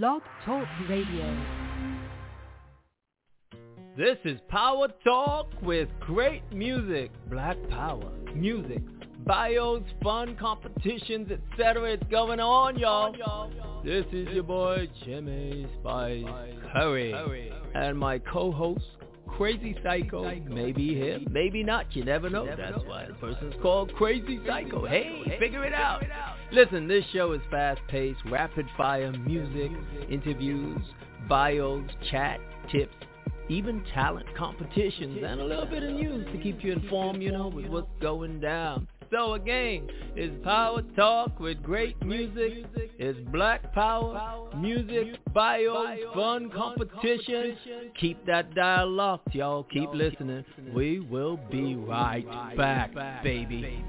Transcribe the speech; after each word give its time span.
Blog 0.00 0.22
Talk 0.46 0.66
Radio. 0.88 1.36
This 3.94 4.16
is 4.24 4.40
Power 4.48 4.88
Talk 5.04 5.48
with 5.60 5.86
great 6.00 6.42
music, 6.50 7.10
Black 7.28 7.58
Power, 7.68 8.10
music, 8.34 8.80
bios, 9.26 9.82
fun 10.02 10.34
competitions, 10.36 11.30
etc. 11.30 11.92
It's 11.92 12.02
going 12.10 12.40
on, 12.40 12.78
y'all. 12.78 13.52
This 13.84 14.06
is 14.12 14.28
your 14.28 14.44
boy 14.44 14.88
Jimmy 15.04 15.66
Spice 15.80 16.24
Curry 16.72 17.52
and 17.74 17.98
my 17.98 18.18
co-host 18.18 18.86
Crazy 19.28 19.76
Psycho. 19.82 20.22
Maybe 20.48 20.94
him, 20.94 21.26
maybe 21.30 21.62
not. 21.62 21.94
You 21.94 22.02
never 22.02 22.30
know. 22.30 22.46
That's 22.46 22.82
why 22.86 23.08
the 23.08 23.14
person's 23.14 23.54
called 23.60 23.92
Crazy 23.96 24.40
Psycho. 24.46 24.86
Hey, 24.86 25.36
figure 25.38 25.66
it 25.66 25.74
out. 25.74 26.02
Listen, 26.52 26.86
this 26.86 27.02
show 27.14 27.32
is 27.32 27.40
fast-paced, 27.50 28.20
rapid-fire 28.30 29.12
music, 29.12 29.70
interviews, 30.10 30.82
bios, 31.26 31.88
chat, 32.10 32.40
tips, 32.70 32.94
even 33.48 33.82
talent 33.94 34.26
competitions, 34.36 35.18
and 35.26 35.40
a 35.40 35.44
little 35.44 35.64
bit 35.64 35.82
of 35.82 35.94
news 35.94 36.26
to 36.30 36.38
keep 36.42 36.62
you 36.62 36.72
informed, 36.72 37.22
you 37.22 37.32
know, 37.32 37.48
with 37.48 37.68
what's 37.68 37.88
going 38.02 38.38
down. 38.38 38.86
So 39.10 39.32
again, 39.32 39.88
it's 40.14 40.44
Power 40.44 40.82
Talk 40.94 41.40
with 41.40 41.62
great 41.62 42.02
music. 42.04 42.66
It's 42.98 43.18
Black 43.30 43.72
Power, 43.72 44.50
music, 44.54 45.24
bios, 45.32 46.00
fun 46.14 46.50
competition. 46.50 47.56
Keep 47.98 48.26
that 48.26 48.54
dial 48.54 48.90
locked, 48.90 49.34
y'all. 49.34 49.64
Keep 49.64 49.94
listening. 49.94 50.44
We 50.74 51.00
will 51.00 51.38
be 51.50 51.76
right 51.76 52.26
back, 52.58 52.92
baby. 53.22 53.84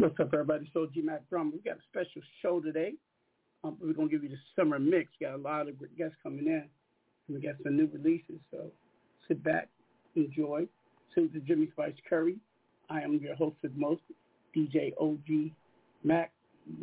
What's 0.00 0.18
up, 0.18 0.32
everybody? 0.32 0.70
So 0.72 0.86
G 0.94 1.02
Mack 1.02 1.28
Drama. 1.28 1.50
We 1.52 1.58
got 1.58 1.76
a 1.76 1.82
special 1.90 2.22
show 2.40 2.58
today. 2.58 2.94
Um, 3.62 3.76
we're 3.78 3.92
gonna 3.92 4.08
give 4.08 4.22
you 4.22 4.30
the 4.30 4.38
summer 4.56 4.78
mix. 4.78 5.10
Got 5.20 5.34
a 5.34 5.36
lot 5.36 5.68
of 5.68 5.78
great 5.78 5.94
guests 5.98 6.16
coming 6.22 6.46
in, 6.46 6.64
and 7.28 7.36
we 7.36 7.38
got 7.38 7.56
some 7.62 7.76
new 7.76 7.86
releases. 7.92 8.40
So 8.50 8.70
sit 9.28 9.44
back, 9.44 9.68
enjoy. 10.16 10.66
This 11.14 11.28
is 11.34 11.42
Jimmy 11.46 11.68
Spice 11.72 11.92
Curry. 12.08 12.38
I 12.88 13.02
am 13.02 13.18
your 13.22 13.34
host 13.34 13.56
with 13.62 13.76
most, 13.76 14.00
DJ 14.56 14.94
OG 14.98 15.52
Mack 16.02 16.32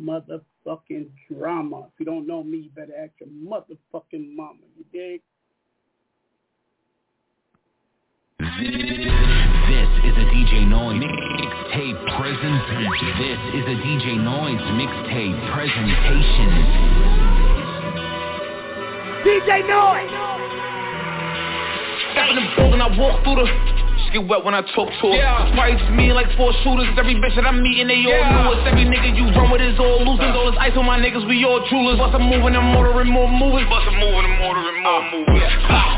motherfucking 0.00 1.08
drama. 1.28 1.88
If 1.92 1.98
you 1.98 2.06
don't 2.06 2.24
know 2.24 2.44
me, 2.44 2.58
you 2.58 2.70
better 2.70 2.94
ask 2.96 3.14
your 3.18 3.30
motherfucking 3.30 4.36
mama. 4.36 4.60
You 4.76 4.84
dig? 4.92 5.22
This 10.18 10.26
is 10.26 10.34
a 10.34 10.34
DJ 10.34 10.66
Noise 10.66 10.98
mixtape 10.98 11.94
presentation. 12.18 13.06
This 13.22 13.38
is 13.54 13.64
a 13.70 13.76
DJ 13.86 14.18
Noise 14.18 14.58
mixtape 14.74 15.38
presentation. 15.54 16.50
DJ 19.22 19.62
Noise! 19.62 20.10
Step 22.10 22.26
in 22.30 22.34
the 22.34 22.50
building, 22.58 22.80
I 22.82 22.90
walk 22.98 23.22
through 23.22 23.46
the 23.46 23.46
get 24.10 24.26
wet 24.26 24.42
when 24.42 24.54
I 24.54 24.62
talk 24.74 24.90
to 24.90 25.06
her. 25.06 25.14
Yeah. 25.14 25.54
Price 25.54 25.78
me 25.94 26.12
like 26.12 26.26
four 26.36 26.50
shooters. 26.64 26.90
Every 26.98 27.14
bitch 27.14 27.36
that 27.36 27.46
I'm 27.46 27.62
meeting, 27.62 27.86
they 27.86 28.02
all 28.02 28.18
yeah. 28.18 28.42
know 28.42 28.58
us. 28.58 28.66
Every 28.66 28.90
nigga 28.90 29.14
you 29.14 29.30
run 29.38 29.52
with 29.52 29.62
is 29.62 29.78
all 29.78 30.02
losers. 30.02 30.34
All 30.34 30.50
this 30.50 30.58
ice 30.58 30.74
on 30.74 30.84
my 30.84 30.98
niggas, 30.98 31.28
we 31.28 31.44
all 31.44 31.62
jewelers. 31.70 31.98
Bust 31.98 32.16
a 32.16 32.18
moving 32.18 32.58
and 32.58 32.74
motoring 32.74 33.12
more 33.12 33.30
movers. 33.30 33.62
Bust 33.70 33.86
a 33.86 33.94
moving 33.94 34.26
and 34.26 34.38
motoring 34.42 34.82
more 34.82 34.98
uh, 34.98 35.12
movers. 35.14 35.46
Yeah. 35.46 35.97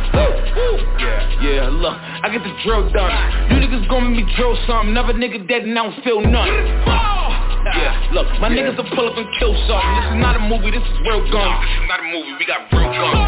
Yeah, 0.99 1.43
yeah, 1.43 1.69
look, 1.69 1.97
I 1.97 2.29
get 2.33 2.43
the 2.43 2.53
drill 2.65 2.91
done. 2.93 3.13
You 3.51 3.57
niggas 3.63 3.89
gon' 3.89 4.13
make 4.13 4.27
me 4.27 4.35
drill 4.37 4.57
something. 4.67 4.95
Never 4.95 5.13
nigga 5.13 5.47
dead 5.49 5.63
and 5.63 5.79
I 5.79 5.83
don't 5.85 6.05
feel 6.05 6.21
none. 6.21 6.49
Yeah, 7.61 8.17
look, 8.17 8.27
my 8.41 8.49
yeah. 8.49 8.73
niggas 8.73 8.81
will 8.81 8.89
pull 8.97 9.05
up 9.05 9.21
and 9.21 9.29
kill 9.37 9.53
something. 9.69 9.93
This 10.01 10.17
is 10.17 10.21
not 10.25 10.35
a 10.37 10.43
movie, 10.43 10.73
this 10.73 10.81
is 10.81 10.97
real 11.05 11.21
guns. 11.29 11.45
Nah, 11.45 11.61
this 11.61 11.77
is 11.77 11.89
not 11.93 12.01
a 12.01 12.09
movie, 12.09 12.33
we 12.41 12.45
got 12.49 12.65
real 12.73 12.89
guns. 12.89 13.21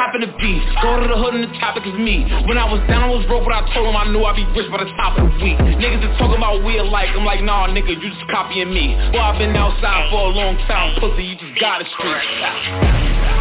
Hop 0.00 0.16
in 0.16 0.24
the 0.24 0.32
beat, 0.40 0.64
go 0.80 0.96
to 0.96 1.04
the 1.04 1.18
hood 1.18 1.36
and 1.36 1.44
the 1.44 1.52
topic 1.60 1.84
is 1.84 1.92
me. 2.00 2.24
When 2.48 2.56
I 2.56 2.64
was 2.64 2.80
down, 2.88 3.04
I 3.04 3.12
was 3.12 3.26
broke, 3.28 3.44
but 3.44 3.52
I 3.52 3.68
told 3.76 3.84
him 3.92 3.96
I 4.00 4.08
knew 4.08 4.24
I'd 4.24 4.36
be 4.36 4.48
rich 4.56 4.72
by 4.72 4.80
the 4.80 4.90
top 4.96 5.20
of 5.20 5.28
the 5.28 5.34
week. 5.44 5.60
Niggas 5.60 6.00
is 6.00 6.12
talking 6.16 6.40
about 6.40 6.64
we 6.64 6.80
alike, 6.80 7.12
I'm 7.12 7.28
like, 7.28 7.44
nah, 7.44 7.68
nigga, 7.68 8.00
you 8.00 8.08
just 8.08 8.24
copying 8.32 8.72
me. 8.72 8.96
Boy, 9.12 9.20
I've 9.20 9.36
been 9.36 9.52
outside 9.52 10.08
for 10.08 10.24
a 10.24 10.32
long 10.32 10.56
time, 10.64 10.96
pussy, 10.96 11.24
you 11.24 11.36
just 11.36 11.60
got 11.60 11.84
a 11.84 11.86
street. 11.92 13.39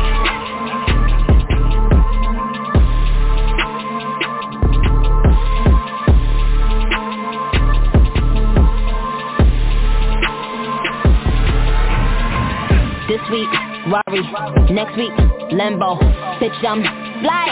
This 13.10 13.26
week, 13.32 13.50
Rari. 13.90 14.22
Next 14.70 14.94
week, 14.96 15.10
Lambo. 15.50 15.98
Bitch, 16.38 16.54
I'm 16.62 16.78
fly. 17.26 17.50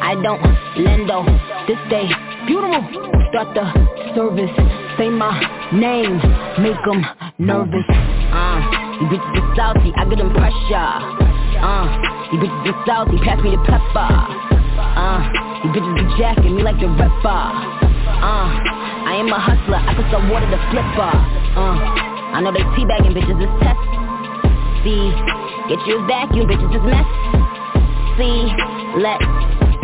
I 0.00 0.16
don't 0.16 0.40
lendo. 0.80 1.28
This 1.68 1.76
day, 1.92 2.08
beautiful. 2.48 2.80
Start 3.28 3.52
the 3.52 3.68
service. 4.16 4.48
Say 4.96 5.10
my 5.10 5.28
name. 5.76 6.16
Make 6.56 6.80
them 6.88 7.04
nervous. 7.36 7.84
Uh, 8.32 8.64
you 8.96 9.12
bitches 9.12 9.44
are 9.44 9.52
salty. 9.52 9.92
I 9.92 10.08
get 10.08 10.16
them 10.16 10.32
pressure. 10.32 10.72
Uh, 10.72 11.84
you 12.32 12.40
bitches 12.40 12.72
are 12.72 12.84
salty. 12.88 13.20
Pass 13.20 13.44
me 13.44 13.52
the 13.52 13.60
pepper. 13.68 14.08
Uh, 14.08 15.20
you 15.60 15.68
bitches 15.68 15.94
be 16.00 16.04
jacking 16.16 16.56
me 16.56 16.62
like 16.62 16.80
the 16.80 16.88
rapper. 16.88 17.44
Uh, 18.24 18.48
I 19.04 19.20
am 19.20 19.28
a 19.28 19.36
hustler. 19.36 19.84
I 19.84 19.92
put 20.00 20.08
some 20.08 20.30
water 20.32 20.48
to 20.48 20.56
flipper. 20.72 21.12
Uh, 21.60 21.76
I 22.32 22.40
know 22.40 22.56
they 22.56 22.64
teabagging 22.72 23.12
bitches. 23.12 23.36
It's 23.36 23.52
test 23.60 23.94
see. 24.84 25.02
Get 25.72 25.80
you 25.88 25.96
your 25.96 26.06
vacuum, 26.06 26.44
bitches, 26.46 26.68
just 26.68 26.84
mess. 26.84 27.08
See, 28.20 28.44
let's 29.00 29.24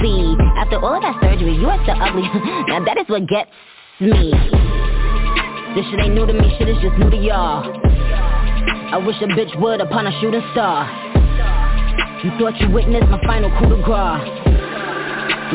see. 0.05 0.37
After 0.61 0.77
all 0.77 1.01
of 1.01 1.03
that 1.03 1.17
surgery, 1.25 1.57
you 1.57 1.67
are 1.67 1.81
still 1.83 1.97
ugly. 1.97 2.29
now 2.69 2.85
that 2.85 3.01
is 3.01 3.09
what 3.09 3.27
gets 3.27 3.51
me. 3.99 4.31
This 5.75 5.89
shit 5.89 6.01
ain't 6.05 6.15
new 6.15 6.27
to 6.27 6.35
me, 6.37 6.55
shit 6.59 6.69
is 6.69 6.77
just 6.85 6.97
new 7.01 7.09
to 7.11 7.17
y'all. 7.17 7.65
I 8.93 8.99
wish 8.99 9.17
a 9.23 9.29
bitch 9.33 9.59
would 9.61 9.81
upon 9.81 10.07
a 10.07 10.13
shooting 10.21 10.45
star. 10.53 10.85
You 12.23 12.31
thought 12.37 12.61
you 12.61 12.69
witnessed 12.71 13.09
my 13.09 13.19
final 13.25 13.49
coup 13.57 13.73
de 13.73 13.81
grace. 13.81 14.51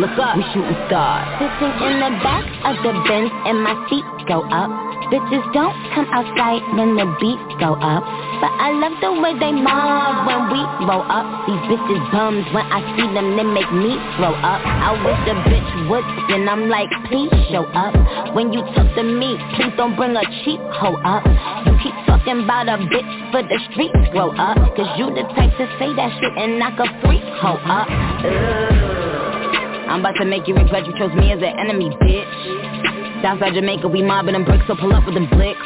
Look 0.01 0.17
up, 0.19 0.35
we 0.35 0.43
shooting 0.51 0.75
stars. 0.87 1.23
Sitting 1.39 1.71
in 1.87 1.95
the 2.03 2.11
back 2.19 2.43
of 2.67 2.75
the 2.83 2.91
Benz 3.07 3.31
and 3.45 3.61
my 3.63 3.75
feet 3.87 4.03
go 4.27 4.41
up. 4.49 4.67
Bitches 5.07 5.45
don't 5.53 5.77
come 5.93 6.09
outside 6.11 6.59
when 6.75 6.97
the 6.97 7.05
beat 7.21 7.39
go 7.61 7.77
up. 7.79 8.03
But 8.45 8.61
I 8.61 8.77
love 8.77 8.93
the 9.01 9.09
way 9.09 9.33
they 9.41 9.57
mob 9.57 10.29
when 10.29 10.53
we 10.53 10.61
roll 10.85 11.01
up. 11.01 11.25
These 11.49 11.65
bitches 11.65 11.97
bums 12.13 12.45
when 12.53 12.61
I 12.69 12.77
see 12.93 13.09
them, 13.09 13.33
they 13.33 13.41
make 13.41 13.65
me 13.73 13.97
throw 14.21 14.37
up. 14.37 14.61
I 14.61 14.93
wish 15.01 15.17
a 15.25 15.33
bitch 15.49 15.89
would, 15.89 16.05
then 16.29 16.45
I'm 16.45 16.69
like, 16.69 16.85
please 17.09 17.33
show 17.49 17.65
up. 17.73 17.97
When 18.37 18.53
you 18.53 18.61
talk 18.77 18.85
to 18.85 19.01
me, 19.01 19.33
please 19.57 19.73
don't 19.81 19.97
bring 19.97 20.13
a 20.13 20.21
cheap 20.45 20.61
hoe 20.77 20.93
up. 21.01 21.25
You 21.65 21.73
keep 21.81 21.97
talking 22.05 22.45
about 22.45 22.69
a 22.69 22.77
bitch 22.85 23.09
for 23.33 23.41
the 23.41 23.57
streets 23.73 23.97
grow 24.13 24.29
up. 24.37 24.61
Cause 24.77 24.93
you 24.93 25.09
the 25.09 25.25
type 25.33 25.57
to 25.57 25.65
say 25.81 25.89
that 25.97 26.13
shit 26.21 26.33
and 26.37 26.61
knock 26.61 26.77
a 26.77 26.85
freak 27.01 27.25
hoe 27.41 27.57
up. 27.65 27.89
Ugh. 27.89 29.89
I'm 29.89 30.05
about 30.05 30.21
to 30.21 30.25
make 30.25 30.45
you 30.45 30.53
regret 30.53 30.85
you 30.85 30.93
chose 31.01 31.17
me 31.17 31.33
as 31.33 31.41
an 31.41 31.57
enemy, 31.57 31.89
bitch. 31.97 33.21
Southside 33.23 33.55
Jamaica, 33.55 33.87
we 33.87 34.03
mobbing 34.03 34.33
them 34.33 34.45
bricks, 34.45 34.65
so 34.67 34.75
pull 34.75 34.93
up 34.93 35.03
with 35.09 35.15
them 35.15 35.25
blicks. 35.33 35.65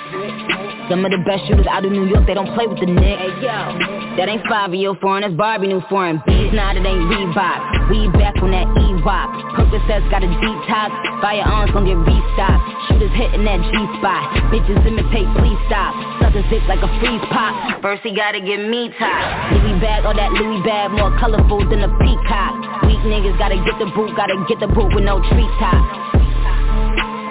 Some 0.90 1.06
of 1.06 1.14
the 1.14 1.22
best 1.22 1.46
shooters 1.46 1.70
out 1.70 1.86
of 1.86 1.94
New 1.94 2.10
York, 2.10 2.26
they 2.26 2.34
don't 2.34 2.50
play 2.58 2.66
with 2.66 2.82
the 2.82 2.90
Knicks. 2.90 3.22
Hey, 3.22 3.30
yo. 3.46 3.78
That 4.18 4.26
ain't 4.26 4.42
five 4.50 4.74
year 4.74 4.98
foreign, 4.98 5.22
that's 5.22 5.38
Barbie 5.38 5.70
new 5.70 5.86
foreign. 5.86 6.18
Beats 6.25 6.50
now 6.50 6.74
that 6.74 6.81
ain't 6.81 7.06
Reebok. 7.06 7.94
We 7.94 8.10
back 8.18 8.42
on 8.42 8.50
that 8.50 8.66
E-Rock. 8.74 9.30
Percocets 9.54 10.10
got 10.10 10.25
a 10.25 10.30
detox. 10.42 10.90
Firearms 11.22 11.69
gon' 11.78 11.86
get 11.86 11.94
restocked. 11.94 12.66
Shooters 12.90 13.13
hitting 13.13 13.46
that 13.46 13.62
G-spot. 13.69 14.50
Bitches 14.50 14.81
imitate, 14.81 15.30
please 15.38 15.62
stop. 15.69 15.94
Suckers 16.25 16.50
dick 16.50 16.66
like 16.66 16.81
a 16.81 16.90
freeze 16.98 17.22
pop. 17.30 17.54
First 17.86 18.02
he 18.02 18.10
gotta 18.18 18.42
get 18.42 18.58
me 18.58 18.90
top. 18.98 19.54
Louis 19.54 19.78
bag, 19.78 20.10
all 20.10 20.18
that 20.18 20.34
Louis 20.42 20.58
bag, 20.66 20.90
more 20.90 21.13
colorful 21.22 21.62
than 21.69 21.86
a 21.86 21.92
peacock. 22.02 22.81
Weak 22.90 22.98
niggas 23.06 23.38
gotta 23.38 23.62
get 23.62 23.78
the 23.78 23.94
boot, 23.94 24.10
gotta 24.18 24.42
get 24.50 24.58
the 24.58 24.68
boot 24.74 24.90
with 24.90 25.06
no 25.06 25.22
treetop. 25.22 25.86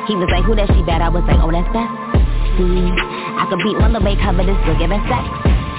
He 0.06 0.14
was 0.14 0.30
like, 0.30 0.46
who 0.46 0.54
that 0.54 0.70
she 0.72 0.80
bad? 0.86 1.02
I 1.02 1.10
was 1.10 1.26
like, 1.26 1.42
oh, 1.42 1.50
that's 1.50 1.68
that. 1.74 2.07
See, 2.58 2.90
I 2.90 3.46
could 3.46 3.62
beat 3.62 3.78
one 3.78 3.92
the 3.94 4.02
way 4.02 4.18
cover 4.18 4.42
this 4.42 4.58
still 4.66 4.74
giving 4.82 4.98
sex. 5.06 5.22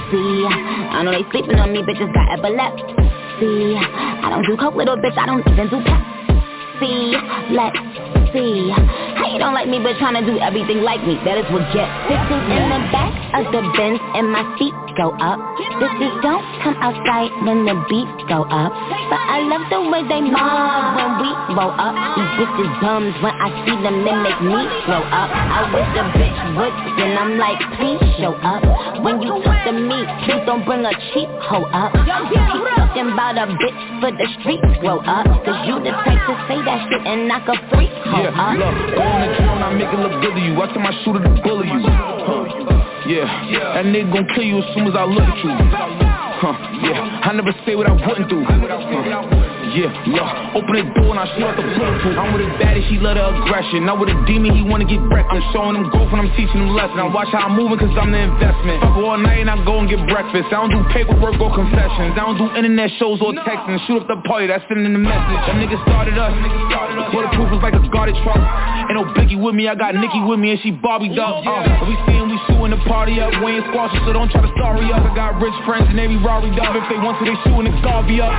See, 0.08 0.48
I 0.48 1.04
know 1.04 1.12
they 1.12 1.28
sleeping 1.28 1.60
on 1.60 1.76
me, 1.76 1.84
bitches 1.84 2.08
got 2.08 2.32
epilepsy. 2.32 2.88
See, 3.36 3.76
I 3.76 4.32
don't 4.32 4.48
do 4.48 4.56
coke, 4.56 4.74
little 4.80 4.96
bitch, 4.96 5.12
I 5.12 5.26
don't 5.28 5.44
even 5.44 5.68
do 5.68 5.76
pep. 5.84 6.00
See, 6.80 7.12
let's 7.52 7.76
see. 8.32 8.70
How 9.16 9.28
you 9.30 9.38
don't 9.38 9.54
like 9.54 9.68
me, 9.68 9.78
but 9.78 9.98
trying 9.98 10.18
to 10.18 10.24
do 10.24 10.38
everything 10.38 10.82
like 10.82 11.02
me? 11.06 11.18
That 11.24 11.38
is 11.38 11.46
what 11.52 11.66
gets. 11.74 11.90
Sitting 12.08 12.44
in 12.50 12.64
the 12.70 12.80
back 12.90 13.12
of 13.36 13.52
the 13.52 13.62
Benz 13.76 14.00
and 14.16 14.30
my 14.30 14.44
feet 14.58 14.74
go 14.96 15.14
up. 15.18 15.38
Bitches 15.80 16.14
don't 16.22 16.44
come 16.62 16.76
outside 16.82 17.30
when 17.46 17.64
the 17.64 17.76
beats 17.88 18.20
go 18.28 18.44
up. 18.48 18.72
But 19.08 19.20
I 19.20 19.40
love 19.48 19.64
the 19.70 19.80
way 19.88 20.02
they 20.04 20.20
mob 20.20 20.96
when 20.96 21.10
we 21.24 21.30
roll 21.56 21.72
up. 21.72 21.94
These 22.16 22.32
bitches 22.36 22.72
bums 22.80 23.14
when 23.22 23.34
I 23.34 23.48
see 23.64 23.76
them, 23.80 24.04
they 24.04 24.12
make 24.12 24.40
me 24.44 24.60
grow 24.84 25.02
up. 25.08 25.30
I 25.32 25.68
wish 25.72 25.88
the 25.96 26.04
bitch 26.16 26.38
would, 26.56 26.74
then 27.00 27.16
I'm 27.16 27.38
like, 27.38 27.60
please 27.80 28.02
show 28.20 28.34
up. 28.44 28.62
When 29.00 29.22
you 29.22 29.40
talk 29.40 29.64
to 29.66 29.72
me, 29.72 30.04
please 30.26 30.42
don't 30.44 30.64
bring 30.64 30.84
a 30.84 30.92
cheap 31.12 31.30
hoe 31.48 31.64
up. 31.72 31.92
Keep 31.96 32.66
talking 32.76 33.08
about 33.12 33.40
a 33.40 33.46
bitch 33.48 33.80
for 34.00 34.10
the 34.12 34.26
streets 34.40 34.68
grow 34.80 35.00
up. 35.00 35.24
Cause 35.44 35.64
you 35.64 35.80
the 35.80 35.92
type 36.04 36.20
to 36.28 36.34
say 36.44 36.60
that 36.60 36.88
shit 36.88 37.02
and 37.06 37.28
knock 37.28 37.48
a 37.48 37.56
freak 37.72 37.92
hoe 38.04 38.19
Yeah, 38.20 38.52
look, 38.52 38.76
go 38.94 39.00
on 39.00 39.20
the 39.24 39.28
drone, 39.38 39.62
I 39.62 39.72
make 39.72 39.88
it 39.88 39.98
look 39.98 40.20
good 40.20 40.34
to 40.34 40.40
you. 40.40 40.54
Watch 40.54 40.76
my 40.76 40.92
shooter 41.04 41.24
to 41.24 41.30
bully 41.42 41.68
you. 41.68 41.80
Yeah, 43.08 43.24
that 43.74 43.84
nigga 43.86 44.12
gon' 44.12 44.28
kill 44.34 44.44
you 44.44 44.58
as 44.58 44.74
soon 44.74 44.86
as 44.86 44.94
I 44.94 45.04
look 45.04 45.24
at 45.24 45.38
you. 45.40 45.50
Huh, 45.50 46.52
yeah, 46.84 47.20
I 47.24 47.32
never 47.32 47.52
say 47.64 47.74
what 47.74 47.86
I 47.86 47.92
wouldn't 47.92 48.28
do. 48.28 48.44
Huh. 48.44 49.39
Yeah, 49.70 49.86
look, 50.10 50.26
open 50.58 50.74
the 50.82 50.86
door 50.98 51.14
and 51.14 51.22
I 51.22 51.30
out 51.30 51.54
the 51.54 51.62
bulletproof. 51.62 52.18
I'm 52.18 52.34
with 52.34 52.42
a 52.42 52.50
baddie, 52.58 52.82
she 52.90 52.98
love 52.98 53.14
the 53.14 53.22
aggression. 53.22 53.86
Not 53.86 54.02
with 54.02 54.10
a 54.10 54.18
demon, 54.26 54.50
he 54.50 54.66
wanna 54.66 54.82
get 54.82 54.98
wrecked. 55.06 55.30
I'm 55.30 55.38
showing 55.54 55.78
him 55.78 55.86
growth 55.94 56.10
and 56.10 56.26
I'm 56.26 56.30
teaching 56.34 56.58
him 56.58 56.74
lesson. 56.74 56.98
I 56.98 57.06
watch 57.06 57.30
how 57.30 57.46
I'm 57.46 57.54
moving 57.54 57.78
cause 57.78 57.94
I'm 57.94 58.10
the 58.10 58.18
investment. 58.18 58.82
Fuck 58.82 58.98
all 58.98 59.14
night 59.14 59.46
and 59.46 59.50
I 59.50 59.54
go 59.62 59.78
and 59.78 59.86
get 59.86 60.02
breakfast. 60.10 60.50
I 60.50 60.58
don't 60.58 60.74
do 60.74 60.82
paperwork 60.90 61.38
or 61.38 61.54
confessions. 61.54 62.18
I 62.18 62.26
don't 62.26 62.34
do 62.34 62.50
internet 62.58 62.90
shows 62.98 63.22
or 63.22 63.30
texting. 63.46 63.78
Shoot 63.86 64.02
up 64.02 64.10
the 64.10 64.18
party, 64.26 64.50
that's 64.50 64.66
sending 64.66 64.90
the 64.90 64.98
message. 64.98 65.40
Them 65.46 65.62
niggas 65.62 65.82
started 65.86 66.18
us. 66.18 66.34
Bulletproof 67.14 67.54
is 67.54 67.62
like 67.62 67.78
a 67.78 67.82
guarded 67.94 68.18
truck. 68.26 68.42
Ain't 68.90 68.98
no 68.98 69.06
Biggie 69.14 69.38
with 69.38 69.54
me, 69.54 69.70
I 69.70 69.78
got 69.78 69.94
Nicki 69.94 70.18
with 70.26 70.42
me 70.42 70.50
and 70.50 70.60
she 70.66 70.74
Barbie 70.74 71.14
up. 71.14 71.46
Uh, 71.46 71.86
we 71.86 71.94
see 72.10 72.18
him, 72.18 72.26
we 72.26 72.38
shooting 72.50 72.74
the 72.74 72.82
party 72.90 73.22
up. 73.22 73.30
We 73.38 73.54
ain't 73.54 73.66
squashing, 73.70 74.02
so 74.02 74.10
don't 74.10 74.30
try 74.34 74.42
to 74.42 74.50
story 74.58 74.90
up. 74.90 75.06
I 75.06 75.14
got 75.14 75.38
rich 75.38 75.54
friends 75.62 75.86
and 75.86 75.98
they 75.98 76.10
be 76.10 76.18
Rory 76.18 76.50
up. 76.58 76.74
If 76.74 76.90
they 76.90 76.98
want 76.98 77.22
to, 77.22 77.24
they 77.24 77.38
shooting 77.46 77.70
the 77.70 77.74
Garvey 77.86 78.18
up. 78.18 78.34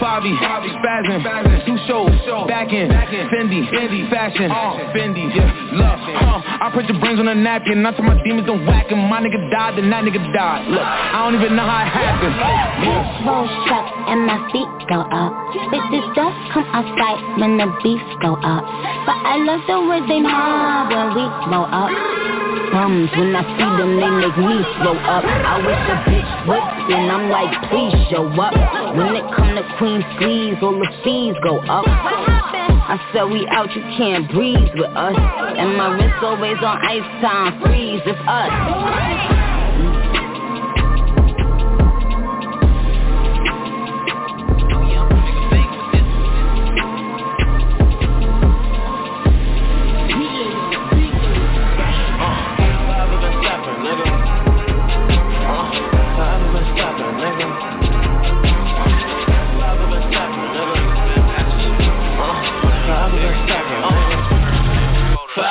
Bobby, 0.00 0.32
spazzing, 0.32 1.66
two 1.66 1.78
shows, 1.86 2.10
back 2.46 2.72
in, 2.72 2.88
Fendi, 2.88 4.08
fashion, 4.10 4.50
uh. 4.50 4.78
Fendi, 4.94 5.26
yeah, 5.34 5.50
love, 5.74 5.98
huh, 6.00 6.64
I 6.64 6.70
put 6.72 6.86
your 6.86 6.98
brains 7.00 7.20
on 7.20 7.28
a 7.28 7.34
napkin, 7.34 7.82
not 7.82 7.96
to 7.96 8.02
my 8.02 8.20
demons 8.22 8.46
don't 8.46 8.64
whack 8.66 8.88
him, 8.88 8.98
my 9.08 9.20
nigga 9.20 9.50
died, 9.50 9.76
then 9.76 9.90
that 9.90 10.04
nigga 10.04 10.22
died, 10.32 10.68
look, 10.68 10.82
I 10.82 11.24
don't 11.24 11.34
even 11.40 11.56
know 11.56 11.66
how 11.66 11.82
it 11.82 11.90
happened, 11.90 12.34
yeah. 12.34 13.26
Roll 13.26 13.48
truck 13.66 13.86
and 14.08 14.24
my 14.24 14.38
feet 14.52 14.70
go 14.88 15.02
up. 15.10 15.32
Bitches 15.72 16.06
don't 16.14 16.36
come 16.52 16.64
outside 16.72 17.20
when 17.40 17.58
the 17.58 17.66
beats 17.82 18.08
go 18.22 18.34
up. 18.40 18.64
But 19.04 19.18
I 19.26 19.36
love 19.42 19.60
the 19.66 19.78
way 19.84 20.00
they 20.06 20.20
mob 20.20 20.88
when 20.88 21.08
we 21.16 21.24
roll 21.50 21.66
up. 21.66 21.90
Bums 22.68 23.08
when 23.16 23.32
I 23.32 23.42
see 23.56 23.70
them, 23.80 23.96
they 23.96 24.12
make 24.12 24.36
me 24.36 24.60
slow 24.76 24.92
up. 25.08 25.24
I 25.24 25.56
wish 25.64 25.84
a 25.88 25.96
bitch 26.04 26.30
would, 26.48 26.64
and 26.92 27.08
I'm 27.08 27.32
like, 27.32 27.48
please 27.72 27.96
show 28.12 28.28
up. 28.28 28.52
When 28.92 29.16
it 29.16 29.24
come 29.32 29.56
to 29.56 29.64
queen 29.80 29.87
sleeves, 30.18 30.58
all 30.62 30.78
the 30.78 30.88
fees 31.02 31.34
go 31.42 31.58
up. 31.58 31.84
I 31.86 32.96
said 33.12 33.24
we 33.24 33.46
out, 33.48 33.74
you 33.74 33.82
can't 33.96 34.30
breathe 34.30 34.72
with 34.74 34.90
us. 34.96 35.16
And 35.16 35.76
my 35.76 35.88
wrist 35.94 36.22
always 36.22 36.56
on 36.62 36.78
ice 36.84 37.22
time, 37.22 37.60
freeze, 37.62 38.02
it's 38.06 38.18
us. 38.26 39.47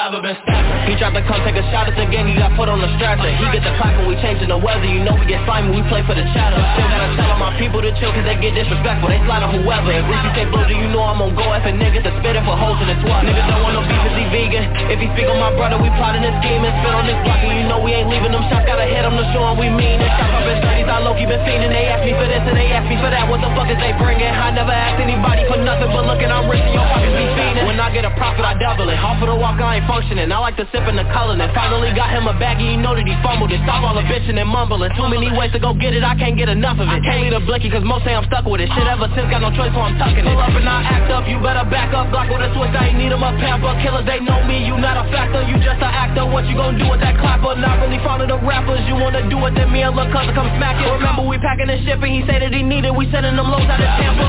Been. 0.08 0.40
He 0.88 0.96
tried 0.96 1.20
to 1.20 1.24
come 1.28 1.44
take 1.44 1.60
a 1.60 1.68
shot 1.68 1.92
at 1.92 2.00
the 2.00 2.08
game, 2.08 2.32
he 2.32 2.40
got 2.40 2.56
put 2.56 2.72
on 2.72 2.80
the 2.80 2.88
strap. 2.96 3.20
He 3.20 3.44
get 3.52 3.60
the 3.60 3.76
clock 3.76 3.92
when 4.00 4.08
we 4.08 4.16
changing 4.24 4.48
the 4.48 4.56
weather. 4.56 4.88
You 4.88 5.04
know 5.04 5.12
we 5.20 5.28
get 5.28 5.44
slimy, 5.44 5.76
we 5.76 5.84
play 5.92 6.00
for 6.08 6.16
the 6.16 6.24
chatter. 6.32 6.56
Still 6.56 6.88
gotta 6.88 7.12
tell 7.20 7.36
all 7.36 7.44
my 7.44 7.52
people 7.60 7.84
to 7.84 7.92
chill, 8.00 8.16
cause 8.16 8.24
they 8.24 8.40
get 8.40 8.56
disrespectful. 8.56 9.12
They 9.12 9.20
slide 9.28 9.44
on 9.44 9.52
whoever. 9.52 9.92
If 9.92 10.08
Reese 10.08 10.32
say 10.32 10.48
blue, 10.48 10.64
do 10.64 10.80
you 10.80 10.88
know 10.96 11.04
I'm 11.04 11.20
on 11.20 11.36
go 11.36 11.44
and 11.52 11.76
niggas 11.76 12.08
that 12.08 12.16
spit 12.24 12.40
it 12.40 12.44
for 12.48 12.56
hoes 12.56 12.80
in 12.80 12.88
the 12.88 12.96
twat. 13.04 13.28
Niggas 13.28 13.52
don't 13.52 13.68
want 13.68 13.76
no 13.76 13.84
beef, 13.84 14.00
is 14.08 14.16
he 14.16 14.26
vegan? 14.32 14.64
If 14.88 15.04
he 15.04 15.12
speak 15.12 15.28
on 15.28 15.44
my 15.44 15.52
brother, 15.60 15.76
we 15.76 15.92
plotting 16.00 16.24
this 16.24 16.32
scheme 16.40 16.64
and 16.64 16.72
spit 16.80 16.94
on 16.96 17.04
this 17.04 17.20
block. 17.28 17.44
And 17.44 17.52
you 17.60 17.68
know 17.68 17.84
we 17.84 17.92
ain't 17.92 18.08
leaving 18.08 18.32
them 18.32 18.48
shots, 18.48 18.64
gotta 18.64 18.88
hit 18.88 19.04
them 19.04 19.20
to 19.20 19.28
show 19.36 19.44
'em 19.44 19.60
we 19.60 19.68
mean 19.68 20.00
it. 20.00 20.08
Shot 20.16 20.32
up 20.32 20.48
in 20.48 20.56
30s, 20.64 20.88
I 20.88 21.04
low 21.04 21.20
key 21.20 21.28
been 21.28 21.44
fiending. 21.44 21.76
They 21.76 21.92
ask 21.92 22.08
me 22.08 22.16
for 22.16 22.32
this 22.32 22.48
and 22.48 22.56
they 22.56 22.72
ask 22.72 22.88
me 22.88 22.96
for 23.04 23.12
that. 23.12 23.28
What 23.28 23.44
the 23.44 23.52
fuck 23.60 23.68
is 23.68 23.76
they 23.84 23.92
bringing? 24.00 24.32
I 24.32 24.56
never 24.56 24.72
asked 24.72 25.04
anybody 25.04 25.44
for 25.52 25.60
nothing, 25.60 25.92
but 25.92 26.08
looking, 26.08 26.32
I'm 26.32 26.48
rich 26.48 26.64
and 26.64 26.80
your 26.80 26.88
pockets 26.88 27.12
be 27.12 27.28
fiending. 27.36 27.57
I 27.88 27.90
get 27.96 28.04
a 28.04 28.12
profit, 28.20 28.44
I 28.44 28.52
double 28.60 28.92
it. 28.92 29.00
Off 29.00 29.16
of 29.24 29.32
the 29.32 29.38
walk, 29.40 29.64
I 29.64 29.80
ain't 29.80 29.88
functioning. 29.88 30.28
I 30.28 30.44
like 30.44 30.60
to 30.60 30.68
sip 30.76 30.84
in 30.92 31.00
the 31.00 31.08
color 31.16 31.40
and 31.40 31.48
finally 31.56 31.96
got 31.96 32.12
him 32.12 32.28
a 32.28 32.36
baggie. 32.36 32.76
You 32.76 32.84
know 32.84 32.92
that 32.92 33.08
he 33.08 33.16
fumbled 33.24 33.48
it. 33.48 33.64
Stop 33.64 33.80
all 33.80 33.96
the 33.96 34.04
bitching 34.04 34.36
and 34.36 34.44
mumbling. 34.44 34.92
Too 35.00 35.08
many 35.08 35.32
ways 35.32 35.56
to 35.56 35.60
go 35.64 35.72
get 35.72 35.96
it, 35.96 36.04
I 36.04 36.12
can't 36.20 36.36
get 36.36 36.52
enough 36.52 36.84
of 36.84 36.92
it. 36.92 37.00
Can't 37.08 37.24
leave 37.24 37.32
a 37.32 37.40
blicky 37.40 37.72
cause 37.72 37.88
most 37.88 38.04
say 38.04 38.12
I'm 38.12 38.28
stuck 38.28 38.44
with 38.44 38.60
it. 38.60 38.68
Shit 38.76 38.92
ever 38.92 39.08
since, 39.16 39.32
got 39.32 39.40
no 39.40 39.56
choice, 39.56 39.72
so 39.72 39.80
I'm 39.80 39.96
tucking 39.96 40.20
it. 40.20 40.28
Pull 40.28 40.36
up 40.36 40.52
and 40.52 40.68
I 40.68 40.84
act 40.84 41.08
up, 41.16 41.32
you 41.32 41.40
better 41.40 41.64
back 41.64 41.96
up. 41.96 42.12
Block 42.12 42.28
with 42.28 42.44
a 42.44 42.52
switch, 42.52 42.76
I 42.76 42.92
ain't 42.92 43.00
need 43.00 43.16
him 43.16 43.24
up. 43.24 43.40
Pamper 43.40 43.72
killers, 43.80 44.04
they 44.04 44.20
know 44.20 44.44
me, 44.44 44.68
you 44.68 44.76
not 44.76 45.00
a 45.00 45.08
factor. 45.08 45.48
You 45.48 45.56
just 45.64 45.80
an 45.80 45.88
actor, 45.88 46.28
what 46.28 46.44
you 46.44 46.60
gonna 46.60 46.76
do 46.76 46.92
with 46.92 47.00
that 47.00 47.16
clapper? 47.24 47.56
Not 47.56 47.80
really 47.80 48.04
fond 48.04 48.20
of 48.20 48.28
the 48.28 48.40
rappers, 48.44 48.84
you 48.92 49.00
wanna 49.00 49.24
do 49.32 49.40
it, 49.48 49.56
then 49.56 49.72
me 49.72 49.88
and 49.88 49.96
Lil' 49.96 50.12
Cousin 50.12 50.36
come 50.36 50.52
smack 50.60 50.76
it. 50.76 50.92
Remember 50.92 51.24
we 51.24 51.40
packing 51.40 51.72
and 51.72 51.80
shipping, 51.88 52.12
he 52.12 52.28
said 52.28 52.44
that 52.44 52.52
he 52.52 52.68
needed, 52.68 52.92
we 52.92 53.08
sending 53.16 53.40
them 53.40 53.48
loads 53.48 53.72
out 53.72 53.80
of 53.80 53.88
Tampa. 53.96 54.28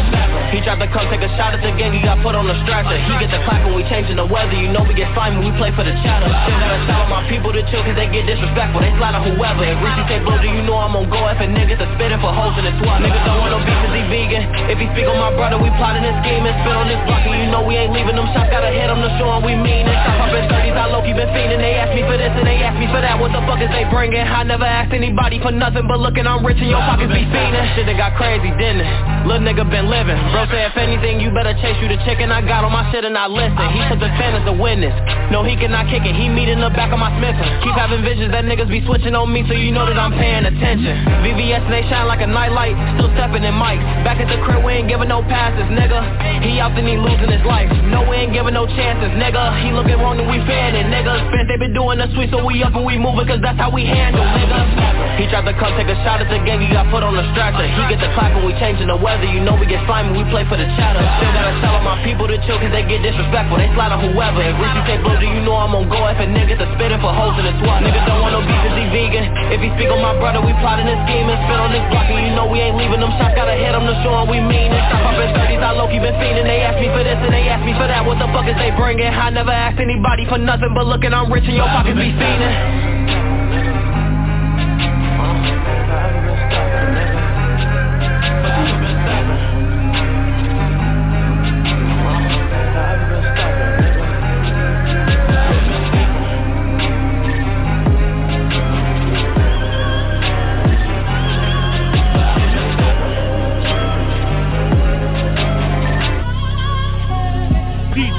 He 0.55 0.63
tried 0.63 0.79
to 0.79 0.87
come 0.95 1.11
take 1.11 1.27
a 1.27 1.31
shot 1.35 1.59
at 1.59 1.61
the 1.61 1.75
game, 1.75 1.91
he 1.91 2.07
got 2.07 2.23
put 2.23 2.39
on 2.39 2.47
the 2.47 2.55
stretcher. 2.63 2.95
He 3.03 3.13
get 3.19 3.35
the 3.35 3.43
clap 3.49 3.65
when 3.65 3.73
we 3.73 3.85
changing 3.89 4.21
the 4.21 4.29
weather, 4.29 4.53
you 4.53 4.69
know 4.69 4.85
we 4.85 4.93
get 4.93 5.09
slimy, 5.17 5.41
we 5.41 5.49
play 5.57 5.73
for 5.73 5.81
the 5.81 5.97
chatter. 6.05 6.29
Still 6.29 6.61
gotta 6.61 6.85
tell 6.85 7.01
all 7.01 7.09
my 7.09 7.25
people 7.33 7.49
to 7.57 7.65
chill 7.73 7.81
cause 7.81 7.97
they 7.97 8.05
get 8.13 8.29
disrespectful, 8.29 8.85
they 8.85 8.93
slide 9.01 9.17
on 9.17 9.25
whoever. 9.25 9.65
If 9.65 9.81
Reese 9.81 10.05
say 10.05 10.21
blue, 10.21 10.37
do 10.37 10.53
you 10.53 10.61
know 10.69 10.77
I'm 10.77 10.93
on 10.93 11.09
go 11.09 11.17
F 11.25 11.41
and 11.41 11.57
niggas 11.57 11.81
that 11.81 11.89
spitting 11.97 12.21
for 12.21 12.29
hoes 12.29 12.53
in 12.61 12.69
the 12.69 12.77
twat. 12.77 13.01
Niggas 13.01 13.25
don't 13.25 13.41
want 13.41 13.57
no 13.57 13.65
beef 13.65 13.81
cause 13.81 13.97
he 13.97 14.05
vegan. 14.13 14.45
If 14.69 14.77
he 14.77 14.87
speak 14.93 15.09
on 15.09 15.17
my 15.17 15.33
brother, 15.33 15.57
we 15.57 15.73
plotting 15.81 16.05
and 16.05 16.21
spit 16.21 16.77
on 16.77 16.93
this 16.93 17.01
block. 17.09 17.25
And 17.25 17.41
you 17.41 17.49
know 17.49 17.65
we 17.65 17.81
ain't 17.81 17.97
leaving 17.97 18.21
them 18.21 18.29
shots, 18.37 18.53
gotta 18.53 18.69
hit 18.69 18.93
them 18.93 19.01
to 19.01 19.11
show 19.17 19.33
'em 19.33 19.41
we 19.41 19.57
mean 19.57 19.89
it. 19.89 19.97
Shot 20.05 20.29
up 20.29 20.37
in 20.37 20.45
30s, 20.53 20.77
I 20.77 20.85
low 20.93 21.01
key 21.01 21.17
been 21.17 21.33
fiending. 21.33 21.61
They 21.65 21.81
ask 21.81 21.97
me 21.97 22.05
for 22.05 22.21
this 22.21 22.33
and 22.37 22.45
they 22.45 22.61
ask 22.61 22.77
me 22.77 22.87
for 22.93 23.01
that. 23.01 23.17
What 23.17 23.33
the 23.33 23.41
fuck 23.49 23.65
is 23.65 23.73
they 23.73 23.89
bringing? 23.89 24.21
I 24.21 24.45
never 24.45 24.69
asked 24.69 24.93
anybody 24.93 25.41
for 25.41 25.53
nothing, 25.53 25.89
but 25.89 25.99
looking, 26.05 26.27
I'm 26.29 26.45
rich 26.45 26.61
and 26.61 26.69
your 26.69 26.85
pockets 26.85 27.13
be 27.13 27.25
fiending. 27.33 27.65
Shit 27.73 27.89
that 27.89 27.97
got 27.97 28.13
crazy, 28.21 28.53
didn't 28.61 28.85
it? 28.85 28.93
Little 29.25 29.45
nigga 29.49 29.65
been 29.65 29.89
living. 29.89 30.21
Bro 30.37 30.53
say 30.53 30.69
if 30.69 30.77
anything, 30.77 31.21
you 31.21 31.33
better 31.33 31.57
chase 31.65 31.81
you 31.81 31.89
the 31.89 31.97
chicken. 32.05 32.29
I 32.29 32.45
got 32.45 32.65
on 32.65 32.73
my 32.73 32.85
shit 32.93 33.05
and 33.05 33.17
I 33.17 33.27
listen. 33.39 33.67
He 33.71 33.81
took 33.87 34.03
the 34.03 34.11
stand 34.19 34.43
as 34.43 34.45
a 34.51 34.55
witness. 34.55 34.95
No, 35.31 35.47
he 35.47 35.55
cannot 35.55 35.87
kick 35.87 36.03
it. 36.03 36.17
He 36.19 36.27
meet 36.27 36.51
in 36.51 36.59
the 36.59 36.73
back 36.75 36.91
of 36.91 36.99
my 36.99 37.15
Smith. 37.17 37.39
Keep 37.63 37.77
having 37.79 38.03
visions 38.03 38.35
that 38.35 38.43
niggas 38.45 38.67
be 38.67 38.83
switching 38.83 39.15
on 39.15 39.31
me, 39.31 39.47
so 39.47 39.55
you 39.55 39.71
know 39.71 39.87
that 39.87 39.97
I'm 39.97 40.13
paying 40.17 40.45
attention. 40.45 40.95
VVS 41.23 41.69
and 41.69 41.73
they 41.73 41.85
shine 41.87 42.11
like 42.11 42.21
a 42.25 42.27
nightlight. 42.27 42.75
Still 42.99 43.13
stepping 43.15 43.45
in 43.47 43.55
mics. 43.55 43.85
Back 44.03 44.19
at 44.19 44.27
the 44.27 44.41
crib, 44.43 44.65
we 44.67 44.83
ain't 44.83 44.89
giving 44.91 45.09
no 45.09 45.23
passes, 45.23 45.69
nigga. 45.71 46.01
He 46.43 46.59
out 46.59 46.75
then 46.75 46.89
he 46.89 46.97
losing 46.97 47.31
his 47.31 47.45
life. 47.45 47.71
No, 47.93 48.09
we 48.09 48.17
ain't 48.17 48.33
giving 48.33 48.57
no 48.57 48.67
chances, 48.67 49.13
nigga. 49.15 49.63
He 49.63 49.71
looking 49.71 50.01
wrong 50.01 50.19
and 50.19 50.27
we 50.27 50.41
fanning, 50.49 50.91
nigga. 50.91 51.29
Spent 51.29 51.47
they 51.49 51.61
been 51.61 51.77
doing 51.77 52.01
the 52.01 52.09
sweet, 52.17 52.33
so 52.33 52.41
we 52.41 52.65
up 52.65 52.75
and 52.75 52.85
we 52.85 52.97
moving, 52.97 53.29
cause 53.29 53.41
that's 53.45 53.59
how 53.61 53.71
we 53.71 53.85
handle, 53.85 54.25
nigga. 54.25 55.21
He 55.21 55.27
tried 55.29 55.45
to 55.51 55.55
come 55.59 55.75
take 55.75 55.91
a 55.91 55.99
shot 56.07 56.23
at 56.23 56.31
the 56.31 56.41
game, 56.47 56.63
he 56.63 56.71
got 56.71 56.89
put 56.89 57.03
on 57.03 57.13
the 57.19 57.27
stretcher. 57.35 57.67
He 57.67 57.83
get 57.91 58.01
the 58.01 58.09
clap 58.15 58.33
when 58.39 58.47
we 58.47 58.55
changing 58.63 58.87
the 58.87 58.97
weather. 58.97 59.27
You 59.27 59.43
know 59.43 59.59
we 59.59 59.67
get 59.67 59.83
slimy, 59.85 60.15
we 60.15 60.23
play 60.31 60.47
for 60.47 60.57
the 60.57 60.69
chatter. 60.79 61.03
Still 61.21 61.33
gotta 61.35 61.53
tell 61.61 61.75
all 61.77 61.85
my 61.85 61.99
people 62.07 62.31
to 62.31 62.39
chill, 62.47 62.57
cause 62.57 62.71
they 62.71 62.87
get 62.87 63.03
disrespectful. 63.29 63.61
They 63.61 63.69
slide 63.77 63.93
on 63.93 64.01
whoever. 64.01 64.41
If 64.41 64.57
Reese 64.57 64.85
say 64.89 64.97
blue, 65.05 65.17
do 65.21 65.29
you 65.29 65.45
know 65.45 65.57
I'm 65.61 65.77
on 65.77 65.89
go 65.89 66.01
F 66.09 66.17
and 66.17 66.33
niggas 66.33 66.59
that 66.59 66.73
spitting 66.75 67.01
for 67.05 67.13
hoes 67.13 67.37
in 67.37 67.45
the 67.45 67.55
twat. 67.61 67.85
Niggas 67.85 68.05
don't 68.09 68.25
want 68.25 68.33
no 68.33 68.41
beef, 68.41 68.57
cause 68.65 68.77
he 68.77 68.89
vegan. 68.89 69.29
If 69.53 69.61
he 69.61 69.69
speak 69.77 69.93
on 69.93 70.01
my 70.01 70.17
brother, 70.17 70.41
we 70.41 70.57
plotting 70.65 70.89
and 70.89 70.99
spit 71.05 71.61
on 71.61 71.71
this 71.71 71.85
block. 71.93 72.09
And 72.09 72.25
you 72.25 72.33
know 72.33 72.49
we 72.49 72.65
ain't 72.65 72.77
leaving 72.81 73.01
them 73.01 73.13
shots, 73.21 73.37
gotta 73.37 73.55
hit 73.55 73.73
them 73.73 73.85
to 73.85 73.95
show 74.01 74.17
'em 74.17 74.33
we 74.33 74.41
mean 74.41 74.73
it. 74.73 74.83
Stop 74.89 75.13
up 75.13 75.21
in 75.21 75.29
30s, 75.37 75.61
I 75.61 75.71
low 75.77 75.89
key 75.89 76.01
been 76.01 76.17
fiending. 76.17 76.49
They 76.49 76.65
ask 76.65 76.81
me 76.81 76.89
for 76.89 77.05
this 77.05 77.21
and 77.21 77.33
they 77.33 77.45
ask 77.53 77.63
me 77.65 77.77
for 77.77 77.87
that. 77.87 78.01
What 78.05 78.19
the 78.19 78.29
fuck 78.33 78.49
is 78.49 78.57
they 78.57 78.73
bringing? 78.73 79.13
I 79.13 79.31
never 79.31 79.53
asked 79.53 79.81
anybody 79.81 80.25
for 80.27 80.39
nothing, 80.39 80.73
but 80.73 80.87
looking, 80.89 81.13
I'm 81.13 81.31
rich 81.31 81.45
and 81.45 81.57
your 81.57 81.69
pockets 81.69 81.99
be 81.99 82.13
fiending. 82.17 82.57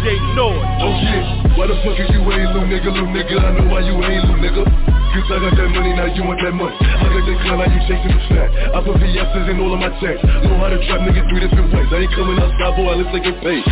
DJ 0.09 0.17
Noise. 0.33 0.65
Oh 0.81 0.93
shit, 1.05 1.25
why 1.53 1.69
the 1.69 1.77
fuck 1.85 1.93
is 2.01 2.09
you 2.09 2.21
ain't 2.33 2.49
little 2.49 2.65
nigga, 2.65 2.89
little 2.89 3.13
nigga? 3.13 3.37
I 3.37 3.53
know 3.53 3.69
why 3.69 3.85
you 3.85 3.93
ain't 3.93 4.25
little 4.25 4.41
nigga. 4.41 4.65
Cause 4.65 5.29
I 5.29 5.37
got 5.37 5.53
that 5.53 5.69
money, 5.69 5.93
now 5.93 6.09
you 6.09 6.25
want 6.25 6.41
that 6.41 6.53
money. 6.53 6.73
I 6.81 7.05
got 7.05 7.21
that 7.29 7.37
clown, 7.45 7.61
now 7.61 7.69
you 7.69 7.81
chasing 7.85 8.13
the 8.13 8.21
fat. 8.25 8.49
I 8.73 8.77
put 8.81 8.97
VS's 8.97 9.45
in 9.53 9.61
all 9.61 9.73
of 9.73 9.77
my 9.77 9.93
checks. 10.01 10.21
Know 10.25 10.57
how 10.57 10.73
to 10.73 10.81
trap 10.81 11.05
niggas 11.05 11.29
three 11.29 11.45
different 11.45 11.69
ways. 11.69 11.89
I 11.93 12.09
ain't 12.09 12.13
coming 12.17 12.41
outside, 12.41 12.73
boy, 12.73 12.89
I 12.89 12.95
look 12.97 13.13
like 13.13 13.25
a 13.25 13.33
face. 13.45 13.69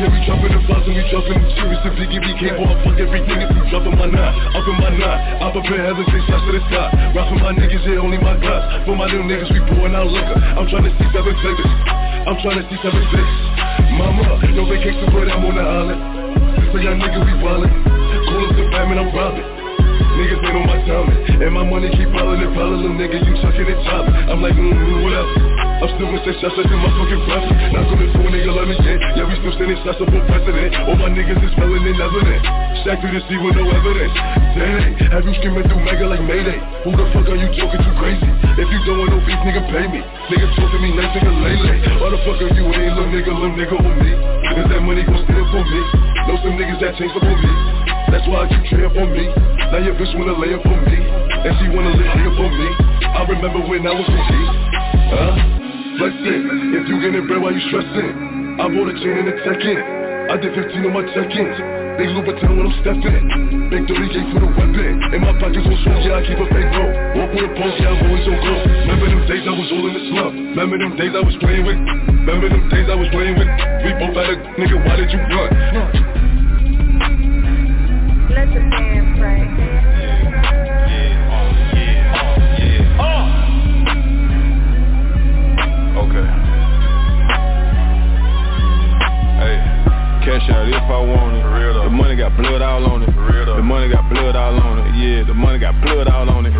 Yeah, 0.00 0.10
we 0.10 0.18
dropping 0.26 0.52
the 0.52 0.60
box 0.68 0.84
and 0.84 0.96
we 0.96 1.04
dropping 1.12 1.38
them 1.38 1.48
serious 1.54 1.80
If 1.84 1.94
Biggie 1.94 2.18
we 2.18 2.32
boy, 2.56 2.66
I 2.66 2.74
fuck 2.82 2.98
everything 2.98 3.38
if 3.44 3.52
you 3.52 3.62
dropping 3.68 3.94
my 3.94 4.08
knot 4.08 4.32
Up 4.56 4.66
in 4.66 4.76
my 4.80 4.90
knot, 4.90 5.16
I 5.38 5.46
prepare 5.52 5.86
heaven, 5.86 6.02
say 6.08 6.18
shots 6.24 6.40
to 6.40 6.50
the 6.50 6.62
sky 6.66 6.88
Rock 7.14 7.28
for 7.30 7.38
my 7.38 7.52
niggas, 7.52 7.84
yeah, 7.84 8.02
only 8.02 8.18
my 8.18 8.34
glass 8.40 8.82
For 8.88 8.96
my 8.96 9.06
little 9.06 9.28
niggas, 9.28 9.52
we 9.54 9.60
pouring 9.70 9.94
out 9.94 10.08
liquor 10.08 10.34
I'm 10.34 10.66
trying 10.66 10.88
to 10.88 10.92
see 10.98 11.08
seven 11.14 11.36
figures 11.38 11.72
I'm 12.26 12.40
trying 12.40 12.58
to 12.58 12.64
see 12.66 12.78
seven 12.80 13.04
six 13.12 13.53
Mama, 13.94 14.42
no 14.54 14.66
vacation, 14.66 15.06
but 15.14 15.30
I'm 15.30 15.44
on 15.46 15.54
the 15.54 15.62
island. 15.62 16.00
So 16.74 16.82
y'all 16.82 16.98
niggas, 16.98 17.22
we 17.22 17.34
ballin' 17.38 17.70
Call 18.26 18.42
up 18.42 18.56
the 18.58 18.64
fam 18.74 18.90
and 18.90 18.98
I'm 18.98 19.14
robbing 19.14 19.46
Niggas 20.14 20.42
ain't 20.46 20.56
on 20.58 20.66
my 20.66 20.78
timing. 20.86 21.42
And 21.42 21.54
my 21.54 21.64
money 21.64 21.90
keep 21.90 22.10
piling 22.10 22.42
and 22.42 22.54
piling. 22.54 22.82
Little 22.82 22.98
nigga, 22.98 23.18
you 23.22 23.34
chucking 23.42 23.66
and 23.66 23.82
chopping. 23.86 24.14
I'm 24.30 24.42
like, 24.42 24.54
mm-hmm, 24.54 25.02
what 25.02 25.14
else? 25.14 25.73
I'm 25.84 25.92
still 26.00 26.08
missing 26.08 26.32
shots 26.40 26.56
like 26.56 26.64
in 26.72 26.80
my 26.80 26.88
fucking 26.96 27.22
breath. 27.28 27.44
Not 27.76 27.84
gonna 27.92 28.08
fool 28.16 28.32
nigga, 28.32 28.56
let 28.56 28.64
me 28.64 28.76
get 28.80 28.96
Yeah, 29.20 29.28
we 29.28 29.36
still 29.36 29.52
sending 29.52 29.76
shots 29.84 30.00
up 30.00 30.08
for 30.08 30.24
president 30.32 30.72
All 30.88 30.96
my 30.96 31.12
niggas 31.12 31.36
is 31.44 31.52
spelling 31.52 31.84
in 31.84 32.00
evidence 32.00 32.40
Stack 32.80 33.04
through 33.04 33.12
the 33.12 33.20
sea 33.28 33.36
with 33.40 33.52
no 33.52 33.68
evidence. 33.68 34.12
Dang, 34.56 34.96
have 35.12 35.28
you 35.28 35.36
screaming 35.40 35.64
through 35.68 35.84
mega 35.84 36.08
like 36.08 36.24
Mayday? 36.24 36.56
Who 36.84 36.92
the 36.96 37.04
fuck 37.12 37.28
are 37.28 37.36
you 37.36 37.52
joking 37.52 37.80
too 37.80 37.96
crazy? 38.00 38.28
If 38.60 38.68
you 38.68 38.80
don't 38.88 39.00
want 39.00 39.12
no 39.12 39.20
beef, 39.24 39.40
nigga, 39.40 39.60
pay 39.72 39.88
me. 39.88 40.00
Nigga 40.28 40.48
talking 40.56 40.80
me 40.84 40.92
nice, 40.92 41.12
nigga, 41.16 41.32
lay 41.32 41.56
lay. 41.64 41.78
Why 42.00 42.12
the 42.12 42.20
fuck 42.24 42.40
are 42.40 42.52
you 42.52 42.64
ain't 42.64 42.92
little 42.92 43.08
nigga, 43.08 43.32
little 43.32 43.56
nigga 43.56 43.76
on 43.76 43.94
me? 44.00 44.12
Is 44.12 44.68
that 44.68 44.80
money 44.84 45.04
gon' 45.04 45.20
steal 45.20 45.44
for 45.48 45.64
me? 45.64 45.80
Know 46.28 46.36
some 46.44 46.56
niggas 46.60 46.80
that 46.80 46.92
change 47.00 47.12
up 47.12 47.24
on 47.24 47.36
me. 47.40 47.52
That's 48.12 48.24
why 48.28 48.44
I 48.44 48.52
keep 48.52 48.68
traying 48.68 48.92
for 48.92 49.08
me. 49.08 49.32
Now 49.68 49.80
your 49.80 49.96
bitch 50.00 50.12
wanna 50.16 50.36
lay 50.36 50.52
up 50.56 50.64
for 50.64 50.76
me. 50.76 50.96
And 51.00 51.52
she 51.60 51.72
wanna 51.72 51.92
live 51.92 52.12
here 52.20 52.32
for 52.36 52.48
me. 52.52 52.68
I 53.16 53.20
remember 53.28 53.64
when 53.64 53.84
I 53.84 53.96
was 53.96 54.08
with 54.08 54.28
you 54.32 54.44
Huh? 55.12 55.63
Flexing, 55.94 56.74
if 56.74 56.90
you 56.90 56.98
getting 56.98 57.22
bread, 57.30 57.38
why 57.38 57.54
you 57.54 57.62
stressing? 57.70 58.58
I 58.58 58.66
bought 58.66 58.90
a 58.90 58.94
chain 58.98 59.14
and 59.14 59.30
a 59.30 59.34
tech 59.46 59.62
in 59.62 59.78
I 60.26 60.34
did 60.42 60.50
15 60.58 60.90
on 60.90 60.92
my 60.94 61.06
check-ins 61.14 61.54
Big 61.94 62.10
Louboutin 62.10 62.50
when 62.58 62.66
I'm 62.66 62.74
stepping 62.82 63.22
Big 63.70 63.86
30 63.86 64.10
gate 64.10 64.26
for 64.34 64.42
the 64.42 64.50
weapon 64.50 65.14
In 65.14 65.22
my 65.22 65.30
pockets 65.38 65.62
on 65.62 65.76
strong, 65.86 66.02
yeah, 66.02 66.18
I 66.18 66.26
keep 66.26 66.38
a 66.38 66.46
big 66.50 66.66
bro 66.74 66.82
Walk 67.14 67.30
with 67.30 67.46
a 67.46 67.52
pulse, 67.54 67.78
yeah, 67.78 67.94
I'm 67.94 68.10
always 68.10 68.26
so 68.26 68.34
go. 68.34 68.54
Remember 68.90 69.06
them 69.06 69.22
days 69.30 69.46
I 69.46 69.54
was 69.54 69.68
all 69.70 69.86
in 69.86 69.94
the 69.94 70.02
slump 70.10 70.34
Remember 70.34 70.76
them 70.82 70.98
days 70.98 71.14
I 71.14 71.22
was 71.22 71.36
playing 71.38 71.62
with 71.62 71.78
Remember 71.78 72.46
them 72.50 72.64
days 72.74 72.86
I 72.90 72.96
was 72.98 73.10
playing 73.14 73.38
with 73.38 73.50
We 73.86 73.90
both 73.94 74.18
had 74.18 74.34
a 74.34 74.36
nigga, 74.58 74.76
why 74.82 74.94
did 74.98 75.14
you 75.14 75.20
run? 75.30 75.50
Let 78.34 78.50
the 78.50 78.62
man 78.66 79.14
pray. 79.14 80.03
Cash 90.24 90.48
out 90.48 90.64
if 90.66 90.88
I 90.88 91.00
want 91.04 91.36
it. 91.36 91.44
The 91.84 91.92
money 91.92 92.16
got 92.16 92.32
blood 92.36 92.62
all 92.62 92.84
on 92.88 93.02
it. 93.04 93.12
The 93.12 93.62
money 93.62 93.92
got 93.92 94.08
blood 94.08 94.34
all 94.34 94.56
on 94.56 94.78
it. 94.80 94.88
Yeah, 94.96 95.24
the 95.28 95.34
money 95.34 95.58
got 95.60 95.76
blood 95.84 96.08
all 96.08 96.28
on 96.30 96.46
it. 96.46 96.52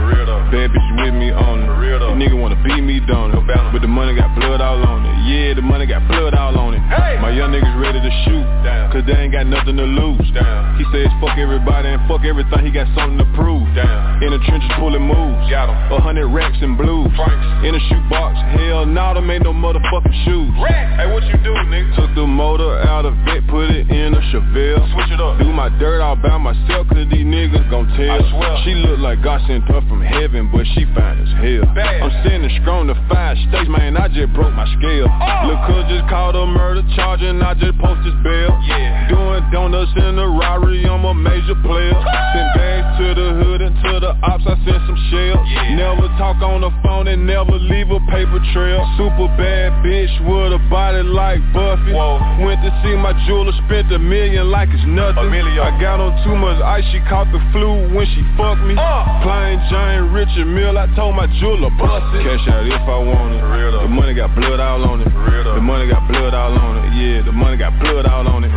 Bad 0.53 0.71
bitch 0.71 0.91
with 1.01 1.15
me 1.17 1.33
on 1.33 1.65
it. 1.65 1.69
These 2.05 2.29
nigga 2.29 2.37
wanna 2.39 2.61
beat 2.63 2.85
me 2.85 3.01
down 3.01 3.33
it. 3.33 3.41
But 3.73 3.81
the 3.81 3.89
money 3.89 4.15
got 4.15 4.37
blood 4.37 4.61
all 4.61 4.85
on 4.85 5.07
it. 5.07 5.17
Yeah, 5.25 5.55
the 5.55 5.63
money 5.63 5.87
got 5.87 6.07
blood 6.07 6.35
all 6.35 6.57
on 6.59 6.75
it. 6.75 6.83
My 7.25 7.31
young 7.33 7.51
niggas 7.53 7.81
ready 7.81 8.01
to 8.01 8.13
shoot. 8.29 8.45
Cause 8.93 9.03
they 9.09 9.17
ain't 9.17 9.33
got 9.33 9.47
nothing 9.47 9.77
to 9.77 9.83
lose. 9.83 10.23
He 10.79 10.85
says 10.93 11.09
fuck 11.19 11.35
everybody 11.39 11.89
and 11.89 12.07
fuck 12.07 12.23
everything. 12.23 12.63
He 12.67 12.71
got 12.71 12.87
something 12.95 13.19
to 13.19 13.27
prove. 13.35 13.65
In 14.23 14.31
the 14.31 14.39
trenches 14.47 14.71
pulling 14.79 15.03
moves. 15.03 15.51
A 15.51 15.99
hundred 16.05 16.29
racks 16.29 16.59
and 16.61 16.77
blues. 16.77 17.11
In 17.65 17.75
a 17.75 17.81
shoebox. 17.89 18.39
Hell 18.61 18.87
nah, 18.87 19.15
them 19.15 19.31
ain't 19.31 19.43
no 19.43 19.53
motherfucking 19.53 20.25
shoes. 20.25 20.53
Hey, 21.01 21.11
what 21.11 21.25
you 21.25 21.39
do, 21.43 21.51
nigga? 21.73 21.97
Took 21.97 22.15
the 22.15 22.27
motor 22.27 22.79
out 22.87 23.05
of 23.05 23.15
it, 23.27 23.43
put 23.55 23.71
it 23.71 23.87
in 23.87 24.11
a 24.11 24.23
Chevelle. 24.35 24.83
Switch 24.91 25.15
it 25.15 25.21
up. 25.23 25.39
Do 25.39 25.47
my 25.55 25.71
dirt 25.79 26.03
all 26.03 26.19
by 26.19 26.37
myself, 26.39 26.91
cause 26.91 27.07
these 27.07 27.23
niggas 27.23 27.71
gon' 27.71 27.87
tell. 27.95 28.19
She 28.67 28.75
look 28.75 28.99
like 28.99 29.23
God 29.23 29.39
sent 29.47 29.63
her 29.71 29.79
from 29.87 30.03
heaven, 30.03 30.51
but 30.51 30.67
she 30.75 30.83
fine 30.91 31.23
as 31.23 31.31
hell. 31.39 31.63
I'm 31.71 32.11
sending 32.27 32.51
strong 32.63 32.91
to 32.91 32.99
five 33.07 33.39
states, 33.47 33.71
man, 33.71 33.95
I 33.97 34.11
just 34.11 34.35
broke 34.35 34.51
my 34.59 34.67
scale. 34.75 35.07
Oh. 35.07 35.47
Look, 35.47 35.61
cuz 35.71 35.87
just 35.87 36.11
called 36.11 36.35
a 36.35 36.47
murder 36.51 36.83
charge 36.99 37.23
and 37.23 37.39
I 37.47 37.55
just 37.55 37.79
posted 37.79 38.19
bail. 38.27 38.51
Yeah. 38.67 39.07
Doing 39.07 39.47
donuts 39.55 39.95
in 40.03 40.19
a 40.19 40.27
Rari, 40.35 40.83
I'm 40.91 41.07
a 41.07 41.15
major 41.15 41.55
player. 41.63 41.95
Send 42.35 42.49
bags 42.59 42.91
to 42.99 43.07
the 43.15 43.29
hood 43.39 43.63
and 43.63 43.75
to 43.87 43.93
the 44.03 44.19
ops, 44.27 44.43
I 44.51 44.59
sent 44.67 44.83
some 44.83 44.99
shells. 45.15 45.47
Never 45.79 46.11
talk 46.19 46.43
on 46.43 46.67
the 46.67 46.75
phone 46.83 47.07
and 47.07 47.23
never 47.23 47.55
leave 47.55 47.95
a 47.95 48.03
paper 48.11 48.43
trail. 48.51 48.83
Super 48.99 49.31
bad 49.39 49.71
bitch 49.87 50.11
with 50.27 50.59
a 50.59 50.63
body 50.67 51.07
like 51.07 51.39
Buffy. 51.55 51.95
Went 52.43 52.59
to 52.67 52.75
see 52.83 52.99
my 52.99 53.15
jeweler, 53.45 53.67
spent 53.67 53.93
a 53.93 53.99
million 53.99 54.51
like 54.51 54.69
it's 54.73 54.85
nothing. 54.87 55.29
I 55.29 55.71
got 55.81 56.01
on 56.01 56.13
too 56.25 56.37
much 56.37 56.61
ice, 56.63 56.85
she 56.93 57.01
caught 57.09 57.29
the 57.33 57.41
flu 57.53 57.93
when 57.95 58.07
she 58.07 58.23
fucked 58.37 58.63
me. 58.63 58.75
Uh. 58.77 59.23
Plain 59.23 59.61
Jane 59.71 60.13
Richard 60.13 60.47
Mille, 60.47 60.79
I 60.79 60.87
told 60.97 61.15
my 61.17 61.27
jeweler 61.41 61.71
bust 61.77 62.15
it. 62.17 62.25
Cash 62.25 62.49
out 62.49 62.67
if 62.67 62.81
I 62.89 62.99
want 62.99 63.35
it. 63.35 63.43
The 63.85 63.89
money 63.89 64.15
got 64.15 64.35
blood 64.35 64.61
all 64.61 64.85
on 64.85 65.01
it. 65.01 65.09
The 65.13 65.61
money 65.61 65.89
got 65.89 66.09
blood 66.09 66.35
all 66.35 66.57
on 66.57 66.85
it. 66.85 66.93
Yeah, 66.95 67.23
the 67.25 67.33
money 67.33 67.57
got 67.57 67.79
blood 67.81 68.07
all 68.07 68.27
on 68.29 68.45
it. 68.45 68.51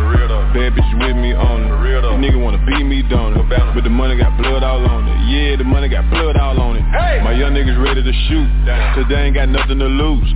Bad 0.54 0.72
bitch 0.72 0.92
with 0.96 1.16
me 1.16 1.34
on 1.34 1.68
it. 1.68 1.68
These 2.08 2.32
nigga 2.32 2.40
wanna 2.40 2.62
beat 2.64 2.84
me 2.84 3.02
down 3.08 3.36
it. 3.36 3.44
But 3.74 3.84
the 3.84 3.90
money 3.92 4.16
got 4.16 4.36
blood 4.38 4.62
all 4.64 4.84
on 4.88 5.08
it. 5.08 5.18
Yeah, 5.28 5.56
the 5.56 5.64
money 5.64 5.88
got 5.88 6.08
blood 6.10 6.36
all 6.36 6.58
on 6.60 6.76
it. 6.76 6.84
My 7.22 7.32
young 7.32 7.52
niggas 7.52 7.76
ready 7.82 8.02
to 8.02 8.12
shoot. 8.28 8.48
Cause 8.94 9.04
they 9.08 9.16
ain't 9.28 9.34
got 9.34 9.48
nothing 9.48 9.78
to 9.78 9.86
lose. 9.86 10.28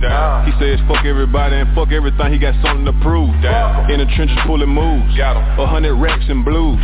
He 0.45 0.51
says 0.59 0.79
fuck 0.87 1.05
everybody 1.05 1.55
and 1.55 1.73
fuck 1.75 1.91
everything. 1.91 2.33
He 2.33 2.39
got 2.39 2.53
something 2.61 2.85
to 2.85 2.93
prove. 3.01 3.33
In 3.89 3.99
the 3.99 4.07
trenches 4.15 4.37
pulling 4.45 4.69
moves. 4.69 5.17
got 5.17 5.37
A 5.37 5.65
hundred 5.67 5.95
racks 5.95 6.25
and 6.27 6.43
blues. 6.45 6.79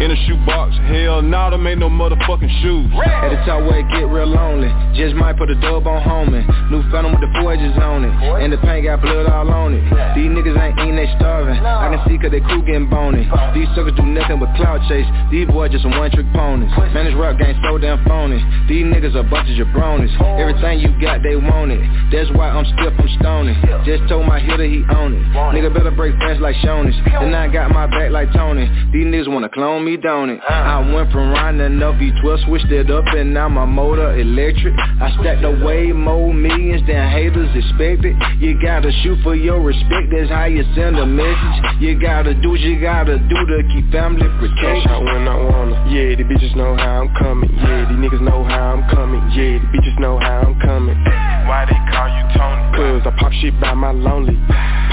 In 0.00 0.10
a 0.10 0.18
shoebox. 0.26 0.76
Hell 0.88 1.22
nah, 1.22 1.50
them 1.50 1.66
ain't 1.66 1.78
no 1.78 1.88
motherfucking 1.88 2.50
shoes. 2.62 2.88
At 2.96 3.30
the 3.30 3.38
top 3.44 3.62
where 3.62 3.80
it 3.80 3.88
get 3.92 4.08
real 4.08 4.26
lonely. 4.26 4.68
Just 4.96 5.14
might 5.14 5.36
put 5.36 5.50
a 5.50 5.56
dub 5.56 5.86
on 5.86 6.02
homie. 6.02 6.44
New 6.70 6.82
phantom 6.90 7.12
with 7.12 7.20
the 7.20 7.30
four 7.40 7.52
edges 7.52 7.76
on 7.78 8.04
it. 8.04 8.12
And 8.42 8.52
the 8.52 8.58
paint 8.58 8.84
got 8.84 9.00
blood 9.00 9.26
all 9.26 9.48
on 9.50 9.74
it. 9.74 9.82
These 10.16 10.30
niggas 10.32 10.56
ain't 10.56 10.78
eating, 10.80 10.96
they 10.96 11.08
starving. 11.16 11.60
I 11.60 11.92
can 11.92 12.00
see 12.08 12.18
cause 12.18 12.30
they 12.30 12.40
crew 12.40 12.62
getting 12.64 12.88
bony. 12.88 13.28
These 13.54 13.68
suckers 13.74 13.94
do 13.96 14.04
nothing 14.04 14.40
but 14.40 14.54
cloud 14.56 14.80
chase. 14.88 15.06
These 15.30 15.48
boys 15.48 15.70
just 15.70 15.82
some 15.82 15.96
one 15.96 16.10
trick 16.10 16.26
ponies 16.32 16.70
Man 16.94 17.04
this 17.04 17.14
rap 17.16 17.38
game 17.38 17.56
so 17.62 17.78
damn 17.78 18.02
phony. 18.04 18.38
These 18.68 18.86
niggas 18.86 19.16
a 19.16 19.22
bunch 19.22 19.48
of 19.48 19.56
jabronis 19.56 20.12
Everything 20.38 20.80
you 20.80 20.92
got 21.00 21.22
they 21.22 21.36
want 21.36 21.72
it. 21.72 21.80
That's 22.10 22.30
why 22.36 22.48
I'm 22.50 22.64
stiff, 22.76 22.94
I'm 22.98 23.08
stony. 23.20 23.54
Just 23.84 24.08
told 24.08 24.26
my 24.26 24.40
hitter 24.40 24.64
he 24.64 24.84
own 24.94 25.14
it. 25.14 25.24
Nigga 25.52 25.72
better 25.72 25.90
break 25.90 26.16
friends 26.16 26.40
like 26.40 26.56
Shoney's 26.56 26.96
Then 27.04 27.34
I 27.34 27.48
got 27.48 27.70
my 27.70 27.86
back 27.86 28.10
like 28.10 28.32
Tony 28.32 28.66
These 28.92 29.06
niggas 29.06 29.28
wanna 29.28 29.48
clone 29.48 29.84
me, 29.84 29.96
don't 29.96 30.30
it? 30.30 30.40
I 30.48 30.80
went 30.92 31.12
from 31.12 31.30
riding 31.30 31.60
a 31.60 31.92
V12, 31.92 32.46
switched 32.46 32.72
it 32.72 32.90
up 32.90 33.04
and 33.08 33.32
now 33.34 33.48
my 33.48 33.64
motor 33.64 34.18
electric 34.18 34.74
I 34.78 35.14
stacked 35.20 35.44
away 35.44 35.92
more 35.92 36.32
millions 36.32 36.86
than 36.86 37.08
haters 37.10 37.50
expected 37.54 38.16
You 38.38 38.60
gotta 38.60 38.90
shoot 39.02 39.18
for 39.22 39.34
your 39.34 39.60
respect, 39.60 40.10
that's 40.10 40.30
how 40.30 40.46
you 40.46 40.64
send 40.74 40.98
a 40.98 41.06
message 41.06 41.80
You 41.80 42.00
gotta 42.00 42.34
do 42.34 42.50
what 42.50 42.60
you 42.60 42.80
gotta 42.80 43.18
do 43.18 43.36
to 43.46 43.62
keep 43.74 43.92
family 43.92 44.26
protected 44.38 44.62
Cash 44.62 44.86
out 44.86 45.02
when 45.02 45.26
I 45.26 45.34
wanna. 45.34 45.90
Yeah, 45.90 46.14
the 46.14 46.22
bitches 46.22 46.54
know 46.54 46.76
how 46.76 47.02
I'm 47.02 47.14
coming. 47.18 47.50
Yeah, 47.50 47.88
these 47.90 47.98
niggas 47.98 48.22
know 48.22 48.44
how 48.44 48.78
I'm 48.78 48.88
coming. 48.94 49.18
Yeah, 49.34 49.58
the 49.58 49.66
bitches 49.74 49.98
know 49.98 50.20
how 50.20 50.46
I'm 50.46 50.54
coming. 50.60 50.94
Why 51.50 51.66
they 51.66 51.74
call 51.90 52.06
you 52.06 52.22
Tony? 52.38 52.62
Cause 52.78 53.02
I 53.04 53.10
pop 53.18 53.32
shit 53.42 53.58
by 53.60 53.74
my 53.74 53.90
lonely. 53.90 54.38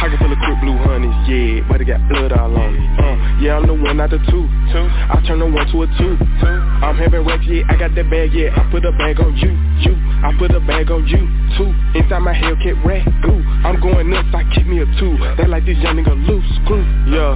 Pocket 0.02 0.18
full 0.18 0.32
of 0.32 0.40
quick 0.42 0.58
blue 0.62 0.78
honeys. 0.82 1.14
Yeah, 1.30 1.62
but 1.70 1.82
it 1.82 1.86
got 1.86 1.99
blood 2.08 2.32
all 2.32 2.56
on 2.56 2.76
it. 2.76 3.00
Uh, 3.00 3.16
yeah, 3.42 3.58
I'm 3.58 3.68
the 3.68 3.74
one, 3.74 3.98
not 3.98 4.10
the 4.12 4.20
two. 4.30 4.46
Two. 4.72 4.86
I 4.86 5.22
turn 5.26 5.40
the 5.40 5.48
one 5.48 5.68
to 5.72 5.84
a 5.84 5.88
two. 5.98 6.16
Two. 6.40 6.56
I'm 6.80 6.96
having 6.96 7.26
racks, 7.26 7.44
yeah, 7.48 7.64
I 7.68 7.76
got 7.76 7.96
that 7.96 8.10
bag, 8.10 8.34
yeah. 8.34 8.56
I 8.56 8.70
put 8.72 8.86
a 8.86 8.92
bag 8.92 9.20
on 9.20 9.36
you, 9.36 9.52
you. 9.84 9.96
I 10.24 10.32
put 10.40 10.52
a 10.52 10.60
bag 10.60 10.92
on 10.92 11.08
you, 11.08 11.28
too. 11.58 11.72
Inside 11.98 12.20
my 12.20 12.34
Hellcat 12.34 12.84
rat, 12.86 13.04
goo. 13.24 13.44
I'm 13.68 13.80
going 13.82 14.10
nuts, 14.10 14.30
I 14.32 14.44
keep 14.56 14.68
me 14.68 14.80
a 14.80 14.88
two. 15.00 15.18
They 15.36 15.48
like 15.48 15.66
this 15.66 15.78
young 15.80 15.98
nigga 15.98 16.16
loose, 16.28 16.46
screw, 16.64 16.84
yeah. 17.12 17.36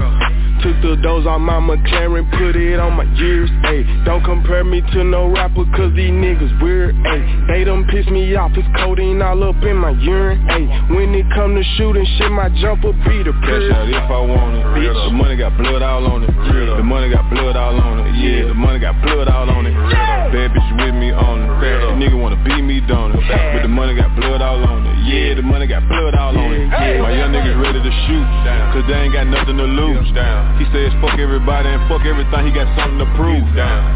Took 0.63 0.79
the 0.79 0.95
doors 1.03 1.27
on 1.27 1.41
my 1.41 1.59
McLaren, 1.59 2.29
put 2.31 2.55
it 2.55 2.79
on 2.79 2.93
my 2.93 3.03
years, 3.19 3.49
ayy. 3.67 4.05
Don't 4.05 4.23
compare 4.23 4.63
me 4.63 4.79
to 4.79 5.03
no 5.03 5.27
rapper, 5.27 5.65
cause 5.75 5.91
these 5.95 6.11
niggas 6.11 6.61
weird, 6.61 6.95
ayy. 6.95 7.47
They 7.47 7.63
done 7.65 7.85
piss 7.91 8.07
me 8.07 8.33
off, 8.35 8.51
it's 8.55 8.67
codeine 8.79 9.21
all 9.21 9.43
up 9.43 9.61
in 9.63 9.75
my 9.75 9.91
urine, 9.91 10.39
ayy. 10.47 10.95
When 10.95 11.13
it 11.15 11.25
come 11.35 11.55
to 11.55 11.63
shooting 11.75 12.07
shit, 12.17 12.31
my 12.31 12.47
jumper 12.61 12.93
be 13.03 13.23
the 13.23 13.33
Cash 13.43 13.71
out 13.75 13.89
if 13.89 14.07
I 14.07 14.21
want 14.23 14.52
it. 14.55 14.93
The 14.93 15.11
money 15.13 15.35
got 15.37 15.57
blood 15.57 15.81
all 15.81 16.05
on 16.05 16.23
it. 16.23 16.31
The 16.33 16.83
money 16.83 17.09
got 17.09 17.29
blood 17.29 17.55
all 17.55 17.79
on 17.79 18.05
it. 18.05 18.13
Yeah, 18.15 18.47
the 18.49 18.53
money 18.53 18.79
got 18.79 18.99
blood 19.01 19.27
all 19.27 19.49
on 19.49 19.65
it. 19.65 19.73
Bad 19.73 20.51
bitch 20.53 20.69
with 20.81 20.95
me 20.95 21.11
on 21.11 21.41
it. 21.41 21.49
This 21.63 21.95
nigga 22.01 22.17
wanna 22.19 22.39
beat 22.43 22.63
me 22.63 22.81
down 22.85 23.13
it. 23.13 23.23
But 23.23 23.61
the 23.61 23.71
money 23.71 23.95
got 23.95 24.15
blood 24.15 24.41
all 24.41 24.61
on 24.63 24.85
it. 24.85 24.95
Yeah, 25.03 25.35
the 25.35 25.43
money 25.43 25.67
got 25.67 25.85
blood 25.87 26.15
all 26.15 26.37
on 26.37 26.53
it. 26.53 26.67
My 27.01 27.11
young 27.13 27.31
niggas 27.33 27.57
ready 27.61 27.81
to 27.81 27.93
shoot. 28.07 28.27
Cause 28.73 28.85
they 28.89 28.97
ain't 28.97 29.13
got 29.13 29.27
nothing 29.27 29.57
to 29.57 29.67
lose. 29.67 30.09
He 30.57 30.65
says 30.73 30.93
fuck 31.01 31.19
everybody 31.19 31.69
and 31.69 31.81
fuck 31.89 32.05
everything, 32.05 32.47
he 32.47 32.51
got 32.53 32.69
something 32.77 32.99
to 32.99 33.09
prove. 33.17 33.43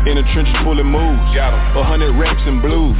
In 0.05 0.15
the 0.17 0.25
trenches 0.33 0.53
pulling 0.63 0.87
moves. 0.87 1.21
A 1.37 1.83
hundred 1.83 2.13
racks 2.17 2.41
and 2.45 2.61
blues. 2.61 2.95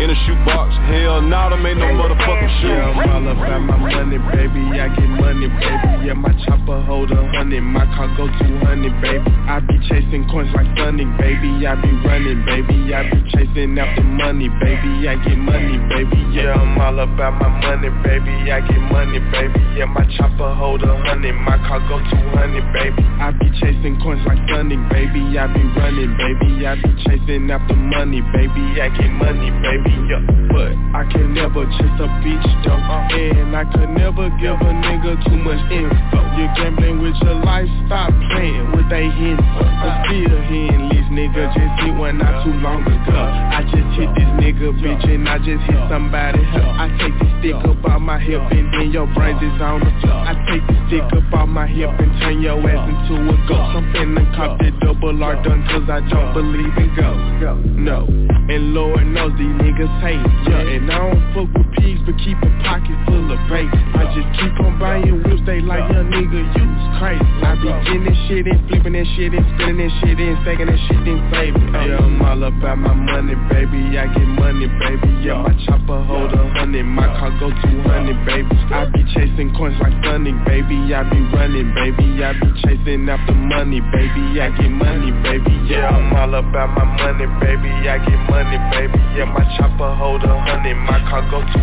In 0.00 0.08
a 0.08 0.16
shoebox, 0.24 0.74
hell 0.88 1.20
nah, 1.20 1.50
them 1.50 1.66
ain't 1.66 1.78
no 1.78 1.86
motherfucking 1.92 2.52
shoes. 2.62 2.72
Yeah, 2.72 3.04
I'm 3.04 3.26
all 3.26 3.32
about 3.32 3.60
my 3.60 3.76
money, 3.76 4.18
baby. 4.32 4.80
I 4.80 4.88
get 4.94 5.08
money, 5.08 5.48
baby. 5.48 6.06
Yeah, 6.08 6.14
my 6.14 6.32
chopper 6.46 6.80
hold 6.98 7.12
a 7.12 7.22
hundred, 7.30 7.62
my 7.62 7.86
car 7.94 8.10
go 8.16 8.26
200, 8.26 8.90
baby. 9.00 9.30
I 9.46 9.60
be 9.62 9.78
chasing 9.86 10.26
coins 10.26 10.50
like 10.54 10.66
stunning, 10.74 11.14
baby. 11.14 11.62
I 11.62 11.78
be 11.78 11.94
running, 12.02 12.42
baby. 12.42 12.90
I 12.90 13.06
be 13.06 13.22
chasing 13.30 13.78
after 13.78 14.02
money, 14.02 14.50
baby. 14.58 15.06
I 15.06 15.14
get 15.22 15.38
money, 15.38 15.78
baby. 15.94 16.18
Yeah, 16.34 16.58
I'm 16.58 16.74
all 16.80 16.98
about 16.98 17.38
my 17.38 17.48
money, 17.62 17.90
baby. 18.02 18.50
I 18.50 18.58
get 18.66 18.82
money, 18.90 19.22
baby. 19.30 19.62
Yeah, 19.78 19.86
my 19.86 20.02
chopper 20.18 20.54
hold 20.58 20.82
a 20.82 20.96
hundred, 21.06 21.34
my 21.34 21.56
car 21.70 21.78
go 21.86 22.02
200, 22.02 22.66
baby. 22.74 23.02
I 23.22 23.30
be 23.30 23.46
chasing 23.62 24.02
coins 24.02 24.26
like 24.26 24.42
stunning, 24.50 24.82
baby. 24.90 25.38
I 25.38 25.46
be 25.46 25.62
running, 25.78 26.18
baby. 26.18 26.66
I 26.66 26.74
be 26.82 26.90
chasing 27.06 27.50
after 27.50 27.78
money, 27.78 28.22
baby. 28.34 28.82
I 28.82 28.90
get 28.90 29.10
money, 29.14 29.54
baby. 29.62 29.94
Yeah, 30.10 30.47
but 30.48 30.72
I 30.96 31.04
can 31.12 31.34
never 31.34 31.64
chase 31.78 31.98
a 32.00 32.08
bitch 32.24 32.48
though, 32.64 32.76
and 32.76 33.54
I 33.54 33.64
could 33.70 33.90
never 33.90 34.28
give 34.40 34.56
a 34.56 34.72
nigga 34.84 35.16
too 35.24 35.38
much 35.38 35.62
info. 35.70 36.18
You're 36.38 36.52
gambling 36.54 37.02
with 37.02 37.16
your 37.22 37.34
life, 37.42 37.68
stop 37.86 38.10
playing 38.32 38.72
with 38.72 38.88
they 38.88 39.10
hints. 39.10 39.42
I'm 39.44 40.06
still 40.08 40.40
hearing 40.48 40.88
these 40.88 41.08
niggas 41.12 41.52
just 41.52 41.74
hit 41.84 41.94
one 41.96 42.18
not 42.18 42.44
too 42.44 42.56
long 42.64 42.82
ago. 42.82 43.20
I 43.20 43.62
just 43.68 43.90
hit 44.00 44.08
this 44.16 44.30
nigga 44.40 44.72
bitch 44.80 45.04
and 45.04 45.28
I 45.28 45.38
just 45.38 45.62
hit 45.68 45.82
somebody. 45.92 46.40
I 46.40 46.88
take 46.96 47.16
the 47.20 47.28
stick 47.38 47.58
up 47.68 47.84
out 47.84 48.00
my 48.00 48.18
hip 48.18 48.40
and 48.50 48.72
then 48.72 48.92
your 48.92 49.06
brains 49.12 49.42
is 49.42 49.60
on 49.60 49.80
the 49.80 49.92
floor. 50.00 50.24
I 50.24 50.32
take 50.48 50.64
the 50.66 50.76
stick 50.88 51.04
up 51.12 51.34
out 51.34 51.48
my 51.48 51.66
hip 51.66 51.90
and 52.00 52.10
turn 52.20 52.40
your 52.40 52.56
ass 52.64 52.88
into 52.88 53.18
a 53.18 53.36
ghost. 53.44 53.76
I'm 53.76 53.84
finna 53.92 54.24
cop 54.34 54.58
that 54.60 54.78
double 54.80 55.22
R 55.22 55.36
done 55.42 55.62
cause 55.68 55.88
I 55.90 56.00
don't 56.08 56.32
believe 56.32 56.74
in 56.78 56.88
ghosts. 56.96 57.68
No, 57.76 58.06
and 58.06 58.74
Lord 58.74 59.04
knows 59.06 59.32
these 59.36 59.52
niggas 59.60 59.92
hate. 60.00 60.37
Yeah, 60.46 60.76
and 60.78 60.90
I 60.92 60.98
don't 60.98 61.22
fuck 61.34 61.48
with 61.56 61.70
pigs 61.74 62.00
but 62.06 62.14
keep 62.22 62.38
a 62.38 62.50
pocket 62.62 62.94
full 63.06 63.26
of 63.32 63.40
bait. 63.50 63.66
I 63.98 64.06
just 64.14 64.28
keep 64.38 64.54
on 64.62 64.78
buying 64.78 65.22
whips, 65.24 65.42
they 65.46 65.60
like 65.60 65.82
young 65.90 66.12
nigga, 66.12 66.40
you's 66.54 66.86
crazy. 67.00 67.24
I 67.42 67.58
be 67.58 67.68
getting 67.88 68.04
this 68.04 68.18
shit 68.28 68.46
and 68.46 68.60
flipping 68.68 68.94
that 68.94 69.08
shit 69.16 69.34
and 69.34 69.46
spinning 69.58 69.88
that 69.88 69.92
shit 70.00 70.18
and 70.18 70.38
stacking 70.46 70.68
that 70.70 70.80
shit 70.86 71.02
and 71.08 71.22
saving. 71.34 71.68
Yeah, 71.74 72.04
I'm 72.04 72.22
all 72.22 72.42
about 72.44 72.78
my 72.78 72.94
money, 72.94 73.34
baby. 73.50 73.98
I 73.98 74.06
get 74.12 74.28
money, 74.38 74.68
baby. 74.68 75.10
Yeah, 75.24 75.42
my 75.42 75.54
chopper 75.66 76.00
hold 76.04 76.32
a 76.32 76.42
hundred, 76.54 76.84
my 76.84 77.06
car 77.18 77.32
go 77.38 77.50
200, 77.50 78.26
baby. 78.26 78.54
I 78.70 78.86
be 78.92 79.02
chasing 79.14 79.50
coins 79.56 79.76
like 79.80 79.94
stunning, 80.04 80.38
baby. 80.44 80.76
I 80.94 81.02
be 81.08 81.20
running, 81.34 81.74
baby. 81.74 82.22
I 82.22 82.32
be 82.36 82.48
chasing 82.62 83.08
after 83.08 83.34
money, 83.34 83.80
baby. 83.80 84.40
I 84.40 84.52
get 84.54 84.70
money, 84.70 85.10
baby. 85.24 85.54
Yeah, 85.66 85.88
I'm 85.88 86.12
all 86.14 86.34
about 86.34 86.70
my 86.76 86.84
money, 86.84 87.26
baby. 87.40 87.70
I 87.88 87.98
get 87.98 88.20
money, 88.30 88.58
baby. 88.74 88.98
Yeah, 89.16 89.26
my 89.26 89.44
chopper 89.56 89.94
hold 89.96 90.22
a 90.24 90.27
hundred, 90.36 90.76
my 90.84 91.00
car 91.08 91.22
go 91.30 91.40
200, 91.40 91.56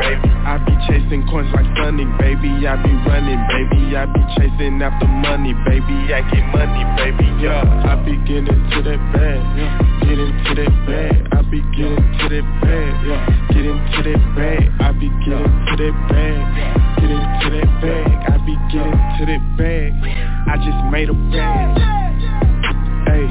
baby. 0.00 0.30
I 0.42 0.58
be 0.64 0.74
chasing 0.88 1.22
coins 1.30 1.52
like 1.54 1.68
stunning, 1.76 2.10
baby. 2.18 2.50
I 2.66 2.74
be 2.82 2.90
running, 3.06 3.42
baby. 3.46 3.94
I 3.94 4.06
be 4.10 4.22
chasing 4.34 4.82
after 4.82 5.06
money, 5.06 5.54
baby. 5.68 6.10
I 6.10 6.24
get 6.32 6.44
money, 6.50 6.82
baby. 6.98 7.28
Yeah, 7.38 7.62
I 7.86 7.94
be 8.02 8.16
getting 8.26 8.48
to 8.48 8.78
that 8.82 9.00
bag, 9.12 9.40
yeah. 9.54 9.78
Get 10.02 10.18
into 10.18 10.52
that 10.58 10.72
bag. 10.88 11.14
I 11.30 11.40
be 11.46 11.60
getting 11.76 12.00
to 12.00 12.26
that 12.32 12.46
bag, 12.64 12.92
yeah. 13.06 13.20
Get 13.52 13.64
into 13.66 14.00
that 14.08 14.22
bag. 14.34 14.64
I 14.80 14.92
be 14.92 15.08
getting 15.22 15.52
to 15.68 15.74
that 15.76 15.96
bag. 16.08 16.40
Get 16.98 17.10
into 17.10 17.46
that 17.54 17.68
bag. 17.80 18.10
I 18.26 18.36
be 18.44 18.54
getting 18.72 18.98
to 19.18 19.22
that 19.28 19.42
bag. 19.56 19.92
I 20.48 20.56
just 20.56 20.80
made 20.90 21.08
a 21.08 21.16
bag. 21.30 21.78
Hey, 23.06 23.26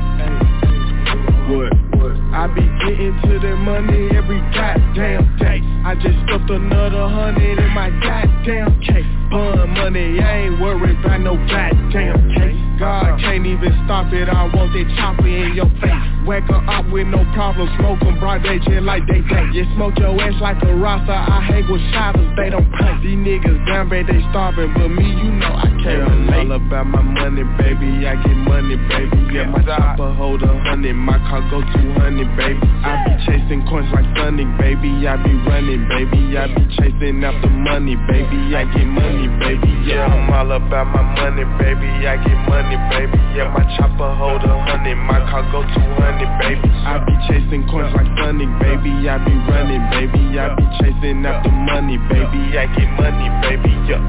what? 1.50 1.89
I 2.32 2.48
be 2.48 2.62
getting 2.62 3.18
to 3.26 3.40
that 3.40 3.58
money 3.58 4.10
every 4.16 4.40
goddamn 4.54 5.38
day. 5.38 5.62
I 5.84 5.96
just 5.96 6.16
stuffed 6.28 6.50
another 6.50 7.10
hundred 7.10 7.58
in 7.58 7.72
my 7.74 7.90
goddamn 7.90 8.80
case. 8.82 9.10
Bun 9.32 9.70
money, 9.72 10.20
I 10.22 10.46
ain't 10.46 10.62
worried 10.62 11.00
about 11.04 11.22
no 11.22 11.36
goddamn 11.48 12.30
case. 12.36 12.69
God 12.80 13.20
can't 13.20 13.46
even 13.46 13.74
stop 13.86 14.08
it, 14.14 14.30
I 14.30 14.48
want 14.56 14.72
that 14.72 14.88
chopper 14.96 15.28
in 15.28 15.54
your 15.54 15.68
face. 15.84 16.06
Wake 16.26 16.46
her 16.48 16.64
up 16.70 16.88
with 16.92 17.08
no 17.08 17.26
problem, 17.36 17.68
smoke 17.78 18.02
'em 18.04 18.20
broad 18.20 18.44
day 18.44 18.60
just 18.60 18.84
like 18.84 19.06
they 19.08 19.20
day. 19.22 19.50
You 19.52 19.66
smoke 19.76 19.98
your 20.00 20.16
ass 20.22 20.40
like 20.40 20.62
a 20.64 20.74
rasta, 20.76 21.12
I 21.12 21.42
hang 21.42 21.68
with 21.70 21.82
shotters, 21.92 22.30
they 22.38 22.50
don't 22.50 22.72
play. 22.72 22.96
These 23.04 23.18
niggas 23.18 23.68
down 23.68 23.90
bad, 23.90 24.08
they 24.08 24.22
starving, 24.32 24.72
but 24.74 24.88
me, 24.90 25.08
you 25.12 25.32
know 25.32 25.52
I 25.52 25.68
can't 25.84 26.08
relate. 26.08 26.40
all 26.40 26.52
about 26.54 26.88
my 26.88 27.02
money, 27.02 27.44
baby, 27.58 28.08
I 28.08 28.16
get 28.16 28.38
money, 28.38 28.76
baby. 28.76 29.18
Yeah, 29.34 29.46
my 29.46 29.62
chopper 29.64 30.14
hold 30.14 30.44
a 30.44 30.48
hundred, 30.64 30.94
my 30.96 31.18
car 31.28 31.42
go 31.50 31.62
200, 31.62 32.36
baby. 32.38 32.68
I 32.84 33.04
be 33.04 33.26
chasing 33.26 33.66
coins 33.68 33.92
like 33.92 34.06
stunning, 34.16 34.56
baby. 34.58 35.08
I 35.08 35.18
be 35.18 35.34
running, 35.44 35.88
baby. 35.90 36.38
I 36.38 36.48
be 36.48 36.64
chasing 36.78 37.24
after 37.24 37.50
money, 37.50 37.96
baby. 38.08 38.56
I 38.56 38.64
get 38.72 38.88
money, 38.88 39.28
baby. 39.44 39.70
Yeah, 39.86 40.06
I'm 40.06 40.30
all 40.30 40.52
about 40.52 40.88
my 40.88 41.04
money, 41.18 41.46
baby. 41.58 42.08
I 42.08 42.18
get 42.18 42.38
money, 42.48 42.69
baby. 42.92 43.18
Yeah, 43.38 43.50
my 43.54 43.64
chopper 43.78 44.12
hold 44.18 44.44
a 44.44 44.54
hundred, 44.68 44.96
my 44.96 45.20
car 45.32 45.42
go 45.52 45.62
200, 45.64 46.40
baby. 46.44 46.70
I 46.86 47.00
be 47.06 47.14
chasing 47.30 47.64
coins 47.70 47.94
like 47.96 48.06
stunning, 48.18 48.52
baby. 48.60 49.08
I 49.10 49.18
be 49.24 49.34
running, 49.50 49.82
baby. 49.94 50.38
I 50.38 50.54
be 50.56 50.66
chasing 50.82 51.26
after 51.26 51.50
money, 51.52 51.98
baby. 52.10 52.58
I 52.58 52.66
get 52.76 52.90
money, 53.00 53.28
baby. 53.46 53.72
Yeah. 53.88 54.02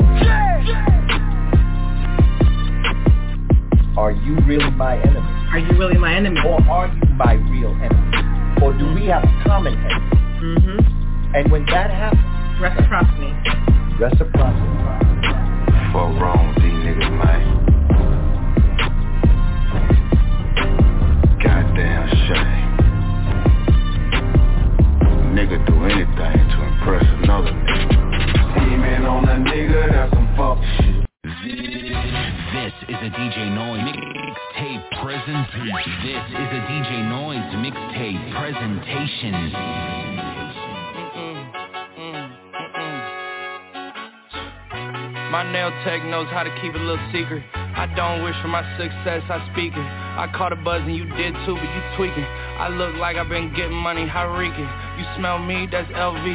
Are 3.96 4.12
you 4.12 4.36
really 4.46 4.70
my 4.70 4.96
enemy? 4.96 5.20
Are 5.52 5.58
you 5.58 5.78
really 5.78 5.98
my 5.98 6.14
enemy? 6.14 6.40
Or 6.46 6.60
are 6.70 6.88
you 6.88 7.04
my 7.16 7.34
real 7.34 7.72
enemy? 7.74 8.62
Or 8.62 8.72
do 8.72 8.92
we 8.94 9.06
have 9.06 9.24
a 9.24 9.42
common 9.44 9.74
enemy? 9.74 10.10
Mm-hmm. 10.40 11.34
And 11.36 11.50
when 11.52 11.64
that 11.66 11.90
happens, 11.90 12.24
Reciprocity. 12.60 13.32
reciprocity. 13.98 14.68
Fuck 15.92 16.20
wrong 16.20 16.54
with 16.54 16.62
these 16.62 16.72
niggas, 16.72 17.10
man. 17.24 17.69
Shame. 22.08 22.70
Nigga 25.34 25.58
do 25.66 25.74
anything 25.84 26.38
to 26.50 26.58
impress 26.64 27.04
another 27.22 27.52
nigga. 27.52 28.00
Scheming 28.54 29.04
on 29.06 29.28
a 29.28 29.36
nigga, 29.42 29.90
that's 29.90 30.12
some 30.12 30.28
fuck 30.36 30.58
shit. 30.78 31.06
This 32.52 32.74
is 32.88 32.96
a 32.96 33.10
DJ 33.14 33.54
Noise 33.54 33.82
mixtape 33.82 34.84
presentation. 35.02 35.92
This 36.02 36.24
is 36.28 36.48
a 36.50 36.60
DJ 36.68 36.90
Noise 37.08 37.50
mixtape 37.62 38.22
presentation. 38.36 39.34
My 45.30 45.44
nail 45.52 45.70
tech 45.84 46.04
knows 46.04 46.26
how 46.30 46.42
to 46.42 46.50
keep 46.60 46.74
a 46.74 46.78
little 46.78 46.98
secret. 47.12 47.44
I 47.74 47.86
don't 47.96 48.24
wish 48.24 48.34
for 48.42 48.48
my 48.48 48.62
success, 48.76 49.22
I 49.30 49.38
speak 49.52 49.72
it. 49.72 49.88
I 50.18 50.30
caught 50.36 50.52
a 50.52 50.56
buzz 50.56 50.82
and 50.82 50.94
you 50.94 51.04
did 51.16 51.32
too, 51.46 51.54
but 51.54 51.64
you 51.64 51.82
tweaking. 51.96 52.24
I 52.24 52.68
look 52.68 52.94
like 52.96 53.16
I've 53.16 53.28
been 53.28 53.54
getting 53.54 53.76
money, 53.76 54.06
how 54.06 54.28
reeking. 54.36 54.68
You 54.98 55.04
smell 55.16 55.38
me, 55.38 55.68
that's 55.70 55.90
LV. 55.92 56.26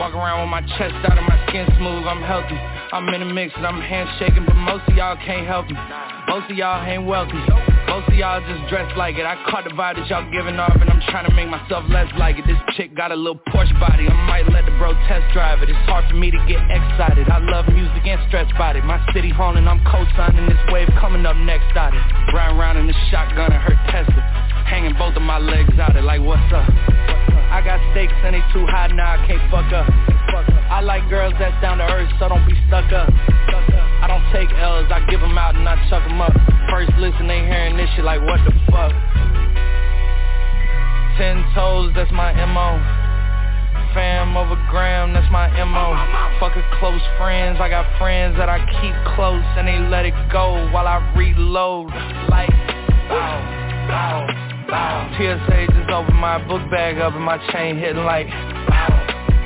Walk 0.00 0.16
around 0.16 0.40
with 0.40 0.48
my 0.48 0.64
chest 0.80 0.96
out 1.04 1.12
and 1.12 1.28
my 1.28 1.36
skin 1.44 1.68
smooth, 1.76 2.08
I'm 2.08 2.24
healthy. 2.24 2.56
I'm 2.56 3.04
in 3.12 3.20
a 3.20 3.28
mix 3.28 3.52
and 3.52 3.68
I'm 3.68 3.84
handshaking, 3.84 4.48
but 4.48 4.56
most 4.56 4.88
of 4.88 4.96
y'all 4.96 5.12
can't 5.20 5.44
help 5.44 5.68
me. 5.68 5.76
Most 6.24 6.48
of 6.48 6.56
y'all 6.56 6.80
ain't 6.80 7.04
wealthy. 7.04 7.36
Most 7.84 8.08
of 8.08 8.16
y'all 8.16 8.40
just 8.40 8.64
dress 8.72 8.88
like 8.96 9.20
it. 9.20 9.28
I 9.28 9.36
caught 9.44 9.68
the 9.68 9.76
vibe 9.76 10.00
that 10.00 10.08
y'all 10.08 10.24
giving 10.32 10.56
off 10.56 10.72
and 10.80 10.88
I'm 10.88 11.04
trying 11.12 11.28
to 11.28 11.34
make 11.36 11.52
myself 11.52 11.84
less 11.92 12.08
like 12.16 12.40
it. 12.40 12.48
This 12.48 12.56
chick 12.80 12.96
got 12.96 13.12
a 13.12 13.14
little 13.14 13.44
Porsche 13.52 13.76
body. 13.76 14.08
I 14.08 14.16
might 14.24 14.48
let 14.48 14.64
the 14.64 14.72
bro 14.80 14.96
test 15.04 15.28
drive 15.36 15.60
it. 15.60 15.68
It's 15.68 15.84
hard 15.84 16.08
for 16.08 16.16
me 16.16 16.32
to 16.32 16.40
get 16.48 16.64
excited. 16.64 17.28
I 17.28 17.36
love 17.36 17.68
music 17.68 18.00
and 18.08 18.16
stretch 18.32 18.48
body. 18.56 18.80
My 18.80 19.04
city 19.12 19.28
haunting, 19.28 19.68
I'm 19.68 19.84
co-signing 19.84 20.48
this 20.48 20.64
wave 20.72 20.88
coming 20.96 21.28
up 21.28 21.36
next 21.44 21.76
out 21.76 21.92
it. 21.92 22.00
Riding 22.32 22.56
around 22.56 22.80
in 22.80 22.88
the 22.88 22.96
shotgun 23.12 23.52
and 23.52 23.60
hurt 23.60 23.76
Tesla. 23.92 24.24
Hanging 24.64 24.96
both 24.96 25.12
of 25.12 25.20
my 25.20 25.36
legs 25.36 25.76
out 25.76 25.92
it 25.92 26.08
like 26.08 26.24
what's 26.24 26.40
up? 26.56 26.72
I 27.50 27.60
got 27.62 27.82
stakes 27.90 28.14
and 28.22 28.34
they 28.34 28.44
too 28.54 28.64
high 28.66 28.86
now 28.94 29.18
I 29.18 29.26
can't 29.26 29.42
fuck 29.50 29.66
up. 29.74 29.90
I 30.70 30.80
like 30.80 31.02
girls 31.10 31.34
that's 31.38 31.60
down 31.60 31.78
to 31.78 31.84
earth 31.84 32.08
so 32.18 32.28
don't 32.28 32.46
be 32.46 32.54
stuck 32.70 32.92
up. 32.94 33.10
I 33.10 34.06
don't 34.06 34.22
take 34.32 34.48
L's, 34.54 34.86
I 34.90 35.04
give 35.10 35.20
them 35.20 35.36
out 35.36 35.56
and 35.56 35.68
I 35.68 35.74
chuck 35.90 36.06
them 36.06 36.20
up. 36.22 36.32
First 36.70 36.94
listen, 36.98 37.26
they 37.26 37.42
hearing 37.42 37.76
this 37.76 37.90
shit 37.96 38.04
like 38.04 38.22
what 38.22 38.38
the 38.46 38.54
fuck. 38.70 38.94
Ten 41.18 41.42
toes, 41.52 41.92
that's 41.94 42.12
my 42.12 42.32
MO. 42.46 42.78
Fam 43.92 44.36
over 44.36 44.54
gram, 44.70 45.12
that's 45.12 45.30
my 45.32 45.50
MO. 45.50 45.98
Fucking 46.38 46.62
close 46.78 47.02
friends, 47.18 47.58
I 47.60 47.68
got 47.68 47.84
friends 47.98 48.38
that 48.38 48.48
I 48.48 48.62
keep 48.80 48.94
close 49.18 49.44
and 49.58 49.66
they 49.66 49.78
let 49.90 50.06
it 50.06 50.14
go 50.30 50.70
while 50.70 50.86
I 50.86 51.02
reload. 51.18 51.90
Like, 52.30 52.50
bow, 53.10 53.42
bow. 53.90 54.49
Bow. 54.70 55.10
TSA 55.18 55.66
just 55.74 55.90
opened 55.90 56.20
my 56.20 56.38
book 56.46 56.62
bag 56.70 56.98
up 56.98 57.12
and 57.14 57.24
my 57.24 57.38
chain 57.50 57.76
hitting 57.76 58.04
like 58.04 58.28
bow, 58.70 58.88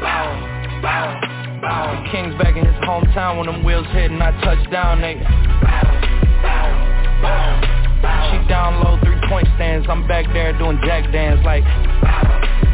bow, 0.04 0.80
bow, 0.82 1.60
bow. 1.62 2.08
King's 2.12 2.36
back 2.36 2.54
in 2.56 2.64
his 2.66 2.76
hometown 2.84 3.38
when 3.38 3.46
them 3.46 3.64
wheels 3.64 3.86
hit 3.92 4.10
and 4.10 4.22
I 4.22 4.32
touch 4.44 4.70
down, 4.70 5.00
nigga. 5.00 5.24
She 8.28 8.48
down 8.48 8.84
low, 8.84 9.00
three 9.00 9.18
point 9.30 9.48
stands. 9.56 9.86
I'm 9.88 10.06
back 10.06 10.26
there 10.34 10.52
doing 10.58 10.78
jack 10.84 11.10
dance 11.10 11.40
like. 11.42 11.64
bow, 11.64 12.20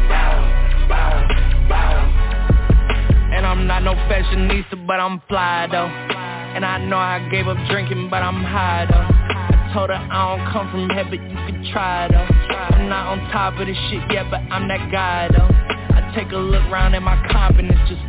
bow, 0.09 0.87
bow, 0.89 1.67
bow. 1.69 3.31
And 3.31 3.45
I'm 3.47 3.65
not 3.65 3.81
no 3.83 3.93
fashionista, 4.11 4.85
but 4.85 4.99
I'm 4.99 5.21
fly 5.29 5.67
though. 5.71 5.87
And 5.87 6.65
I 6.65 6.83
know 6.83 6.97
I 6.97 7.29
gave 7.31 7.47
up 7.47 7.55
drinking, 7.69 8.09
but 8.09 8.21
I'm 8.21 8.43
high 8.43 8.87
though. 8.91 9.30
Told 9.73 9.89
her 9.89 9.95
I 9.95 10.35
don't 10.35 10.51
come 10.51 10.67
from 10.67 10.87
but 10.91 11.15
you 11.15 11.39
can 11.47 11.63
try 11.71 12.07
though. 12.11 12.27
I'm 12.75 12.89
not 12.89 13.07
on 13.07 13.19
top 13.31 13.55
of 13.55 13.67
this 13.67 13.77
shit 13.87 14.03
yet, 14.11 14.27
but 14.29 14.43
I'm 14.51 14.67
that 14.67 14.91
guy 14.91 15.29
though. 15.31 15.47
I 15.47 16.11
take 16.13 16.33
a 16.33 16.37
look 16.37 16.63
round 16.67 16.93
at 16.93 17.01
my 17.01 17.15
confidence 17.31 17.79
just 17.87 18.03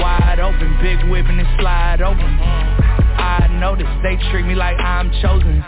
wide 0.00 0.40
open, 0.40 0.72
big 0.80 1.04
whip 1.12 1.26
and 1.28 1.38
it 1.38 1.46
slide 1.60 2.00
open. 2.00 2.24
I 2.24 3.48
notice 3.60 3.92
they 4.02 4.16
treat 4.32 4.46
me 4.46 4.54
like 4.54 4.80
I'm 4.80 5.12
chosen. 5.20 5.60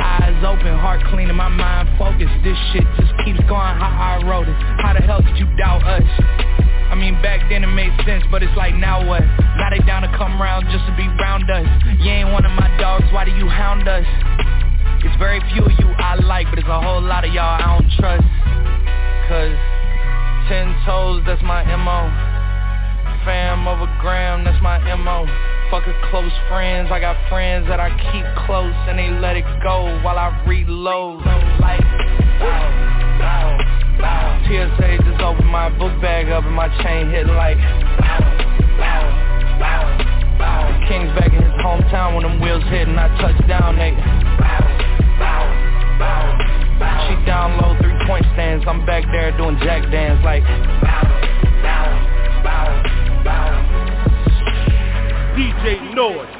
Eyes 0.00 0.40
open, 0.40 0.72
heart 0.72 1.04
clean 1.12 1.28
and 1.28 1.36
my 1.36 1.48
mind 1.48 1.92
focused. 1.98 2.32
This 2.42 2.56
shit 2.72 2.84
just 2.96 3.12
keeps 3.28 3.40
going 3.44 3.76
how 3.76 4.20
I 4.20 4.24
wrote 4.24 4.48
it. 4.48 4.56
How 4.80 4.94
the 4.94 5.04
hell 5.04 5.20
did 5.20 5.36
you 5.36 5.44
doubt 5.60 5.84
us? 5.84 6.59
I 6.90 6.96
mean 6.98 7.14
back 7.22 7.48
then 7.48 7.62
it 7.62 7.70
made 7.70 7.94
sense, 8.04 8.24
but 8.30 8.42
it's 8.42 8.56
like 8.56 8.74
now 8.74 9.06
what? 9.06 9.22
Now 9.22 9.70
they 9.70 9.78
down 9.86 10.02
to 10.02 10.10
come 10.18 10.42
round 10.42 10.66
just 10.74 10.84
to 10.90 10.94
be 10.98 11.06
round 11.22 11.48
us. 11.48 11.64
You 12.02 12.10
ain't 12.10 12.32
one 12.34 12.44
of 12.44 12.50
my 12.52 12.66
dogs, 12.82 13.06
why 13.14 13.24
do 13.24 13.30
you 13.30 13.46
hound 13.46 13.86
us? 13.86 14.04
It's 15.06 15.16
very 15.16 15.38
few 15.54 15.62
of 15.62 15.72
you 15.78 15.86
I 15.96 16.16
like, 16.16 16.50
but 16.50 16.58
it's 16.58 16.68
a 16.68 16.80
whole 16.80 17.00
lot 17.00 17.24
of 17.24 17.32
y'all 17.32 17.46
I 17.46 17.78
don't 17.78 17.90
trust. 17.94 18.26
Cause 19.30 19.54
ten 20.50 20.74
toes, 20.84 21.22
that's 21.24 21.42
my 21.46 21.62
MO. 21.62 22.10
Fam 23.24 23.68
over 23.68 23.86
gram, 24.00 24.42
that's 24.42 24.60
my 24.60 24.82
MO. 24.96 25.30
Fucking 25.70 25.94
close 26.10 26.32
friends, 26.50 26.90
I 26.90 26.98
got 26.98 27.16
friends 27.30 27.68
that 27.68 27.78
I 27.78 27.90
keep 28.10 28.26
close 28.46 28.74
and 28.90 28.98
they 28.98 29.10
let 29.10 29.36
it 29.36 29.46
go 29.62 29.86
while 30.02 30.18
I 30.18 30.34
reload. 30.44 31.24
Like, 31.62 31.80
oh. 32.42 32.99
TSA 34.50 34.98
just 35.06 35.22
opened 35.22 35.46
my 35.46 35.70
book 35.78 35.94
bag 36.02 36.26
up 36.30 36.42
and 36.42 36.56
my 36.56 36.66
chain 36.82 37.08
hit 37.08 37.28
like. 37.28 37.56
The 40.42 40.86
King's 40.90 41.14
back 41.14 41.30
in 41.30 41.38
his 41.38 41.54
hometown 41.62 42.16
when 42.16 42.24
them 42.24 42.40
wheels 42.40 42.64
hit 42.64 42.88
and 42.88 42.98
I 42.98 43.06
touch 43.22 43.38
down, 43.46 43.76
nigga. 43.78 44.02
She 47.06 47.14
down 47.24 47.62
low, 47.62 47.78
three 47.80 47.94
point 48.08 48.26
stands. 48.34 48.64
I'm 48.66 48.84
back 48.84 49.04
there 49.12 49.30
doing 49.36 49.56
jack 49.62 49.88
dance 49.92 50.18
like. 50.24 50.42
DJ 55.38 55.94
Noise. 55.94 56.39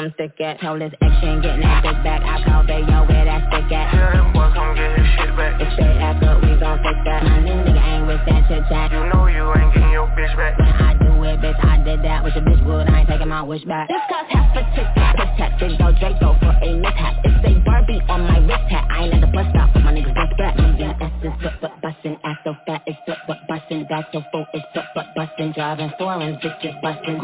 I'm 0.00 0.14
sick 0.16 0.40
at. 0.40 0.58
Told 0.62 0.80
his 0.80 0.92
ain't 1.02 1.42
getting 1.42 1.60
that 1.60 1.84
big 1.84 2.02
back. 2.02 2.24
I 2.24 2.40
call 2.40 2.64
they 2.64 2.80
yo 2.88 3.04
where 3.04 3.24
that 3.28 3.44
stick 3.52 3.68
at? 3.68 3.92
Tell 3.92 4.16
them 4.16 4.32
boy 4.32 4.48
come 4.56 4.74
get 4.74 4.96
his 4.96 5.06
shit 5.12 5.36
back. 5.36 5.60
If 5.60 5.76
they 5.76 5.92
act 6.00 6.24
up 6.24 6.40
we 6.40 6.56
gon' 6.56 6.80
fix 6.80 6.96
that. 7.04 7.20
My 7.24 7.40
new 7.44 7.52
nigga 7.52 7.84
ain't 7.84 8.06
with 8.06 8.24
that 8.24 8.48
chit 8.48 8.64
chat 8.72 8.90
You 8.92 9.04
know 9.12 9.28
you 9.28 9.44
ain't 9.60 9.74
getting 9.74 9.92
your 9.92 10.08
bitch 10.16 10.32
back. 10.40 10.56
When 10.56 10.72
I 10.72 10.96
do 10.96 11.20
it 11.20 11.36
bitch. 11.44 11.60
I 11.60 11.69
did 12.34 12.44
that 12.44 12.50
with 12.50 12.58
bitch 12.58 12.66
wood 12.66 12.86
I 12.88 13.00
ain't 13.00 13.08
taking 13.08 13.28
my 13.28 13.42
wish 13.42 13.64
back. 13.64 13.88
This 13.88 14.02
cost 14.08 14.30
half 14.30 14.56
a 14.56 14.62
ticket 14.74 14.94
Piss 14.94 15.30
tap 15.38 15.58
Big 15.58 15.78
dog 15.78 15.94
Draco 15.98 16.36
for 16.38 16.54
a 16.62 16.70
mishap 16.76 17.14
It's 17.24 17.44
a 17.44 17.52
Barbie 17.64 18.00
on 18.08 18.26
my 18.26 18.38
wrist 18.38 18.66
hat. 18.70 18.86
I 18.90 19.04
ain't 19.04 19.14
at 19.14 19.20
the 19.20 19.26
bus 19.26 19.46
stop 19.50 19.70
but 19.74 19.82
my 19.82 19.92
niggas 19.92 20.14
bust 20.14 20.32
back 20.38 20.56
Million 20.56 20.94
S's 21.00 21.32
but 21.42 21.54
but 21.60 21.72
bustin' 21.82 22.16
Ass 22.24 22.38
so 22.44 22.54
fat 22.66 22.82
it's 22.86 22.98
but 23.06 23.18
but 23.26 23.38
bustin' 23.48 23.86
Back 23.86 24.06
so 24.12 24.22
full 24.32 24.46
it's 24.54 24.66
but 24.74 24.84
but 24.94 25.06
bustin' 25.14 25.52
Driving 25.52 25.90
foreign 25.98 26.36
bitches 26.38 26.76
bustin' 26.82 27.18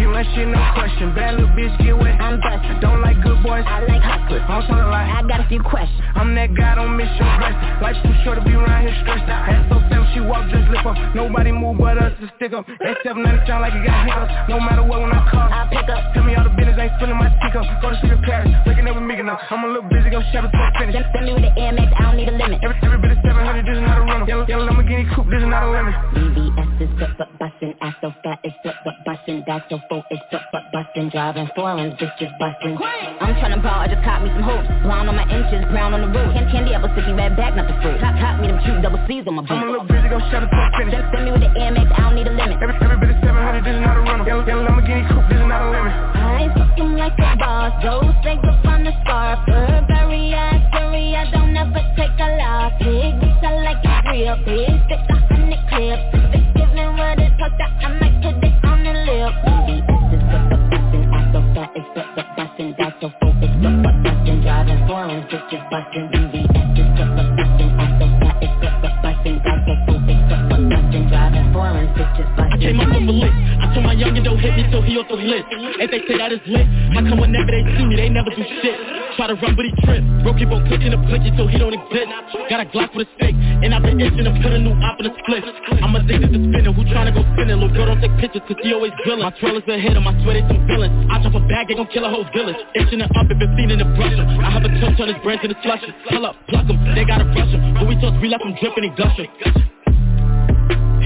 You 0.00 0.08
my 0.08 0.24
shit 0.34 0.48
no 0.48 0.60
question 0.74 1.14
Bad 1.14 1.36
little 1.36 1.50
bitch 1.52 1.76
get 1.82 1.96
wet. 1.98 2.20
I'm 2.20 2.40
bustin' 2.40 2.80
Don't 2.80 3.00
like 3.02 3.20
good 3.22 3.42
boys 3.42 3.64
I 3.66 3.84
like 3.84 4.02
hustlers. 4.02 4.42
I'm 4.48 4.62
tryna 4.64 4.90
lie. 4.90 5.10
I 5.10 5.22
got 5.28 5.40
a 5.40 5.48
few 5.48 5.62
questions. 5.62 6.00
I'm 6.14 6.34
that 6.34 6.54
guy 6.54 6.76
don't 6.76 6.96
miss 6.96 7.10
your 7.18 7.28
rest. 7.38 7.56
Life 7.82 7.96
too 8.02 8.14
short 8.24 8.38
to 8.38 8.44
be 8.44 8.54
around 8.54 8.86
here 8.86 8.96
stressed 9.02 9.28
out. 9.28 9.48
Ass 9.48 9.68
so 9.68 9.80
fat 9.90 9.96
she 10.16 10.20
walk 10.24 10.48
just 10.48 10.68
lip 10.72 10.86
up. 10.86 10.96
Nobody 11.14 11.52
move 11.52 11.76
but 11.78 11.98
us 11.98 12.12
to 12.20 12.32
stick 12.36 12.52
up. 12.56 12.66
That 12.66 12.96
790 13.04 13.46
sound 13.46 13.60
like 13.60 13.76
it 13.76 13.84
got 13.84 14.08
hiccups 14.08 14.32
No 14.48 14.60
matter 14.62 14.86
what 14.86 15.02
when 15.02 15.10
I 15.10 15.26
call 15.26 15.42
I 15.42 15.66
pick 15.66 15.90
up. 15.90 16.14
Tell 16.14 16.22
me 16.22 16.38
all 16.38 16.46
the 16.46 16.54
business 16.54 16.78
ain't 16.78 16.94
spilling 16.96 17.18
my 17.18 17.26
stick 17.42 17.58
up 17.58 17.66
Go 17.82 17.90
to 17.90 17.98
sleep 17.98 18.14
in 18.14 18.22
Paris 18.22 18.50
Waking 18.62 18.86
up 18.86 18.94
with 18.94 19.02
Megan 19.02 19.26
up 19.26 19.42
I'm 19.50 19.66
a 19.66 19.68
little 19.74 19.90
busy 19.90 20.06
go 20.06 20.22
shopping 20.30 20.54
till 20.54 20.62
I 20.62 20.70
finish. 20.78 20.94
Send, 20.94 21.06
send 21.10 21.24
me 21.26 21.32
with 21.34 21.42
the 21.42 21.52
Amex 21.58 21.90
I 21.98 22.02
don't 22.06 22.16
need 22.16 22.30
a 22.30 22.36
limit. 22.38 22.62
Every, 22.62 22.78
every 22.86 22.98
bit 23.02 23.10
of 23.10 23.18
700 23.26 23.66
this 23.66 23.74
is 23.74 23.82
not 23.82 23.98
a 23.98 24.04
rental 24.06 24.26
Yellow, 24.30 24.46
yellow 24.46 24.66
Lamborghini 24.70 25.04
coupe 25.10 25.26
this 25.26 25.42
is 25.42 25.50
not 25.50 25.66
a 25.66 25.70
lemon. 25.74 25.94
BBS 26.14 26.70
is 26.78 26.90
but 26.94 27.10
but 27.18 27.30
bustin' 27.42 27.74
Ass 27.82 27.98
so 27.98 28.14
fat 28.22 28.38
it's 28.46 28.54
but 28.62 28.78
but 28.86 28.94
bustin' 29.02 29.42
Back 29.50 29.66
so 29.66 29.82
full 29.90 30.06
it's 30.14 30.22
but 30.30 30.46
but 30.54 30.62
bustin' 30.70 31.10
Driving 31.10 31.50
foreign 31.58 31.90
bitches 31.98 32.30
bustin' 32.38 32.78
I'm 32.78 33.34
tryna 33.42 33.58
ball 33.58 33.82
I 33.82 33.90
just 33.90 34.06
caught 34.06 34.22
me 34.22 34.30
some 34.30 34.46
hoops 34.46 34.70
Brown 34.86 35.10
on 35.10 35.18
my 35.18 35.26
inches 35.26 35.66
brown 35.74 35.90
on 35.90 36.06
the 36.06 36.10
roof. 36.14 36.30
Can't 36.38 36.46
Candy, 36.54 36.70
candy 36.70 36.78
apple 36.78 36.90
sticky 36.94 37.18
red 37.18 37.34
back 37.34 37.58
not 37.58 37.66
the 37.66 37.74
fruit. 37.82 37.98
Cop, 37.98 38.14
cop 38.22 38.38
me 38.38 38.46
them 38.46 38.62
cute 38.62 38.78
double 38.78 39.02
C's 39.10 39.26
on 39.26 39.34
my 39.38 39.42
boot 39.42 39.58
I'm 39.58 39.66
a 39.66 39.74
little 39.74 39.88
busy 39.90 40.06
go 40.06 40.22
shopping 40.30 40.46
till 40.46 40.62
I 40.62 40.70
finish. 40.78 40.94
Send, 40.94 41.10
send 41.10 41.22
me 41.26 41.30
with 41.34 41.42
the 41.42 41.50
Amex 41.58 41.90
I 41.90 41.98
don't 42.06 42.14
need 42.14 42.28
a 42.30 42.34
limit. 42.34 42.62
Every, 42.62 42.76
every 42.78 42.98
bit 43.02 43.10
of 43.10 43.18
700 43.24 43.64
this 43.66 43.74
is 43.74 43.82
not 43.82 43.96
a 43.98 44.02
rental 44.06 44.25
Yellow, 44.26 44.44
yellow 44.44 44.66
Lamborghini 44.66 45.06
coupe 45.06 45.28
this 45.30 45.38
is 45.38 45.46
not 45.46 45.62
a 45.62 45.70
lemon. 45.70 45.92
I 46.18 46.42
ain't 46.42 46.52
fucking 46.58 46.98
like 46.98 47.14
a 47.14 47.36
boss. 47.38 47.70
Those 47.78 48.10
things 48.26 48.42
up 48.42 48.66
on 48.66 48.82
the 48.82 48.90
scarf 49.06 49.38
Burberry, 49.46 50.34
I 50.34 50.58
sorry 50.74 51.14
I 51.14 51.30
don't 51.30 51.54
ever 51.54 51.78
take 51.94 52.18
a 52.18 52.28
loss. 52.34 52.74
Big 52.82 53.14
bitch 53.22 53.38
I 53.46 53.54
like 53.62 53.86
it 53.86 54.02
real. 54.10 54.34
Big 54.42 54.74
stick 54.90 54.98
a 55.14 55.58
clips 55.70 56.10
If 56.10 56.34
it's 56.34 56.48
giving 56.58 56.98
what 56.98 57.22
it's 57.22 57.38
talked 57.38 57.60
out 57.62 57.70
I 57.78 58.02
might 58.02 58.18
put 58.18 58.42
it 58.42 58.66
on 58.66 58.82
the 58.82 58.94
lip. 59.06 59.30
BBS 59.46 60.10
is 60.10 60.22
but 60.26 60.42
but 60.50 60.62
bustin' 60.74 61.06
Ass 61.14 61.30
so 61.30 61.40
fat 61.54 61.70
it's 61.78 61.86
but 61.94 62.08
but 62.18 62.28
bustin' 62.34 62.74
Back 62.74 62.98
so 62.98 63.08
full 63.22 63.30
it's 63.38 63.54
but 63.62 63.78
but 63.78 63.94
bustin' 64.02 64.42
Driving 64.42 64.82
foreign 64.90 65.22
bitches 65.30 65.62
bustin' 65.70 66.10
BBS 66.10 66.74
is 66.74 66.90
but 66.98 67.14
but 67.14 67.28
bustin' 67.38 67.70
Ass 67.78 67.94
so 68.02 68.06
fat 68.18 68.42
but 68.42 68.74
but 68.82 68.94
bustin' 69.06 69.38
Back 69.38 69.58
so 69.70 69.74
full 69.86 70.02
it's 70.10 70.22
but 70.26 70.62
bustin' 70.66 71.04
Driving 71.14 71.46
foreign 71.54 71.86
bitches 71.94 72.26
bustin' 72.34 72.45
I 72.56 72.58
came 72.58 72.80
up 72.80 72.88
over 72.88 73.12
lit. 73.12 73.28
I 73.60 73.68
told 73.76 73.84
my 73.84 73.92
youngin' 73.92 74.24
don't 74.24 74.40
hit 74.40 74.56
me 74.56 74.64
till 74.72 74.80
he 74.80 74.96
off 74.96 75.04
the 75.12 75.20
list. 75.20 75.44
And 75.52 75.92
they 75.92 76.00
say 76.08 76.16
that 76.16 76.32
is 76.32 76.40
lit. 76.48 76.64
How 76.96 77.04
come 77.04 77.20
whenever 77.20 77.52
they 77.52 77.60
see 77.76 77.84
me, 77.84 78.00
they 78.00 78.08
never 78.08 78.32
do 78.32 78.40
shit? 78.64 78.80
Try 79.20 79.28
to 79.28 79.36
run, 79.36 79.52
but 79.52 79.68
he 79.68 79.76
trip. 79.84 80.00
Bro 80.24 80.40
keep 80.40 80.48
on 80.48 80.64
clicking 80.64 80.88
the 80.88 80.96
blinky 81.04 81.36
so 81.36 81.44
he 81.44 81.60
don't 81.60 81.76
exist. 81.76 82.08
Got 82.48 82.64
a 82.64 82.66
Glock 82.72 82.96
with 82.96 83.04
a 83.04 83.12
stick, 83.20 83.36
and 83.36 83.76
I've 83.76 83.84
been 83.84 84.00
itching 84.00 84.24
to 84.24 84.32
put 84.40 84.56
a 84.56 84.60
new 84.60 84.72
op 84.72 84.96
in 85.04 85.04
a 85.04 85.12
split. 85.20 85.44
I'm 85.84 85.92
addicted 86.00 86.32
to 86.32 86.40
spinning, 86.48 86.72
who 86.72 86.80
tryna 86.88 87.12
go 87.12 87.20
spinning? 87.36 87.60
Little 87.60 87.76
girl 87.76 87.92
don't 87.92 88.00
take 88.00 88.16
pictures, 88.24 88.40
cause 88.48 88.56
he 88.64 88.72
always 88.72 88.96
drilling. 89.04 89.28
My 89.28 89.36
trailers 89.36 89.68
a 89.68 89.76
hit 89.76 89.92
him, 89.92 90.08
I 90.08 90.16
swear 90.24 90.40
they 90.40 90.44
some 90.48 90.64
villains. 90.64 90.96
I 91.12 91.20
drop 91.20 91.36
a 91.36 91.42
bag, 91.44 91.68
they 91.68 91.76
gon' 91.76 91.92
kill 91.92 92.08
a 92.08 92.10
whole 92.12 92.24
village. 92.32 92.56
Itching 92.72 93.04
it 93.04 93.12
up 93.12 93.28
if 93.28 93.36
it's 93.36 93.52
seen 93.60 93.68
in 93.68 93.84
the 93.84 93.88
brush 94.00 94.16
him. 94.16 94.24
I 94.40 94.48
have 94.48 94.64
a 94.64 94.72
touch 94.80 94.96
on 94.96 95.12
his 95.12 95.20
brains 95.20 95.44
in 95.44 95.52
the 95.52 95.60
slushy. 95.60 95.92
Pull 96.08 96.24
up, 96.24 96.40
pluck 96.48 96.64
him, 96.64 96.80
they 96.96 97.04
gotta 97.04 97.28
brush 97.36 97.52
him. 97.52 97.60
When 97.76 97.92
we 97.92 98.00
toss, 98.00 98.16
we 98.16 98.32
left 98.32 98.48
him 98.48 98.56
dripping 98.56 98.88
and 98.88 98.96
gushing. 98.96 99.28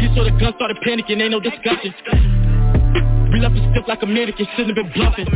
He 0.01 0.09
saw 0.17 0.25
the 0.25 0.33
gun, 0.41 0.55
started 0.57 0.79
panicking, 0.81 1.21
ain't 1.21 1.31
no 1.31 1.41
discussion. 1.41 1.93
We 3.33 3.39
left 3.39 3.55
him 3.55 3.71
stiff 3.73 3.85
like 3.87 4.03
a 4.03 4.07
mannequin, 4.07 4.47
shouldn't 4.57 4.77
have 4.77 4.81
been 4.81 4.93
bluffing. 4.97 5.27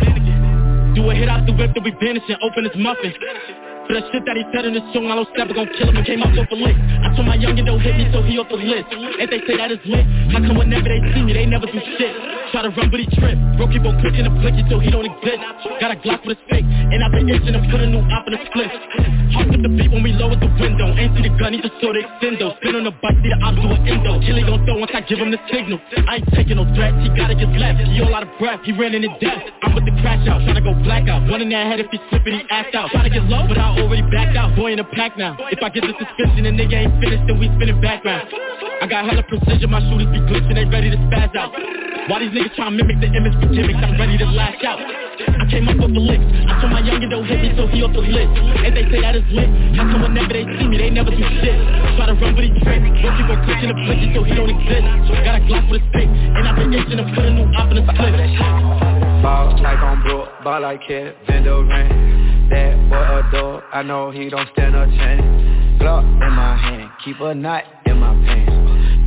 Do 0.95 1.11
a 1.11 1.15
hit 1.15 1.29
out 1.29 1.45
the 1.47 1.53
whip, 1.53 1.73
then 1.75 1.85
we 1.85 1.93
vanish 2.01 2.25
and 2.29 2.39
open 2.43 2.65
his 2.65 2.73
muffin. 2.77 3.13
For 3.85 3.93
the 3.93 4.03
shit 4.09 4.25
that 4.25 4.33
he 4.33 4.45
said 4.49 4.65
in 4.65 4.73
his 4.73 4.87
song, 4.97 5.13
I 5.13 5.15
don't 5.21 5.29
step, 5.37 5.53
gon' 5.53 5.69
kill 5.77 5.93
him 5.93 6.01
and 6.01 6.07
came 6.09 6.25
out 6.25 6.33
so 6.33 6.49
for 6.49 6.57
lit. 6.57 6.73
I 6.73 7.13
told 7.13 7.29
my 7.29 7.37
youngin' 7.37 7.69
don't 7.69 7.85
hit 7.85 8.01
me, 8.01 8.09
so 8.17 8.25
he 8.25 8.41
off 8.41 8.49
the 8.49 8.57
list. 8.57 8.89
And 8.89 9.29
they 9.29 9.45
say 9.45 9.61
that 9.61 9.69
is 9.77 9.83
lit. 9.85 10.09
How 10.33 10.41
come 10.41 10.57
whenever 10.57 10.89
they 10.89 11.05
see 11.13 11.21
me, 11.21 11.37
they 11.37 11.45
never 11.45 11.69
do 11.69 11.77
shit? 12.01 12.17
Try 12.49 12.65
to 12.65 12.73
run, 12.73 12.89
but 12.89 12.97
he 12.97 13.07
trip. 13.13 13.37
Bro 13.61 13.69
keep 13.69 13.85
on 13.85 14.01
clicking 14.01 14.25
the 14.25 14.33
blicky 14.41 14.65
till 14.73 14.81
he 14.81 14.89
don't 14.89 15.05
exist. 15.05 15.37
Got 15.85 15.93
a 15.93 16.01
Glock 16.01 16.25
with 16.25 16.41
a 16.41 16.41
stick, 16.49 16.65
and 16.65 16.97
I've 17.05 17.13
been 17.13 17.29
itching 17.29 17.53
to 17.53 17.61
put 17.69 17.85
a 17.85 17.89
new 17.91 18.01
op 18.09 18.25
in 18.25 18.33
a 18.33 18.41
split. 18.49 18.73
Hawk 19.37 19.53
up 19.53 19.61
the 19.61 19.69
beat 19.69 19.93
when 19.93 20.01
we 20.01 20.17
lower 20.17 20.39
the 20.39 20.49
window. 20.57 20.89
Ain't 20.97 21.13
see 21.19 21.29
the 21.29 21.35
gun, 21.37 21.53
he 21.53 21.61
just 21.61 21.77
saw 21.83 21.93
the 21.93 22.01
extendo. 22.01 22.57
Spin 22.63 22.81
on 22.81 22.89
the 22.89 22.95
bike, 23.05 23.21
see 23.21 23.29
the 23.29 23.39
ops 23.45 23.59
do 23.61 23.69
an 23.69 23.85
endo. 23.85 24.17
Chili 24.25 24.49
gon' 24.49 24.65
throw 24.65 24.81
once 24.81 24.97
I 24.97 25.05
give 25.05 25.21
him 25.21 25.29
the 25.29 25.41
signal. 25.53 25.77
I 26.09 26.23
ain't 26.23 26.31
taking 26.33 26.57
no 26.57 26.65
threats, 26.73 26.97
he 27.05 27.13
gotta 27.13 27.37
get 27.37 27.53
left. 27.59 27.85
He 27.85 28.01
all 28.01 28.15
out 28.15 28.25
of 28.25 28.33
breath, 28.41 28.65
he 28.65 28.73
ran 28.73 28.95
in 28.95 29.03
death. 29.21 29.45
I'm 29.61 29.75
with 29.75 29.85
the 29.85 29.95
crash 30.01 30.23
out, 30.31 30.41
tryna 30.47 30.63
go 30.63 30.73
blackout. 30.87 31.27
One 31.29 31.43
in 31.43 31.51
that 31.51 31.67
head 31.67 31.83
if 31.83 31.91
he 31.91 31.99
slippin', 32.09 32.39
he 32.39 32.43
act 32.55 32.73
out. 32.79 32.95
Tryna 32.95 33.11
get 33.11 33.27
low, 33.27 33.51
but 33.51 33.59
I 33.59 33.74
already 33.81 34.03
backed 34.11 34.37
out. 34.37 34.55
Boy 34.57 34.73
in 34.73 34.79
the 34.79 34.89
pack 34.95 35.17
now. 35.17 35.37
If 35.51 35.63
I 35.63 35.69
get 35.69 35.83
the 35.83 35.95
suspension 35.99 36.47
and 36.47 36.59
nigga 36.59 36.75
ain't 36.75 36.95
finished, 37.01 37.25
then 37.27 37.39
we 37.39 37.49
spinning 37.57 37.81
background. 37.81 38.29
I 38.83 38.87
got 38.87 39.07
hella 39.07 39.23
precision, 39.25 39.71
my 39.71 39.81
shooters 39.81 40.11
be 40.13 40.21
glitching, 40.29 40.55
they 40.55 40.67
ready 40.67 40.91
to 40.91 40.99
spaz 41.09 41.35
out. 41.35 41.55
Why 42.07 42.21
these 42.21 42.37
niggas 42.37 42.53
tryna 42.53 42.77
mimic 42.77 43.01
the 43.01 43.09
image 43.09 43.33
for 43.41 43.49
gimmicks? 43.49 43.81
I'm 43.81 43.97
ready 43.97 44.19
to 44.19 44.29
lash 44.29 44.61
out. 44.65 44.77
I 44.77 45.49
came 45.49 45.65
up 45.69 45.81
with 45.81 45.97
a 45.97 46.03
lick. 46.05 46.21
I 46.21 46.61
told 46.61 46.73
my 46.73 46.83
youngin' 46.85 47.09
don't 47.09 47.25
hit 47.25 47.41
me, 47.41 47.57
so 47.57 47.65
he 47.65 47.81
off 47.81 47.97
the 47.97 48.05
list. 48.05 48.29
And 48.61 48.77
they 48.77 48.85
say 48.93 49.01
that 49.01 49.17
is 49.17 49.25
lit. 49.33 49.49
How 49.73 49.89
come 49.89 50.03
whenever 50.03 50.37
they 50.37 50.45
see 50.59 50.69
me, 50.69 50.77
they 50.77 50.91
never 50.91 51.09
do 51.09 51.25
shit? 51.41 51.57
Try 51.97 52.13
to 52.13 52.15
run, 52.19 52.35
but 52.37 52.45
he 52.45 52.53
trip. 52.61 52.83
Don't 52.83 53.15
keep 53.17 53.25
on 53.25 53.41
the 53.41 53.77
blicky, 53.89 54.13
so 54.13 54.21
he 54.21 54.35
don't 54.37 54.53
exist. 54.53 54.85
Got 55.25 55.39
a 55.39 55.41
Glock 55.49 55.65
with 55.71 55.81
a 55.81 55.89
stick, 55.97 56.09
and 56.13 56.45
I've 56.45 56.57
been 56.57 56.75
itching 56.77 56.99
to 57.01 57.05
put 57.15 57.25
a 57.25 57.31
new 57.33 57.49
op 57.57 57.73
in 57.73 57.81
the 57.81 57.85
clip. 57.89 58.13
Ball 59.25 59.57
like 59.63 59.81
on 59.81 60.03
Brook, 60.03 60.29
ball 60.45 60.61
like 60.61 60.83
Kid, 60.85 61.17
Vendo 61.25 61.65
ring. 61.65 62.34
That 62.51 62.77
boy 62.91 63.29
adore, 63.29 63.63
I 63.73 63.83
know 63.83 64.11
he 64.11 64.29
don't 64.29 64.49
stand 64.53 64.75
a 64.77 64.87
chance. 64.87 65.23
Glock 65.81 66.05
in 66.05 66.33
my 66.33 66.57
hand, 66.57 66.91
keep 67.05 67.21
a 67.21 67.35
knot 67.35 67.65
in 67.87 67.99
my 67.99 68.15
pants. 68.25 68.53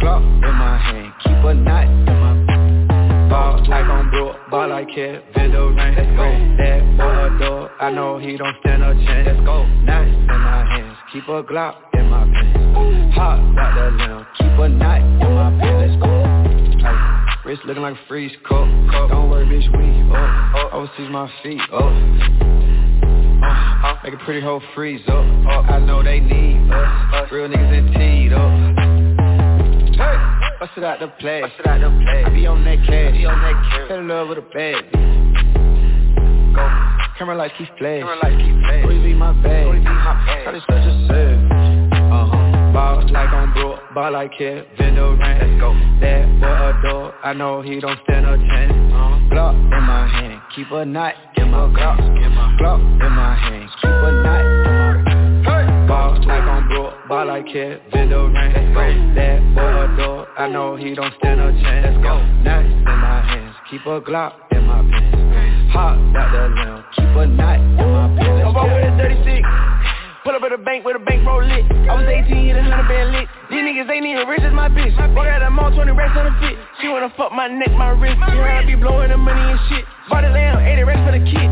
Glock 0.04 0.22
in 0.22 0.56
my 0.56 0.78
hand, 0.78 1.14
keep 1.24 1.44
a 1.44 1.54
knot 1.54 1.86
in 1.86 2.06
my 2.06 2.46
pants. 2.48 3.30
Ball 3.30 3.66
like 3.68 3.86
on 3.86 4.10
Brook, 4.10 4.36
ball 4.50 4.70
like 4.70 4.88
Kid, 4.90 5.24
Vendo 5.36 5.76
ring. 5.76 5.96
Let's 5.96 6.10
go. 6.16 6.28
That 6.58 6.82
boy 6.98 7.36
adore, 7.36 7.72
I 7.82 7.92
know 7.92 8.18
he 8.18 8.38
don't 8.38 8.56
stand 8.62 8.84
a 8.84 8.94
chance. 9.06 9.28
Let's 9.28 9.46
go. 9.46 9.66
Knot 9.84 10.08
in 10.08 10.26
my 10.28 10.66
hands, 10.70 10.98
keep 11.12 11.28
a 11.28 11.44
Glock 11.44 11.76
in 11.94 12.10
my 12.10 12.24
pants. 12.24 13.16
Hot 13.16 13.40
like 13.56 13.76
the 13.76 13.92
limb, 13.98 14.26
keep 14.38 14.60
a 14.60 14.70
knot 14.70 15.02
in 15.02 15.20
my 15.20 15.50
pants. 15.60 15.92
Let's 15.92 16.02
go. 16.02 16.88
Ay. 16.88 17.40
Wrist 17.46 17.62
looking 17.66 17.84
like 17.84 17.96
a 17.96 18.08
freeze 18.08 18.36
cup. 18.48 18.68
Don't 19.10 19.30
worry, 19.30 19.46
bitch, 19.46 19.68
we 19.78 20.14
up. 20.14 20.56
up. 20.56 20.74
Overseas 20.74 21.10
my 21.10 21.32
feet 21.44 21.62
up. 21.72 22.57
Uh, 23.84 23.96
make 24.04 24.14
a 24.14 24.18
pretty 24.24 24.42
hoe 24.42 24.62
freeze 24.74 25.02
up. 25.08 25.26
up. 25.48 25.70
I 25.70 25.80
know 25.80 26.04
they 26.04 26.20
need 26.20 26.70
us. 26.72 27.14
us. 27.14 27.32
Real 27.32 27.48
niggas 27.48 27.78
in 27.78 27.94
teed 27.94 28.34
up. 28.34 28.52
Hey, 29.98 30.18
bust 30.60 30.72
it 30.78 30.84
out 30.84 31.00
the 31.00 31.08
play. 31.20 31.42
Bust 31.42 31.54
it 31.60 31.68
out 31.68 31.82
the 31.82 31.90
play. 32.04 32.24
I 32.26 32.30
be 32.30 32.46
on 32.48 32.64
that 32.66 32.78
cash. 32.86 33.14
Be 33.14 33.26
on 33.26 33.42
that 33.42 33.54
cash. 33.70 33.88
Fell 33.88 34.00
in 34.00 34.08
love 34.08 34.30
with 34.30 34.38
a 34.40 34.42
bad 34.42 34.84
Go. 36.56 36.64
Camera 37.18 37.36
lights 37.36 37.54
keep 37.58 37.68
flash. 37.78 38.02
Camera 38.02 38.18
keep. 38.38 38.84
Always 38.84 39.04
be 39.04 39.14
my 39.14 39.34
bag. 39.44 39.66
Always 39.66 39.80
be 39.80 39.90
my 39.90 40.14
bag. 40.26 40.62
Such 40.62 40.72
a 40.72 41.08
serve. 41.08 41.10
Uh-huh. 41.10 41.17
Ball 42.78 43.10
like 43.10 43.34
on 43.34 43.54
Brook, 43.54 43.80
ball 43.96 44.12
like 44.12 44.38
Vendo 44.38 45.18
ring. 45.18 45.38
Let's 45.42 45.60
go. 45.60 45.74
That 45.98 46.30
boy 46.40 46.78
adore, 46.78 47.12
I 47.26 47.34
know 47.34 47.64
he 47.64 47.80
don't 47.80 47.98
stand 48.04 48.28
a 48.28 48.38
chance. 48.38 48.72
Uh-huh. 48.72 49.34
Glock 49.34 49.56
in 49.58 49.82
my 49.82 50.06
hand, 50.06 50.42
keep 50.56 50.70
a 50.70 50.86
knot 50.86 51.16
in 51.38 51.50
my 51.50 51.74
Glock. 51.74 51.98
Glock 52.62 52.80
in 53.02 53.12
my 53.14 53.34
hand, 53.34 53.70
keep 53.82 53.90
a 53.90 54.12
knot 54.22 54.46
in 54.46 55.44
my 55.44 55.88
Ball 55.88 56.22
like 56.28 56.44
on 56.44 56.68
Brook, 56.68 56.94
ball 57.10 57.26
like 57.26 57.48
Vendo 57.48 58.30
ring. 58.30 58.54
Let's 58.54 58.70
go. 58.70 58.86
That 59.16 59.42
boy 59.56 59.94
adore, 59.96 60.28
I 60.38 60.48
know 60.48 60.76
he 60.76 60.94
don't 60.94 61.16
stand 61.18 61.42
a 61.42 61.52
chance. 61.60 61.84
Let's 61.84 61.98
go. 62.04 62.22
Knot 62.46 62.64
in 62.64 62.84
my 62.86 63.26
hands, 63.26 63.56
keep 63.72 63.82
a 63.88 64.00
Glock 64.02 64.34
in 64.52 64.64
my 64.68 64.84
pants. 64.84 65.74
Hot 65.74 65.98
like 66.14 66.32
the 66.32 66.46
limb, 66.54 66.84
keep 66.94 67.10
a 67.10 67.26
knot 67.26 67.58
in 67.58 67.90
my 67.90 68.06
pants. 68.22 68.46
I'm 68.46 68.70
with 68.70 68.86
a 68.86 69.26
36. 69.26 69.77
Pull 70.28 70.36
up 70.36 70.44
at 70.44 70.52
the 70.52 70.60
bank 70.60 70.84
with 70.84 71.00
a 71.00 71.00
bankroll 71.00 71.40
lit. 71.40 71.64
I 71.88 71.96
was 71.96 72.04
18, 72.04 72.28
hit 72.28 72.60
a 72.60 72.60
hundred 72.60 72.92
band 72.92 73.16
lit. 73.16 73.32
These 73.48 73.64
niggas 73.64 73.88
ain't 73.88 74.04
even 74.04 74.28
rich 74.28 74.44
as 74.44 74.52
my 74.52 74.68
bitch. 74.68 74.92
Walk 75.16 75.24
out 75.24 75.40
the 75.40 75.48
mall, 75.48 75.72
20 75.72 75.88
racks 75.96 76.20
on 76.20 76.28
the 76.28 76.36
fit. 76.44 76.60
She 76.84 76.92
wanna 76.92 77.08
fuck 77.16 77.32
my 77.32 77.48
neck, 77.48 77.72
my 77.72 77.96
wrist. 77.96 78.20
You 78.20 78.36
heard 78.36 78.60
I 78.60 78.66
be 78.68 78.76
blowing 78.76 79.08
the 79.08 79.16
money 79.16 79.40
and 79.40 79.60
shit. 79.72 79.88
Bought 80.12 80.28
a 80.28 80.30
lamb, 80.36 80.60
80 80.60 80.84
racks 80.84 81.00
for 81.08 81.16
the 81.16 81.24
kid. 81.24 81.48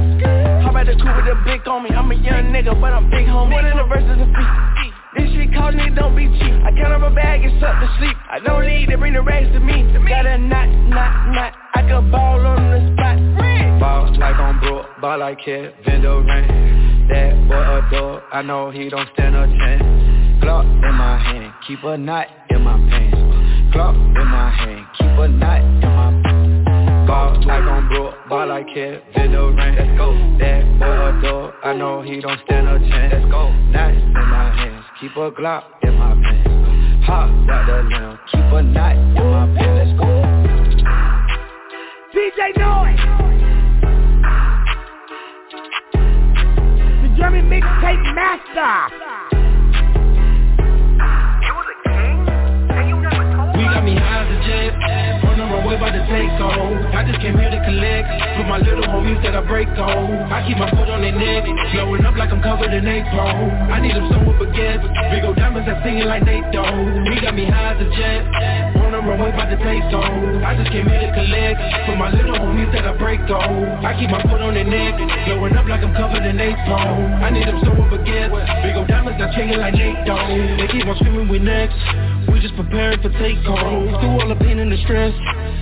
Hop 0.67 0.75
out 0.75 0.91
the 0.91 0.95
coupe 0.99 1.07
with 1.07 1.31
a 1.31 1.39
blick 1.47 1.63
on 1.71 1.87
me. 1.87 1.95
I'm 1.95 2.11
a 2.11 2.19
young 2.19 2.51
nigga, 2.51 2.75
but 2.75 2.91
I'm 2.91 3.07
big 3.07 3.31
home. 3.31 3.47
One 3.47 3.63
in 3.63 3.79
the 3.79 3.87
verses 3.87 4.11
a 4.11 4.27
feet. 4.27 4.91
Shit 5.35 5.53
cost 5.53 5.75
me, 5.75 5.89
don't 5.93 6.15
be 6.15 6.31
cheap. 6.39 6.55
I 6.63 6.71
count 6.71 6.95
up 6.95 7.11
a 7.11 7.13
bag 7.13 7.43
and 7.43 7.59
suck 7.59 7.75
to 7.81 7.87
sleep. 7.99 8.15
I 8.31 8.39
don't 8.39 8.65
need 8.65 8.87
to 8.89 8.97
bring 8.97 9.13
the 9.13 9.21
racks 9.21 9.51
to 9.51 9.59
me. 9.59 9.83
Got 10.07 10.25
a 10.25 10.37
knot, 10.37 10.69
knot, 10.87 11.33
knot. 11.35 11.53
I 11.75 11.81
can 11.81 12.09
ball 12.09 12.39
on 12.39 12.71
the 12.71 12.79
spot. 12.93 13.17
Ball 13.79 14.17
like 14.17 14.39
on 14.39 14.59
Brook, 14.59 14.85
ball 15.01 15.19
like 15.19 15.39
Vendo 15.39 16.23
ring. 16.25 17.07
That 17.09 17.35
boy 17.47 17.97
adore, 17.97 18.23
I 18.31 18.41
know 18.41 18.71
he 18.71 18.89
don't 18.89 19.09
stand 19.13 19.35
a 19.35 19.45
chance. 19.45 19.83
Glock 20.43 20.63
in 20.63 20.95
my 20.95 21.17
hand, 21.17 21.53
keep 21.67 21.83
a 21.83 21.97
knot 21.97 22.27
in 22.49 22.61
my 22.61 22.77
pants. 22.89 23.17
Glock 23.75 23.95
in 23.95 24.27
my 24.27 24.49
hand, 24.51 24.85
keep 24.97 25.19
a 25.19 25.27
knot 25.27 25.59
in 25.59 25.79
my 25.81 26.24
Ball 27.05 27.37
like 27.45 27.63
on 27.63 27.87
Brook, 27.87 28.15
ball 28.27 28.47
like 28.47 28.67
Vendo 28.67 29.55
ring. 29.55 29.75
Let's 29.75 29.97
go. 29.97 30.13
That 30.39 30.63
boy 30.79 31.19
adore, 31.19 31.53
I 31.63 31.73
know 31.75 32.01
he 32.01 32.19
don't 32.19 32.39
stand 32.45 32.67
a 32.67 32.79
chance. 32.79 33.13
Let's 33.13 33.25
go. 33.31 33.51
Knot 33.69 33.93
in 33.93 34.13
my 34.13 34.55
hands, 34.55 34.85
keep 34.99 35.11
a 35.11 35.31
Glock 35.31 35.63
in 35.83 35.93
my 35.95 36.13
pants. 36.15 37.05
Hot 37.05 37.29
like 37.45 37.67
the 37.67 37.83
limb, 37.83 38.17
keep 38.31 38.39
a 38.41 38.61
knot 38.63 38.95
in 38.95 39.13
my 39.13 39.45
pants. 39.55 39.75
Let's 39.85 39.99
go. 39.99 40.07
DJ 42.15 42.57
Noise. 42.57 43.03
The 47.03 47.09
German 47.17 47.45
mixtape 47.49 48.15
master. 48.15 49.24
Me 53.85 53.93
high 53.93 54.25
as 54.25 54.29
a 54.33 54.39
jet, 54.49 54.73
on 55.29 55.37
the 55.37 55.45
runway 55.45 55.77
about 55.77 55.93
to 55.93 56.01
take 56.09 56.33
off. 56.41 56.57
I 56.89 57.05
just 57.05 57.21
came 57.21 57.37
here 57.37 57.53
to 57.53 57.61
collect, 57.61 58.09
for 58.33 58.45
my 58.49 58.57
little 58.57 58.83
homies 58.89 59.21
that 59.21 59.37
I 59.37 59.45
break 59.45 59.69
off. 59.77 60.09
I 60.33 60.41
keep 60.49 60.57
my 60.57 60.69
foot 60.73 60.89
on 60.89 61.05
their 61.05 61.13
neck, 61.13 61.45
blowing 61.71 62.01
up 62.01 62.17
like 62.17 62.33
I'm 62.33 62.41
covered 62.41 62.73
in 62.73 62.81
napalm. 62.81 63.69
I 63.69 63.77
need 63.77 63.93
them 63.93 64.09
some 64.09 64.25
with 64.25 64.41
baguettes, 64.41 64.81
big 65.13 65.21
old 65.21 65.37
diamonds 65.37 65.69
that 65.69 65.85
singing 65.85 66.09
like 66.09 66.25
Nate 66.25 66.49
Dogg. 66.49 66.73
We 67.05 67.21
got 67.21 67.37
me 67.37 67.45
high 67.45 67.77
as 67.77 67.79
a 67.85 67.87
jet, 67.93 68.25
on 68.81 68.97
the 68.97 68.99
runway 69.05 69.29
about 69.29 69.53
to 69.53 69.59
take 69.61 69.85
off. 69.93 70.09
I 70.41 70.57
just 70.57 70.73
came 70.73 70.89
here 70.89 71.05
to 71.05 71.11
collect, 71.13 71.61
for 71.85 71.95
my 71.95 72.09
little 72.09 72.41
homies 72.41 72.73
that 72.73 72.89
I 72.89 72.97
break 72.97 73.21
off. 73.29 73.85
I 73.85 73.93
keep 74.01 74.09
my 74.09 74.21
foot 74.25 74.41
on 74.41 74.57
their 74.57 74.65
neck, 74.65 74.97
blowing 75.29 75.53
up 75.53 75.69
like 75.69 75.85
I'm 75.85 75.93
covered 75.93 76.25
in 76.25 76.41
napalm. 76.41 77.21
I 77.21 77.29
need 77.29 77.45
them 77.45 77.61
some 77.61 77.77
with 77.77 78.01
baguettes, 78.01 78.33
big 78.65 78.73
old 78.81 78.89
diamonds 78.89 79.21
that 79.21 79.29
singing 79.37 79.61
like 79.61 79.77
Nate 79.77 80.09
Dogg. 80.09 80.33
They 80.57 80.65
keep 80.73 80.89
on 80.89 80.97
screaming 80.97 81.29
we 81.29 81.37
next, 81.37 81.77
we 82.35 82.43
just 82.43 82.55
preparing 82.59 82.99
for 82.99 83.07
takeoff. 83.15 83.63
Through 84.03 84.19
all 84.19 84.27
the 84.27 84.35
pain 84.35 84.59
and 84.59 84.67
the 84.67 84.75
stress, 84.83 85.15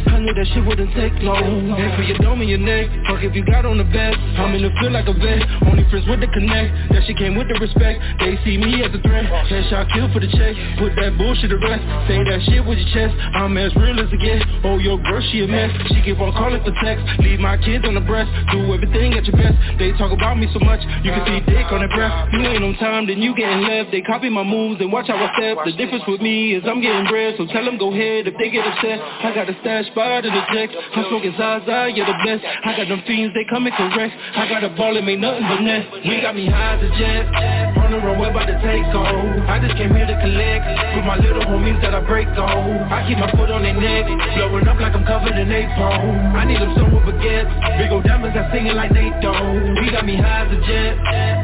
I 0.10 0.18
knew 0.18 0.34
that 0.34 0.48
shit 0.58 0.66
wouldn't 0.66 0.90
take 0.98 1.14
long. 1.22 1.70
And 1.70 1.94
for 1.94 2.02
your 2.02 2.18
dome 2.18 2.42
and 2.42 2.50
your 2.50 2.58
neck, 2.58 2.90
fuck 3.06 3.22
if 3.22 3.38
you 3.38 3.46
got 3.46 3.70
on 3.70 3.78
the 3.78 3.86
vest. 3.86 4.18
I'm 4.42 4.58
in 4.58 4.66
the 4.66 4.74
feel 4.82 4.90
like 4.90 5.06
a 5.06 5.14
vet, 5.14 5.46
only 5.70 5.86
friends 5.94 6.10
with 6.10 6.26
the 6.26 6.30
connect. 6.34 6.74
That 6.90 7.06
shit 7.06 7.22
came 7.22 7.38
with 7.38 7.46
the 7.46 7.62
respect. 7.62 8.02
They 8.18 8.42
see 8.42 8.58
me 8.58 8.82
as 8.82 8.90
a 8.90 8.98
threat. 9.06 9.30
Headshot 9.54 9.94
kill 9.94 10.10
for 10.10 10.18
the 10.18 10.34
check. 10.34 10.58
Put 10.82 10.98
that 10.98 11.14
bullshit 11.14 11.54
to 11.54 11.62
rest. 11.62 11.86
Say 12.10 12.26
that 12.26 12.42
shit 12.50 12.66
with 12.66 12.82
your 12.82 12.90
chest. 12.90 13.14
I'm 13.38 13.54
as 13.54 13.70
real 13.78 14.02
as 14.02 14.10
it 14.10 14.18
get. 14.18 14.42
Oh, 14.66 14.82
your 14.82 14.98
girl, 14.98 15.22
she 15.30 15.46
a 15.46 15.48
mess. 15.48 15.70
She 15.94 16.02
keep 16.02 16.18
on 16.18 16.34
calling 16.34 16.66
for 16.66 16.74
text. 16.82 17.06
Leave 17.22 17.38
my 17.38 17.62
kids 17.62 17.86
on 17.86 17.94
the 17.94 18.02
breast. 18.02 18.34
Do 18.50 18.66
everything 18.74 19.14
at 19.14 19.30
your 19.30 19.38
best. 19.38 19.54
They 19.78 19.94
talk 20.02 20.10
about 20.10 20.42
me 20.42 20.50
so 20.50 20.60
much, 20.66 20.82
you 21.06 21.14
can 21.14 21.22
see 21.30 21.40
dick 21.46 21.70
on 21.70 21.86
their 21.86 21.94
breath. 21.94 22.34
You 22.34 22.42
ain't 22.42 22.66
on 22.66 22.74
time, 22.82 23.06
then 23.06 23.22
you 23.22 23.38
getting 23.38 23.62
left. 23.62 23.94
They 23.94 24.02
copy 24.02 24.30
my 24.30 24.42
moves 24.42 24.82
and 24.82 24.90
watch 24.90 25.08
how 25.14 25.22
I 25.22 25.30
step. 25.38 25.58
The 25.66 25.78
difference 25.78 26.04
with 26.10 26.22
me 26.22 26.56
is 26.58 26.63
I'm 26.64 26.80
getting 26.80 27.06
bread, 27.08 27.36
so 27.38 27.46
tell 27.48 27.66
them 27.66 27.78
go 27.78 27.92
ahead 27.92 28.28
if 28.28 28.36
they 28.40 28.50
get 28.50 28.64
upset. 28.66 29.00
I 29.00 29.36
got 29.36 29.50
a 29.50 29.56
stash 29.60 29.88
in 29.92 30.32
the 30.32 30.44
deck. 30.56 30.70
I'm 30.96 31.06
smoking 31.12 31.36
Zaza, 31.36 31.92
you're 31.92 32.08
the 32.08 32.18
best. 32.24 32.44
I 32.44 32.72
got 32.78 32.88
them 32.88 33.04
fiends, 33.06 33.36
they 33.36 33.44
coming 33.52 33.74
correct. 33.76 34.16
I 34.36 34.48
got 34.48 34.64
a 34.64 34.72
ball 34.72 34.96
and 34.96 35.06
make 35.06 35.20
nothing 35.20 35.44
but 35.44 35.60
net. 35.60 35.92
We 36.08 36.22
got 36.22 36.36
me 36.36 36.48
high 36.48 36.80
as 36.80 36.84
a 36.84 36.90
jet. 36.96 37.28
On 37.84 37.92
the 37.92 38.00
runway 38.00 38.32
about 38.32 38.48
to 38.48 38.56
take 38.64 38.88
off. 38.96 39.12
I 39.52 39.60
just 39.60 39.76
came 39.76 39.92
here 39.92 40.08
to 40.08 40.18
collect. 40.24 40.64
With 40.96 41.04
my 41.04 41.20
little 41.20 41.44
homies 41.44 41.82
that 41.84 41.92
I 41.92 42.00
break 42.00 42.32
off. 42.40 42.64
I 42.92 43.04
keep 43.08 43.20
my 43.20 43.28
foot 43.36 43.52
on 43.52 43.64
their 43.64 43.76
neck. 43.76 44.08
Blowing 44.40 44.68
up 44.68 44.80
like 44.80 44.96
I'm 44.96 45.04
covered 45.04 45.36
in 45.36 45.52
napalm. 45.52 46.32
I 46.32 46.48
need 46.48 46.64
them 46.64 46.72
some 46.80 46.96
with 46.96 47.04
baguettes. 47.04 47.52
Big 47.76 47.92
old 47.92 48.08
diamonds 48.08 48.40
that 48.40 48.54
singing 48.56 48.76
like 48.76 48.92
Nate 48.96 49.20
Dogg. 49.20 49.84
We 49.84 49.92
got 49.92 50.06
me 50.06 50.16
high 50.16 50.48
as 50.48 50.52
a 50.56 50.60
jet. 50.64 50.96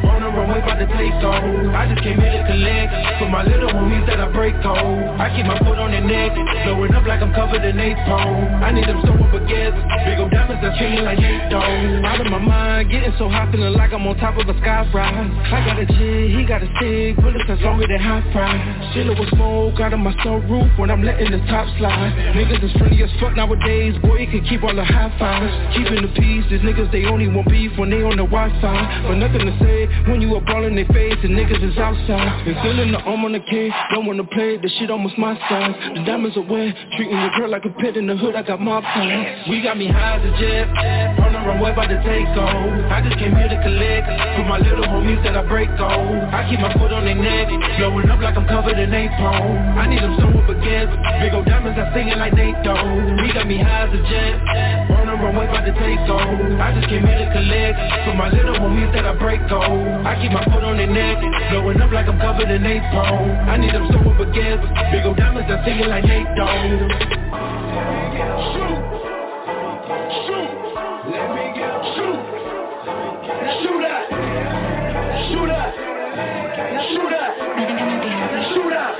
On 0.08 0.24
the 0.24 0.32
runway 0.32 0.64
about 0.64 0.80
to 0.80 0.88
take 0.96 1.20
off. 1.28 1.44
I 1.76 1.92
just 1.92 2.02
came 2.08 2.20
here 2.22 2.32
to 2.32 2.44
collect. 2.48 2.92
With 3.20 3.32
my 3.32 3.44
little 3.44 3.70
homies 3.76 4.08
that 4.08 4.22
I 4.22 4.32
break 4.32 4.56
off. 4.64 5.09
I 5.18 5.34
keep 5.34 5.46
my 5.50 5.58
foot 5.60 5.82
on 5.82 5.92
their 5.92 6.06
neck. 6.06 6.38
Blowing 6.64 6.94
up 6.94 7.06
like 7.10 7.22
I'm 7.22 7.34
covered 7.34 7.66
in 7.66 7.76
napalm. 7.76 8.62
I 8.62 8.72
need 8.72 8.86
them 8.86 9.02
with 9.02 9.34
baguettes. 9.34 9.80
Big 10.06 10.20
old 10.20 10.32
diamonds 10.32 10.62
that 10.62 10.78
singing 10.78 11.04
like 11.04 11.18
Nate 11.18 11.50
Dogg. 11.50 12.06
Out 12.06 12.22
of 12.22 12.30
my 12.30 12.40
mind, 12.40 12.92
getting 12.92 13.14
so 13.18 13.28
hot, 13.28 13.52
feeling 13.52 13.74
like 13.74 13.92
I'm 13.92 14.06
on 14.06 14.16
top 14.18 14.38
of 14.38 14.48
a 14.48 14.56
sky 14.62 14.86
ride. 14.94 15.32
I 15.50 15.66
got 15.66 15.80
a 15.80 15.80
a 15.80 15.86
G, 15.86 16.36
he 16.36 16.44
got 16.44 16.62
a 16.62 16.68
stick, 16.78 17.16
bullets 17.18 17.46
that's 17.48 17.62
longer 17.62 17.88
than 17.88 18.00
hot 18.00 18.24
fry. 18.32 18.60
Chillin' 18.92 19.18
with 19.18 19.30
smoke 19.32 19.80
out 19.80 19.94
of 19.94 20.00
my 20.00 20.12
sunroof 20.26 20.68
when 20.78 20.92
I'm 20.92 21.04
letting 21.04 21.32
the 21.32 21.40
top 21.48 21.68
slide. 21.80 22.12
Niggas 22.36 22.64
is 22.64 22.72
friendly 22.76 23.02
as 23.04 23.10
fuck 23.20 23.36
nowadays, 23.36 23.96
boy, 24.04 24.20
you 24.20 24.28
can 24.28 24.44
keep 24.44 24.64
all 24.64 24.76
the 24.76 24.84
high 24.84 25.12
fives. 25.18 25.54
Keeping 25.76 26.04
the 26.04 26.12
peace, 26.20 26.44
these 26.52 26.62
niggas 26.62 26.92
they 26.92 27.06
only 27.06 27.28
want 27.28 27.48
beef 27.48 27.72
when 27.78 27.90
they 27.90 28.04
on 28.04 28.18
the 28.18 28.28
Wi-Fi. 28.28 29.08
But 29.08 29.16
nothing 29.16 29.48
to 29.48 29.54
say 29.60 29.88
when 30.12 30.22
you 30.22 30.36
a 30.36 30.42
ball 30.42 30.66
in 30.66 30.76
their 30.76 30.90
face 30.92 31.18
and 31.24 31.32
niggas 31.32 31.64
is 31.64 31.78
outside. 31.78 32.44
Been 32.44 32.60
feeling 32.62 32.92
the 32.92 33.00
arm 33.00 33.24
on 33.24 33.32
the 33.32 33.40
K, 33.40 33.72
don't 33.92 34.06
wanna 34.06 34.26
play, 34.26 34.58
the 34.58 34.70
shit 34.80 34.92
almost 35.00 35.16
my 35.16 35.32
size. 35.48 35.72
The 35.96 36.04
diamonds 36.04 36.36
are 36.36 36.44
wet, 36.44 36.76
treating 37.00 37.16
your 37.16 37.32
girl 37.40 37.48
like 37.48 37.64
a 37.64 37.72
pet 37.80 37.96
in 37.96 38.04
the 38.04 38.20
hood, 38.20 38.36
I 38.36 38.44
got 38.44 38.60
my 38.60 38.84
plans. 38.84 39.48
We 39.48 39.64
got 39.64 39.80
me 39.80 39.88
high 39.88 40.20
as 40.20 40.28
a 40.28 40.32
jet, 40.36 40.68
on 41.24 41.32
the 41.32 41.40
runway 41.40 41.72
about 41.72 41.88
to 41.88 41.96
take 42.04 42.28
off. 42.36 42.92
I 42.92 43.00
just 43.08 43.16
came 43.16 43.32
here 43.32 43.48
to 43.48 43.60
collect, 43.64 44.12
for 44.36 44.44
my 44.44 44.60
little 44.60 44.84
homies 44.92 45.24
that 45.24 45.40
I 45.40 45.48
break 45.48 45.72
off. 45.80 46.04
I 46.36 46.44
keep 46.52 46.60
my 46.60 46.68
foot 46.76 46.92
on 46.92 47.08
their 47.08 47.16
neck, 47.16 47.48
blowing 47.80 48.12
up 48.12 48.20
like 48.20 48.36
I'm 48.36 48.44
covered 48.44 48.76
in 48.76 48.92
napalm. 48.92 49.80
I 49.80 49.88
need 49.88 50.04
them 50.04 50.20
somewhere 50.20 50.60
gas, 50.60 50.92
big 51.24 51.32
old 51.32 51.48
diamonds, 51.48 51.80
I 51.80 51.88
singing 51.96 52.20
like 52.20 52.36
Nate 52.36 52.60
Dogg. 52.68 53.24
We 53.24 53.32
got 53.32 53.48
me 53.48 53.56
high 53.56 53.88
as 53.88 53.96
a 53.96 54.02
jet, 54.04 54.36
on 55.00 55.08
the 55.08 55.16
runway, 55.16 55.48
about 55.48 55.64
to 55.64 55.72
take 55.80 56.04
off. 56.12 56.28
I 56.60 56.76
just 56.76 56.92
came 56.92 57.08
here 57.08 57.24
to 57.24 57.30
collect, 57.32 57.80
for 58.04 58.20
my 58.20 58.28
little 58.28 58.60
homies 58.60 58.92
that 58.92 59.08
I 59.08 59.16
break 59.16 59.48
off. 59.48 59.64
I 60.04 60.20
keep 60.20 60.36
my 60.36 60.44
foot 60.52 60.68
on 60.68 60.76
their 60.76 60.92
neck, 60.92 61.24
blowing 61.56 61.80
up 61.80 61.96
like 61.96 62.12
I'm 62.12 62.20
covered 62.20 62.52
in 62.52 62.68
napalm. 62.68 63.48
I 63.48 63.56
need 63.56 63.72
them 63.72 63.88
somewhere 63.88 64.28
gas, 64.36 64.60
big 64.92 65.06
old 65.06 65.18
diamonds, 65.18 65.50
I 65.52 65.64
singing 65.66 65.90
like 65.90 66.04
Nate 66.06 66.28
Dogg. 66.36 66.50
Shoot, 68.50 68.80
shoot, 70.26 70.52
let 71.12 71.28
me 71.36 71.46
get 71.56 71.76
shoot. 71.96 72.20
Shoot 73.60 73.84
up, 73.86 74.10
shoot 75.28 75.50
up, 75.50 75.74
shoot 76.90 77.14
up, 77.14 78.39
shoot 78.54 78.74
up, 78.74 78.94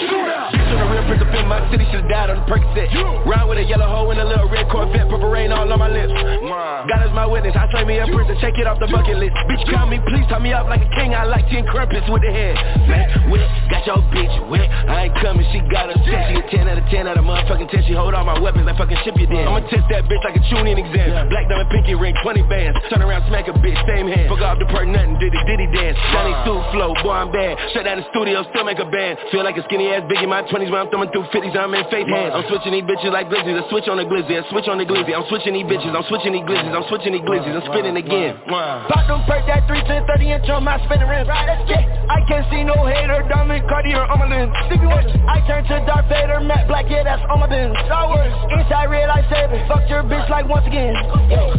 shoot 0.00 0.28
up. 0.30 0.50
To 0.54 0.74
the 0.80 0.86
real 0.90 1.04
prince 1.06 1.22
up 1.22 1.34
in 1.34 1.46
my 1.46 1.60
city, 1.70 1.84
should've 1.92 2.08
died 2.08 2.30
on 2.30 2.40
the 2.42 2.46
Percocet 2.48 2.88
Round 3.26 3.48
with 3.48 3.58
a 3.58 3.64
yellow 3.64 3.86
hoe 3.86 4.10
and 4.10 4.20
a 4.20 4.26
little 4.26 4.48
red 4.48 4.68
Corvette 4.68 5.08
Purple 5.08 5.30
rain 5.30 5.52
all 5.52 5.70
on 5.70 5.78
my 5.78 5.88
lips. 5.88 6.12
God 6.12 7.00
is 7.04 7.12
my 7.12 7.26
witness, 7.26 7.54
I 7.56 7.68
slay 7.70 7.84
me 7.84 7.98
a 7.98 8.06
prison, 8.08 8.36
check 8.40 8.56
it 8.58 8.66
off 8.66 8.80
the 8.80 8.88
bucket 8.88 9.16
list. 9.16 9.32
Bitch 9.48 9.64
call 9.70 9.86
me, 9.86 10.00
please 10.08 10.26
tie 10.28 10.40
me 10.40 10.52
up 10.52 10.68
like 10.68 10.82
a 10.82 10.90
king 10.96 11.14
I 11.14 11.24
like 11.24 11.48
10 11.48 11.66
crumpets 11.66 12.08
with 12.08 12.22
the 12.22 12.32
head 12.32 12.56
Fat, 12.88 13.30
wet, 13.30 13.44
got 13.70 13.86
your 13.86 14.00
bitch 14.12 14.34
wet. 14.48 14.68
I 14.68 15.08
ain't 15.08 15.16
coming, 15.20 15.46
she 15.52 15.60
got 15.70 15.88
a 15.88 15.94
10 15.94 16.04
She 16.04 16.34
a 16.40 16.44
10 16.50 16.68
out 16.68 16.78
of 16.78 16.86
10 16.90 17.08
out 17.08 17.16
of 17.16 17.24
motherfucking 17.24 17.70
10 17.70 17.84
She 17.88 17.94
hold 17.94 18.12
all 18.12 18.24
my 18.24 18.38
weapons 18.38 18.66
like 18.66 18.76
fucking 18.76 18.98
ship 19.04 19.16
you 19.16 19.26
then 19.28 19.48
I'ma 19.48 19.60
test 19.68 19.86
that 19.90 20.04
bitch 20.08 20.22
like 20.24 20.36
a 20.36 20.42
tuning 20.50 20.78
exam. 20.78 21.28
Black 21.28 21.48
diamond 21.48 21.70
pinky 21.70 21.94
ring, 21.94 22.14
20 22.22 22.42
bands. 22.48 22.78
Turn 22.90 23.02
around, 23.02 23.26
smack 23.28 23.48
a 23.48 23.54
bitch, 23.54 23.78
same 23.86 24.08
hand. 24.08 24.28
Fuck 24.28 24.42
off 24.42 24.58
the 24.58 24.66
perk, 24.66 24.88
nothing, 24.88 25.18
diddy 25.20 25.38
diddy 25.46 25.68
dance. 25.70 25.98
Johnny 26.12 26.34
suit 26.44 26.62
flow, 26.72 26.94
boy 27.02 27.12
I'm 27.12 27.30
bad. 27.30 27.56
Shut 27.72 27.84
down 27.84 28.00
the 28.00 28.06
studio, 28.10 28.33
still 28.50 28.66
make 28.66 28.82
a 28.82 28.88
band. 28.88 29.22
Feel 29.30 29.46
like 29.46 29.54
a 29.54 29.62
skinny 29.70 29.86
ass 29.94 30.02
big 30.10 30.18
in 30.18 30.28
my 30.28 30.42
20s 30.42 30.66
when 30.66 30.80
I'm 30.82 30.90
thumbing 30.90 31.14
through 31.14 31.30
50s 31.30 31.54
I'm 31.54 31.70
in 31.70 31.86
faith 31.92 32.10
hands 32.10 32.34
I'm 32.34 32.42
switching 32.50 32.74
these 32.74 32.82
bitches 32.82 33.14
like 33.14 33.30
glizzies 33.30 33.54
I 33.54 33.62
switch 33.70 33.86
on 33.86 34.00
the 34.00 34.06
glizzy, 34.08 34.34
I 34.34 34.42
switch 34.50 34.66
on 34.66 34.82
the 34.82 34.88
glizzy. 34.88 35.14
I'm 35.14 35.28
switching 35.30 35.54
these 35.54 35.68
bitches, 35.68 35.94
I'm 35.94 36.02
switching 36.10 36.34
these 36.34 36.42
glizzies 36.42 36.74
I'm 36.74 36.86
switching 36.90 37.12
these 37.14 37.22
glizzies, 37.22 37.54
I'm 37.54 37.66
spinning 37.70 37.96
again. 38.00 38.40
Pop 38.48 39.06
them 39.06 39.22
perk 39.28 39.46
that 39.46 39.68
3 39.70 39.78
10 39.86 40.10
30 40.10 40.34
inch 40.34 40.48
on 40.50 40.64
my 40.64 40.80
spinning 40.88 41.06
rim 41.06 41.26
yeah. 41.28 42.10
I 42.10 42.18
can't 42.26 42.46
see 42.50 42.64
no 42.64 42.74
hater, 42.88 43.22
diamond 43.30 43.68
Cartier 43.68 44.02
on 44.02 44.18
my 44.18 44.26
lens 44.26 44.50
I 44.56 45.38
turn 45.46 45.62
to 45.70 45.76
Darth 45.86 46.08
Vader, 46.08 46.40
Matt 46.40 46.66
Black, 46.66 46.90
yeah 46.90 47.04
that's 47.04 47.22
on 47.30 47.38
my 47.38 47.46
bins 47.46 47.76
Inside 47.78 48.88
red 48.90 49.08
it, 49.14 49.68
fuck 49.68 49.84
your 49.88 50.02
bitch 50.02 50.28
like 50.30 50.48
once 50.48 50.66
again. 50.66 50.94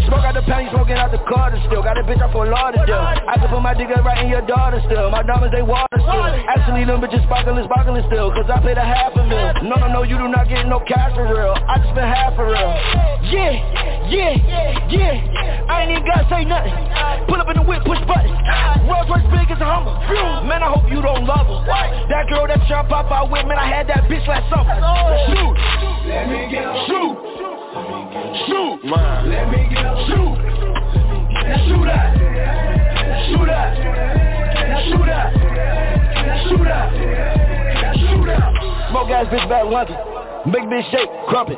Smoke 0.07 0.25
out 0.25 0.33
the 0.33 0.43
penny, 0.43 0.69
smoking 0.71 0.95
out 0.95 1.11
the 1.11 1.19
Carter 1.27 1.59
still. 1.67 1.83
Got 1.83 1.97
a 1.97 2.03
bitch 2.03 2.21
up 2.21 2.31
for 2.31 2.47
Lauderdale 2.47 3.15
I 3.27 3.37
can 3.37 3.49
put 3.49 3.61
my 3.61 3.73
dick 3.73 3.89
right 3.89 4.23
in 4.23 4.29
your 4.29 4.45
daughter 4.45 4.81
still. 4.85 5.09
My 5.11 5.23
diamonds 5.23 5.53
they 5.53 5.61
water 5.61 5.97
still 5.99 6.25
Actually 6.65 6.89
them 6.89 6.97
bitches 6.97 7.21
sparkling, 7.29 7.61
sparkling 7.69 8.01
still 8.09 8.33
Cause 8.33 8.49
I 8.49 8.57
paid 8.57 8.73
a 8.73 8.81
half 8.81 9.13
a 9.13 9.21
mil. 9.21 9.69
No, 9.69 9.77
no, 9.77 9.85
no, 9.85 10.01
you 10.01 10.17
do 10.17 10.25
not 10.25 10.49
get 10.49 10.65
no 10.65 10.81
cash 10.81 11.13
for 11.13 11.21
real. 11.21 11.53
I 11.53 11.77
just 11.77 11.93
spent 11.93 12.09
half 12.09 12.33
for 12.33 12.49
real. 12.49 12.73
Yeah, 13.29 13.53
yeah, 14.09 14.89
yeah. 14.89 15.69
I 15.69 15.85
ain't 15.85 15.93
even 15.93 16.09
gotta 16.09 16.25
say 16.25 16.41
nothing. 16.41 16.73
Pull 17.29 17.37
up 17.37 17.45
in 17.53 17.61
the 17.61 17.65
whip, 17.69 17.85
push 17.85 18.01
buttons. 18.09 18.33
Rolls 18.89 19.05
Royce 19.05 19.29
big 19.29 19.45
as 19.53 19.61
a 19.61 19.67
Hummer. 19.69 19.93
Man, 20.49 20.65
I 20.65 20.73
hope 20.73 20.89
you 20.89 21.05
don't 21.05 21.29
love 21.29 21.45
her 21.45 21.61
That 22.09 22.33
girl 22.33 22.49
that 22.49 22.57
shot 22.65 22.89
pop 22.89 23.13
out 23.13 23.29
with, 23.29 23.45
man, 23.45 23.61
I 23.61 23.69
had 23.69 23.85
that 23.93 24.09
bitch 24.09 24.25
last 24.25 24.49
summer. 24.49 24.73
Shoot. 25.29 25.53
Let 26.09 26.25
me 26.33 26.49
get 26.49 26.65
Shoot. 26.89 27.13
Shoot, 28.49 28.81
let 28.89 29.53
me 29.53 29.69
get 29.69 29.85
shoot. 30.09 30.33
Now 31.45 31.61
shoot. 31.69 31.85
Up, 31.85 31.85
shoot 31.85 31.85
up, 31.85 32.09
now 33.05 33.21
shoot 33.29 33.49
up, 33.53 33.69
now 33.85 34.17
shoot 34.17 34.34
up, 35.09 35.33
now 36.25 36.43
shoot 37.93 38.29
up. 38.29 38.53
Smoke 38.89 39.09
ass 39.09 39.27
bitch 39.27 39.49
back 39.49 39.65
London 39.65 40.24
Big 40.53 40.61
bitch 40.69 40.85
shake, 40.93 41.09
crump 41.27 41.49
it. 41.49 41.57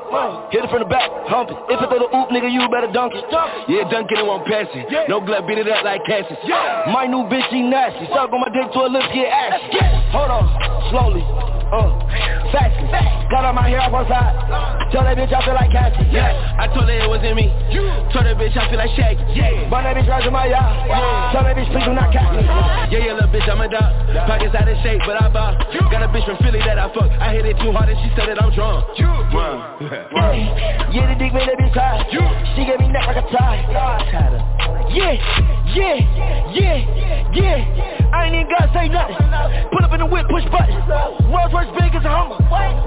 Hit 0.51 0.63
it 0.63 0.69
from 0.71 0.79
the 0.79 0.87
back, 0.87 1.11
hump 1.27 1.51
it. 1.51 1.57
If 1.67 1.83
it 1.83 1.87
throw 1.91 1.99
the 1.99 2.07
oop, 2.07 2.31
nigga, 2.31 2.47
you 2.47 2.63
better 2.71 2.87
dunk 2.87 3.11
it. 3.15 3.25
Yeah, 3.67 3.83
dunk 3.91 4.07
it, 4.11 4.19
it 4.19 4.25
won't 4.25 4.47
pass 4.47 4.67
it. 4.71 5.09
No 5.09 5.19
glove, 5.19 5.43
beat 5.43 5.59
it 5.59 5.67
up 5.67 5.83
like 5.83 6.07
Cassius. 6.07 6.39
My 6.87 7.03
new 7.03 7.27
bitch, 7.27 7.43
she 7.51 7.67
nasty. 7.67 8.07
Suck 8.15 8.31
on 8.31 8.39
my 8.39 8.47
dick 8.47 8.71
to 8.71 8.79
her 8.79 8.89
lips, 8.89 9.11
get 9.11 9.27
ashy. 9.27 9.75
Hold 10.15 10.31
on, 10.31 10.45
slowly. 10.87 11.23
Uh, 11.67 11.99
fast, 12.55 12.79
got 13.27 13.43
all 13.43 13.51
my 13.51 13.67
hair 13.67 13.83
up 13.83 13.91
on 13.91 14.07
side. 14.07 14.77
Tell 14.91 15.03
that 15.03 15.19
bitch 15.19 15.35
I 15.35 15.43
feel 15.43 15.51
like 15.51 15.67
Cassie 15.67 16.07
Yeah, 16.15 16.31
I 16.55 16.71
told 16.71 16.87
her 16.87 16.95
it 16.95 17.11
wasn't 17.11 17.35
me. 17.35 17.51
Told 18.15 18.23
that 18.23 18.39
bitch 18.39 18.55
I 18.55 18.71
feel 18.71 18.79
like 18.79 18.95
Shaggy. 18.95 19.19
Yeah, 19.35 19.67
but 19.67 19.83
that 19.83 19.99
bitch 19.99 20.07
rising 20.07 20.31
my 20.31 20.47
yard 20.47 21.35
Tell 21.35 21.43
that 21.43 21.59
bitch 21.59 21.67
please 21.75 21.83
do 21.83 21.91
not 21.91 22.07
catch 22.15 22.31
me. 22.31 22.47
Yeah, 22.87 23.03
yeah, 23.03 23.19
little 23.19 23.27
bitch, 23.27 23.43
I'm 23.51 23.59
a 23.59 23.67
dog 23.67 23.91
Pockets 24.31 24.55
out 24.55 24.63
of 24.63 24.79
shape, 24.79 25.03
but 25.03 25.19
I 25.19 25.27
ball 25.27 25.59
Got 25.91 26.03
a 26.03 26.07
bitch 26.07 26.23
from 26.23 26.39
Philly 26.39 26.63
that 26.63 26.79
I 26.79 26.87
fuck. 26.95 27.11
I 27.19 27.35
hit 27.35 27.43
it 27.43 27.59
too 27.59 27.75
hard 27.75 27.91
and 27.91 27.99
she 27.99 28.07
said 28.15 28.31
that 28.31 28.39
I'm 28.39 28.55
drunk 28.55 28.76
Yeah, 30.91 31.13
the 31.13 31.15
dick 31.19 31.33
made 31.33 31.49
that 31.49 31.57
bitch 31.59 31.73
tired 31.73 32.07
She 32.55 32.65
gave 32.65 32.79
me 32.79 32.87
neck 32.89 33.07
like 33.07 33.17
a 33.17 33.25
tie. 33.29 33.65
Yeah, 34.89 35.13
yeah, 35.75 35.97
yeah, 36.53 37.29
yeah. 37.33 38.07
I 38.13 38.25
ain't 38.25 38.35
even 38.35 38.49
gotta 38.49 38.71
say 38.73 38.87
nothing. 38.87 39.17
Pull 39.69 39.83
up 39.83 39.93
in 39.93 39.99
the 39.99 40.05
whip, 40.05 40.25
push 40.29 40.45
buttons. 40.49 40.81
Rolls 41.27 41.51
Royce 41.53 41.69
big 41.77 41.93
as 41.93 42.05
a 42.05 42.09
Hummer. 42.09 42.39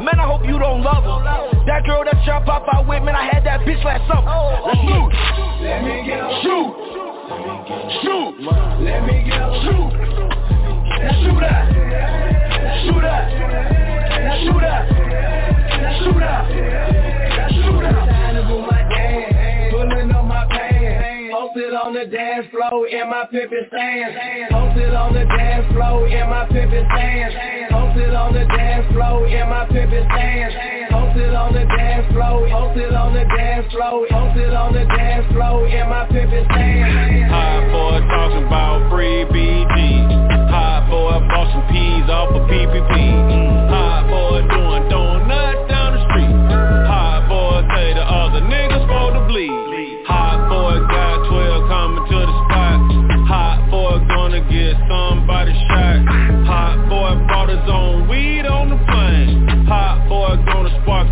Man, 0.02 0.18
I 0.18 0.26
hope 0.26 0.42
you 0.46 0.58
don't 0.58 0.82
love 0.82 1.04
her. 1.04 1.20
That 1.66 1.84
girl 1.86 2.02
that 2.04 2.16
shot 2.24 2.46
pop 2.46 2.66
out 2.72 2.88
with, 2.88 3.02
man, 3.02 3.14
I 3.14 3.28
had 3.28 3.44
that 3.44 3.60
bitch 3.60 3.84
last 3.84 4.08
summer. 4.08 4.26
Let's 4.66 4.80
move. 4.80 5.12
Let 5.60 5.84
me 5.84 6.02
get 6.08 6.24
Shoot. 6.42 6.72
Shoot. 8.02 8.32
Let 8.80 9.04
me 9.06 9.22
get 9.28 9.44
shoot. 9.62 10.59
Now 10.90 11.12
shoot 11.22 11.42
up, 11.42 11.68
shoot 12.82 13.04
up, 13.04 13.30
shoot 14.40 14.64
up, 14.64 14.88
shoot 15.98 16.22
up, 16.22 16.48
shoot 17.50 17.84
up. 17.84 18.19
Posted 21.50 21.74
on 21.74 21.94
the 21.94 22.06
dance 22.06 22.46
floor 22.54 22.86
in 22.86 23.10
my 23.10 23.26
pimpin' 23.26 23.66
stance. 23.66 24.14
Posted 24.54 24.94
on 24.94 25.10
the 25.12 25.26
dance 25.26 25.66
floor 25.74 26.06
in 26.06 26.30
my 26.30 26.46
stance. 26.46 27.34
Posted 27.74 28.14
on 28.14 28.32
the 28.34 28.46
dance 28.46 28.86
floor 28.94 29.26
in 29.26 29.48
my 29.50 29.66
stance. 29.66 30.54
Posted 30.94 31.34
on 31.34 31.50
the 31.52 31.66
dance 31.66 32.06
floor, 32.14 32.46
posted 32.54 32.94
on 32.94 33.14
the 33.14 33.24
dance 33.34 33.66
floor, 33.72 34.06
posted 34.06 34.54
on 34.54 34.72
the 34.74 34.84
dance 34.94 35.26
floor 35.34 35.66
in 35.66 35.88
my 35.90 36.06
stance. 36.06 36.46
Hot 37.34 37.66
boy 37.74 37.98
talking 37.98 38.46
about 38.46 38.86
free 38.86 39.26
BG. 39.34 40.06
Hot 40.54 40.86
boy 40.86 41.18
bought 41.34 41.66
peas 41.66 42.06
off 42.06 42.30
of 42.30 42.46
PPP. 42.46 42.94
Hot 43.74 44.06
boy 44.06 44.46
doing 44.54 44.86
donuts 44.86 45.49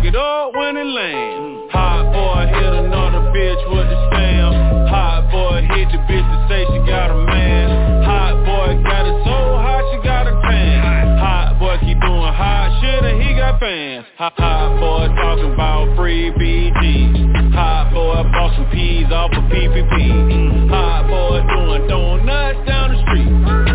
it 0.03 0.15
up 0.15 0.55
when 0.55 0.77
it 0.77 0.85
lands. 0.85 1.71
Hot 1.71 2.05
boy 2.13 2.47
hit 2.47 2.73
another 2.85 3.29
bitch 3.35 3.63
with 3.69 3.87
the 3.89 3.97
spam. 4.07 4.51
Hot 4.89 5.27
boy 5.31 5.61
hit 5.75 5.89
the 5.91 5.99
bitch 6.07 6.23
to 6.23 6.37
say 6.47 6.63
she 6.71 6.79
got 6.87 7.11
a 7.11 7.19
man. 7.25 8.03
Hot 8.05 8.35
boy 8.45 8.79
got 8.83 9.03
it 9.05 9.17
so 9.25 9.37
hot 9.59 9.83
she 9.91 9.97
got 10.03 10.27
a 10.27 10.33
tan. 10.47 11.17
Hot 11.19 11.59
boy 11.59 11.75
keep 11.83 11.99
doing 11.99 12.33
hot 12.33 12.69
shit 12.81 13.03
and 13.03 13.21
he 13.21 13.35
got 13.35 13.59
fans. 13.59 14.05
Hot, 14.17 14.33
hot 14.37 14.79
boy 14.79 15.07
talking 15.19 15.53
about 15.53 15.95
free 15.97 16.31
BG. 16.31 17.53
Hot 17.53 17.91
boy 17.91 18.23
bought 18.31 18.55
some 18.55 18.69
peas 18.71 19.11
off 19.11 19.31
of 19.35 19.43
PPP. 19.51 20.69
Hot 20.69 21.07
boy 21.07 21.43
doing 21.43 21.87
donuts 21.87 22.59
down 22.65 22.95
the 22.95 22.99
street. 23.03 23.31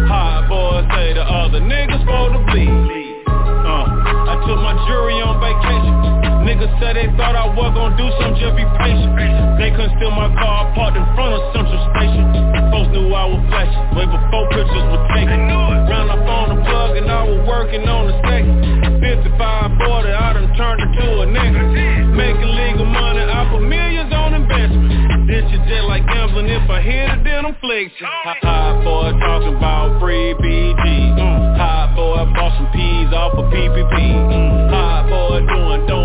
Hot 0.09 0.49
boy 0.49 0.83
say 0.95 1.13
the 1.15 1.23
other 1.23 1.61
niggas 1.61 2.05
for 2.09 2.33
the 2.33 2.41
bleed. 2.49 3.25
Uh, 3.29 3.85
I 4.31 4.35
took 4.47 4.61
my 4.61 4.75
jury 4.89 5.21
on 5.21 5.41
vacation. 5.41 6.04
Niggas 6.55 6.71
said 6.79 6.95
they 6.95 7.11
thought 7.19 7.35
I 7.35 7.51
was 7.51 7.75
gonna 7.75 7.99
do 7.99 8.07
something, 8.15 8.39
just 8.39 8.55
be 8.55 8.63
patient. 8.79 9.11
They 9.59 9.75
couldn't 9.75 9.99
steal 9.99 10.15
my 10.15 10.31
car, 10.39 10.71
I 10.71 10.79
parked 10.79 10.95
in 10.95 11.03
front 11.19 11.35
of 11.35 11.43
Central 11.51 11.83
Station. 11.91 12.31
Folks 12.71 12.95
knew 12.95 13.11
I 13.11 13.27
was 13.27 13.43
flashing, 13.51 13.83
way 13.99 14.07
before 14.07 14.47
pictures 14.55 14.87
were 14.87 15.03
taken. 15.19 15.51
Round 15.51 16.15
up 16.15 16.23
on 16.23 16.55
the 16.55 16.59
plug 16.63 16.95
and 16.95 17.11
I 17.11 17.27
was 17.27 17.43
working 17.43 17.83
on 17.91 18.07
the 18.07 18.15
second. 18.23 18.55
55 19.03 19.35
border, 19.83 20.15
I 20.15 20.31
done 20.39 20.47
turned 20.55 20.79
into 20.79 21.03
a 21.03 21.27
nigga. 21.27 22.15
Making 22.15 22.51
legal 22.55 22.87
money, 22.87 23.27
I 23.27 23.51
put 23.51 23.67
millions 23.67 24.15
on 24.15 24.39
investment. 24.39 25.27
This 25.27 25.43
shit 25.51 25.59
just 25.67 25.91
like 25.91 26.07
gambling, 26.07 26.55
if 26.55 26.71
I 26.71 26.79
hit 26.79 27.19
it, 27.19 27.21
then 27.27 27.51
I'm 27.51 27.59
flexing. 27.59 28.07
Hot, 28.07 28.39
hot 28.47 28.79
boy 28.87 29.11
talking 29.19 29.59
about 29.59 29.99
free 29.99 30.39
BG. 30.39 31.19
Mm. 31.19 31.59
Hot 31.59 31.99
boy 31.99 32.23
bought 32.31 32.55
some 32.63 32.71
peas 32.71 33.11
off 33.11 33.35
of 33.35 33.51
PPP. 33.51 33.91
Mm. 33.91 34.71
Hot 34.71 35.11
boy 35.11 35.43
doing 35.51 35.83
donuts 35.91 36.04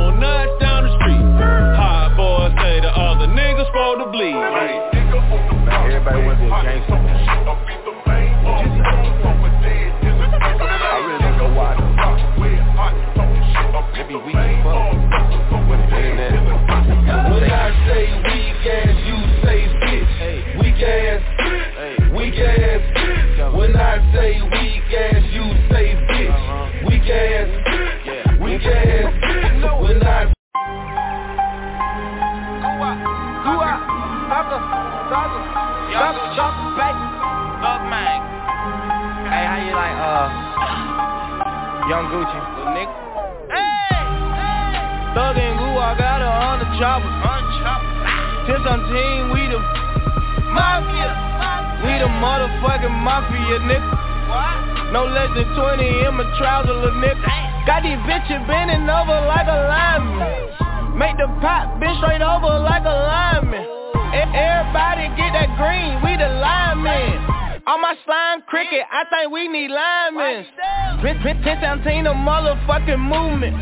please. 4.19 4.35
Everybody 4.35 6.19
wants 6.27 6.43
to 6.43 6.47
be 6.47 6.51
a 6.51 6.59
gangster. 6.59 6.91
I 6.91 7.39
don't 10.99 11.55
with 15.69 15.83
the 15.87 15.99
internet. 16.03 16.35
When 17.31 17.47
I 17.47 17.71
say 17.87 18.11
weak 18.27 18.59
you 19.07 19.19
say 19.39 19.59
bitch. 19.87 20.11
When 23.55 23.71
I 23.77 24.03
say 24.11 24.35
you 25.31 25.45
say 25.71 25.95
bitch. 26.09 26.39
Go 33.41 33.61
out. 33.61 33.98
Chopper, 34.39 34.55
chopper, 35.11 35.41
chopper, 35.91 36.27
chopper, 36.31 36.71
baby. 36.79 37.03
Love 37.59 37.83
man. 37.91 38.23
Hey, 39.27 39.43
how 39.43 39.59
you 39.59 39.75
like, 39.75 39.99
uh, 39.99 41.91
Young 41.91 42.07
Gucci? 42.07 42.39
Little 42.55 42.71
nigga. 42.71 42.95
Hey. 43.51 45.11
Thug 45.11 45.35
and 45.35 45.59
Goo, 45.59 45.75
I 45.75 45.91
got 45.99 46.23
a 46.23 46.31
hundred 46.31 46.71
choppers. 46.79 47.11
Hundred 47.19 47.51
choppers. 47.59 47.99
Since 48.47 48.63
I'm 48.63 48.79
team, 48.87 49.35
we 49.35 49.43
the 49.51 49.59
mafia. 50.55 51.11
mafia. 51.35 51.83
We 51.83 51.91
the 51.99 52.07
motherfucking 52.07 52.95
mafia, 52.95 53.59
nigga. 53.67 53.91
What? 53.91 54.95
No 54.95 55.03
less 55.03 55.35
than 55.35 55.51
20 55.51 55.83
in 55.83 56.15
my 56.15 56.23
trouser, 56.39 56.79
little 56.79 56.95
nigga. 56.95 57.27
Damn. 57.27 57.67
Got 57.67 57.83
these 57.83 57.99
bitches 58.07 58.39
bending 58.47 58.87
over 58.87 59.19
like 59.27 59.51
a 59.51 59.59
lineman. 59.67 60.95
Make 60.95 61.19
the 61.19 61.27
pop 61.43 61.75
bend 61.83 61.99
straight 61.99 62.23
over 62.23 62.55
like 62.63 62.87
a 62.87 62.95
lineman. 63.03 63.78
Everybody 64.09 65.05
get 65.17 65.33
that 65.37 65.53
green, 65.53 66.01
we 66.01 66.17
the 66.17 66.29
linemen. 66.29 67.61
On 67.67 67.81
my 67.81 67.95
slime 68.05 68.41
cricket, 68.47 68.81
I 68.89 69.05
think 69.05 69.31
we 69.31 69.47
need 69.47 69.69
linemen. 69.69 70.45
Prince, 71.01 71.21
Prince, 71.21 71.39
Prince 71.43 71.61
Santino 71.61 72.17
motherfucking 72.17 72.97
movement. 72.97 73.53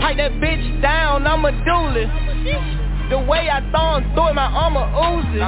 Pipe 0.00 0.16
that 0.16 0.32
bitch 0.42 0.82
down, 0.82 1.26
I'm 1.26 1.44
a 1.44 1.52
duelist. 1.64 2.10
The 3.10 3.18
way 3.18 3.50
I 3.50 3.62
throw 3.70 3.98
him 3.98 4.14
through 4.14 4.30
it, 4.30 4.34
my 4.34 4.50
armor 4.50 4.86
oozes. 4.98 5.38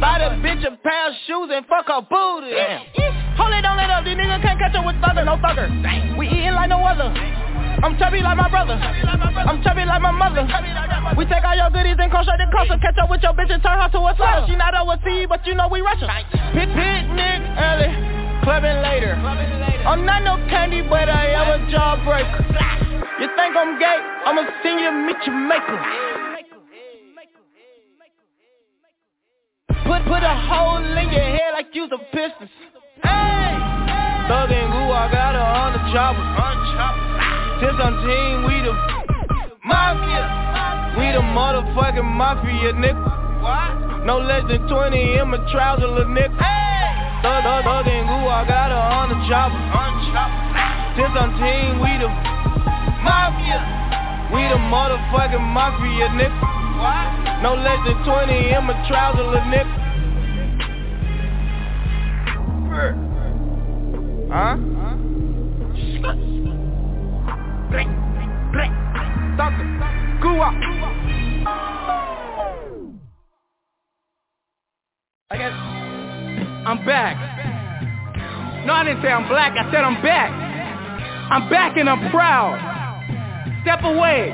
Buy 0.00 0.20
the 0.20 0.36
bitch 0.44 0.66
a 0.66 0.76
pair 0.76 1.08
of 1.08 1.14
shoes 1.26 1.48
and 1.52 1.64
fuck 1.66 1.88
her 1.88 2.02
booty. 2.04 2.52
Hold 3.36 3.52
it, 3.54 3.62
don't 3.62 3.76
let 3.76 3.88
up, 3.88 4.04
these 4.04 4.16
niggas 4.16 4.42
can't 4.42 4.58
catch 4.58 4.74
up 4.74 4.84
with 4.84 4.96
thugger, 4.96 5.24
no 5.24 5.36
thugger. 5.36 5.68
We 6.18 6.28
eating 6.28 6.52
like 6.52 6.68
no 6.68 6.84
other. 6.84 7.08
I'm 7.82 7.94
chubby 7.98 8.18
like 8.18 8.36
my 8.36 8.48
brother. 8.50 8.74
I'm 8.74 9.62
chubby 9.62 9.84
like 9.86 10.02
my 10.02 10.10
mother. 10.10 10.42
We 11.16 11.24
take 11.26 11.44
all 11.44 11.54
your 11.54 11.70
goodies 11.70 11.96
and 11.98 12.10
come 12.10 12.24
straight 12.26 12.42
to 12.42 12.50
Costa. 12.50 12.78
Catch 12.82 12.98
up 12.98 13.10
with 13.10 13.22
your 13.22 13.32
bitch 13.38 13.54
and 13.54 13.62
turn 13.62 13.78
her 13.78 13.88
to 13.94 13.98
a 14.02 14.14
slut. 14.18 14.46
She 14.50 14.56
not 14.56 14.74
overseas, 14.74 15.26
but 15.28 15.46
you 15.46 15.54
know 15.54 15.68
we 15.70 15.80
Russian. 15.80 16.10
Pit 16.58 16.68
picnic 16.74 17.40
early, 17.54 17.90
clubbing 18.42 18.82
later. 18.82 19.14
I'm 19.86 20.04
not 20.04 20.26
no 20.26 20.36
candy, 20.50 20.82
but 20.82 21.08
I 21.08 21.30
am 21.38 21.48
a 21.54 21.58
jawbreaker. 21.70 22.42
You 23.20 23.28
think 23.38 23.54
I'm 23.54 23.78
gay? 23.78 23.98
I'ma 24.26 24.42
send 24.62 24.80
you 24.80 24.90
meet 25.06 25.22
your 25.22 25.38
maker. 25.38 25.78
Put 29.86 30.02
put 30.04 30.22
a 30.22 30.34
hole 30.50 30.82
in 30.82 31.08
your 31.10 31.22
head 31.22 31.54
like 31.54 31.68
you's 31.72 31.90
a 31.92 31.98
piston. 32.10 32.50
Hey, 33.02 33.54
Thug 34.26 34.50
and 34.50 34.68
Goo, 34.72 34.92
I 34.92 35.08
got 35.10 35.34
her 35.34 35.40
on 35.40 35.72
the 35.72 35.92
chopper. 35.94 37.07
Since 37.58 37.74
I'm 37.82 37.98
team, 38.06 38.46
we 38.46 38.62
the 38.62 38.70
mafia. 39.66 40.94
We 40.94 41.10
the 41.10 41.18
motherfucking 41.26 42.06
mafia, 42.06 42.72
nigga. 42.72 44.06
No 44.06 44.18
less 44.18 44.46
than 44.46 44.68
20 44.68 45.18
in 45.18 45.28
my 45.28 45.38
trouser, 45.50 45.88
little 45.88 46.06
nigga. 46.14 46.38
Thug, 47.20 47.42
thug, 47.42 47.64
thug 47.64 47.86
and 47.88 48.06
Goo, 48.06 48.30
I 48.30 48.46
got 48.46 48.70
her 48.70 48.78
on 48.78 49.10
the 49.10 49.18
chopper. 49.26 49.58
Since 50.94 51.18
I'm 51.18 51.34
team, 51.42 51.82
we 51.82 51.98
the 51.98 52.06
mafia. 53.02 53.58
We 54.32 54.46
the 54.46 54.58
motherfucking 54.62 55.42
mafia, 55.42 56.14
nigga. 56.14 57.42
No 57.42 57.54
less 57.58 57.82
than 57.84 57.98
20 58.04 58.54
in 58.54 58.64
my 58.70 58.74
trousers, 58.86 59.26
little 59.26 59.50
nigga. 59.50 59.74
Huh? 64.30 64.54
Huh? 66.06 66.47
Blink, 67.70 67.90
blink, 68.52 68.72
Doctor, 69.36 69.64
go 70.22 70.40
up. 70.40 70.54
I 75.30 75.36
guess 75.36 75.52
I'm 76.64 76.84
back. 76.86 77.16
No, 78.64 78.72
I 78.72 78.84
didn't 78.84 79.02
say 79.02 79.08
I'm 79.08 79.28
black. 79.28 79.52
I 79.52 79.70
said 79.70 79.84
I'm 79.84 80.00
back. 80.02 80.30
I'm 81.30 81.50
back 81.50 81.76
and 81.76 81.90
I'm 81.90 82.10
proud. 82.10 82.56
Step 83.62 83.84
away. 83.84 84.32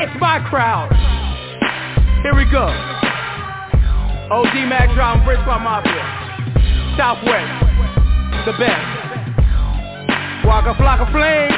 It's 0.00 0.20
my 0.20 0.44
crowd. 0.50 0.92
Here 2.22 2.36
we 2.36 2.44
go. 2.50 2.68
OG 4.28 4.52
Mack 4.68 4.94
Drama, 4.94 5.24
Briscoe 5.24 5.58
Mafia. 5.58 6.04
Southwest. 6.98 7.64
The 8.44 8.52
best. 8.58 8.95
Walk 10.46 10.62
a 10.70 10.78
flock 10.78 11.02
of 11.02 11.10
flame. 11.10 11.50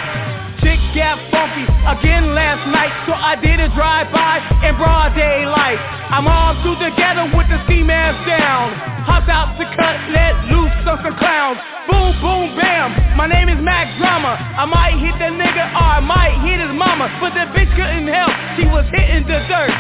Chick 0.65 0.81
got 0.97 1.21
funky 1.29 1.69
again 1.85 2.33
last 2.33 2.65
night, 2.73 2.89
so 3.05 3.13
I 3.13 3.37
did 3.37 3.61
a 3.61 3.69
drive-by 3.77 4.65
in 4.65 4.81
broad 4.81 5.13
daylight. 5.13 5.77
I'm 6.09 6.25
all 6.25 6.57
two 6.65 6.73
together 6.81 7.29
with 7.37 7.53
the 7.53 7.61
ski 7.69 7.85
mask 7.85 8.17
down. 8.25 8.73
Hopped 9.05 9.29
out 9.29 9.61
to 9.61 9.65
cut, 9.77 9.97
let 10.09 10.33
loose 10.49 10.73
on 10.89 11.05
some 11.05 11.21
clowns. 11.21 11.61
Boom, 11.85 12.17
boom, 12.25 12.57
bam. 12.57 12.97
My 13.13 13.29
name 13.29 13.53
is 13.53 13.61
Mack 13.61 13.93
Drama. 14.01 14.41
I 14.57 14.65
might 14.65 14.97
hit 14.97 15.21
the 15.21 15.37
nigga 15.37 15.69
or 15.77 15.85
I 15.85 16.01
might 16.01 16.41
hit 16.49 16.57
his 16.57 16.73
mama, 16.73 17.13
but 17.21 17.37
the 17.37 17.45
bitch 17.53 17.69
couldn't 17.77 18.09
help. 18.09 18.33
She 18.57 18.65
was 18.65 18.89
hitting 18.97 19.29
the 19.29 19.45
dirt. 19.53 19.73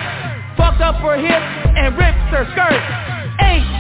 Fucked 0.60 0.84
up 0.84 1.00
her 1.00 1.16
hip 1.16 1.42
and 1.80 1.96
ripped 1.96 2.28
her 2.28 2.44
skirt. 2.52 2.76
Ain't 3.40 3.77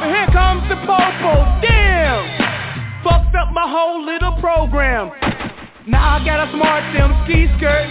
And 0.00 0.08
here 0.08 0.32
comes 0.32 0.64
the 0.72 0.80
popo. 0.88 1.44
Damn. 1.60 2.24
Fucked 3.04 3.36
up 3.36 3.52
my 3.52 3.68
whole 3.68 4.00
little 4.00 4.32
program. 4.40 5.12
Now 5.86 6.16
I 6.16 6.24
got 6.24 6.40
a 6.40 6.48
smart 6.56 6.80
sim 6.96 7.12
ski 7.24 7.48
skirt. 7.60 7.88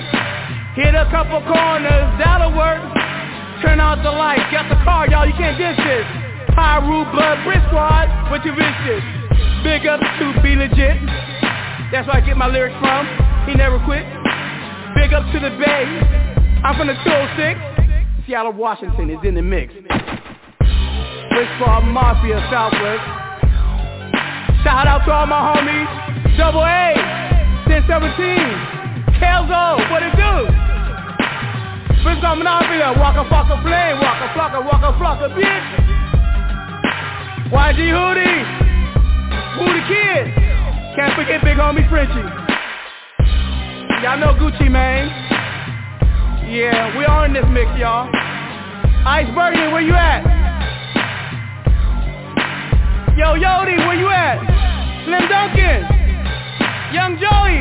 Hit 0.74 0.98
a 0.98 1.06
couple 1.14 1.38
corners, 1.46 2.10
that'll 2.18 2.58
work. 2.58 2.82
Turn 3.62 3.78
out 3.78 4.02
the 4.02 4.10
lights, 4.10 4.48
got 4.50 4.70
the 4.74 4.80
car, 4.82 5.06
y'all, 5.10 5.28
you 5.28 5.38
can't 5.38 5.58
diss 5.58 5.78
this. 5.86 6.06
Piru 6.58 7.06
Blood 7.14 7.46
Brick 7.46 7.62
Squad, 7.70 8.10
what 8.32 8.42
you 8.46 8.58
vicious. 8.58 9.06
Big 9.62 9.86
up 9.86 10.00
to 10.00 10.26
B-Legit. 10.42 10.98
That's 11.92 12.08
where 12.10 12.18
I 12.18 12.24
get 12.26 12.38
my 12.38 12.48
lyrics 12.48 12.78
from. 12.82 13.06
He 13.46 13.54
never 13.54 13.78
quit. 13.86 14.06
Big 14.98 15.14
up 15.14 15.30
to 15.30 15.38
the 15.38 15.54
Bay. 15.62 15.86
I'm 16.66 16.74
from 16.74 16.88
the 16.88 16.98
206. 17.06 18.26
Seattle, 18.26 18.54
Washington 18.54 19.10
is 19.10 19.20
in 19.24 19.36
the 19.36 19.42
mix. 19.42 19.74
Brick 21.30 21.48
Squad 21.56 21.86
Mafia 21.86 22.42
Southwest. 22.50 23.06
Shout 24.64 24.88
out 24.88 25.06
to 25.06 25.12
all 25.12 25.28
my 25.28 25.40
homies. 25.40 25.90
Double 26.38 26.66
A, 26.66 26.98
1017. 27.70 29.22
Kelzo, 29.22 29.78
what 29.92 30.02
it 30.02 30.16
do? 30.18 30.34
Brick 32.02 32.18
Squad 32.18 32.42
Mafia, 32.42 32.98
walk 32.98 33.16
a 33.16 33.26
fuck 33.30 33.48
a 33.54 33.62
flame, 33.62 34.02
walk 34.02 34.20
a 34.26 34.30
flock 34.34 34.54
a 34.58 34.62
walk 34.62 34.82
a 34.82 34.92
flock 34.98 35.20
a 35.22 35.30
bitch. 35.36 35.68
YG 37.54 37.80
Hootie, 37.94 38.42
Hootie 39.58 39.86
Kid. 39.88 40.34
Can't 40.96 41.14
forget 41.16 41.44
big 41.44 41.58
homie 41.58 41.88
Frenchie. 41.90 42.26
Y'all 44.02 44.18
know 44.18 44.34
Gucci 44.34 44.70
Mane. 44.72 45.12
Yeah, 46.50 46.98
we 46.98 47.06
are 47.06 47.26
in 47.26 47.34
this 47.34 47.46
mix, 47.52 47.70
y'all. 47.78 48.10
Ice 49.06 49.28
Birdie, 49.36 49.72
where 49.72 49.82
you 49.82 49.94
at? 49.94 50.49
Yo, 53.20 53.36
Yodi, 53.36 53.76
where 53.86 54.00
you 54.00 54.08
at? 54.08 54.40
Slim 55.04 55.28
Duncan, 55.28 55.84
Young 56.96 57.20
Joey, 57.20 57.60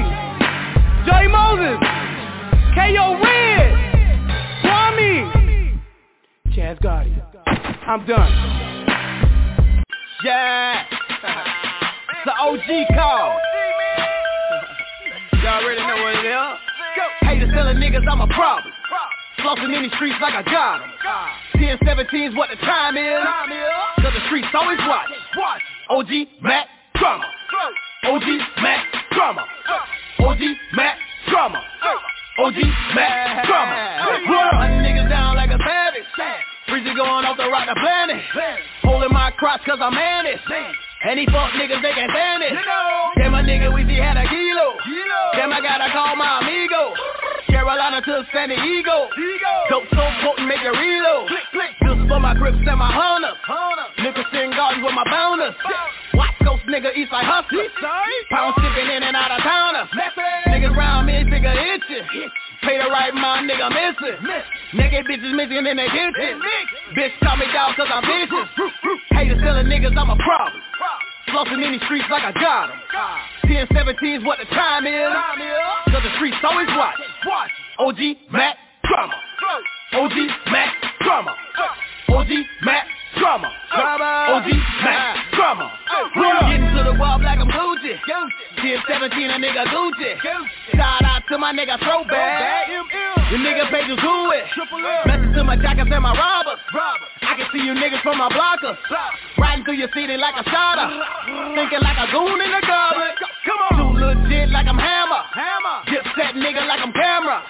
Joey 1.03 1.27
Moses, 1.27 1.83
K.O. 2.79 3.19
Red, 3.19 3.75
Kwame, 4.63 5.27
Chaz 6.55 6.79
Gotti. 6.79 7.11
I'm 7.89 8.07
done. 8.07 8.31
Yeah. 10.23 10.87
It's 10.87 12.23
the 12.25 12.39
OG 12.39 12.87
call. 12.95 13.35
Y'all 15.43 15.59
already 15.65 15.81
know 15.81 15.99
what 16.05 16.25
it 16.25 16.25
is. 16.25 16.59
Haters 17.23 17.51
telling 17.53 17.79
niggas 17.79 18.07
I'm 18.09 18.21
a 18.21 18.29
problem. 18.29 18.73
Flossing 19.39 19.75
in 19.75 19.83
these 19.83 19.93
streets 19.95 20.17
like 20.21 20.35
I 20.35 20.43
got 20.43 20.83
'em. 20.83 20.91
10 21.59 21.79
17's 21.79 22.35
what 22.35 22.51
the 22.51 22.57
time 22.57 22.97
is. 22.97 23.23
Cause 24.03 24.15
the 24.15 24.21
streets 24.27 24.49
always 24.55 24.79
watch. 24.87 25.09
OG 25.91 26.27
Mack 26.41 26.67
Drama. 26.95 27.25
OG 28.05 28.27
Mack 28.63 28.85
Drama. 29.13 29.45
OG 30.21 30.43
Mack 30.75 30.99
Drama. 31.29 31.63
OG 32.39 32.59
Mack 32.95 33.47
Drama. 33.47 33.75
Run 34.59 34.83
niggas 34.85 35.09
down 35.09 35.37
like 35.37 35.51
a 35.51 35.59
savage. 35.59 36.05
Breezy 36.69 36.95
going 36.95 37.25
off 37.25 37.37
the 37.37 37.49
rock 37.49 37.67
the 37.67 37.75
planet. 37.81 38.23
Holding 38.83 39.13
my 39.13 39.31
crotch 39.33 39.63
cause 39.65 39.79
I'm 39.81 39.95
man 39.95 40.27
it. 40.27 40.39
And 40.99 41.19
these 41.19 41.31
fuck 41.31 41.55
niggas, 41.55 41.79
they 41.79 41.95
can't 41.95 42.11
stand 42.11 42.43
it. 42.43 42.59
Damn, 43.17 43.31
my 43.31 43.43
nigga, 43.43 43.73
we 43.73 43.87
see 43.87 44.03
had 44.03 44.19
a 44.19 44.27
kilo. 44.27 44.75
Damn, 45.35 45.53
I 45.53 45.61
gotta 45.63 45.93
call 45.95 46.17
my 46.17 46.43
amigo. 46.43 46.95
Carolina 47.47 48.03
to 48.03 48.27
San 48.35 48.49
Diego. 48.51 49.07
Dope 49.71 49.87
so 49.95 50.05
potent, 50.27 50.49
make 50.49 50.59
it 50.59 50.75
reload. 50.75 51.31
Just 51.31 52.09
for 52.09 52.19
my 52.19 52.35
grips 52.35 52.59
and 52.59 52.79
my 52.79 52.91
hunters. 52.91 53.39
Nicholson 54.03 54.51
Garden 54.51 54.83
with 54.83 54.95
my 54.95 55.05
bounders. 55.07 55.55
West 56.15 56.35
Coast 56.43 56.67
nigga, 56.67 56.91
East 56.97 57.11
Side 57.11 57.25
hustler. 57.25 57.71
Pound 58.31 58.55
shipping 58.59 58.91
in 58.91 59.03
and 59.03 59.15
out 59.15 59.31
of 59.31 59.39
towners. 59.47 59.89
Niggas 60.51 60.75
round 60.75 61.07
me, 61.07 61.23
figure 61.31 61.55
itchy. 61.55 62.03
Pay 62.69 62.77
the 62.77 62.91
right 62.93 63.15
mind, 63.17 63.49
nigga 63.49 63.73
missing. 63.73 64.21
Naked 64.77 65.09
bitches 65.09 65.33
missing 65.33 65.65
in 65.65 65.77
their 65.81 65.89
kitchen. 65.89 66.37
Bitch 66.93 67.17
call 67.25 67.41
me 67.41 67.49
dog 67.49 67.73
cause 67.81 67.89
I'm 67.89 68.05
bitches. 68.05 68.45
Haters 69.09 69.41
telling 69.41 69.65
niggas 69.73 69.97
I'm 69.97 70.11
a 70.13 70.17
problem. 70.21 70.61
Flossing 71.33 71.65
in 71.65 71.73
these 71.73 71.81
streets 71.89 72.05
like 72.11 72.25
I 72.25 72.33
got 72.33 72.69
'em. 72.69 72.77
10, 73.49 73.69
17 73.73 74.21
is 74.21 74.25
what 74.25 74.37
the 74.39 74.45
time 74.53 74.85
is. 74.87 75.09
Cause 75.89 76.03
the 76.03 76.13
streets 76.17 76.37
always 76.45 76.69
watch. 76.77 77.01
OG 77.79 78.17
Mack 78.31 78.59
Drama. 78.85 79.17
OG 79.95 80.29
Mack 80.53 80.75
Drama. 81.01 81.35
OG 82.11 82.31
Mack 82.65 82.87
Drama. 83.19 83.51
OG 83.75 84.49
Mack 84.83 85.17
Drama. 85.35 85.67
Getting 86.49 86.71
to 86.77 86.83
the 86.87 86.95
wall 86.99 87.19
like 87.23 87.39
I'm 87.39 87.51
Gucci. 87.51 87.99
10, 87.99 88.83
17, 88.87 89.31
a 89.31 89.39
nigga 89.39 89.65
Gucci. 89.67 90.13
Shout 90.75 91.05
out 91.05 91.23
to 91.29 91.39
my 91.39 91.53
nigga 91.53 91.79
Throwback. 91.83 92.69
You 93.31 93.39
nigga 93.39 93.71
pay 93.71 93.87
to 93.87 93.97
do 93.97 94.15
it. 94.33 94.45
Message 95.07 95.35
to 95.35 95.45
my 95.45 95.57
jackets 95.57 95.91
and 95.93 96.03
my 96.03 96.15
robbers. 96.15 96.61
I 97.23 97.35
can 97.37 97.47
see 97.53 97.61
you 97.61 97.75
niggas 97.75 98.03
from 98.03 98.19
my 98.19 98.29
blockers. 98.31 98.79
Riding 99.37 99.65
through 99.65 99.77
your 99.77 99.89
city 99.93 100.17
like 100.17 100.35
a 100.39 100.45
shotter. 100.49 100.89
Thinking 101.55 101.83
like 101.83 101.99
a 101.99 102.07
goon 102.11 102.41
in 102.41 102.51
the 102.51 102.63
garbage. 102.65 103.19
Come 103.45 103.61
on. 103.69 103.77
Too 103.77 103.91
legit 104.01 104.49
like 104.51 104.67
I'm 104.67 104.79
Hammer. 104.79 105.23
Hammer. 105.35 105.77
Dip 105.91 106.05
set 106.17 106.35
nigga 106.35 106.67
like 106.67 106.81
I'm 106.81 106.93
camera. 106.93 107.43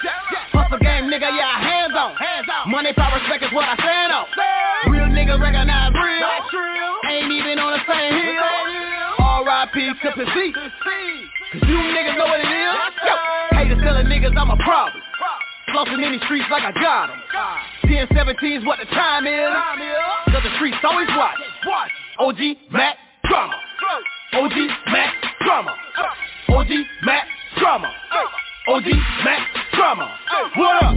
Hustle 0.51 0.79
game 0.79 1.07
nigga, 1.07 1.29
yeah, 1.31 1.55
hands 1.61 1.95
on. 1.95 2.13
Money, 2.69 2.93
power, 2.93 3.17
respect 3.19 3.43
is 3.43 3.53
what 3.53 3.65
I 3.65 3.75
stand 3.79 4.11
on. 4.11 4.25
Real 4.91 5.07
nigga 5.07 5.39
recognize 5.59 5.91
real. 6.53 7.11
Ain't 7.11 7.31
even 7.31 7.59
on 7.59 7.71
the 7.75 7.83
same 7.83 8.13
hill. 8.15 8.43
R.I.P. 9.19 9.75
to 10.03 10.11
P.C. 10.15 10.53
Cause 10.53 10.71
you 11.67 11.75
niggas 11.75 12.17
know 12.17 12.25
what 12.27 12.39
it 12.39 12.47
is. 12.47 12.75
Yo, 13.03 13.15
haters 13.57 13.81
telling 13.83 14.05
niggas 14.07 14.35
I'm 14.37 14.51
a 14.51 14.57
problem. 14.63 15.01
Flossing 15.73 16.03
in 16.05 16.11
these 16.13 16.21
streets 16.23 16.45
like 16.51 16.63
I 16.63 16.71
got 16.71 17.09
'em. 17.09 17.19
10, 17.85 18.07
17's 18.07 18.65
what 18.65 18.79
the 18.79 18.85
time 18.85 19.25
is. 19.27 19.49
Cause 20.31 20.43
the 20.43 20.55
streets 20.55 20.77
always 20.83 21.09
watch. 21.17 21.39
OG 22.19 22.57
Mack 22.71 22.97
Drama. 23.25 23.55
OG 24.33 24.55
Mack 24.91 25.13
Drama. 25.41 25.75
OG 26.49 26.69
Mack 27.03 27.27
Drama. 27.57 27.91
OG 28.67 28.85
Mack 29.23 29.47
Drama. 29.73 30.07
What 30.55 30.83
up? 30.83 30.95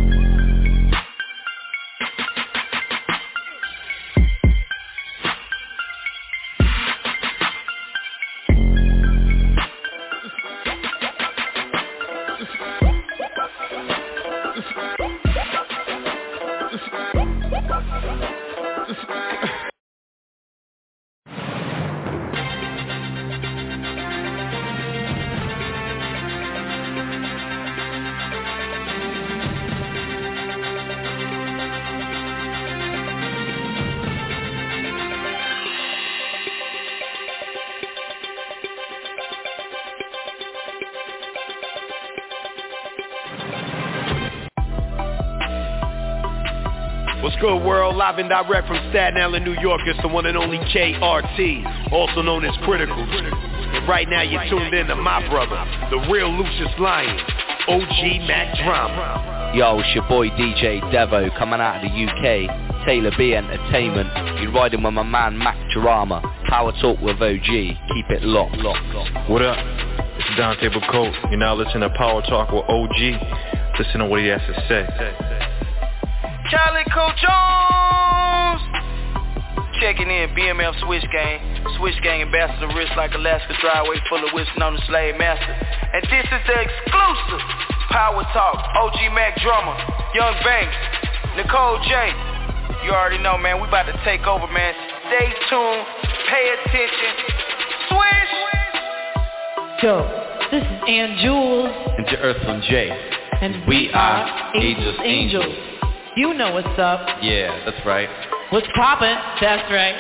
Good, 47.43 47.65
world? 47.65 47.97
Live 47.97 48.19
and 48.19 48.29
direct 48.29 48.69
from 48.69 48.79
Staten 48.91 49.21
Island, 49.21 49.45
New 49.45 49.59
York. 49.59 49.81
It's 49.85 50.01
the 50.01 50.07
one 50.07 50.27
and 50.27 50.39
only 50.39 50.59
KRT, 50.59 51.91
also 51.91 52.23
known 52.23 52.45
as 52.45 52.55
Critical. 52.63 52.95
And 52.95 53.89
right 53.89 54.07
now, 54.09 54.23
you're 54.23 54.47
tuned 54.49 54.73
in 54.73 54.87
to 54.87 54.95
my 54.95 55.29
brother, 55.29 55.59
the 55.91 55.99
real 56.09 56.31
Lucius 56.31 56.71
Lyon, 56.79 57.19
OG 57.67 58.29
Mack 58.31 58.55
Drama. 58.63 59.53
Yo, 59.57 59.81
it's 59.81 59.93
your 59.93 60.07
boy 60.07 60.29
DJ 60.29 60.81
Devo 60.95 61.37
coming 61.37 61.59
out 61.59 61.83
of 61.85 61.91
the 61.91 62.07
UK. 62.07 62.87
Taylor 62.87 63.11
B 63.19 63.35
Entertainment. 63.35 64.09
You're 64.41 64.53
riding 64.53 64.85
with 64.85 64.95
my 64.95 65.03
man 65.03 65.37
Mack 65.37 65.59
Drama. 65.73 66.23
Power 66.47 66.71
Talk 66.81 67.01
with 67.01 67.21
OG. 67.21 67.43
Keep 67.43 68.09
it 68.11 68.23
locked, 68.23 68.57
locked, 68.59 68.87
locked. 68.95 69.29
What 69.29 69.43
up? 69.43 69.59
It's 69.59 70.39
Dante 70.39 70.69
Bacote. 70.69 71.31
You're 71.33 71.41
now 71.41 71.57
listening 71.57 71.91
to 71.91 71.91
Power 71.97 72.23
Talk 72.23 72.53
with 72.53 72.63
OG. 72.69 73.81
Listen 73.81 73.99
to 73.99 74.07
what 74.07 74.21
he 74.21 74.29
has 74.29 74.41
to 74.43 74.55
say. 74.69 75.42
Calico 76.53 77.09
Jones! 77.17 78.61
Checking 79.81 80.13
in, 80.13 80.29
BMF 80.37 80.77
Switch 80.85 81.01
Gang. 81.09 81.41
Switch 81.81 81.97
Gang 82.05 82.21
ambassador 82.21 82.69
wrist 82.77 82.93
like 82.95 83.15
Alaska 83.15 83.57
driveway 83.65 83.97
full 84.05 84.21
of 84.21 84.35
whiskey 84.37 84.61
on 84.61 84.77
the 84.77 84.83
slave 84.85 85.17
master. 85.17 85.49
And 85.49 86.05
this 86.13 86.29
is 86.29 86.43
the 86.45 86.61
exclusive 86.61 87.41
Power 87.89 88.21
Talk, 88.37 88.61
OG 88.77 89.17
Mack 89.17 89.41
Drama, 89.41 89.81
Young 90.13 90.37
Banks, 90.45 90.77
Nicole 91.41 91.81
J. 91.89 92.13
You 92.85 92.93
already 92.93 93.17
know, 93.17 93.39
man, 93.39 93.57
we 93.57 93.67
about 93.67 93.89
to 93.89 93.97
take 94.05 94.29
over, 94.29 94.45
man. 94.53 94.75
Stay 95.09 95.33
tuned, 95.49 95.89
pay 96.29 96.53
attention. 96.53 97.13
Swish! 97.89 98.35
Yo, 99.81 100.05
this 100.53 100.61
is 100.61 100.81
Ann 100.85 101.17
Jules. 101.17 101.73
And 101.97 102.07
to 102.13 102.17
Earthling 102.21 102.61
J. 102.69 102.93
And 103.41 103.67
we 103.67 103.89
are 103.95 104.53
Angels 104.55 105.01
Angels. 105.01 105.72
You 106.17 106.35
know 106.35 106.53
what's 106.53 106.79
up. 106.79 107.09
Yeah, 107.23 107.65
that's 107.65 107.81
right. 107.87 108.09
What's 108.51 108.67
poppin'? 108.77 109.17
That's 109.41 109.65
right. 109.73 109.97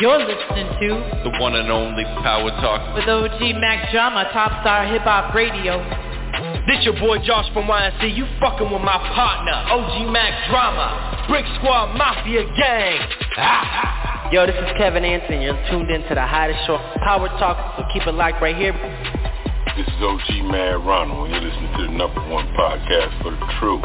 You're 0.00 0.18
listening 0.18 0.66
to 0.66 0.88
The 1.26 1.30
one 1.38 1.54
and 1.54 1.70
only 1.70 2.04
Power 2.22 2.50
Talk. 2.62 2.94
with 2.94 3.06
OG 3.08 3.38
Mack 3.58 3.90
Drama, 3.92 4.28
Top 4.32 4.62
Star 4.62 4.86
Hip 4.86 5.02
Hop 5.02 5.34
Radio. 5.34 5.78
This 6.66 6.84
your 6.84 6.94
boy 6.98 7.18
Josh 7.24 7.46
from 7.54 7.66
YNC. 7.66 8.16
You 8.16 8.26
fucking 8.40 8.70
with 8.70 8.82
my 8.82 8.98
partner, 9.14 9.54
OG 9.70 10.10
Mack 10.12 10.50
Drama, 10.50 11.24
Brick 11.28 11.46
Squad 11.58 11.94
Mafia 11.96 12.42
Gang. 12.56 12.98
Ah. 13.36 14.30
Yo, 14.32 14.44
this 14.44 14.56
is 14.56 14.70
Kevin 14.76 15.04
Anson. 15.04 15.40
You're 15.40 15.56
tuned 15.70 15.90
in 15.90 16.02
to 16.08 16.14
the 16.14 16.26
hottest 16.26 16.66
show, 16.66 16.76
Power 17.02 17.28
Talk. 17.40 17.78
So 17.78 17.84
keep 17.92 18.06
it 18.06 18.12
locked 18.12 18.42
right 18.42 18.56
here. 18.56 18.74
This 19.78 19.86
is 19.86 19.94
OG 20.02 20.50
Mad 20.50 20.84
Ronald, 20.84 21.30
and 21.30 21.42
you're 21.42 21.46
listening 21.50 21.72
to 21.78 21.82
the 21.86 21.92
number 21.96 22.20
one 22.28 22.46
podcast 22.58 23.22
for 23.22 23.30
the 23.30 23.40
truth. 23.58 23.84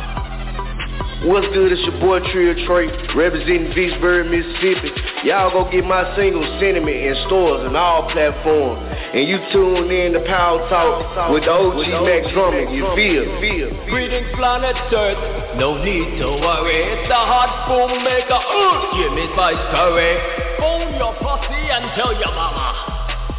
What's 1.21 1.45
good? 1.53 1.69
It's 1.69 1.85
your 1.85 2.01
boy 2.01 2.17
Trio 2.33 2.57
Trey, 2.65 2.89
representing 3.13 3.69
Vicksburg, 3.77 4.25
Mississippi. 4.33 4.89
Y'all 5.21 5.53
go 5.53 5.69
get 5.69 5.85
my 5.85 6.01
single 6.17 6.41
Sentiment 6.57 6.97
in 6.97 7.13
stores 7.29 7.61
and 7.61 7.77
all 7.77 8.09
platforms. 8.09 8.81
And 9.13 9.29
you 9.29 9.37
tune 9.53 9.85
in 9.93 10.17
to 10.17 10.25
Power 10.25 10.65
Talk 10.65 11.29
with 11.29 11.45
the 11.45 11.53
OG 11.53 12.09
Max 12.09 12.25
Drummond. 12.33 12.73
You 12.73 12.89
feel? 12.97 13.29
Feel? 13.37 13.69
Greetings 13.93 14.33
planet 14.33 14.73
Earth, 14.89 15.61
no 15.61 15.77
need 15.77 16.17
to 16.17 16.41
worry. 16.41 16.89
It's 16.89 17.05
the 17.05 17.21
hot 17.21 17.69
boom 17.69 18.01
maker, 18.01 18.41
uh, 18.41 18.97
give 18.97 19.13
me 19.13 19.29
my 19.37 19.53
story. 19.69 20.17
Phone 20.57 20.89
your 20.97 21.13
posse 21.21 21.53
and 21.53 21.85
tell 21.93 22.17
your 22.17 22.33
mama. 22.33 22.73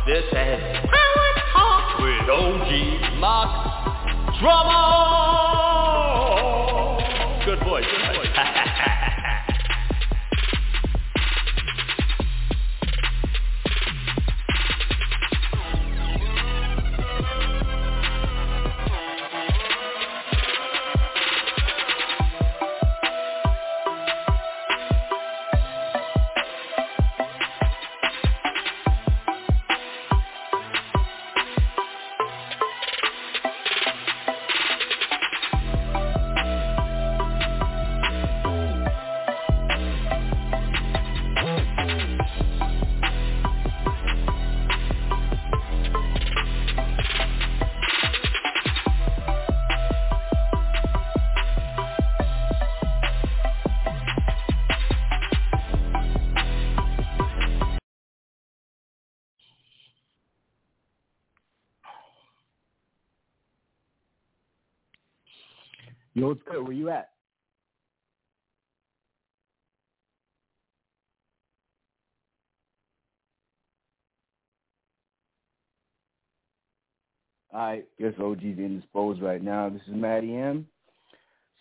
This 0.06 0.22
is 0.22 0.62
Power 0.86 1.30
Talk 1.50 1.98
with 1.98 2.30
OG 2.30 3.18
Max 3.18 4.38
Drama. 4.38 5.71
Good 7.72 8.11
voice, 66.22 66.38
good 66.44 66.44
voice. 66.44 66.44
Yo, 66.44 66.52
what's 66.52 66.56
good? 66.56 66.68
Where 66.68 66.72
you 66.72 66.90
at? 66.90 67.08
I 77.54 77.82
guess 78.00 78.14
OG's 78.18 78.58
indisposed 78.58 79.20
right 79.20 79.42
now. 79.42 79.68
This 79.68 79.82
is 79.86 79.94
Matty 79.94 80.34
M, 80.34 80.66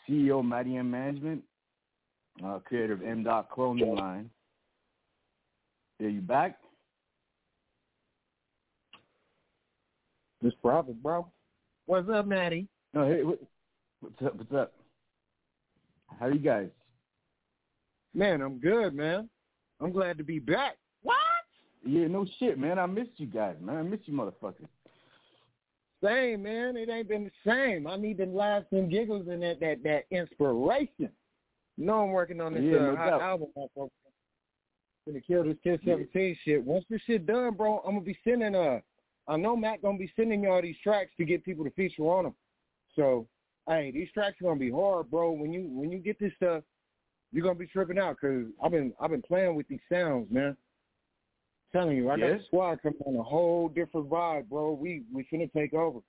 CEO 0.10 0.40
of 0.40 0.46
Matty 0.46 0.78
M 0.78 0.90
Management, 0.90 1.44
uh, 2.46 2.60
creator 2.60 2.94
of 2.94 3.04
M. 3.04 3.24
Dot 3.24 3.50
Clothing 3.50 3.96
Line. 3.96 4.30
Are 6.02 6.08
you 6.08 6.22
back? 6.22 6.58
This 10.42 10.54
Prophet, 10.62 11.02
bro. 11.04 11.28
What's 11.86 12.10
up, 12.10 12.26
Matty? 12.26 12.68
No, 12.94 13.08
hey, 13.08 13.24
what, 13.24 13.40
what's 14.02 14.22
up? 14.24 14.36
What's 14.36 14.54
up? 14.54 14.74
How 16.20 16.28
are 16.28 16.34
you 16.34 16.40
guys? 16.40 16.68
Man, 18.14 18.42
I'm 18.42 18.60
good, 18.60 18.94
man. 18.94 19.30
I'm 19.80 19.92
glad 19.92 20.18
to 20.18 20.24
be 20.24 20.40
back. 20.40 20.78
What? 21.04 21.18
Yeah, 21.86 22.08
no 22.08 22.26
shit, 22.40 22.60
man. 22.60 22.78
I 22.78 22.86
missed 22.86 23.12
you 23.18 23.28
guys, 23.28 23.56
man. 23.62 23.78
I 23.78 23.82
missed 23.84 24.08
you, 24.08 24.14
motherfuckers. 24.14 24.68
Same, 26.04 26.44
man. 26.44 26.76
It 26.76 26.90
ain't 26.90 27.08
been 27.08 27.24
the 27.24 27.50
same. 27.50 27.88
I 27.88 27.96
need 27.96 28.18
the 28.18 28.26
laughs 28.26 28.66
and 28.72 28.90
giggles 28.90 29.28
and 29.30 29.42
that 29.44 29.60
that 29.60 29.84
that 29.84 30.04
inspiration. 30.12 31.10
You 31.78 31.86
know 31.86 32.02
I'm 32.02 32.12
working 32.12 32.42
on 32.42 32.54
this 32.54 32.64
Yeah, 32.64 32.78
uh, 32.78 32.92
no 32.92 32.96
hot 32.96 33.22
album. 33.22 33.48
I'm 33.56 33.90
gonna 35.08 35.22
kill 35.22 35.44
this 35.44 35.58
Kiss 35.64 35.80
17 35.86 36.38
shit. 36.44 36.64
Once 36.64 36.86
this 36.90 37.02
shit 37.06 37.26
done, 37.26 37.54
bro, 37.54 37.80
I'm 37.86 37.94
gonna 37.94 38.02
be 38.02 38.18
sending 38.24 38.56
uh 38.56 38.80
I 39.28 39.38
know 39.38 39.56
Matt 39.56 39.82
gonna 39.82 39.98
be 39.98 40.12
sending 40.16 40.44
y'all 40.44 40.62
these 40.62 40.76
tracks 40.84 41.12
to 41.18 41.26
get 41.26 41.46
people 41.46 41.64
to 41.64 41.72
feature 41.72 42.04
on 42.04 42.26
them. 42.26 42.36
So, 42.96 43.28
hey, 43.68 43.92
these 43.92 44.12
tracks 44.14 44.40
are 44.42 44.46
gonna 44.46 44.60
be 44.60 44.72
hard, 44.72 45.10
bro. 45.10 45.32
When 45.32 45.52
you 45.52 45.68
when 45.70 45.92
you 45.92 46.00
get 46.00 46.20
this 46.20 46.34
stuff, 46.38 46.64
you're 47.32 47.44
gonna 47.44 47.56
be 47.56 47.68
tripping 47.68 48.00
out 48.00 48.18
because 48.22 48.48
I've 48.64 48.72
been 48.72 48.94
I've 49.00 49.12
been 49.12 49.22
playing 49.22 49.56
with 49.56 49.68
these 49.68 49.80
sounds, 49.92 50.32
man. 50.32 50.56
telling 51.72 51.96
you, 51.96 52.10
I 52.10 52.20
got 52.20 52.28
Yes? 52.28 52.40
the 52.42 52.46
squad 52.48 52.82
coming 52.82 53.00
on 53.06 53.16
a 53.16 53.24
whole 53.24 53.70
different 53.70 54.10
vibe, 54.10 54.50
bro. 54.50 54.74
We 54.74 55.04
we 55.14 55.26
finna 55.32 55.52
take 55.54 55.74
over. 55.74 56.00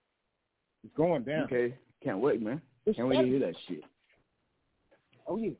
It's 0.84 0.94
going 0.96 1.22
down. 1.22 1.44
Okay, 1.44 1.74
can't 2.02 2.18
wait, 2.18 2.42
man. 2.42 2.60
It's 2.86 2.96
Can't 2.96 3.08
wait 3.08 3.22
to 3.22 3.26
hear 3.26 3.38
that 3.38 3.54
shit. 3.68 3.84
Oh 5.26 5.36
yeah. 5.36 5.50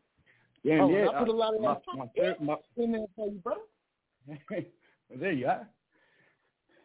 Yeah, 0.65 0.83
oh, 0.83 0.91
yeah. 0.91 1.09
I 1.09 1.19
put 1.21 1.29
a 1.29 1.33
uh, 1.33 1.35
lot 1.35 1.55
of 1.55 1.61
my, 1.61 1.75
that 1.75 1.97
my, 1.97 2.07
third- 2.17 2.41
my, 2.41 2.57
in 2.77 2.93
there 2.93 3.07
for 3.17 3.27
you, 3.29 3.43
bro. 3.43 3.55
there 5.17 5.33
you 5.33 5.47
are. 5.47 5.69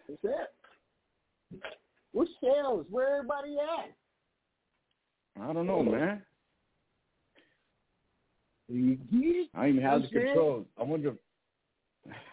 What's 0.07 0.21
that? 0.23 0.53
What 2.11 2.27
sales? 2.41 2.85
Where 2.89 3.17
everybody 3.17 3.57
at? 3.59 3.93
I 5.41 5.53
don't 5.53 5.67
know, 5.67 5.83
man. 5.83 6.21
You 8.67 8.95
get 8.95 9.07
it? 9.11 9.49
I 9.53 9.61
don't 9.61 9.69
even 9.69 9.83
have 9.83 10.01
the 10.01 10.07
controls. 10.07 10.65
I 10.79 10.83
wonder. 10.83 11.13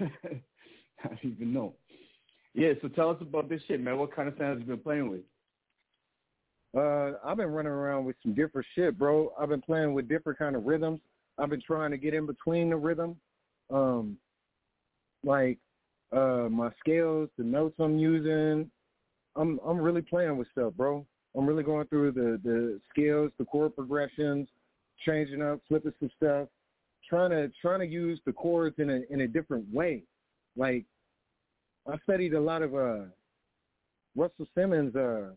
If... 0.01 0.11
I 1.05 1.09
don't 1.09 1.19
even 1.25 1.53
know. 1.53 1.75
Yeah, 2.55 2.73
so 2.81 2.89
tell 2.89 3.11
us 3.11 3.19
about 3.21 3.49
this 3.49 3.61
shit, 3.67 3.81
man. 3.81 3.99
What 3.99 4.15
kind 4.15 4.29
of 4.29 4.35
sounds 4.39 4.61
you 4.61 4.67
been 4.67 4.79
playing 4.79 5.11
with? 5.11 5.21
Uh, 6.77 7.13
I've 7.25 7.37
been 7.37 7.49
running 7.49 7.73
around 7.73 8.05
with 8.05 8.17
some 8.23 8.35
different 8.35 8.67
shit, 8.75 8.99
bro. 8.99 9.33
I've 9.39 9.49
been 9.49 9.63
playing 9.63 9.95
with 9.95 10.09
different 10.09 10.39
kind 10.39 10.57
of 10.57 10.65
rhythms. 10.65 11.01
I've 11.39 11.51
been 11.51 11.63
trying 11.63 11.91
to 11.91 11.99
get 11.99 12.15
in 12.15 12.27
between 12.27 12.71
the 12.71 12.77
rhythm. 12.77 13.17
Um, 13.73 14.19
like 15.25 15.59
uh 16.13 16.49
my 16.51 16.71
scales, 16.81 17.29
the 17.39 17.45
notes 17.45 17.77
I'm 17.79 17.99
using. 17.99 18.71
I'm 19.37 19.59
I'm 19.67 19.79
really 19.79 20.03
playing 20.03 20.37
with 20.37 20.49
stuff, 20.53 20.75
bro. 20.75 21.07
I'm 21.37 21.47
really 21.47 21.62
going 21.62 21.87
through 21.89 22.12
the 22.12 22.41
the 22.43 22.80
scales, 22.91 23.32
the 23.39 23.45
chord 23.45 23.74
progressions, 23.74 24.49
changing 25.05 25.43
up, 25.43 25.61
flipping 25.68 25.93
some 25.99 26.11
stuff, 26.16 26.49
trying 27.09 27.30
to 27.30 27.51
trying 27.61 27.80
to 27.80 27.87
use 27.87 28.20
the 28.24 28.32
chords 28.32 28.76
in 28.78 28.91
a 28.91 29.03
in 29.11 29.22
a 29.22 29.28
different 29.28 29.72
way. 29.72 30.03
Like 30.57 30.85
I 31.87 31.99
studied 32.05 32.35
a 32.35 32.41
lot 32.41 32.62
of 32.62 32.74
uh 32.74 33.05
Russell 34.16 34.47
Simmons 34.55 34.95
uh 34.95 35.30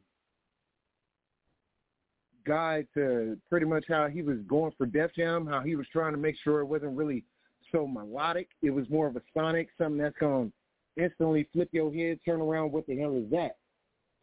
guide 2.45 2.87
to 2.93 3.37
pretty 3.49 3.65
much 3.65 3.85
how 3.87 4.07
he 4.07 4.21
was 4.21 4.37
going 4.47 4.71
for 4.77 4.85
Def 4.85 5.13
Jam, 5.15 5.45
how 5.45 5.61
he 5.61 5.75
was 5.75 5.85
trying 5.91 6.13
to 6.13 6.17
make 6.17 6.35
sure 6.43 6.61
it 6.61 6.65
wasn't 6.65 6.95
really 6.95 7.23
so 7.71 7.85
melodic. 7.85 8.47
It 8.61 8.69
was 8.69 8.89
more 8.89 9.07
of 9.07 9.17
a 9.17 9.21
sonic, 9.33 9.67
something 9.77 9.97
that's 9.97 10.15
going 10.17 10.51
to 10.97 11.03
instantly 11.03 11.47
flip 11.51 11.67
your 11.73 11.93
head, 11.93 12.19
turn 12.23 12.39
around, 12.39 12.71
what 12.71 12.87
the 12.87 12.97
hell 12.97 13.17
is 13.17 13.29
that? 13.31 13.57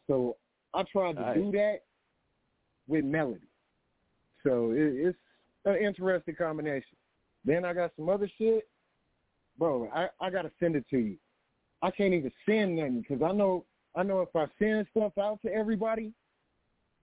So 0.06 0.36
I 0.74 0.82
tried 0.90 1.16
to 1.16 1.22
Nice. 1.22 1.36
do 1.36 1.52
that 1.52 1.76
with 2.88 3.04
melody. 3.04 3.48
So 4.42 4.72
it, 4.72 4.94
it's 5.06 5.18
an 5.64 5.76
interesting 5.76 6.34
combination. 6.34 6.96
Then 7.44 7.64
I 7.64 7.72
got 7.72 7.92
some 7.96 8.08
other 8.08 8.30
shit. 8.38 8.68
Bro, 9.58 9.88
I, 9.94 10.08
I 10.20 10.30
got 10.30 10.42
to 10.42 10.50
send 10.58 10.76
it 10.76 10.84
to 10.90 10.98
you. 10.98 11.16
I 11.82 11.90
can't 11.90 12.14
even 12.14 12.32
send 12.46 12.76
nothing 12.76 13.02
because 13.06 13.22
I 13.22 13.32
know 13.32 13.64
I 13.94 14.02
know 14.02 14.20
if 14.22 14.34
I 14.34 14.46
send 14.58 14.86
stuff 14.90 15.12
out 15.18 15.40
to 15.42 15.52
everybody, 15.52 16.12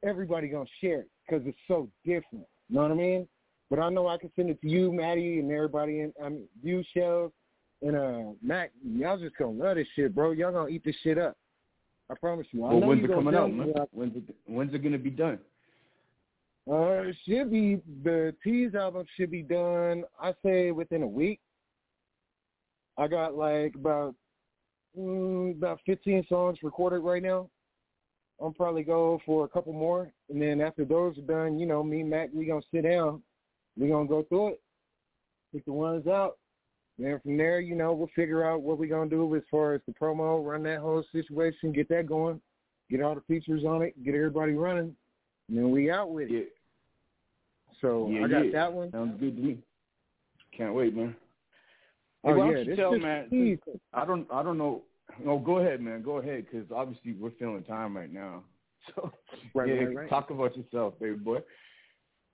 everybody 0.03 0.47
gonna 0.49 0.65
share 0.81 1.01
it 1.01 1.09
because 1.25 1.45
it's 1.45 1.57
so 1.67 1.87
different. 2.03 2.45
You 2.67 2.75
know 2.75 2.81
what 2.81 2.91
I 2.91 2.95
mean? 2.95 3.27
But 3.69 3.79
I 3.79 3.89
know 3.89 4.07
I 4.07 4.17
can 4.17 4.31
send 4.35 4.49
it 4.49 4.59
to 4.61 4.67
you, 4.67 4.91
Matty, 4.91 5.39
and 5.39 5.51
everybody. 5.51 6.01
and 6.01 6.13
I 6.21 6.29
mean, 6.29 6.47
you, 6.61 6.83
Shells, 6.93 7.31
and 7.81 7.95
uh, 7.95 8.33
Mack. 8.41 8.71
Y'all 8.83 9.17
just 9.17 9.37
gonna 9.37 9.51
love 9.51 9.77
this 9.77 9.87
shit, 9.95 10.13
bro. 10.13 10.31
Y'all 10.31 10.51
gonna 10.51 10.69
eat 10.69 10.83
this 10.83 10.95
shit 11.03 11.17
up. 11.17 11.37
I 12.11 12.15
promise 12.15 12.45
you. 12.51 12.65
I 12.65 12.73
Well, 12.73 12.89
when's 12.89 13.05
it 13.05 13.13
coming 13.13 13.35
out, 13.35 13.53
man? 13.53 13.73
When's 13.91 14.17
it, 14.17 14.23
when's 14.45 14.73
it 14.73 14.83
gonna 14.83 14.97
be 14.97 15.09
done? 15.09 15.39
Uh, 16.69 17.07
it 17.07 17.15
should 17.25 17.49
be 17.49 17.81
the 18.03 18.35
Tease 18.43 18.75
album 18.75 19.05
should 19.15 19.31
be 19.31 19.41
done. 19.41 20.03
I 20.21 20.33
say 20.43 20.71
within 20.71 21.03
a 21.03 21.07
week. 21.07 21.39
I 22.97 23.07
got 23.07 23.35
like 23.35 23.75
about 23.75 24.13
mm, 24.97 25.55
about 25.55 25.79
fifteen 25.85 26.25
songs 26.27 26.59
recorded 26.61 26.99
right 26.99 27.23
now. 27.23 27.49
I'll 28.41 28.51
probably 28.51 28.83
go 28.83 29.21
for 29.25 29.45
a 29.45 29.47
couple 29.47 29.71
more, 29.71 30.11
and 30.29 30.41
then 30.41 30.59
after 30.59 30.83
those 30.83 31.17
are 31.17 31.21
done, 31.21 31.59
you 31.59 31.65
know, 31.65 31.81
me 31.81 32.01
and 32.01 32.09
Mac, 32.09 32.29
we 32.33 32.45
gonna 32.45 32.61
sit 32.73 32.83
down. 32.83 33.21
We 33.77 33.87
gonna 33.87 34.07
go 34.07 34.23
through 34.23 34.49
it, 34.49 34.61
pick 35.53 35.63
the 35.63 35.71
ones 35.71 36.07
out. 36.07 36.37
Then 36.99 37.19
from 37.21 37.37
there, 37.37 37.59
you 37.59 37.75
know, 37.75 37.93
we'll 37.93 38.09
figure 38.15 38.45
out 38.45 38.61
what 38.61 38.77
we're 38.77 38.87
gonna 38.87 39.09
do 39.09 39.35
as 39.35 39.41
far 39.49 39.73
as 39.73 39.81
the 39.87 39.93
promo, 39.93 40.45
run 40.45 40.63
that 40.63 40.79
whole 40.79 41.03
situation, 41.11 41.71
get 41.71 41.89
that 41.89 42.05
going, 42.05 42.39
get 42.89 43.01
all 43.01 43.15
the 43.15 43.21
features 43.21 43.63
on 43.65 43.81
it, 43.81 44.03
get 44.03 44.13
everybody 44.15 44.53
running, 44.53 44.95
and 45.49 45.57
then 45.57 45.71
we 45.71 45.89
out 45.89 46.11
with 46.11 46.29
it. 46.29 46.53
So 47.79 48.09
Yeah, 48.09 48.25
I 48.25 48.27
got 48.27 48.45
yeah. 48.45 48.51
that 48.51 48.73
one. 48.73 48.91
Sounds 48.91 49.19
good 49.19 49.35
to 49.35 49.41
me. 49.41 49.57
Can't 50.55 50.73
wait, 50.73 50.95
man. 50.95 51.15
Oh, 52.23 52.33
Hey, 52.33 52.39
why 52.39 52.51
yeah, 52.51 52.63
this 52.63 52.77
tell 52.77 52.93
is 52.93 53.01
man? 53.01 53.57
I 53.93 54.05
don't. 54.05 54.27
I 54.31 54.43
don't 54.43 54.57
know. 54.57 54.83
No, 55.23 55.39
go 55.39 55.57
ahead, 55.57 55.81
man. 55.81 56.03
Go 56.03 56.17
ahead, 56.17 56.45
because 56.45 56.71
obviously 56.71 57.13
we're 57.13 57.31
feeling 57.31 57.63
time 57.63 57.95
right 57.95 58.11
now. 58.11 58.43
So 58.95 59.11
Right, 59.53 59.69
yeah, 59.69 59.75
right, 59.75 59.95
right. 59.95 60.09
talk 60.09 60.31
about 60.31 60.57
yourself, 60.57 60.95
baby 60.99 61.15
boy. 61.15 61.37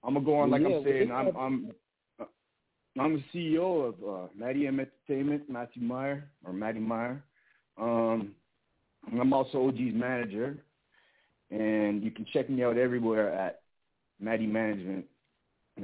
I'm 0.02 0.14
gonna 0.14 0.26
go 0.26 0.38
on 0.40 0.50
like 0.50 0.62
Yeah, 0.62 0.78
I'm 0.78 0.84
saying. 0.86 1.12
I'm 1.12 1.36
I'm 1.36 1.72
I'm 3.00 3.14
the 3.14 3.24
CEO 3.34 3.88
of 3.88 3.96
uh, 4.04 4.28
Matty 4.36 4.68
M 4.68 4.80
Entertainment, 4.80 5.50
Matthew 5.50 5.82
Meyer 5.82 6.30
or 6.46 6.54
Matty 6.54 6.80
Meyer. 6.80 7.24
Um, 7.78 8.34
I'm 9.12 9.34
also 9.34 9.68
OG's 9.68 9.94
manager, 9.94 10.58
and 11.52 12.04
you 12.04 12.12
can 12.12 12.26
check 12.34 12.50
me 12.50 12.64
out 12.64 12.78
everywhere 12.78 13.34
at 13.34 13.62
Matty 14.20 14.48
Management. 14.48 15.06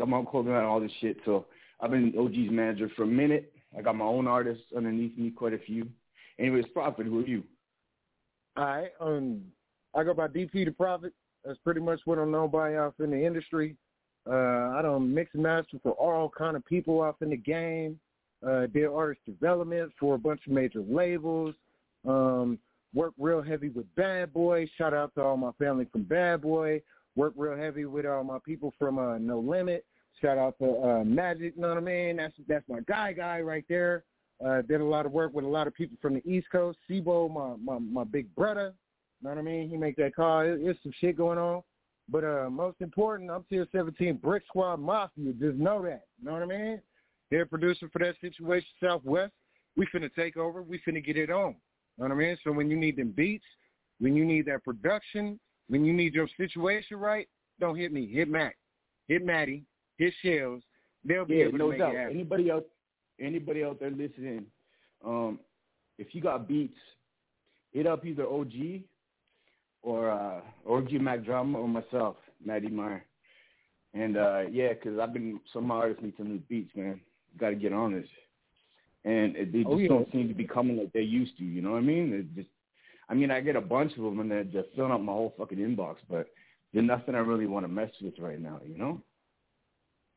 I'm 0.01 0.13
own 0.13 0.25
clothing 0.25 0.53
and 0.53 0.65
all 0.65 0.79
this 0.79 0.91
shit. 1.01 1.17
So 1.23 1.45
I've 1.79 1.91
been 1.91 2.13
OG's 2.17 2.51
manager 2.51 2.89
for 2.95 3.03
a 3.03 3.07
minute. 3.07 3.53
I 3.77 3.81
got 3.81 3.95
my 3.95 4.05
own 4.05 4.27
artists 4.27 4.63
underneath 4.75 5.17
me, 5.17 5.29
quite 5.29 5.53
a 5.53 5.59
few. 5.59 5.87
Anyways, 6.39 6.65
Prophet, 6.73 7.05
who 7.05 7.19
are 7.19 7.27
you? 7.27 7.43
All 8.57 8.65
right. 8.65 8.91
Um, 8.99 9.41
I 9.95 10.03
go 10.03 10.13
by 10.13 10.27
DP 10.27 10.65
the 10.65 10.71
Prophet. 10.71 11.13
That's 11.45 11.59
pretty 11.59 11.79
much 11.79 12.01
what 12.05 12.17
I'm 12.17 12.31
known 12.31 12.49
by 12.49 12.75
out 12.75 12.95
in 12.99 13.11
the 13.11 13.25
industry. 13.25 13.75
Uh, 14.29 14.71
I 14.77 14.81
don't 14.81 15.13
mix 15.13 15.33
and 15.33 15.43
master 15.43 15.77
for 15.83 15.91
all 15.93 16.29
kind 16.29 16.55
of 16.55 16.65
people 16.65 17.01
out 17.01 17.17
in 17.21 17.29
the 17.29 17.37
game. 17.37 17.99
Uh, 18.45 18.67
did 18.67 18.85
artist 18.85 19.21
development 19.25 19.91
for 19.99 20.15
a 20.15 20.17
bunch 20.17 20.41
of 20.47 20.53
major 20.53 20.81
labels. 20.81 21.55
Um, 22.07 22.59
work 22.93 23.13
real 23.17 23.41
heavy 23.41 23.69
with 23.69 23.85
Bad 23.95 24.33
Boy. 24.33 24.69
Shout 24.77 24.93
out 24.93 25.13
to 25.15 25.21
all 25.21 25.37
my 25.37 25.51
family 25.53 25.87
from 25.91 26.03
Bad 26.03 26.41
Boy. 26.41 26.81
Work 27.15 27.33
real 27.37 27.55
heavy 27.57 27.85
with 27.85 28.05
all 28.05 28.23
my 28.23 28.39
people 28.45 28.73
from 28.77 28.97
uh, 28.97 29.17
No 29.17 29.39
Limit. 29.39 29.85
Shout 30.21 30.37
out 30.37 30.57
to 30.59 30.81
uh, 30.81 31.03
Magic. 31.03 31.53
You 31.55 31.61
know 31.61 31.69
what 31.69 31.77
I 31.77 31.81
mean? 31.81 32.17
That's 32.17 32.33
that's 32.47 32.67
my 32.67 32.79
guy, 32.87 33.13
guy 33.13 33.41
right 33.41 33.65
there. 33.67 34.03
Uh, 34.43 34.61
did 34.61 34.81
a 34.81 34.85
lot 34.85 35.05
of 35.05 35.11
work 35.11 35.33
with 35.33 35.45
a 35.45 35.47
lot 35.47 35.67
of 35.67 35.73
people 35.73 35.97
from 36.01 36.15
the 36.15 36.27
East 36.29 36.47
Coast. 36.51 36.77
Sibo, 36.89 37.31
my 37.31 37.55
my 37.63 37.79
my 37.79 38.03
big 38.03 38.33
brother. 38.35 38.73
You 39.21 39.29
know 39.29 39.35
what 39.35 39.39
I 39.39 39.43
mean? 39.43 39.69
He 39.69 39.77
make 39.77 39.95
that 39.97 40.15
call. 40.15 40.41
It's 40.41 40.79
some 40.83 40.91
shit 40.99 41.17
going 41.17 41.37
on. 41.37 41.61
But 42.09 42.23
uh, 42.23 42.49
most 42.49 42.81
important, 42.81 43.31
I'm 43.31 43.43
Tier 43.49 43.67
17 43.71 44.17
Brick 44.17 44.43
Squad 44.47 44.77
Mafia. 44.79 45.33
Just 45.33 45.57
know 45.57 45.81
that. 45.83 46.03
You 46.19 46.25
Know 46.25 46.33
what 46.33 46.43
I 46.43 46.45
mean? 46.45 46.81
They're 47.31 47.45
producer 47.45 47.89
for 47.91 47.99
that 47.99 48.15
situation 48.21 48.67
Southwest. 48.81 49.31
We 49.75 49.87
finna 49.87 50.13
take 50.13 50.37
over. 50.37 50.61
We 50.61 50.79
finna 50.87 51.03
get 51.03 51.17
it 51.17 51.31
on. 51.31 51.55
You 51.97 52.03
Know 52.03 52.09
what 52.09 52.11
I 52.11 52.15
mean? 52.15 52.37
So 52.43 52.51
when 52.51 52.69
you 52.69 52.77
need 52.77 52.97
them 52.97 53.13
beats, 53.15 53.45
when 53.99 54.15
you 54.15 54.25
need 54.25 54.45
that 54.47 54.63
production, 54.63 55.39
when 55.69 55.85
you 55.85 55.93
need 55.93 56.13
your 56.13 56.27
situation 56.37 56.97
right, 56.97 57.27
don't 57.59 57.77
hit 57.77 57.93
me. 57.93 58.07
Hit 58.07 58.27
Mack. 58.29 58.57
hit 59.07 59.25
Matty, 59.25 59.63
hit 59.97 60.13
Shells. 60.21 60.61
They'll 61.05 61.25
be 61.25 61.35
yeah, 61.35 61.45
able 61.45 61.57
no 61.57 61.65
to 61.65 61.71
make 61.71 61.79
doubt. 61.79 61.95
it 61.95 61.97
happen. 61.97 62.15
Anybody 62.15 62.51
out, 62.51 62.65
anybody 63.19 63.63
out 63.63 63.79
there 63.79 63.91
listening, 63.91 64.45
um, 65.05 65.39
if 65.97 66.13
you 66.13 66.21
got 66.21 66.47
beats, 66.47 66.77
hit 67.71 67.87
up 67.87 68.05
either 68.05 68.27
OG 68.27 68.53
or 69.83 70.09
uh, 70.09 70.41
OG 70.67 70.93
Mack 70.93 71.23
Drama 71.23 71.59
or 71.59 71.67
myself, 71.67 72.15
Matty 72.43 72.69
Meyer. 72.69 73.05
And 73.93 74.17
uh, 74.17 74.41
yeah, 74.51 74.73
'cause 74.73 74.97
I've 74.99 75.13
been 75.13 75.39
some 75.53 75.69
artists 75.69 76.01
need 76.01 76.13
some 76.17 76.29
new 76.29 76.39
beats, 76.49 76.71
man. 76.75 76.99
Got 77.37 77.49
to 77.49 77.55
get 77.55 77.73
on 77.73 77.93
this. 77.93 78.07
And 79.05 79.35
it, 79.35 79.51
they 79.51 79.59
just 79.59 79.69
Oh, 79.69 79.77
yeah. 79.77 79.87
don't 79.89 80.11
seem 80.11 80.27
to 80.29 80.33
be 80.33 80.47
coming 80.47 80.77
like 80.77 80.91
they 80.93 81.01
used 81.01 81.37
to. 81.37 81.43
You 81.43 81.61
know 81.61 81.71
what 81.71 81.79
I 81.79 81.81
mean? 81.81 82.13
It 82.13 82.33
just, 82.35 82.47
I 83.09 83.13
mean, 83.13 83.29
I 83.29 83.41
get 83.41 83.55
a 83.57 83.61
bunch 83.61 83.91
of 83.97 84.03
them 84.03 84.19
and 84.21 84.31
they're 84.31 84.45
just 84.45 84.69
filling 84.75 84.93
up 84.93 85.01
my 85.01 85.11
whole 85.11 85.33
fucking 85.37 85.57
inbox, 85.57 85.97
but 86.09 86.27
there's 86.73 86.85
nothing 86.87 87.13
I 87.13 87.19
really 87.19 87.45
want 87.45 87.65
to 87.65 87.71
mess 87.71 87.91
with 88.01 88.17
right 88.17 88.39
now. 88.39 88.61
You 88.65 88.77
know? 88.77 89.01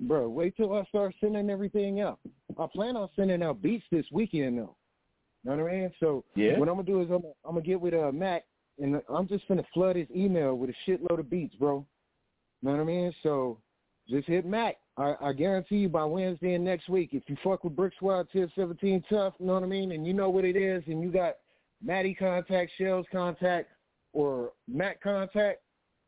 Bro, 0.01 0.29
wait 0.29 0.57
till 0.57 0.73
I 0.75 0.85
start 0.85 1.15
sending 1.21 1.51
everything 1.51 2.01
out. 2.01 2.19
I 2.59 2.67
plan 2.67 2.97
on 2.97 3.09
sending 3.17 3.43
out 3.43 3.61
beats 3.61 3.85
this 3.91 4.07
weekend 4.13 4.59
though. 4.59 4.77
You 5.45 5.51
know 5.57 5.63
what 5.65 5.73
I 5.73 5.77
mean? 5.77 5.93
So 6.01 6.25
Yeah. 6.35 6.59
what 6.59 6.69
I'm 6.69 6.77
gonna 6.77 6.87
do 6.87 7.03
is 7.03 7.11
I'm 7.11 7.25
I'm 7.45 7.55
gonna 7.55 7.63
get 7.63 7.81
with 7.81 7.95
uh 7.95 8.13
Mack 8.13 8.45
and 8.79 9.01
I'm 9.09 9.29
just 9.29 9.47
gonna 9.49 9.67
flood 9.73 9.97
his 9.97 10.09
email 10.15 10.55
with 10.57 10.71
a 10.71 10.91
shitload 10.91 11.19
of 11.19 11.31
beats, 11.31 11.55
bro. 11.57 11.85
Know 12.63 12.73
what 12.73 12.81
I 12.81 12.85
mean? 12.85 13.15
So 13.23 13.59
just 14.09 14.29
hit 14.29 14.47
Mack. 14.47 14.77
I, 14.97 15.15
I 15.21 15.33
guarantee 15.33 15.77
you 15.77 15.89
by 15.89 16.05
Wednesday 16.05 16.55
and 16.55 16.65
next 16.65 16.89
week, 16.89 17.11
if 17.13 17.23
you 17.27 17.37
fuck 17.45 17.65
with 17.65 17.77
Brick 17.77 17.93
Squad 17.97 18.29
Tier 18.33 18.51
17 18.55 19.05
Tough, 19.11 19.35
you 19.39 19.47
know 19.47 19.55
what 19.55 19.63
I 19.63 19.67
mean, 19.67 19.93
and 19.93 20.07
you 20.07 20.15
know 20.15 20.31
what 20.31 20.45
it 20.45 20.57
is, 20.57 20.83
and 20.87 21.03
you 21.03 21.11
got 21.11 21.37
Matty 21.83 22.15
contact, 22.15 22.73
Shells 22.79 23.07
contact, 23.13 23.69
or 24.13 24.53
Mack 24.67 25.03
contact, 25.03 25.61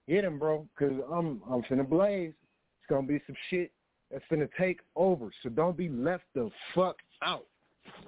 hit 0.06 0.24
him, 0.24 0.38
bro, 0.38 0.66
because 0.76 0.94
I'm 1.12 1.42
I'm 1.50 1.62
finna 1.62 1.88
blaze. 1.88 2.32
It's 2.32 2.88
gonna 2.88 3.06
be 3.06 3.20
some 3.26 3.36
shit 3.50 3.72
that's 4.10 4.24
finna 4.30 4.48
take 4.58 4.80
over. 4.96 5.30
So 5.42 5.50
don't 5.50 5.76
be 5.76 5.88
left 5.88 6.24
the 6.34 6.50
fuck 6.74 6.96
out. 7.22 7.46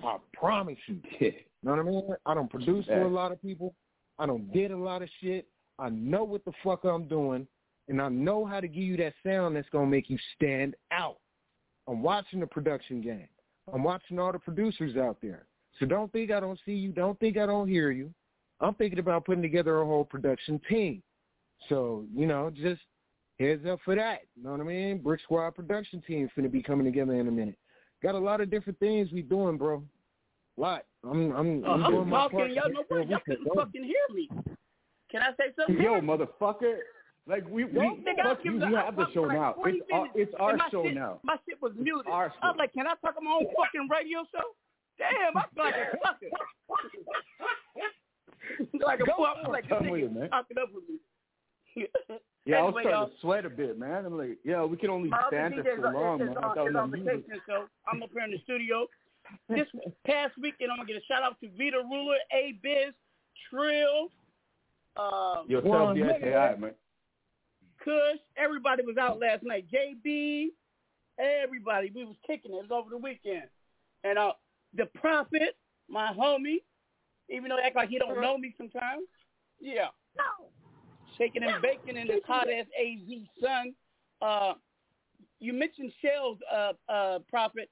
I 0.04 0.16
promise 0.32 0.78
you. 0.86 1.00
you. 1.18 1.32
Know 1.62 1.72
what 1.72 1.80
I 1.80 1.82
mean? 1.82 2.08
I 2.24 2.32
don't 2.32 2.48
produce 2.48 2.86
for 2.86 3.02
a 3.02 3.06
lot 3.06 3.32
of 3.32 3.42
people. 3.42 3.74
I 4.20 4.26
don't 4.26 4.52
did 4.52 4.70
a 4.70 4.76
lot 4.76 5.02
of 5.02 5.08
shit. 5.20 5.48
I 5.78 5.88
know 5.88 6.24
what 6.24 6.44
the 6.44 6.52
fuck 6.62 6.84
I'm 6.84 7.08
doing, 7.08 7.46
and 7.88 8.02
I 8.02 8.10
know 8.10 8.44
how 8.44 8.60
to 8.60 8.68
give 8.68 8.84
you 8.84 8.98
that 8.98 9.14
sound 9.24 9.56
that's 9.56 9.68
gonna 9.70 9.86
make 9.86 10.10
you 10.10 10.18
stand 10.36 10.76
out. 10.92 11.16
I'm 11.88 12.02
watching 12.02 12.40
the 12.40 12.46
production 12.46 13.00
game. 13.00 13.28
I'm 13.72 13.82
watching 13.82 14.18
all 14.18 14.30
the 14.30 14.38
producers 14.38 14.96
out 14.98 15.16
there. 15.22 15.46
So 15.78 15.86
don't 15.86 16.12
think 16.12 16.30
I 16.30 16.38
don't 16.38 16.60
see 16.66 16.74
you. 16.74 16.92
Don't 16.92 17.18
think 17.18 17.38
I 17.38 17.46
don't 17.46 17.66
hear 17.66 17.90
you. 17.90 18.12
I'm 18.60 18.74
thinking 18.74 18.98
about 18.98 19.24
putting 19.24 19.42
together 19.42 19.80
a 19.80 19.86
whole 19.86 20.04
production 20.04 20.60
team. 20.68 21.02
So, 21.70 22.04
you 22.14 22.26
know, 22.26 22.50
just 22.50 22.82
heads 23.38 23.64
up 23.66 23.78
for 23.84 23.94
that. 23.94 24.20
You 24.36 24.44
know 24.44 24.50
what 24.50 24.60
I 24.60 24.64
mean? 24.64 24.98
Brick 24.98 25.22
Squad 25.22 25.52
production 25.52 26.02
team 26.06 26.28
finna 26.36 26.52
be 26.52 26.62
coming 26.62 26.84
together 26.84 27.14
in 27.14 27.26
a 27.28 27.30
minute. 27.30 27.56
Got 28.02 28.16
a 28.16 28.18
lot 28.18 28.42
of 28.42 28.50
different 28.50 28.78
things 28.78 29.12
we 29.12 29.22
doing, 29.22 29.56
bro. 29.56 29.82
A 30.58 30.60
lot. 30.60 30.84
I'm 31.04 31.32
I'm, 31.32 31.64
Uh, 31.64 31.68
I'm 31.68 31.84
I'm 31.84 32.10
talking, 32.10 32.38
part. 32.38 32.50
y'all 32.52 32.70
know 32.72 32.84
what? 32.88 33.08
Y'all 33.08 33.20
couldn't 33.24 33.48
fucking 33.54 33.84
hear 33.84 34.06
me. 34.14 34.28
Can 35.10 35.22
I 35.22 35.30
say 35.38 35.52
something? 35.58 35.82
Yo, 35.82 36.00
motherfucker. 36.00 36.78
Like 37.26 37.44
we 37.48 37.64
we 37.64 37.72
Don't 37.72 38.02
think 38.04 38.18
I 38.18 38.24
fuck 38.24 38.44
you. 38.44 38.58
the- 38.58 38.66
We 38.66 38.74
have 38.74 38.96
the 38.96 39.06
show 39.12 39.22
like 39.22 39.36
now. 39.38 39.52
20 39.52 39.78
It's 39.78 39.86
our 39.92 40.06
it's 40.14 40.34
our 40.38 40.58
show 40.70 40.84
shit, 40.84 40.94
now. 40.94 41.20
My 41.22 41.36
shit 41.48 41.60
was 41.62 41.72
muted. 41.76 42.06
our 42.10 42.32
I 42.42 42.48
was 42.48 42.56
like, 42.58 42.72
can 42.72 42.86
I 42.86 42.94
talk 43.04 43.16
on 43.16 43.24
my 43.24 43.32
own 43.32 43.46
fucking 43.56 43.88
radio 43.90 44.24
show? 44.32 44.54
Damn, 44.98 45.36
I 45.36 45.44
feel 45.54 45.64
like 45.64 45.74
a 45.74 45.96
sucker. 46.04 46.28
like 48.84 49.00
a 49.00 49.04
fool. 49.06 49.26
I 49.26 49.42
feel 49.42 49.52
like 49.52 49.68
this 49.68 49.78
nigga 49.80 50.30
talking 50.30 50.58
up 50.58 50.68
with 50.74 50.84
me. 50.88 50.98
Yeah, 52.46 52.56
I 52.56 52.62
was 52.62 52.72
starting 52.72 52.90
y'all. 52.90 53.06
to 53.08 53.12
sweat 53.20 53.44
a 53.46 53.50
bit, 53.50 53.78
man. 53.78 54.04
I'm 54.06 54.16
like, 54.18 54.38
yeah, 54.44 54.64
we 54.64 54.76
can 54.76 54.90
only 54.90 55.08
My 55.10 55.22
stand 55.28 55.54
DJ 55.54 55.62
there 55.64 55.76
is, 55.76 55.82
so 55.84 55.90
long, 55.90 56.18
man. 56.18 56.28
is 56.28 56.36
I 56.36 56.40
on, 56.46 56.54
thought 56.54 56.66
is 56.68 56.72
we 56.74 56.78
on 56.80 57.24
so 57.46 57.64
I'm 57.86 58.02
up 58.02 58.10
here 58.12 58.24
in 58.24 58.30
the 58.32 58.38
studio. 58.44 58.86
This 59.48 59.66
past 60.06 60.34
weekend, 60.40 60.70
I'm 60.70 60.78
gonna 60.78 60.86
get 60.86 60.96
a 60.96 61.04
shout 61.06 61.22
out 61.22 61.40
to 61.40 61.48
Vita 61.58 61.78
Ruler, 61.78 62.16
A 62.32 62.54
Biz, 62.62 62.94
Trill, 63.50 64.10
uh, 64.96 65.42
Yo, 65.48 65.60
tell 65.60 65.94
me 65.94 66.02
I 66.02 66.56
man. 66.56 66.72
Kush. 67.82 68.20
Everybody 68.36 68.84
was 68.84 68.96
out 68.96 69.18
last 69.18 69.42
night. 69.42 69.66
JB, 69.72 70.48
everybody. 71.18 71.90
We 71.94 72.04
was 72.04 72.16
kicking 72.26 72.52
it. 72.52 72.54
It 72.54 72.68
was 72.68 72.70
over 72.70 72.90
the 72.90 72.98
weekend. 72.98 73.44
And 74.04 74.18
uh, 74.18 74.32
the 74.76 74.86
Prophet, 74.86 75.56
my 75.88 76.12
homie, 76.12 76.62
even 77.28 77.48
though 77.48 77.56
he 77.56 77.62
act 77.62 77.76
like 77.76 77.88
he 77.88 77.98
don't 77.98 78.20
know 78.20 78.36
me 78.36 78.54
sometimes. 78.58 79.06
Yeah. 79.60 79.88
No, 80.16 80.48
shaking 81.16 81.42
and 81.44 81.62
baking 81.62 81.96
in 81.96 82.08
this 82.08 82.20
hot 82.26 82.48
ass 82.50 82.66
AZ 82.78 83.18
sun. 83.40 83.74
Uh, 84.20 84.54
you 85.38 85.52
mentioned 85.52 85.92
Shells, 86.02 86.38
uh, 86.52 86.72
uh, 86.90 87.18
Prophet. 87.28 87.70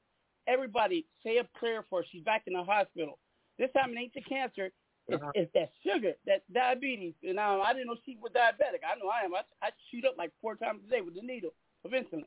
Everybody, 0.48 1.06
say 1.22 1.38
a 1.38 1.44
prayer 1.58 1.84
for 1.88 2.00
her. 2.00 2.06
She's 2.10 2.24
back 2.24 2.42
in 2.46 2.54
the 2.54 2.64
hospital. 2.64 3.18
This 3.58 3.70
time 3.76 3.90
it 3.92 3.98
ain't 4.00 4.14
the 4.14 4.22
cancer. 4.22 4.70
It's, 5.08 5.22
it's 5.34 5.52
that 5.54 5.70
sugar, 5.86 6.12
that 6.26 6.42
diabetes. 6.52 7.14
And 7.22 7.38
um, 7.38 7.60
I 7.64 7.72
didn't 7.72 7.86
know 7.88 7.96
she 8.04 8.16
was 8.20 8.32
diabetic. 8.32 8.80
I 8.84 8.98
know 8.98 9.08
I 9.08 9.24
am. 9.24 9.34
I, 9.34 9.40
I 9.62 9.70
shoot 9.90 10.04
up 10.04 10.16
like 10.18 10.32
four 10.40 10.56
times 10.56 10.80
a 10.86 10.90
day 10.90 11.00
with 11.00 11.14
the 11.14 11.22
needle 11.22 11.50
of 11.84 11.92
insulin. 11.92 12.24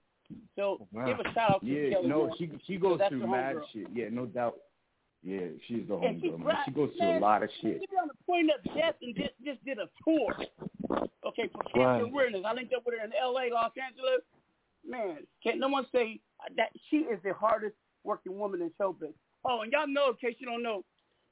So 0.55 0.87
give 1.05 1.19
a 1.19 1.23
shout 1.33 1.51
out 1.51 1.61
to 1.61 1.67
Yeah, 1.67 1.89
Kelly. 1.95 2.07
no, 2.07 2.25
man. 2.27 2.35
she 2.37 2.49
she 2.65 2.77
goes 2.77 2.99
through 3.09 3.27
mad 3.27 3.55
homegirl. 3.55 3.63
shit. 3.73 3.87
Yeah, 3.93 4.05
no 4.11 4.25
doubt. 4.25 4.55
Yeah, 5.23 5.47
she's 5.67 5.87
the 5.87 5.99
she 5.99 6.05
homegirl, 6.29 6.39
man. 6.43 6.55
She 6.65 6.71
goes 6.71 6.89
through 6.97 7.17
a 7.17 7.19
lot 7.19 7.43
of 7.43 7.49
shit. 7.61 7.81
She 7.81 7.85
be 7.89 7.97
on 8.01 8.07
the 8.07 8.17
point 8.25 8.49
of 8.49 8.63
death 8.75 8.95
and 9.01 9.15
just, 9.15 9.33
just 9.45 9.63
did 9.65 9.77
a 9.77 9.89
tour. 10.03 10.33
Okay, 11.25 11.49
for 11.53 11.63
cancer 11.63 11.79
Right. 11.79 12.01
awareness. 12.01 12.41
I 12.45 12.53
linked 12.53 12.73
up 12.73 12.83
with 12.85 12.97
her 12.97 13.05
in 13.05 13.11
L.A., 13.13 13.53
Los 13.53 13.71
Angeles. 13.77 14.21
Man, 14.87 15.17
can't 15.43 15.59
no 15.59 15.67
one 15.67 15.85
say 15.91 16.19
that 16.57 16.71
she 16.89 16.97
is 16.97 17.19
the 17.23 17.33
hardest 17.33 17.75
working 18.03 18.37
woman 18.37 18.61
in 18.61 18.71
showbiz. 18.79 19.13
Oh, 19.45 19.61
and 19.61 19.71
y'all 19.71 19.87
know, 19.87 20.09
in 20.09 20.15
case 20.15 20.37
you 20.39 20.45
don't 20.45 20.63
know, 20.63 20.83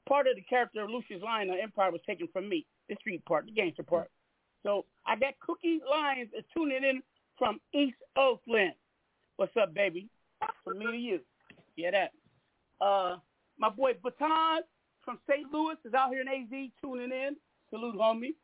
part 0.08 0.26
of 0.26 0.36
the 0.36 0.42
character 0.42 0.82
of 0.82 0.90
Lucius 0.90 1.22
Lyon 1.22 1.50
on 1.50 1.58
Empire 1.60 1.90
was 1.90 2.00
taken 2.06 2.28
from 2.32 2.48
me, 2.48 2.66
the 2.88 2.96
street 2.96 3.24
part, 3.24 3.46
the 3.46 3.52
gangster 3.52 3.82
part. 3.82 4.10
So 4.62 4.84
I 5.06 5.16
got 5.16 5.34
Cookie 5.40 5.80
Lyons 5.88 6.30
is 6.36 6.44
tuning 6.54 6.84
in 6.84 7.02
from 7.38 7.60
East 7.72 7.96
Oakland. 8.16 8.74
What's 9.36 9.56
up, 9.60 9.72
baby? 9.74 10.08
From 10.64 10.78
me 10.78 10.86
to 10.86 10.96
you. 10.96 11.20
Yeah, 11.76 11.90
that. 11.92 12.84
Uh, 12.84 13.16
my 13.58 13.68
boy 13.68 13.92
Baton 14.02 14.62
from 15.04 15.18
St. 15.28 15.46
Louis 15.52 15.76
is 15.84 15.94
out 15.94 16.10
here 16.10 16.20
in 16.20 16.28
AZ 16.28 16.70
tuning 16.82 17.10
in. 17.12 17.36
Salute, 17.70 17.96
homie. 17.96 18.34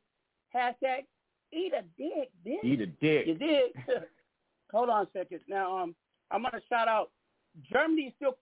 hashtag 0.55 1.05
eat 1.51 1.73
a 1.73 1.83
dick, 1.97 2.29
bitch. 2.45 2.63
Eat 2.63 2.81
a 2.81 2.87
dick. 2.87 3.27
You 3.27 3.35
did. 3.35 3.71
Hold 4.71 4.89
on 4.89 5.05
a 5.05 5.09
second. 5.13 5.41
Now, 5.47 5.77
um, 5.77 5.95
I'm 6.31 6.41
gonna 6.41 6.59
shout 6.69 6.87
out 6.87 7.11
Germany 7.71 8.03
is 8.03 8.13
still 8.17 8.37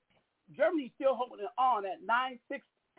Germany 0.55 0.85
is 0.85 0.91
still 0.95 1.15
holding 1.15 1.45
on 1.57 1.83
at 1.85 1.99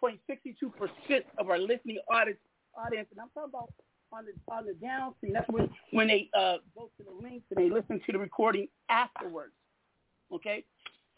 96.62 0.03 0.77
percent 0.77 1.25
of 1.39 1.49
our 1.49 1.59
listening 1.59 1.99
audience. 2.11 2.39
Audience, 2.75 3.09
and 3.11 3.21
I'm 3.21 3.29
talking 3.35 3.51
about 3.51 3.71
on 4.13 4.25
the 4.27 4.53
on 4.53 4.67
the 4.67 4.75
downstream. 4.75 5.33
That's 5.33 5.49
when 5.49 5.69
when 5.91 6.09
they 6.09 6.29
uh, 6.37 6.59
go 6.75 6.91
to 6.97 7.03
the 7.03 7.11
links 7.11 7.47
and 7.51 7.59
they 7.59 7.71
listen 7.71 8.01
to 8.05 8.13
the 8.13 8.19
recording 8.19 8.69
afterwards. 8.89 9.53
Okay, 10.33 10.65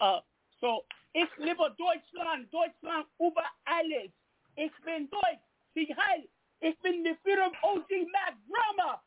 uh, 0.01 0.21
so 0.61 0.85
ich 1.15 1.29
liebe 1.39 1.75
Deutschland, 1.79 2.51
Deutschland 2.51 3.07
über 3.21 3.45
alles. 3.67 4.11
Ich 4.57 4.73
bin 4.85 5.09
Deutsch. 5.11 5.43
Sieg 5.75 5.91
heil. 5.97 6.25
Ich 6.61 6.79
bin 6.83 7.05
der 7.05 7.17
Führer 7.25 7.51
OG 7.63 7.91
Mack 8.13 8.35
Drama. 8.49 9.03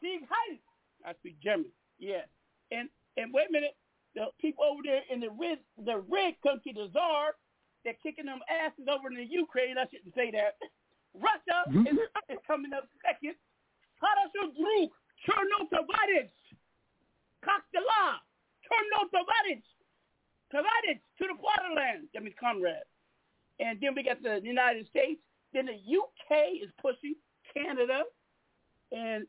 Sieg 0.00 0.22
heil. 0.28 0.58
I 1.04 1.14
speak 1.18 1.40
German. 1.40 1.70
Yeah. 1.98 2.22
And 2.70 2.88
and 3.16 3.32
wait 3.32 3.48
a 3.48 3.52
minute, 3.52 3.74
the 4.14 4.26
people 4.40 4.64
over 4.64 4.82
there 4.84 5.02
in 5.10 5.20
the 5.20 5.30
red 5.30 5.58
the 5.84 5.98
red 6.08 6.34
country, 6.42 6.72
the 6.72 6.88
czar, 6.92 7.34
they're 7.84 7.98
kicking 8.02 8.26
them 8.26 8.40
asses 8.48 8.86
over 8.88 9.08
in 9.08 9.16
the 9.16 9.24
Ukraine. 9.24 9.78
I 9.78 9.86
shouldn't 9.90 10.14
say 10.14 10.30
that. 10.32 10.58
Russia 11.18 11.58
mm-hmm. 11.68 11.86
is, 11.86 12.38
coming 12.46 12.72
up 12.72 12.88
second. 13.04 13.34
Parashu 13.98 14.54
Group, 14.54 14.90
Cherno 15.26 15.66
Tavares, 15.70 16.30
Kakdala, 17.42 18.22
Cherno 18.62 19.10
Tavares, 19.10 19.62
Tavares 20.54 21.00
to 21.18 21.24
the 21.26 21.34
borderland. 21.34 22.08
I 22.16 22.20
mean, 22.20 22.34
comrade. 22.38 22.86
And 23.60 23.78
then 23.80 23.94
we 23.94 24.02
got 24.04 24.22
the 24.22 24.40
United 24.42 24.86
States. 24.88 25.20
Then 25.52 25.66
the 25.66 25.72
UK 25.72 26.62
is 26.62 26.70
pushing 26.80 27.14
Canada. 27.52 28.02
And 28.92 29.26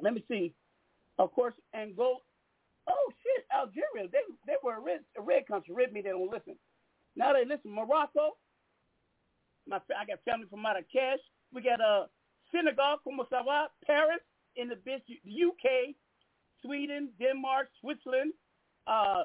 let 0.00 0.14
me 0.14 0.22
see. 0.28 0.52
Of 1.18 1.32
course, 1.32 1.54
Angola. 1.74 2.18
Oh, 2.88 3.12
shit, 3.22 3.46
Algeria. 3.50 4.08
They 4.12 4.20
they 4.46 4.56
were 4.62 4.76
a 4.76 4.80
red, 4.80 5.00
a 5.16 5.22
red 5.22 5.46
country. 5.48 5.74
Red 5.74 5.92
me. 5.92 6.02
they 6.02 6.10
don't 6.10 6.30
listen. 6.30 6.56
Now 7.16 7.32
they 7.32 7.44
listen. 7.44 7.72
Morocco, 7.72 8.36
my 9.66 9.80
I 9.98 10.06
got 10.06 10.24
family 10.24 10.46
from 10.48 10.62
Marrakesh. 10.62 11.20
We 11.52 11.62
got 11.62 11.80
uh 11.80 12.06
Senegal, 12.52 12.98
como 13.02 13.26
va? 13.30 13.68
Paris 13.84 14.22
in 14.56 14.68
the 14.68 14.76
UK, 14.76 15.94
Sweden, 16.62 17.10
Denmark, 17.18 17.68
Switzerland, 17.80 18.32
uh, 18.86 19.24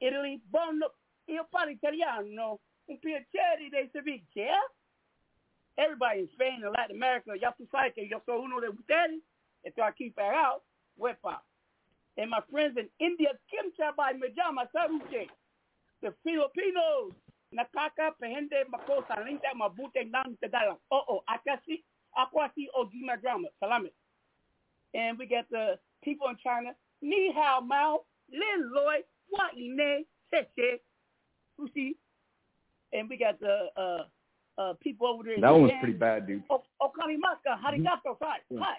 Italy. 0.00 0.40
Buono, 0.50 0.90
io 1.28 1.46
parlo 1.50 1.70
italiano. 1.70 2.60
Un 2.86 2.98
piacere 2.98 3.70
di 3.70 3.88
servizio. 3.92 4.74
Everybody 5.76 6.20
in 6.20 6.28
Spain 6.34 6.64
and 6.64 6.74
Latin 6.74 6.96
America, 6.96 7.32
y'all 7.40 7.54
too 7.56 7.66
que 7.94 8.06
yo 8.06 8.20
soy 8.26 8.36
uno 8.36 8.60
de 8.60 8.68
ustedes. 8.68 9.22
Esto 9.64 9.82
aquí 9.82 10.12
pegado, 10.12 10.62
huepa. 10.98 11.40
And 12.18 12.28
my 12.28 12.40
friends 12.50 12.76
in 12.76 12.88
India, 12.98 13.30
Kim 13.48 13.72
Chabai 13.78 14.18
Majama 14.18 14.68
Saruche. 14.74 15.28
The 16.02 16.12
Filipinos, 16.22 17.14
Nakaka, 17.54 18.12
Pehende, 18.22 18.64
Makosa, 18.72 19.24
Linda, 19.24 19.48
Mabute, 19.54 20.10
Nam, 20.10 20.36
Tagala. 20.42 20.76
Oh, 20.90 21.02
oh, 21.08 21.22
Akasi, 21.28 21.82
Akwasi, 22.18 22.66
Ojima 22.78 23.20
Drama, 23.20 23.48
Salamat. 23.62 23.90
And 24.94 25.18
we 25.18 25.26
got 25.26 25.48
the 25.50 25.78
people 26.02 26.28
in 26.28 26.36
China, 26.42 26.70
Ni 27.00 27.32
Hao 27.34 27.60
Mao, 27.60 28.00
Lin 28.30 28.70
Loy, 28.74 28.96
Wa 29.30 29.48
Ine, 29.56 30.04
Seche, 30.32 30.80
Usi. 31.58 31.96
And 32.92 33.08
we 33.08 33.16
got 33.16 33.40
the 33.40 33.68
uh, 33.76 34.04
uh, 34.60 34.74
people 34.80 35.06
over 35.06 35.22
there. 35.24 35.40
That 35.40 35.50
one 35.50 35.62
was 35.62 35.72
pretty 35.80 35.96
bad, 35.98 36.26
dude. 36.26 36.42
O- 36.50 36.62
Okarimaka, 36.80 37.56
Harigato, 37.62 38.16
hi, 38.20 38.38
hi. 38.58 38.76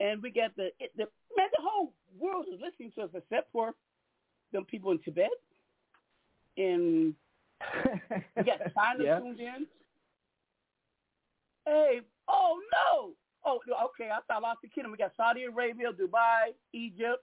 And 0.00 0.20
we 0.22 0.30
got 0.30 0.54
the, 0.56 0.66
it, 0.80 0.90
the 0.96 1.06
man, 1.36 1.48
the 1.56 1.62
whole 1.62 1.92
world 2.18 2.46
is 2.52 2.60
listening 2.60 2.90
to 2.96 3.02
us 3.02 3.10
except 3.14 3.52
for 3.52 3.74
them 4.52 4.64
people 4.64 4.90
in 4.90 4.98
Tibet. 4.98 5.30
And 6.56 7.14
we 8.36 8.42
got 8.44 8.60
China 8.74 8.98
Yeah. 9.04 9.18
tuned 9.18 9.40
in. 9.40 9.66
Hey, 11.64 12.00
oh 12.28 12.58
no! 12.72 13.12
Oh, 13.44 13.58
okay, 13.86 14.10
I 14.10 14.18
thought 14.26 14.36
I 14.36 14.38
lost 14.40 14.60
the 14.62 14.68
kingdom. 14.68 14.92
We 14.92 14.98
got 14.98 15.12
Saudi 15.16 15.44
Arabia, 15.44 15.92
Dubai, 15.92 16.54
Egypt, 16.72 17.22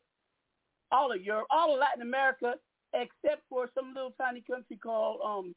all 0.92 1.12
of 1.12 1.22
Europe, 1.22 1.48
all 1.50 1.74
of 1.74 1.80
Latin 1.80 2.02
America, 2.02 2.56
except 2.94 3.44
for 3.50 3.70
some 3.76 3.94
little 3.94 4.14
tiny 4.20 4.42
country 4.42 4.78
called 4.78 5.20
um 5.26 5.54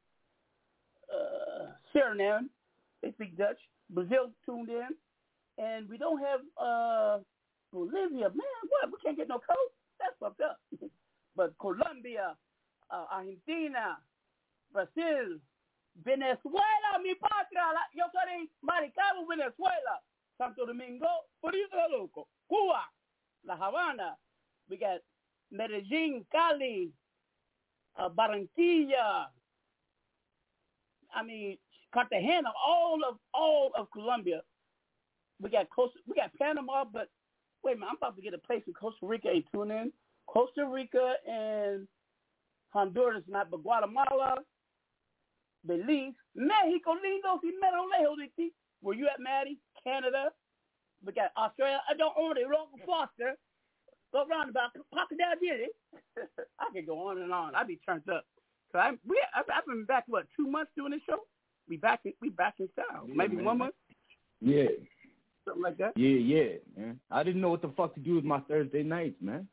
uh 1.12 1.73
Suriname. 1.95 2.49
They 3.03 3.12
speak 3.12 3.37
Dutch. 3.37 3.59
Brazil 3.91 4.31
tuned 4.47 4.68
in. 4.68 4.89
And 5.59 5.89
we 5.89 5.99
don't 5.99 6.20
have 6.20 6.41
uh 6.61 7.18
Bolivia. 7.73 8.29
Man, 8.29 8.62
what? 8.68 8.87
We 8.89 8.99
can't 9.05 9.16
get 9.16 9.29
no 9.29 9.37
code? 9.37 9.73
That's 10.01 10.14
fucked 10.20 10.41
up. 10.41 10.59
but 11.37 11.55
Colombia, 11.61 12.35
uh, 12.93 13.07
Argentina, 13.11 13.99
Brazil, 14.72 15.40
Venezuela, 16.05 16.99
mi 17.03 17.14
patria. 17.14 17.72
La- 17.72 17.90
Yo 17.95 18.05
soy 18.12 18.49
Maracaibo, 18.62 19.26
Venezuela. 19.28 20.01
Santo 20.38 20.66
Domingo, 20.66 21.07
Puerto 21.40 21.59
Loco, 21.90 22.26
Cuba, 22.49 22.82
La 23.45 23.55
Habana. 23.57 24.16
We 24.68 24.76
got 24.76 25.01
Medellin, 25.51 26.24
Cali, 26.32 26.90
uh, 27.99 28.09
Barranquilla. 28.09 29.26
I 31.14 31.22
mean, 31.22 31.59
Cartagena, 31.93 32.51
all 32.66 33.01
of 33.09 33.18
all 33.34 33.70
of 33.76 33.90
Colombia. 33.93 34.43
We 35.40 35.51
got 35.51 35.68
Costa, 35.70 35.99
we 36.07 36.14
got 36.16 36.32
Panama, 36.38 36.84
but 36.90 37.09
wait 37.62 37.72
a 37.76 37.78
minute, 37.78 37.90
I'm 37.90 37.97
about 37.99 38.16
to 38.16 38.22
get 38.22 38.34
a 38.34 38.38
place 38.38 38.62
in 38.66 38.72
Costa 38.72 39.07
Rica. 39.07 39.28
Hey, 39.28 39.45
tune 39.53 39.70
in. 39.70 39.93
Costa 40.26 40.64
Rica 40.66 41.14
and 41.28 41.86
Honduras, 42.73 43.23
not 43.29 43.51
but 43.51 43.62
Guatemala, 43.62 44.37
Belize, 45.64 46.14
Mexico, 46.35 46.95
lindo 46.95 47.41
y 47.43 47.53
mero 47.61 47.87
lejos 47.89 48.16
de 48.18 48.29
ti. 48.37 48.53
Where 48.81 48.97
you 48.97 49.07
at, 49.07 49.20
Matty? 49.20 49.59
Canada. 49.85 50.31
We 51.05 51.12
got 51.12 51.31
Australia. 51.37 51.81
I 51.89 51.95
don't 51.97 52.14
own 52.18 52.37
it. 52.37 52.45
Local 52.49 52.79
Foster. 52.87 53.37
Go 54.12 54.27
round 54.27 54.51
about 54.51 54.70
Crocodile 54.93 55.39
did 55.41 55.61
it. 55.68 55.77
I 56.61 56.66
could 56.73 56.87
go 56.87 57.09
on 57.09 57.18
and 57.23 57.33
on. 57.33 57.55
I'd 57.55 57.66
be 57.68 57.79
turned 57.87 58.09
up. 58.11 58.25
So 58.73 58.79
I, 58.79 58.93
we, 59.07 59.20
I've, 59.37 59.45
I've 59.55 59.66
been 59.66 59.85
back 59.85 60.05
what 60.07 60.27
two 60.37 60.47
months 60.49 60.70
doing 60.77 60.93
this 60.93 61.01
show. 61.09 61.20
We 61.68 61.77
back 61.77 62.01
in, 62.05 62.12
we 62.20 62.31
back 62.31 62.55
in 62.59 62.68
style. 62.73 63.05
Yeah, 63.07 63.14
Maybe 63.14 63.37
man. 63.37 63.45
one 63.45 63.59
month, 63.59 63.75
Yeah, 64.41 64.66
something 65.45 65.62
like 65.62 65.79
that. 65.79 65.93
yeah, 65.97 66.09
yeah, 66.09 66.49
man. 66.77 66.99
I 67.11 67.23
didn't 67.23 67.41
know 67.41 67.51
what 67.51 67.62
the 67.62 67.73
fuck 67.77 67.95
to 67.95 68.01
do 68.01 68.16
with 68.16 68.25
my 68.25 68.41
Thursday 68.41 68.83
nights, 68.83 69.16
man. 69.20 69.47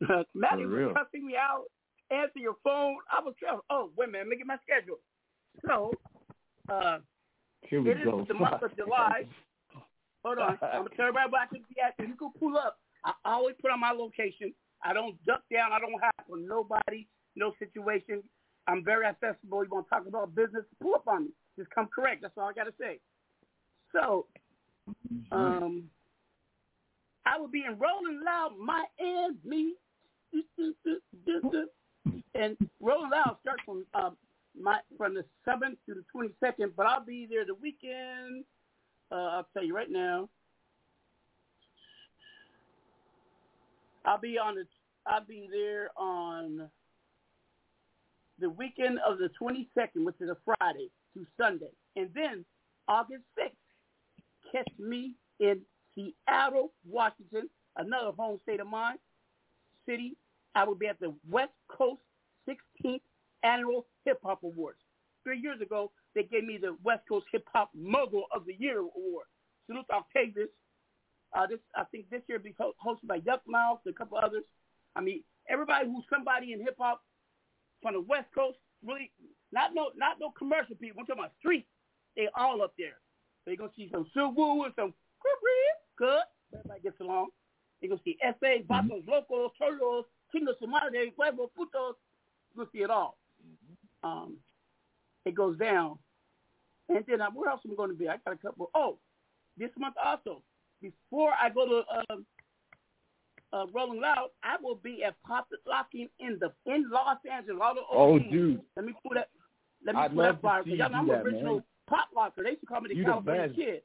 Matty 0.34 0.66
was 0.66 0.94
cussing 0.96 1.26
me 1.26 1.34
out. 1.36 1.64
Answer 2.10 2.38
your 2.38 2.56
phone. 2.64 2.96
I 3.12 3.22
was 3.22 3.34
trying. 3.38 3.60
Oh, 3.70 3.90
wait 3.96 4.08
a 4.08 4.12
minute. 4.12 4.26
Let 4.26 4.30
me 4.30 4.36
get 4.36 4.46
my 4.46 4.58
schedule. 4.64 4.98
So, 5.66 5.92
uh, 6.72 6.98
Here 7.62 7.82
we 7.82 7.90
it 7.90 7.98
is 7.98 8.04
go. 8.04 8.24
the 8.26 8.34
month 8.34 8.62
of 8.62 8.74
July. 8.76 9.26
Hold 10.24 10.38
on. 10.38 10.58
I'm 10.62 10.84
gonna 10.84 10.90
tell 10.96 11.06
everybody 11.06 11.30
where 11.30 11.42
I 11.42 11.46
can 11.46 11.62
be 11.68 11.80
at. 11.80 11.94
You 11.98 12.14
can 12.14 12.32
pull 12.38 12.56
up. 12.56 12.78
I 13.04 13.12
always 13.24 13.56
put 13.60 13.70
on 13.70 13.80
my 13.80 13.92
location. 13.92 14.52
I 14.82 14.92
don't 14.92 15.22
duck 15.26 15.42
down. 15.52 15.72
I 15.72 15.78
don't 15.78 16.00
hide 16.00 16.24
from 16.28 16.46
nobody, 16.46 17.06
no 17.36 17.52
situation. 17.58 18.22
I'm 18.66 18.84
very 18.84 19.06
accessible. 19.06 19.64
You 19.64 19.70
want 19.70 19.86
to 19.86 19.90
talk 19.90 20.06
about 20.06 20.34
business? 20.34 20.64
Pull 20.82 20.94
up 20.94 21.08
on 21.08 21.24
me. 21.24 21.30
Just 21.58 21.70
come 21.70 21.88
correct. 21.94 22.22
That's 22.22 22.34
all 22.36 22.48
I 22.48 22.52
got 22.52 22.64
to 22.64 22.74
say. 22.80 23.00
So, 23.92 24.26
um, 25.32 25.84
I 27.26 27.38
will 27.38 27.48
be 27.48 27.64
in 27.64 27.78
Rolling 27.78 28.20
Loud, 28.24 28.52
Miami, 28.58 29.74
and 32.34 32.56
Rolling 32.80 33.10
Loud 33.10 33.36
starts 33.40 33.62
from 33.64 33.84
um, 33.94 34.16
my 34.60 34.78
from 34.96 35.14
the 35.14 35.24
seventh 35.44 35.78
to 35.86 35.94
the 35.94 36.04
twenty 36.10 36.30
second. 36.40 36.72
But 36.76 36.86
I'll 36.86 37.04
be 37.04 37.26
there 37.28 37.44
the 37.44 37.54
weekend. 37.54 38.44
Uh, 39.10 39.14
I'll 39.14 39.48
tell 39.52 39.64
you 39.64 39.74
right 39.74 39.90
now. 39.90 40.28
I'll 44.04 44.20
be 44.20 44.38
on 44.38 44.54
the. 44.54 44.66
I'll 45.06 45.24
be 45.24 45.48
there 45.50 45.90
on 45.96 46.68
the 48.40 48.50
weekend 48.50 48.98
of 49.06 49.18
the 49.18 49.30
22nd, 49.40 50.04
which 50.04 50.14
is 50.20 50.30
a 50.30 50.36
Friday 50.44 50.90
to 51.14 51.26
Sunday, 51.36 51.70
and 51.96 52.08
then 52.14 52.44
August 52.86 53.24
6th, 53.38 54.52
catch 54.52 54.68
me 54.78 55.14
in 55.40 55.60
Seattle, 55.94 56.72
Washington, 56.88 57.48
another 57.76 58.12
home 58.16 58.38
state 58.44 58.60
of 58.60 58.66
mine, 58.66 58.96
city. 59.86 60.16
I 60.54 60.64
will 60.64 60.74
be 60.74 60.86
at 60.86 61.00
the 61.00 61.14
West 61.28 61.52
Coast 61.68 62.00
16th 62.48 63.00
Annual 63.42 63.86
Hip 64.04 64.20
Hop 64.24 64.42
Awards. 64.42 64.78
Three 65.24 65.38
years 65.38 65.60
ago, 65.60 65.92
they 66.14 66.22
gave 66.22 66.44
me 66.44 66.58
the 66.60 66.76
West 66.82 67.02
Coast 67.08 67.26
Hip 67.32 67.44
Hop 67.52 67.70
Mogul 67.74 68.24
of 68.34 68.46
the 68.46 68.54
Year 68.58 68.78
award. 68.78 69.26
Salute 69.66 69.86
Octavius. 69.92 70.48
Uh, 71.36 71.46
this 71.46 71.58
I 71.76 71.84
think 71.84 72.08
this 72.10 72.22
year 72.26 72.38
will 72.38 72.44
be 72.44 72.54
hosted 72.58 73.06
by 73.06 73.20
Yukmouth 73.20 73.80
and 73.84 73.94
a 73.94 73.98
couple 73.98 74.16
others. 74.16 74.44
I 74.96 75.02
mean, 75.02 75.22
everybody 75.48 75.86
who's 75.86 76.04
somebody 76.10 76.54
in 76.54 76.60
hip 76.60 76.76
hop 76.78 77.02
from 77.82 77.94
the 77.94 78.00
West 78.00 78.28
Coast, 78.34 78.56
really 78.82 79.12
not 79.52 79.74
no 79.74 79.90
not 79.94 80.16
no 80.18 80.30
commercial 80.30 80.74
people. 80.76 81.00
I'm 81.00 81.06
talking 81.06 81.20
about 81.22 81.32
street. 81.38 81.66
They 82.16 82.28
all 82.34 82.62
up 82.62 82.72
there. 82.78 82.96
So 83.44 83.50
you're 83.50 83.58
gonna 83.58 83.72
see 83.76 83.90
some 83.92 84.06
Suwu 84.16 84.64
and 84.64 84.72
some 84.74 84.94
good. 85.98 86.22
Everybody 86.54 86.80
gets 86.80 87.00
along. 87.00 87.28
You're 87.80 87.90
gonna 87.90 88.00
see 88.04 88.16
SA, 88.22 88.64
Vatos 88.66 89.06
Locos, 89.06 89.52
Cholos, 89.58 90.04
Chingos 90.34 90.60
Madre, 90.66 91.10
Pueblo, 91.14 91.50
Putos. 91.58 91.94
Gonna 92.56 92.68
see 92.72 92.80
it 92.80 92.90
all. 92.90 93.16
Um, 94.02 94.36
it 95.24 95.34
goes 95.34 95.58
down. 95.58 95.98
And 96.88 97.04
then 97.06 97.20
uh, 97.20 97.30
where 97.34 97.50
else 97.50 97.60
am 97.66 97.72
I 97.72 97.74
going 97.74 97.90
to 97.90 97.96
be? 97.96 98.08
I 98.08 98.16
got 98.24 98.34
a 98.34 98.36
couple. 98.36 98.70
Oh, 98.74 98.98
this 99.58 99.70
month 99.78 99.94
also. 100.02 100.42
Before 100.80 101.32
I 101.40 101.50
go 101.50 101.66
to 101.66 102.12
um, 102.14 102.24
uh, 103.52 103.66
Rolling 103.74 104.00
Loud, 104.00 104.28
I 104.42 104.56
will 104.62 104.76
be 104.76 105.02
at 105.04 105.20
Pop 105.26 105.48
Locking 105.66 106.08
in 106.20 106.38
the 106.40 106.52
in 106.72 106.88
Los 106.90 107.18
Angeles. 107.30 107.60
All 107.62 107.74
the 107.74 107.80
Oh, 107.90 108.18
dude. 108.18 108.60
Let 108.76 108.86
me 108.86 108.94
pull 109.02 109.14
that. 109.14 109.28
Let 109.84 109.96
me 109.96 110.00
I'd 110.02 110.14
pull 110.14 110.22
that 110.22 110.40
fire. 110.40 110.62
see 110.64 110.70
'cause 110.70 110.76
you 110.78 110.82
Y'all 110.84 110.90
know 110.90 110.98
I'm 110.98 111.10
an 111.10 111.16
that, 111.16 111.24
original 111.24 111.54
man. 111.56 111.64
pop 111.88 112.08
locker. 112.14 112.42
They 112.42 112.50
used 112.50 112.60
to 112.60 112.66
call 112.66 112.80
me 112.80 112.88
the 112.88 112.96
You 112.96 113.04
the 113.04 113.10
California 113.10 113.46
best. 113.48 113.56
kid. 113.56 113.82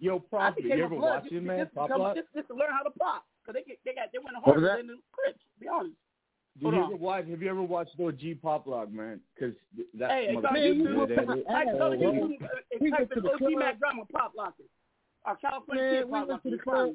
Yo, 0.00 0.18
became 0.18 0.78
you 0.78 0.84
ever 0.84 0.96
blood 0.96 1.22
watch 1.22 1.32
it, 1.32 1.42
man? 1.44 1.58
just, 1.60 1.74
Pop 1.74 1.86
to 1.88 1.92
come, 1.92 2.02
Lock? 2.02 2.16
just, 2.16 2.28
just 2.34 2.48
to 2.48 2.54
learn 2.54 2.70
how 2.72 2.82
to 2.82 2.90
pop. 2.90 3.24
Cause 3.44 3.54
they 3.54 3.62
get, 3.62 3.78
they 3.84 3.94
got 3.94 4.08
they 4.12 4.18
went 4.18 4.36
What 4.42 4.56
was 4.56 4.62
harder 4.62 4.66
that? 4.66 4.76
than 4.78 4.86
the 4.88 4.98
Crips. 5.12 5.38
To 5.38 5.60
be 5.60 5.68
honest. 5.68 5.94
Did 6.58 6.62
Hold 6.64 6.74
you 6.74 6.80
on. 6.80 6.86
ever 6.92 6.96
watch? 6.96 7.26
Have 7.28 7.42
you 7.42 7.50
ever 7.50 7.62
watched 7.62 7.98
OG 7.98 8.20
Pop 8.42 8.66
Lock, 8.66 8.92
man? 8.92 9.20
Because 9.34 9.54
that 9.98 10.10
Hey, 10.10 10.26
it's 10.28 10.36
on 10.36 10.42
motherfucker 10.42 10.76
YouTube. 10.76 11.08
did 11.08 11.18
that. 11.18 11.50
I 11.50 11.64
can 11.64 11.78
go 11.78 11.90
to 11.90 11.96
Oh, 11.96 12.12
YouTube 12.12 12.38
and 12.80 12.92
type 12.92 13.12
in 13.16 13.26
OG 13.26 13.58
Mack 13.58 13.78
Drama 13.78 14.02
Pop 14.12 14.32
Locker. 14.36 14.64
Our 15.24 15.36
California 15.36 15.82
Man, 15.82 15.94
kid 15.94 16.04
we 16.04 16.10
probably 16.10 16.30
went 16.32 16.42
to 16.42 16.50
the 16.50 16.58
club. 16.58 16.94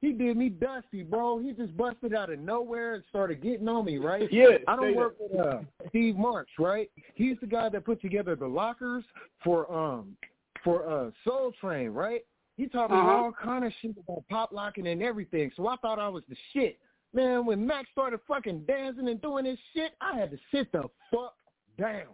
He 0.00 0.12
did 0.12 0.36
me 0.36 0.48
dusty, 0.48 1.02
bro. 1.02 1.40
He 1.40 1.52
just 1.52 1.76
busted 1.76 2.14
out 2.14 2.30
of 2.30 2.38
nowhere 2.38 2.94
and 2.94 3.04
started 3.08 3.42
getting 3.42 3.68
on 3.68 3.84
me, 3.84 3.98
right? 3.98 4.28
Yeah, 4.32 4.58
I 4.68 4.76
don't 4.76 4.92
say 4.92 4.96
work 4.96 5.16
with 5.18 5.40
uh, 5.40 5.58
Steve 5.88 6.16
Marks, 6.16 6.52
right? 6.58 6.88
He's 7.16 7.36
the 7.40 7.48
guy 7.48 7.68
that 7.70 7.84
put 7.84 8.00
together 8.00 8.36
the 8.36 8.46
lockers 8.46 9.02
for 9.42 9.70
um 9.72 10.16
for 10.62 10.88
uh 10.88 11.10
Soul 11.24 11.52
Train, 11.60 11.90
right? 11.90 12.22
He 12.58 12.66
taught 12.66 12.90
me 12.90 12.96
Uh-huh. 12.98 13.08
all 13.08 13.32
kind 13.32 13.64
of 13.64 13.72
shit 13.80 13.96
about 13.96 14.24
pop 14.28 14.52
locking 14.52 14.86
and 14.88 15.02
everything. 15.02 15.50
So 15.56 15.66
I 15.68 15.76
thought 15.76 15.98
I 15.98 16.08
was 16.08 16.24
the 16.28 16.36
shit. 16.52 16.78
Man, 17.14 17.46
when 17.46 17.66
Max 17.66 17.88
started 17.92 18.20
fucking 18.28 18.64
dancing 18.66 19.08
and 19.08 19.22
doing 19.22 19.44
this 19.44 19.58
shit, 19.74 19.92
I 20.00 20.18
had 20.18 20.30
to 20.32 20.38
sit 20.52 20.70
the 20.72 20.82
fuck 21.10 21.34
down. 21.78 22.08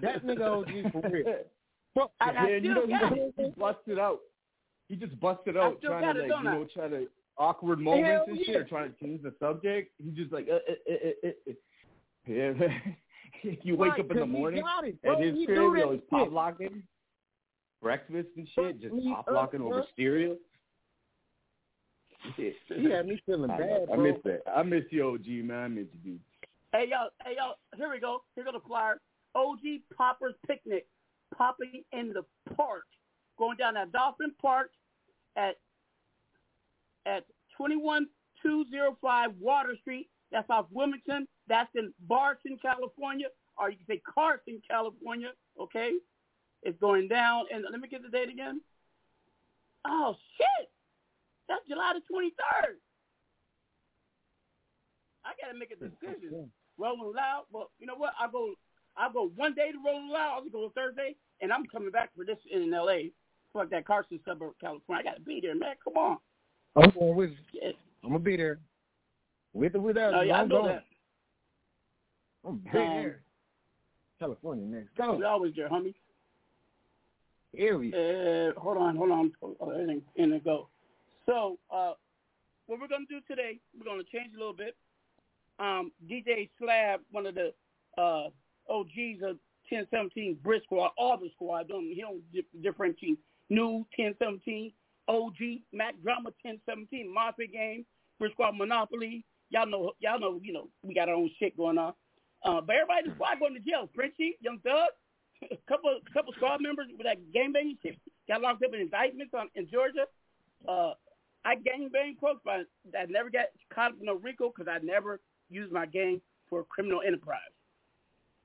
That 0.00 0.24
nigga 0.24 0.40
OG 0.86 0.92
for 0.92 1.10
real. 1.10 1.24
Fuck 1.94 2.12
And 2.20 2.36
that. 2.36 2.42
I 2.44 2.48
Yeah, 2.50 2.56
you 2.56 2.74
know, 2.74 2.84
still 2.84 2.86
he 2.86 2.92
got 2.92 3.08
just, 3.14 3.20
it. 3.20 3.34
he 3.36 3.60
busted 3.60 3.98
out. 3.98 4.20
He 4.88 4.96
just 4.96 5.18
busted 5.20 5.56
out 5.56 5.82
trying 5.82 6.14
to 6.14 6.20
like, 6.22 6.30
you 6.30 6.44
know, 6.44 6.66
try 6.72 6.88
to 6.88 7.08
awkward 7.36 7.80
moments 7.80 8.06
Hell 8.08 8.24
and 8.28 8.38
shit, 8.38 8.48
yeah. 8.48 8.56
or 8.58 8.64
trying 8.64 8.92
to 8.94 8.98
change 9.04 9.22
the 9.22 9.34
subject. 9.40 9.90
He 10.02 10.10
just 10.12 10.32
like, 10.32 10.48
uh, 10.48 10.54
uh, 10.54 10.92
uh, 10.92 11.28
uh, 11.28 11.50
uh. 11.50 11.52
yeah. 12.26 12.52
you 13.62 13.76
wake 13.76 13.92
Right, 13.92 14.00
up 14.00 14.10
in 14.10 14.16
the 14.16 14.22
'cause 14.22 14.26
he 14.26 14.38
morning 14.38 14.62
got 14.62 14.84
it, 14.86 14.94
at 14.94 15.02
bro. 15.02 15.20
his 15.20 15.34
He 15.36 15.46
crib, 15.46 15.58
do 15.58 15.62
yo, 15.76 15.90
that 15.90 15.92
he's 15.94 16.02
pop 16.08 16.30
locking 16.32 16.82
breakfast 17.82 18.28
and 18.36 18.48
shit, 18.54 18.80
just 18.80 18.94
me 18.94 19.12
pop 19.14 19.26
locking 19.30 19.60
over 19.60 19.76
bro. 19.76 19.84
stereo. 19.92 20.36
Yeah. 22.36 23.02
Me 23.02 23.20
feeling 23.24 23.50
I, 23.50 23.58
bad, 23.58 23.68
know. 23.68 23.86
I 23.92 23.96
bro. 23.96 24.04
miss 24.12 24.22
that. 24.24 24.40
I 24.54 24.62
miss 24.64 24.82
you, 24.90 25.08
OG 25.08 25.26
man. 25.46 25.58
I 25.58 25.68
miss 25.68 25.86
you, 25.92 26.12
dude. 26.12 26.20
Hey 26.72 26.86
y'all, 26.90 27.08
hey 27.24 27.34
y'all, 27.38 27.54
here 27.76 27.90
we 27.90 28.00
go. 28.00 28.22
Here 28.34 28.44
go 28.44 28.52
the 28.52 28.60
flyer. 28.66 29.00
OG 29.34 29.60
Poppers 29.96 30.34
Picnic, 30.46 30.86
popping 31.36 31.84
in 31.92 32.12
the 32.12 32.24
park, 32.54 32.84
going 33.38 33.56
down 33.56 33.76
at 33.76 33.92
Dolphin 33.92 34.32
Park 34.42 34.70
at 35.36 35.56
at 37.06 37.24
twenty 37.56 37.76
one 37.76 38.08
two 38.42 38.64
zero 38.70 38.98
five 39.00 39.30
Water 39.40 39.76
Street. 39.80 40.10
That's 40.32 40.50
off 40.50 40.66
Wilmington. 40.72 41.26
That's 41.48 41.70
in 41.74 41.92
Barton, 42.06 42.58
California, 42.60 43.28
or 43.56 43.70
you 43.70 43.76
can 43.76 43.86
say 43.86 44.02
Carson, 44.12 44.60
California. 44.68 45.30
Okay, 45.58 45.92
it's 46.62 46.78
going 46.80 47.08
down. 47.08 47.44
And 47.52 47.64
let 47.70 47.80
me 47.80 47.88
get 47.88 48.02
the 48.02 48.08
date 48.08 48.28
again. 48.28 48.60
Oh 49.86 50.14
shit, 50.36 50.68
that's 51.48 51.66
July 51.68 51.92
the 51.94 52.00
twenty 52.10 52.30
third. 52.30 52.76
I 55.24 55.32
gotta 55.44 55.58
make 55.58 55.70
a 55.70 55.76
decision. 55.76 56.50
Rolling 56.78 57.12
Loud. 57.14 57.44
Well, 57.52 57.70
you 57.78 57.86
know 57.86 57.96
what? 57.96 58.12
I'll 58.18 58.30
go. 58.30 58.54
I'll 58.96 59.12
go 59.12 59.30
one 59.36 59.54
day 59.54 59.70
to 59.72 59.78
Rolling 59.84 60.08
Loud. 60.10 60.34
I'll 60.36 60.42
just 60.42 60.52
go 60.52 60.70
Thursday, 60.74 61.14
and 61.40 61.52
I'm 61.52 61.64
coming 61.66 61.90
back 61.90 62.10
for 62.16 62.24
this 62.24 62.38
in 62.50 62.72
L.A. 62.72 63.10
Fuck 63.52 63.70
that 63.70 63.86
Carson 63.86 64.20
suburb, 64.26 64.52
California. 64.60 65.00
I 65.00 65.10
gotta 65.10 65.20
be 65.20 65.40
there, 65.40 65.54
man. 65.54 65.74
Come 65.82 65.94
on. 65.96 66.18
I'm 66.76 66.90
going 66.90 67.16
with. 67.16 67.30
Yes. 67.52 67.74
I'm 68.04 68.10
gonna 68.10 68.20
be 68.22 68.36
there. 68.36 68.58
With 69.54 69.74
or 69.74 69.80
without 69.80 70.14
Oh 70.14 70.20
you, 70.20 70.28
yeah, 70.28 70.36
I 70.36 70.40
I'm 70.42 70.48
know 70.48 70.62
going. 70.62 70.74
that. 70.74 70.84
I'm 72.44 72.50
Um, 72.50 72.62
there. 72.72 73.20
California 74.18 74.66
next. 74.66 74.94
Go. 74.96 75.16
We 75.16 75.24
always 75.24 75.54
there, 75.56 75.68
homie. 75.68 75.94
We. 77.52 77.92
Uh, 77.92 78.58
hold 78.58 78.76
on, 78.76 78.96
hold 78.96 79.10
on. 79.10 79.32
Everything 79.62 80.02
in 80.16 80.30
the 80.30 80.38
go. 80.38 80.68
So, 81.26 81.58
uh, 81.70 81.92
what 82.66 82.80
we're 82.80 82.88
gonna 82.88 83.06
do 83.08 83.20
today, 83.28 83.58
we're 83.76 83.84
gonna 83.84 84.04
change 84.12 84.34
a 84.34 84.38
little 84.38 84.52
bit. 84.52 84.76
Um, 85.58 85.92
DJ 86.08 86.50
Slab, 86.58 87.00
one 87.10 87.26
of 87.26 87.34
the 87.34 87.52
uh, 87.96 88.28
OGs 88.68 89.22
of 89.22 89.38
1017 89.70 90.38
Brick 90.42 90.62
Squad, 90.64 90.92
all 90.96 91.16
the 91.18 91.30
squad, 91.34 91.68
don't 91.68 91.84
he 91.84 92.00
don't 92.00 92.22
dif- 92.32 92.62
differentiate. 92.62 93.18
New 93.50 93.86
1017, 93.96 94.72
OG, 95.08 95.34
Mack 95.72 95.94
Drama 96.02 96.30
1017, 96.42 97.12
Mafia 97.12 97.46
Game, 97.46 97.86
Brick 98.18 98.32
Squad 98.32 98.56
Monopoly. 98.56 99.24
Y'all 99.50 99.66
know, 99.66 99.92
y'all 100.00 100.20
know, 100.20 100.38
you 100.42 100.52
know, 100.52 100.68
we 100.82 100.94
got 100.94 101.08
our 101.08 101.14
own 101.14 101.30
shit 101.38 101.56
going 101.56 101.78
on. 101.78 101.94
Uh, 102.44 102.60
but 102.60 102.76
everybody 102.76 103.04
in 103.04 103.08
the 103.10 103.14
squad 103.14 103.40
going 103.40 103.54
to 103.54 103.60
jail. 103.60 103.88
Frenchie, 103.94 104.36
Young 104.40 104.58
Thug, 104.62 104.88
a 105.42 105.56
couple 105.68 105.98
couple 106.12 106.32
squad 106.34 106.60
members 106.60 106.86
with 106.96 107.06
that 107.06 107.18
gang 107.32 107.52
banging 107.52 107.78
shit 107.82 107.98
got 108.28 108.42
locked 108.42 108.62
up 108.62 108.74
in 108.74 108.80
indictments 108.80 109.34
on, 109.34 109.48
in 109.54 109.68
Georgia. 109.70 110.06
Uh, 110.68 110.92
I 111.44 111.54
gang 111.56 111.88
bang 111.92 112.16
folks, 112.20 112.40
but 112.44 112.66
I 112.98 113.06
never 113.08 113.30
got 113.30 113.46
caught 113.72 113.92
up 113.92 114.00
in 114.00 114.06
no 114.06 114.16
RICO 114.16 114.52
because 114.54 114.70
I 114.70 114.84
never 114.84 115.20
used 115.48 115.72
my 115.72 115.86
gang 115.86 116.20
for 116.48 116.64
criminal 116.64 117.00
enterprise. 117.06 117.52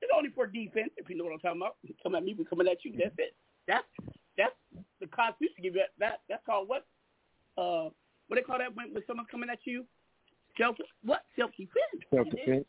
It's 0.02 0.12
only 0.16 0.30
for 0.30 0.48
defense, 0.48 0.92
if 0.98 1.10
you 1.10 1.18
know 1.18 1.24
what 1.24 1.34
I'm 1.34 1.40
talking 1.40 1.62
about. 1.62 1.76
You 1.84 1.96
Come 2.04 2.16
at 2.16 2.24
me, 2.24 2.36
we 2.38 2.46
coming 2.46 2.68
at 2.68 2.84
you. 2.84 2.94
That's 2.98 3.16
it. 3.18 3.36
That's 3.68 3.86
that's 4.38 4.56
the 5.00 5.08
Constitution 5.08 5.56
give 5.62 5.76
you 5.76 5.82
that. 5.82 5.92
that 6.00 6.20
that's 6.30 6.46
called 6.46 6.68
what? 6.68 6.86
Uh, 7.58 7.90
what 8.28 8.36
they 8.36 8.42
call 8.42 8.58
that 8.58 8.76
when, 8.76 8.94
when 8.94 9.04
someone's 9.06 9.30
coming 9.30 9.50
at 9.50 9.60
you? 9.66 9.86
Self 10.58 10.76
what? 11.04 11.24
Self 11.38 11.52
defense. 11.52 12.04
Self-defense. 12.14 12.66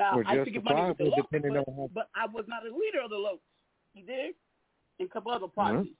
Now 0.00 0.18
Or 0.18 0.24
I 0.26 0.32
used 0.34 0.46
to 0.46 0.50
get 0.50 0.64
money 0.64 0.88
with 0.88 0.96
the 0.98 1.04
justifiable, 1.04 1.10
Locust, 1.10 1.28
depending 1.30 1.52
but, 1.52 1.68
on 1.68 1.76
how- 1.76 1.90
but 1.94 2.08
I 2.16 2.26
was 2.26 2.44
not 2.48 2.62
a 2.66 2.74
leader 2.74 3.00
of 3.04 3.10
the 3.10 3.16
Locust. 3.16 3.44
You 3.94 4.04
dig? 4.06 4.34
And 4.98 5.08
a 5.08 5.12
couple 5.12 5.30
other 5.30 5.46
Mm-hmm. 5.46 5.60
parties. 5.60 5.92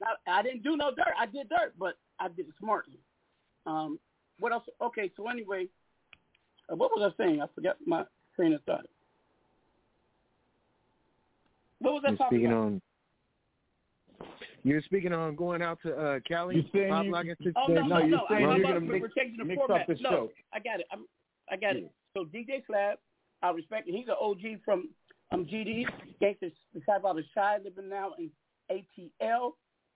Now, 0.00 0.08
I 0.28 0.42
didn't 0.42 0.62
do 0.62 0.76
no 0.76 0.90
dirt. 0.94 1.12
I 1.18 1.26
did 1.26 1.48
dirt, 1.48 1.74
but 1.78 1.98
I 2.20 2.28
did 2.28 2.46
it 2.48 2.54
smartly. 2.60 3.00
Um, 3.66 3.98
what 4.38 4.52
else? 4.52 4.62
Okay, 4.80 5.10
so 5.16 5.26
anyway, 5.28 5.66
uh, 6.70 6.76
what 6.76 6.90
was 6.94 7.12
I 7.12 7.22
saying? 7.22 7.40
I 7.42 7.46
forgot 7.54 7.76
my 7.86 8.04
train 8.36 8.52
of 8.52 8.62
thought. 8.64 8.86
What 11.80 11.94
was 11.94 12.02
I 12.06 12.10
You're 12.10 12.16
talking 12.18 12.38
speaking 12.38 12.52
about? 12.52 12.62
on. 12.64 12.82
You're 14.64 14.82
speaking 14.82 15.12
on 15.12 15.34
going 15.36 15.62
out 15.62 15.78
to 15.82 15.96
uh, 15.96 16.20
Cali. 16.28 16.56
You 16.56 16.64
saying 16.72 16.90
pop 16.90 17.04
you- 17.06 17.12
locking 17.12 17.34
Oh 17.56 17.66
no, 17.68 17.74
situation? 17.74 17.88
no, 17.88 17.98
you're 17.98 18.08
no! 18.08 18.24
saying 18.28 18.44
I'm 18.46 18.56
you're 18.58 18.70
about, 18.70 18.72
gonna 18.80 18.86
we're 18.92 19.00
mix- 19.00 19.14
changing 19.14 19.36
the 19.38 19.44
mix 19.44 19.58
format. 19.58 19.80
up 19.82 19.86
the 19.88 19.94
no, 20.02 20.10
show. 20.10 20.30
I 20.52 20.58
got 20.60 20.80
it. 20.80 20.86
I'm, 20.92 21.06
I 21.50 21.56
got 21.56 21.76
it. 21.76 21.90
So 22.16 22.24
DJ 22.24 22.64
Slab, 22.66 22.98
I 23.46 23.50
respect 23.52 23.88
him. 23.88 23.94
He's 23.94 24.08
an 24.08 24.14
OG 24.20 24.60
from 24.64 24.90
um 25.32 25.46
GD. 25.46 25.84
Gangsters 26.20 26.52
disciple 26.74 27.10
out 27.10 27.18
of 27.18 27.24
Shy, 27.34 27.58
living 27.62 27.88
now 27.88 28.12
in 28.18 28.30
ATL. 28.70 29.52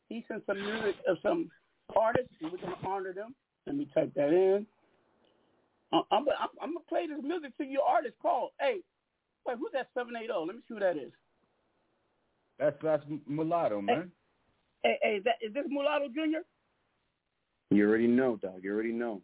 He 0.08 0.24
sent 0.28 0.44
some 0.46 0.62
music 0.62 0.96
of 1.08 1.16
some 1.22 1.50
artists, 1.96 2.32
and 2.40 2.52
we're 2.52 2.58
gonna 2.58 2.76
honor 2.86 3.12
them. 3.12 3.34
Let 3.66 3.76
me 3.76 3.88
type 3.94 4.12
that 4.14 4.28
in. 4.28 4.66
Uh, 5.92 6.02
I'm, 6.10 6.24
I'm, 6.28 6.48
I'm 6.62 6.74
gonna 6.74 6.80
play 6.88 7.06
this 7.06 7.18
music 7.22 7.56
to 7.58 7.64
your 7.64 7.82
artist 7.82 8.14
called. 8.22 8.50
Hey, 8.60 8.80
wait, 9.46 9.56
who's 9.58 9.70
that 9.72 9.88
seven 9.94 10.14
eight 10.16 10.26
zero? 10.26 10.44
Let 10.44 10.56
me 10.56 10.62
see 10.68 10.74
who 10.74 10.80
that 10.80 10.96
is. 10.96 11.12
That's 12.58 12.76
that's 12.82 13.04
mulatto, 13.26 13.80
man. 13.80 14.10
Hey, 14.82 14.96
hey, 15.02 15.16
is, 15.16 15.24
that, 15.24 15.34
is 15.42 15.52
this 15.52 15.64
Mulatto 15.68 16.08
Junior? 16.14 16.42
You 17.70 17.88
already 17.88 18.06
know, 18.06 18.36
dog. 18.36 18.60
You 18.62 18.72
already 18.72 18.92
know. 18.92 19.22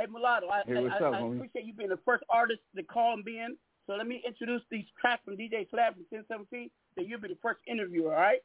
Hey, 0.00 0.06
Mulatto, 0.10 0.48
I, 0.48 0.62
Hey, 0.66 0.80
what's 0.80 0.94
I, 0.98 1.04
up, 1.04 1.14
I 1.14 1.20
homie? 1.20 1.36
appreciate 1.36 1.66
you 1.66 1.74
being 1.74 1.90
the 1.90 1.98
first 2.06 2.24
artist 2.30 2.60
to 2.74 2.82
call 2.82 3.12
and 3.12 3.24
be 3.24 3.38
in. 3.38 3.56
So 3.86 3.94
let 3.94 4.06
me 4.06 4.22
introduce 4.26 4.62
these 4.70 4.86
tracks 4.98 5.20
from 5.26 5.36
DJ 5.36 5.68
Slab 5.68 5.94
from 5.94 6.06
1017. 6.08 6.70
So 6.94 7.02
you'll 7.04 7.20
be 7.20 7.28
the 7.28 7.36
first 7.42 7.60
interviewer, 7.66 8.14
all 8.14 8.20
right? 8.20 8.40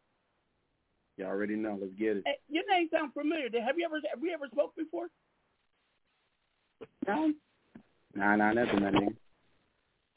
You 1.17 1.25
already 1.25 1.55
know. 1.55 1.77
Let's 1.79 1.93
get 1.97 2.17
it. 2.17 2.23
Hey, 2.25 2.35
your 2.49 2.63
name 2.69 2.89
sounds 2.91 3.13
familiar. 3.13 3.47
Have 3.65 3.77
you 3.77 3.85
ever 3.85 4.01
have 4.11 4.21
we 4.21 4.33
ever 4.33 4.47
spoke 4.51 4.75
before? 4.75 5.07
No. 7.07 7.31
Nah, 8.15 8.35
nah, 8.35 8.51
nothing, 8.51 8.81
that 8.81 8.93
nigga. 8.93 9.15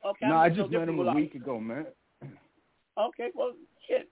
Okay. 0.04 0.26
No, 0.26 0.36
I'm 0.36 0.52
I 0.52 0.54
just 0.54 0.70
met 0.70 0.82
him 0.82 0.88
a 0.88 0.92
mulatto. 0.92 1.18
week 1.20 1.34
ago, 1.36 1.60
man. 1.60 1.86
Okay, 2.98 3.28
well, 3.34 3.52
shit. 3.86 4.10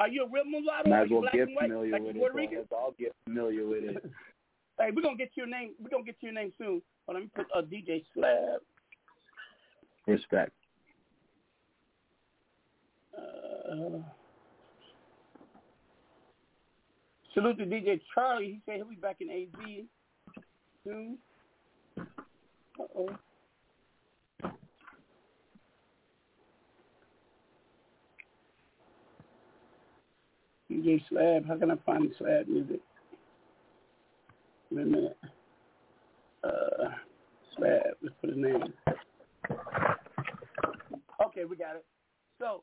Are 0.00 0.08
you 0.08 0.24
a 0.24 0.28
real 0.28 0.44
mulatto? 0.44 0.90
Might 0.90 1.04
as 1.04 1.10
well 1.10 1.22
get 1.32 1.48
familiar 1.48 1.92
like 1.92 2.02
with 2.02 2.16
it. 2.16 2.18
Puerto 2.18 2.32
dog. 2.32 2.36
Rican? 2.36 2.58
Let's 2.58 2.72
all 2.72 2.94
get 2.98 3.12
familiar 3.24 3.66
with 3.66 3.84
it. 3.84 4.04
Hey, 4.78 4.90
we're 4.94 5.02
gonna 5.02 5.16
get 5.16 5.30
your 5.34 5.46
name. 5.46 5.72
We're 5.80 5.88
gonna 5.88 6.04
get 6.04 6.16
your 6.20 6.32
name 6.32 6.52
soon. 6.58 6.82
But 7.06 7.14
let 7.14 7.22
me 7.22 7.30
put 7.34 7.46
a 7.54 7.58
uh, 7.58 7.62
DJ 7.62 8.04
Slab. 8.12 8.60
Respect. 10.06 10.52
Uh, 13.16 13.98
salute 17.34 17.58
to 17.58 17.64
DJ 17.64 18.00
Charlie. 18.14 18.46
He 18.46 18.60
said 18.66 18.76
he'll 18.76 18.84
be 18.84 18.96
back 18.96 19.16
in 19.20 19.30
AZ 19.30 19.84
soon. 20.84 21.18
Uh 21.98 22.84
oh. 22.96 23.08
DJ 30.70 31.02
Slab. 31.08 31.46
How 31.46 31.56
can 31.56 31.70
I 31.70 31.76
find 31.86 32.10
the 32.10 32.14
Slab 32.18 32.48
music? 32.48 32.80
Wait 34.70 34.82
a 34.82 34.86
minute. 34.86 35.18
Uh, 36.44 36.88
Slab. 37.56 37.82
Let's 38.02 38.14
put 38.20 38.30
his 38.30 38.38
name. 38.38 38.62
Okay, 41.24 41.44
we 41.44 41.56
got 41.56 41.76
it. 41.76 41.84
So 42.38 42.62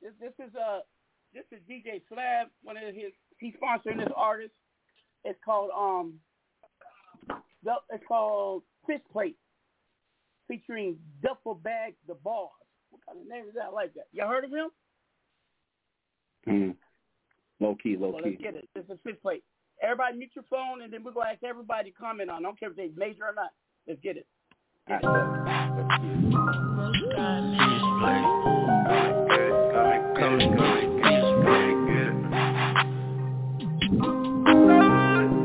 this 0.00 0.12
this 0.20 0.32
is 0.46 0.54
uh 0.54 0.80
this 1.34 1.44
is 1.52 1.58
DJ 1.68 2.00
Slab, 2.08 2.48
one 2.62 2.76
of 2.76 2.94
his 2.94 3.12
he's 3.38 3.54
sponsoring 3.54 3.98
this 3.98 4.12
artist. 4.16 4.52
It's 5.24 5.38
called 5.44 5.70
um 5.76 6.14
it's 7.90 8.04
called 8.06 8.62
Fish 8.86 9.00
Plate 9.12 9.36
featuring 10.48 10.96
Duffel 11.22 11.54
Bag 11.54 11.94
the 12.06 12.14
Boss. 12.14 12.50
What 12.90 13.02
kind 13.06 13.20
of 13.20 13.28
name 13.28 13.46
is 13.48 13.54
that? 13.54 13.66
I 13.70 13.70
like 13.70 13.94
that. 13.94 14.06
Y'all 14.12 14.28
heard 14.28 14.44
of 14.44 14.50
him? 14.50 14.68
Mm. 16.48 16.76
Low 17.58 17.74
key, 17.82 17.96
low 17.96 18.10
Well, 18.10 18.22
key. 18.22 18.30
let's 18.30 18.42
get 18.42 18.54
it. 18.54 18.68
This 18.74 18.84
is 18.88 18.98
Fish 19.02 19.16
Plate. 19.20 19.42
Everybody 19.82 20.16
mute 20.16 20.30
your 20.34 20.44
phone, 20.48 20.82
and 20.82 20.92
then 20.92 21.04
we're 21.04 21.12
gonna 21.12 21.30
ask 21.30 21.42
everybody 21.44 21.90
to 21.90 21.96
comment 21.96 22.30
on. 22.30 22.38
I 22.38 22.42
don't 22.42 22.58
care 22.58 22.70
if 22.70 22.76
they 22.76 22.90
major 22.96 23.24
or 23.24 23.34
not. 23.34 23.50
Let's 23.86 24.00
get 24.00 24.16
it. 24.16 24.26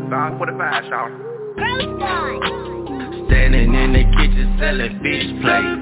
Five 0.10 0.38
forty-five, 0.38 0.86
y'all. 0.86 1.10
Standing 3.28 3.74
in 3.74 3.94
the 3.94 4.04
kitchen 4.16 4.58
selling 4.60 5.00
fish 5.02 5.28
plates. 5.42 5.82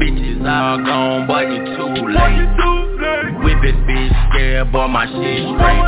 Bitches 0.00 0.40
all 0.48 0.78
gone, 0.78 1.26
boy, 1.26 1.42
you 1.42 1.58
too 1.76 2.08
late. 2.08 2.79
Whipping 3.42 3.86
fish 3.86 4.12
scare, 4.30 4.64
boy, 4.66 4.86
my 4.88 5.06
shit 5.06 5.42
straight. 5.46 5.82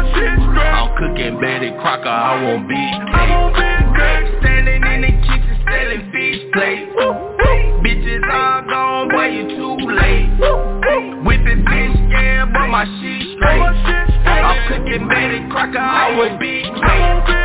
I'm 0.73 0.89
cooking 0.99 1.41
Betty 1.41 1.70
Crocker, 1.81 2.09
I 2.09 2.57
beef 2.68 2.97
cake. 3.12 3.43
Standing 4.41 4.83
in 4.83 5.01
the 5.03 5.12
kitchen 5.27 5.57
selling 5.66 6.05
fish 6.12 6.43
plates. 6.53 6.93
Bitches 7.83 8.23
all 8.33 8.62
gone, 8.68 9.09
boy, 9.11 9.27
you 9.27 9.45
too 9.57 9.77
late. 9.91 10.29
Whipping 11.25 11.64
fish 11.66 11.97
scare, 12.09 12.47
boy, 12.47 12.66
my 12.68 12.85
shit 13.01 13.23
straight. 13.37 13.61
I'm 14.27 14.59
cooking 14.68 15.09
Betty 15.09 15.41
Crocker, 15.51 15.79
I 15.79 16.37
beef 16.39 16.66
cake. 16.66 17.43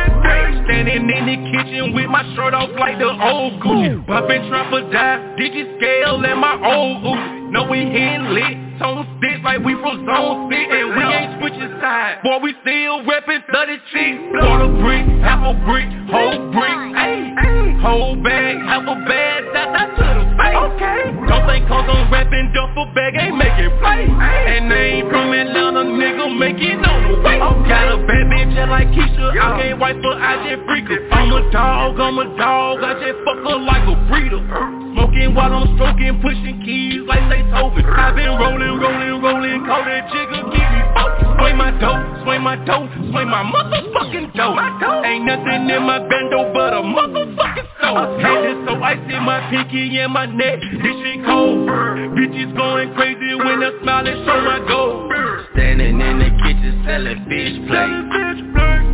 Standing 0.64 1.08
in 1.08 1.24
the 1.26 1.36
kitchen 1.50 1.94
with 1.94 2.08
my 2.08 2.22
shirt 2.34 2.54
off 2.54 2.70
like 2.78 2.98
the 2.98 3.08
old 3.08 3.60
Gucci. 3.62 4.06
Bumpin' 4.06 4.48
trapper 4.48 4.82
die, 4.92 5.34
digit 5.36 5.76
scale 5.78 6.24
and 6.24 6.40
my 6.40 6.54
old 6.60 7.02
Uzi. 7.04 7.50
No 7.50 7.64
we 7.70 7.78
hitting 7.78 8.28
lit, 8.36 8.78
tone 8.78 9.06
sticks 9.16 9.27
like 9.48 9.64
we 9.64 9.72
from 9.80 10.04
zone 10.04 10.52
6 10.52 10.60
And 10.60 10.88
we 10.92 11.02
ain't 11.08 11.32
switching 11.40 11.72
sides, 11.80 12.20
boy 12.20 12.36
we 12.44 12.52
still 12.60 13.00
reppin' 13.08 13.40
30 13.48 13.80
chicks 13.88 14.20
Quarter 14.36 14.72
brick, 14.84 15.04
half 15.24 15.40
a 15.40 15.56
brick, 15.64 15.88
whole 16.12 16.52
brick, 16.52 16.76
ayy 16.92 17.80
Whole 17.80 18.16
bag, 18.20 18.58
half 18.68 18.84
a 18.84 18.96
bag, 19.08 19.40
that 19.54 19.70
that 19.72 19.88
to 19.96 20.06
the 20.18 20.24
face. 20.36 20.58
Okay, 20.68 21.00
don't 21.30 21.46
think 21.46 21.64
cause 21.70 21.86
I'm 21.86 22.10
rapping 22.12 22.52
duffel 22.52 22.90
bag 22.92 23.16
ain't 23.16 23.38
making 23.38 23.72
play 23.80 24.04
And 24.04 24.68
they 24.68 25.00
ain't 25.00 25.08
from 25.08 25.32
Atlanta, 25.32 25.86
nigga, 25.96 26.26
make 26.36 26.60
it 26.60 26.84
on 26.84 26.98
the 27.08 27.22
way 27.24 27.38
Got 27.38 27.88
a 27.88 27.96
bad 28.04 28.24
bitch 28.28 28.52
just 28.52 28.68
like 28.68 28.88
Keisha, 28.92 29.32
I 29.32 29.62
can't 29.62 29.80
wait 29.80 29.96
for 30.02 30.12
I 30.12 30.44
just 30.44 30.60
freak 30.68 30.92
her. 30.92 31.00
I'm 31.08 31.32
a 31.32 31.40
dog, 31.50 31.96
I'm 31.96 32.18
a 32.18 32.26
dog, 32.36 32.84
I 32.84 32.92
just 33.00 33.16
fuck 33.24 33.40
her 33.48 33.58
like 33.64 33.86
a 33.88 33.96
breeder 34.12 34.44
uh. 34.44 34.77
Smoking 35.18 35.34
while 35.34 35.52
I'm 35.52 35.74
stroking, 35.74 36.20
pushing 36.22 36.62
keys 36.62 37.02
like 37.06 37.26
they 37.28 37.42
Beethoven. 37.42 37.84
I've 37.86 38.14
been 38.14 38.38
rolling, 38.38 38.78
rolling, 38.78 39.22
rolling, 39.22 39.66
call 39.66 39.82
that 39.82 40.06
jigger, 40.14 40.46
keep 40.54 40.62
me 40.62 40.82
focused 40.94 41.34
Swing 41.38 41.56
my 41.58 41.70
dough, 41.74 42.22
swing 42.22 42.42
my 42.42 42.54
dough, 42.62 42.86
swing 43.10 43.26
my 43.26 43.42
motherfucking 43.42 44.34
dough 44.34 44.54
Ain't 45.02 45.24
nothing 45.24 45.70
in 45.70 45.82
my 45.82 45.98
bando 45.98 46.52
but 46.54 46.72
a 46.72 46.82
motherfucking 46.86 47.68
soul 47.82 47.98
Had 48.22 48.46
this 48.46 48.58
so 48.68 48.78
icy, 48.78 49.18
my 49.18 49.42
pinky 49.50 49.98
and 49.98 50.12
my 50.12 50.26
neck, 50.26 50.60
this 50.60 50.96
shit 51.02 51.24
cold. 51.26 51.66
Bitches 52.14 52.54
going 52.56 52.94
crazy 52.94 53.34
when 53.34 53.62
I 53.62 53.70
smile 53.82 54.06
and 54.06 54.18
show 54.22 54.40
my 54.42 54.62
gold. 54.68 55.12
Standing 55.54 56.00
in 56.00 56.18
the 56.18 56.30
kitchen 56.46 56.82
selling 56.86 57.24
fish 57.26 57.58
plates. 57.66 58.38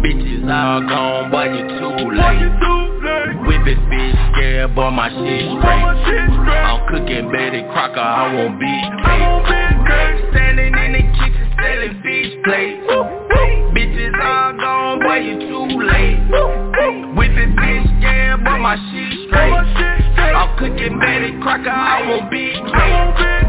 Bitches 0.00 0.48
all 0.48 0.80
gone, 0.88 1.30
boy, 4.74 4.90
my 4.90 5.08
shit 5.08 5.46
straight. 5.58 5.84
I'm 6.50 6.86
cooking 6.88 7.30
Betty 7.30 7.62
Crocker, 7.70 8.00
I 8.00 8.34
want 8.34 8.58
beef 8.58 8.90
cake. 9.06 10.34
Standing 10.34 10.74
in 10.74 10.92
the 10.92 11.02
kitchen 11.14 11.48
selling 11.56 12.02
fish 12.02 12.32
plates. 12.44 12.82
Bitches 13.74 14.14
all 14.22 14.52
gone, 14.58 15.00
boy, 15.00 15.18
you 15.18 15.38
too 15.38 15.78
late. 15.78 16.18
With 16.30 17.30
Whipping 17.30 17.54
fish 17.56 17.86
scare, 17.98 18.36
boy, 18.38 18.58
my 18.58 18.76
shit 18.90 19.28
straight. 19.28 19.52
I'm 20.34 20.58
cooking 20.58 20.98
Betty 20.98 21.38
Crocker, 21.40 21.70
I 21.70 22.08
want 22.08 22.30
beef 22.30 22.54
cake. 22.54 23.44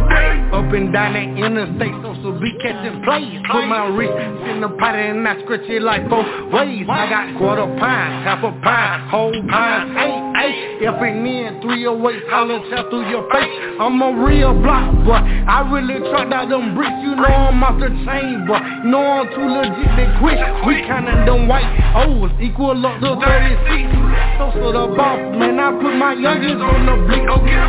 Up 0.53 0.71
and 0.71 0.93
down 0.93 1.13
the 1.13 1.45
interstate, 1.45 1.91
so 2.01 2.15
so 2.23 2.32
be 2.39 2.53
catching 2.61 3.01
plays. 3.03 3.41
Put 3.51 3.65
my 3.67 3.88
wrist 3.88 4.13
in 4.47 4.61
the 4.61 4.69
pot 4.69 4.95
and 4.95 5.28
I 5.28 5.41
scratch 5.43 5.67
it 5.67 5.82
like 5.82 6.07
both 6.09 6.26
ways. 6.53 6.86
I 6.88 7.09
got 7.09 7.38
quarter 7.38 7.65
pine, 7.78 8.23
half 8.23 8.43
a 8.43 8.51
pine, 8.61 9.09
whole 9.09 9.34
pine, 9.49 9.97
eight, 9.97 10.35
eight. 10.44 10.84
If 10.84 10.96
and 11.02 11.28
in 11.28 11.62
308, 11.62 12.30
holler 12.30 12.60
tap 12.70 12.90
through 12.90 13.10
your 13.10 13.24
face. 13.32 13.52
I'm 13.80 14.02
a 14.02 14.12
real 14.24 14.54
block 14.60 14.92
boy. 15.04 15.20
I 15.20 15.64
really 15.72 16.00
tried 16.12 16.34
out 16.34 16.50
them 16.50 16.76
bricks, 16.76 16.96
you 17.04 17.16
know 17.16 17.28
I'm 17.28 17.64
off 17.64 17.80
the 17.80 17.90
chain, 18.04 18.48
boy. 18.48 18.60
You 18.60 18.92
know 18.92 19.04
I'm 19.04 19.28
too 19.32 19.48
legit 19.48 19.92
to 19.96 20.06
quit. 20.20 20.40
We 20.68 20.84
counting 20.88 21.26
them 21.26 21.48
white 21.48 21.68
O's, 21.96 22.32
equal 22.42 22.76
up 22.86 23.00
to 23.00 23.16
36. 23.16 23.96
So 24.36 24.52
so 24.56 24.72
the 24.72 24.96
boss, 24.96 25.20
man, 25.40 25.60
I 25.60 25.72
put 25.80 25.96
my 25.96 26.14
youngest 26.14 26.60
on 26.60 26.86
the 26.88 26.96
blick. 27.08 27.24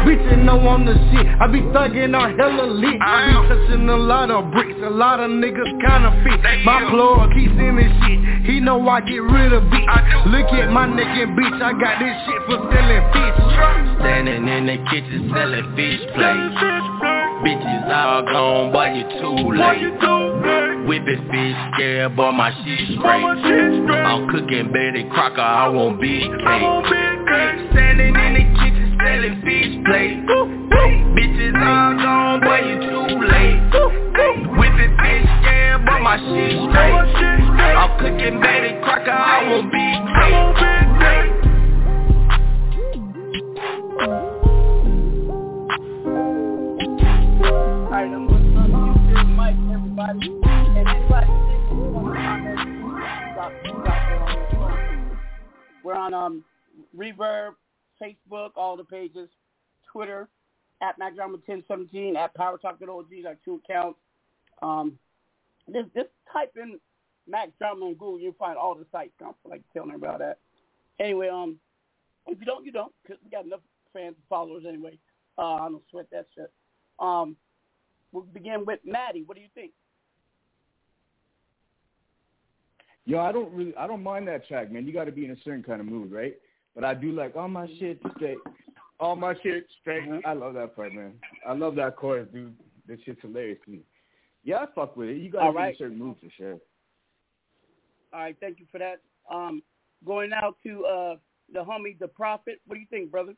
Bitches 0.07 0.43
know 0.45 0.59
I'm 0.67 0.87
the 0.87 0.95
shit. 1.11 1.27
I 1.39 1.47
be 1.47 1.63
thugging 1.71 2.15
on 2.15 2.39
hella 2.39 2.67
lit. 2.67 2.99
I 3.03 3.31
be 3.31 3.49
touching 3.49 3.89
a 3.89 3.97
lot 3.97 4.31
of 4.31 4.51
bricks, 4.51 4.79
a 4.83 4.91
lot 4.91 5.21
of 5.21 5.31
niggas 5.31 5.71
counterfeit. 5.83 6.65
My 6.65 6.87
plug 6.91 7.31
keeps 7.35 7.55
in 7.55 7.77
this 7.77 7.93
shit. 8.03 8.19
He 8.47 8.61
know 8.61 8.83
I 8.89 9.01
get 9.01 9.23
rid 9.23 9.53
of 9.53 9.63
it. 9.67 9.87
Look 10.31 10.51
at 10.55 10.71
my 10.71 10.87
naked 10.87 11.35
bitch, 11.35 11.63
I 11.63 11.73
got 11.75 11.99
this 11.99 12.15
shit 12.27 12.41
for 12.47 12.66
selling 12.71 13.07
fish. 13.13 13.39
Standing 14.01 14.49
in 14.49 14.67
the 14.67 14.77
kitchen 14.91 15.31
selling 15.33 15.69
fish 15.77 16.03
plates. 16.15 16.57
Bitches 17.45 17.87
all 17.93 18.23
gone, 18.23 18.73
boy, 18.73 18.93
you 18.97 19.05
too 19.21 19.53
late. 19.55 20.01
Whipping 20.87 21.23
fish 21.31 21.57
scare, 21.75 22.09
boy, 22.09 22.33
my 22.33 22.51
shit 22.65 22.99
straight. 22.99 23.25
I'm 23.93 24.29
cooking 24.29 24.73
Betty 24.73 25.05
Crocker, 25.11 25.41
I 25.41 25.69
want 25.69 26.01
beef 26.01 26.23
cake. 26.23 26.63
Standing 27.73 28.15
in 28.15 28.33
the 28.35 28.45
kitchen 28.59 28.99
selling 29.03 29.43
fish 29.43 29.75
plates. 29.85 30.27
Bitches 30.27 31.55
all 31.55 31.95
gone, 32.01 32.41
boy, 32.41 32.61
you 32.67 32.77
too 32.81 33.19
late. 33.21 33.61
Whipping 34.59 34.97
fish 34.97 35.29
scare, 35.43 35.79
boy, 35.79 35.99
my 36.01 36.17
shit 36.19 36.57
straight. 36.71 36.95
I'm 37.77 37.99
cooking 37.99 38.41
Betty 38.41 38.81
Crocker, 38.83 39.11
I 39.11 39.51
want 39.51 39.71
beef 39.73 39.99
cake. 41.01 41.46
We're 55.83 55.95
on 55.95 56.13
um 56.13 56.45
Reverb, 56.97 57.55
Facebook, 58.03 58.51
all 58.57 58.77
the 58.77 58.85
pages, 58.85 59.31
Twitter, 59.91 60.29
at 60.83 60.99
MackDrama1017, 61.01 62.17
at 62.17 62.35
Power 62.35 62.59
Talk 62.59 62.79
OG, 62.83 63.07
like 63.25 63.39
two 63.45 63.63
accounts. 63.65 63.99
Um, 64.61 64.99
just, 65.73 65.95
just 65.95 66.09
type 66.33 66.53
in 66.57 66.79
Mack 67.27 67.57
Drama 67.59 67.93
Google, 67.95 68.21
you'll 68.21 68.35
find 68.35 68.59
all 68.59 68.75
the 68.75 68.87
sites. 68.93 69.13
I'm 69.25 69.33
like 69.49 69.63
telling 69.73 69.95
about 69.95 70.19
that. 70.19 70.39
Anyway, 71.01 71.29
um, 71.29 71.59
if 72.27 72.39
you 72.39 72.47
don't, 72.47 72.65
you 72.65 72.73
don't, 72.73 72.93
because 73.03 73.19
we 73.25 73.31
got 73.31 73.45
enough 73.45 73.61
fans 73.97 74.17
and 74.17 74.29
followers 74.29 74.65
anyway. 74.69 74.99
Uh, 75.39 75.55
I 75.55 75.69
don't 75.69 75.83
sweat 75.91 76.07
that 76.13 76.27
shit. 76.35 76.53
Um, 76.99 77.37
we'll 78.13 78.25
begin 78.25 78.65
with 78.67 78.81
Matty. 78.85 79.23
What 79.25 79.37
do 79.37 79.43
you 79.43 79.49
think? 79.55 79.73
Yo, 83.05 83.21
I 83.21 83.31
don't 83.31 83.53
really, 83.53 83.75
I 83.77 83.87
don't 83.87 84.03
mind 84.03 84.27
that 84.29 84.47
track, 84.49 84.73
man. 84.73 84.87
You 84.87 84.93
got 84.93 85.05
to 85.05 85.13
be 85.13 85.25
in 85.25 85.31
a 85.31 85.37
certain 85.45 85.63
kind 85.63 85.81
of 85.81 85.87
mood, 85.87 86.11
right? 86.11 86.35
But 86.75 86.85
I 86.85 86.93
do 86.95 87.13
like 87.13 87.37
all 87.37 87.49
my 87.49 87.69
shit 87.79 88.01
straight, 88.17 88.39
all 88.99 89.15
my 89.15 89.35
shit 89.43 89.67
straight. 89.81 90.03
I 90.25 90.33
love 90.33 90.55
that 90.55 90.75
part, 90.75 90.93
man. 90.93 91.13
I 91.47 91.53
love 91.53 91.77
that 91.77 91.97
chorus, 91.97 92.29
dude. 92.33 92.55
This 92.87 92.99
shit's 93.05 93.21
hilarious 93.23 93.59
to 93.65 93.71
me. 93.71 93.81
Yeah, 94.43 94.57
I 94.57 94.67
fuck 94.75 94.97
with 94.97 95.09
it. 95.09 95.19
You 95.19 95.31
got 95.31 95.47
to 95.47 95.53
be 95.53 95.57
right. 95.57 95.69
in 95.69 95.75
a 95.75 95.79
certain 95.79 95.99
mood 95.99 96.17
for 96.21 96.29
sure. 96.37 96.59
All 98.13 98.21
right, 98.21 98.37
thank 98.41 98.59
you 98.61 98.67
for 98.71 98.79
that. 98.79 99.01
Um, 99.31 99.63
going 100.05 100.33
out 100.33 100.57
to 100.65 100.85
uh, 100.85 101.17
the 101.53 101.61
homie, 101.61 101.99
the 101.99 102.09
Prophet. 102.09 102.61
What 102.67 102.75
do 102.75 102.81
you 102.81 102.87
think, 102.91 103.11
brother? 103.11 103.35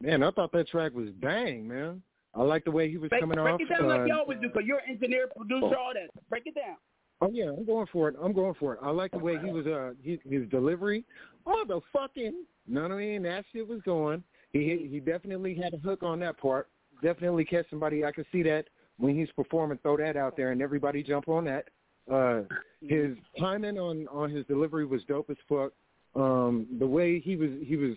Man, 0.00 0.22
I 0.22 0.30
thought 0.30 0.52
that 0.52 0.68
track 0.68 0.94
was 0.94 1.08
bang, 1.20 1.66
man. 1.68 2.02
I 2.34 2.42
like 2.42 2.64
the 2.64 2.70
way 2.70 2.88
he 2.88 2.96
was 2.96 3.10
Break, 3.10 3.22
coming 3.22 3.38
break 3.38 3.54
off. 3.54 3.60
it 3.60 3.68
down 3.68 3.88
like 3.88 4.00
uh, 4.00 4.04
you 4.04 4.14
always 4.14 4.38
do, 4.40 4.48
because 4.48 4.62
you're 4.64 4.78
an 4.78 4.84
engineer, 4.88 5.28
producer, 5.36 5.76
all 5.76 5.92
that. 5.94 6.10
Break 6.28 6.44
it 6.46 6.54
down. 6.54 6.76
Oh 7.20 7.28
yeah, 7.32 7.50
I'm 7.50 7.66
going 7.66 7.86
for 7.92 8.08
it. 8.08 8.16
I'm 8.22 8.32
going 8.32 8.54
for 8.54 8.74
it. 8.74 8.80
I 8.82 8.90
like 8.90 9.10
the 9.10 9.18
way 9.18 9.36
he 9.44 9.50
was 9.50 9.66
uh 9.66 9.92
he, 10.02 10.18
his 10.28 10.48
delivery. 10.48 11.04
Motherfucking, 11.46 12.32
what 12.66 12.92
I 12.92 12.96
mean? 12.96 13.22
That 13.24 13.44
shit 13.52 13.68
was 13.68 13.80
going. 13.84 14.22
He 14.52 14.88
he 14.90 15.00
definitely 15.00 15.54
had 15.54 15.74
a 15.74 15.78
hook 15.78 16.02
on 16.02 16.20
that 16.20 16.38
part. 16.38 16.68
Definitely 17.02 17.44
catch 17.44 17.68
somebody. 17.68 18.04
I 18.04 18.12
could 18.12 18.26
see 18.32 18.42
that 18.44 18.66
when 18.98 19.18
he's 19.18 19.30
performing, 19.36 19.78
throw 19.78 19.96
that 19.98 20.16
out 20.16 20.36
there, 20.36 20.52
and 20.52 20.62
everybody 20.62 21.02
jump 21.02 21.28
on 21.28 21.44
that. 21.44 21.68
Uh, 22.10 22.42
his 22.80 23.16
timing 23.38 23.78
on 23.78 24.08
on 24.08 24.30
his 24.30 24.46
delivery 24.46 24.86
was 24.86 25.02
dope 25.06 25.28
as 25.28 25.36
fuck. 25.48 25.72
Um, 26.14 26.66
the 26.78 26.86
way 26.86 27.20
he 27.20 27.36
was 27.36 27.50
he 27.62 27.76
was 27.76 27.96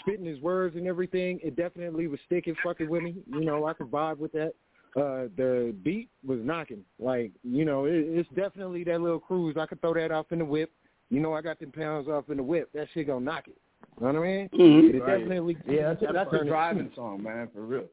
spitting 0.00 0.26
his 0.26 0.40
words 0.40 0.76
and 0.76 0.86
everything, 0.86 1.40
it 1.42 1.56
definitely 1.56 2.06
was 2.06 2.20
sticking 2.26 2.54
fucking 2.64 2.88
with 2.88 3.02
me. 3.02 3.16
You 3.32 3.40
know, 3.40 3.66
I 3.66 3.72
could 3.74 3.90
vibe 3.90 4.18
with 4.18 4.32
that. 4.32 4.52
uh, 4.96 5.28
the 5.36 5.74
beat 5.82 6.08
was 6.26 6.40
knocking. 6.42 6.84
Like, 6.98 7.32
you 7.42 7.64
know, 7.64 7.84
it, 7.84 7.94
it's 7.94 8.28
definitely 8.30 8.84
that 8.84 9.00
little 9.00 9.20
cruise. 9.20 9.56
I 9.58 9.66
could 9.66 9.80
throw 9.80 9.94
that 9.94 10.10
off 10.10 10.26
in 10.32 10.38
the 10.38 10.44
whip. 10.44 10.72
You 11.10 11.20
know, 11.20 11.32
I 11.34 11.40
got 11.40 11.60
them 11.60 11.72
pounds 11.72 12.08
off 12.08 12.28
in 12.28 12.36
the 12.36 12.42
whip. 12.42 12.70
That 12.74 12.88
shit 12.92 13.06
gonna 13.06 13.24
knock 13.24 13.48
it. 13.48 13.56
You 14.00 14.06
know 14.06 14.20
what 14.20 14.26
I 14.26 14.30
mean? 14.30 14.48
Mm-hmm. 14.54 14.96
It 14.96 15.00
right. 15.00 15.18
definitely. 15.18 15.56
Yeah, 15.66 15.94
that's, 15.94 16.12
that's 16.12 16.32
a 16.32 16.38
turn 16.38 16.46
driving 16.46 16.90
song, 16.94 17.22
man, 17.22 17.48
for 17.52 17.62
real. 17.62 17.84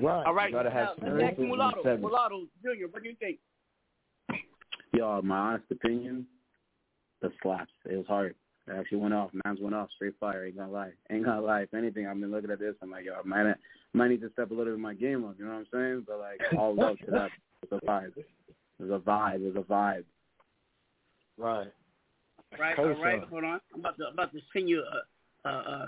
Right. 0.00 0.24
All 0.26 0.34
right. 0.34 0.52
Gotta 0.52 0.70
have 0.70 0.88
now, 1.00 1.06
some 1.06 1.18
let's 1.18 1.30
ask 1.30 1.38
rhythm 1.38 1.48
Mulatto. 1.48 1.82
seven. 1.82 2.00
Mulatto 2.00 2.42
Junior, 2.62 2.88
what 2.88 3.02
do 3.02 3.08
you 3.08 3.16
think? 3.18 3.38
Yo, 4.94 5.20
my 5.22 5.36
honest 5.36 5.64
opinion, 5.70 6.26
the 7.20 7.30
slaps. 7.42 7.70
It 7.84 7.96
was 7.96 8.06
hard. 8.06 8.34
It 8.68 8.78
actually 8.78 8.98
went 8.98 9.14
off. 9.14 9.30
Mines 9.44 9.60
went 9.60 9.74
off 9.74 9.88
straight 9.94 10.14
fire. 10.20 10.46
Ain't 10.46 10.56
gonna 10.56 10.70
lie. 10.70 10.90
Ain't 11.10 11.24
gonna 11.24 11.40
lie. 11.40 11.62
If 11.62 11.74
anything, 11.74 12.06
I've 12.06 12.20
been 12.20 12.30
looking 12.30 12.50
at 12.50 12.58
this. 12.58 12.74
I'm 12.82 12.90
like, 12.90 13.04
yo, 13.04 13.14
I 13.14 13.26
might, 13.26 13.54
might 13.94 14.08
need 14.08 14.20
to 14.20 14.30
step 14.32 14.50
a 14.50 14.54
little 14.54 14.72
bit 14.72 14.80
my 14.80 14.94
game 14.94 15.24
up. 15.24 15.36
You 15.38 15.46
know 15.46 15.52
what 15.52 15.58
I'm 15.58 15.66
saying? 15.72 16.04
But 16.06 16.18
like, 16.18 16.40
all 16.58 16.74
love 16.74 16.98
to 16.98 17.10
that. 17.12 17.30
It 17.62 17.70
was 17.70 17.80
a 17.82 17.86
vibe. 17.86 18.16
It 18.16 18.26
was 18.78 18.90
a 18.90 18.98
vibe. 19.04 19.34
It 19.36 19.54
was 19.54 19.64
a 19.64 19.72
vibe. 19.72 20.04
Right. 21.36 21.72
Right, 22.58 22.76
Cool, 22.76 22.86
all 22.86 23.02
right. 23.02 23.22
Hold 23.28 23.44
on. 23.44 23.60
I'm 23.74 23.80
about 23.80 23.96
to 23.98 24.06
about 24.06 24.32
to 24.32 24.40
send 24.52 24.68
you 24.68 24.82
a 24.82 25.48
uh 25.48 25.52
uh 25.52 25.86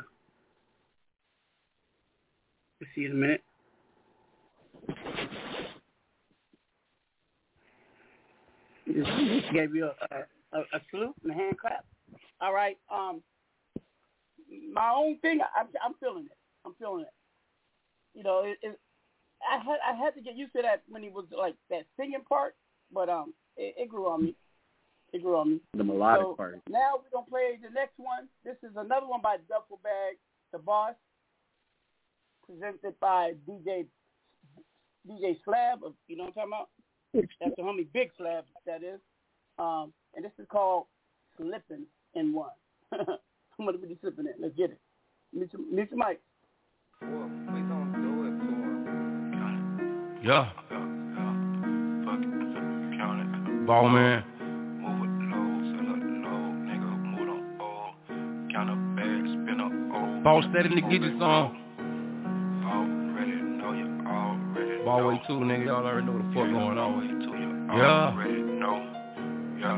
let's 2.81 2.93
see 2.95 3.07
in 3.07 3.13
a 3.13 3.15
minute. 3.15 3.43
Just 8.87 9.53
gave 9.53 9.75
you 9.75 9.87
a, 9.87 10.17
a, 10.53 10.61
a 10.61 10.81
salute 10.91 11.15
and 11.23 11.33
a 11.33 11.35
hand 11.35 11.59
clap. 11.59 11.85
All 12.41 12.55
right. 12.55 12.79
Um, 12.93 13.23
my 14.73 14.91
own 14.95 15.19
thing. 15.19 15.41
I'm 15.57 15.67
I'm 15.85 15.95
feeling 16.01 16.27
it. 16.27 16.37
I'm 16.65 16.75
feeling 16.79 17.03
it. 17.03 17.13
You 18.15 18.25
know, 18.25 18.43
it, 18.45 18.59
it, 18.63 18.79
I 19.49 19.59
had 19.59 19.79
I 19.87 19.97
had 19.97 20.15
to 20.15 20.21
get 20.21 20.37
used 20.37 20.53
to 20.55 20.63
that 20.63 20.83
when 20.89 21.03
he 21.03 21.11
was 21.11 21.27
like 21.37 21.55
that 21.69 21.85
singing 21.99 22.25
part, 22.29 22.55
but 22.93 23.09
um, 23.09 23.35
it, 23.57 23.75
it 23.77 23.89
grew 23.89 24.09
on 24.09 24.25
me. 24.25 24.35
It 25.13 25.23
grew 25.23 25.37
on 25.37 25.51
me. 25.51 25.61
The 25.77 25.85
melodic 25.85 26.25
So, 26.25 26.35
part. 26.35 26.61
Now 26.69 26.95
we're 26.99 27.11
gonna 27.13 27.29
play 27.29 27.59
the 27.63 27.71
next 27.71 27.99
one. 27.99 28.29
This 28.45 28.57
is 28.63 28.71
another 28.77 29.07
one 29.07 29.21
by 29.23 29.37
Duffel 29.49 29.81
Bag, 29.83 30.17
the 30.53 30.59
boss, 30.59 30.95
presented 32.47 32.99
by 33.01 33.35
DJ 33.49 33.87
DJ 35.09 35.37
Slab. 35.45 35.85
Of, 35.85 35.95
you 36.09 36.17
know 36.17 36.25
what 36.25 36.43
I'm 36.43 36.51
talking 36.51 36.53
about? 36.53 36.69
That's 37.41 37.57
the 37.57 37.63
homie 37.63 37.87
Big 37.93 38.11
Slab. 38.17 38.45
That 38.67 38.83
is. 38.83 39.01
Um, 39.59 39.93
and 40.15 40.25
this 40.25 40.33
is 40.39 40.47
called 40.51 40.87
Slipping 41.37 41.87
in 42.15 42.33
One. 42.33 42.51
I'm 42.93 43.67
gonna 43.67 43.79
be 43.79 43.97
slipping 44.01 44.27
in. 44.27 44.35
Let's 44.41 44.57
get 44.57 44.71
it. 44.71 44.81
Mr. 45.37 45.57
Mr. 45.73 45.95
Mike. 45.95 46.21
Yeah. 50.23 50.51
Ball 53.67 53.89
man. 53.89 54.25
Ball 60.23 60.43
steady 60.51 60.69
to 60.69 60.81
get 60.83 61.01
you 61.01 61.19
some. 61.19 61.57
Ball 64.85 65.09
way 65.09 65.23
too, 65.27 65.35
nigga. 65.35 65.67
Y'all 65.67 65.87
already 65.87 66.07
know 66.07 66.13
what 66.13 66.23
the 66.23 66.35
fuck 66.35 66.51
going 66.51 66.79
on. 66.79 67.11
Yeah. 67.77 68.13
Yeah, 69.59 69.77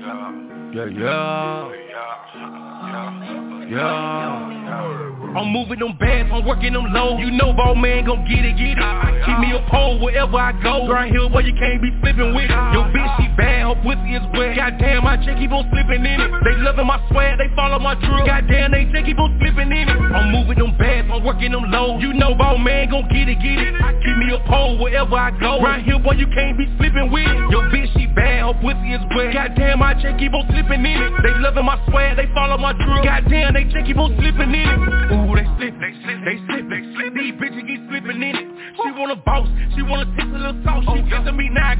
yeah. 0.00 0.47
Yeah. 0.74 0.84
Yeah 0.86 1.88
Yeah. 3.70 4.58
I'm 5.36 5.52
moving 5.52 5.78
them 5.78 5.96
bands, 5.98 6.32
I'm 6.32 6.44
working 6.46 6.72
them 6.72 6.92
low. 6.92 7.18
You 7.18 7.30
know 7.30 7.52
ball 7.52 7.74
man 7.74 8.06
gon' 8.06 8.24
get 8.24 8.44
it, 8.44 8.56
get 8.56 8.80
it. 8.80 9.24
Keep 9.24 9.38
me 9.38 9.52
a 9.52 9.60
pole 9.70 10.00
wherever 10.00 10.36
I 10.36 10.52
go. 10.62 10.86
Grind 10.86 11.14
hill, 11.14 11.28
boy, 11.28 11.40
you 11.40 11.52
can't 11.54 11.80
be 11.80 11.92
flipping 12.00 12.34
with 12.34 12.48
it. 12.48 12.58
Yo, 12.72 12.88
bitch, 12.92 13.16
she 13.20 13.27
bad, 13.38 13.70
her 13.70 13.78
pussy 13.78 14.18
is 14.18 14.26
wet. 14.34 14.58
Goddamn, 14.58 15.06
my 15.06 15.16
chick 15.22 15.38
keep 15.38 15.54
on 15.54 15.62
slipping 15.70 16.02
in 16.02 16.18
it. 16.18 16.30
They 16.42 16.58
loving 16.58 16.90
my 16.90 16.98
swag, 17.08 17.38
they 17.38 17.48
follow 17.54 17.78
my 17.78 17.94
drill. 17.94 18.26
Goddamn, 18.26 18.74
they 18.74 18.90
chick 18.90 19.06
keep 19.06 19.22
on 19.22 19.30
slipping 19.38 19.70
in 19.70 19.86
it. 19.86 19.94
I'm 19.94 20.34
moving 20.34 20.58
them 20.58 20.74
bands, 20.76 21.06
I'm 21.14 21.22
working 21.22 21.54
them 21.54 21.70
low. 21.70 22.02
You 22.02 22.12
know 22.12 22.34
ball 22.34 22.58
man 22.58 22.90
gon' 22.90 23.06
get 23.08 23.30
it, 23.30 23.38
get 23.38 23.62
it. 23.62 23.72
I 23.78 23.94
keep 24.02 24.18
me 24.18 24.34
a 24.34 24.42
pole 24.50 24.82
wherever 24.82 25.14
I 25.14 25.30
go. 25.38 25.62
Right 25.62 25.80
here, 25.86 26.02
boy, 26.02 26.18
you 26.18 26.26
can't 26.34 26.58
be 26.58 26.66
slipping 26.76 27.14
with 27.14 27.30
it. 27.30 27.38
Yo, 27.48 27.62
bitch, 27.70 27.88
she 27.94 28.10
bad, 28.10 28.42
her 28.50 28.56
pussy 28.58 28.98
is 28.98 29.04
wet. 29.14 29.32
Goddamn, 29.32 29.78
my 29.78 29.94
chick 30.02 30.18
keep 30.18 30.34
on 30.34 30.44
slipping 30.50 30.82
in 30.82 30.98
it. 30.98 31.10
They 31.22 31.32
loving 31.38 31.64
my 31.64 31.78
swag, 31.88 32.18
they 32.18 32.26
follow 32.34 32.58
my 32.58 32.74
drill. 32.74 33.06
Goddamn, 33.06 33.54
they 33.54 33.70
chick 33.70 33.86
keep 33.86 33.96
on 33.96 34.18
slipping 34.18 34.50
in 34.50 34.66
it. 34.66 34.78
Ooh, 35.14 35.30
they 35.38 35.46
slip, 35.56 35.78
they 35.78 35.94
slip, 36.02 36.18
they 36.26 36.36
slip, 36.50 36.64
they 36.66 36.82
slip. 36.92 37.10
These 37.14 37.34
bitches 37.38 37.64
keep 37.64 37.82
slipping 37.86 38.18
in 38.18 38.34
it. 38.34 38.46
She 38.82 38.90
want 38.94 39.10
a 39.10 39.18
boss, 39.22 39.46
she 39.74 39.82
want 39.82 40.06
to 40.06 40.08
taste 40.14 40.34
a 40.34 40.38
little 40.38 40.58
sauce. 40.62 40.86
She 40.86 41.02
oh, 41.02 41.10
kissing 41.10 41.36
me 41.36 41.50
now, 41.50 41.74
I 41.74 41.76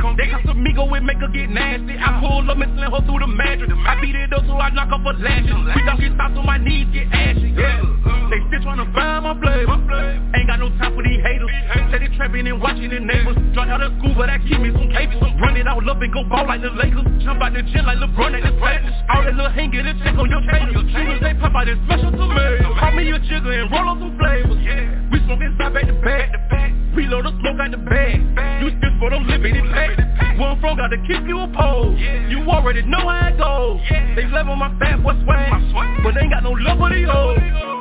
gon'. 0.00 0.16
They 0.16 0.26
got 0.26 0.42
some 0.42 0.58
amigo 0.58 0.88
and 0.94 1.06
make 1.06 1.18
her 1.18 1.28
get 1.28 1.50
nasty. 1.50 1.96
I 2.00 2.18
pull 2.20 2.48
up 2.48 2.56
and 2.56 2.72
slam 2.76 2.90
her 2.90 3.02
through 3.04 3.20
the 3.20 3.30
mattress. 3.30 3.70
I 3.86 4.00
beat 4.00 4.16
it 4.16 4.32
up 4.32 4.44
so 4.48 4.56
I 4.56 4.70
knock 4.70 4.90
off 4.90 5.04
her 5.04 5.16
lashes. 5.20 5.52
We 5.52 5.80
gon' 5.84 6.00
get 6.00 6.12
stopped 6.16 6.34
so 6.34 6.42
my 6.42 6.58
knees 6.58 6.88
get 6.92 7.12
ashy. 7.12 7.52
Yeah. 7.54 7.84
They 8.30 8.38
still 8.46 8.62
tryna 8.62 8.86
find 8.94 9.26
my 9.26 9.34
flavor. 9.42 9.76
Ain't 10.38 10.46
got 10.46 10.62
no 10.62 10.70
time 10.78 10.94
for 10.94 11.02
these 11.02 11.20
haters. 11.20 11.50
Say 11.90 11.98
they 11.98 12.10
trapping 12.16 12.46
and 12.46 12.62
watching 12.62 12.90
the 12.90 13.00
neighbors. 13.02 13.36
Drop 13.52 13.68
out 13.68 13.82
of 13.82 13.90
school, 13.98 14.14
but 14.14 14.30
I 14.30 14.38
keep 14.38 14.62
me 14.62 14.70
some 14.70 14.90
cables. 14.90 15.18
Run 15.42 15.58
it 15.58 15.66
all 15.66 15.82
up 15.82 16.00
and 16.00 16.12
go 16.14 16.22
ball 16.30 16.46
like 16.46 16.62
the 16.62 16.70
Lakers. 16.70 17.06
Jump 17.26 17.42
out 17.42 17.52
the 17.52 17.62
gym 17.66 17.86
like 17.86 17.98
LeBron 17.98 18.38
at 18.38 18.46
the 18.46 18.54
practice. 18.58 18.94
All 19.10 19.22
that 19.26 19.34
little 19.34 19.50
hanging 19.50 19.82
and 19.82 19.98
check 20.00 20.14
on 20.14 20.30
your. 20.30 20.40
Soon 20.40 21.06
as 21.10 21.20
they 21.20 21.34
pop 21.38 21.54
out 21.54 21.66
this 21.66 21.78
special 21.86 22.10
to 22.10 22.26
me 22.26 22.46
Call 22.78 22.92
me 22.92 23.10
a 23.10 23.18
jigger 23.18 23.52
and 23.52 23.70
roll 23.70 23.88
on 23.88 23.98
some 23.98 24.14
flavors. 24.18 24.58
Yeah. 24.62 25.10
We 25.10 25.18
smoke 25.26 25.42
inside 25.42 25.74
back 25.74 25.86
to 25.86 25.94
back. 26.02 26.40
Reload 26.94 27.24
the 27.24 27.30
smoke 27.40 27.60
out 27.60 27.70
the 27.70 27.76
bag. 27.76 28.20
You 28.62 28.70
still 28.78 28.98
for 28.98 29.10
them 29.10 29.26
limited 29.26 29.64
pack. 29.72 30.38
One 30.38 30.60
from 30.60 30.76
got 30.76 30.88
to 30.88 30.98
keep 31.06 31.26
you 31.26 31.40
a 31.40 31.48
pole. 31.48 31.96
You 32.28 32.40
already 32.50 32.82
know 32.82 33.08
how 33.08 33.28
it 33.28 33.38
goes. 33.38 33.80
They 34.16 34.26
love 34.26 34.48
on 34.48 34.58
my 34.58 34.76
fat 34.78 35.02
boy 35.02 35.14
swag. 35.24 36.02
But 36.02 36.14
they 36.14 36.22
ain't 36.22 36.32
got 36.32 36.42
no 36.42 36.50
love 36.50 36.78
for 36.78 36.90
the 36.90 37.06
old. 37.06 37.79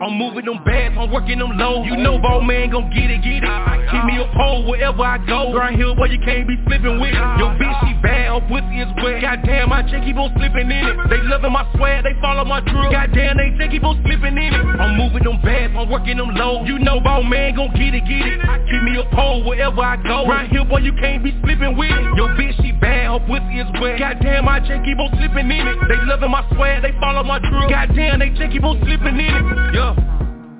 I'm 0.00 0.16
moving 0.16 0.48
them 0.48 0.64
bands, 0.64 0.96
I'm 0.96 1.12
working 1.12 1.38
them 1.38 1.60
low. 1.60 1.84
You 1.84 1.94
know 1.94 2.16
ball 2.16 2.40
man 2.40 2.72
gon' 2.72 2.88
get 2.88 3.12
it, 3.12 3.20
get 3.20 3.44
it. 3.44 3.52
Keep 3.92 4.04
me 4.08 4.16
a 4.16 4.24
pole 4.32 4.64
wherever 4.64 5.04
I 5.04 5.20
go. 5.28 5.52
Grind 5.52 5.76
here 5.76 5.92
boy, 5.94 6.08
you 6.08 6.16
can't 6.24 6.48
be 6.48 6.56
slipping 6.64 6.96
with 6.96 7.12
it. 7.12 7.20
Yo, 7.36 7.52
bitch, 7.60 7.76
she 7.84 7.92
bad, 8.00 8.32
her 8.32 8.40
pussy 8.48 8.80
is 8.80 8.88
wet. 9.04 9.20
Goddamn, 9.20 9.68
my 9.68 9.84
chick 9.84 10.00
keep 10.00 10.16
on 10.16 10.32
slipping 10.40 10.72
in 10.72 10.88
it. 10.88 10.96
They 11.12 11.20
loving 11.28 11.52
my 11.52 11.68
swag, 11.76 12.08
they 12.08 12.16
follow 12.16 12.48
my 12.48 12.64
drill. 12.64 12.88
Goddamn, 12.88 13.36
they 13.36 13.52
chick 13.60 13.76
keep 13.76 13.84
on 13.84 14.00
slipping 14.00 14.40
in 14.40 14.56
it. 14.56 14.64
I'm 14.80 14.96
moving 14.96 15.20
them 15.20 15.36
bands, 15.44 15.76
I'm 15.76 15.92
working 15.92 16.16
them 16.16 16.32
low. 16.32 16.64
You 16.64 16.80
know 16.80 16.96
ball 17.04 17.20
man 17.20 17.60
gon' 17.60 17.76
get 17.76 17.92
it, 17.92 18.08
get 18.08 18.24
it. 18.24 18.40
Keep 18.72 18.82
me 18.88 18.96
a 18.96 19.04
pole 19.12 19.44
wherever 19.44 19.84
I 19.84 20.00
go. 20.00 20.24
Grind 20.24 20.48
here 20.48 20.64
boy, 20.64 20.80
you 20.80 20.96
can't 20.96 21.20
be 21.20 21.36
slipping 21.44 21.76
with 21.76 21.92
it. 21.92 22.04
Yo, 22.16 22.24
bitch, 22.40 22.56
she 22.64 22.72
bad, 22.72 23.12
her 23.12 23.20
pussy 23.28 23.60
is 23.60 23.68
wet. 23.76 24.00
Goddamn, 24.00 24.48
my 24.48 24.64
chick 24.64 24.80
keep 24.80 24.96
on 24.96 25.12
slipping 25.20 25.52
in 25.52 25.60
it. 25.60 25.76
They 25.92 26.00
loving 26.08 26.32
my 26.32 26.40
swag, 26.56 26.88
they 26.88 26.96
follow 26.96 27.20
my 27.20 27.36
drill. 27.36 27.68
Goddamn, 27.68 28.24
they 28.24 28.32
chick 28.32 28.56
keep 28.56 28.64
on 28.64 28.80
slipping 28.80 29.20
in 29.20 29.28
it. 29.28 29.44
Yeah. 29.76 29.89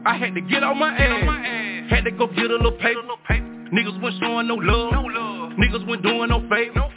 I 0.07 0.17
had 0.19 0.35
to 0.35 0.41
get 0.41 0.63
on 0.63 0.79
my 0.79 0.97
ass. 0.97 1.91
Had 1.91 2.05
to 2.05 2.11
go 2.11 2.27
get 2.27 2.51
a 2.51 2.57
little 2.57 2.73
paper. 2.73 3.03
Niggas 3.73 4.01
wasn't 4.03 4.23
showing 4.23 4.49
no 4.49 4.55
love. 4.55 5.40
Niggas 5.59 5.87
wasn't 5.87 6.03
doing 6.03 6.29
no 6.29 6.41
favor. 6.49 6.91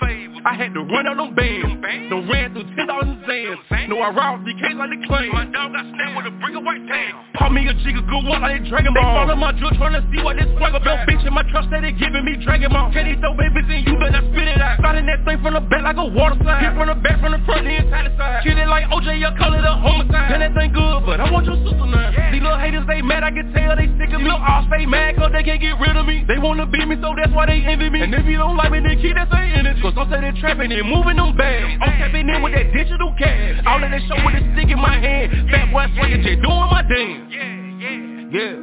I 0.44 0.60
had 0.60 0.76
to 0.76 0.84
run 0.84 1.08
out 1.08 1.16
them 1.16 1.32
bands. 1.36 1.80
Done 2.12 2.28
ran 2.28 2.52
through 2.52 2.68
10,000 2.76 2.84
Zans. 3.24 3.88
No, 3.88 4.04
I 4.04 4.12
robbed 4.12 4.44
the 4.44 4.52
case 4.60 4.76
like 4.76 4.92
the 4.92 5.00
claim. 5.08 5.32
My 5.32 5.48
dog 5.48 5.72
got 5.72 5.88
snapped 5.88 6.20
with 6.20 6.28
a 6.28 6.34
brick 6.44 6.52
of 6.60 6.68
white 6.68 6.84
tan. 6.84 7.16
Call 7.40 7.50
me 7.56 7.64
a 7.64 7.74
jigger, 7.80 8.04
good 8.04 8.28
one 8.28 8.44
like 8.44 8.60
Dragon 8.68 8.92
Ball. 8.92 9.08
They 9.08 9.32
follow 9.32 9.40
my 9.40 9.56
drill 9.56 9.72
trying 9.80 9.96
to 9.96 10.04
see 10.12 10.20
what 10.20 10.36
this 10.36 10.52
swag 10.60 10.76
about. 10.76 11.08
Bitch 11.08 11.24
in 11.24 11.32
my 11.32 11.48
trust 11.48 11.72
that 11.72 11.80
they 11.80 11.96
giving 11.96 12.28
me 12.28 12.36
Dragon 12.44 12.76
Ball. 12.76 12.92
Teddy 12.92 13.16
throw 13.24 13.32
babies 13.40 13.72
in 13.72 13.88
you 13.88 13.96
better 13.96 14.20
spit 14.20 14.52
it 14.52 14.60
out. 14.60 14.84
Sliding 14.84 15.08
that 15.08 15.24
thing 15.24 15.40
from 15.40 15.56
the 15.56 15.64
back 15.64 15.88
like 15.88 15.96
a 15.96 16.08
water 16.12 16.36
slide. 16.44 16.60
Hit 16.60 16.76
from 16.76 16.92
the 16.92 16.98
back, 17.00 17.24
from 17.24 17.32
the 17.32 17.42
front, 17.48 17.64
the 17.64 17.80
the 17.80 18.12
side. 18.20 18.44
Kill 18.44 18.60
it 18.60 18.68
like 18.68 18.84
OJ, 18.92 19.24
I 19.24 19.32
call 19.40 19.56
it 19.56 19.64
a 19.64 19.74
homicide. 19.80 20.28
Then 20.28 20.44
that 20.44 20.52
thing 20.60 20.76
good, 20.76 21.08
but 21.08 21.24
I 21.24 21.32
want 21.32 21.48
your 21.48 21.56
sister 21.64 21.88
now. 21.88 22.12
These 22.36 22.44
little 22.44 22.60
haters, 22.60 22.84
they 22.84 23.00
mad, 23.00 23.24
I 23.24 23.32
can 23.32 23.48
tell 23.56 23.80
they 23.80 23.88
sick 23.96 24.12
of 24.12 24.20
me. 24.20 24.28
Little 24.28 24.44
all 24.44 24.68
stay 24.68 24.84
mad 24.84 25.16
cause 25.16 25.32
they 25.32 25.48
can't 25.48 25.64
get 25.64 25.80
rid 25.80 25.96
of 25.96 26.04
me. 26.04 26.28
They 26.28 26.36
wanna 26.36 26.68
beat 26.68 26.84
me, 26.84 27.00
so 27.00 27.16
that's 27.16 27.32
why 27.32 27.48
they 27.48 27.64
envy 27.64 27.88
me. 27.88 28.04
And 28.04 28.12
if 28.12 28.28
you 28.28 28.43
don't 28.44 28.58
like 28.58 28.72
me, 28.72 28.80
then 28.84 29.00
keep 29.00 29.16
that 29.16 29.32
same 29.32 29.56
energy. 29.56 29.80
Cause 29.82 29.96
I'm 29.96 30.12
saying 30.12 30.36
trapping 30.44 30.72
and 30.72 30.88
moving 30.90 31.16
them 31.16 31.36
bags. 31.38 31.80
I'm 31.80 31.96
tapping 31.96 32.28
in 32.28 32.44
with 32.44 32.54
that 32.54 32.74
digital 32.76 33.16
cash. 33.16 33.64
All 33.66 33.80
of 33.80 33.88
that 33.88 34.02
show 34.04 34.20
with 34.20 34.36
a 34.36 34.44
stick 34.52 34.68
in 34.68 34.80
my 34.80 35.00
hand. 35.00 35.50
Fat 35.50 35.72
boy 35.72 35.88
swinging, 35.96 36.22
just 36.28 36.44
doing 36.44 36.68
my 36.68 36.84
dance. 36.84 37.32
Yeah, 37.32 37.48
yeah, 37.80 38.60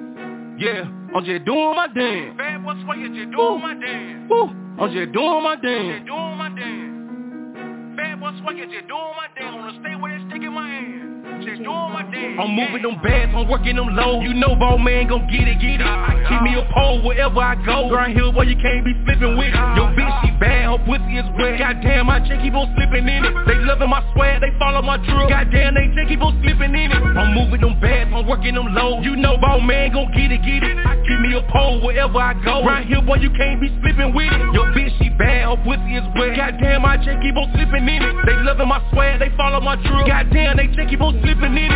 yeah. 0.60 0.84
Yeah 0.84 1.16
I'm 1.16 1.24
just 1.24 1.44
doing 1.44 1.74
my 1.74 1.88
dance. 1.88 2.36
Fat 2.36 2.60
boy 2.60 2.76
swinging, 2.84 3.14
just 3.16 3.32
doing 3.32 3.60
my 3.60 3.74
dance. 3.74 4.28
Woo. 4.28 4.52
I'm 4.76 4.92
just 4.92 5.12
doing 5.16 5.42
my 5.42 5.56
dance. 5.56 5.96
Just 5.96 6.06
doing 6.06 6.36
my 6.36 6.50
dance. 6.52 7.96
Fat 7.96 8.20
boy 8.20 8.32
swinging, 8.44 8.68
just 8.68 8.86
doing 8.86 9.14
my 9.16 9.28
dance. 9.32 9.56
Wanna 9.56 9.80
stay 9.80 9.96
with 9.96 10.12
that 10.12 10.22
stick 10.28 10.42
in 10.44 10.52
my 10.52 10.68
hand. 10.68 11.09
I'm 11.40 12.56
moving 12.56 12.82
them 12.82 13.00
bands, 13.00 13.32
I'm 13.36 13.48
working 13.48 13.76
them 13.76 13.96
low. 13.96 14.20
You 14.20 14.32
know, 14.32 14.56
ball 14.56 14.76
man 14.76 15.08
gon' 15.08 15.24
get 15.28 15.48
it, 15.48 15.60
get 15.60 15.80
it. 15.80 15.88
Keep 16.28 16.40
me 16.44 16.52
a 16.56 16.64
pole 16.72 17.00
wherever 17.00 17.40
I 17.40 17.56
go. 17.64 17.88
Grind 17.88 18.12
here 18.12 18.32
boy, 18.32 18.44
you 18.44 18.56
can't 18.60 18.84
be 18.84 18.92
flipping 19.04 19.40
with 19.40 19.48
it. 19.48 19.66
Yo, 19.76 19.88
bitch, 19.96 20.12
she 20.20 20.30
bad, 20.36 20.68
her 20.68 20.80
pussy 20.84 21.16
is 21.16 21.28
wet. 21.40 21.56
Goddamn, 21.56 22.12
my 22.12 22.20
chick 22.20 22.44
keep 22.44 22.52
on 22.52 22.68
slipping 22.76 23.08
in 23.08 23.24
it. 23.24 23.32
They 23.48 23.56
loving 23.64 23.88
my 23.88 24.04
swag, 24.12 24.44
they 24.44 24.52
follow 24.60 24.84
my 24.84 25.00
drill. 25.00 25.28
Goddamn, 25.32 25.80
they 25.80 25.88
chick 25.96 26.12
keep 26.12 26.20
on 26.20 26.36
slipping 26.44 26.76
in 26.76 26.92
it. 26.92 27.00
I'm 27.00 27.32
moving 27.32 27.60
them 27.60 27.80
bands, 27.80 28.12
I'm 28.12 28.28
working 28.28 28.54
them 28.54 28.76
low. 28.76 29.00
You 29.00 29.16
know, 29.16 29.40
ball 29.40 29.60
man 29.60 29.96
gon' 29.96 30.12
get 30.12 30.28
it, 30.28 30.44
get 30.44 30.60
it. 30.60 30.76
Keep 31.08 31.20
me 31.24 31.32
a 31.40 31.42
pole 31.48 31.80
wherever 31.80 32.20
I 32.20 32.36
go. 32.44 32.60
Grind 32.68 32.84
here 32.84 33.00
boy, 33.00 33.16
you 33.16 33.32
can't 33.32 33.60
be 33.60 33.72
slipping 33.80 34.12
with 34.12 34.28
it. 34.28 34.40
Yo, 34.52 34.68
bitch, 34.76 34.92
she 35.00 35.08
bad, 35.16 35.48
her 35.48 35.56
pussy 35.64 35.96
is 35.96 36.04
wet. 36.20 36.36
Goddamn, 36.36 36.84
my 36.84 37.00
chick 37.00 37.16
keep 37.24 37.36
on 37.36 37.48
slipping 37.56 37.88
in 37.88 38.00
it. 38.04 38.14
They 38.28 38.36
loving 38.44 38.68
my 38.68 38.84
swag, 38.92 39.24
they 39.24 39.32
follow 39.40 39.60
my 39.60 39.76
drill. 39.80 40.04
Goddamn, 40.04 40.60
they 40.60 40.68
chick 40.76 40.88
keep 40.92 41.00
on 41.00 41.16
slipping 41.20 41.29
in 41.38 41.56
it. 41.56 41.70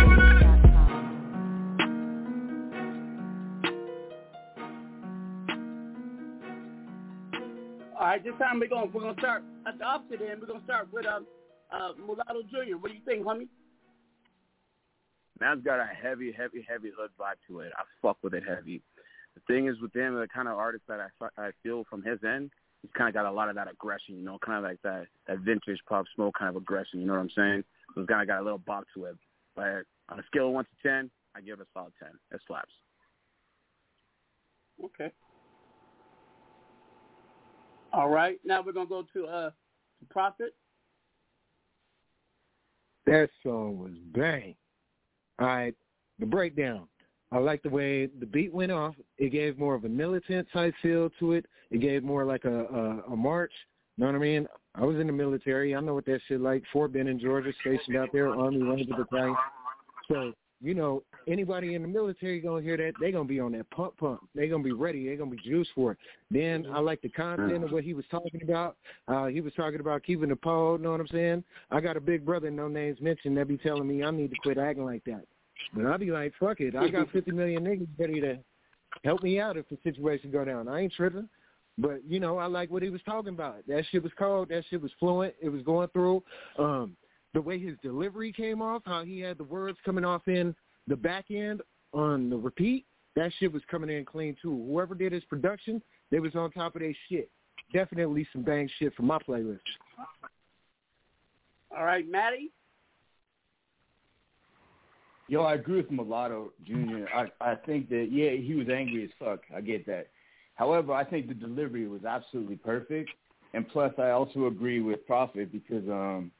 All 7.97 8.11
right, 8.11 8.23
this 8.23 8.33
time 8.37 8.59
we're 8.59 8.67
gonna 8.67 8.87
we're 8.93 9.01
gonna 9.01 9.19
start 9.19 9.43
at 9.67 9.77
the 9.79 9.85
opposite 9.85 10.21
end. 10.21 10.41
We're 10.41 10.47
gonna 10.47 10.63
start 10.65 10.91
with 10.91 11.05
um 11.05 11.25
uh 11.71 11.93
Mulatto 11.97 12.43
Jr. 12.43 12.77
What 12.77 12.91
do 12.91 12.97
you 12.97 13.03
think, 13.05 13.25
homie? 13.25 13.47
Man's 15.39 15.63
got 15.63 15.79
a 15.79 15.85
heavy, 15.85 16.31
heavy, 16.31 16.65
heavy 16.67 16.91
hood 16.97 17.11
vibe 17.19 17.35
to 17.47 17.59
it. 17.59 17.71
I 17.77 17.83
fuck 18.01 18.17
with 18.23 18.33
it 18.33 18.43
heavy. 18.47 18.81
The 19.35 19.41
thing 19.47 19.67
is 19.67 19.79
with 19.81 19.93
him, 19.93 20.15
the 20.15 20.27
kind 20.27 20.47
of 20.47 20.57
artist 20.57 20.83
that 20.87 20.99
I 20.99 21.07
I 21.41 21.51
feel 21.63 21.83
from 21.89 22.03
his 22.03 22.19
end, 22.23 22.51
he's 22.81 22.91
kind 22.97 23.09
of 23.09 23.13
got 23.13 23.25
a 23.25 23.31
lot 23.31 23.49
of 23.49 23.55
that 23.55 23.69
aggression, 23.69 24.15
you 24.15 24.23
know, 24.23 24.37
kind 24.45 24.57
of 24.57 24.63
like 24.63 24.81
that 24.83 25.07
that 25.27 25.39
vintage 25.39 25.79
pop 25.89 26.05
smoke 26.15 26.35
kind 26.37 26.49
of 26.49 26.55
aggression. 26.61 26.99
You 27.01 27.07
know 27.07 27.13
what 27.13 27.21
I'm 27.21 27.29
saying? 27.35 27.63
So 27.93 28.01
he's 28.01 28.07
kind 28.07 28.21
of 28.21 28.27
got 28.27 28.41
a 28.41 28.43
little 28.43 28.59
bop 28.59 28.85
to 28.95 29.05
it. 29.05 29.15
But 29.55 29.83
on 30.09 30.19
a 30.19 30.23
scale 30.27 30.47
of 30.47 30.53
one 30.53 30.65
to 30.65 30.87
ten, 30.87 31.09
I 31.35 31.41
give 31.41 31.59
it 31.59 31.63
a 31.63 31.67
solid 31.73 31.93
ten. 32.01 32.11
It 32.31 32.41
slaps. 32.47 32.71
Okay. 34.83 35.11
All 37.93 38.09
right. 38.09 38.39
Now 38.43 38.61
we're 38.65 38.73
gonna 38.73 38.89
go 38.89 39.05
to 39.13 39.25
uh 39.25 39.49
to 39.49 40.05
Prophet. 40.09 40.53
That 43.05 43.29
song 43.43 43.77
was 43.79 43.93
bang. 44.13 44.55
All 45.39 45.47
right, 45.47 45.75
the 46.19 46.25
breakdown. 46.25 46.87
I 47.31 47.37
like 47.39 47.61
the 47.63 47.69
way 47.69 48.07
the 48.07 48.25
beat 48.25 48.53
went 48.53 48.71
off. 48.71 48.95
It 49.17 49.31
gave 49.31 49.57
more 49.57 49.75
of 49.75 49.83
a 49.85 49.89
militant 49.89 50.47
type 50.53 50.73
feel 50.81 51.09
to 51.19 51.33
it. 51.33 51.45
It 51.71 51.79
gave 51.79 52.03
more 52.03 52.25
like 52.25 52.45
a 52.45 52.65
a, 52.65 53.13
a 53.13 53.15
march. 53.15 53.51
You 53.97 54.03
know 54.03 54.11
what 54.11 54.17
I 54.17 54.19
mean? 54.19 54.47
I 54.77 54.83
was 54.83 54.99
in 54.99 55.07
the 55.07 55.13
military. 55.13 55.75
I 55.75 55.79
know 55.79 55.93
what 55.93 56.05
that 56.05 56.19
shit 56.27 56.41
like. 56.41 56.63
Fort 56.73 56.93
Benning, 56.93 57.19
Georgia, 57.19 57.51
stationed 57.61 57.95
out 57.95 58.09
there, 58.11 58.29
Army 58.29 58.61
Ranger 58.61 58.93
Battalion. 58.97 59.35
So 60.09 60.33
you 60.61 60.73
know, 60.73 61.03
anybody 61.27 61.75
in 61.75 61.81
the 61.81 61.87
military 61.87 62.39
gonna 62.39 62.61
hear 62.61 62.77
that, 62.77 62.93
they 62.99 63.11
gonna 63.11 63.25
be 63.25 63.39
on 63.39 63.51
that 63.53 63.69
pump 63.71 63.97
pump. 63.97 64.21
they 64.33 64.47
gonna 64.47 64.63
be 64.63 64.71
ready, 64.71 65.07
they 65.07 65.15
gonna 65.15 65.31
be 65.31 65.41
juiced 65.43 65.71
for 65.75 65.91
it. 65.91 65.97
Then 66.31 66.65
I 66.73 66.79
like 66.79 67.01
the 67.01 67.09
content 67.09 67.63
of 67.63 67.71
what 67.71 67.83
he 67.83 67.93
was 67.93 68.05
talking 68.09 68.41
about. 68.41 68.77
Uh 69.07 69.25
he 69.25 69.41
was 69.41 69.53
talking 69.53 69.79
about 69.79 70.03
keeping 70.03 70.29
the 70.29 70.35
pole, 70.35 70.77
know 70.77 70.91
what 70.91 71.01
I'm 71.01 71.07
saying? 71.07 71.43
I 71.71 71.81
got 71.81 71.97
a 71.97 72.01
big 72.01 72.25
brother, 72.25 72.49
no 72.49 72.67
names 72.67 72.99
mentioned, 73.01 73.37
that 73.37 73.47
be 73.47 73.57
telling 73.57 73.87
me 73.87 74.03
I 74.03 74.11
need 74.11 74.31
to 74.31 74.37
quit 74.41 74.57
acting 74.57 74.85
like 74.85 75.03
that. 75.05 75.25
But 75.73 75.85
I'll 75.85 75.97
be 75.97 76.11
like, 76.11 76.33
fuck 76.39 76.61
it. 76.61 76.75
I 76.75 76.89
got 76.89 77.11
fifty 77.11 77.31
million 77.31 77.63
niggas 77.63 77.87
ready 77.99 78.21
to 78.21 78.39
help 79.03 79.23
me 79.23 79.39
out 79.39 79.57
if 79.57 79.67
the 79.69 79.77
situation 79.83 80.31
go 80.31 80.45
down. 80.45 80.67
I 80.67 80.81
ain't 80.81 80.93
tripping. 80.93 81.29
But, 81.77 82.01
you 82.07 82.19
know, 82.19 82.37
I 82.37 82.45
like 82.45 82.71
what 82.71 82.83
he 82.83 82.89
was 82.89 83.01
talking 83.05 83.33
about. 83.33 83.57
That 83.67 83.83
shit 83.91 84.01
was 84.01 84.11
cold, 84.17 84.49
that 84.49 84.63
shit 84.69 84.81
was 84.81 84.91
fluent, 84.99 85.33
it 85.41 85.49
was 85.49 85.61
going 85.63 85.89
through. 85.89 86.23
Um 86.57 86.95
the 87.33 87.41
way 87.41 87.59
his 87.59 87.75
delivery 87.83 88.31
came 88.31 88.61
off, 88.61 88.81
how 88.85 89.03
he 89.03 89.19
had 89.19 89.37
the 89.37 89.43
words 89.43 89.77
coming 89.83 90.05
off 90.05 90.25
in 90.27 90.55
the 90.87 90.95
back 90.95 91.25
end 91.29 91.61
on 91.93 92.29
the 92.29 92.37
repeat, 92.37 92.85
that 93.15 93.31
shit 93.39 93.51
was 93.51 93.61
coming 93.69 93.89
in 93.89 94.05
clean 94.05 94.35
too. 94.41 94.65
Whoever 94.69 94.95
did 94.95 95.11
his 95.11 95.23
production, 95.25 95.81
they 96.11 96.19
was 96.19 96.33
on 96.35 96.51
top 96.51 96.75
of 96.75 96.81
their 96.81 96.95
shit. 97.09 97.29
Definitely 97.73 98.27
some 98.31 98.43
bang 98.43 98.69
shit 98.79 98.93
for 98.95 99.03
my 99.03 99.17
playlist. 99.17 99.59
All 101.75 101.83
right, 101.83 102.09
Matty. 102.09 102.51
Yo, 105.27 105.41
I 105.41 105.55
agree 105.55 105.77
with 105.77 105.91
Mulatto 105.91 106.53
Jr. 106.65 107.05
I 107.13 107.25
I 107.41 107.55
think 107.55 107.89
that 107.89 108.09
yeah, 108.11 108.31
he 108.31 108.53
was 108.53 108.69
angry 108.69 109.03
as 109.03 109.09
fuck. 109.19 109.41
I 109.55 109.61
get 109.61 109.85
that. 109.87 110.07
However, 110.55 110.93
I 110.93 111.03
think 111.03 111.27
the 111.27 111.33
delivery 111.33 111.87
was 111.87 112.05
absolutely 112.05 112.55
perfect. 112.55 113.11
And 113.53 113.67
plus 113.69 113.93
I 113.97 114.09
also 114.09 114.47
agree 114.47 114.81
with 114.81 115.05
Prophet 115.05 115.51
because 115.51 115.87
um 115.89 116.31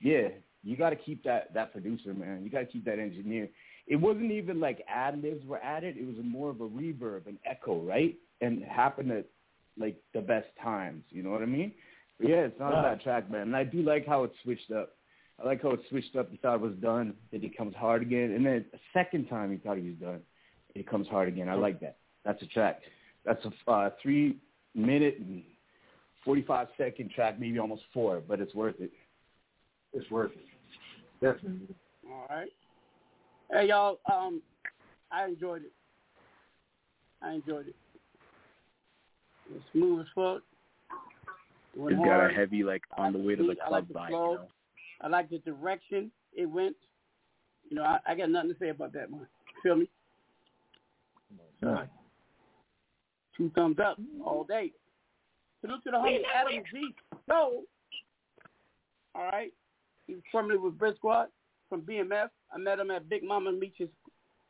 yeah, 0.00 0.28
you 0.62 0.76
got 0.76 0.90
to 0.90 0.96
keep 0.96 1.24
that 1.24 1.52
that 1.54 1.72
producer, 1.72 2.14
man. 2.14 2.42
You 2.44 2.50
got 2.50 2.60
to 2.60 2.66
keep 2.66 2.84
that 2.84 2.98
engineer. 2.98 3.48
It 3.86 3.96
wasn't 3.96 4.30
even 4.30 4.60
like 4.60 4.84
ad 4.88 5.20
libs 5.20 5.44
were 5.46 5.58
added. 5.58 5.96
It 5.96 6.06
was 6.06 6.16
more 6.22 6.50
of 6.50 6.60
a 6.60 6.68
reverb, 6.68 7.26
an 7.26 7.38
echo, 7.44 7.80
right? 7.80 8.16
And 8.40 8.62
it 8.62 8.68
happened 8.68 9.10
at 9.10 9.26
like 9.78 9.96
the 10.14 10.20
best 10.20 10.48
times. 10.62 11.02
You 11.10 11.22
know 11.22 11.30
what 11.30 11.42
I 11.42 11.46
mean? 11.46 11.72
But 12.18 12.28
yeah, 12.28 12.42
it's 12.42 12.60
not 12.60 12.78
a 12.78 12.82
bad 12.82 13.00
track, 13.02 13.30
man. 13.30 13.42
And 13.42 13.56
I 13.56 13.64
do 13.64 13.82
like 13.82 14.06
how 14.06 14.24
it 14.24 14.32
switched 14.42 14.70
up. 14.70 14.90
I 15.42 15.46
like 15.46 15.62
how 15.62 15.70
it 15.70 15.80
switched 15.88 16.16
up. 16.16 16.30
He 16.30 16.36
thought 16.36 16.56
it 16.56 16.60
was 16.60 16.74
done. 16.82 17.14
Then 17.32 17.42
it 17.42 17.56
comes 17.56 17.74
hard 17.74 18.02
again. 18.02 18.32
And 18.32 18.44
then 18.44 18.64
a 18.74 18.78
second 18.92 19.28
time 19.28 19.50
he 19.50 19.56
thought 19.56 19.78
he 19.78 19.88
was 19.88 19.98
done. 19.98 20.20
It 20.74 20.88
comes 20.88 21.08
hard 21.08 21.28
again. 21.28 21.48
I 21.48 21.54
like 21.54 21.80
that. 21.80 21.96
That's 22.24 22.40
a 22.42 22.46
track. 22.46 22.80
That's 23.24 23.44
a 23.44 23.70
uh, 23.70 23.90
three 24.02 24.36
minute 24.74 25.18
and 25.18 25.42
45 26.24 26.68
second 26.76 27.10
track, 27.10 27.38
maybe 27.40 27.58
almost 27.58 27.82
four, 27.92 28.22
but 28.26 28.40
it's 28.40 28.54
worth 28.54 28.76
it. 28.80 28.90
It's 29.92 30.10
worth 30.10 30.32
it. 30.32 30.44
Definitely. 31.20 31.74
All 32.08 32.26
right. 32.28 32.48
Hey 33.50 33.68
y'all, 33.68 33.98
um, 34.10 34.40
I 35.10 35.26
enjoyed 35.26 35.62
it. 35.62 35.72
I 37.22 37.32
enjoyed 37.32 37.68
it. 37.68 37.76
It's 39.52 39.64
smooth 39.72 40.00
as 40.00 40.06
fuck. 40.14 40.42
It's 41.76 42.04
got 42.04 42.30
a 42.30 42.32
heavy 42.32 42.62
like 42.62 42.82
on 42.96 43.12
the 43.12 43.18
way 43.18 43.34
to 43.34 43.42
the 43.42 43.56
I 43.64 43.68
club 43.68 43.72
like 43.72 43.88
the 43.88 43.94
vibe. 43.94 44.08
flow. 44.08 44.30
You 44.32 44.38
know? 44.38 44.48
I 45.02 45.08
like 45.08 45.30
the 45.30 45.38
direction 45.38 46.10
it 46.34 46.46
went. 46.46 46.76
You 47.68 47.76
know, 47.76 47.82
I, 47.82 47.98
I 48.06 48.14
got 48.14 48.30
nothing 48.30 48.50
to 48.50 48.56
say 48.58 48.68
about 48.68 48.92
that 48.94 49.10
one. 49.10 49.26
Feel 49.62 49.76
me? 49.76 49.88
Right. 51.62 51.88
Two 53.40 53.50
thumbs 53.54 53.78
up 53.82 53.96
all 54.22 54.44
day. 54.44 54.70
Salute 55.62 55.82
to 55.84 55.92
the 55.92 55.96
homie 55.96 56.20
Adam 56.34 56.62
G. 56.70 56.94
So, 57.26 57.62
all 59.14 59.30
right. 59.32 59.50
He 60.06 60.12
was 60.12 60.22
formerly 60.30 60.58
with 60.58 60.76
Brick 60.76 60.96
Squad 60.96 61.28
from 61.70 61.80
BMF. 61.80 62.28
I 62.54 62.58
met 62.58 62.78
him 62.78 62.90
at 62.90 63.08
Big 63.08 63.22
Mama 63.24 63.50
Meech's 63.50 63.88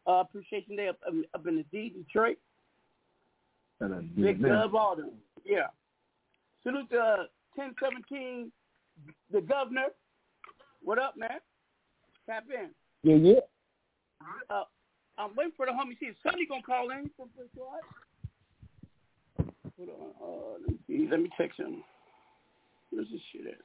uh, 0.08 0.12
Appreciation 0.14 0.74
Day 0.74 0.88
up, 0.88 0.98
up 1.34 1.46
in 1.46 1.58
the 1.58 1.64
D, 1.70 1.94
Detroit. 1.96 2.38
Big 4.16 4.42
Dub 4.42 4.74
Alden. 4.74 5.12
Yeah. 5.44 5.68
Salute 6.64 6.90
to 6.90 6.98
uh, 6.98 7.16
1017, 7.54 8.50
the 9.32 9.40
governor. 9.40 9.86
What 10.82 10.98
up, 10.98 11.16
man? 11.16 11.38
Tap 12.26 12.44
in. 12.52 12.70
Yeah, 13.08 13.34
yeah. 13.34 13.40
Uh, 14.50 14.64
I'm 15.16 15.36
waiting 15.36 15.52
for 15.56 15.66
the 15.66 15.72
homie. 15.72 15.96
See, 16.00 16.06
is 16.06 16.16
Sonny 16.24 16.44
gonna 16.46 16.62
call 16.62 16.90
in 16.90 17.08
from 17.16 17.28
Brick 17.36 17.50
Squad? 17.54 17.78
Hold 19.80 19.90
on. 19.90 20.10
Uh, 20.22 20.58
let 20.60 20.68
me 20.68 20.78
see. 20.86 21.08
Let 21.10 21.20
me 21.20 21.30
text 21.38 21.58
him. 21.58 21.82
Where's 22.90 23.08
this 23.10 23.20
shit 23.32 23.46
at? 23.46 23.58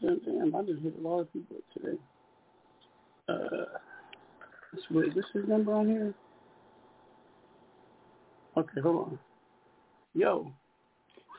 Damn, 0.00 0.54
I 0.54 0.62
just 0.62 0.80
hit 0.82 0.94
a 0.98 1.02
lot 1.02 1.20
of 1.20 1.32
people 1.32 1.56
today. 1.74 1.98
Uh, 3.28 3.78
is 4.74 5.14
this 5.14 5.24
his 5.34 5.48
number 5.48 5.72
on 5.72 5.88
here? 5.88 6.14
Okay, 8.56 8.80
hold 8.80 8.96
on. 8.96 9.18
Yo. 10.14 10.52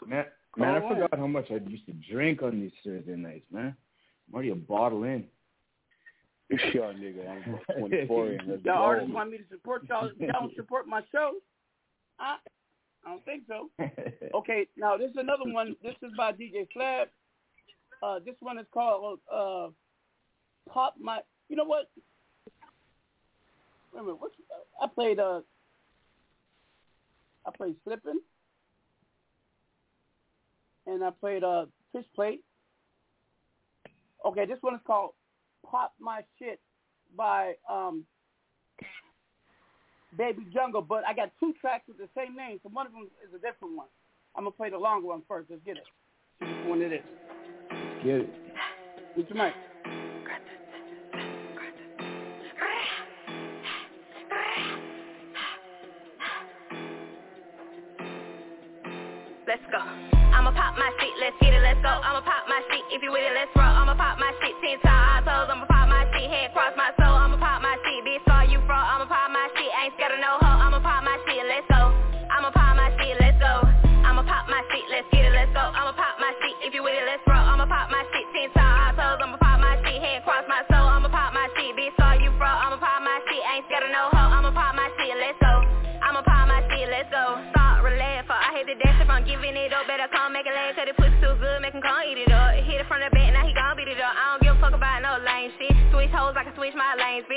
Man, 0.05 0.25
man, 0.57 0.84
I 0.84 0.88
forgot 0.88 1.17
how 1.17 1.27
much 1.27 1.45
I 1.49 1.55
used 1.69 1.85
to 1.85 1.93
drink 2.11 2.43
on 2.43 2.59
these 2.59 2.71
Thursday 2.84 3.15
nights, 3.15 3.45
man. 3.51 3.75
I'm 4.27 4.34
already 4.34 4.49
a 4.49 4.55
bottle 4.55 5.03
in. 5.03 5.25
Sure, 6.71 6.93
nigga. 6.93 7.27
I'm 7.29 7.59
24 7.79 8.27
and 8.27 8.47
let's 8.47 8.63
Y'all 8.65 8.75
go. 8.75 8.81
artists 8.81 9.13
want 9.13 9.31
me 9.31 9.37
to 9.37 9.43
support 9.49 9.83
y'all. 9.89 10.09
Y'all 10.17 10.31
don't 10.31 10.55
support 10.55 10.87
my 10.87 11.01
show? 11.11 11.33
I, 12.19 12.37
I 13.05 13.09
don't 13.09 13.25
think 13.25 13.43
so. 13.47 13.69
Okay, 14.33 14.67
now 14.77 14.97
this 14.97 15.09
is 15.11 15.17
another 15.17 15.43
one. 15.45 15.75
This 15.81 15.95
is 16.03 16.11
by 16.17 16.31
DJ 16.31 16.67
Slab. 16.73 17.07
Uh, 18.03 18.19
this 18.25 18.35
one 18.39 18.59
is 18.59 18.65
called 18.73 19.19
uh, 19.33 19.69
Pop 20.69 20.95
My. 21.01 21.19
You 21.49 21.55
know 21.55 21.63
what? 21.63 21.89
Wait 23.93 24.01
a 24.01 24.03
minute. 24.03 24.17
What's, 24.19 24.35
I 24.81 24.87
played 24.87 25.19
uh, 25.19 25.39
I 27.45 27.51
played 27.55 27.75
Slippin', 27.83 28.19
and 30.85 31.03
I 31.03 31.09
played 31.09 31.43
uh, 31.43 31.65
Fish 31.93 32.05
Plate. 32.13 32.43
Okay, 34.25 34.45
this 34.45 34.57
one 34.61 34.75
is 34.75 34.81
called 34.85 35.11
Pop 35.65 35.93
My 35.99 36.21
Shit 36.39 36.59
by 37.15 37.53
um, 37.69 38.05
Baby 40.17 40.45
Jungle, 40.53 40.81
but 40.81 41.03
I 41.07 41.13
got 41.13 41.31
two 41.39 41.53
tracks 41.59 41.84
with 41.88 41.97
the 41.97 42.09
same 42.15 42.35
name, 42.35 42.59
so 42.63 42.69
one 42.69 42.85
of 42.85 42.93
them 42.93 43.09
is 43.27 43.34
a 43.34 43.39
different 43.39 43.75
one. 43.75 43.88
I'm 44.35 44.43
gonna 44.43 44.51
play 44.51 44.69
the 44.69 44.77
longer 44.77 45.07
one 45.07 45.23
first. 45.27 45.49
Let's 45.49 45.61
get 45.65 45.77
it. 45.77 45.84
See 46.39 46.45
which 46.45 46.67
one 46.67 46.81
it 46.81 46.93
is. 46.93 47.01
Get 48.03 48.21
it. 48.21 48.29
With 49.15 49.27
your 49.29 49.38
mic. 49.38 49.53
Let's 59.47 59.61
go. 59.71 60.16
I'ma 60.38 60.53
pop 60.53 60.77
my 60.77 60.93
shit, 61.01 61.18
let's 61.18 61.34
get 61.41 61.49
it, 61.49 61.65
let's 61.65 61.81
go. 61.81 61.89
I'ma 61.89 62.22
pop 62.22 62.45
my 62.45 62.61
shit, 62.69 62.85
if 62.93 63.01
you 63.01 63.09
with 63.09 63.26
it, 63.26 63.34
let's 63.34 63.49
roll. 63.57 63.73
I'ma 63.73 63.97
pop 63.97 64.22
my 64.22 64.30
shit, 64.38 64.53
ten 64.61 64.77
times 64.85 65.26
toes. 65.26 65.49
I'ma 65.49 65.65
pop 65.65 65.89
my 65.89 66.05
shit, 66.14 66.30
head 66.30 66.53
cross 66.53 66.77
my 66.77 66.93
soul. 66.93 67.18
I'ma 67.18 67.41
pop 67.41 67.57
my 67.65 67.73
shit, 67.81 68.05
bitch, 68.05 68.22
saw 68.30 68.45
you 68.45 68.61
fraud. 68.69 68.85
I'ma 68.85 69.09
pop 69.09 69.34
my 69.34 69.49
shit, 69.57 69.65
ain't 69.81 69.97
scared 69.97 70.14
of 70.14 70.22
no 70.22 70.38
hoe. 70.38 70.46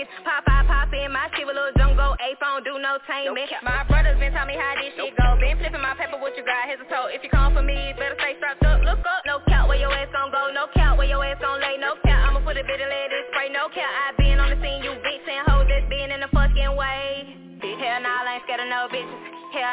Lanes. 0.00 0.24
Pop 0.24 0.44
out, 0.48 0.66
pop 0.66 0.92
in, 0.92 1.12
my 1.12 1.28
shit 1.36 1.46
with 1.46 1.56
little 1.56 1.72
jungle. 1.76 2.16
A 2.16 2.28
phone, 2.40 2.64
do 2.64 2.78
no 2.78 2.98
tainment. 3.08 3.48
My 3.62 3.84
brothers 3.84 4.18
been 4.18 4.32
telling 4.32 4.48
me 4.48 4.56
how 4.56 4.74
this 4.80 4.92
shit 4.96 5.16
go. 5.16 5.36
Been 5.40 5.56
flipping 5.58 5.80
my 5.82 5.94
paper, 5.94 6.16
what 6.20 6.36
you 6.36 6.44
got? 6.44 6.68
Here's 6.68 6.80
a 6.80 6.88
toe. 6.88 7.08
If 7.12 7.22
you 7.22 7.30
come 7.30 7.54
for 7.54 7.62
me, 7.62 7.92
better 7.96 8.16
stay 8.18 8.36
strapped 8.36 8.64
up. 8.64 8.80
Look 8.82 9.00
up, 9.00 9.22
no 9.26 9.40
count 9.48 9.68
where 9.68 9.78
your 9.78 9.92
ass 9.92 10.08
gon' 10.12 10.30
go. 10.32 10.50
No 10.52 10.66
count 10.74 10.98
where 10.98 11.08
your 11.08 11.24
ass 11.24 11.38
gon' 11.40 11.60
lay. 11.60 11.76
No 11.78 11.96
count, 12.04 12.22
I'ma 12.28 12.40
put 12.40 12.56
a 12.56 12.64
bit 12.64 12.80
of 12.80 12.88
lead 12.88 13.10
in 13.12 13.24
spray. 13.32 13.48
No 13.52 13.68
count, 13.72 13.92
I 13.92 14.19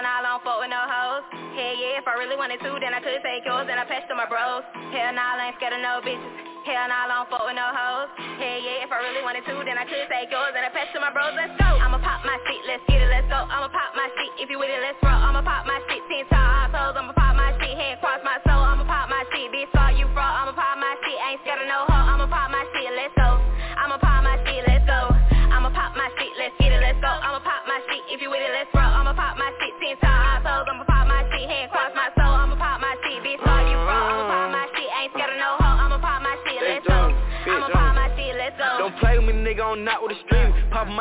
nah, 0.02 0.20
I 0.20 0.26
don't 0.26 0.42
fuck 0.44 0.60
with 0.62 0.72
no 0.72 0.84
hoes. 0.84 1.24
Hell 1.32 1.76
yeah, 1.78 2.02
if 2.02 2.06
I 2.06 2.14
really 2.18 2.38
wanted 2.38 2.62
to, 2.62 2.72
then 2.82 2.94
I 2.94 3.02
could 3.02 3.22
take 3.24 3.46
yours 3.46 3.66
and 3.70 3.78
I 3.80 3.86
pass 3.86 4.06
to 4.10 4.16
my 4.16 4.30
bros. 4.30 4.66
Hell 4.94 5.12
nah, 5.14 5.38
I 5.38 5.50
ain't 5.50 5.58
scared 5.58 5.74
of 5.74 5.82
no 5.82 6.02
bitches. 6.04 6.34
Hell 6.68 6.86
nah, 6.92 7.06
I 7.06 7.12
don't 7.12 7.28
fuck 7.32 7.48
with 7.48 7.56
no 7.56 7.64
hoes. 7.64 8.10
Hell 8.18 8.60
yeah, 8.60 8.84
if 8.84 8.92
I 8.92 9.00
really 9.00 9.24
wanted 9.24 9.48
to, 9.48 9.56
then 9.64 9.80
I 9.80 9.88
could 9.88 10.06
take 10.12 10.28
yours 10.30 10.52
and 10.52 10.64
I 10.68 10.72
pass 10.74 10.92
to 10.92 11.00
my 11.00 11.10
bros. 11.10 11.32
Let's 11.34 11.56
go. 11.56 11.70
I'ma 11.80 11.98
pop 12.04 12.28
my 12.28 12.36
shit, 12.46 12.62
let's 12.68 12.84
get 12.92 13.00
it, 13.00 13.10
let's 13.10 13.30
go. 13.32 13.40
I'ma 13.40 13.72
pop 13.72 13.96
my 13.96 14.12
shit, 14.20 14.32
if 14.44 14.52
you 14.52 14.60
with 14.60 14.70
it, 14.70 14.82
let's 14.84 15.00
roll. 15.00 15.16
I'ma 15.16 15.42
pop 15.42 15.64
my 15.64 15.80
shit, 15.88 16.04
ten 16.12 16.28
times 16.28 16.76
toes. 16.76 16.96
I'ma 17.00 17.16
pop 17.16 17.34
my 17.40 17.56
shit, 17.58 17.74
head 17.74 17.98
cross 18.04 18.22
my 18.22 18.38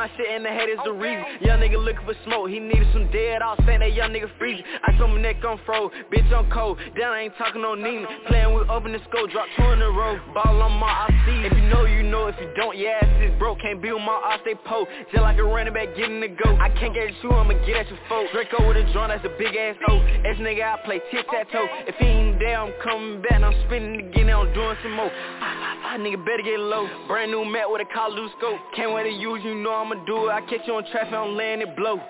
my 0.06 0.16
shit 0.16 0.26
and 0.30 0.44
the 0.44 0.50
head 0.50 0.68
is 0.68 0.78
the 0.84 0.92
reason. 0.92 1.24
Young 1.40 1.60
nigga 1.60 1.82
looking 1.82 2.04
for 2.04 2.14
smoke, 2.24 2.48
he 2.48 2.60
needed 2.60 2.86
some 2.92 3.10
dead 3.10 3.42
off, 3.42 3.58
saying 3.66 3.80
that 3.80 3.94
young 3.94 4.12
nigga 4.12 4.30
freeze. 4.38 4.62
I 4.84 4.96
told 4.98 5.10
my 5.10 5.20
neck 5.20 5.42
on 5.44 5.58
fro, 5.66 5.90
bitch 6.12 6.30
on 6.32 6.50
cold. 6.50 6.78
Down 6.98 7.12
I 7.12 7.22
ain't 7.22 7.34
talking 7.38 7.62
no 7.62 7.74
Nina. 7.74 8.06
Playing 8.28 8.54
with 8.54 8.68
open 8.68 8.92
the 8.92 9.00
scope, 9.10 9.30
drop 9.30 9.46
two 9.56 9.64
in 9.64 9.82
a 9.82 9.90
row. 9.90 10.18
Ball 10.34 10.62
on 10.62 10.72
my 10.78 11.08
IC. 11.08 11.50
If 11.50 11.58
you 11.58 11.68
know, 11.68 11.84
you 11.84 12.02
know. 12.02 12.26
If 12.26 12.36
you 12.40 12.50
don't, 12.56 12.76
your 12.76 12.90
ass 12.90 13.22
is 13.22 13.36
broke. 13.38 13.60
Can't 13.60 13.82
be 13.82 13.92
with 13.92 14.02
my 14.02 14.14
off, 14.14 14.40
they 14.44 14.54
po. 14.66 14.86
Just 15.10 15.22
like 15.22 15.38
a 15.38 15.44
running 15.44 15.74
back 15.74 15.94
getting 15.96 16.20
the 16.20 16.28
go. 16.28 16.56
I 16.56 16.68
can't 16.70 16.94
get 16.94 17.08
at 17.08 17.22
you, 17.22 17.30
I'ma 17.30 17.54
get 17.66 17.76
at 17.76 17.88
your 17.88 17.98
folk. 18.08 18.30
Draco 18.32 18.66
with 18.66 18.76
a 18.76 18.84
joint, 18.92 19.10
that's 19.10 19.24
a 19.24 19.32
big 19.38 19.54
ass 19.54 19.76
O. 19.90 19.98
Ass 19.98 20.38
nigga, 20.38 20.62
I 20.62 20.84
play 20.84 21.00
tic-tac-toe. 21.10 21.66
If 21.86 21.94
he 21.96 22.06
ain't 22.06 22.38
there, 22.38 22.58
I'm 22.58 22.72
coming 22.82 23.22
back. 23.22 23.42
I'm 23.42 23.54
spinning 23.66 24.08
again, 24.08 24.30
I'm 24.30 24.52
doing 24.54 24.76
some 24.82 24.92
more. 24.92 25.10
I, 25.10 25.94
I, 25.94 25.94
I, 25.94 25.98
nigga 25.98 26.18
better 26.24 26.42
get 26.42 26.58
low. 26.58 26.86
Brand 27.06 27.30
new 27.30 27.44
mat 27.44 27.70
with 27.70 27.82
a 27.82 28.08
loose 28.10 28.30
scope. 28.38 28.58
Can't 28.74 28.92
wait 28.92 29.04
to 29.04 29.10
use, 29.10 29.40
you 29.44 29.54
know 29.54 29.72
I'ma 29.72 29.95
do 30.04 30.28
it. 30.28 30.32
I 30.32 30.40
catch 30.44 30.66
you 30.66 30.74
on 30.74 30.84
traffic, 30.90 31.14
I'm 31.14 31.36
laying 31.36 31.62
it 31.62 31.76
blow. 31.76 32.00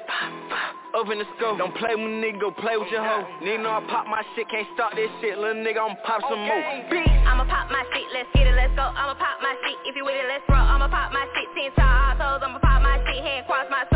Open 0.96 1.18
the 1.20 1.28
scope. 1.36 1.58
Don't 1.60 1.76
play 1.76 1.92
with 1.92 2.08
nigga, 2.08 2.40
go 2.40 2.50
play 2.50 2.80
with 2.80 2.88
your 2.88 3.04
hoe. 3.04 3.28
Nigga 3.44 3.62
know 3.62 3.76
I 3.76 3.84
pop 3.86 4.08
my 4.08 4.24
shit, 4.34 4.48
can't 4.48 4.66
start 4.72 4.96
this 4.96 5.12
shit. 5.20 5.36
Little 5.36 5.60
nigga, 5.60 5.84
I'ma 5.84 6.00
pop 6.02 6.24
some 6.24 6.40
more. 6.40 6.62
Bitch. 6.88 7.04
I'ma 7.28 7.44
pop 7.44 7.68
my 7.68 7.84
shit, 7.92 8.08
let's 8.16 8.30
get 8.32 8.48
it, 8.48 8.56
let's 8.56 8.72
go. 8.74 8.82
I'ma 8.82 9.12
pop 9.14 9.36
my 9.44 9.54
shit, 9.60 9.76
if 9.84 9.94
you 9.94 10.08
with 10.08 10.16
it, 10.16 10.24
let's 10.24 10.42
roll. 10.48 10.64
I'ma 10.64 10.88
pop 10.88 11.12
my 11.12 11.28
shit, 11.36 11.48
ten 11.52 11.70
times 11.76 12.16
toes. 12.16 12.40
I'ma 12.40 12.58
pop 12.58 12.80
my 12.80 12.96
shit, 13.04 13.20
head 13.22 13.44
cross 13.46 13.68
my 13.68 13.84
soul. 13.92 13.95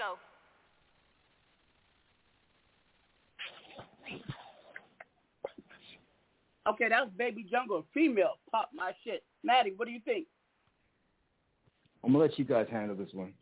Go. 0.00 0.16
Okay, 6.70 6.88
that 6.88 7.04
was 7.04 7.12
Baby 7.18 7.46
Jungle, 7.50 7.84
female. 7.92 8.38
Pop 8.50 8.70
my 8.74 8.92
shit. 9.04 9.24
Matty, 9.44 9.74
what 9.76 9.86
do 9.86 9.92
you 9.92 10.00
think? 10.04 10.26
I'm 12.02 12.12
gonna 12.12 12.24
let 12.24 12.38
you 12.38 12.46
guys 12.46 12.66
handle 12.70 12.96
this 12.96 13.12
one. 13.12 13.34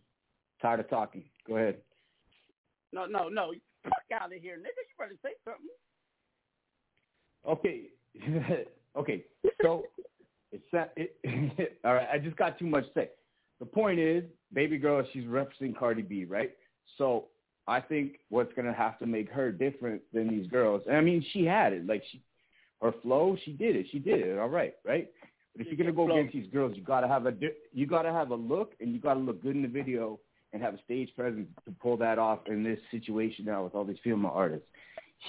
Tired 0.60 0.80
of 0.80 0.90
talking. 0.90 1.22
Go 1.46 1.56
ahead. 1.56 1.76
No, 2.92 3.06
no, 3.06 3.28
no. 3.28 3.52
Fuck 3.84 4.20
out 4.20 4.34
of 4.34 4.42
here, 4.42 4.56
nigga. 4.56 4.82
You 4.82 4.96
better 4.98 5.14
say 5.22 5.34
something. 5.44 5.68
Okay. 7.46 8.64
okay. 8.96 9.24
So 9.62 9.84
it's 10.52 10.64
it, 10.96 11.78
all 11.84 11.94
right. 11.94 12.08
I 12.12 12.18
just 12.18 12.36
got 12.36 12.58
too 12.58 12.66
much 12.66 12.84
to 12.86 12.90
say. 12.94 13.10
The 13.60 13.66
point 13.66 13.98
is, 13.98 14.24
baby 14.52 14.78
girl, 14.78 15.04
she's 15.12 15.24
referencing 15.24 15.76
Cardi 15.76 16.02
B, 16.02 16.24
right? 16.24 16.52
So 16.96 17.26
I 17.66 17.80
think 17.80 18.18
what's 18.28 18.52
gonna 18.54 18.72
have 18.72 18.98
to 19.00 19.06
make 19.06 19.30
her 19.30 19.52
different 19.52 20.02
than 20.12 20.28
these 20.28 20.46
girls. 20.48 20.82
And 20.86 20.96
I 20.96 21.00
mean, 21.00 21.24
she 21.32 21.44
had 21.44 21.72
it. 21.72 21.86
Like 21.86 22.02
she, 22.10 22.22
her 22.80 22.92
flow, 23.02 23.36
she 23.44 23.52
did 23.52 23.76
it. 23.76 23.86
She 23.90 23.98
did 23.98 24.20
it. 24.20 24.38
All 24.38 24.48
right, 24.48 24.74
right. 24.84 25.08
But 25.56 25.66
if 25.66 25.72
you're 25.72 25.76
gonna 25.76 25.92
go 25.92 26.10
against 26.10 26.34
these 26.34 26.50
girls, 26.52 26.76
you 26.76 26.82
gotta 26.82 27.08
have 27.08 27.26
a 27.26 27.34
you 27.72 27.86
gotta 27.86 28.12
have 28.12 28.30
a 28.30 28.36
look, 28.36 28.74
and 28.80 28.92
you 28.92 29.00
gotta 29.00 29.20
look 29.20 29.42
good 29.42 29.56
in 29.56 29.62
the 29.62 29.68
video, 29.68 30.20
and 30.52 30.62
have 30.62 30.74
a 30.74 30.82
stage 30.84 31.10
presence 31.16 31.48
to 31.64 31.72
pull 31.82 31.96
that 31.98 32.18
off 32.18 32.40
in 32.46 32.62
this 32.62 32.78
situation 32.90 33.44
now 33.44 33.64
with 33.64 33.74
all 33.74 33.84
these 33.84 33.98
female 34.02 34.32
artists. 34.32 34.66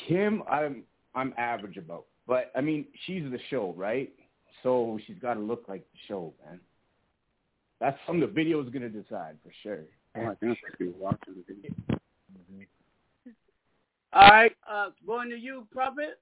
Him, 0.05 0.43
I'm 0.49 0.83
I'm 1.15 1.33
average 1.37 1.77
about, 1.77 2.05
but 2.27 2.51
I 2.55 2.61
mean, 2.61 2.85
she's 3.05 3.23
the 3.23 3.39
show, 3.49 3.73
right? 3.75 4.11
So 4.63 4.99
she's 5.07 5.17
got 5.19 5.35
to 5.35 5.39
look 5.39 5.65
like 5.67 5.81
the 5.91 5.97
show, 6.07 6.33
man. 6.45 6.59
That's 7.79 7.97
something 8.05 8.21
the 8.21 8.27
video 8.27 8.61
is 8.61 8.69
gonna 8.69 8.89
decide 8.89 9.37
for 9.43 9.51
sure. 9.63 9.83
Oh, 10.17 10.21
I 10.21 10.35
think 10.35 10.57
I 10.67 10.75
be 10.77 10.89
watching 10.89 11.35
the 11.35 11.53
video. 11.53 11.71
All 14.11 14.27
right, 14.27 14.51
uh, 14.69 14.89
going 15.05 15.29
to 15.29 15.37
you, 15.37 15.67
Prophet. 15.71 16.19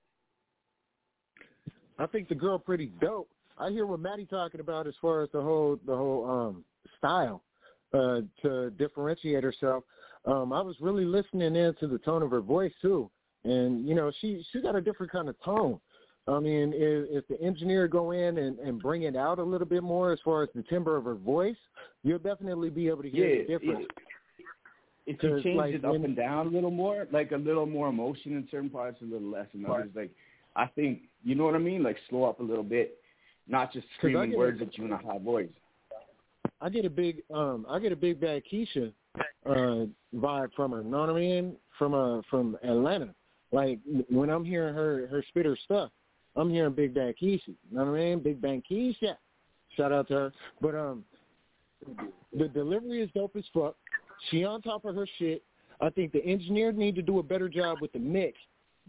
I 1.97 2.05
think 2.05 2.27
the 2.27 2.35
girl 2.35 2.59
pretty 2.59 2.91
dope. 3.01 3.29
I 3.57 3.69
hear 3.71 3.85
what 3.85 3.99
Matty 3.99 4.25
talking 4.25 4.59
about 4.59 4.87
as 4.87 4.93
far 5.01 5.23
as 5.23 5.29
the 5.31 5.41
whole 5.41 5.79
the 5.85 5.95
whole 5.95 6.29
um 6.29 6.65
style 6.97 7.43
uh 7.93 8.21
to 8.41 8.69
differentiate 8.71 9.43
herself. 9.43 9.83
Um 10.25 10.53
I 10.53 10.61
was 10.61 10.75
really 10.79 11.05
listening 11.05 11.55
in 11.55 11.73
to 11.79 11.87
the 11.87 11.97
tone 11.99 12.21
of 12.21 12.31
her 12.31 12.41
voice 12.41 12.73
too. 12.81 13.09
And 13.43 13.87
you 13.87 13.95
know, 13.95 14.11
she 14.19 14.45
she 14.51 14.61
got 14.61 14.75
a 14.75 14.81
different 14.81 15.11
kind 15.11 15.29
of 15.29 15.41
tone. 15.41 15.79
I 16.27 16.39
mean, 16.39 16.73
if, 16.75 17.23
if 17.23 17.27
the 17.27 17.41
engineer 17.41 17.87
go 17.87 18.11
in 18.11 18.37
and, 18.37 18.59
and 18.59 18.81
bring 18.81 19.03
it 19.03 19.15
out 19.15 19.39
a 19.39 19.43
little 19.43 19.67
bit 19.67 19.81
more 19.81 20.11
as 20.11 20.19
far 20.25 20.43
as 20.43 20.49
the 20.53 20.63
timbre 20.63 20.97
of 20.97 21.05
her 21.05 21.15
voice, 21.15 21.55
you'll 22.03 22.19
definitely 22.19 22.69
be 22.69 22.87
able 22.89 23.03
to 23.03 23.09
hear 23.09 23.27
Yeah, 23.27 23.43
the 23.43 23.47
difference. 23.47 23.87
If 25.05 25.23
you 25.23 25.41
change 25.41 25.57
like, 25.57 25.73
it 25.73 25.85
up 25.85 25.95
and 25.95 26.17
down 26.17 26.47
a 26.47 26.49
little 26.49 26.71
more, 26.71 27.07
like 27.13 27.31
a 27.31 27.37
little 27.37 27.65
more 27.65 27.87
emotion 27.87 28.33
in 28.33 28.45
certain 28.51 28.69
parts, 28.69 29.01
a 29.01 29.05
little 29.05 29.29
less 29.29 29.47
in 29.53 29.65
others, 29.65 29.89
like 29.95 30.11
I 30.57 30.65
think 30.65 31.03
you 31.23 31.33
know 31.33 31.45
what 31.45 31.55
I 31.55 31.59
mean. 31.59 31.81
Like 31.81 31.95
slow 32.09 32.25
up 32.25 32.41
a 32.41 32.43
little 32.43 32.63
bit, 32.63 32.97
not 33.47 33.71
just 33.71 33.87
screaming 33.97 34.37
words 34.37 34.59
it. 34.59 34.67
at 34.67 34.77
you 34.77 34.83
in 34.83 34.91
a 34.91 34.97
high 34.97 35.19
voice. 35.19 35.47
I 36.59 36.69
get 36.69 36.83
a 36.83 36.89
big 36.89 37.21
um 37.33 37.65
I 37.69 37.79
get 37.79 37.93
a 37.93 37.95
big 37.95 38.19
bad 38.19 38.43
Keisha 38.51 38.91
uh 39.45 39.85
vibe 40.13 40.49
from 40.57 40.71
her, 40.71 40.81
you 40.81 40.89
know 40.89 40.99
what 40.99 41.09
I 41.09 41.13
mean? 41.13 41.55
From 41.77 41.93
uh 41.93 42.21
from 42.29 42.57
Atlanta. 42.63 43.13
Like 43.53 43.79
when 44.09 44.29
I'm 44.29 44.43
hearing 44.43 44.73
her 44.73 45.07
her 45.07 45.23
spit 45.29 45.45
her 45.45 45.57
stuff, 45.63 45.89
I'm 46.37 46.49
hearing 46.49 46.73
Big 46.73 46.93
Bang 46.93 47.13
Keisha. 47.21 47.47
You 47.47 47.55
know 47.71 47.85
what 47.85 47.99
I 47.99 47.99
mean? 47.99 48.19
Big 48.19 48.41
Bang 48.41 48.63
Keisha. 48.69 49.15
Shout 49.75 49.91
out 49.91 50.07
to 50.09 50.13
her. 50.13 50.33
But 50.61 50.75
um, 50.75 51.03
the 52.37 52.47
delivery 52.47 53.01
is 53.01 53.09
dope 53.13 53.35
as 53.35 53.43
fuck. 53.53 53.75
She 54.29 54.43
on 54.45 54.61
top 54.61 54.85
of 54.85 54.95
her 54.95 55.07
shit. 55.17 55.43
I 55.81 55.89
think 55.89 56.11
the 56.11 56.23
engineers 56.25 56.75
need 56.77 56.95
to 56.95 57.01
do 57.01 57.19
a 57.19 57.23
better 57.23 57.49
job 57.49 57.79
with 57.81 57.91
the 57.91 57.99
mix 57.99 58.37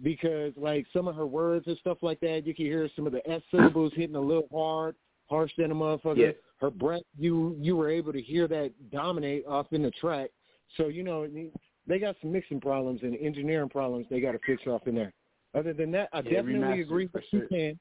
because 0.02 0.52
like 0.56 0.86
some 0.92 1.08
of 1.08 1.16
her 1.16 1.26
words 1.26 1.66
and 1.66 1.76
stuff 1.78 1.98
like 2.02 2.20
that, 2.20 2.46
you 2.46 2.54
can 2.54 2.64
hear 2.64 2.88
some 2.96 3.06
of 3.06 3.12
the 3.12 3.28
S 3.28 3.42
syllables 3.50 3.92
hitting 3.94 4.16
a 4.16 4.20
little 4.20 4.48
hard, 4.52 4.94
harsh 5.26 5.50
than 5.58 5.70
a 5.70 5.74
motherfucker. 5.74 6.18
Yeah. 6.18 6.30
Her 6.60 6.70
breath, 6.70 7.02
you 7.18 7.56
you 7.60 7.76
were 7.76 7.88
able 7.88 8.12
to 8.12 8.20
hear 8.20 8.48
that 8.48 8.72
dominate 8.90 9.46
off 9.46 9.66
in 9.72 9.82
the 9.82 9.90
track. 9.92 10.30
So 10.76 10.88
you 10.88 11.02
know 11.02 11.26
they 11.86 11.98
got 11.98 12.16
some 12.20 12.32
mixing 12.32 12.60
problems 12.60 13.00
and 13.02 13.16
engineering 13.16 13.68
problems 13.68 14.06
they 14.10 14.20
got 14.20 14.32
to 14.32 14.40
fix 14.44 14.66
off 14.66 14.86
in 14.86 14.94
there. 14.94 15.12
Other 15.54 15.72
than 15.72 15.90
that, 15.92 16.08
I 16.12 16.18
Yeah, 16.18 16.30
definitely 16.42 16.80
agree 16.82 17.08
with 17.12 17.24
you 17.32 17.40
sure. 17.40 17.48
saying. 17.50 17.78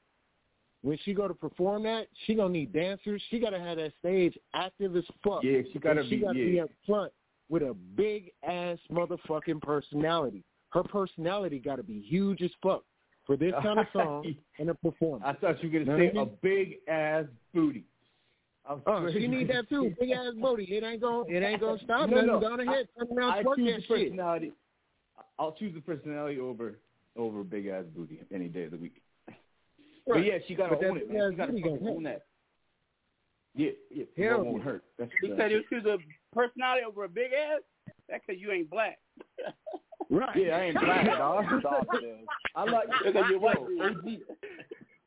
When 0.82 0.96
she 0.98 1.12
go 1.12 1.26
to 1.26 1.34
perform 1.34 1.82
that, 1.82 2.06
she 2.24 2.34
gonna 2.36 2.50
need 2.50 2.72
dancers. 2.72 3.20
She 3.30 3.40
gotta 3.40 3.58
have 3.58 3.78
that 3.78 3.92
stage 3.98 4.38
active 4.54 4.94
as 4.96 5.04
fuck. 5.24 5.42
Yeah, 5.42 5.62
she 5.72 5.78
gotta 5.80 6.04
she 6.04 6.10
be- 6.10 6.22
gotta 6.22 6.38
yeah. 6.38 6.44
be 6.44 6.60
up 6.60 6.70
front 6.86 7.12
with 7.48 7.62
a 7.62 7.74
big 7.74 8.32
ass 8.44 8.78
motherfucking 8.90 9.60
personality. 9.60 10.44
Her 10.70 10.84
personality 10.84 11.58
gotta 11.58 11.82
be 11.82 12.00
huge 12.00 12.42
as 12.42 12.52
fuck 12.62 12.84
for 13.26 13.36
this 13.36 13.52
kind 13.62 13.80
of 13.80 13.86
song 13.92 14.34
and 14.60 14.70
a 14.70 14.74
performance. 14.74 15.24
I 15.26 15.32
thought 15.32 15.62
you 15.64 15.70
were 15.70 15.84
gonna 15.84 15.98
say 15.98 16.12
a 16.16 16.26
big 16.26 16.76
ass 16.86 17.24
booty. 17.52 17.84
I'm 18.64 18.80
Oh, 18.86 19.06
uh, 19.06 19.12
she 19.12 19.26
need 19.26 19.48
that 19.48 19.68
too. 19.68 19.94
Big 19.98 20.10
ass 20.10 20.32
booty. 20.40 20.64
It 20.64 20.84
ain't 20.84 21.00
gonna 21.00 21.24
it 21.28 21.42
ain't 21.42 21.60
gonna 21.60 21.80
stop 21.82 22.08
no, 22.08 22.16
nothing. 22.16 22.26
no. 22.28 22.40
Go 22.40 22.52
on 22.52 22.60
ahead, 22.60 22.88
turn 22.96 23.18
around, 23.18 23.44
twerk 23.44 23.56
that 23.56 23.82
shit. 23.88 23.88
personality. 24.10 24.52
I'll 25.40 25.52
choose 25.52 25.74
the 25.74 25.80
personality 25.80 26.38
over 26.38 26.78
over 27.16 27.40
a 27.40 27.44
big 27.44 27.66
ass 27.66 27.84
booty 27.94 28.20
any 28.32 28.48
day 28.48 28.64
of 28.64 28.72
the 28.72 28.76
week. 28.76 29.02
But 30.06 30.24
yeah, 30.24 30.38
she 30.46 30.54
gotta 30.54 30.76
But 30.76 30.84
own 30.84 30.96
it, 30.98 31.10
man. 31.10 31.30
She 31.32 31.36
gotta 31.36 31.52
fucking 31.52 31.86
own 31.88 32.02
that. 32.04 32.22
Yeah, 33.54 33.70
yeah. 33.90 34.04
Hell 34.16 34.40
it 34.40 34.46
won't 34.46 34.62
hurt. 34.62 34.84
That's 34.98 35.10
He 35.20 35.28
the- 35.30 35.36
said 35.36 35.50
you 35.50 35.62
choose 35.68 35.84
a 35.84 35.98
personality 36.34 36.84
over 36.86 37.04
a 37.04 37.08
big 37.08 37.32
ass. 37.32 37.60
That's 38.08 38.24
because 38.26 38.40
you 38.40 38.50
ain't 38.52 38.70
black. 38.70 38.98
Right. 40.10 40.36
Yeah, 40.36 40.56
I 40.56 40.60
ain't 40.64 40.80
black, 40.80 41.06
dog. 41.06 41.44
Stop. 41.60 41.86
I 42.56 42.64
like 42.64 42.88
Because 43.04 43.24
you're 43.30 43.38
white. 43.40 43.56
yo, 43.76 43.86
OG. 43.88 44.04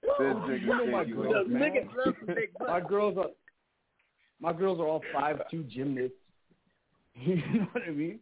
This 0.01 0.17
nigga 0.35 0.61
you 0.61 0.67
know 0.67 0.85
my 0.87 1.03
think 1.03 1.15
girls, 1.15 1.47
man. 1.47 1.61
niggas 1.61 1.95
love 2.05 2.15
the 2.25 2.33
big 2.33 2.49
My 2.59 2.79
girls 2.81 3.17
are 3.17 3.27
my 4.39 4.51
girls 4.51 4.79
are 4.79 4.87
all 4.87 5.03
five 5.13 5.39
two 5.51 5.63
gymnasts. 5.63 6.17
you 7.15 7.35
know 7.35 7.67
what 7.71 7.83
I 7.87 7.91
mean? 7.91 8.19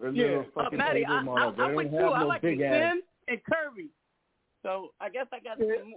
Or 0.00 0.08
Yeah, 0.10 0.24
little 0.24 0.40
uh, 0.40 0.44
fucking 0.64 0.78
Matty, 0.78 1.04
Playboy 1.04 1.32
I, 1.32 1.42
I, 1.42 1.46
I'm 1.48 1.56
don't 1.56 1.74
with 1.76 1.92
have 1.92 2.00
you. 2.00 2.06
I 2.08 2.22
like 2.22 2.42
big 2.42 2.58
the 2.58 2.64
ass. 2.66 2.96
and 3.28 3.38
curvy. 3.44 3.88
So 4.62 4.90
I 5.00 5.08
guess 5.08 5.26
I 5.32 5.40
got 5.40 5.58
some, 5.58 5.94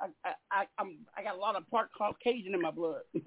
I, 0.00 0.06
I, 0.28 0.32
I, 0.50 0.64
I'm, 0.78 0.98
I 1.16 1.22
got 1.22 1.36
a 1.36 1.38
lot 1.38 1.56
of 1.56 1.68
part 1.70 1.90
Caucasian 1.96 2.54
in 2.54 2.62
my 2.62 2.70
blood. 2.70 3.02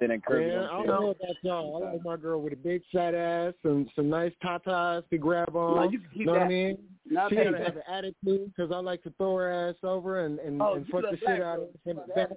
Then 0.00 0.10
encourage 0.10 0.48
Man, 0.52 0.64
I 0.64 0.68
don't 0.72 0.86
know 0.88 1.10
about 1.10 1.36
y'all. 1.42 1.84
I 1.86 1.92
like 1.92 2.04
my 2.04 2.16
girl 2.16 2.42
with 2.42 2.52
a 2.52 2.56
big 2.56 2.82
fat 2.92 3.14
ass, 3.14 3.52
some 3.62 3.88
some 3.94 4.08
nice 4.10 4.32
tatas 4.42 5.08
to 5.10 5.18
grab 5.18 5.54
on. 5.54 5.76
No, 5.76 5.90
you 5.90 6.00
can 6.00 6.08
keep 6.12 6.26
know 6.26 6.32
what 6.32 6.42
I 6.42 6.44
that. 6.46 6.50
mean? 6.50 6.78
Not 7.08 7.30
she 7.30 7.36
that. 7.36 7.44
gotta 7.52 7.58
have 7.62 7.76
an 7.76 7.82
attitude 7.88 8.52
because 8.56 8.72
I 8.72 8.78
like 8.78 9.04
to 9.04 9.10
throw 9.18 9.36
her 9.36 9.68
ass 9.68 9.76
over 9.84 10.24
and 10.26 10.40
and, 10.40 10.60
Oh, 10.60 10.74
and 10.74 10.86
fuck 10.88 11.02
the 11.02 11.16
shit 11.18 11.40
out 11.40 11.60
of 11.60 11.66
girls. 11.66 11.68
her. 11.86 11.92
from 11.94 12.02
the 12.08 12.14
back. 12.14 12.28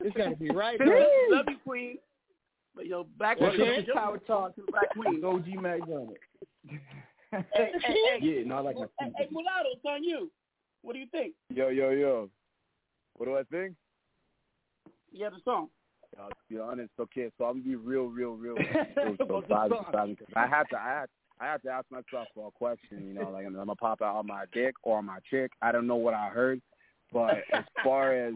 It's 0.00 0.16
gotta 0.16 0.36
be 0.36 0.48
right. 0.52 0.80
Love 1.28 1.44
you, 1.48 1.56
queen. 1.66 1.98
But 2.74 2.86
yo, 2.86 3.06
black 3.18 3.40
What's 3.40 3.56
women, 3.58 3.84
your 3.86 3.94
power 3.94 4.18
talk? 4.18 4.54
to 4.56 4.62
the 4.62 4.72
black 4.72 4.90
queen. 4.90 5.16
It's 5.16 5.24
OG 5.24 5.62
Mack 5.62 5.86
Drama. 5.86 6.12
Hey, 7.32 7.44
hey, 7.54 7.72
hey, 7.80 8.18
Yeah, 8.20 8.44
no, 8.44 8.56
I 8.56 8.60
like 8.60 8.76
my 8.76 8.86
hey, 9.00 9.10
hey, 9.16 9.26
mulatto, 9.30 9.70
it's 9.72 9.80
on 9.86 10.04
you. 10.04 10.30
What 10.82 10.92
do 10.92 10.98
you 10.98 11.06
think? 11.10 11.32
Yo, 11.48 11.68
yo, 11.70 11.88
yo. 11.88 12.28
What 13.14 13.24
do 13.24 13.38
I 13.38 13.42
think? 13.44 13.74
You 15.10 15.24
have 15.24 15.32
the 15.32 15.40
song. 15.42 15.68
Uh, 16.20 16.28
to 16.28 16.34
be 16.50 16.58
honest, 16.58 16.90
okay, 17.00 17.30
so 17.38 17.46
I'm 17.46 17.54
gonna 17.54 17.64
be 17.64 17.74
real, 17.76 18.04
real, 18.04 18.32
real, 18.32 18.56
real 18.96 19.16
About 19.18 19.48
the 19.48 19.48
surprised, 19.48 19.72
song. 19.72 20.16
I 20.36 20.46
had 20.46 20.64
to, 20.64 20.76
I 20.76 20.88
had, 20.88 21.06
I 21.40 21.46
had 21.52 21.62
to 21.62 21.70
ask 21.70 21.86
myself 21.90 22.28
a 22.36 22.50
question. 22.50 23.06
You 23.06 23.14
know, 23.14 23.30
like 23.30 23.46
I'm 23.46 23.54
gonna 23.54 23.74
pop 23.76 24.02
out 24.02 24.16
on 24.16 24.26
my 24.26 24.44
dick 24.52 24.74
or 24.82 24.98
on 24.98 25.06
my 25.06 25.18
chick? 25.30 25.52
I 25.62 25.72
don't 25.72 25.86
know 25.86 25.96
what 25.96 26.12
I 26.12 26.28
heard, 26.28 26.60
but 27.14 27.38
as 27.54 27.64
far 27.82 28.12
as 28.12 28.34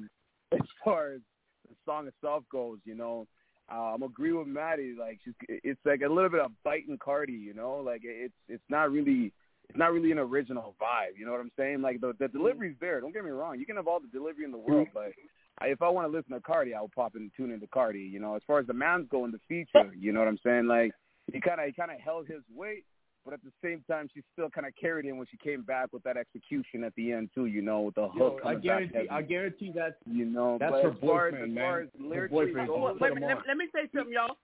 as 0.52 0.66
far 0.82 1.12
as 1.12 1.20
the 1.68 1.74
song 1.84 2.06
itself 2.06 2.44
goes, 2.50 2.78
you 2.86 2.94
know, 2.94 3.26
uh, 3.72 3.94
I'm 3.94 4.02
agree 4.02 4.32
with 4.32 4.46
Matty. 4.46 4.94
Like 4.98 5.18
she's, 5.24 5.34
it's 5.48 5.80
like 5.84 6.02
a 6.02 6.08
little 6.08 6.30
bit 6.30 6.40
of 6.40 6.52
biting 6.64 6.98
Cardi. 7.02 7.32
You 7.32 7.54
know, 7.54 7.82
like 7.84 8.02
it's 8.04 8.34
it's 8.48 8.64
not 8.68 8.90
really. 8.90 9.32
It's 9.68 9.78
not 9.78 9.92
really 9.92 10.12
an 10.12 10.20
original 10.20 10.76
vibe, 10.80 11.18
you 11.18 11.26
know 11.26 11.32
what 11.32 11.40
I'm 11.40 11.50
saying? 11.56 11.82
Like 11.82 12.00
the 12.00 12.12
the 12.20 12.28
delivery's 12.28 12.76
there. 12.80 13.00
Don't 13.00 13.12
get 13.12 13.24
me 13.24 13.32
wrong. 13.32 13.58
You 13.58 13.66
can 13.66 13.74
have 13.74 13.88
all 13.88 13.98
the 13.98 14.06
delivery 14.06 14.44
in 14.44 14.52
the 14.52 14.58
world, 14.58 14.86
but 14.94 15.10
I, 15.58 15.66
if 15.66 15.82
I 15.82 15.88
want 15.88 16.06
to 16.06 16.16
listen 16.16 16.34
to 16.34 16.40
Cardi, 16.40 16.72
I 16.72 16.80
will 16.80 16.90
pop 16.94 17.16
in 17.16 17.22
and 17.22 17.30
tune 17.36 17.50
into 17.50 17.66
Cardi. 17.66 17.98
You 17.98 18.20
know, 18.20 18.36
as 18.36 18.42
far 18.46 18.60
as 18.60 18.68
the 18.68 18.74
man's 18.74 19.08
go 19.10 19.24
in 19.24 19.32
the 19.32 19.40
feature, 19.48 19.92
you 19.98 20.12
know 20.12 20.20
what 20.20 20.28
I'm 20.28 20.38
saying? 20.44 20.66
Like 20.68 20.92
he 21.32 21.40
kind 21.40 21.60
of 21.60 21.66
he 21.66 21.72
kind 21.72 21.90
of 21.90 21.98
held 21.98 22.28
his 22.28 22.42
weight, 22.54 22.84
but 23.26 23.34
at 23.34 23.40
the 23.42 23.50
same 23.62 23.82
time, 23.90 24.08
she 24.14 24.22
still 24.32 24.48
kind 24.48 24.68
of 24.68 24.72
carried 24.80 25.04
him 25.04 25.18
when 25.18 25.26
she 25.28 25.36
came 25.36 25.62
back 25.62 25.92
with 25.92 26.04
that 26.04 26.16
execution 26.16 26.84
at 26.84 26.94
the 26.94 27.12
end 27.12 27.28
too. 27.34 27.46
You 27.46 27.60
know, 27.60 27.82
with 27.82 27.96
the 27.96 28.08
Yo, 28.16 28.30
hook. 28.30 28.40
I 28.44 28.54
coming 28.54 28.54
back 28.54 28.62
guarantee, 28.62 28.94
heavy, 28.94 29.10
I 29.10 29.22
guarantee 29.22 29.72
that's 29.74 29.94
you 30.08 30.24
know, 30.24 30.56
that's 30.60 30.72
her 30.72 30.92
as 30.92 30.96
far 31.00 31.26
as, 31.26 31.32
boyfriend, 31.32 31.54
man. 31.54 31.88
Her 32.14 32.28
boyfriend. 32.28 32.68
goes, 32.68 32.78
Well, 32.80 32.92
Put 32.92 33.02
let, 33.02 33.14
me, 33.14 33.26
let, 33.26 33.56
me 33.56 33.66
say 33.74 33.90
something, 33.92 34.12
y'all. 34.14 34.36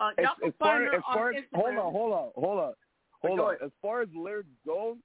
Uh, 0.00 0.08
as, 0.16 0.24
y'all 0.24 0.48
as 0.48 0.54
far, 0.58 0.78
find 0.78 0.94
as 0.94 1.02
far 1.12 1.30
as 1.32 1.44
hold 1.54 1.76
on, 1.76 1.92
hold 1.92 2.12
on, 2.12 2.30
hold 2.34 2.58
on, 2.58 2.72
hold 3.20 3.40
on. 3.40 3.54
As 3.62 3.70
far 3.82 4.00
as 4.00 4.08
lyrics 4.16 4.48
go, 4.66 4.96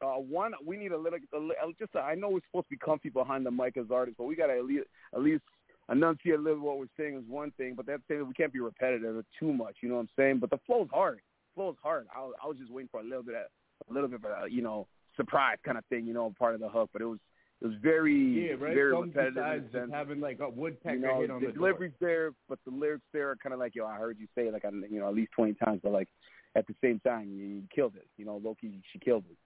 uh, 0.00 0.20
one 0.20 0.52
we 0.64 0.76
need 0.76 0.92
a 0.92 0.96
little, 0.96 1.18
a, 1.34 1.38
li- 1.38 1.74
just 1.76 1.96
a, 1.96 1.98
I 1.98 2.14
know 2.14 2.30
we're 2.30 2.40
supposed 2.48 2.66
to 2.66 2.70
be 2.70 2.78
comfy 2.78 3.08
behind 3.08 3.44
the 3.44 3.50
mic 3.50 3.76
as 3.78 3.86
artists, 3.90 4.16
but 4.16 4.26
we 4.26 4.36
gotta 4.36 4.54
at 4.54 4.64
least 4.64 4.86
at 5.12 5.20
least 5.20 5.42
enunciate 5.90 6.36
a 6.36 6.38
little 6.38 6.60
what 6.60 6.78
we're 6.78 6.86
saying 6.96 7.16
is 7.16 7.24
one 7.26 7.50
thing, 7.56 7.74
but 7.74 7.84
that's 7.84 8.02
saying 8.06 8.20
that 8.20 8.26
we 8.26 8.34
can't 8.34 8.52
be 8.52 8.60
repetitive 8.60 9.16
or 9.16 9.24
too 9.40 9.52
much. 9.52 9.78
You 9.82 9.88
know 9.88 9.96
what 9.96 10.02
I'm 10.02 10.08
saying? 10.16 10.38
But 10.38 10.50
the 10.50 10.60
flow's 10.64 10.88
hard. 10.92 11.20
Flow's 11.54 11.76
hard. 11.82 12.06
I, 12.14 12.20
was- 12.20 12.34
I 12.42 12.46
was 12.46 12.56
just 12.58 12.70
waiting 12.70 12.88
for 12.90 13.00
a 13.00 13.04
little 13.04 13.22
bit 13.22 13.34
of 13.34 13.42
a 13.88 13.92
little 13.92 14.08
bit 14.08 14.20
of 14.24 14.44
a 14.44 14.50
you 14.50 14.62
know 14.62 14.86
surprise 15.16 15.56
kind 15.64 15.76
of 15.78 15.84
thing, 15.86 16.06
you 16.06 16.14
know, 16.14 16.32
part 16.38 16.54
of 16.54 16.60
the 16.60 16.68
hook, 16.68 16.90
but 16.92 17.02
it 17.02 17.06
was 17.06 17.18
it 17.60 17.66
was 17.66 17.74
very 17.82 18.14
Yeah, 18.48 18.52
right. 18.52 18.74
very 18.74 18.92
Something 18.92 19.08
repetitive 19.12 19.36
in 19.44 19.50
the 19.50 19.60
just 19.60 19.72
sense 19.72 19.90
having 19.92 20.20
like 20.20 20.40
a 20.40 20.48
woodpecker 20.48 20.94
you 20.96 21.00
know, 21.02 21.20
hit 21.20 21.30
on 21.30 21.40
the 21.40 21.48
the, 21.48 21.52
door. 21.52 21.90
there, 22.00 22.30
but 22.48 22.58
the 22.64 22.70
lyrics 22.70 23.04
there 23.12 23.30
are 23.30 23.36
kind 23.36 23.52
of 23.52 23.58
like, 23.58 23.74
yo, 23.74 23.84
I 23.86 23.96
heard 23.96 24.16
you 24.18 24.26
say 24.34 24.46
it 24.46 24.52
like, 24.54 24.64
you 24.90 24.98
know, 24.98 25.08
at 25.08 25.14
least 25.14 25.32
20 25.32 25.54
times, 25.54 25.80
but 25.82 25.92
like 25.92 26.08
at 26.56 26.66
the 26.66 26.74
same 26.82 27.00
time, 27.00 27.28
you, 27.30 27.44
you 27.44 27.62
killed 27.74 27.96
it. 27.96 28.06
You 28.16 28.24
know, 28.24 28.40
Loki, 28.42 28.80
she 28.92 28.98
killed 28.98 29.24
it. 29.30 29.36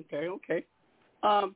Okay, 0.00 0.28
okay. 0.28 0.64
Um, 1.22 1.54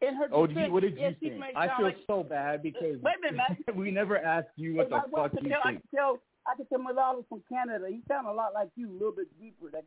in 0.00 0.14
her 0.16 0.28
OG, 0.32 0.48
defense, 0.48 0.72
what 0.72 0.80
did 0.82 0.96
you 0.98 1.14
she 1.20 1.28
think? 1.30 1.42
I 1.56 1.76
feel 1.76 1.86
like, 1.86 1.96
so 2.06 2.22
bad 2.22 2.62
because 2.62 3.00
Wait 3.02 3.14
a 3.28 3.32
minute, 3.32 3.58
we 3.76 3.90
never 3.90 4.18
asked 4.18 4.48
you 4.56 4.74
what 4.76 4.88
the 4.90 4.96
I, 4.96 5.00
fuck 5.14 5.32
you 5.40 5.48
tell, 5.48 5.60
I 5.64 5.70
think. 5.72 5.82
can 5.90 5.98
tell, 5.98 6.18
I 6.46 6.56
can 6.56 6.66
tell 6.66 6.78
Mulatto 6.80 7.24
from 7.28 7.42
Canada. 7.48 7.86
He 7.88 8.00
sound 8.08 8.26
a 8.26 8.32
lot 8.32 8.52
like 8.54 8.68
you, 8.76 8.90
a 8.90 8.92
little 8.92 9.12
bit 9.12 9.28
deeper. 9.40 9.70
That 9.72 9.84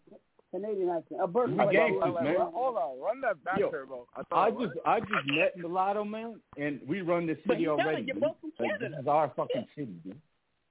Canadian 0.51 0.89
accent. 0.89 1.19
A 1.21 1.27
bird 1.27 1.51
We 1.51 1.57
like, 1.57 1.71
gangsters, 1.71 2.13
like, 2.13 2.23
man. 2.23 2.35
Hold 2.39 2.77
on, 2.77 2.99
run 3.01 3.19
that 3.21 3.43
back, 3.43 3.59
Yo, 3.59 3.69
Turbo. 3.69 4.07
I 4.15 4.21
I 4.47 4.51
just 4.51 4.73
I 4.85 4.99
just 5.01 5.27
met 5.27 5.57
Mulatto 5.57 6.03
man, 6.05 6.39
and 6.57 6.79
we 6.87 7.01
run 7.01 7.25
this 7.27 7.37
city 7.47 7.61
he 7.61 7.67
already. 7.67 7.97
like 8.03 8.07
you're 8.07 8.15
both 8.15 8.37
from 8.39 8.51
Like, 8.59 8.69
Canada. 8.79 8.89
this 8.95 9.01
is 9.01 9.07
our 9.07 9.31
fucking 9.35 9.65
city, 9.75 9.95
dude. 10.05 10.15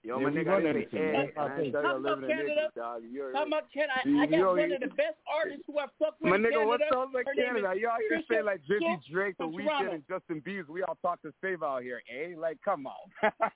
yo, 0.04 0.16
yeah, 0.18 0.24
my 0.24 0.30
we 0.30 0.36
nigga, 0.38 0.46
run 0.46 0.54
I 0.54 0.60
didn't 0.60 0.68
everything, 0.70 0.98
say, 1.00 1.12
man. 1.12 1.26
hey, 1.26 1.32
I'll 1.36 1.44
I 1.44 1.48
tell 1.56 1.64
you. 1.64 1.72
tell 1.72 1.82
you 1.82 1.88
Talk 1.88 2.00
living 2.00 2.06
about 2.06 2.22
in 2.24 2.28
Canada. 2.30 2.54
Niggas, 2.54 2.74
dog. 2.80 3.02
You're, 3.12 3.32
Talking 3.32 3.52
about 3.52 3.66
Canada, 3.74 3.92
I, 3.94 4.22
I 4.22 4.26
got 4.26 4.38
yo, 4.38 4.54
one 4.56 4.72
of 4.72 4.80
the 4.80 4.86
best 4.96 5.18
artists 5.28 5.64
who 5.66 5.78
I 5.78 5.86
fuck 5.98 6.14
with 6.20 6.30
my 6.30 6.36
nigga, 6.38 6.50
Canada. 6.50 6.66
what 6.66 6.80
sounds 6.90 7.10
like 7.12 7.26
Her 7.26 7.34
Canada? 7.34 7.72
is 7.74 7.80
Y'all 7.82 7.98
here 8.08 8.22
Trisha 8.22 8.28
say 8.30 8.42
like 8.42 8.60
Drizzy 8.64 8.96
Drake, 9.12 9.36
The 9.36 9.44
from 9.44 9.52
Weeknd, 9.52 9.92
and 9.92 10.02
Justin 10.08 10.40
Bieber. 10.40 10.68
We 10.70 10.82
all 10.84 10.96
talk 11.02 11.18
the 11.22 11.32
same 11.44 11.60
out 11.62 11.82
here, 11.82 12.00
eh? 12.08 12.32
Like, 12.38 12.56
come 12.64 12.86
on. 12.86 13.04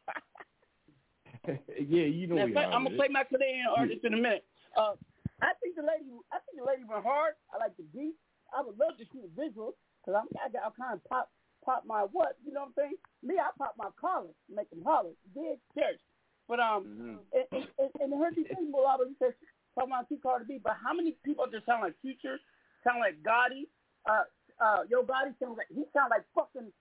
yeah, 1.79 2.05
you 2.05 2.27
know 2.27 2.37
Now, 2.37 2.47
we 2.47 2.53
play, 2.53 2.65
are. 2.65 2.73
I'm 2.73 2.85
gonna 2.85 2.97
play 2.97 3.09
my 3.09 3.25
Canadian 3.25 3.67
artist 3.77 4.05
in 4.05 4.15
a 4.15 4.17
minute. 4.17 4.45
Uh, 4.77 4.95
I 5.41 5.55
think 5.63 5.77
the 5.77 5.83
lady, 5.83 6.11
I 6.33 6.39
think 6.45 6.59
the 6.61 6.67
lady 6.67 6.83
went 6.85 7.05
hard. 7.05 7.35
I 7.55 7.59
like 7.59 7.77
the 7.77 7.85
beat. 7.95 8.15
I 8.53 8.63
would 8.63 8.79
love 8.79 8.97
to 8.99 9.05
see 9.13 9.21
the 9.23 9.31
visual 9.37 9.77
because 10.01 10.21
I'm, 10.21 10.29
I 10.41 10.49
got, 10.49 10.67
I 10.67 10.71
kind 10.77 10.95
of 10.97 11.05
pop, 11.05 11.31
pop 11.65 11.85
my 11.87 12.07
what, 12.11 12.37
you 12.45 12.53
know 12.53 12.65
what 12.67 12.73
I'm 12.75 12.91
saying? 12.91 12.97
Me, 13.23 13.37
I 13.39 13.51
pop 13.57 13.75
my 13.77 13.91
collar, 14.01 14.33
make 14.49 14.71
them 14.71 14.83
holler, 14.85 15.13
big 15.35 15.61
church. 15.77 16.01
But 16.49 16.61
um, 16.61 16.85
Mm-hmm. 16.89 17.17
and, 17.37 17.47
and, 17.53 17.67
and, 17.79 17.91
and 18.01 18.11
her 18.17 18.33
thing, 18.33 18.73
Mulatto, 18.73 19.05
he 19.05 19.15
says, 19.21 19.37
talking 19.77 19.93
about 19.93 20.09
too 20.09 20.19
hard 20.25 20.43
to 20.43 20.47
beat. 20.49 20.65
But 20.65 20.81
how 20.83 20.95
many 20.97 21.15
people 21.25 21.45
just 21.53 21.67
sound 21.67 21.83
like 21.85 21.95
Future, 22.01 22.41
sound 22.83 23.01
like 23.05 23.21
Gotti? 23.21 23.69
Uh, 24.09 24.25
uh, 24.59 24.83
Yo 24.89 25.05
Gotti 25.05 25.37
sounds 25.39 25.61
like 25.61 25.69
he 25.69 25.85
sound 25.93 26.09
like 26.11 26.25
fucking 26.35 26.73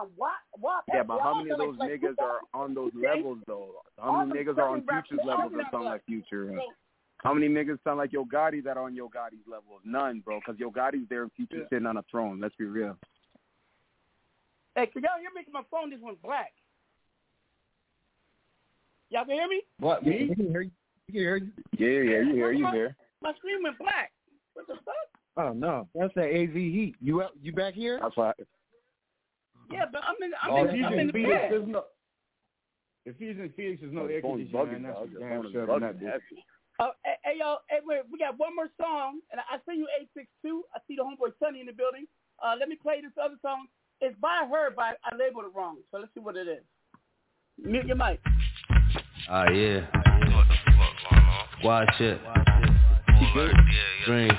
um, 0.00 0.08
what, 0.16 0.32
what? 0.52 0.84
yeah, 0.92 1.02
but 1.02 1.20
how 1.20 1.34
many 1.34 1.50
of 1.50 1.58
those 1.58 1.76
niggas 1.78 2.16
are 2.20 2.40
on 2.54 2.74
those 2.74 2.92
levels 2.94 3.38
though? 3.46 3.70
How 3.98 4.24
many 4.24 4.40
niggas 4.44 4.58
are 4.58 4.68
on 4.68 4.82
Future's 4.86 5.24
levels 5.26 5.52
that 5.56 5.70
sound 5.72 5.84
like 5.86 6.04
Future? 6.06 6.50
So, 6.54 6.72
How 7.24 7.32
many 7.32 7.48
niggas 7.48 7.78
sound 7.82 7.98
like 7.98 8.12
Yo 8.12 8.24
Gotti 8.24 8.62
that 8.64 8.76
are 8.76 8.84
on 8.84 8.94
Yo 8.94 9.08
Gotti's 9.08 9.46
level? 9.46 9.80
None, 9.84 10.20
bro, 10.20 10.38
because 10.40 10.60
Yo 10.60 10.70
Gotti's 10.70 11.08
there 11.08 11.22
and 11.22 11.32
Future 11.32 11.58
Yeah. 11.58 11.68
sitting 11.70 11.86
on 11.86 11.96
a 11.96 12.02
throne. 12.10 12.40
Let's 12.40 12.54
be 12.56 12.66
real. 12.66 12.96
Hey, 14.74 14.86
can 14.88 15.02
y'all 15.02 15.18
hear 15.18 15.30
me? 15.34 15.42
'Cause 15.42 15.54
My 15.54 15.62
phone 15.70 15.90
just 15.90 16.02
went 16.02 16.20
black. 16.20 16.52
Y'all 19.08 19.24
can 19.24 19.34
hear 19.34 19.48
me? 19.48 19.62
What 19.78 20.04
me? 20.04 20.26
We 20.28 20.34
can 20.34 20.48
hear 20.50 20.60
you. 20.62 20.70
We 21.08 21.12
can 21.12 21.20
hear 21.22 21.36
you. 21.36 21.52
Yeah, 21.78 21.88
yeah, 21.88 22.20
you 22.20 22.34
hear, 22.34 22.52
you 22.52 22.70
hear. 22.72 22.96
My 23.22 23.32
screen 23.34 23.62
went 23.62 23.78
black. 23.78 24.12
What 24.54 24.66
the 24.66 24.74
fuck? 24.84 24.94
Oh 25.38 25.52
no, 25.52 25.88
that's 25.94 26.12
that 26.14 26.28
AZ 26.34 26.52
Heat. 26.54 26.96
You 27.00 27.20
up? 27.22 27.32
You 27.40 27.52
back 27.52 27.74
here? 27.74 27.98
That's 28.00 28.16
why. 28.16 28.32
Yeah, 29.70 29.84
but 29.90 30.02
I'm 30.06 30.16
in. 30.22 30.32
I'm 30.42 30.50
Oh, 30.52 30.64
in, 30.68 30.84
I'm 30.84 30.92
in 30.94 31.00
in 31.00 31.06
the 31.08 31.12
Phoenix, 31.12 31.34
bed. 31.40 31.50
there's 31.50 31.68
no. 31.68 31.84
If 33.04 33.16
he's 33.18 33.36
in 33.38 33.52
Phoenix, 33.56 33.80
there's 33.80 33.92
no 33.92 34.06
air 34.06 34.20
conditioning. 34.20 34.52
bugging, 34.52 34.82
man. 34.82 34.94
That's 34.94 35.10
Your 35.12 35.20
damn 35.20 35.42
phone 35.42 35.52
sure 35.52 35.66
bugging 35.66 35.80
that 35.80 35.96
bitch. 36.00 36.10
heavy. 36.10 36.44
Oh, 36.78 36.90
hey, 37.04 37.14
hey, 37.24 37.34
yo, 37.38 37.56
hey, 37.70 37.78
wait, 37.84 38.02
we 38.12 38.18
got 38.18 38.36
one 38.38 38.54
more 38.54 38.68
song, 38.80 39.20
and 39.32 39.40
I 39.40 39.56
see 39.68 39.78
you 39.78 39.88
eight 39.98 40.08
six 40.14 40.26
two. 40.42 40.62
I 40.74 40.78
see 40.86 40.96
the 40.96 41.02
homeboy 41.02 41.32
Sonny 41.40 41.60
in 41.60 41.66
the 41.66 41.72
building. 41.72 42.06
Uh, 42.42 42.54
let 42.58 42.68
me 42.68 42.76
play 42.76 43.00
this 43.00 43.12
other 43.22 43.36
song. 43.42 43.66
It's 44.00 44.14
by 44.20 44.46
her, 44.50 44.70
but 44.74 44.98
I 45.04 45.16
labeled 45.16 45.46
it 45.46 45.52
wrong. 45.56 45.78
So 45.90 45.98
let's 45.98 46.12
see 46.12 46.20
what 46.20 46.36
it 46.36 46.48
is. 46.48 46.62
Mute 47.58 47.86
your 47.86 47.96
mic. 47.96 48.20
Ah 49.28 49.48
yeah. 49.50 49.86
Squad 51.58 51.88
shit. 51.96 52.20
Dreams. 54.04 54.32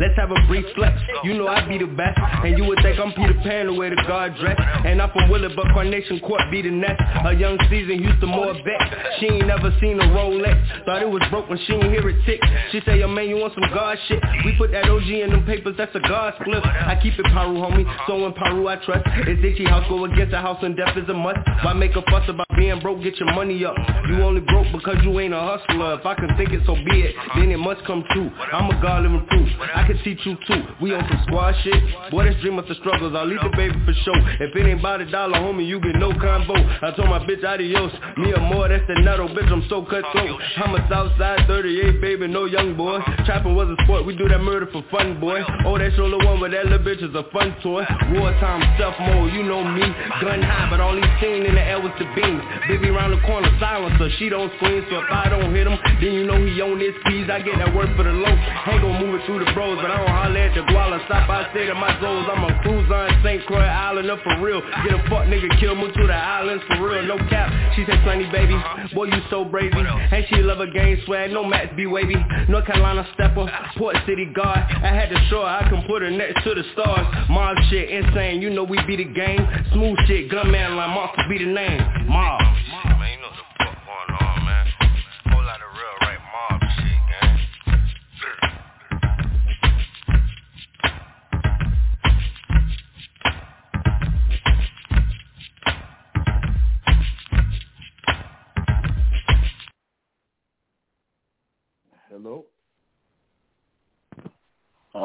Let's 0.00 0.16
have 0.16 0.30
a 0.30 0.40
brief 0.46 0.64
flex. 0.74 1.00
You 1.24 1.34
know 1.34 1.48
I 1.48 1.66
be 1.66 1.78
the 1.78 1.86
best, 1.86 2.18
and 2.44 2.56
you 2.58 2.64
would 2.64 2.78
think 2.82 2.98
I'm 2.98 3.12
Peter 3.12 3.34
Pan 3.42 3.66
the 3.66 3.74
way 3.74 3.90
the 3.90 3.96
guard 4.08 4.36
dress. 4.40 4.58
And 4.84 5.00
I'm 5.00 5.10
from 5.10 5.30
Willard, 5.30 5.52
but 5.56 5.66
Carnation 5.72 6.20
Court 6.20 6.42
be 6.50 6.62
the 6.62 6.70
next. 6.70 7.02
A 7.24 7.32
young 7.34 7.58
season, 7.70 7.98
Houston 7.98 8.28
more 8.28 8.54
vet. 8.54 8.82
She 9.20 9.26
ain't 9.26 9.46
never 9.46 9.74
seen 9.80 10.00
a 10.00 10.04
Rolex. 10.04 10.84
Thought 10.84 11.02
it 11.02 11.10
was 11.10 11.22
broke 11.30 11.48
when 11.48 11.58
she 11.66 11.74
ain't 11.74 11.84
hear 11.84 12.08
it 12.08 12.24
tick. 12.26 12.40
She 12.72 12.80
say, 12.86 12.98
yo 12.98 13.08
man, 13.08 13.28
you 13.28 13.36
want 13.36 13.54
some 13.54 13.68
God 13.72 13.98
shit? 14.08 14.20
We 14.44 14.56
put 14.56 14.72
that 14.72 14.88
OG 14.88 15.08
in 15.08 15.30
them 15.30 15.44
papers, 15.46 15.74
that's 15.76 15.94
a 15.94 16.00
God 16.00 16.34
split. 16.40 16.64
I 16.64 16.98
keep 17.02 17.14
it 17.18 17.26
Piru, 17.26 17.56
homie. 17.60 17.86
So 18.06 18.26
in 18.26 18.32
Piru 18.32 18.68
I 18.68 18.76
trust. 18.84 19.04
It's 19.28 19.42
itchy 19.44 19.64
house, 19.64 19.84
go 19.88 20.04
against 20.04 20.32
the 20.32 20.38
house, 20.38 20.58
and 20.62 20.76
death 20.76 20.96
is 20.96 21.08
a 21.08 21.14
must. 21.14 21.38
Why 21.62 21.72
make 21.72 21.94
a 21.96 22.02
fuss 22.02 22.28
about 22.28 22.46
being 22.56 22.80
broke? 22.80 23.02
Get 23.02 23.16
your 23.18 23.32
money 23.32 23.64
up. 23.64 23.74
You 24.08 24.22
only 24.22 24.40
broke 24.40 24.66
because 24.72 24.96
you 25.04 25.18
ain't 25.20 25.34
a 25.34 25.40
hustler. 25.40 25.98
If 26.00 26.06
I 26.06 26.14
can 26.14 26.36
think 26.36 26.50
it, 26.50 26.62
so 26.66 26.74
be 26.74 27.02
it. 27.02 27.14
Then 27.34 27.50
it 27.50 27.58
must 27.58 27.84
come 27.86 28.04
true. 28.12 28.30
I'm 28.52 28.70
a 28.70 28.80
God 28.82 29.02
living 29.02 29.26
proof. 29.28 29.48
I 29.74 29.86
can 29.86 29.91
teach 30.04 30.20
you 30.24 30.36
too. 30.46 30.62
We 30.80 30.94
on 30.94 31.04
some 31.08 31.20
squad 31.26 31.54
shit. 31.62 31.74
Boy, 32.10 32.24
this 32.24 32.40
dream 32.40 32.58
of 32.58 32.66
the 32.66 32.74
struggles. 32.76 33.14
I'll 33.14 33.26
leave 33.26 33.40
the 33.42 33.52
baby 33.56 33.76
for 33.84 33.94
sure. 34.04 34.20
If 34.40 34.54
it 34.56 34.66
ain't 34.66 34.80
about 34.80 35.00
a 35.00 35.10
dollar, 35.10 35.38
homie, 35.38 35.66
you 35.66 35.80
get 35.80 35.96
no 35.96 36.12
combo. 36.12 36.54
I 36.56 36.92
told 36.96 37.08
my 37.08 37.20
bitch 37.24 37.44
adios. 37.44 37.92
Me 38.18 38.32
or 38.32 38.40
more, 38.40 38.68
that's 38.68 38.86
the 38.86 38.94
nutto, 38.94 39.28
bitch. 39.34 39.50
I'm 39.50 39.64
so 39.68 39.82
cutthroat. 39.84 40.40
I'm 40.56 40.74
a 40.74 40.82
Southside 40.88 41.46
38, 41.46 42.00
baby, 42.00 42.26
no 42.28 42.44
young 42.46 42.76
boy. 42.76 43.00
Trapping 43.24 43.54
was 43.54 43.68
a 43.68 43.76
sport. 43.84 44.06
We 44.06 44.16
do 44.16 44.28
that 44.28 44.40
murder 44.40 44.68
for 44.72 44.84
fun, 44.90 45.20
boy. 45.20 45.42
Oh, 45.64 45.78
that 45.78 45.92
shoulder 45.96 46.18
one, 46.24 46.40
but 46.40 46.50
that 46.50 46.66
little 46.66 46.84
bitch 46.84 47.02
is 47.02 47.14
a 47.14 47.24
fun 47.32 47.54
toy. 47.62 47.84
Wartime 48.12 48.62
stuff 48.76 48.94
mode, 49.00 49.32
you 49.32 49.42
know 49.42 49.64
me. 49.64 49.82
Gun 50.20 50.42
high, 50.42 50.68
but 50.70 50.80
all 50.80 50.94
he 50.94 51.02
seen 51.20 51.46
in 51.46 51.54
the 51.54 51.62
air 51.62 51.80
was 51.80 51.92
the 51.98 52.06
beams. 52.14 52.42
Baby 52.68 52.88
around 52.88 53.12
the 53.12 53.20
corner, 53.26 53.50
silencer. 53.60 54.08
She 54.18 54.28
don't 54.28 54.52
scream, 54.56 54.84
so 54.90 54.98
if 54.98 55.10
I 55.10 55.28
don't 55.28 55.54
hit 55.54 55.66
him, 55.66 55.78
then 56.00 56.12
you 56.12 56.24
know 56.24 56.38
he 56.38 56.60
on 56.60 56.78
his 56.80 56.94
keys. 57.06 57.28
I 57.30 57.40
get 57.42 57.58
that 57.58 57.74
work 57.74 57.94
for 57.96 58.04
the 58.04 58.12
low. 58.12 58.34
Ain't 58.68 58.82
gon' 58.82 58.98
move 59.00 59.20
it 59.20 59.26
through 59.26 59.44
the 59.44 59.50
bros, 59.52 59.71
but 59.76 59.90
I 59.90 59.96
don't 59.98 60.10
holler 60.10 60.38
at 60.38 60.54
the 60.54 60.62
guala. 60.72 61.04
Stop, 61.06 61.28
I 61.28 61.48
say 61.54 61.66
to 61.66 61.74
my 61.74 61.92
souls, 62.00 62.26
I'm 62.28 62.44
a 62.44 62.52
cruiser 62.62 62.94
on 62.94 63.10
St. 63.24 63.44
Croix 63.46 63.62
Island 63.62 64.10
up 64.10 64.20
for 64.22 64.40
real. 64.40 64.60
Get 64.84 64.92
a 64.92 65.00
fuck 65.08 65.24
nigga, 65.28 65.48
kill, 65.60 65.74
move 65.74 65.94
to 65.94 66.06
the 66.06 66.14
islands 66.14 66.62
for 66.68 66.82
real, 66.82 67.02
no 67.06 67.18
cap. 67.28 67.48
She 67.74 67.84
said, 67.86 68.00
Sunny 68.04 68.28
baby, 68.30 68.56
boy 68.94 69.06
you 69.06 69.20
so 69.30 69.44
brazy. 69.44 69.72
And 69.72 70.24
she 70.28 70.36
love 70.42 70.60
a 70.60 70.70
game 70.70 70.98
swag, 71.06 71.30
no 71.30 71.44
Max 71.44 71.74
be 71.76 71.86
wavy. 71.86 72.16
North 72.48 72.66
Carolina 72.66 73.06
stepper, 73.14 73.46
Port 73.76 73.96
City 74.06 74.26
guard. 74.34 74.58
I 74.58 74.92
had 74.92 75.08
to 75.08 75.18
show 75.30 75.42
her 75.42 75.48
I 75.48 75.68
can 75.68 75.82
put 75.86 76.02
her 76.02 76.10
next 76.10 76.42
to 76.44 76.54
the 76.54 76.64
stars. 76.72 77.06
Mob 77.30 77.56
shit 77.70 77.88
insane, 77.88 78.42
you 78.42 78.50
know 78.50 78.64
we 78.64 78.78
be 78.86 78.96
the 78.96 79.04
game. 79.04 79.40
Smooth 79.72 79.98
shit, 80.06 80.30
gunman 80.30 80.76
line, 80.76 80.90
Monster 80.90 81.24
be 81.28 81.38
the 81.38 81.50
name. 81.50 81.80
Mob. 82.08 82.51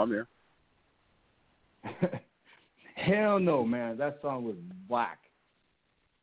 I'm 0.08 0.14
here. 0.14 0.28
Hell 2.96 3.40
no, 3.40 3.64
man. 3.64 3.98
That 3.98 4.20
song 4.22 4.44
was 4.46 4.56
whack. 4.88 5.20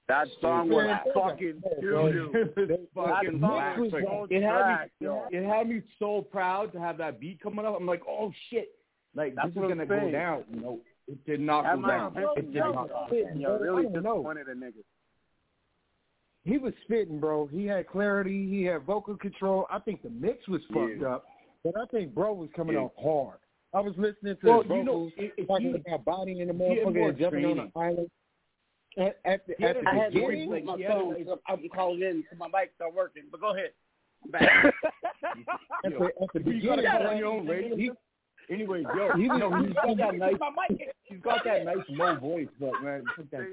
That 0.08 0.26
song 0.40 0.68
was 0.68 0.84
Yeah. 0.86 1.12
fucking 1.14 1.62
Bro, 1.80 2.12
doo 2.12 2.30
it 2.34 2.90
fucking 2.94 3.40
whack. 3.40 3.78
was 3.78 4.28
It 4.30 4.42
had 4.42 4.90
me, 5.00 5.08
it 5.38 5.46
had 5.46 5.68
me 5.68 5.82
so 5.98 6.20
proud 6.22 6.72
to 6.72 6.80
have 6.80 6.98
that 6.98 7.20
beat 7.20 7.40
coming 7.40 7.64
up. 7.64 7.74
I'm 7.78 7.86
like, 7.86 8.02
oh 8.08 8.32
shit, 8.50 8.74
like 9.14 9.34
That's 9.34 9.48
this 9.54 9.62
is 9.62 9.68
gonna 9.68 9.86
go 9.86 10.10
down. 10.10 10.44
You 10.52 10.60
know, 10.60 10.80
it 11.06 11.24
did 11.24 11.40
not 11.40 11.62
That 11.64 11.80
go 11.80 11.88
down. 11.88 12.14
It 12.36 12.52
did 12.52 12.60
not. 12.60 12.90
spitting, 13.06 13.40
yo. 13.40 13.58
Really 13.58 13.86
I 13.86 13.90
don't 13.92 14.02
know. 14.02 14.16
disappointed 14.16 14.48
in 14.48 14.60
niggas. 14.60 14.84
He 16.44 16.58
was 16.58 16.74
spitting, 16.84 17.18
bro. 17.20 17.46
He 17.46 17.64
had 17.64 17.86
clarity. 17.88 18.46
He 18.50 18.64
had 18.64 18.82
vocal 18.82 19.16
control. 19.16 19.66
I 19.70 19.78
think 19.78 20.02
the 20.02 20.10
mix 20.10 20.46
was 20.48 20.60
fucked 20.74 21.00
Yeah. 21.00 21.14
up, 21.14 21.24
but 21.62 21.74
I 21.80 21.86
think 21.86 22.14
bro 22.14 22.34
was 22.34 22.50
coming 22.54 22.74
Yeah. 22.74 22.82
off 22.82 22.92
hard. 23.00 23.38
I 23.74 23.80
was 23.80 23.94
listening 23.96 24.36
to 24.40 24.46
Well, 24.46 24.62
his 24.62 24.70
you 24.70 24.76
know, 24.84 24.92
vocals, 24.92 25.12
if- 25.16 25.32
if 25.36 25.46
talking 25.48 25.66
you- 25.70 25.74
about 25.86 26.04
body 26.04 26.40
in 26.40 26.48
the 26.48 26.54
he 26.54 26.60
had 26.60 26.78
motherfucker 26.86 26.94
more 26.94 27.08
and 27.08 27.18
jumping 27.18 27.44
on 27.46 27.56
the 27.56 27.80
island. 27.80 28.10
At, 28.96 29.16
at 29.24 29.46
the, 29.48 29.60
at 29.64 29.76
a- 29.76 29.80
the 29.82 29.88
I 29.88 29.94
had 29.96 30.12
to 30.12 30.20
beginning, 30.20 30.50
like, 30.50 30.64
my 30.64 30.76
he 30.76 30.82
had 30.84 30.92
a- 30.92 31.00
phone. 31.00 31.24
so 31.26 31.40
I'm 31.48 31.68
calling 31.74 32.02
in, 32.02 32.24
so 32.30 32.36
my 32.36 32.46
mic 32.46 32.72
start 32.76 32.94
working. 32.94 33.24
But 33.30 33.40
go 33.40 33.52
ahead. 33.54 33.70
I'm 34.24 34.30
back. 34.30 34.64
at 35.84 35.90
the, 35.90 36.04
at 36.06 36.32
the 36.32 36.50
You 36.52 36.62
gotta 36.62 36.82
beginning, 36.82 36.84
call 36.86 37.06
on 37.08 37.16
your 37.18 37.26
own 37.28 37.46
radio. 37.48 37.76
he, 37.76 37.90
Anyway, 38.50 38.82
yo, 38.82 39.10
He 39.16 39.26
was- 39.26 39.40
no, 39.40 39.62
he's 39.64 39.72
got 39.74 39.96
that 39.96 40.14
nice. 40.18 40.34
He's 41.04 41.20
got 41.22 41.44
that 41.44 41.64
nice 41.64 41.78
low 41.88 42.14
voice, 42.16 42.46
but 42.60 42.72
man, 42.82 43.02
fuck 43.16 43.26
that. 43.30 43.46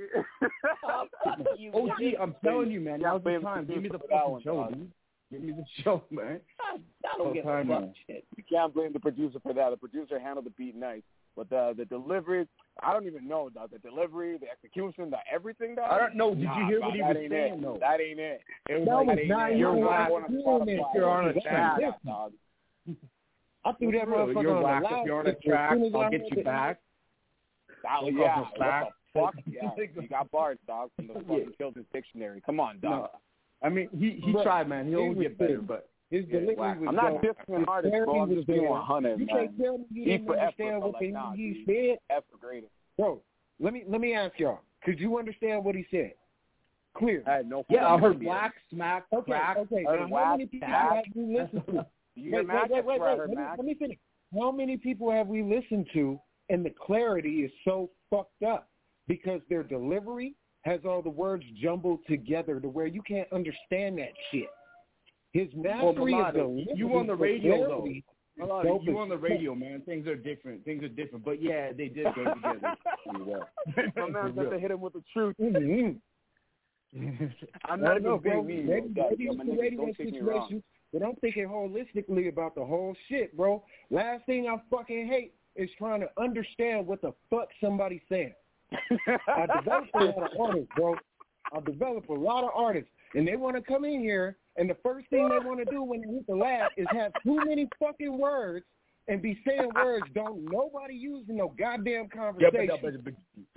OG, 1.73 2.15
I'm 2.19 2.35
telling 2.43 2.71
you, 2.71 2.79
man, 2.81 2.99
Yeah, 2.99 3.07
now's 3.07 3.23
the 3.23 3.29
baby, 3.31 3.43
time. 3.43 3.65
Give 3.65 3.81
me 3.81 3.89
the 3.89 3.99
for 3.99 4.07
that 4.09 4.21
fucking 4.23 4.41
show, 4.43 4.67
dude. 4.69 4.91
Give 5.31 5.41
me 5.41 5.53
the 5.53 5.63
show, 5.83 6.03
man. 6.11 6.39
I 6.61 6.77
don't 7.17 7.33
give 7.33 7.45
a 7.45 7.49
All-time, 7.49 7.67
fuck. 7.67 7.89
Shit. 8.07 8.25
You 8.35 8.43
can't 8.49 8.73
blame 8.73 8.93
the 8.93 8.99
producer 8.99 9.39
for 9.41 9.53
that. 9.53 9.69
The 9.71 9.77
producer 9.77 10.19
handled 10.19 10.45
the 10.45 10.49
beat 10.51 10.75
nice, 10.75 11.01
but 11.35 11.49
the 11.49 11.73
the 11.77 11.85
delivery, 11.85 12.47
I 12.83 12.91
don't 12.93 13.05
even 13.07 13.27
know, 13.27 13.49
dog. 13.49 13.71
The 13.71 13.79
delivery, 13.79 14.37
the 14.37 14.49
execution, 14.49 15.09
the 15.09 15.17
everything, 15.31 15.75
dog. 15.75 15.87
I 15.89 15.97
don't 15.97 16.15
know. 16.15 16.35
Did 16.35 16.43
Nah, 16.43 16.59
you 16.59 16.65
hear 16.67 16.79
dog, 16.79 16.87
what 16.89 16.95
he 16.95 17.01
was 17.01 17.17
saying, 17.29 17.53
it. 17.55 17.61
though? 17.61 17.77
That 17.79 18.01
ain't 18.01 18.19
it. 18.19 18.41
It 18.69 18.73
was 18.79 18.85
That 18.87 18.95
like, 18.95 19.07
was 19.07 19.17
ain't 19.19 19.27
not 19.29 19.45
it. 19.49 19.49
even 19.51 19.59
you're 19.59 19.73
what 19.73 19.89
whack 19.89 20.07
I 20.07 20.11
was 20.11 20.23
doing, 20.65 20.69
if 20.79 20.85
you're 20.93 21.09
on 21.09 21.27
a 21.29 21.33
track. 21.41 21.75
different. 21.79 22.05
dog. 22.05 22.33
I 23.63 23.71
threw 23.73 23.91
that 23.91 24.07
motherfucker 24.07 24.41
You're 24.41 24.57
on 24.57 24.63
whack 24.63 24.83
the 24.83 24.97
if 24.99 25.05
you're 25.05 25.19
on 25.19 25.27
a 25.27 25.33
track. 25.35 25.71
I 25.71 25.75
I'll 25.75 26.01
heard 26.03 26.11
get 26.11 26.37
you 26.37 26.43
back. 26.43 26.79
Oh, 27.87 28.05
that, 28.05 28.05
Take 28.05 28.13
yeah, 28.17 28.23
off 28.25 28.47
what 28.57 28.93
the 29.13 29.19
fuck? 29.19 29.35
Yeah, 29.51 29.69
you 30.01 30.07
got 30.07 30.31
bars, 30.31 30.57
dog, 30.67 30.89
from 30.95 31.07
the 31.07 31.13
fucking 31.27 31.53
Children's 31.57 31.87
Dictionary. 31.93 32.41
Come 32.45 32.59
on, 32.59 32.79
dog. 32.79 33.09
I 33.61 33.69
mean 33.69 33.89
he 33.97 34.21
he 34.23 34.31
But 34.31 34.43
tried, 34.43 34.67
man. 34.67 34.87
He'll 34.87 35.13
he 35.13 35.21
get 35.21 35.37
better, 35.37 35.57
good. 35.57 35.67
but 35.67 35.89
His 36.09 36.25
Yeah, 36.27 36.39
delivery 36.39 36.55
was 36.79 36.87
I'm 36.87 36.95
not 36.95 37.21
dissing 37.21 37.57
an 37.57 37.65
artist, 37.67 37.93
bro. 38.05 38.21
I'm 38.21 38.33
just 38.33 38.47
being 38.47 38.61
there. 38.61 38.69
100, 38.69 39.19
You 39.19 39.27
can't 39.27 39.57
tell 39.59 39.77
me 39.77 39.85
you 39.91 40.05
didn't 40.05 40.29
understand 40.29 40.81
what 40.81 40.93
like, 40.93 41.01
the 41.01 41.11
nah, 41.11 41.33
he 41.33 41.63
said. 41.65 41.99
F 42.09 42.23
greater. 42.39 42.67
Bro, 42.97 43.21
let 43.59 43.73
me 43.73 43.83
let 43.87 44.01
me 44.01 44.13
ask 44.13 44.39
y'all. 44.39 44.59
Could 44.83 44.99
you 44.99 45.17
understand 45.19 45.63
what 45.63 45.75
he 45.75 45.85
said? 45.91 46.13
Clear. 46.97 47.23
I 47.25 47.35
had 47.37 47.49
no 47.49 47.63
yeah, 47.69 47.87
I 47.87 47.97
heard 47.97 48.21
whack, 48.21 48.53
smack, 48.69 49.05
Okay, 49.13 49.31
crack. 49.31 49.57
okay. 49.57 49.83
Now, 49.83 50.07
how 50.13 50.31
many 50.31 50.45
people 50.47 50.67
have 50.67 51.05
we 51.15 51.37
listened 51.37 51.63
to? 51.67 51.85
You 52.13 52.33
wait, 52.33 52.45
wait, 52.45 52.53
wait, 52.53 52.69
That's 52.69 52.85
where 52.85 53.09
I 53.09 53.15
wait, 53.15 53.19
wait. 53.19 53.29
Let 53.29 53.37
me, 53.37 53.43
let 53.57 53.65
me 53.65 53.73
finish. 53.75 53.97
How 54.37 54.51
many 54.51 54.75
people 54.75 55.09
have 55.09 55.27
we 55.27 55.41
listened 55.43 55.87
to 55.93 56.19
and 56.49 56.65
the 56.65 56.69
clarity 56.85 57.43
is 57.45 57.51
so 57.63 57.89
fucked 58.09 58.43
up 58.43 58.67
because 59.07 59.39
their 59.49 59.63
delivery 59.63 60.35
has 60.63 60.79
all 60.85 61.01
the 61.01 61.09
words 61.09 61.43
jumbled 61.61 61.99
together 62.07 62.59
to 62.59 62.67
where 62.69 62.85
you 62.87 63.01
can't 63.01 63.31
understand 63.33 63.97
that 63.97 64.11
shit. 64.31 64.49
His 65.33 65.47
Well, 65.55 65.93
mastery 65.93 66.13
Milano, 66.13 66.27
of 66.27 66.33
delivery, 66.35 66.67
you 66.75 66.95
on 66.97 67.07
the 67.07 67.15
radio 67.15 67.57
though. 67.67 67.81
clarity, 67.81 68.03
you 68.83 68.97
on 68.99 69.09
the 69.09 69.17
radio, 69.17 69.55
man. 69.55 69.81
Things 69.85 70.05
are 70.07 70.15
different. 70.15 70.63
Things 70.65 70.83
are 70.83 70.89
different. 70.89 71.23
But 71.25 71.41
yeah, 71.41 71.71
they 71.71 71.87
did 71.87 72.05
go 72.15 72.33
together 72.33 72.75
pretty 73.07 73.23
well. 73.23 73.47
My 73.95 74.09
man 74.09 74.33
said 74.35 74.49
to 74.49 74.59
hit 74.59 74.71
him 74.71 74.81
with 74.81 74.93
the 74.93 75.03
truth. 75.13 75.35
Mhm. 75.39 75.99
I'm 77.65 77.81
not 77.81 77.93
don't 77.95 78.03
know, 78.03 78.15
even 78.17 78.31
bro. 78.31 78.43
Maybe, 78.43 78.63
maybe 78.63 78.93
it's 78.97 79.37
my 79.37 79.45
the 79.45 79.51
radio 79.51 79.85
don't 79.85 79.97
take 79.97 80.11
me 80.11 80.19
wrong. 80.19 80.41
situation, 80.47 80.63
but 80.91 81.03
I'm 81.03 81.15
thinking 81.21 81.45
holistically 81.47 82.27
about 82.27 82.53
the 82.55 82.65
whole 82.65 82.93
shit, 83.07 83.35
bro. 83.37 83.63
Last 83.89 84.25
thing 84.25 84.47
I 84.47 84.57
fucking 84.69 85.07
hate 85.07 85.33
is 85.55 85.69
trying 85.77 86.01
to 86.01 86.09
understand 86.21 86.85
what 86.85 87.01
the 87.01 87.13
fuck 87.29 87.47
somebody's 87.63 88.01
saying. 88.09 88.33
I 89.27 89.45
develop 89.59 89.89
a 89.93 90.03
lot 90.03 90.17
of 90.33 90.39
artists, 90.39 90.69
bro. 90.75 90.95
I 91.53 91.59
develop 91.61 92.09
a 92.09 92.13
lot 92.13 92.43
of 92.43 92.51
artists, 92.55 92.89
and 93.13 93.27
they 93.27 93.35
want 93.35 93.55
to 93.57 93.61
come 93.61 93.83
in 93.83 93.99
here, 93.99 94.37
and 94.55 94.69
the 94.69 94.77
first 94.83 95.09
thing 95.09 95.27
they 95.29 95.39
want 95.45 95.59
to 95.59 95.65
do 95.65 95.83
when 95.83 96.01
they 96.01 96.07
hit 96.07 96.27
the 96.27 96.35
lab 96.35 96.71
is 96.77 96.87
have 96.91 97.11
too 97.23 97.39
many 97.45 97.67
fucking 97.79 98.17
words 98.17 98.65
and 99.07 99.21
be 99.21 99.37
saying 99.47 99.69
words 99.75 100.05
don't 100.13 100.45
nobody 100.49 100.93
use 100.93 101.25
in 101.27 101.37
no 101.37 101.53
goddamn 101.59 102.07
conversation. 102.07 102.69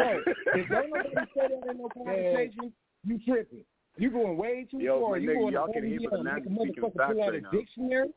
So 0.00 0.20
if 0.54 0.68
don't 0.68 0.90
nobody 0.90 1.10
say 1.36 1.48
that 1.48 1.70
in 1.70 1.78
no 1.78 1.88
conversation, 1.94 2.72
you 3.06 3.20
tripping. 3.26 3.64
You 3.96 4.10
going 4.10 4.36
way 4.36 4.66
too 4.68 4.80
Yo, 4.80 5.00
far. 5.00 5.18
You 5.18 5.30
nigga, 5.30 5.34
going 5.34 5.52
y'all 5.52 5.72
can 5.72 5.84
and 5.84 5.92
hear, 5.92 6.00
the 6.00 6.08
beyond. 6.08 6.24
man 6.24 6.34
Make 6.34 6.46
a 6.46 6.60
speaking 6.62 6.82
motherfucker 6.82 7.12
pull 7.12 7.22
out 7.22 7.34
a 7.34 7.40
now. 7.40 7.50
dictionary. 7.50 8.08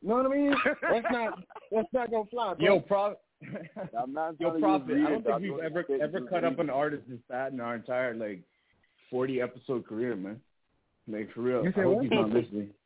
You 0.00 0.08
know 0.08 0.14
what 0.16 0.26
I 0.26 0.28
mean? 0.28 0.54
That's 0.82 1.06
not 1.10 1.38
that's 1.72 1.88
not 1.92 2.10
gonna 2.12 2.24
fly. 2.30 2.54
Bro. 2.54 2.64
Yo, 2.64 2.80
Prof. 2.80 3.16
I'm 3.98 4.12
not 4.12 4.40
Yo, 4.40 4.58
Prophet. 4.58 4.96
I 4.96 5.10
don't 5.10 5.24
think 5.24 5.40
we've 5.40 5.58
ever 5.64 5.84
ever 6.02 6.20
cut 6.22 6.44
up 6.44 6.58
an 6.58 6.70
artist 6.70 7.04
this 7.08 7.20
fat 7.28 7.52
in 7.52 7.60
our 7.60 7.76
entire 7.76 8.14
like 8.14 8.40
forty 9.10 9.40
episode 9.40 9.86
career, 9.86 10.16
man. 10.16 10.40
Like 11.06 11.32
for 11.32 11.42
real. 11.42 11.64
You 11.64 11.72
I 11.76 11.80
hope 11.82 11.94
what? 11.94 12.02
he's 12.02 12.12
not 12.12 12.30
listening. 12.30 12.70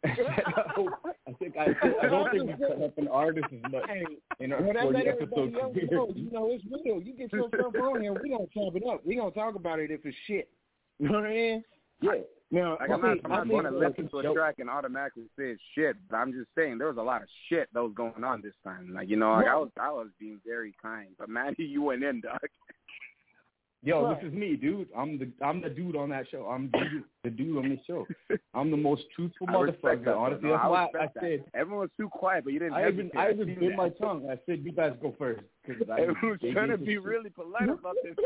I 0.04 0.62
hope, 0.76 0.90
I 1.26 1.32
think 1.32 1.56
I, 1.56 1.66
I 2.02 2.08
don't 2.08 2.30
think 2.30 2.44
we 2.44 2.66
cut 2.66 2.82
up 2.82 2.98
an 2.98 3.08
artist 3.08 3.46
as 3.52 3.72
much 3.72 3.82
in 4.38 4.52
our 4.52 4.62
well, 4.62 4.74
forty 4.82 5.08
episode 5.08 5.54
career. 5.54 5.86
know. 5.90 6.08
You 6.14 6.30
know, 6.30 6.50
it's 6.52 6.64
real. 6.84 7.00
You 7.00 7.14
get 7.14 7.32
your 7.32 7.48
stuff 7.48 7.74
on 7.82 8.02
here, 8.02 8.12
we 8.12 8.28
gonna 8.28 8.44
chop 8.54 8.76
it 8.76 8.82
up. 8.88 9.04
We 9.04 9.16
gonna 9.16 9.30
talk 9.32 9.54
about 9.56 9.80
it 9.80 9.90
if 9.90 10.04
it's 10.04 10.16
shit. 10.26 10.48
You 10.98 11.08
know 11.08 11.20
what 11.20 11.26
I 11.26 11.34
mean? 11.34 11.64
Yeah. 12.00 12.12
Now, 12.50 12.78
Like 12.80 12.90
I'm 12.90 13.00
not, 13.02 13.18
I'm 13.24 13.30
not 13.30 13.48
going 13.48 13.64
to 13.64 13.70
listen 13.70 14.08
to 14.08 14.18
a 14.20 14.32
track 14.34 14.54
and 14.58 14.70
automatically 14.70 15.24
say 15.38 15.50
it's 15.50 15.60
shit. 15.74 15.96
But 16.08 16.16
I'm 16.16 16.32
just 16.32 16.48
saying 16.56 16.78
there 16.78 16.88
was 16.88 16.96
a 16.96 17.02
lot 17.02 17.20
of 17.22 17.28
shit 17.48 17.68
that 17.74 17.82
was 17.82 17.92
going 17.94 18.24
on 18.24 18.40
this 18.42 18.54
time. 18.64 18.94
Like 18.94 19.08
you 19.10 19.16
know, 19.16 19.32
like 19.32 19.46
I 19.46 19.56
was 19.56 19.70
I 19.78 19.90
was 19.90 20.08
being 20.18 20.40
very 20.46 20.74
kind, 20.80 21.08
but 21.18 21.28
Matty, 21.28 21.64
you 21.64 21.82
went 21.82 22.02
in, 22.02 22.20
dog. 22.22 22.38
Yo, 23.84 24.02
Right. 24.06 24.20
this 24.20 24.28
is 24.28 24.34
me, 24.34 24.56
dude. 24.56 24.88
I'm 24.96 25.18
the 25.18 25.30
I'm 25.44 25.60
the 25.60 25.68
dude 25.68 25.94
on 25.94 26.08
that 26.08 26.26
show. 26.30 26.46
I'm 26.46 26.68
the 26.72 26.78
dude, 26.90 27.04
the 27.22 27.30
dude 27.30 27.58
on 27.58 27.68
the 27.68 27.78
show. 27.86 28.06
I'm 28.54 28.70
the 28.72 28.76
most 28.76 29.02
truthful 29.14 29.46
motherfucker. 29.48 30.04
that, 30.06 30.14
Honestly, 30.16 30.48
though. 30.48 30.54
that's 30.54 30.64
I 30.64 30.68
why 30.68 30.84
I 30.86 30.88
that. 31.04 31.12
said 31.20 31.44
Everyone 31.54 31.82
was 31.82 31.90
too 31.96 32.08
quiet, 32.08 32.42
but 32.44 32.54
you 32.54 32.58
didn't. 32.58 32.74
I 32.74 32.88
even. 32.88 33.10
I 33.16 33.30
even 33.30 33.54
bit 33.56 33.76
my 33.76 33.90
tongue. 33.90 34.26
I 34.28 34.38
said 34.46 34.60
you 34.64 34.72
guys 34.72 34.94
go 35.00 35.14
first. 35.18 35.42
'cause 35.64 35.76
I, 35.92 36.00
Everyone's 36.00 36.40
they 36.40 36.52
trying 36.52 36.70
to 36.70 36.78
be 36.78 36.96
really 36.98 37.30
polite 37.30 37.68
about 37.68 37.94
this. 38.02 38.16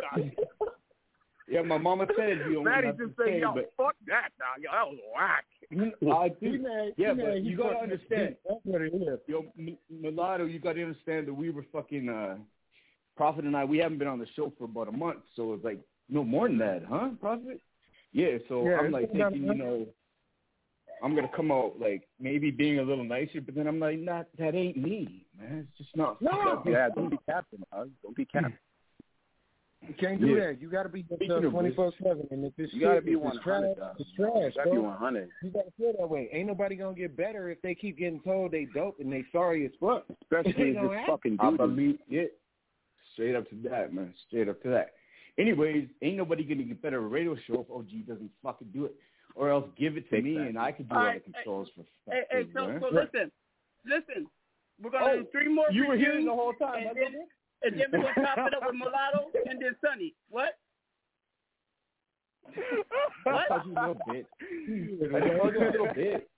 Yeah, 1.48 1.62
my 1.62 1.78
mama 1.78 2.06
said 2.16 2.38
you 2.48 2.54
don't 2.54 2.64
Matty 2.64 2.86
have 2.88 2.98
just 2.98 3.16
said, 3.16 3.26
say, 3.26 3.40
"Yo, 3.40 3.52
but 3.54 3.72
fuck 3.76 3.96
that, 4.06 4.30
dog. 4.38 4.62
Yo, 4.62 4.70
that 4.70 4.88
was 4.88 4.98
whack." 5.14 5.44
I 5.72 6.30
He 6.40 6.50
do. 6.58 6.62
mad- 6.62 6.94
Yeah, 6.96 7.14
he 7.14 7.20
but 7.22 7.42
you 7.42 7.56
gotta 7.56 7.78
understand. 7.78 8.36
That's 8.48 8.60
what 8.64 8.82
it 8.82 8.94
is. 8.94 9.18
Yo, 9.26 9.52
M- 9.58 9.78
mulatto, 9.90 10.44
you 10.44 10.58
gotta 10.58 10.82
understand 10.82 11.26
that 11.28 11.34
we 11.34 11.50
were 11.50 11.64
fucking 11.72 12.08
uh 12.08 12.36
Prophet 13.16 13.44
and 13.44 13.56
I. 13.56 13.64
We 13.64 13.78
haven't 13.78 13.98
been 13.98 14.08
on 14.08 14.18
the 14.18 14.26
show 14.36 14.52
for 14.56 14.64
about 14.64 14.88
a 14.88 14.92
month, 14.92 15.20
so 15.34 15.54
it's 15.54 15.64
like 15.64 15.80
no 16.08 16.24
more 16.24 16.48
than 16.48 16.58
that, 16.58 16.84
huh, 16.88 17.10
Prophet? 17.20 17.60
Yeah. 18.12 18.38
So 18.48 18.68
Yeah, 18.68 18.78
I'm 18.80 18.92
like 18.92 19.10
been 19.12 19.20
about 19.20 19.32
a 19.32 19.36
thinking, 19.36 19.52
you 19.52 19.58
know, 19.64 19.86
I'm 21.02 21.14
gonna 21.14 21.28
come 21.34 21.50
out 21.50 21.80
like 21.80 22.06
maybe 22.20 22.50
being 22.50 22.78
a 22.78 22.82
little 22.82 23.04
nicer, 23.04 23.40
but 23.40 23.54
then 23.54 23.66
I'm 23.66 23.80
like, 23.80 23.98
not 23.98 24.28
that 24.38 24.54
ain't 24.54 24.76
me, 24.76 25.26
man. 25.38 25.66
It's 25.68 25.78
just 25.78 25.96
not. 25.96 26.20
No. 26.22 26.62
Yeah, 26.66 26.88
don't 26.94 27.10
be 27.10 27.18
captain, 27.28 27.64
dog. 27.72 27.90
Don't 28.02 28.14
be 28.16 28.24
captain. 28.24 28.56
You 29.88 29.94
can't 29.94 30.20
do 30.20 30.28
Yeah. 30.28 30.46
that. 30.46 30.60
You 30.60 30.68
gotta 30.70 30.88
be 30.88 31.04
uh, 31.10 31.16
Speaking 31.16 31.50
twenty 31.50 31.74
four 31.74 31.92
seven. 32.02 32.26
And 32.30 32.44
if 32.44 32.52
it's 32.56 32.72
You 32.72 32.80
gotta 32.80 33.02
be 33.02 33.16
100, 33.16 33.42
trash, 33.42 33.94
it's 33.98 34.10
trash, 34.14 34.34
You 34.34 34.50
gotta 34.54 34.70
be 34.70 34.76
bro. 34.76 34.82
100. 34.82 35.28
You 35.42 35.50
gotta 35.50 35.70
feel 35.76 35.92
that 35.98 36.08
way. 36.08 36.28
Ain't 36.32 36.46
nobody 36.46 36.76
gonna 36.76 36.94
get 36.96 37.16
better 37.16 37.50
if 37.50 37.60
they 37.62 37.74
keep 37.74 37.98
getting 37.98 38.20
told 38.20 38.52
they 38.52 38.66
dope 38.66 39.00
and 39.00 39.12
they 39.12 39.24
sorry 39.32 39.66
as 39.66 39.72
fuck. 39.80 40.06
Especially 40.22 40.52
if 40.70 40.74
don't 40.76 40.84
it's 40.86 40.94
happen. 40.94 41.06
fucking 41.14 41.36
I 41.40 41.48
dude. 41.50 41.58
believe 41.58 41.98
it. 42.10 42.38
Straight 43.14 43.34
up 43.34 43.48
to 43.50 43.56
that, 43.68 43.92
man. 43.92 44.14
Straight 44.28 44.48
up 44.48 44.62
to 44.62 44.68
that. 44.70 44.92
Anyways, 45.38 45.88
ain't 46.02 46.16
nobody 46.16 46.44
gonna 46.44 46.62
get 46.62 46.80
better 46.80 46.98
at 46.98 47.04
a 47.04 47.06
radio 47.06 47.36
show 47.46 47.60
if 47.60 47.70
OG 47.70 48.06
doesn't 48.06 48.30
fucking 48.42 48.68
do 48.72 48.84
it, 48.84 48.94
or 49.34 49.50
else 49.50 49.66
give 49.78 49.96
it 49.96 50.08
to 50.10 50.22
me 50.22 50.36
and 50.36 50.58
I 50.58 50.72
can 50.72 50.86
do 50.86 50.94
all 50.94 51.00
the 51.00 51.06
Alright, 51.06 51.24
controls 51.24 51.68
for. 51.74 51.84
Hey, 52.12 52.22
hey, 52.30 52.44
so, 52.54 52.78
so 52.80 52.86
listen, 52.94 53.32
listen. 53.84 54.26
We're 54.82 54.90
gonna 54.90 55.06
Oh, 55.06 55.16
do 55.22 55.26
three 55.32 55.48
more. 55.52 55.70
you 55.70 55.86
were 55.86 55.96
here 55.96 56.14
the 56.22 56.30
whole 56.30 56.52
time, 56.54 56.78
and 56.80 56.88
I 56.90 56.94
then, 56.94 57.26
and 57.64 57.78
then 57.80 57.86
we're 57.92 58.14
gonna 58.14 58.26
top 58.26 58.38
it 58.48 58.54
up 58.54 58.62
with 58.66 58.74
Mulatto 58.76 59.30
and 59.48 59.60
then 59.60 59.74
Sunny. 59.84 60.14
What? 60.30 60.50
I 63.26 63.46
told 63.48 63.66
you 63.66 63.72
a 63.72 63.80
little 63.80 63.96
bit. 64.10 64.26
I 65.14 65.38
told 65.38 65.54
you 65.54 65.60
a 65.60 65.70
little 65.70 65.94
bit. 65.94 66.28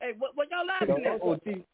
Hey, 0.00 0.12
what, 0.18 0.36
what 0.36 0.48
y'all 0.50 0.66
laughing 0.66 1.04
at? 1.06 1.22
OG. 1.22 1.64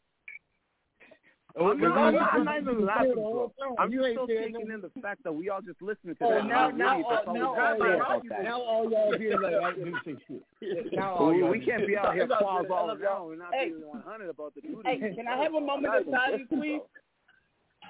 I'm, 1.57 1.67
Oh, 1.67 1.73
not, 1.73 2.13
you- 2.15 2.19
I'm 2.21 2.45
not 2.45 2.61
even 2.61 2.87
laughing, 2.87 3.09
the 3.17 3.21
whole 3.21 3.53
bro. 3.59 3.69
time. 3.71 3.77
I'm 3.81 3.93
You 3.93 4.05
ain't 4.05 4.15
still 4.15 4.29
saying 4.29 4.39
taking 4.55 4.69
nothing. 4.69 4.71
in 4.71 4.81
the 4.95 5.01
fact 5.03 5.25
that 5.25 5.33
we 5.33 5.49
all 5.51 5.61
just 5.61 5.83
listening 5.83 6.15
to 6.17 6.25
Oh, 6.25 6.31
that. 6.35 6.47
now- 6.47 6.69
Not 6.71 6.77
now 6.79 6.91
really, 6.93 7.03
all- 7.03 7.11
that's 7.11 7.27
all 7.27 7.35
now 7.35 7.51
we 7.51 7.57
got 7.57 7.67
all 7.67 7.75
to 7.75 7.83
say 7.83 7.89
y'all- 7.91 8.01
about 8.01 8.23
that. 8.29 8.43
Now 8.45 8.61
all 8.63 8.91
y'all 8.91 9.19
here 9.19 9.39
like 9.41 9.55
I 9.55 9.73
didn't 9.75 9.97
say 10.05 10.15
shit. 10.29 10.93
Now 10.93 11.15
all 11.17 11.27
we, 11.35 11.41
y'all 11.41 11.51
we 11.51 11.59
just- 11.59 11.69
can't 11.71 11.87
be 11.89 11.97
out 11.97 12.15
here 12.15 12.27
Look, 12.27 12.39
claws 12.39 12.63
look, 12.69 12.71
all 12.79 12.87
look, 12.87 13.01
around. 13.01 13.27
We're 13.27 13.37
not 13.37 13.53
hey. 13.53 13.71
being 13.71 13.83
100 13.83 14.29
about 14.31 14.55
the 14.55 14.61
duty. 14.61 14.83
Hey, 14.85 14.99
can 15.17 15.27
I 15.27 15.43
have 15.43 15.55
a 15.55 15.61
moment 15.61 15.93
of 15.93 16.07
silence, 16.09 16.47
please? 16.49 16.81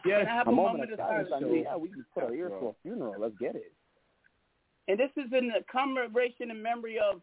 Yes, 0.04 0.20
Can 0.24 0.28
I 0.28 0.34
have 0.36 0.46
a 0.46 0.50
a 0.50 0.54
moment 0.54 0.78
moment 0.78 0.92
of 0.94 1.00
of 1.00 1.06
silence. 1.06 1.28
I 1.28 1.30
silence? 1.40 1.52
mean, 1.52 1.62
yeah, 1.64 1.76
we 1.76 1.88
can 1.88 2.04
put 2.14 2.22
our 2.24 2.34
ears 2.34 2.52
to 2.60 2.66
a 2.68 2.72
funeral. 2.82 3.14
Let's 3.18 3.34
get 3.38 3.54
it. 3.54 3.72
And 4.88 4.98
this 4.98 5.10
is 5.16 5.30
in 5.32 5.48
the 5.48 5.64
commemoration 5.70 6.50
in 6.50 6.62
memory 6.62 6.98
of 6.98 7.20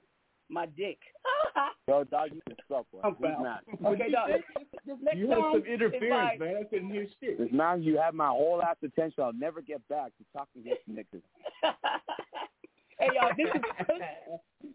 my 0.49 0.65
dick. 0.65 0.97
Yo, 1.89 2.03
dog, 2.05 2.29
you 2.33 2.41
can 2.47 2.55
suck, 2.69 2.85
bro. 2.91 3.01
I'm 3.03 3.15
Who's 3.15 3.27
foul. 3.29 3.43
mad? 3.43 3.59
Okay, 3.85 4.11
dog. 4.11 4.29
This, 4.29 4.43
this 4.85 4.97
next 5.01 5.17
You 5.17 5.27
had 5.29 5.37
song 5.37 5.51
some 5.55 5.65
interference, 5.73 6.39
by- 6.39 6.45
man. 6.45 6.55
I 6.61 6.63
couldn't 6.63 6.89
hear 6.91 7.07
shit. 7.21 7.37
This 7.39 7.49
now 7.51 7.75
you 7.75 7.97
have 7.97 8.13
my 8.13 8.29
whole 8.29 8.61
ass 8.61 8.77
attention. 8.83 9.23
I'll 9.23 9.33
never 9.33 9.61
get 9.61 9.85
back 9.89 10.11
to 10.17 10.23
talking 10.31 10.63
to 10.63 10.69
this 10.69 10.77
nigga. 10.89 11.21
hey, 12.99 13.07
y'all, 13.13 13.31
this 13.35 13.47
is 13.53 14.71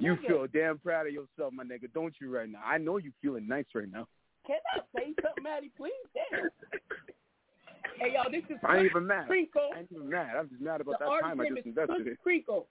You 0.00 0.18
feel 0.26 0.46
damn 0.52 0.78
proud 0.78 1.06
of 1.06 1.12
yourself, 1.12 1.52
my 1.54 1.64
nigga, 1.64 1.90
don't 1.94 2.14
you, 2.20 2.34
right 2.34 2.48
now? 2.48 2.60
I 2.64 2.76
know 2.78 2.96
you 2.98 3.12
feeling 3.22 3.46
nice 3.48 3.64
right 3.74 3.90
now. 3.90 4.06
Can 4.46 4.58
I 4.74 4.80
say 4.96 5.14
something, 5.22 5.42
Matty, 5.42 5.70
please? 5.76 5.92
Damn. 6.14 6.48
Hey, 7.98 8.12
y'all, 8.14 8.30
this 8.30 8.42
is 8.50 8.58
I 8.64 8.76
ain't 8.78 8.86
even 8.86 9.06
mad. 9.06 9.26
Kringle. 9.26 9.70
I 9.74 9.78
ain't 9.80 9.88
even 9.92 10.08
mad. 10.10 10.36
I'm 10.36 10.48
just 10.50 10.60
mad 10.60 10.80
about 10.80 10.98
The 10.98 11.06
that 11.06 11.20
time 11.22 11.40
I 11.40 11.48
just 11.48 11.66
invested 11.66 11.96
Kush 11.96 12.06
in. 12.06 12.16
Kringle. 12.22 12.66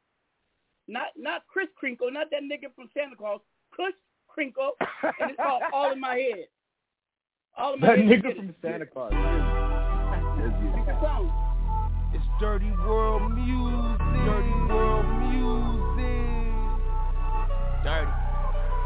Not 0.87 1.07
not 1.17 1.41
Kris 1.47 1.67
Kringle, 1.75 2.11
not 2.11 2.27
that 2.31 2.41
nigga 2.43 2.73
from 2.75 2.89
Santa 2.95 3.15
Claus. 3.15 3.39
Kush 3.75 3.93
Kringle, 4.27 4.71
and 5.01 5.31
it's 5.31 5.37
called 5.41 5.63
All 5.73 5.91
in 5.91 5.99
My 5.99 6.15
Head. 6.15 6.45
All 7.57 7.73
in 7.73 7.79
My 7.79 7.87
That 7.87 7.97
Head. 7.97 8.07
nigga 8.07 8.35
from 8.35 8.49
it. 8.49 8.55
Santa 8.61 8.85
Claus. 8.85 9.11
It's 10.37 10.89
a 10.89 10.99
song. 11.01 11.31
It's 12.13 12.23
Dirty 12.39 12.69
World 12.85 13.33
Music. 13.33 13.99
Dirty 14.25 14.53
World 14.71 15.05
Music. 15.25 16.13
Dirty. 17.83 18.11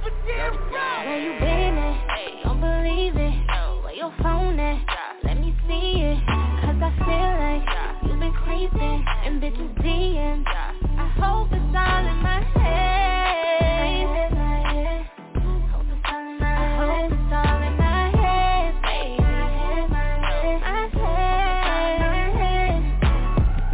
Where 0.02 1.20
you 1.20 1.34
been 1.40 1.78
at? 1.78 2.44
Don't 2.44 2.62
believe 2.62 3.16
it. 3.18 3.34
Oh. 3.52 3.82
Where 3.84 3.94
your 3.94 4.14
phone 4.24 4.58
at? 4.60 4.80
Let 5.26 5.38
me 5.38 5.54
see 5.68 6.02
it. 6.02 6.20
Cause 6.64 6.80
I 6.82 6.92
feel 7.04 7.36
like 7.44 7.64
you've 8.04 8.20
been 8.20 8.32
creeping 8.32 9.06
and 9.26 9.42
bitches 9.42 9.76
DMs. 9.84 10.46
I 10.48 11.08
hope 11.20 11.50
it's 11.52 11.76
all 11.76 12.08
in 12.08 12.18
my 12.24 12.42
head. 12.56 14.08
Hope 14.08 15.86
it's 15.92 16.06
all 16.08 16.22
in 16.22 16.40
my 16.40 16.56
head. 16.56 16.80
Hope 16.80 17.12
it's 17.12 17.34
all 17.34 17.62
in 17.68 17.76
my 17.78 18.10
head, 18.22 18.72
baby. 18.84 19.24
My 20.70 20.88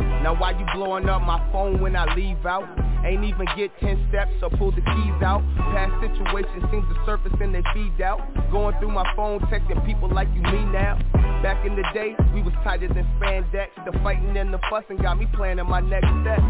head. 0.10 0.24
Now 0.24 0.34
why 0.40 0.50
you 0.58 0.66
blowing 0.74 1.08
up 1.08 1.22
my 1.22 1.40
phone 1.52 1.80
when 1.80 1.96
I 1.96 2.12
leave 2.16 2.44
out? 2.48 2.85
Ain't 3.06 3.24
even 3.24 3.46
get 3.56 3.70
10 3.80 4.10
steps 4.10 4.34
or 4.42 4.50
pull 4.58 4.72
the 4.72 4.82
keys 4.82 5.22
out. 5.22 5.46
Past 5.70 5.94
situations 6.02 6.66
seem 6.72 6.82
to 6.82 6.96
surface 7.06 7.34
and 7.40 7.54
they 7.54 7.62
feed 7.72 8.02
out. 8.02 8.18
Going 8.52 8.74
through 8.80 8.92
my 8.92 9.06
phone, 9.16 9.40
texting 9.42 9.86
people 9.86 10.10
like 10.10 10.28
you 10.34 10.42
me 10.42 10.66
now. 10.74 10.98
Back 11.44 11.64
in 11.66 11.76
the 11.76 11.86
day, 11.94 12.16
we 12.34 12.42
was 12.42 12.54
tighter 12.64 12.88
than 12.88 13.06
spandex. 13.22 13.70
The 13.86 13.94
fighting 14.02 14.36
and 14.36 14.52
the 14.52 14.60
fussing 14.72 14.98
got 14.98 15.20
me 15.20 15.28
planning 15.36 15.70
my 15.70 15.82
next 15.82 16.10
step. 16.26 16.42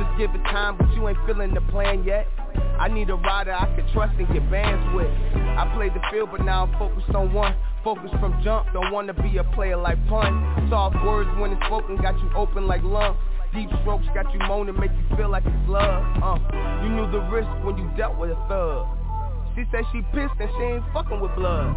Just 0.00 0.16
give 0.16 0.30
it 0.32 0.42
time, 0.48 0.78
but 0.78 0.88
you 0.94 1.06
ain't 1.08 1.18
feeling 1.26 1.52
the 1.52 1.60
plan 1.72 2.04
yet. 2.04 2.26
I 2.80 2.88
need 2.88 3.10
a 3.10 3.16
rider 3.16 3.52
I 3.52 3.66
can 3.76 3.84
trust 3.92 4.14
and 4.16 4.32
get 4.32 4.48
bands 4.50 4.96
with. 4.96 5.10
I 5.58 5.70
played 5.74 5.92
the 5.92 6.00
field, 6.10 6.30
but 6.30 6.40
now 6.40 6.64
I'm 6.64 6.72
focused 6.78 7.14
on 7.14 7.34
one. 7.34 7.54
Focus 7.84 8.10
from 8.20 8.40
jump, 8.42 8.72
don't 8.72 8.92
wanna 8.92 9.12
be 9.12 9.36
a 9.36 9.44
player 9.44 9.76
like 9.76 9.98
pun. 10.08 10.68
Soft 10.70 10.96
words 11.04 11.28
when 11.38 11.52
it's 11.52 11.66
spoken 11.66 11.96
got 11.96 12.16
you 12.20 12.30
open 12.34 12.66
like 12.66 12.82
lungs. 12.82 13.18
Deep 13.54 13.70
strokes 13.82 14.06
got 14.14 14.32
you 14.32 14.38
moaning, 14.46 14.78
make 14.78 14.90
you 14.92 15.16
feel 15.16 15.28
like 15.30 15.42
it's 15.46 15.68
love. 15.68 16.04
Uh, 16.22 16.38
you 16.82 16.88
knew 16.90 17.10
the 17.10 17.20
risk 17.32 17.48
when 17.64 17.76
you 17.78 17.90
dealt 17.96 18.16
with 18.18 18.30
a 18.30 18.38
thug. 18.48 18.86
She 19.56 19.64
said 19.72 19.82
she 19.92 20.02
pissed 20.14 20.38
and 20.38 20.50
she 20.56 20.62
ain't 20.64 20.84
fucking 20.92 21.20
with 21.20 21.34
blood. 21.34 21.74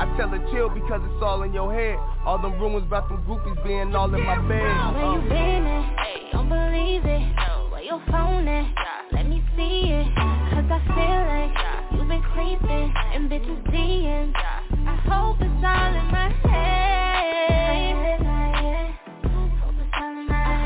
I 0.00 0.06
tell 0.16 0.28
her 0.28 0.38
chill 0.52 0.70
because 0.70 1.02
it's 1.04 1.22
all 1.22 1.42
in 1.42 1.52
your 1.52 1.72
head. 1.74 1.98
All 2.24 2.38
them 2.40 2.58
rumors 2.60 2.84
about 2.84 3.08
them 3.08 3.22
groupies 3.28 3.62
being 3.64 3.94
all 3.94 4.12
in 4.14 4.22
my 4.24 4.38
bed. 4.48 4.94
Where 4.94 5.12
you 5.12 5.20
Uh. 5.20 5.28
been 5.28 5.66
at? 5.66 6.32
Don't 6.32 6.48
believe 6.48 7.04
it. 7.04 7.22
Where 7.70 7.82
your 7.82 8.00
phone 8.10 8.48
at? 8.48 8.66
Let 9.12 9.26
me 9.28 9.44
see 9.56 9.92
it. 9.92 10.14
Cause 10.16 10.64
I 10.70 10.80
feel 10.96 11.20
like 11.28 11.52
you've 11.92 12.08
been 12.08 12.22
creeping 12.32 12.94
and 13.12 13.28
bitches 13.30 13.62
DMs. 13.70 14.32
I 14.86 14.96
hope 15.10 15.36
it's 15.40 15.64
all 15.64 15.94
in 15.94 16.06
my 16.10 16.28
head. 16.48 18.29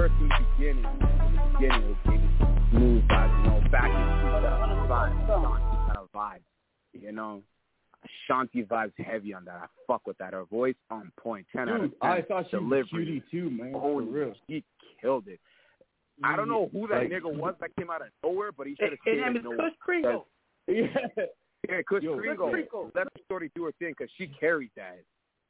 head. 0.00 0.10
Alright. 0.10 0.18
Who's 0.18 0.30
gonna 0.30 0.40
go 0.40 0.40
first? 0.40 0.56
beginning, 0.56 0.84
in 0.84 1.36
the 1.36 1.42
beginning, 1.58 1.90
it 1.90 2.04
gave 2.04 2.20
me 2.20 2.28
smooth 2.70 3.02
vibes, 3.08 3.44
you 3.44 3.50
know, 3.50 3.68
back 3.70 3.90
into 3.90 4.40
the 4.40 4.86
vibe, 4.88 5.26
Shanti 5.28 5.86
kind 5.86 5.96
of 5.98 6.08
vibe, 6.14 6.40
you 6.92 7.12
know. 7.12 7.42
Shanti 8.28 8.66
vibes 8.66 8.92
heavy 8.96 9.34
on 9.34 9.44
that. 9.44 9.56
I 9.56 9.66
fuck 9.86 10.06
with 10.06 10.16
that. 10.18 10.32
Her 10.32 10.44
voice 10.44 10.74
on 10.90 11.12
point. 11.18 11.46
Ten 11.54 11.68
out 11.68 11.84
of 11.84 11.90
ten. 12.00 12.10
I 12.10 12.22
thought 12.22 12.46
she 12.50 12.56
was 12.56 12.62
Delivery. 12.64 12.86
cutie 12.90 13.22
too, 13.30 13.50
man. 13.50 13.72
For 13.72 14.00
real. 14.00 14.32
He 14.46 14.64
killed 15.02 15.28
it. 15.28 15.38
I 16.24 16.36
don't 16.36 16.48
know 16.48 16.66
mm, 16.66 16.72
who 16.72 16.88
that 16.88 17.02
Like- 17.02 17.10
nigga 17.10 17.34
was 17.34 17.54
that 17.60 17.76
came 17.76 17.90
out 17.90 18.00
of 18.02 18.08
nowhere, 18.24 18.52
but 18.52 18.66
he 18.66 18.76
should 18.76 18.90
His 18.90 18.98
have 19.04 19.04
his 19.04 19.20
stayed 19.20 19.20
name 19.20 19.30
in 19.30 19.36
is 19.36 19.44
nowhere. 19.44 19.58
Kush 19.58 19.78
Kringle. 19.80 20.26
Yeah. 20.68 20.86
Yeah, 21.68 21.82
Kush 21.86 22.02
Yo, 22.02 22.16
Kringle. 22.16 22.50
Kringle. 22.50 22.90
Let 22.94 23.04
her 23.04 23.20
shorty 23.28 23.50
do 23.54 23.64
her 23.64 23.72
thing 23.78 23.90
because 23.98 24.10
she 24.16 24.28
carried 24.28 24.70
that. 24.76 25.00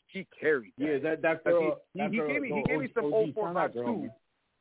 She 0.08 0.26
carried 0.40 0.72
that. 0.78 0.84
Yeah, 0.84 0.98
that 0.98 1.22
that 1.22 1.44
girl. 1.44 1.78
he, 1.94 2.00
that 2.00 2.10
he, 2.10 2.16
girl, 2.16 2.28
gave 2.28 2.42
me 2.42 2.48
he 2.48 2.54
no, 2.54 2.62
gave 2.66 2.80
me 2.80 2.88
some 2.94 3.04
OG, 3.06 3.10
0 3.12 3.32
4 3.34 3.44
find 3.44 3.56
that 3.56 3.70
vibes 3.70 3.84
too, 3.84 3.96
man. 3.98 4.10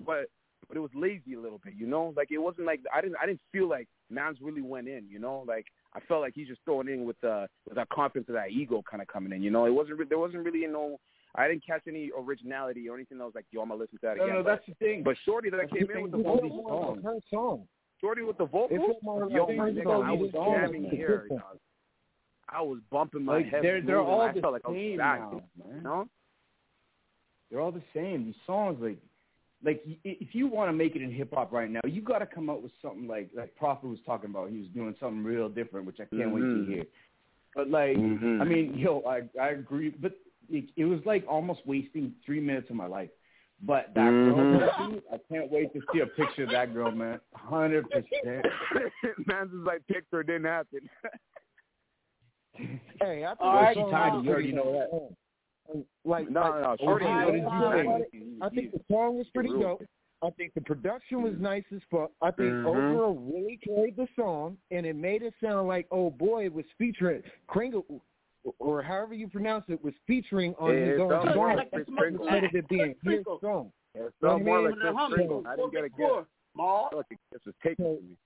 But 0.05 0.25
but 0.67 0.77
it 0.77 0.81
was 0.81 0.91
lazy 0.93 1.33
a 1.33 1.39
little 1.39 1.59
bit, 1.63 1.73
you 1.75 1.87
know. 1.87 2.13
Like 2.15 2.29
it 2.31 2.37
wasn't 2.37 2.67
like 2.67 2.81
I 2.93 3.01
didn't 3.01 3.17
I 3.21 3.25
didn't 3.25 3.41
feel 3.51 3.67
like 3.67 3.87
Mans 4.09 4.37
really 4.41 4.61
went 4.61 4.87
in, 4.87 5.05
you 5.09 5.19
know. 5.19 5.43
Like 5.47 5.65
I 5.93 5.99
felt 6.01 6.21
like 6.21 6.33
he's 6.35 6.47
just 6.47 6.61
throwing 6.65 6.87
in 6.89 7.05
with 7.05 7.21
uh 7.23 7.47
with 7.67 7.75
that 7.75 7.89
confidence 7.89 8.29
of 8.29 8.35
that 8.35 8.51
ego 8.51 8.83
kind 8.89 9.01
of 9.01 9.07
coming 9.07 9.31
in, 9.33 9.41
you 9.41 9.51
know. 9.51 9.65
It 9.65 9.73
wasn't 9.73 9.97
re- 9.99 10.05
there 10.07 10.19
wasn't 10.19 10.43
really 10.45 10.65
no. 10.67 10.99
I 11.35 11.47
didn't 11.47 11.65
catch 11.65 11.83
any 11.87 12.11
originality 12.17 12.89
or 12.89 12.95
anything 12.95 13.19
that 13.19 13.23
was 13.23 13.35
like, 13.35 13.45
yo, 13.51 13.61
I'm 13.61 13.69
gonna 13.69 13.79
listen 13.81 13.99
to 13.99 14.07
that 14.07 14.17
No, 14.17 14.23
again. 14.23 14.35
no, 14.37 14.43
but, 14.43 14.49
that's 14.49 14.65
the 14.67 14.73
thing. 14.75 15.03
but 15.03 15.15
Shorty 15.25 15.49
that 15.51 15.57
That's 15.57 15.71
came 15.71 15.87
in 15.95 16.01
with 16.03 16.11
the 16.11 16.17
vocals, 16.17 16.95
these. 16.97 17.03
Her 17.05 17.17
song. 17.31 17.67
Shorty 18.01 18.23
with 18.23 18.37
the 18.37 18.45
vocals, 18.45 18.79
yo, 19.03 19.45
my 19.55 19.69
song. 19.69 19.75
nigga, 19.75 20.05
I 20.07 20.11
was 20.11 20.31
jamming 20.31 20.85
here, 20.85 21.21
different. 21.23 21.41
dog. 21.41 21.57
I 22.49 22.61
was 22.61 22.79
bumping 22.91 23.25
my 23.25 23.37
Like 23.37 23.45
head. 23.49 23.63
they're 23.63 23.81
they're 23.81 23.99
all 24.01 24.21
I 24.21 24.31
the 24.31 24.41
felt 24.41 24.53
like 24.53 24.63
I 24.65 24.69
was 24.69 24.75
same 24.77 24.97
now, 24.97 25.41
man. 25.63 25.75
you 25.77 25.81
know? 25.83 26.07
They're 27.51 27.61
all 27.61 27.71
the 27.71 27.83
same. 27.93 28.25
These 28.25 28.35
songs, 28.45 28.77
like, 28.81 28.97
like 29.63 29.81
if 30.03 30.33
you 30.33 30.47
want 30.47 30.69
to 30.69 30.73
make 30.73 30.95
it 30.95 31.01
in 31.01 31.11
hip 31.11 31.33
hop 31.33 31.51
right 31.51 31.69
now, 31.69 31.81
you 31.85 32.01
got 32.01 32.19
to 32.19 32.25
come 32.25 32.49
up 32.49 32.61
with 32.61 32.71
something 32.81 33.07
like 33.07 33.29
like 33.35 33.55
Prophet 33.55 33.87
was 33.87 33.99
talking 34.05 34.29
about. 34.29 34.49
He 34.49 34.57
was 34.59 34.67
doing 34.69 34.95
something 34.99 35.23
real 35.23 35.49
different, 35.49 35.85
which 35.85 35.99
I 35.99 36.05
can't 36.15 36.31
wait 36.31 36.41
to 36.41 36.47
Mhm. 36.47 36.65
hear. 36.65 36.83
But 37.55 37.69
like, 37.69 37.97
Mhm. 37.97 38.41
I 38.41 38.45
mean, 38.45 38.75
yo, 38.75 39.01
I 39.01 39.23
I 39.39 39.49
agree, 39.49 39.89
but 39.89 40.13
it, 40.49 40.69
it 40.75 40.85
was 40.85 41.05
like 41.05 41.25
almost 41.27 41.65
wasting 41.65 42.15
three 42.25 42.39
minutes 42.39 42.69
of 42.69 42.75
my 42.75 42.87
life. 42.87 43.09
But 43.61 43.93
that 43.95 44.13
Mhm. 44.13 44.23
girl, 44.23 44.73
dude, 44.77 45.03
I 45.11 45.17
can't 45.29 45.51
wait 45.51 45.73
to 45.73 45.81
see 45.91 45.99
a 45.99 46.07
picture 46.07 46.43
of 46.43 46.51
that 46.51 46.73
girl, 46.73 46.91
man. 46.91 47.19
Hundred 47.33 47.89
percent. 47.89 48.45
Mans 49.25 49.51
is 49.51 49.65
like 49.65 49.85
picture 49.87 50.23
didn't 50.23 50.45
happen. 50.45 50.89
Hey, 53.01 53.23
I 53.23 53.29
think 53.29 53.39
All 53.39 53.55
right, 53.55 53.73
song 53.73 53.91
Tiny, 53.91 54.21
you 54.21 54.29
already 54.31 54.51
know 54.51 54.73
that. 54.73 55.15
Dope. 55.73 55.87
Like, 56.05 56.29
No, 56.29 56.41
like, 56.41 56.53
no, 56.53 56.61
no, 56.61 56.77
Shorty, 56.79 57.05
I, 57.05 57.25
what 57.25 57.31
did 57.33 57.43
you 57.43 58.09
think? 58.11 58.43
I 58.43 58.49
think 58.49 58.71
the 58.71 58.81
song 58.91 59.17
was 59.17 59.27
pretty 59.33 59.49
Real. 59.51 59.61
dope. 59.61 59.83
I 60.21 60.29
think 60.31 60.53
the 60.53 60.61
production 60.61 61.21
was 61.21 61.33
nice 61.39 61.63
as 61.73 61.79
fuck. 61.89 62.11
I 62.21 62.31
think 62.31 62.49
Mhm. 62.51 62.65
overall 62.65 63.13
really 63.15 63.57
carried 63.57 63.95
the 63.95 64.07
song, 64.17 64.57
and 64.71 64.85
it 64.85 64.95
made 64.95 65.21
it 65.21 65.33
sound 65.41 65.67
like, 65.67 65.87
oh 65.91 66.09
boy, 66.09 66.45
it 66.45 66.53
was 66.53 66.65
featuring 66.77 67.23
Kringle, 67.47 68.01
or 68.59 68.81
however 68.81 69.13
you 69.13 69.29
pronounce 69.29 69.69
it, 69.69 69.81
was 69.81 69.93
featuring 70.07 70.55
on 70.55 70.73
Yeah, 70.73 70.79
his 70.79 70.89
it 70.95 70.99
own 71.01 71.09
sounds 71.11 71.35
more 71.35 71.47
song 71.49 71.55
like 71.57 71.69
instead 71.73 72.43
of 72.43 72.55
it 72.55 72.67
being 72.67 72.95
his 73.03 73.23
song. 73.39 73.71
Yeah, 73.95 74.03
it 74.03 74.13
You 74.21 74.27
know 74.27 74.39
more 74.39 74.57
I 74.57 74.61
like? 74.61 74.75
Chris 74.75 74.93
Humble. 74.95 75.15
Kringle. 75.15 75.47
I 75.47 75.55
didn't 75.55 75.71
get 75.71 75.83
a 75.85 75.89
guess. 75.89 75.97
Four. 75.97 76.27
I 76.57 76.89
felt 76.89 76.93
like 77.09 77.19
this 77.31 77.45
was 77.45 77.55
taken 77.63 77.85
from 77.85 78.09
me. 78.09 78.17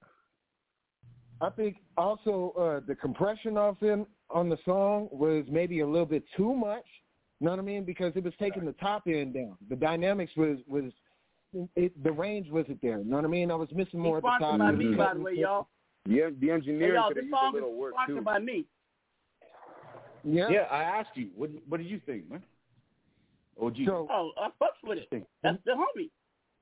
I 1.42 1.50
think 1.52 1.78
also 1.98 2.54
uh, 2.58 2.80
the 2.88 2.96
compression 2.96 3.58
of 3.58 3.78
him 3.80 4.08
on 4.30 4.50
the 4.50 4.58
song 4.66 5.10
was 5.12 5.46
maybe 5.50 5.82
a 5.82 5.88
little 5.88 6.06
bit 6.06 6.24
too 6.36 6.54
much. 6.56 6.86
You 7.44 7.48
know 7.50 7.52
what 7.58 7.60
I 7.60 7.64
mean? 7.64 7.84
Because 7.84 8.14
it 8.16 8.24
was 8.24 8.32
taking 8.40 8.64
the 8.64 8.72
top 8.72 9.04
end 9.06 9.34
down. 9.34 9.58
The 9.70 9.76
dynamics 9.76 10.32
was 10.38 10.60
was 10.66 10.86
it, 11.76 11.92
the 12.02 12.10
range 12.14 12.50
wasn't 12.50 12.82
there. 12.82 13.00
You 13.00 13.04
know 13.04 13.18
what 13.18 13.26
I 13.26 13.28
mean? 13.28 13.52
I 13.52 13.56
was 13.56 13.68
missing 13.74 14.00
more 14.00 14.16
He's 14.16 14.24
at 14.24 14.40
the 14.40 14.46
top. 14.46 14.56
sponsored 14.56 14.60
by 14.60 14.72
me, 14.72 14.86
by 14.86 14.92
the 14.92 15.04
cutting- 15.10 15.24
way, 15.24 15.34
y'all. 15.36 15.68
Yeah, 16.08 16.30
the 16.40 16.48
Hey, 16.48 16.94
y'all, 16.94 17.10
could 17.10 17.18
have 17.18 17.26
this 17.26 17.26
a 17.26 17.30
song 17.32 17.48
is 17.50 17.54
little 17.56 17.76
work 17.76 17.94
sponsored 17.96 18.16
too. 18.16 18.22
by 18.22 18.40
me. 18.40 18.66
Yeah. 20.24 20.48
Yeah, 20.50 20.62
I 20.72 20.84
asked 20.84 21.18
you. 21.18 21.32
What 21.36 21.50
what 21.68 21.78
did 21.82 21.88
you 21.88 22.00
think, 22.06 22.30
man? 22.32 22.42
OG. 23.62 23.76
So 23.88 24.08
Oh, 24.10 24.32
I 24.38 24.48
fucks 24.64 24.80
with 24.88 25.00
it. 25.12 25.28
That's 25.44 25.58
the 25.66 25.72
homie. 25.72 26.10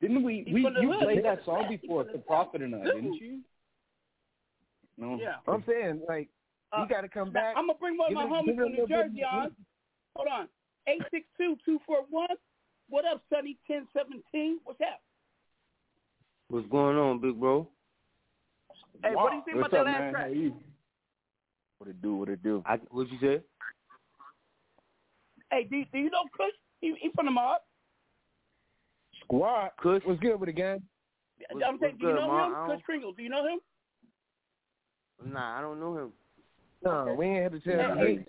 Didn't 0.01 0.23
we 0.23 0.43
He's 0.47 0.53
we 0.55 0.61
you 0.81 0.91
hood. 0.93 1.03
played 1.03 1.23
that 1.25 1.45
song 1.45 1.67
before, 1.69 2.05
He's 2.05 2.07
The 2.07 2.11
from 2.13 2.21
the 2.21 2.25
Prophet 2.25 2.61
and 2.63 2.73
I, 2.75 2.83
didn't 2.85 3.13
you? 3.21 3.41
No. 4.97 5.19
Yeah. 5.21 5.35
I'm 5.47 5.63
saying 5.67 6.01
like 6.07 6.27
Uh, 6.73 6.81
you 6.81 6.89
got 6.89 7.01
to 7.01 7.07
come 7.07 7.29
back. 7.31 7.53
I'm 7.55 7.67
gonna 7.67 7.77
bring 7.77 7.97
one 7.99 8.11
of 8.11 8.15
my 8.15 8.25
homies 8.25 8.45
give 8.47 8.57
it 8.57 8.61
a 8.61 8.63
from 8.65 8.71
New 8.73 8.87
Jersey 8.87 9.21
more- 9.21 9.41
on. 9.43 9.55
Hold 10.15 10.27
on. 10.27 10.47
Eight 10.87 11.01
six 11.11 11.25
two 11.37 11.55
two 11.65 11.79
four 11.85 11.97
one. 12.09 12.27
What 12.89 13.05
up, 13.05 13.21
Sonny? 13.31 13.57
Ten 13.67 13.87
seventeen. 13.95 14.59
What's 14.63 14.81
up? 14.81 14.99
What's 16.49 16.67
going 16.69 16.97
on, 16.97 17.19
big 17.21 17.39
bro? 17.39 17.67
Hey, 19.03 19.15
what 19.15 19.31
do 19.31 19.37
you 19.37 19.43
think 19.45 19.57
What's 19.57 19.73
about 19.73 19.81
up, 19.81 19.85
that 19.87 19.91
last 19.91 19.99
man? 20.01 20.13
How 20.13 20.19
track? 20.19 20.31
are 20.31 20.33
you? 20.35 20.55
What 21.77 21.89
it 21.89 22.01
do? 22.01 22.15
What 22.15 22.29
it 22.29 22.43
do? 22.43 22.63
I, 22.65 22.77
what 22.89 23.09
you 23.09 23.17
say? 23.21 23.41
Hey, 25.51 25.63
do, 25.69 25.83
do 25.91 25.97
you 25.99 26.09
know 26.09 26.23
Kush? 26.35 26.53
He, 26.81 26.93
he 27.01 27.09
from 27.15 27.25
the 27.25 27.31
mob. 27.31 27.61
Squad. 29.23 29.69
Kush. 29.81 30.01
What's 30.05 30.19
good 30.19 30.39
with 30.39 30.47
the 30.47 30.53
gang? 30.53 30.81
What's- 31.51 31.65
I'm 31.67 31.79
saying, 31.79 31.97
do 31.99 32.07
you 32.07 32.13
good, 32.13 32.19
know 32.19 32.27
Ma? 32.27 32.45
him? 32.47 32.53
I 32.55 32.65
Kush 32.65 32.69
don't- 32.75 32.83
Kringle. 32.83 33.13
Do 33.13 33.23
you 33.23 33.29
know 33.29 33.45
him? 33.47 33.59
Nah, 35.33 35.57
I 35.57 35.61
don't 35.61 35.79
know 35.79 35.97
him. 35.97 36.11
No, 36.83 37.15
we 37.17 37.27
ain't 37.27 37.43
had 37.43 37.51
to 37.51 37.59
tell 37.59 37.95
Hey, 37.95 38.11
you. 38.11 38.17
hey, 38.17 38.25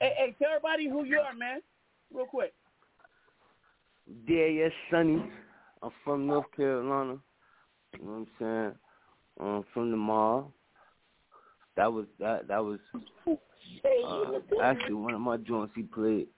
hey, 0.00 0.12
hey, 0.16 0.36
tell 0.38 0.50
everybody 0.50 0.88
who 0.88 1.04
you 1.04 1.18
are, 1.20 1.34
man. 1.34 1.60
Real 2.12 2.26
quick. 2.26 2.54
Yeah, 4.26 4.46
yes, 4.46 4.72
Sonny. 4.90 5.22
I'm 5.82 5.90
from 6.04 6.26
North 6.26 6.46
Carolina. 6.56 7.18
You 7.98 8.04
know 8.04 8.12
what 8.12 8.16
I'm 8.16 8.26
saying? 8.38 8.74
Um, 9.40 9.64
from 9.72 9.90
the 9.90 9.96
mall. 9.96 10.52
That 11.76 11.92
was 11.92 12.06
that. 12.18 12.48
That 12.48 12.64
was 12.64 12.78
uh, 13.26 14.40
actually 14.62 14.94
one 14.94 15.14
of 15.14 15.20
my 15.20 15.36
joints 15.36 15.74
he 15.76 15.82
played. 15.82 16.28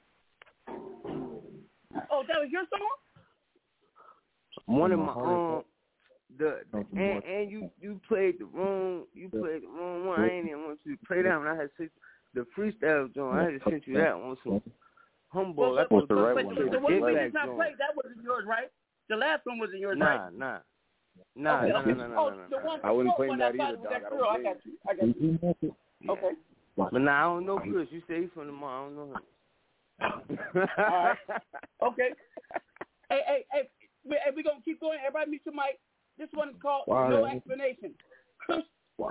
Oh, 0.68 2.22
that 2.26 2.40
was 2.40 2.48
your 2.50 2.62
song? 2.70 2.88
One 4.66 4.92
of 4.92 4.98
my 4.98 5.06
my 5.06 5.12
heart 5.12 5.56
um 5.56 5.64
the 6.38 6.60
Nothing 6.72 6.98
and, 6.98 7.24
and 7.24 7.50
you 7.50 7.70
you 7.80 8.00
played 8.06 8.38
the 8.38 8.44
wrong 8.44 9.04
you 9.14 9.28
played 9.28 9.62
the 9.62 9.68
wrong 9.68 10.06
one. 10.06 10.20
I 10.20 10.30
ain't 10.30 10.46
even 10.46 10.64
want 10.64 10.78
you 10.84 10.96
to 10.96 11.06
play 11.06 11.22
that 11.22 11.36
one. 11.38 11.46
I 11.46 11.56
had 11.56 11.70
sent 11.78 11.90
the 12.34 12.46
freestyle 12.56 13.12
joint. 13.14 13.38
I 13.38 13.44
had 13.44 13.60
to 13.62 13.70
send 13.70 13.82
you 13.86 13.94
that 13.94 14.18
one. 14.18 14.36
So 14.44 14.62
humble. 15.28 15.74
Well, 15.74 15.78
I 15.78 15.86
thought 15.86 16.08
the 16.08 16.14
right 16.14 16.36
that 16.36 16.44
one? 16.46 16.56
was 16.56 16.64
The, 16.64 16.70
the 16.70 16.78
one 16.78 16.92
we 17.00 17.12
get 17.14 17.22
did 17.24 17.34
not 17.34 17.56
play, 17.56 17.72
that 17.78 17.96
wasn't 17.96 18.22
yours, 18.22 18.44
right? 18.46 18.70
The 19.08 19.16
last 19.16 19.40
one 19.44 19.58
wasn't 19.58 19.80
yours, 19.80 19.96
Nah, 19.98 20.06
right? 20.06 20.32
nah, 20.32 20.58
nah, 21.34 21.58
okay, 21.62 21.72
nah, 21.72 21.80
okay. 21.80 21.92
nah, 21.92 22.06
nah, 22.06 22.20
oh, 22.20 22.30
nah, 22.30 22.36
the 22.50 22.56
nah, 22.56 22.76
nah. 22.76 22.78
I 22.84 22.90
wouldn't 22.90 23.14
before 23.16 23.26
claim 23.26 23.38
that 23.38 23.54
either, 23.54 23.76
dog. 23.76 23.84
that 23.90 24.02
I 24.04 24.08
don't. 24.10 24.22
I 24.22 24.42
got 24.42 24.56
you. 24.64 24.72
I 24.88 24.94
got 24.94 25.20
you. 25.20 25.74
Yeah. 26.00 26.10
Okay. 26.12 26.30
But 26.76 26.92
nah, 26.94 27.18
I 27.18 27.22
don't 27.22 27.46
know 27.46 27.58
Chris. 27.58 27.88
You 27.90 28.02
say 28.06 28.22
he's 28.22 28.30
from 28.34 28.46
the 28.46 28.52
mall. 28.52 28.70
I 28.70 28.84
don't 28.84 28.96
know 28.96 29.14
him. 29.14 30.38
All 30.78 31.04
right. 31.04 31.16
Okay. 31.80 32.10
hey, 33.08 33.20
hey, 33.26 33.44
hey, 33.52 33.68
we, 34.04 34.16
hey, 34.16 34.30
we 34.34 34.42
gonna 34.42 34.60
keep 34.64 34.80
going. 34.80 34.98
Everybody 35.06 35.30
meet 35.30 35.42
your 35.46 35.54
mic. 35.54 35.78
This 36.18 36.28
one 36.34 36.50
is 36.50 36.56
called 36.60 36.84
Wow. 36.86 37.08
No 37.08 37.24
Explanation. 37.24 37.94
Kush, 38.46 38.64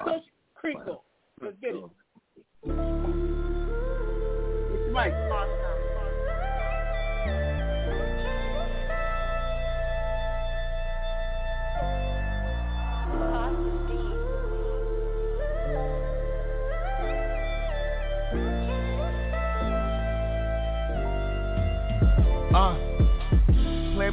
Kush 0.03 0.23
Kringle. 0.53 1.03
Let's 1.41 1.55
get 1.61 1.75
it. 1.75 1.83
Meet 2.67 2.77
your 4.91 5.66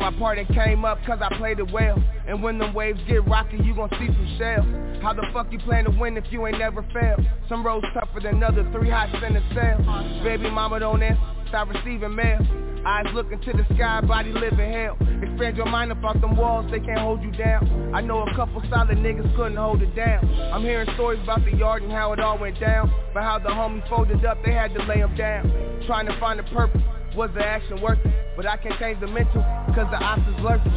my 0.00 0.12
part 0.18 0.38
and 0.38 0.48
came 0.48 0.84
up 0.84 0.98
cause 1.06 1.18
I 1.20 1.34
played 1.36 1.58
it 1.58 1.70
well. 1.70 2.02
And 2.26 2.42
when 2.42 2.58
them 2.58 2.74
waves 2.74 3.00
get 3.06 3.26
rocky, 3.26 3.58
you 3.58 3.74
gon' 3.74 3.90
see 3.90 4.06
some 4.06 4.36
shells. 4.38 5.02
How 5.02 5.12
the 5.12 5.26
fuck 5.32 5.52
you 5.52 5.58
plan 5.58 5.84
to 5.84 5.90
win 5.90 6.16
if 6.16 6.24
you 6.30 6.46
ain't 6.46 6.58
never 6.58 6.82
failed? 6.92 7.20
Some 7.48 7.64
roads 7.64 7.86
tougher 7.92 8.20
than 8.20 8.42
others, 8.42 8.66
three 8.72 8.90
hot 8.90 9.10
center 9.20 9.42
cell. 9.52 9.78
Baby 10.24 10.50
mama 10.50 10.80
don't 10.80 11.02
answer, 11.02 11.20
stop 11.48 11.68
receiving 11.68 12.14
mail. 12.14 12.40
Eyes 12.86 13.06
looking 13.14 13.40
to 13.40 13.52
the 13.52 13.64
sky, 13.74 14.00
body 14.02 14.32
living 14.32 14.70
hell. 14.72 14.96
Expand 15.22 15.56
your 15.56 15.66
mind 15.66 15.90
about 15.90 16.20
them 16.20 16.36
walls, 16.36 16.70
they 16.70 16.80
can't 16.80 17.00
hold 17.00 17.22
you 17.22 17.30
down. 17.32 17.92
I 17.94 18.00
know 18.00 18.22
a 18.22 18.34
couple 18.34 18.62
solid 18.68 18.98
niggas 18.98 19.34
couldn't 19.36 19.56
hold 19.56 19.80
it 19.82 19.94
down. 19.96 20.24
I'm 20.52 20.62
hearing 20.62 20.88
stories 20.94 21.20
about 21.22 21.44
the 21.44 21.56
yard 21.56 21.82
and 21.82 21.92
how 21.92 22.12
it 22.12 22.20
all 22.20 22.38
went 22.38 22.60
down. 22.60 22.92
But 23.14 23.22
how 23.22 23.38
the 23.38 23.48
homies 23.48 23.88
folded 23.88 24.24
up, 24.24 24.38
they 24.44 24.52
had 24.52 24.74
to 24.74 24.82
lay 24.84 24.98
them 24.98 25.16
down. 25.16 25.82
Trying 25.86 26.06
to 26.06 26.18
find 26.20 26.40
a 26.40 26.42
purpose. 26.44 26.82
Was 27.16 27.30
the 27.34 27.44
action 27.44 27.80
worth 27.80 27.98
it? 28.04 28.12
But 28.36 28.46
I 28.46 28.56
can't 28.56 28.78
change 28.80 28.98
the 28.98 29.06
mental, 29.06 29.40
cause 29.74 29.86
the 29.90 29.98
ops 30.02 30.22
is 30.26 30.42
lurking. 30.42 30.72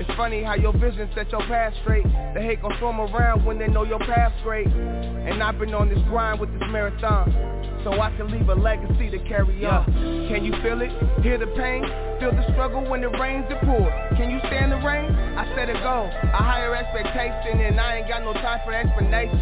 It's 0.00 0.08
funny 0.16 0.42
how 0.42 0.54
your 0.54 0.72
vision 0.72 1.08
set 1.14 1.30
your 1.30 1.42
path 1.42 1.74
straight. 1.82 2.04
The 2.34 2.40
hate 2.40 2.62
gon' 2.62 2.72
swim 2.78 2.98
around 2.98 3.44
when 3.44 3.58
they 3.58 3.68
know 3.68 3.84
your 3.84 3.98
path's 3.98 4.34
great. 4.42 4.66
And 4.66 5.42
I've 5.42 5.58
been 5.58 5.74
on 5.74 5.90
this 5.90 5.98
grind 6.08 6.40
with 6.40 6.50
this 6.58 6.62
marathon. 6.70 7.28
so 7.84 7.92
I 8.00 8.10
can 8.16 8.30
leave 8.30 8.48
a 8.48 8.54
legacy 8.54 9.10
to 9.10 9.18
carry 9.28 9.64
on. 9.66 9.84
Can 10.30 10.44
you 10.44 10.52
feel 10.62 10.80
it? 10.80 10.90
Hear 11.22 11.36
the 11.38 11.46
pain? 11.58 11.82
Feel 12.20 12.32
the 12.32 12.46
struggle 12.54 12.88
when 12.88 13.02
it 13.02 13.12
rains 13.18 13.44
and 13.50 13.60
pours. 13.66 13.92
Can 14.16 14.30
you 14.30 14.38
stand 14.46 14.72
the 14.72 14.80
rain? 14.80 15.10
I 15.36 15.44
set 15.54 15.68
a 15.68 15.74
goal, 15.82 16.06
a 16.08 16.40
higher 16.42 16.74
expectation, 16.74 17.60
and 17.60 17.78
I 17.80 17.98
ain't 17.98 18.08
got 18.08 18.22
no 18.22 18.32
time 18.34 18.60
for 18.64 18.72
explanation. 18.72 19.38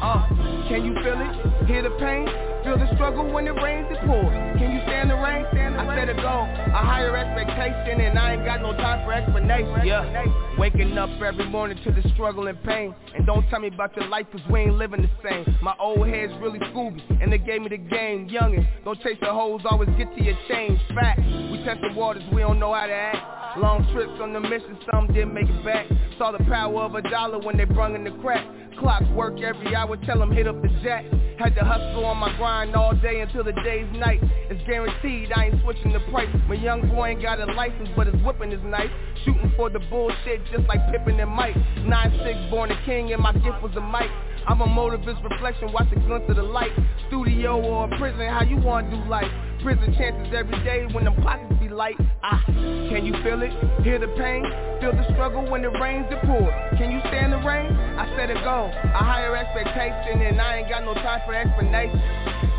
Uh, 0.00 0.26
can 0.70 0.84
you 0.86 0.94
feel 1.02 1.18
it? 1.18 1.66
Hear 1.66 1.82
the 1.82 1.94
pain? 1.98 2.26
Feel 2.62 2.78
the 2.78 2.86
struggle 2.94 3.26
when 3.30 3.46
it 3.46 3.58
rains 3.58 3.86
and 3.90 3.98
pours. 4.06 4.34
Can 4.58 4.70
you 4.70 4.81
stand 5.02 5.10
the 5.10 5.22
rain? 5.22 5.46
I 5.78 5.96
set 5.96 6.08
a 6.08 6.14
goal, 6.14 6.46
a 6.46 6.82
higher 6.84 7.16
expectation, 7.16 8.00
and 8.00 8.18
I 8.18 8.34
ain't 8.34 8.44
got 8.44 8.62
no 8.62 8.72
time 8.72 9.04
for 9.04 9.12
explanation. 9.12 9.86
Yeah, 9.86 10.58
waking 10.58 10.96
up 10.96 11.10
every 11.22 11.46
morning 11.46 11.78
to 11.84 11.90
the 11.90 12.08
struggle 12.14 12.46
and 12.46 12.62
pain. 12.62 12.94
And 13.14 13.26
don't 13.26 13.48
tell 13.48 13.60
me 13.60 13.68
about 13.68 13.96
your 13.96 14.08
life, 14.08 14.26
cause 14.30 14.40
we 14.50 14.60
ain't 14.60 14.74
living 14.74 15.02
the 15.02 15.10
same. 15.28 15.56
My 15.62 15.74
old 15.80 16.06
head's 16.06 16.32
really 16.40 16.58
Scooby, 16.70 17.02
and 17.22 17.32
they 17.32 17.38
gave 17.38 17.62
me 17.62 17.68
the 17.68 17.78
game. 17.78 18.28
Youngin', 18.28 18.66
don't 18.84 19.00
chase 19.02 19.18
the 19.20 19.32
hoes, 19.32 19.62
always 19.68 19.88
get 19.98 20.14
to 20.16 20.22
your 20.22 20.36
change. 20.48 20.78
Fact, 20.94 21.20
we 21.20 21.62
test 21.64 21.80
the 21.82 21.92
waters, 21.98 22.22
we 22.32 22.40
don't 22.40 22.60
know 22.60 22.72
how 22.72 22.86
to 22.86 22.92
act. 22.92 23.58
Long 23.58 23.86
trips 23.92 24.18
on 24.20 24.32
the 24.32 24.40
mission, 24.40 24.78
some 24.90 25.08
didn't 25.08 25.34
make 25.34 25.48
it 25.48 25.64
back. 25.64 25.86
Saw 26.18 26.32
the 26.32 26.44
power 26.44 26.82
of 26.82 26.94
a 26.94 27.02
dollar 27.02 27.38
when 27.38 27.56
they 27.56 27.64
brung 27.64 27.94
in 27.94 28.04
the 28.04 28.12
crack. 28.22 28.46
Clocks 28.78 29.06
work 29.10 29.38
every 29.40 29.74
hour, 29.74 29.96
tell 30.06 30.18
them 30.18 30.32
hit 30.32 30.46
up 30.46 30.60
the 30.62 30.68
jack. 30.82 31.04
Had 31.38 31.54
to 31.56 31.64
hustle 31.64 32.04
on 32.04 32.18
my 32.18 32.34
grind 32.36 32.74
all 32.74 32.94
day 32.94 33.20
until 33.20 33.44
the 33.44 33.52
day's 33.64 33.90
night. 33.92 34.20
It's 34.50 34.62
guaranteed 34.66 34.91
I 35.04 35.46
ain't 35.46 35.62
switching 35.62 35.92
the 35.92 36.00
price. 36.10 36.28
My 36.48 36.54
young 36.54 36.88
boy 36.88 37.08
ain't 37.10 37.22
got 37.22 37.40
a 37.40 37.46
license, 37.52 37.88
but 37.96 38.06
his 38.06 38.22
whipping 38.22 38.52
is 38.52 38.60
nice. 38.64 38.90
Shooting 39.24 39.52
for 39.56 39.70
the 39.70 39.78
bullshit 39.78 40.40
just 40.50 40.68
like 40.68 40.80
Pippen 40.90 41.18
and 41.18 41.30
Mike. 41.30 41.54
9-6 41.78 42.50
born 42.50 42.70
a 42.70 42.84
king 42.84 43.12
and 43.12 43.22
my 43.22 43.32
gift 43.32 43.62
was 43.62 43.72
a 43.76 43.80
mic. 43.80 44.10
I'm 44.46 44.60
a 44.60 44.66
motivist 44.66 45.22
reflection, 45.22 45.72
watch 45.72 45.88
the 45.90 46.00
glint 46.00 46.28
of 46.28 46.36
the 46.36 46.42
light. 46.42 46.72
Studio 47.08 47.60
or 47.62 47.88
prison, 47.98 48.26
how 48.26 48.42
you 48.42 48.56
wanna 48.58 48.90
do 48.90 48.96
life? 49.08 49.30
Prison 49.62 49.94
chances 49.96 50.34
every 50.34 50.58
day 50.64 50.86
when 50.92 51.04
them 51.04 51.14
pockets 51.22 51.54
be 51.60 51.68
light. 51.68 51.94
Ah, 52.24 52.42
can 52.46 53.06
you 53.06 53.14
feel 53.22 53.40
it? 53.42 53.52
Hear 53.84 54.00
the 54.00 54.08
pain? 54.18 54.42
Feel 54.80 54.90
the 54.90 55.06
struggle 55.14 55.48
when 55.48 55.62
it 55.62 55.70
rains 55.78 56.06
and 56.10 56.20
pours. 56.26 56.52
Can 56.76 56.90
you 56.90 56.98
stand 57.06 57.32
the 57.32 57.38
rain? 57.46 57.70
I 57.94 58.10
set 58.16 58.30
a 58.30 58.34
goal, 58.42 58.66
a 58.66 59.02
higher 59.02 59.36
expectation, 59.36 60.22
and 60.22 60.40
I 60.40 60.58
ain't 60.58 60.68
got 60.68 60.82
no 60.84 60.94
time 60.94 61.20
for 61.24 61.34
explanation. 61.34 62.02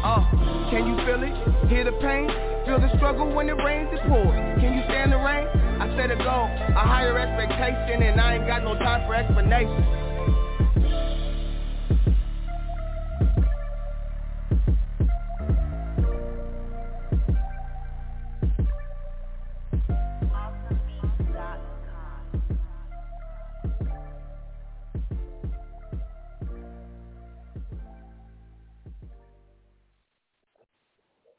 Uh, 0.03 0.23
can 0.72 0.88
you 0.88 0.95
feel 1.03 1.19
it? 1.19 1.35
Hear 1.68 1.84
the 1.84 1.95
pain? 1.99 2.31
Feel 2.65 2.80
the 2.80 2.91
struggle 2.95 3.27
when 3.27 3.49
it 3.49 3.60
rains 3.60 3.89
and 3.91 3.99
pours. 4.07 4.35
Can 4.64 4.72
you 4.72 4.84
stand 4.88 5.11
the 5.11 5.19
rain? 5.19 5.47
I 5.84 5.91
set 5.99 6.11
a 6.11 6.15
goal, 6.15 6.47
a 6.47 6.84
higher 6.88 7.19
expectation, 7.19 8.03
and 8.03 8.22
I 8.22 8.35
ain't 8.39 8.47
got 8.47 8.64
no 8.64 8.76
time 8.80 9.03
for 9.05 9.15
explanation. 9.15 9.84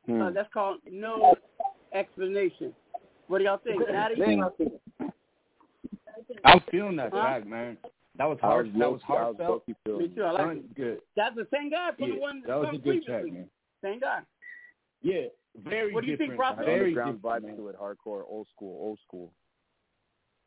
Hmm. 0.06 0.22
Uh, 0.22 0.30
that's 0.30 0.52
called 0.52 0.78
no 0.90 1.34
explanation. 1.92 2.74
What 3.28 3.38
do 3.38 3.44
y'all 3.44 3.58
think, 3.58 3.82
Natty? 3.90 4.22
I'm 6.44 6.60
feeling 6.70 6.96
that 6.96 7.10
huh? 7.12 7.20
track, 7.20 7.46
man. 7.46 7.76
That 8.16 8.26
was 8.26 8.38
hard. 8.40 8.72
That 8.78 8.92
was 8.92 9.00
heartfelt. 9.02 9.66
Me 9.66 9.74
too. 9.84 10.22
I 10.22 10.30
like 10.30 10.58
it. 10.58 10.74
Good. 10.74 10.98
That's 11.16 11.34
the 11.34 11.46
same 11.52 11.70
guy 11.70 11.90
from 11.98 12.08
yeah, 12.08 12.14
the 12.14 12.20
one 12.20 12.42
that 12.46 12.58
was 12.58 12.68
a 12.68 12.72
good 12.72 12.82
previously. 12.82 13.06
track, 13.06 13.24
man. 13.32 13.50
Same 13.82 14.00
guy. 14.00 14.20
Yeah, 15.02 15.22
very. 15.64 15.92
What 15.92 16.04
do 16.04 16.10
you 16.10 16.16
think, 16.16 16.36
Prophet? 16.36 16.64
Very 16.64 16.94
ground 16.94 17.20
different, 17.22 17.44
vibe 17.44 17.56
to 17.56 17.68
it, 17.68 17.76
hardcore, 17.80 18.22
old 18.28 18.46
school, 18.54 18.78
old 18.80 18.98
school. 19.06 19.32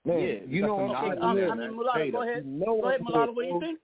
Man, 0.06 0.20
yeah, 0.20 0.36
you 0.48 0.62
know 0.62 0.76
what 0.76 0.96
I'm 0.96 1.10
saying? 1.10 1.50
I 1.50 1.56
mean, 1.56 1.76
Mulatto, 1.76 2.12
go 2.12 2.22
ahead. 2.22 2.46
You 2.46 2.52
know 2.52 2.82
Go 2.82 2.88
ahead, 2.88 3.02
what 3.02 3.12
Mulatto. 3.12 3.32
I'm 3.32 3.36
What 3.36 3.44
do 3.44 3.50
you 3.50 3.60
think? 3.60 3.80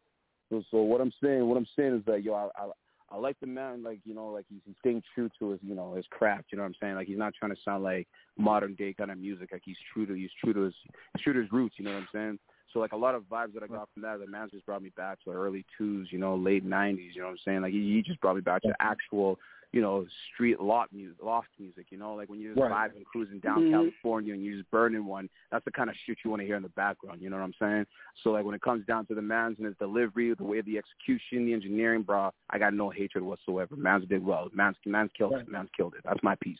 So, 0.49 0.63
so 0.71 0.81
what 0.81 1.01
I'm 1.01 1.11
saying, 1.21 1.45
what 1.45 1.57
I'm 1.57 1.67
saying 1.75 1.97
is 1.97 2.05
that 2.05 2.23
yo, 2.23 2.33
I, 2.33 2.47
I 2.61 2.67
I 3.13 3.17
like 3.17 3.39
the 3.39 3.47
man, 3.47 3.83
like 3.83 3.99
you 4.05 4.15
know, 4.15 4.27
like 4.27 4.45
he's, 4.49 4.61
he's 4.65 4.75
staying 4.79 5.03
true 5.13 5.29
to 5.37 5.51
his, 5.51 5.59
you 5.61 5.75
know, 5.75 5.93
his 5.93 6.05
craft. 6.09 6.45
You 6.51 6.57
know 6.57 6.63
what 6.63 6.69
I'm 6.69 6.75
saying? 6.81 6.95
Like 6.95 7.07
he's 7.07 7.17
not 7.17 7.33
trying 7.37 7.53
to 7.53 7.61
sound 7.63 7.83
like 7.83 8.07
modern 8.37 8.73
day 8.73 8.93
kind 8.97 9.11
of 9.11 9.19
music. 9.19 9.49
Like 9.51 9.61
he's 9.63 9.77
true 9.93 10.07
to, 10.07 10.13
he's 10.13 10.31
true 10.43 10.53
to 10.53 10.61
his, 10.61 10.73
he's 11.15 11.23
true 11.23 11.33
to 11.33 11.41
his 11.41 11.51
roots. 11.51 11.75
You 11.77 11.85
know 11.85 11.91
what 11.91 11.99
I'm 11.99 12.07
saying? 12.11 12.39
So 12.73 12.79
like 12.79 12.91
a 12.93 12.97
lot 12.97 13.13
of 13.13 13.23
vibes 13.23 13.53
that 13.53 13.61
I 13.61 13.67
got 13.67 13.87
from 13.93 14.01
that, 14.01 14.19
the 14.19 14.25
man 14.25 14.49
just 14.51 14.65
brought 14.65 14.81
me 14.81 14.89
back 14.97 15.23
to 15.23 15.29
the 15.29 15.35
early 15.37 15.63
twos, 15.77 16.07
you 16.11 16.17
know, 16.17 16.35
late 16.35 16.67
'90s. 16.67 17.13
You 17.13 17.21
know 17.21 17.27
what 17.27 17.33
I'm 17.33 17.37
saying? 17.45 17.61
Like 17.61 17.71
he, 17.71 17.93
he 17.93 18.01
just 18.01 18.19
brought 18.19 18.35
me 18.35 18.41
back 18.41 18.63
to 18.63 18.73
actual, 18.79 19.37
you 19.73 19.81
know, 19.81 20.05
street 20.31 20.61
lot 20.61 20.93
music, 20.93 21.17
loft 21.21 21.49
music. 21.59 21.87
You 21.89 21.97
know, 21.97 22.13
like 22.13 22.29
when 22.29 22.39
you're 22.39 22.53
just 22.53 22.61
Right. 22.61 22.91
vibing, 22.91 23.03
cruising 23.03 23.39
down 23.39 23.63
Mhm. 23.63 23.71
California, 23.71 24.33
and 24.33 24.43
you're 24.45 24.55
just 24.57 24.69
burning 24.71 25.03
one. 25.05 25.29
That's 25.51 25.65
the 25.65 25.71
kind 25.71 25.89
of 25.89 25.95
shit 26.05 26.19
you 26.23 26.29
want 26.29 26.41
to 26.41 26.45
hear 26.45 26.55
in 26.55 26.63
the 26.63 26.69
background. 26.69 27.21
You 27.21 27.29
know 27.31 27.37
what 27.37 27.43
I'm 27.43 27.53
saying? 27.53 27.87
So 28.21 28.31
like 28.31 28.45
when 28.45 28.55
it 28.55 28.61
comes 28.61 28.85
down 28.85 29.07
to 29.07 29.15
the 29.15 29.21
man's 29.21 29.57
and 29.57 29.65
his 29.65 29.75
delivery, 29.77 30.33
the 30.35 30.43
way 30.43 30.59
of 30.59 30.65
the 30.65 30.77
execution, 30.77 31.45
the 31.45 31.53
engineering, 31.53 32.03
bro, 32.03 32.31
I 32.51 32.59
got 32.59 32.73
no 32.73 32.89
hatred 32.91 33.23
whatsoever. 33.23 33.75
Man's 33.75 34.05
did 34.07 34.23
well. 34.23 34.49
Man's 34.53 34.77
man's 34.85 35.11
killed 35.17 35.33
it. 35.33 35.47
Man's 35.47 35.71
killed 35.75 35.95
it. 35.95 36.01
That's 36.05 36.21
my 36.23 36.35
piece. 36.35 36.59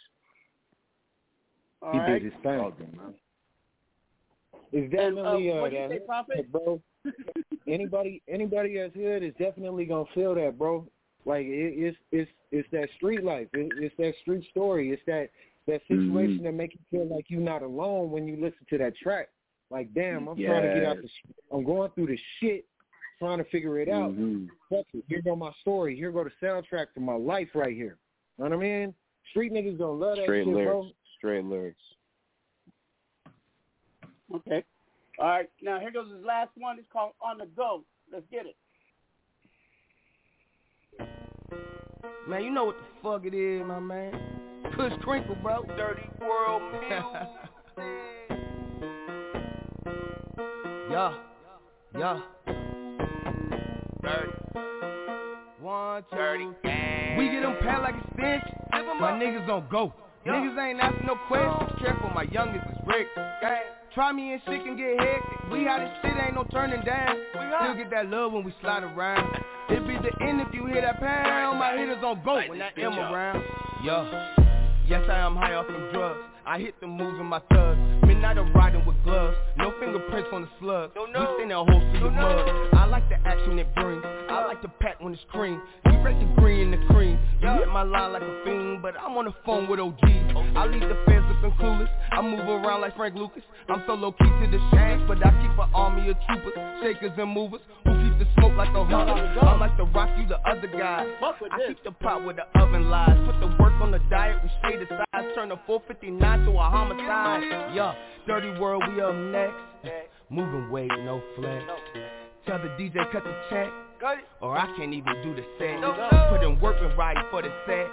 All 1.82 1.92
he 1.94 2.00
right. 2.00 2.22
did 2.22 2.34
his 2.34 2.42
thing. 2.42 2.58
man. 2.58 3.14
It's 4.72 4.92
And, 4.92 4.92
definitely 4.92 5.52
uh, 5.52 5.56
uh, 5.56 5.62
what 5.62 5.72
you 5.72 5.78
that, 5.78 5.90
say, 5.92 6.00
Prophet? 6.00 6.52
bro. 6.52 6.82
anybody 7.68 8.22
anybody 8.28 8.78
that's 8.78 8.96
hood 8.96 9.22
is 9.24 9.34
definitely 9.38 9.86
gonna 9.86 10.06
feel 10.16 10.34
that, 10.36 10.58
bro. 10.58 10.88
Like 11.26 11.46
it, 11.46 11.74
it's 11.78 11.98
it's 12.12 12.32
it's 12.52 12.68
that 12.72 12.90
street 12.98 13.24
life. 13.24 13.48
It, 13.54 13.72
it's 13.78 13.96
that 13.98 14.14
street 14.22 14.46
story. 14.50 14.92
It's 14.92 15.02
that 15.08 15.30
that 15.68 15.82
situation 15.88 16.40
Mhm. 16.40 16.44
that 16.44 16.54
make 16.54 16.74
you 16.74 16.80
feel 16.92 17.08
like 17.08 17.26
you're 17.30 17.40
not 17.42 17.62
alone 17.62 18.12
when 18.12 18.28
you 18.28 18.36
listen 18.36 18.66
to 18.70 18.78
that 18.80 18.96
track. 18.98 19.30
Like, 19.70 19.94
damn, 19.94 20.28
I'm 20.28 20.36
trying 20.38 20.64
to 20.64 20.74
get 20.74 20.84
out 20.86 20.98
the. 21.02 21.08
sh- 21.08 21.32
I'm 21.52 21.64
going 21.64 21.90
through 21.92 22.08
the 22.08 22.20
shit, 22.40 22.66
trying 23.18 23.38
to 23.38 23.46
figure 23.46 23.80
it 23.80 23.88
out. 23.90 24.12
Mhm. 24.12 24.50
Fuck 24.70 24.86
it. 24.94 25.06
Here 25.08 25.22
go 25.22 25.36
my 25.36 25.52
story. 25.62 25.96
Here 25.96 26.12
go 26.12 26.26
the 26.26 26.32
soundtrack 26.46 26.94
to 26.96 27.00
my 27.00 27.16
life 27.16 27.50
right 27.56 27.74
here. 27.74 27.98
You 28.38 28.44
know 28.44 28.50
what 28.58 28.66
I 28.66 28.68
mean? 28.68 28.94
Street 29.30 29.54
niggas 29.54 29.78
gonna 29.78 29.92
love 29.94 30.18
that 30.18 30.24
Straight 30.26 30.44
shit, 30.46 30.54
lyrics. 30.54 30.70
bro. 30.70 30.92
Straight 31.18 31.46
lyrics. 31.46 31.82
Okay. 34.36 34.64
All 35.20 35.28
right. 35.28 35.50
Now 35.62 35.80
here 35.80 35.92
goes 35.92 36.12
his 36.12 36.24
last 36.26 36.52
one. 36.58 36.78
It's 36.80 36.88
called 36.92 37.14
On 37.22 37.38
the 37.38 37.46
Go. 37.46 37.84
Let's 38.12 38.26
get 38.32 38.46
it. 38.46 38.56
Man, 42.28 42.44
you 42.44 42.52
know 42.52 42.66
what 42.66 42.78
the 42.78 42.84
fuck 43.02 43.26
it 43.26 43.34
is, 43.34 43.66
my 43.66 43.80
man. 43.80 44.14
Kush 44.76 44.94
Kringle, 45.04 45.36
bro. 45.42 45.64
Dirty 45.78 46.10
World 46.22 46.62
man. 46.90 47.28
Yeah. 50.90 51.14
Yeah. 51.98 52.22
Dirty. 54.02 54.32
One, 55.62 56.04
two. 56.10 56.16
Dirty. 56.16 56.46
We 57.18 57.30
get 57.30 57.42
them 57.42 57.58
pat 57.62 57.82
like 57.82 57.96
a 57.96 58.14
stench. 58.14 58.44
My 59.00 59.12
niggas 59.12 59.46
don't 59.48 59.70
go. 59.70 59.94
Niggas 60.26 60.58
ain't 60.58 60.80
asking 60.80 61.06
no 61.08 61.16
questions. 61.28 61.80
Careful, 61.82 62.10
my 62.16 62.24
youngest 62.32 62.66
is 62.72 62.78
Rick. 62.88 63.08
Try 63.94 64.12
me 64.12 64.34
and 64.34 64.42
shit 64.46 64.64
can 64.64 64.76
get 64.76 65.00
hectic. 65.00 65.52
We 65.52 65.66
how 65.66 65.78
this 65.80 65.90
shit 66.02 66.18
ain't 66.26 66.36
no 66.36 66.46
turning 66.46 66.82
down. 66.84 67.16
Still 67.32 67.76
get 67.76 67.92
that 67.92 68.10
love 68.10 68.32
when 68.32 68.44
we 68.44 68.54
slide 68.62 68.84
around. 68.84 69.38
It 69.70 69.88
be 69.88 69.96
the 69.96 70.24
end 70.24 70.42
if 70.42 70.54
you 70.54 70.66
hear 70.68 70.82
that 70.82 71.00
pound. 71.00 71.60
My 71.60 71.78
hitters 71.78 72.04
on 72.04 72.22
go 72.24 72.36
when 72.48 72.60
that 72.60 72.78
M 72.78 72.94
around. 73.00 73.44
Yeah. 73.84 74.36
Yes, 74.88 75.02
I 75.10 75.20
am 75.20 75.36
high 75.36 75.54
off 75.54 75.66
some 75.68 75.90
drugs. 75.94 76.20
I 76.46 76.60
hit 76.60 76.80
the 76.82 76.88
moves 76.88 77.20
in 77.20 77.26
my 77.26 77.40
thugs. 77.52 77.80
Midnight 78.06 78.38
I'm 78.38 78.54
riding 78.54 78.86
with 78.86 78.96
gloves. 79.04 79.38
No 79.58 79.74
fingerprints 79.80 80.30
on 80.32 80.42
the 80.44 80.50
slug. 80.60 80.92
We 80.96 81.26
send 81.40 81.52
a 81.52 81.64
host 81.64 81.86
to 81.94 82.00
the 82.04 82.12
mud. 82.12 82.74
I 82.74 82.86
like 82.86 83.08
the 83.10 83.16
action 83.28 83.60
it 83.60 83.74
brings. 83.76 84.04
I 84.30 84.46
like 84.46 84.62
the 84.62 84.68
pat 84.68 85.02
when 85.02 85.14
it's 85.14 85.22
cream. 85.30 85.62
You 85.86 85.94
break 86.02 86.20
the 86.20 86.26
green 86.42 86.60
in 86.62 86.72
the 86.72 86.86
cream. 86.88 87.20
You 87.42 87.50
hit 87.50 87.68
my 87.68 87.84
line 87.84 88.14
like 88.14 88.24
a 88.24 88.42
fiend, 88.44 88.82
but 88.82 88.96
I'm 89.00 89.18
on 89.18 89.26
the 89.26 89.34
phone 89.46 89.68
with 89.70 89.80
OGs. 89.80 90.04
I 90.56 90.66
leave 90.68 90.82
the 90.82 90.98
feds 91.06 91.26
looking 91.30 91.58
clueless. 91.58 91.90
I 92.12 92.22
move 92.22 92.40
around 92.40 92.82
like 92.82 92.96
Frank 92.96 93.16
Lucas. 93.16 93.44
I'm 93.70 93.84
so 93.88 93.94
low 93.94 94.12
key 94.12 94.26
to 94.26 94.48
the 94.52 94.60
shooters, 94.72 95.02
but 95.08 95.26
I 95.26 95.32
keep 95.42 95.58
an 95.58 95.70
army 95.74 96.10
of 96.10 96.18
troopers, 96.28 96.54
shakers 96.82 97.12
and 97.18 97.32
movers 97.32 97.62
who 97.86 97.92
keep 98.04 98.20
the 98.20 98.28
smoke 98.36 98.56
like 98.58 98.70
a 98.70 98.84
hooker. 98.84 99.40
I'm 99.40 99.60
like 99.60 99.78
the 99.78 99.86
rock, 99.86 100.10
you 100.18 100.28
the 100.28 100.40
other 100.48 100.68
guy. 100.68 101.06
I 101.22 101.68
keep 101.68 101.84
the 101.84 101.92
pot 101.92 102.26
with 102.26 102.38
the 102.38 102.60
oven 102.60 102.90
lies. 102.90 103.18
Put 103.26 103.40
the 103.40 103.48
work 103.62 103.74
on 103.82 103.92
the 103.92 104.00
diet, 104.10 104.42
we 104.44 104.50
shade 104.64 104.80
the 104.82 104.88
size. 104.88 105.26
Turn 105.36 105.52
a 105.52 105.58
459 105.66 106.46
to 106.46 106.52
a 106.52 106.64
homicide. 106.70 107.74
Yeah, 107.74 107.96
dirty 108.28 108.60
world, 108.60 108.84
we 108.88 109.02
up 109.02 109.16
next. 109.16 109.56
Moving 110.30 110.70
weight, 110.72 110.90
no 111.06 111.22
flex. 111.36 111.64
Tell 112.48 112.60
the 112.60 112.70
DJ 112.70 113.12
cut 113.12 113.24
the 113.24 113.36
check. 113.50 113.70
Or 114.42 114.58
I 114.58 114.66
can't 114.76 114.94
even 114.94 115.14
do 115.24 115.34
the 115.36 115.46
set. 115.58 115.80
Put 116.30 116.44
in 116.44 116.60
work 116.60 116.76
and 116.82 116.98
riding 116.98 117.24
for 117.32 117.42
the 117.42 117.52
set. 117.66 117.88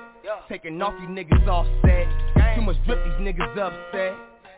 Taking 0.49 0.81
off 0.83 0.95
you 1.01 1.09
niggas 1.09 1.47
off 1.47 1.67
set. 1.83 2.07
Too 2.57 2.63
much 2.63 2.77
drip, 2.87 2.99
these 3.05 3.27
niggas 3.27 3.57
upset. 3.57 4.15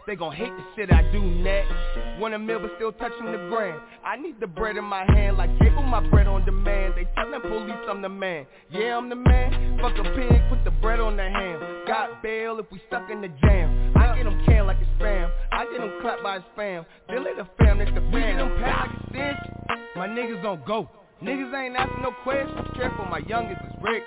They 0.07 0.17
gon' 0.17 0.33
hate 0.33 0.51
the 0.51 0.65
shit 0.75 0.93
I 0.93 1.03
do 1.13 1.23
next. 1.23 1.73
Want 2.19 2.35
a 2.35 2.39
meal 2.39 2.59
but 2.61 2.73
still 2.77 2.93
touching 2.93 3.27
the 3.27 3.39
grand. 3.49 3.81
I 4.05 4.17
need 4.17 4.41
the 4.41 4.47
bread 4.47 4.77
in 4.77 4.85
my 4.85 5.05
hand 5.15 5.37
like 5.37 5.51
cable, 5.61 5.83
my 5.83 6.07
bread 6.09 6.27
on 6.27 6.45
demand. 6.45 6.95
They 6.97 7.07
tellin' 7.15 7.41
police 7.43 7.79
I'm 7.89 8.03
the 8.03 8.09
man. 8.09 8.47
Yeah, 8.71 8.97
I'm 8.97 9.09
the 9.09 9.17
man. 9.17 9.79
Fuck 9.81 9.95
a 9.99 10.03
pig, 10.15 10.43
put 10.49 10.65
the 10.65 10.73
bread 10.83 10.99
on 10.99 11.17
the 11.17 11.23
ham. 11.23 11.85
Got 11.87 12.23
bail 12.23 12.59
if 12.59 12.67
we 12.73 12.81
stuck 12.89 13.11
in 13.11 13.21
the 13.21 13.29
jam. 13.43 13.93
I 13.97 14.17
get 14.17 14.25
them 14.25 14.43
canned 14.45 14.67
like 14.67 14.79
it's 14.81 14.91
spam. 15.01 15.31
I 15.53 15.65
get 15.71 15.79
them 15.79 15.93
clapped 16.01 16.23
by 16.23 16.35
his 16.35 16.45
fam. 16.57 16.85
Billy 17.09 17.31
the 17.37 17.47
fam, 17.59 17.79
that's 17.79 17.91
the 17.91 18.01
fam. 18.01 18.13
We 18.13 18.21
get 18.21 18.37
them 18.39 18.59
packed 18.61 18.91
like 18.91 18.99
a 18.99 19.13
cinch. 19.13 19.79
My 19.95 20.09
niggas 20.09 20.43
don't 20.43 20.65
go. 20.67 20.89
Niggas 21.23 21.55
ain't 21.55 21.77
asking 21.77 22.03
no 22.03 22.11
questions. 22.25 22.67
Careful, 22.75 23.05
my 23.05 23.21
youngest 23.29 23.61
is 23.63 23.77
Rick. 23.81 24.03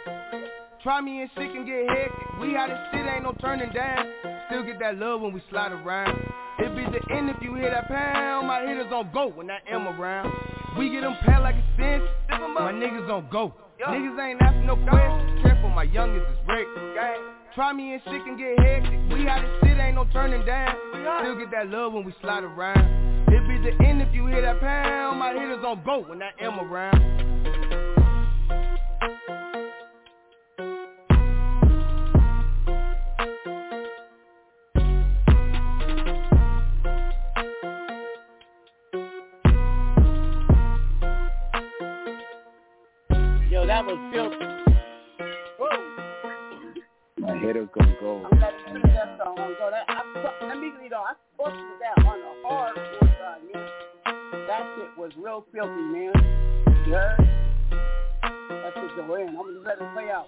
Try 0.83 0.99
me 1.01 1.21
and 1.21 1.29
shit 1.35 1.51
can 1.53 1.65
get 1.65 1.87
hectic. 1.87 2.39
We 2.41 2.55
out 2.55 2.69
of 2.69 2.77
shit, 2.91 3.05
ain't 3.07 3.23
no 3.23 3.33
turning 3.39 3.71
down. 3.71 4.34
Still 4.47 4.63
get 4.63 4.79
that 4.79 4.97
love 4.97 5.21
when 5.21 5.33
we 5.33 5.41
slide 5.49 5.71
around. 5.71 6.17
It 6.59 6.75
be 6.75 6.85
the 6.85 7.01
end 7.13 7.29
if 7.29 7.37
you 7.41 7.55
hear 7.55 7.71
that 7.71 7.87
pound. 7.87 8.47
My 8.47 8.61
hitters 8.61 8.91
on 8.93 9.09
go 9.11 9.29
when 9.29 9.49
I 9.49 9.57
am 9.69 9.87
around. 9.87 10.31
We 10.77 10.89
get 10.89 11.01
them 11.01 11.15
pat 11.25 11.41
like 11.41 11.55
a 11.55 11.63
cinch. 11.77 12.03
My 12.29 12.71
niggas 12.71 13.09
on 13.09 13.27
go. 13.31 13.53
Niggas 13.79 14.19
ain't 14.23 14.41
asking 14.41 14.67
no 14.67 14.75
questions. 14.75 15.41
Careful, 15.41 15.69
my 15.69 15.83
youngest 15.83 16.25
is 16.29 16.37
Rick. 16.47 16.67
Try 17.55 17.73
me 17.73 17.93
and 17.93 18.01
shit 18.03 18.23
can 18.23 18.37
get 18.37 18.59
hectic. 18.59 19.17
We 19.17 19.27
out 19.27 19.43
of 19.43 19.49
shit, 19.63 19.77
ain't 19.79 19.95
no 19.95 20.05
turning 20.13 20.45
down. 20.45 20.75
Still 21.21 21.37
get 21.39 21.51
that 21.51 21.69
love 21.69 21.93
when 21.93 22.05
we 22.05 22.13
slide 22.21 22.43
around. 22.43 23.25
It 23.27 23.47
be 23.47 23.57
the 23.57 23.83
end 23.83 24.01
if 24.01 24.13
you 24.13 24.27
hear 24.27 24.41
that 24.41 24.59
pound. 24.59 25.19
My 25.19 25.33
hitters 25.33 25.63
on 25.65 25.81
go 25.83 26.01
when 26.01 26.21
I 26.21 26.31
am 26.39 26.59
around. 26.59 27.64
Was 43.85 44.01
filthy. 44.11 44.45
Whoa. 45.59 45.69
My 47.19 47.37
hitters 47.37 47.69
gonna 47.77 47.95
go. 48.01 48.25
I'm 48.25 48.37
glad 48.39 48.53
you 48.67 48.81
put 48.81 48.91
that 48.93 49.17
song 49.21 49.37
on. 49.37 49.55
So 49.59 49.69
that, 49.69 49.85
I, 49.87 50.47
let 50.47 50.57
me 50.57 50.71
lead 50.81 50.93
on. 50.93 51.05
I 51.05 51.13
spoke 51.35 51.53
to 51.53 51.73
that 51.81 52.05
on 52.05 52.17
the 52.17 52.31
hardcore 52.41 53.09
side, 53.21 53.41
man. 53.53 53.61
That 54.47 54.65
shit 54.75 54.97
was 54.97 55.11
real 55.17 55.45
filthy, 55.53 55.69
man. 55.69 56.11
You 56.87 56.93
heard? 56.93 57.17
That 58.49 58.73
shit 58.73 58.95
go 58.97 59.15
in. 59.15 59.29
I'm 59.29 59.35
gonna 59.35 59.59
let 59.63 59.77
it 59.77 59.93
play 59.93 60.09
out. 60.09 60.27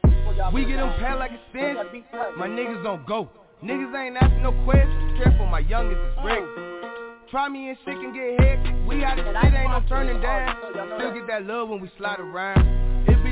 We 0.53 0.65
get 0.65 0.77
them 0.77 0.89
on. 0.89 0.99
pat 0.99 1.17
like 1.17 1.31
a 1.31 1.41
cinch. 1.51 1.77
Gotta 1.77 1.91
be 1.91 2.01
quiet. 2.11 2.38
My 2.38 2.47
niggas 2.47 2.84
don't 2.84 3.05
go. 3.07 3.29
Niggas 3.63 3.93
ain't 3.97 4.17
asking 4.17 4.43
no 4.43 4.51
questions. 4.65 5.17
Careful, 5.17 5.47
my 5.47 5.59
youngest 5.59 5.97
is 5.97 6.13
Rick. 6.23 6.39
Mm. 6.39 7.29
Try 7.31 7.49
me 7.49 7.69
and 7.69 7.77
shit 7.84 7.95
can 7.95 8.13
get 8.13 8.39
hectic. 8.39 8.88
We 8.88 9.03
out 9.03 9.17
of 9.17 9.25
shit, 9.25 9.53
ain't 9.53 9.71
no 9.71 9.81
turning 9.89 10.21
down. 10.21 10.55
Still 10.97 11.11
get 11.11 11.27
that 11.27 11.45
love 11.45 11.69
when 11.69 11.81
we 11.81 11.89
slide 11.97 12.19
around. 12.19 12.86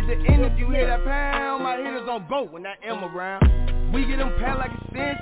Be 0.06 0.14
the 0.14 0.32
end 0.32 0.46
if 0.46 0.60
you 0.60 0.70
hear 0.70 0.86
that 0.86 1.04
pound. 1.04 1.64
My 1.64 1.78
hitters 1.78 2.08
on 2.08 2.28
go 2.30 2.46
when 2.46 2.66
I 2.68 2.76
am 2.86 3.04
around. 3.04 3.92
We 3.92 4.06
get 4.06 4.18
them 4.18 4.34
pat 4.40 4.60
like 4.60 4.70
a 4.70 4.82
cinch. 4.94 5.18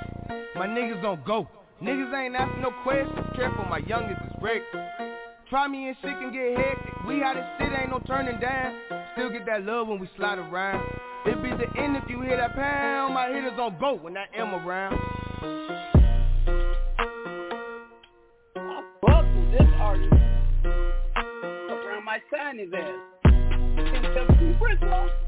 My 0.56 0.66
niggas 0.66 1.00
don't 1.00 1.24
go. 1.24 1.48
Niggas 1.82 2.12
ain't 2.12 2.36
asking 2.36 2.60
no 2.60 2.70
questions. 2.82 3.26
Careful, 3.34 3.64
my 3.64 3.78
youngest 3.78 4.20
is 4.20 4.32
Rick. 4.42 4.62
Try 5.48 5.68
me 5.68 5.88
and 5.88 5.96
shit 6.02 6.12
can 6.20 6.32
get 6.32 6.58
hectic. 6.58 7.04
We 7.06 7.22
out 7.22 7.36
of 7.36 7.44
shit, 7.58 7.72
ain't 7.72 7.90
no 7.90 8.00
turning 8.06 8.38
down. 8.40 8.78
Still 9.14 9.30
get 9.30 9.46
that 9.46 9.64
love 9.64 9.88
when 9.88 10.00
we 10.00 10.08
slide 10.18 10.38
around. 10.38 10.84
It 11.24 11.42
be 11.42 11.50
the 11.50 11.80
end 11.80 11.96
if 11.96 12.04
you 12.10 12.20
hear 12.20 12.36
that 12.36 12.54
pound. 12.54 13.14
My 13.14 13.28
hitters 13.28 13.58
on 13.58 13.78
go 13.80 13.94
when 13.96 14.18
I 14.18 14.26
am 14.36 14.54
around. 14.54 14.98
Fuck 19.00 19.24
with 19.34 19.50
this 19.52 19.68
artist. 19.78 20.12
Around 20.66 22.04
my 22.04 22.18
sign 22.30 22.58
his 22.58 22.68
ass. 22.74 23.13
That's 24.80 25.23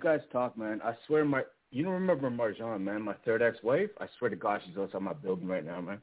guys 0.00 0.20
talk, 0.32 0.56
man. 0.56 0.80
I 0.82 0.94
swear 1.06 1.24
my 1.24 1.42
you 1.70 1.84
don't 1.84 1.92
remember 1.92 2.30
Marjan, 2.30 2.80
man, 2.80 3.02
my 3.02 3.14
third 3.24 3.42
ex 3.42 3.58
wife? 3.62 3.90
I 4.00 4.06
swear 4.18 4.30
to 4.30 4.36
God 4.36 4.60
she's 4.66 4.76
outside 4.76 5.02
my 5.02 5.12
building 5.12 5.46
right 5.46 5.64
now, 5.64 5.80
man. 5.80 6.00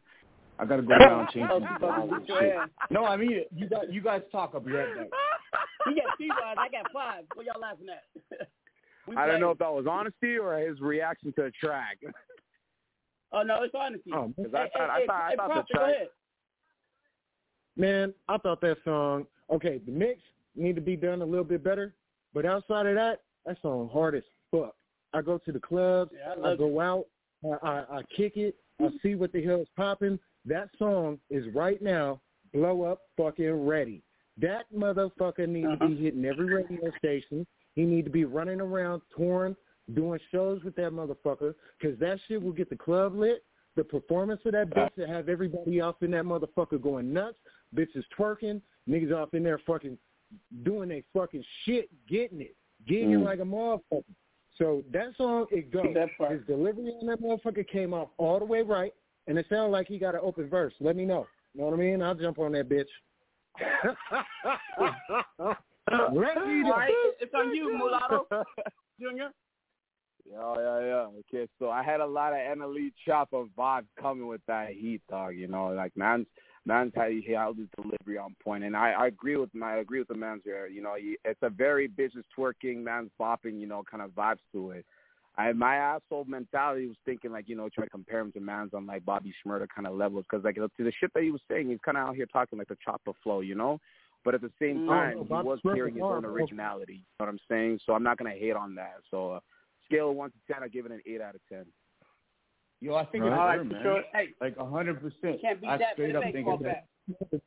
I 0.60 0.66
gotta 0.66 0.82
go 0.82 0.94
around 0.94 1.30
changing 1.34 1.60
the 1.60 1.78
dials 1.80 2.10
and 2.12 2.28
shit. 2.28 2.56
No, 2.90 3.06
I 3.06 3.18
mean 3.18 3.44
you 3.54 3.68
guys 3.68 3.86
you 3.90 4.02
guys 4.02 4.22
talk, 4.32 4.52
I'll 4.54 4.60
be 4.62 4.72
right 4.72 4.96
back. 4.96 5.08
He 5.86 5.94
got 5.94 6.18
two 6.20 6.28
eyes, 6.46 6.56
I 6.58 6.68
got 6.68 6.92
five. 6.92 7.24
What 7.34 7.46
y'all 7.46 7.62
laughing 7.62 7.88
at? 7.90 8.48
We 9.08 9.16
I 9.16 9.26
don't 9.26 9.40
know 9.40 9.52
if 9.52 9.60
that 9.60 9.72
was 9.72 9.86
honesty 9.90 10.38
or 10.38 10.58
his 10.58 10.82
reaction 10.82 11.32
to 11.38 11.44
the 11.44 11.52
track. 11.64 11.98
Oh 13.32 13.42
no, 13.42 13.64
it's 13.64 13.74
honesty. 13.74 14.12
Oh, 14.14 14.34
Because 14.36 14.54
I 14.54 14.64
Hey, 14.64 14.70
thought, 14.74 14.90
I 14.90 15.00
hey, 15.00 15.08
thought, 15.08 15.22
I 15.22 15.30
hey, 15.30 15.36
thought 15.38 15.68
the 15.68 15.74
track. 15.74 15.96
Man, 17.78 18.14
I 18.28 18.38
thought 18.38 18.60
that 18.62 18.78
song. 18.84 19.28
Okay, 19.50 19.80
the 19.86 19.92
mix 19.92 20.20
need 20.56 20.76
to 20.76 20.82
be 20.82 20.98
done 20.98 21.22
a 21.22 21.26
little 21.26 21.46
bit 21.46 21.64
better, 21.64 21.96
but 22.34 22.46
outside 22.46 22.86
of 22.86 22.96
that, 22.96 23.22
that 23.48 23.58
song 23.62 23.90
hard 23.92 24.16
as 24.16 24.24
fuck. 24.52 24.76
I 25.14 25.22
go 25.22 25.38
to 25.38 25.52
the 25.52 25.60
clubs, 25.60 26.12
Yeah, 26.14 26.44
I 26.44 26.52
I, 26.52 26.56
go 26.56 26.80
out, 26.80 27.06
I, 27.44 27.68
I, 27.68 27.98
I 27.98 28.02
kick 28.16 28.38
it, 28.38 28.56
I 28.82 28.90
see 29.02 29.16
what 29.16 29.32
the 29.32 29.44
hell's 29.44 29.68
popping. 29.76 30.20
That 30.46 30.70
song 30.78 31.20
is 31.30 31.46
right 31.54 31.82
now 31.82 32.22
blow 32.54 32.84
up 32.84 33.02
fucking 33.16 33.66
ready. 33.66 34.04
That 34.40 34.66
motherfucker 34.76 35.48
need 35.48 35.64
to 35.64 35.78
be 35.78 35.86
uh-huh. 35.86 35.96
hitting 36.00 36.26
every 36.26 36.54
radio 36.54 36.92
station. 36.98 37.48
He 37.76 37.84
need 37.84 38.06
to 38.06 38.12
be 38.12 38.26
running 38.26 38.62
around 38.62 39.02
touring, 39.16 39.56
doing 39.94 40.20
shows 40.32 40.64
with 40.64 40.76
that 40.76 40.92
motherfucker, 40.92 41.56
because 41.80 41.98
that 42.00 42.20
shit 42.28 42.42
will 42.42 42.52
get 42.52 42.70
the 42.70 42.76
club 42.76 43.16
lit. 43.16 43.44
The 43.76 43.84
performance 43.84 44.42
of 44.46 44.54
that 44.54 44.72
bitch 44.72 44.94
to 44.96 45.08
have 45.08 45.30
everybody 45.30 45.82
off 45.82 46.02
in 46.02 46.12
that 46.12 46.24
motherfucker 46.24 46.82
going 46.82 47.14
nuts. 47.14 47.38
Bitches 47.76 48.04
twerking, 48.18 48.62
niggas 48.90 49.16
off 49.16 49.34
in 49.34 49.44
there 49.44 49.60
fucking 49.68 49.98
doing 50.64 50.90
they 50.90 51.04
fucking 51.14 51.44
shit, 51.64 51.90
getting 52.08 52.42
it, 52.42 52.56
getting 52.88 53.12
it 53.12 53.20
Mm. 53.20 53.26
like 53.26 53.40
a 53.40 53.44
motherfucker. 53.44 54.04
So 54.58 54.84
that 54.92 55.16
song, 55.18 55.46
it 55.52 55.72
goes. 55.72 55.94
That 55.94 56.10
part. 56.18 56.32
His 56.32 56.46
delivery 56.48 56.92
on 57.00 57.08
that 57.08 57.22
motherfucker 57.22 57.68
came 57.68 57.94
off 57.94 58.10
all 58.18 58.40
the 58.40 58.46
way 58.46 58.62
right, 58.64 58.94
and 59.28 59.38
it 59.38 59.46
sounded 59.50 59.72
like 59.72 59.88
he 59.88 60.00
got 60.00 60.16
an 60.16 60.22
open 60.24 60.50
verse. 60.50 60.74
Let 60.80 60.96
me 60.96 61.06
know. 61.06 61.28
You 61.54 61.62
know 61.62 61.68
what 61.68 61.76
I 61.76 61.78
mean? 61.78 62.02
I'll 62.02 62.16
jump 62.16 62.40
on 62.40 62.54
that 62.54 62.68
bitch. 62.70 62.88
Let 65.90 66.48
me 66.48 66.64
All 66.64 66.72
right, 66.72 66.92
it's 67.20 67.34
on 67.34 67.54
you, 67.56 67.76
Mulatto 67.78 68.28
Junior. 69.00 69.30
Yeah, 70.30 70.54
yeah, 70.58 70.80
yeah. 70.82 71.08
Okay, 71.20 71.48
so 71.58 71.70
I 71.70 71.82
had 71.84 72.02
a 72.02 72.06
lot 72.06 72.34
of 72.34 72.40
NLE 72.40 72.92
chopper 73.06 73.46
vibes 73.58 73.86
coming 74.00 74.28
with 74.28 74.42
that 74.48 74.72
heat, 74.72 75.02
dog. 75.10 75.36
You 75.38 75.48
know, 75.48 75.68
like 75.68 75.96
man's 75.96 76.28
man's 76.68 76.92
had 76.96 77.12
he 77.12 77.34
held 77.34 77.58
his 77.58 77.68
delivery 77.76 78.18
on 78.18 78.36
point, 78.44 78.64
and 78.64 78.76
I, 78.76 78.92
I 78.92 79.08
agree 79.08 79.38
with 79.38 79.54
my 79.56 79.76
I 79.76 79.78
agree 79.78 80.00
with 80.00 80.10
the 80.10 80.16
man's 80.16 80.42
here. 80.44 80.68
You 80.68 80.82
know, 80.82 80.96
he, 81.00 81.18
it's 81.26 81.40
a 81.42 81.50
very 81.50 81.88
business 81.88 82.26
twerking, 82.38 82.84
man's 82.84 83.10
bopping, 83.20 83.60
you 83.60 83.66
know, 83.68 83.84
kind 83.90 84.04
of 84.04 84.12
vibes 84.12 84.40
to 84.54 84.72
it. 84.72 84.86
I 85.38 85.54
my 85.54 85.76
asshole 85.76 86.26
mentality 86.26 86.88
was 86.88 86.98
thinking 87.06 87.32
like 87.32 87.48
you 87.48 87.56
know 87.56 87.70
trying 87.74 87.88
to 87.88 87.92
compare 87.92 88.20
him 88.20 88.32
to 88.34 88.40
man's 88.40 88.74
on 88.74 88.86
like 88.86 89.06
Bobby 89.06 89.34
Shmurda 89.46 89.68
kind 89.74 89.88
of 89.88 89.96
levels 89.96 90.26
because 90.30 90.44
like 90.44 90.56
to 90.56 90.70
the 90.78 90.92
shit 91.00 91.12
that 91.14 91.24
he 91.24 91.32
was 91.32 91.42
saying, 91.50 91.70
he's 91.70 91.80
kind 91.86 91.98
of 91.98 92.08
out 92.08 92.16
here 92.16 92.26
talking 92.26 92.60
like 92.60 92.68
the 92.68 92.78
chopper 92.84 93.14
flow, 93.24 93.40
you 93.40 93.56
know. 93.56 93.80
But 94.26 94.36
at 94.36 94.42
the 94.42 94.52
same 94.60 94.88
time, 94.88 95.18
Oh, 95.20 95.24
he 95.24 95.34
was 95.34 95.60
carrying 95.64 95.96
his 95.96 96.04
own 96.04 96.26
originality. 96.26 96.94
You 96.94 97.00
know 97.20 97.28
what 97.28 97.30
I'm 97.30 97.40
saying? 97.50 97.80
So 97.86 97.94
I'm 97.94 98.04
not 98.04 98.18
gonna 98.18 98.32
hate 98.32 98.56
on 98.56 98.76
that. 98.76 98.96
So 99.10 99.34
uh, 99.34 99.40
scale 99.86 100.10
of 100.10 100.18
one 100.18 100.32
to 100.32 100.38
ten, 100.52 100.64
I 100.64 100.68
give 100.68 100.86
it 100.86 100.92
an 100.92 101.02
eight 101.06 101.22
out 101.22 101.36
of 101.36 101.42
ten. 101.50 101.66
Yo, 102.80 102.96
I 102.96 103.06
think 103.06 103.24
right. 103.24 103.60
it's 103.60 103.70
there, 103.72 103.82
sure. 103.82 104.04
Hey, 104.14 104.28
like 104.40 104.58
hundred 104.58 105.02
percent. 105.02 105.42
Can't 105.42 105.60
beat 105.60 105.68
I 105.68 105.78
that. 105.78 105.94
straight 105.94 106.16
up 106.16 106.24
think 106.24 106.48
it's 106.48 106.64
that. 106.64 106.86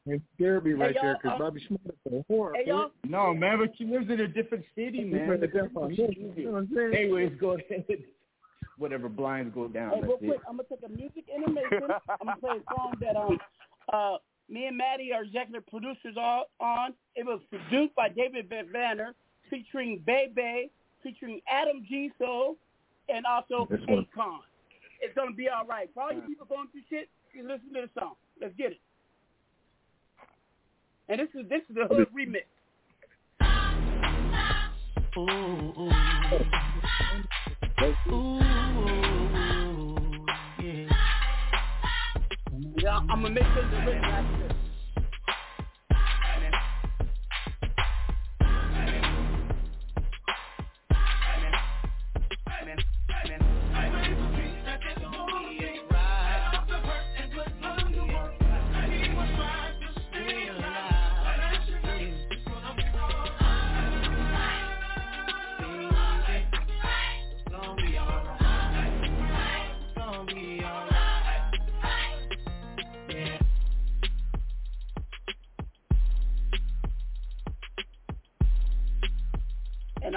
It 0.06 0.22
scared 0.34 0.64
me 0.64 0.72
right 0.72 0.92
hey, 0.92 0.98
there 1.02 1.18
because 1.22 1.36
uh, 1.36 1.38
Bobby 1.38 1.62
Schmidt 1.66 1.80
is 1.84 2.12
a 2.12 2.32
whore. 2.32 2.52
Hey. 2.54 2.72
No, 3.06 3.34
man, 3.34 3.58
but 3.58 3.70
she 3.76 3.84
lives 3.84 4.10
in 4.10 4.20
a 4.20 4.28
different 4.28 4.64
city, 4.74 5.04
man. 5.04 5.40
Different 5.40 5.96
city. 5.96 6.96
Anyways, 6.96 7.32
go 7.38 7.50
ahead. 7.52 7.84
Whatever 8.78 9.10
blinds 9.10 9.54
go 9.54 9.68
down. 9.68 9.92
Hey, 9.92 10.00
real 10.00 10.16
quick, 10.16 10.30
it. 10.30 10.40
I'm 10.48 10.56
gonna 10.56 10.68
take 10.68 10.80
a 10.84 10.88
music 10.88 11.24
intermission. 11.32 11.90
I'm 12.08 12.26
gonna 12.26 12.36
play 12.40 12.56
a 12.56 12.74
song 12.74 12.94
that 13.00 13.14
um 13.14 13.38
uh 13.92 14.16
me 14.48 14.66
and 14.66 14.76
Matty 14.76 15.12
are 15.12 15.22
executive 15.22 15.66
producers 15.66 16.16
all 16.16 16.46
on. 16.58 16.94
It 17.14 17.24
was 17.24 17.40
produced 17.50 17.94
by 17.94 18.08
David 18.08 18.48
Van 18.48 19.14
featuring 19.48 20.02
Bebe, 20.06 20.70
featuring 21.02 21.40
Adam 21.48 21.84
G. 21.88 22.10
So, 22.18 22.56
and 23.08 23.24
also 23.26 23.68
Akon. 23.70 24.40
It's 25.00 25.14
gonna 25.14 25.32
be 25.32 25.48
all 25.48 25.66
right. 25.66 25.88
For 25.94 26.02
all 26.02 26.12
you 26.12 26.20
people 26.22 26.46
going 26.46 26.68
through 26.68 26.82
shit, 26.90 27.08
you 27.32 27.42
listen 27.42 27.72
to 27.74 27.82
the 27.82 28.00
song. 28.00 28.14
Let's 28.40 28.54
get 28.56 28.72
it. 28.72 28.80
And 31.08 31.20
this 31.20 31.28
is 31.34 31.48
this 31.48 31.62
is 31.68 31.76
the 31.76 31.86
hood 31.88 32.08
remix. 32.14 32.44
Ooh, 35.16 35.22
ooh. 35.80 35.90
Ooh, 38.12 38.38
yeah. 40.62 40.88
yeah 42.76 42.98
I'm 43.08 43.22
gonna 43.22 43.30
make. 43.30 44.49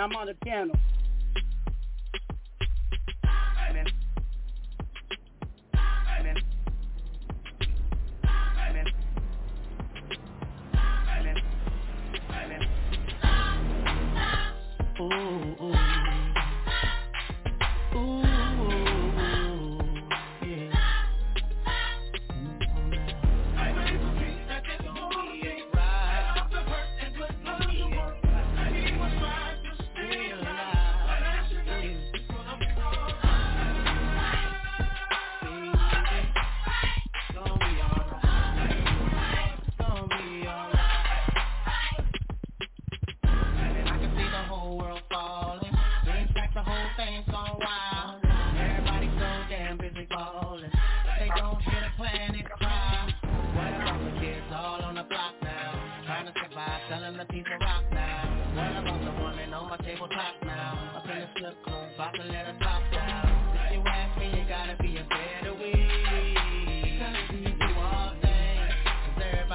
I'm 0.03 0.13
on 0.17 0.27
the 0.27 0.34
piano. 0.34 0.73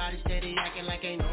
Everybody 0.09 0.23
steady 0.41 0.55
acting 0.57 0.85
like 0.85 1.05
ain't 1.05 1.21
no 1.21 1.28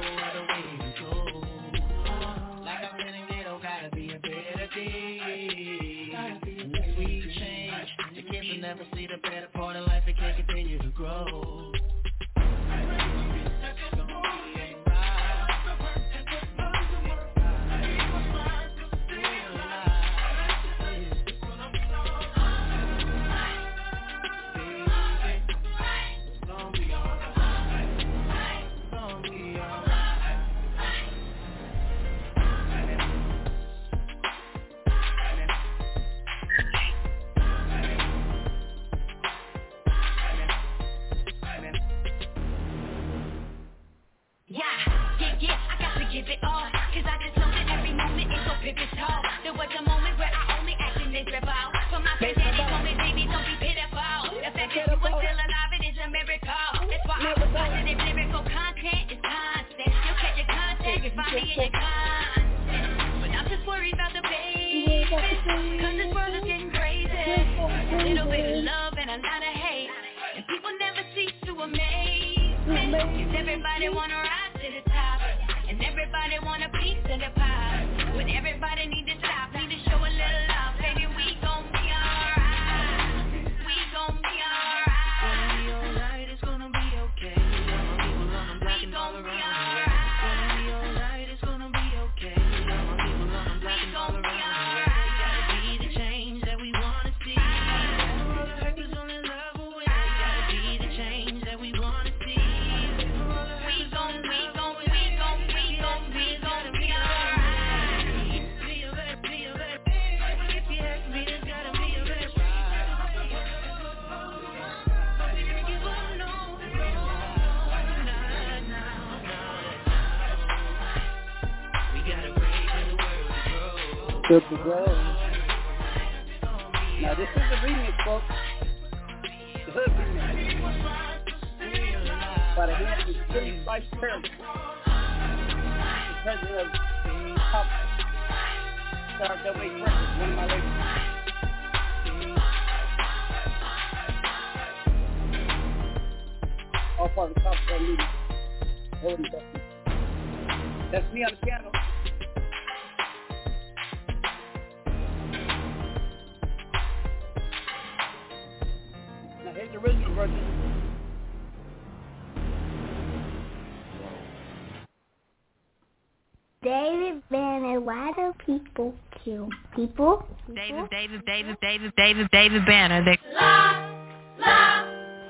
people 169.26 169.48
people? 169.74 170.22
David, 170.54 170.88
David, 170.90 171.22
David, 171.26 171.56
David, 171.60 171.92
David, 171.96 172.30
David 172.30 172.64
Banner. 172.64 173.04
They... 173.04 173.18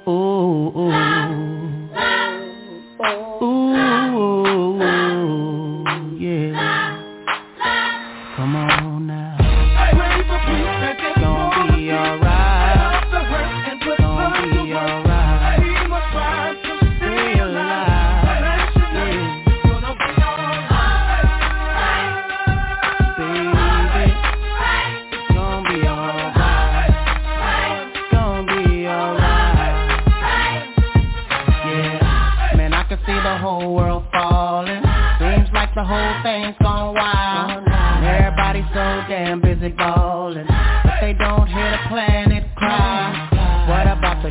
Ooh, 0.06 0.70
ooh. 0.76 0.92
Ooh, 3.02 3.35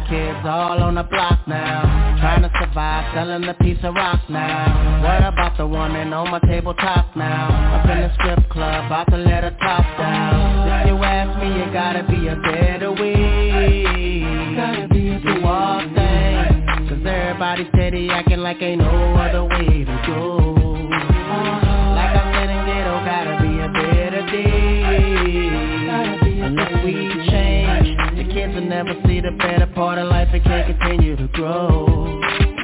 kids 0.09 0.39
all 0.45 0.81
on 0.81 0.95
the 0.95 1.03
block 1.03 1.47
now? 1.47 1.81
Trying 2.21 2.43
to 2.43 2.51
survive, 2.59 3.13
selling 3.13 3.43
a 3.43 3.53
piece 3.55 3.77
of 3.83 3.95
rock 3.95 4.21
now. 4.29 5.01
What 5.03 5.23
about 5.23 5.57
the 5.57 5.67
woman 5.67 6.13
on 6.13 6.31
my 6.31 6.39
tabletop 6.39 7.15
now? 7.15 7.79
Up 7.79 7.89
in 7.89 8.01
the 8.01 8.13
strip 8.15 8.49
club, 8.49 8.85
about 8.85 9.09
to 9.11 9.17
let 9.17 9.43
her 9.43 9.55
top 9.61 9.85
down. 9.97 10.81
If 10.81 10.87
you 10.87 10.97
ask 11.03 11.39
me, 11.41 11.61
it 11.61 11.73
gotta 11.73 12.03
be 12.03 12.27
a 12.27 12.35
better 12.35 12.91
way. 12.91 14.23
Gotta 14.55 14.87
be 14.87 15.09
a 15.09 15.19
do 15.19 15.45
all 15.45 15.81
things. 15.81 16.89
Cause 16.89 17.05
everybody 17.05 17.67
steady 17.73 18.09
acting 18.09 18.39
like 18.39 18.61
ain't 18.61 18.81
no 18.81 19.15
other 19.15 19.43
way 19.43 19.83
to 19.85 20.03
go. 20.07 20.55
Uh-huh. 20.55 21.95
Like 21.95 22.15
I 22.15 22.23
said 22.33 22.49
in 22.49 22.65
ghetto, 22.65 22.95
gotta 23.05 23.41
be 23.41 23.59
a 23.59 23.69
better 23.73 24.23
day. 24.31 25.05
Unless 26.45 26.85
we 26.85 27.24
kids 28.45 28.55
will 28.55 28.69
never 28.69 28.93
see 29.07 29.21
the 29.21 29.31
better 29.31 29.67
part 29.73 29.97
of 29.97 30.07
life 30.07 30.27
and 30.31 30.43
can't 30.43 30.67
continue 30.67 31.15
to 31.15 31.27
grow. 31.29 32.54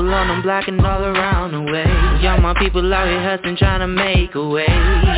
People 0.00 0.14
on 0.14 0.28
them 0.28 0.42
block 0.42 0.66
and 0.66 0.80
all 0.80 1.04
around 1.04 1.52
the 1.52 1.60
way. 1.60 1.84
All 2.26 2.40
my 2.40 2.54
people 2.58 2.92
out 2.92 3.06
here 3.06 3.20
hustling 3.20 3.56
trying 3.56 3.80
to 3.80 3.86
make 3.86 4.34
a 4.34 4.48
way. 4.48 4.64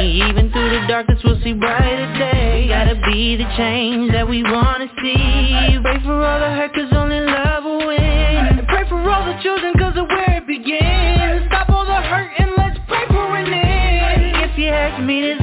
Even 0.03 0.51
through 0.51 0.71
the 0.71 0.87
darkness 0.89 1.21
we'll 1.23 1.41
see 1.43 1.53
brighter 1.53 2.13
day. 2.19 2.67
Gotta 2.69 2.97
be 3.07 3.37
the 3.37 3.47
change 3.57 4.11
that 4.13 4.29
we 4.29 4.43
wanna 4.43 4.89
see. 5.01 5.79
Pray 5.83 6.03
for 6.03 6.25
all 6.25 6.41
the 6.41 6.51
hurt 6.57 6.75
cause 6.75 6.93
only 6.93 7.21
love 7.21 7.65
will 7.65 7.87
win. 7.87 8.01
And 8.01 8.67
pray 8.67 8.89
for 8.89 8.99
all 8.99 9.25
the 9.25 9.39
children 9.43 9.73
cause 9.79 9.97
of 9.97 10.09
where 10.09 10.43
it 10.43 10.47
begins. 10.47 11.47
Stop 11.47 11.71
all 11.71 11.87
the 11.87 12.03
hurt 12.03 12.31
and 12.39 12.51
let's 12.57 12.79
pray 12.89 13.07
for 13.07 13.37
an 13.37 13.53
end. 13.53 14.51
If 14.51 14.59
you 14.59 14.67
ask 14.67 15.03
me 15.05 15.21
there's 15.21 15.41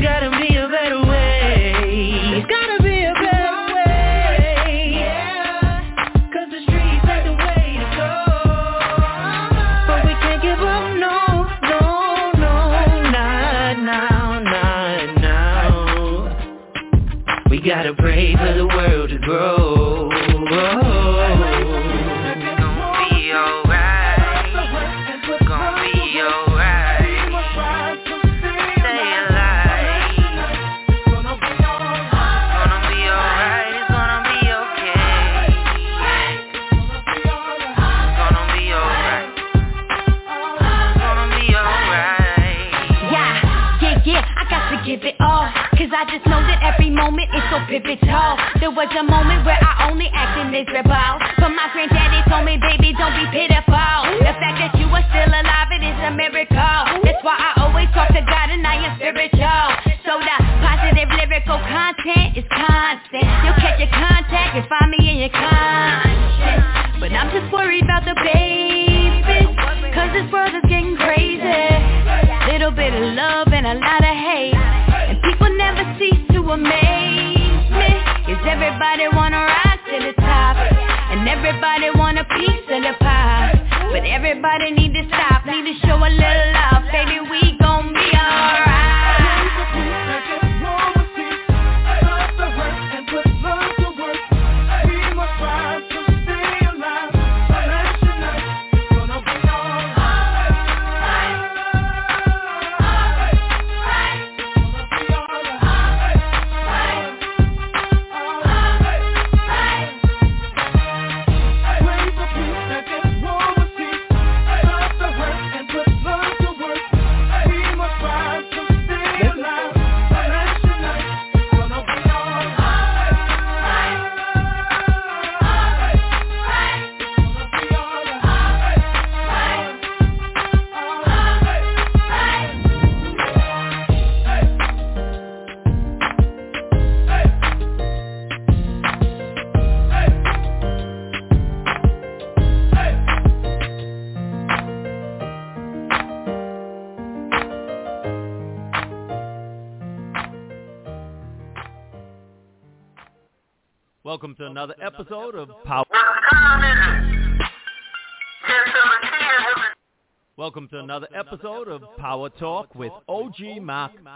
gotta 17.83 17.93
pray 17.93 18.35
for 18.35 18.53
the 18.53 18.67
world 18.67 19.09
to 19.09 19.17
grow 19.19 19.58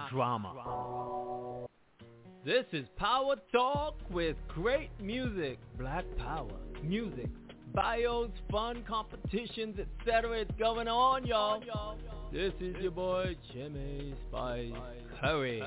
Drama. 0.09 1.67
This 2.45 2.65
is 2.71 2.85
Power 2.97 3.35
Talk 3.51 3.95
with 4.11 4.35
great 4.49 4.89
music, 5.01 5.59
black 5.77 6.05
power, 6.17 6.51
music, 6.83 7.29
bios, 7.73 8.29
fun 8.51 8.83
competitions, 8.87 9.77
etc. 9.79 10.39
It's 10.41 10.51
going 10.59 10.87
on, 10.87 11.25
y'all. 11.25 11.97
This 12.31 12.53
is 12.59 12.75
your 12.81 12.91
boy 12.91 13.35
Jimmy 13.53 14.13
Spice 14.27 14.73
Curry 15.21 15.61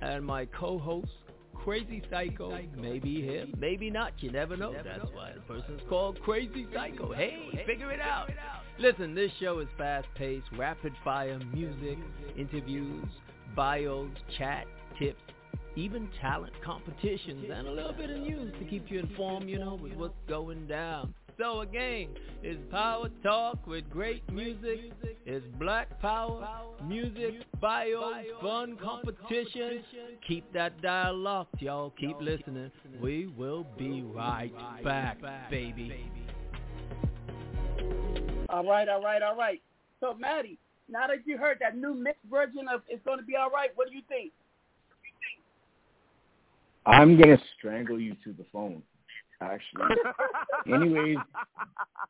and 0.00 0.24
my 0.24 0.46
co-host 0.46 1.08
Crazy 1.54 2.02
Psycho. 2.10 2.58
Maybe 2.76 3.22
him, 3.22 3.54
maybe 3.58 3.90
not. 3.90 4.12
You 4.18 4.30
never 4.30 4.56
know. 4.56 4.72
That's 4.72 5.10
why 5.12 5.32
the 5.34 5.40
person's 5.40 5.82
called 5.88 6.20
Crazy 6.22 6.66
Psycho. 6.72 7.12
Hey, 7.12 7.64
figure 7.66 7.90
it 7.92 8.00
out. 8.00 8.30
Listen, 8.78 9.14
this 9.14 9.30
show 9.38 9.58
is 9.58 9.68
fast-paced, 9.76 10.46
rapid-fire 10.56 11.38
music, 11.52 11.98
interviews, 12.36 13.04
bios, 13.54 14.10
chat, 14.38 14.66
tips, 14.98 15.20
even 15.76 16.08
talent 16.20 16.52
competitions, 16.64 17.46
and 17.52 17.66
a 17.66 17.72
little 17.72 17.92
bit 17.92 18.10
of 18.10 18.18
news 18.18 18.52
to 18.58 18.64
keep 18.66 18.90
you 18.90 19.00
informed, 19.00 19.48
you 19.48 19.58
know, 19.58 19.78
with 19.80 19.92
what's 19.94 20.14
going 20.28 20.66
down. 20.66 21.14
So 21.38 21.60
again, 21.60 22.08
it's 22.42 22.60
Power 22.70 23.08
Talk 23.22 23.66
with 23.66 23.88
great 23.88 24.22
music. 24.30 24.92
It's 25.24 25.46
Black 25.58 25.98
Power, 26.00 26.46
music, 26.86 27.34
bios, 27.60 28.26
fun 28.40 28.76
competition. 28.76 29.82
Keep 30.28 30.52
that 30.52 30.80
dial 30.82 31.16
locked, 31.16 31.62
y'all. 31.62 31.94
Keep 31.98 32.20
listening. 32.20 32.70
We 33.00 33.28
will 33.28 33.66
be 33.78 34.02
right 34.02 34.52
back, 34.84 35.18
baby. 35.50 36.10
All 38.50 38.64
right, 38.66 38.88
all 38.88 39.02
right, 39.02 39.22
all 39.22 39.36
right. 39.36 39.62
So, 40.00 40.14
Matty, 40.14 40.58
now 40.88 41.06
that 41.06 41.26
you 41.26 41.38
heard 41.38 41.58
that 41.60 41.76
new 41.76 41.94
mixed 41.94 42.24
version 42.30 42.68
of 42.72 42.82
"It's 42.88 43.04
Gonna 43.04 43.22
Be 43.22 43.36
All 43.36 43.50
Right," 43.50 43.70
what 43.74 43.88
do 43.88 43.94
you 43.94 44.02
think? 44.08 44.32
I'm 46.86 47.18
gonna 47.18 47.38
strangle 47.58 48.00
you 48.00 48.14
to 48.24 48.32
the 48.32 48.44
phone. 48.52 48.82
Actually. 49.40 49.96
Anyways, 50.72 51.18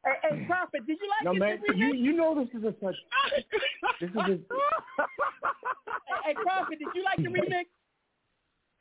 Hey, 0.04 0.12
hey, 0.22 0.44
Prophet, 0.46 0.86
did 0.86 0.98
you 1.00 1.08
like 1.08 1.24
no 1.24 1.32
it? 1.32 1.38
man, 1.38 1.58
the 1.66 1.76
you 1.76 1.92
remix? 1.92 1.98
you 1.98 2.12
know 2.12 2.34
this 2.34 2.48
is 2.58 2.64
a 2.64 2.74
such. 2.82 2.96
This 4.00 4.10
is 4.10 4.16
a, 4.16 4.20
hey, 4.26 4.38
hey, 6.24 6.34
Prophet, 6.42 6.78
did 6.78 6.88
you 6.94 7.04
like 7.04 7.18
the 7.22 7.28
remix? 7.30 7.64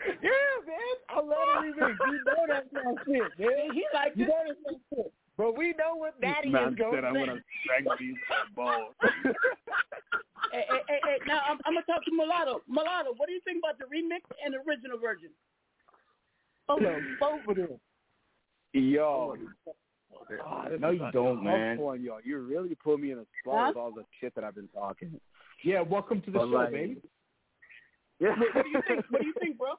Yeah, 0.02 0.58
man. 0.66 0.96
I 1.10 1.16
love 1.20 1.64
the 1.64 1.82
remix. 1.82 1.96
You 2.08 2.24
know 2.26 2.46
that's 2.48 2.68
my 2.74 2.94
shit, 3.06 3.40
man. 3.40 3.72
He 3.72 3.86
liked 3.94 4.18
you 4.18 4.26
it. 4.26 4.28
know 4.28 4.40
that's 4.48 4.60
my 4.66 4.74
shit. 4.98 5.14
But 5.42 5.58
we 5.58 5.70
know 5.74 5.96
what 5.96 6.22
Daddy 6.22 6.50
Man 6.50 6.74
is 6.74 6.76
going 6.76 6.94
said 6.94 7.04
I'm 7.04 7.16
to 7.16 7.20
gonna 7.26 7.42
strangle 7.66 7.96
you 8.00 8.14
to 8.14 8.20
the 8.56 8.94
hey, 10.54 10.66
hey, 10.70 10.82
hey, 10.88 11.00
hey, 11.04 11.18
now 11.26 11.40
I'm, 11.50 11.58
I'm 11.66 11.74
gonna 11.74 11.84
talk 11.88 12.06
to 12.06 12.12
Mulatto. 12.14 12.62
Mulatto, 12.70 13.14
what 13.18 13.26
do 13.26 13.34
you 13.34 13.42
think 13.44 13.58
about 13.58 13.80
the 13.80 13.86
remix 13.86 14.22
and 14.46 14.54
the 14.54 14.60
original 14.70 15.00
version? 15.00 15.30
Oh, 16.70 16.78
both 17.20 17.40
of 17.50 17.56
them. 17.56 17.80
yo, 18.74 19.36
Oh, 20.46 20.64
No, 20.80 20.92
you 20.92 21.00
don't, 21.12 21.38
tough 21.38 21.44
man. 21.44 21.80
One, 21.80 22.04
yo. 22.04 22.20
You 22.24 22.38
really 22.38 22.76
put 22.76 23.00
me 23.00 23.10
in 23.12 23.18
a 23.18 23.26
spot 23.42 23.58
Huh? 23.58 23.66
with 23.70 23.78
all 23.78 23.92
the 23.92 24.06
shit 24.20 24.36
that 24.36 24.44
I've 24.44 24.54
been 24.54 24.68
talking. 24.68 25.20
yeah, 25.64 25.82
welcome 25.82 26.22
to 26.22 26.30
the 26.30 26.38
But 26.38 26.46
show, 26.50 26.50
like- 26.50 26.72
baby. 26.72 27.02
Yeah. 28.20 28.38
What, 28.38 28.54
what 28.56 28.64
do 28.64 28.70
you 28.70 28.82
think? 28.88 29.06
What 29.10 29.22
do 29.22 29.28
you 29.28 29.34
think, 29.40 29.58
bro? 29.58 29.70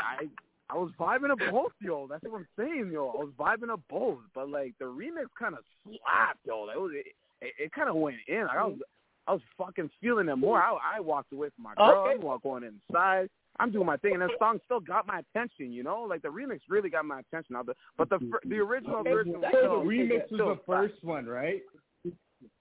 I 0.00 0.28
I 0.70 0.76
was 0.76 0.90
vibing 0.98 1.30
up 1.30 1.38
both, 1.50 1.72
yo. 1.80 2.06
That's 2.08 2.22
what 2.24 2.38
I'm 2.38 2.48
saying, 2.58 2.90
yo. 2.92 3.08
I 3.10 3.24
was 3.24 3.32
vibing 3.38 3.70
up 3.70 3.80
both, 3.90 4.18
but 4.34 4.48
like 4.48 4.74
the 4.78 4.86
remix 4.86 5.26
kind 5.38 5.54
of 5.54 5.60
slapped, 5.84 6.38
yo. 6.46 6.66
That 6.66 6.80
was 6.80 6.92
it. 6.94 7.06
It, 7.42 7.52
it 7.58 7.72
kind 7.72 7.88
of 7.90 7.96
went 7.96 8.16
in. 8.28 8.46
Like, 8.46 8.56
I 8.56 8.64
was 8.64 8.78
I 9.26 9.32
was 9.32 9.42
fucking 9.58 9.90
feeling 10.00 10.28
it 10.28 10.36
more. 10.36 10.62
I 10.62 10.76
I 10.96 11.00
walked 11.00 11.32
away 11.32 11.48
from 11.54 11.64
my 11.64 11.74
girl. 11.74 12.04
Okay. 12.06 12.14
I'm 12.14 12.20
walk- 12.22 12.42
going 12.42 12.64
inside. 12.64 13.28
I'm 13.60 13.70
doing 13.70 13.86
my 13.86 13.96
thing, 13.98 14.14
and 14.14 14.22
that 14.22 14.30
song 14.40 14.58
still 14.64 14.80
got 14.80 15.06
my 15.06 15.20
attention. 15.20 15.70
You 15.72 15.82
know, 15.84 16.00
like 16.02 16.22
the 16.22 16.28
remix 16.28 16.60
really 16.68 16.90
got 16.90 17.04
my 17.04 17.20
attention. 17.20 17.52
Now, 17.52 17.62
the, 17.62 17.74
but 17.96 18.08
the 18.10 18.18
the 18.46 18.56
original 18.56 18.96
Okay, 19.00 19.12
version, 19.12 19.34
so 19.40 19.48
So 19.52 19.68
the 19.84 19.88
remix 19.88 20.10
was 20.10 20.22
still 20.34 20.48
the 20.48 20.60
first 20.66 20.94
one, 21.04 21.26
right? 21.26 21.62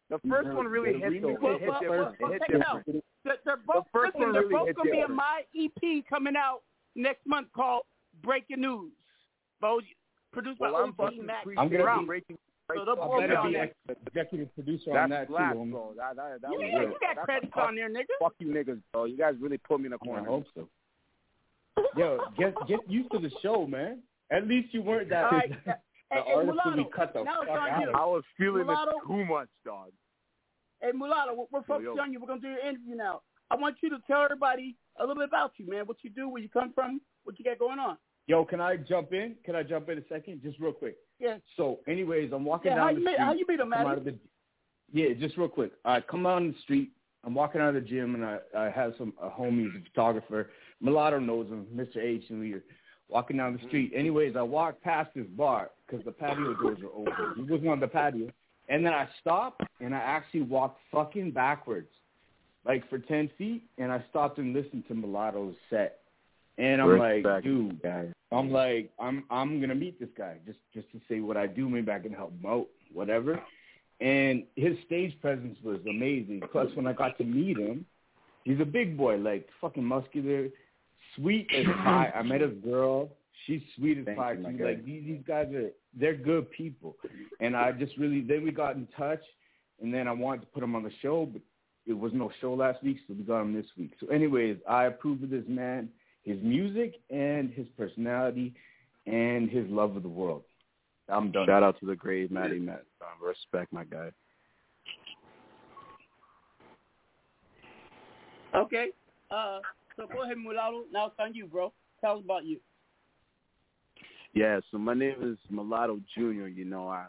The 0.09 0.19
first 0.30 0.49
one 0.49 0.67
really 0.67 0.91
The 0.93 0.99
hit 0.99 1.13
remix 1.13 1.21
though. 1.41 1.47
was 1.47 1.55
It 1.55 1.61
hit 1.61 1.71
the 1.73 1.80
different. 1.80 1.89
first 1.89 2.19
It 2.19 2.23
one. 2.23 2.31
hit 2.34 2.41
Check 2.41 2.49
different. 2.51 3.05
They're, 3.23 3.38
they're 3.45 3.57
both, 3.65 3.85
first 3.91 4.15
listen, 4.15 4.21
one 4.21 4.34
they're 4.34 4.49
both 4.49 4.67
hit 4.67 4.75
gonna 4.75 4.91
be 4.91 4.99
in 4.99 5.15
my 5.15 5.41
EP 5.57 6.05
coming 6.09 6.35
out 6.35 6.61
next 6.95 7.25
month 7.25 7.47
called 7.55 7.84
Breaking 8.22 8.61
News. 8.61 8.91
Both 9.61 9.84
produced 10.31 10.60
by 10.60 10.72
Well, 10.72 10.84
I'm 10.84 10.90
OG 10.90 10.95
fucking 10.98 11.26
Mack. 11.26 11.45
I'm 11.57 11.69
gonna 11.69 11.84
Brown. 11.84 11.99
be- 12.02 12.06
breaking. 12.07 12.38
So 12.73 12.85
they'll 12.85 12.94
I 12.94 13.07
both 13.07 13.22
be 13.22 13.27
better 13.27 13.41
be 13.48 13.53
there. 13.53 13.72
executive 14.07 14.53
producer 14.56 14.91
That's 14.94 15.03
on 15.03 15.10
that 15.11 15.27
black, 15.27 15.52
too. 15.53 15.60
homie. 15.60 15.72
bro. 15.72 15.94
That, 15.98 16.15
that, 16.15 16.41
that 16.41 16.52
You, 16.52 16.57
was 16.60 16.69
yeah, 16.72 16.81
you 16.81 16.88
got 17.02 17.15
That's 17.15 17.26
credits 17.26 17.52
a 17.52 17.56
fuck, 17.56 17.68
on 17.68 17.76
there, 17.76 17.90
nigga. 17.90 18.15
fuck 18.19 18.34
you 18.40 18.48
niggas, 18.48 18.81
bro. 18.94 19.06
You 19.06 19.18
guys 19.18 19.35
really 19.40 19.57
put 19.57 19.80
me 19.81 19.88
in 19.88 19.94
a 19.94 19.95
I 19.95 19.99
corner. 19.99 20.22
I 20.22 20.26
hope 20.31 20.45
so. 20.56 20.69
Yo, 21.98 22.19
get 22.38 22.53
get 22.68 22.80
used 22.90 23.11
to 23.11 23.19
the 23.19 23.31
show, 23.41 23.68
man. 23.68 24.02
At 24.31 24.48
least 24.48 24.73
you 24.73 24.81
weren't 24.81 25.10
that. 25.10 25.26
All 25.26 25.31
right. 25.31 25.49
the 25.65 25.76
Hey, 26.11 26.22
hey, 26.27 26.34
artist 26.34 26.53
will 26.64 26.72
Mulatto, 26.72 26.90
cut 26.95 27.14
the 27.14 27.23
now 27.23 27.34
fuck 27.40 27.44
it's 27.44 27.52
on 27.52 27.69
out. 27.69 27.81
you. 27.81 27.91
I 27.91 28.06
was 28.06 28.23
feeling 28.38 28.65
Mulatto? 28.68 28.91
it 28.91 29.07
too 29.07 29.26
much, 29.26 29.48
dog. 29.65 29.90
Hey, 30.80 30.91
Mulatto, 30.94 31.34
we're, 31.52 31.61
we're 31.68 31.81
Yo, 31.81 31.95
yo. 31.95 32.02
on 32.02 32.14
you. 32.14 32.19
We're 32.19 32.27
gonna 32.27 32.40
do 32.41 32.49
your 32.49 32.60
interview 32.60 32.95
now. 32.95 33.22
I 33.49 33.56
want 33.56 33.77
you 33.81 33.90
to 33.90 33.98
tell 34.06 34.22
everybody 34.23 34.76
a 34.99 35.02
little 35.02 35.15
bit 35.15 35.27
about 35.27 35.53
you, 35.57 35.68
man. 35.68 35.85
What 35.85 35.98
you 36.03 36.10
do, 36.11 36.30
where 36.30 36.41
you 36.41 36.49
come 36.49 36.72
from, 36.73 37.02
what 37.24 37.38
you 37.40 37.45
got 37.45 37.60
going 37.60 37.80
on. 37.80 37.98
Yo, 38.28 38.45
can 38.45 38.62
I 38.62 38.78
jump 38.78 39.12
in? 39.14 39.36
Can 39.44 39.56
I 39.56 39.64
jump 39.64 39.90
in 39.90 39.98
a 39.98 40.08
second, 40.08 40.41
just 40.41 40.60
real 40.60 40.72
quick? 40.72 40.95
Yeah. 41.20 41.38
So, 41.58 41.80
anyways, 41.88 42.32
I'm 42.32 42.45
walking 42.45 42.72
Yeah, 42.72 42.78
down 42.78 42.88
how 42.88 42.94
the 42.94 43.00
you 43.00 43.06
meet- 43.06 43.14
street. 43.14 43.26
how 43.26 43.34
you 43.34 43.45
meet 43.48 43.60
him, 43.60 43.74
out 43.74 43.98
of 43.98 44.04
the, 44.06 44.18
yeah, 44.91 45.14
just 45.14 45.38
real 45.38 45.50
quick. 45.50 45.74
I 45.84 46.00
come 46.02 46.26
on 46.26 46.52
the 46.54 46.58
street. 46.60 46.91
I'm 47.26 47.34
walking 47.34 47.62
out 47.62 47.70
of 47.70 47.76
the 47.76 47.82
gym, 47.82 48.16
and 48.16 48.26
I, 48.26 48.40
I 48.58 48.70
have 48.70 48.94
some 48.98 49.14
a 49.22 49.30
homie, 49.30 49.68
a 49.68 49.84
photographer. 49.90 50.50
Mulatto 50.82 51.20
knows 51.20 51.48
him, 51.48 51.66
Mr. 51.74 51.98
H, 51.98 52.26
and 52.30 52.40
we 52.40 52.54
are 52.54 52.64
walking 53.08 53.38
down 53.38 53.54
the 53.54 53.60
mm-hmm. 53.60 53.68
street. 53.68 53.94
Anyways, 53.95 54.36
I 54.36 54.41
walk 54.41 54.82
past 54.82 55.12
this 55.16 55.28
bar 55.38 55.72
because 55.86 56.04
the 56.04 56.12
patio 56.12 56.54
doors 56.56 56.80
are 56.82 56.91
open. 56.94 57.34
He 57.36 57.44
wasn't 57.44 57.70
on 57.70 57.80
the 57.80 57.88
patio, 57.88 58.30
and 58.68 58.86
then 58.86 58.94
I 58.94 59.08
stopped, 59.22 59.62
and 59.80 59.95
I 59.95 60.00
actually 60.00 60.41
walked 60.41 60.80
fucking 60.91 61.32
backwards, 61.32 61.90
like 62.66 62.88
for 62.90 63.00
ten 63.00 63.30
feet, 63.38 63.64
and 63.78 63.91
I 63.91 64.04
stopped 64.10 64.38
and 64.38 64.54
listened 64.54 64.84
to 64.90 64.94
Mulatto's 64.94 65.56
set. 65.70 66.00
And 66.57 66.81
I'm 66.81 66.97
like, 66.97 67.43
dude, 67.43 67.81
guys. 67.81 68.09
I'm 68.31 68.51
like, 68.51 68.91
I'm 68.99 69.23
I'm 69.30 69.59
gonna 69.61 69.75
meet 69.75 69.99
this 69.99 70.09
guy 70.17 70.38
just 70.45 70.59
just 70.73 70.91
to 70.91 71.01
say 71.09 71.19
what 71.19 71.38
I 71.38 71.47
do. 71.47 71.69
Maybe 71.69 71.91
I 71.91 71.99
can 71.99 72.13
help 72.13 72.31
him 72.31 72.49
out, 72.49 72.67
whatever. 72.91 73.39
And 73.99 74.43
his 74.55 74.75
stage 74.85 75.19
presence 75.21 75.57
was 75.63 75.80
amazing. 75.89 76.41
Plus, 76.51 76.67
when 76.75 76.88
I 76.88 76.93
got 76.93 77.17
to 77.19 77.23
meet 77.23 77.57
him, 77.57 77.85
he's 78.43 78.59
a 78.59 78.65
big 78.65 78.97
boy, 78.97 79.17
like 79.17 79.47
fucking 79.61 79.84
muscular, 79.84 80.47
sweet 81.15 81.47
as 81.55 81.65
pie. 81.84 82.11
I 82.13 82.21
met 82.23 82.41
his 82.41 82.53
girl. 82.63 83.09
She's 83.45 83.61
sweet 83.75 83.99
as 83.99 84.05
Thank 84.05 84.17
pie. 84.17 84.34
you. 84.34 84.65
Like 84.65 84.85
these 84.85 85.03
these 85.05 85.23
guys 85.27 85.47
are 85.53 85.69
they're 85.97 86.15
good 86.15 86.49
people. 86.51 86.95
And 87.39 87.55
I 87.55 87.71
just 87.71 87.97
really 87.97 88.21
then 88.21 88.43
we 88.43 88.51
got 88.51 88.75
in 88.75 88.88
touch, 88.97 89.21
and 89.81 89.93
then 89.93 90.07
I 90.07 90.11
wanted 90.11 90.41
to 90.41 90.47
put 90.47 90.63
him 90.63 90.75
on 90.75 90.84
the 90.84 90.91
show, 91.01 91.25
but 91.25 91.41
it 91.85 91.93
was 91.93 92.13
no 92.13 92.31
show 92.41 92.53
last 92.53 92.81
week, 92.84 92.97
so 93.07 93.13
we 93.13 93.23
got 93.23 93.41
him 93.41 93.53
this 93.53 93.65
week. 93.77 93.93
So, 93.99 94.07
anyways, 94.07 94.57
I 94.69 94.85
approve 94.85 95.21
of 95.23 95.30
this 95.30 95.43
man, 95.47 95.89
his 96.24 96.38
music 96.41 96.95
and 97.10 97.52
his 97.52 97.68
personality, 97.78 98.54
and 99.06 99.50
his 99.50 99.66
love 99.70 99.95
of 99.95 100.04
the 100.04 100.10
world. 100.10 100.44
I'm 101.10 101.32
done. 101.32 101.48
Shout 101.48 101.64
out 101.64 101.80
to 101.82 101.86
the 101.86 101.95
great 101.95 102.32
Matty 102.32 102.60
Matt. 102.60 102.86
Um, 103.02 103.28
respect, 103.28 103.74
my 103.74 103.84
guy. 103.84 104.10
Okay. 108.56 108.88
Uh, 109.30 109.60
so 109.98 110.08
go 110.08 110.24
ahead, 110.24 110.38
Mulatto. 110.38 110.84
Now 110.91 111.08
it's 111.08 111.16
on 111.20 111.34
you, 111.34 111.48
bro. 111.48 111.74
Tell 112.02 112.18
us 112.18 112.22
about 112.24 112.45
you. 112.45 112.60
Yeah, 114.34 114.60
so 114.72 114.78
my 114.78 114.94
name 114.94 115.16
is 115.22 115.38
Mulatto 115.50 116.00
Junior. 116.16 116.48
You 116.48 116.66
know, 116.66 116.88
I, 116.88 117.06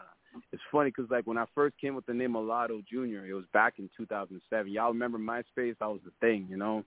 it's 0.51 0.61
funny 0.71 0.91
because 0.95 1.09
like 1.09 1.25
when 1.25 1.37
I 1.37 1.45
first 1.55 1.75
came 1.79 1.95
with 1.95 2.05
the 2.05 2.13
name 2.13 2.33
Mulatto 2.33 2.81
Junior, 2.89 3.25
it 3.25 3.33
was 3.33 3.45
back 3.53 3.75
in 3.79 3.89
2007. 3.97 4.71
Y'all 4.71 4.89
remember 4.89 5.17
MySpace? 5.17 5.75
That 5.79 5.89
was 5.89 6.01
the 6.05 6.11
thing, 6.21 6.47
you 6.49 6.57
know. 6.57 6.83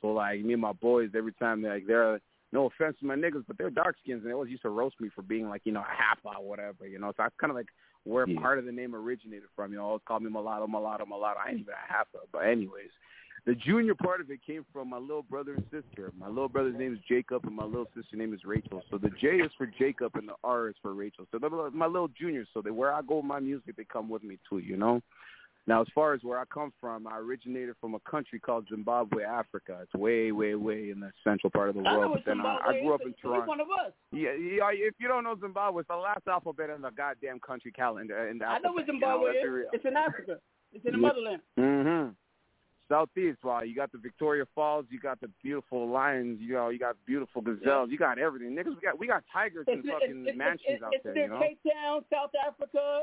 So 0.00 0.08
like 0.08 0.40
me 0.42 0.52
and 0.54 0.62
my 0.62 0.72
boys, 0.72 1.10
every 1.16 1.32
time 1.34 1.62
they 1.62 1.68
like 1.68 1.86
they're 1.86 2.20
no 2.52 2.66
offense 2.66 2.96
to 3.00 3.06
my 3.06 3.14
niggas, 3.14 3.44
but 3.46 3.56
they're 3.56 3.70
dark 3.70 3.96
skins 4.02 4.20
and 4.22 4.28
they 4.28 4.34
always 4.34 4.50
used 4.50 4.62
to 4.62 4.68
roast 4.68 5.00
me 5.00 5.08
for 5.14 5.22
being 5.22 5.48
like 5.48 5.62
you 5.64 5.72
know 5.72 5.80
a 5.80 5.84
half 5.84 6.18
or 6.24 6.44
whatever, 6.46 6.86
you 6.86 6.98
know. 6.98 7.08
So 7.08 7.16
that's 7.18 7.34
kind 7.40 7.50
of 7.50 7.56
like 7.56 7.68
where 8.04 8.26
Yeah. 8.26 8.40
part 8.40 8.58
of 8.58 8.64
the 8.64 8.72
name 8.72 8.94
originated 8.94 9.48
from. 9.54 9.72
You 9.72 9.78
know, 9.78 9.84
always 9.84 10.02
called 10.06 10.22
me 10.22 10.30
Mulatto, 10.30 10.66
Mulatto, 10.66 11.06
Mulatto. 11.06 11.40
I 11.44 11.50
ain't 11.50 11.60
even 11.60 11.74
a 11.74 11.92
half 11.92 12.08
but 12.32 12.40
anyways. 12.40 12.90
The 13.44 13.56
junior 13.56 13.96
part 13.96 14.20
of 14.20 14.30
it 14.30 14.38
came 14.46 14.64
from 14.72 14.90
my 14.90 14.98
little 14.98 15.24
brother 15.24 15.54
and 15.54 15.64
sister. 15.64 16.12
My 16.16 16.28
little 16.28 16.48
brother's 16.48 16.78
name 16.78 16.92
is 16.92 17.00
Jacob, 17.08 17.44
and 17.44 17.56
my 17.56 17.64
little 17.64 17.88
sister's 17.92 18.16
name 18.16 18.32
is 18.32 18.44
Rachel. 18.44 18.84
So 18.88 18.98
the 18.98 19.10
J 19.20 19.38
is 19.38 19.50
for 19.58 19.66
Jacob, 19.66 20.14
and 20.14 20.28
the 20.28 20.34
R 20.44 20.68
is 20.68 20.76
for 20.80 20.94
Rachel. 20.94 21.26
So 21.32 21.38
they're 21.40 21.50
my 21.50 21.86
little 21.86 22.06
juniors. 22.08 22.46
So 22.54 22.62
they, 22.62 22.70
where 22.70 22.92
I 22.92 23.02
go 23.02 23.16
with 23.16 23.24
my 23.24 23.40
music, 23.40 23.76
they 23.76 23.84
come 23.84 24.08
with 24.08 24.22
me 24.22 24.38
too. 24.48 24.58
You 24.58 24.76
know. 24.76 25.02
Now, 25.66 25.80
as 25.80 25.86
far 25.94 26.12
as 26.12 26.20
where 26.24 26.40
I 26.40 26.44
come 26.52 26.72
from, 26.80 27.06
I 27.06 27.18
originated 27.18 27.76
from 27.80 27.94
a 27.94 28.00
country 28.00 28.40
called 28.40 28.66
Zimbabwe, 28.68 29.22
Africa. 29.22 29.78
It's 29.82 29.94
way, 29.94 30.32
way, 30.32 30.56
way 30.56 30.90
in 30.90 30.98
the 30.98 31.12
central 31.22 31.50
part 31.50 31.68
of 31.68 31.76
the 31.76 31.82
I 31.82 31.96
world. 31.96 32.14
But 32.14 32.24
then 32.26 32.40
I, 32.40 32.56
Zimbabwe 32.56 32.78
I 32.78 32.82
grew 32.82 32.94
up 32.94 33.00
in 33.02 33.14
Toronto. 33.22 33.46
one 33.46 33.60
of 33.60 33.68
us. 33.68 33.92
Yeah, 34.10 34.32
yeah, 34.32 34.70
if 34.72 34.94
you 34.98 35.06
don't 35.06 35.22
know 35.22 35.36
Zimbabwe, 35.40 35.80
it's 35.80 35.88
the 35.88 35.96
last 35.96 36.22
alphabet 36.26 36.70
in 36.70 36.82
the 36.82 36.90
goddamn 36.90 37.38
country 37.38 37.70
calendar. 37.70 38.28
In 38.28 38.38
the 38.38 38.46
I 38.46 38.58
know 38.58 38.72
what 38.72 38.88
alphabet, 38.88 38.88
you 38.88 38.92
Zimbabwe 38.94 39.30
is. 39.30 39.66
It's 39.72 39.84
in 39.84 39.96
Africa. 39.96 40.38
It's 40.72 40.84
in 40.84 40.92
the 40.92 40.98
motherland. 40.98 41.42
hmm 41.56 42.08
Southeast, 42.88 43.38
wow, 43.42 43.62
you 43.62 43.74
got 43.74 43.90
the 43.90 43.96
Victoria 43.96 44.44
Falls, 44.54 44.84
you 44.90 45.00
got 45.00 45.18
the 45.20 45.30
beautiful 45.42 45.88
lions, 45.88 46.38
you 46.42 46.52
know, 46.52 46.68
you 46.68 46.78
got 46.78 46.94
beautiful 47.06 47.40
gazelles, 47.40 47.88
you 47.90 47.96
got 47.96 48.18
everything. 48.18 48.54
Niggas, 48.54 48.74
we 48.74 48.82
got 48.82 48.98
we 48.98 49.06
got 49.06 49.22
tigers 49.32 49.64
and 49.66 49.78
It's, 49.78 49.88
fucking 49.88 50.26
it's, 50.28 50.36
mansions 50.36 50.76
it's, 50.76 50.82
out 50.82 50.92
it's 50.92 51.04
there, 51.04 51.14
near 51.14 51.24
you 51.24 51.30
know. 51.30 51.40
Cape 51.40 51.60
Town, 51.64 52.04
South 52.12 52.32
Africa. 52.46 53.02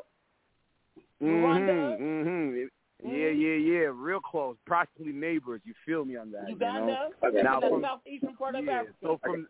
Rwanda. 1.22 2.00
Mm-hmm, 2.00 2.30
mm-hmm. 2.30 2.66
Yeah, 3.04 3.30
yeah, 3.30 3.56
yeah. 3.56 3.92
Real 3.94 4.20
close. 4.20 4.58
Practically 4.66 5.14
neighbors. 5.14 5.62
You 5.64 5.74
feel 5.86 6.04
me 6.04 6.18
on 6.18 6.32
that? 6.32 6.50
Uganda, 6.50 7.10
You 7.24 7.32
know? 7.32 7.42
Now 7.42 7.56
in 7.56 7.62
the 7.62 7.70
from 7.70 7.82
southeastern 7.82 8.36
part 8.36 8.56
of 8.56 8.66
yeah, 8.66 8.72
Africa. 8.72 8.94
so 9.02 9.20
from 9.24 9.48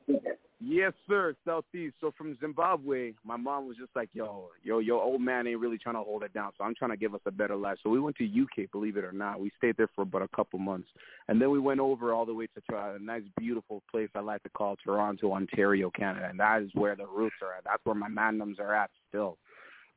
yes, 0.61 0.93
sir, 1.07 1.33
southeast. 1.45 1.95
So 1.99 2.13
from 2.15 2.37
Zimbabwe, 2.39 3.13
my 3.23 3.37
mom 3.37 3.67
was 3.67 3.75
just 3.75 3.89
like, 3.95 4.09
"Yo, 4.13 4.49
yo, 4.63 4.77
your 4.79 5.01
old 5.01 5.21
man 5.21 5.47
ain't 5.47 5.59
really 5.59 5.79
trying 5.79 5.95
to 5.95 6.01
hold 6.01 6.21
it 6.21 6.33
down. 6.33 6.51
So 6.57 6.63
I'm 6.63 6.75
trying 6.75 6.91
to 6.91 6.97
give 6.97 7.15
us 7.15 7.21
a 7.25 7.31
better 7.31 7.55
life." 7.55 7.79
So 7.81 7.89
we 7.89 7.99
went 7.99 8.17
to 8.17 8.23
UK, 8.23 8.71
believe 8.71 8.97
it 8.97 9.03
or 9.03 9.11
not. 9.11 9.39
We 9.39 9.51
stayed 9.57 9.77
there 9.77 9.89
for 9.95 10.03
about 10.03 10.21
a 10.21 10.27
couple 10.27 10.59
months, 10.59 10.89
and 11.27 11.41
then 11.41 11.49
we 11.49 11.59
went 11.59 11.79
over 11.79 12.13
all 12.13 12.25
the 12.27 12.33
way 12.33 12.47
to 12.47 12.77
a 12.77 12.99
nice, 12.99 13.23
beautiful 13.35 13.81
place 13.89 14.09
I 14.13 14.19
like 14.19 14.43
to 14.43 14.49
call 14.49 14.75
Toronto, 14.75 15.33
Ontario, 15.33 15.89
Canada, 15.89 16.27
and 16.29 16.39
that 16.39 16.61
is 16.61 16.69
where 16.75 16.95
the 16.95 17.07
roots 17.07 17.37
are 17.41 17.55
at. 17.57 17.63
That's 17.63 17.83
where 17.83 17.95
my 17.95 18.09
mandoms 18.09 18.59
are 18.59 18.75
at 18.75 18.91
still. 19.07 19.37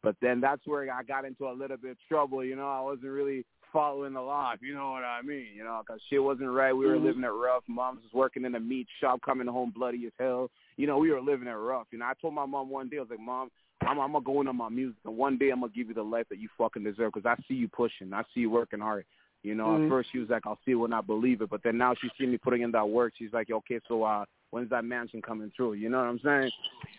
But 0.02 0.16
then 0.20 0.40
that's 0.40 0.66
where 0.66 0.92
I 0.92 1.02
got 1.02 1.24
into 1.24 1.48
a 1.48 1.52
little 1.52 1.76
bit 1.76 1.92
of 1.92 1.96
trouble. 2.08 2.44
You 2.44 2.56
know, 2.56 2.68
I 2.68 2.80
wasn't 2.80 3.12
really 3.12 3.44
following 3.72 4.12
the 4.12 4.20
law, 4.20 4.52
if 4.52 4.60
you 4.60 4.74
know 4.74 4.90
what 4.90 5.04
I 5.04 5.22
mean. 5.22 5.46
You 5.54 5.64
know, 5.64 5.80
'cause 5.86 6.00
shit 6.10 6.22
wasn't 6.22 6.50
right. 6.50 6.72
We 6.72 6.86
were 6.86 6.96
Mhm. 6.96 7.04
living 7.04 7.24
it 7.24 7.28
rough. 7.28 7.66
Mom's 7.68 8.02
was 8.02 8.12
working 8.12 8.44
in 8.44 8.54
a 8.54 8.60
meat 8.60 8.88
shop, 9.00 9.22
coming 9.22 9.46
home 9.46 9.70
bloody 9.70 10.06
as 10.06 10.12
hell. 10.18 10.50
You 10.76 10.86
know, 10.86 10.98
we 10.98 11.10
were 11.10 11.20
living 11.20 11.48
it 11.48 11.52
rough. 11.52 11.86
You 11.92 11.98
know, 11.98 12.06
I 12.06 12.14
told 12.14 12.34
my 12.34 12.44
mom 12.44 12.68
one 12.68 12.88
day, 12.88 12.98
I 12.98 13.00
was 13.00 13.10
like, 13.10 13.20
Mom, 13.20 13.50
I'm, 13.80 13.98
I'm 13.98 14.12
gonna 14.12 14.24
go 14.24 14.40
into 14.40 14.52
my 14.52 14.68
music, 14.68 14.98
and 15.04 15.16
one 15.16 15.38
day 15.38 15.50
I'm 15.50 15.60
gonna 15.60 15.72
give 15.72 15.88
you 15.88 15.94
the 15.94 16.04
life 16.04 16.28
that 16.28 16.38
you 16.38 16.48
fucking 16.58 16.84
deserve 16.84 17.12
'cause 17.12 17.26
I 17.26 17.36
see 17.48 17.54
you 17.54 17.68
pushing. 17.68 18.12
I 18.12 18.22
see 18.34 18.40
you 18.40 18.50
working 18.50 18.80
hard. 18.80 19.06
You 19.42 19.54
know, 19.54 19.68
Mhm. 19.68 19.84
at 19.84 19.88
first 19.88 20.10
she 20.12 20.18
was 20.18 20.28
like, 20.30 20.46
I'll 20.46 20.58
see 20.64 20.72
it 20.72 20.76
when 20.76 20.92
I 20.92 21.00
believe 21.00 21.40
it, 21.42 21.48
but 21.50 21.62
then 21.62 21.78
now 21.78 21.94
she's 21.94 22.12
seen 22.18 22.30
me 22.30 22.38
putting 22.38 22.62
in 22.62 22.70
that 22.72 22.88
work. 22.88 23.14
She's 23.16 23.32
like, 23.32 23.50
okay, 23.50 23.80
so 23.88 24.04
uh, 24.04 24.24
when's 24.52 24.70
that 24.70 24.84
mansion 24.84 25.20
coming 25.20 25.50
through? 25.56 25.72
You 25.72 25.88
know 25.88 25.98
what 25.98 26.06
I'm 26.06 26.20
saying? 26.22 26.50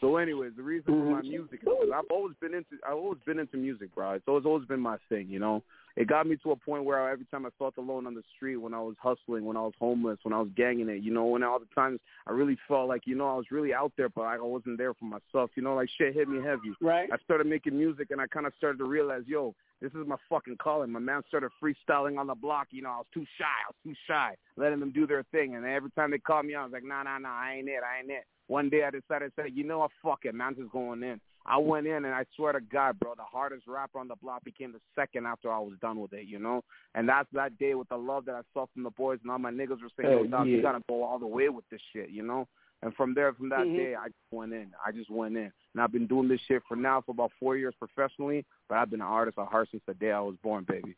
So, 0.01 0.17
anyways, 0.17 0.51
the 0.57 0.63
reason 0.63 0.85
for 0.85 0.91
my 0.91 1.19
mm-hmm. 1.19 1.29
music 1.29 1.53
is 1.53 1.59
because 1.61 1.87
I've 1.95 2.11
always 2.11 2.35
been 2.41 2.53
into 2.53 2.75
I've 2.85 2.97
always 2.97 3.19
been 3.25 3.39
into 3.39 3.57
music, 3.57 3.95
bro. 3.95 4.11
It's 4.11 4.27
always 4.27 4.45
always 4.45 4.65
been 4.65 4.81
my 4.81 4.97
thing. 5.07 5.29
You 5.29 5.39
know, 5.39 5.63
it 5.95 6.07
got 6.07 6.25
me 6.25 6.37
to 6.43 6.51
a 6.51 6.55
point 6.55 6.85
where 6.85 7.09
every 7.09 7.25
time 7.25 7.45
I 7.45 7.49
felt 7.59 7.77
alone 7.77 8.07
on 8.07 8.15
the 8.15 8.23
street, 8.35 8.57
when 8.57 8.73
I 8.73 8.81
was 8.81 8.95
hustling, 8.99 9.45
when 9.45 9.57
I 9.57 9.61
was 9.61 9.73
homeless, 9.79 10.17
when 10.23 10.33
I 10.33 10.39
was 10.39 10.49
ganging 10.55 10.89
it, 10.89 11.03
you 11.03 11.13
know, 11.13 11.25
when 11.25 11.43
all 11.43 11.59
the 11.59 11.67
times 11.75 11.99
I 12.25 12.31
really 12.31 12.57
felt 12.67 12.87
like 12.87 13.03
you 13.05 13.15
know 13.15 13.27
I 13.27 13.35
was 13.35 13.51
really 13.51 13.73
out 13.73 13.91
there, 13.95 14.09
but 14.09 14.23
I 14.23 14.37
wasn't 14.39 14.77
there 14.77 14.93
for 14.93 15.05
myself. 15.05 15.51
You 15.55 15.63
know, 15.63 15.75
like 15.75 15.89
shit 15.97 16.13
hit 16.13 16.27
me 16.27 16.41
heavy. 16.43 16.73
Right. 16.81 17.09
I 17.11 17.17
started 17.23 17.47
making 17.47 17.77
music, 17.77 18.07
and 18.09 18.19
I 18.19 18.27
kind 18.27 18.47
of 18.47 18.53
started 18.57 18.79
to 18.79 18.85
realize, 18.85 19.23
yo, 19.27 19.53
this 19.81 19.91
is 19.91 20.07
my 20.07 20.15
fucking 20.29 20.57
calling. 20.57 20.91
My 20.91 20.99
man 20.99 21.21
started 21.27 21.51
freestyling 21.61 22.17
on 22.17 22.27
the 22.27 22.35
block. 22.35 22.67
You 22.71 22.81
know, 22.81 22.89
I 22.89 22.97
was 22.97 23.07
too 23.13 23.25
shy. 23.37 23.43
I 23.43 23.69
was 23.69 23.75
too 23.83 23.95
shy, 24.07 24.35
letting 24.55 24.79
them 24.79 24.91
do 24.91 25.05
their 25.05 25.23
thing. 25.31 25.55
And 25.55 25.65
every 25.65 25.91
time 25.91 26.11
they 26.11 26.17
called 26.17 26.45
me 26.45 26.55
I 26.55 26.63
was 26.63 26.71
like, 26.71 26.83
nah, 26.83 27.03
nah, 27.03 27.19
nah, 27.19 27.29
I 27.29 27.55
ain't 27.57 27.67
it. 27.67 27.81
I 27.83 27.99
ain't 27.99 28.09
it. 28.09 28.23
One 28.47 28.69
day 28.69 28.83
I 28.83 28.89
decided 28.89 29.31
to 29.35 29.41
say, 29.41 29.51
you 29.53 29.63
know 29.63 29.79
what, 29.79 29.91
fuck 30.01 30.19
it, 30.23 30.35
man, 30.35 30.55
just 30.55 30.71
going 30.71 31.03
in. 31.03 31.19
I 31.45 31.57
went 31.57 31.87
in, 31.87 32.05
and 32.05 32.13
I 32.13 32.25
swear 32.35 32.53
to 32.53 32.61
God, 32.61 32.99
bro, 32.99 33.15
the 33.15 33.23
hardest 33.23 33.67
rapper 33.67 33.99
on 33.99 34.07
the 34.07 34.15
block 34.15 34.43
became 34.43 34.71
the 34.71 34.79
second 34.95 35.25
after 35.25 35.51
I 35.51 35.59
was 35.59 35.73
done 35.81 35.99
with 35.99 36.13
it, 36.13 36.25
you 36.25 36.39
know? 36.39 36.63
And 36.95 37.07
that's 37.07 37.27
that 37.33 37.57
day 37.57 37.73
with 37.75 37.89
the 37.89 37.97
love 37.97 38.25
that 38.25 38.35
I 38.35 38.41
saw 38.53 38.65
from 38.73 38.83
the 38.83 38.91
boys, 38.91 39.19
and 39.23 39.31
all 39.31 39.39
my 39.39 39.51
niggas 39.51 39.81
were 39.81 39.89
saying, 39.97 40.11
yo, 40.11 40.19
Hell 40.19 40.27
dog, 40.27 40.47
yeah. 40.47 40.55
you 40.55 40.61
got 40.61 40.71
to 40.73 40.83
go 40.87 41.03
all 41.03 41.19
the 41.19 41.27
way 41.27 41.49
with 41.49 41.65
this 41.69 41.81
shit, 41.91 42.09
you 42.11 42.23
know? 42.23 42.47
And 42.81 42.93
from 42.95 43.13
there, 43.13 43.33
from 43.33 43.49
that 43.49 43.67
Mhm. 43.67 43.75
day, 43.75 43.95
I 43.95 44.07
just 44.07 44.31
went 44.31 44.53
in. 44.53 44.73
I 44.85 44.91
just 44.91 45.09
went 45.09 45.37
in. 45.37 45.51
And 45.73 45.81
I've 45.81 45.91
been 45.91 46.07
doing 46.07 46.27
this 46.27 46.41
shit 46.41 46.63
for 46.67 46.75
now 46.75 47.01
for 47.01 47.11
about 47.11 47.31
four 47.39 47.55
years 47.55 47.75
professionally, 47.75 48.45
but 48.67 48.77
I've 48.77 48.89
been 48.89 49.01
an 49.01 49.07
artist 49.07 49.37
at 49.37 49.47
heart 49.47 49.69
since 49.71 49.83
the 49.85 49.93
day 49.93 50.11
I 50.11 50.19
was 50.19 50.35
born, 50.43 50.65
baby. 50.65 50.95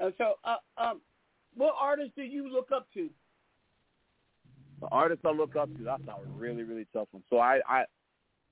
Uh, 0.00 0.10
so, 0.18 0.34
uh, 0.44 0.56
um, 0.76 1.00
what 1.54 1.74
artists 1.78 2.14
do 2.16 2.22
you 2.22 2.48
look 2.48 2.70
up 2.72 2.88
to? 2.94 3.08
The 4.80 4.88
artists 4.88 5.24
I 5.24 5.30
look 5.30 5.54
up 5.56 5.70
to, 5.76 5.84
that's 5.84 6.02
a 6.08 6.14
really, 6.36 6.64
really 6.64 6.86
tough 6.92 7.08
one. 7.12 7.22
So 7.30 7.38
I, 7.38 7.60
I, 7.68 7.84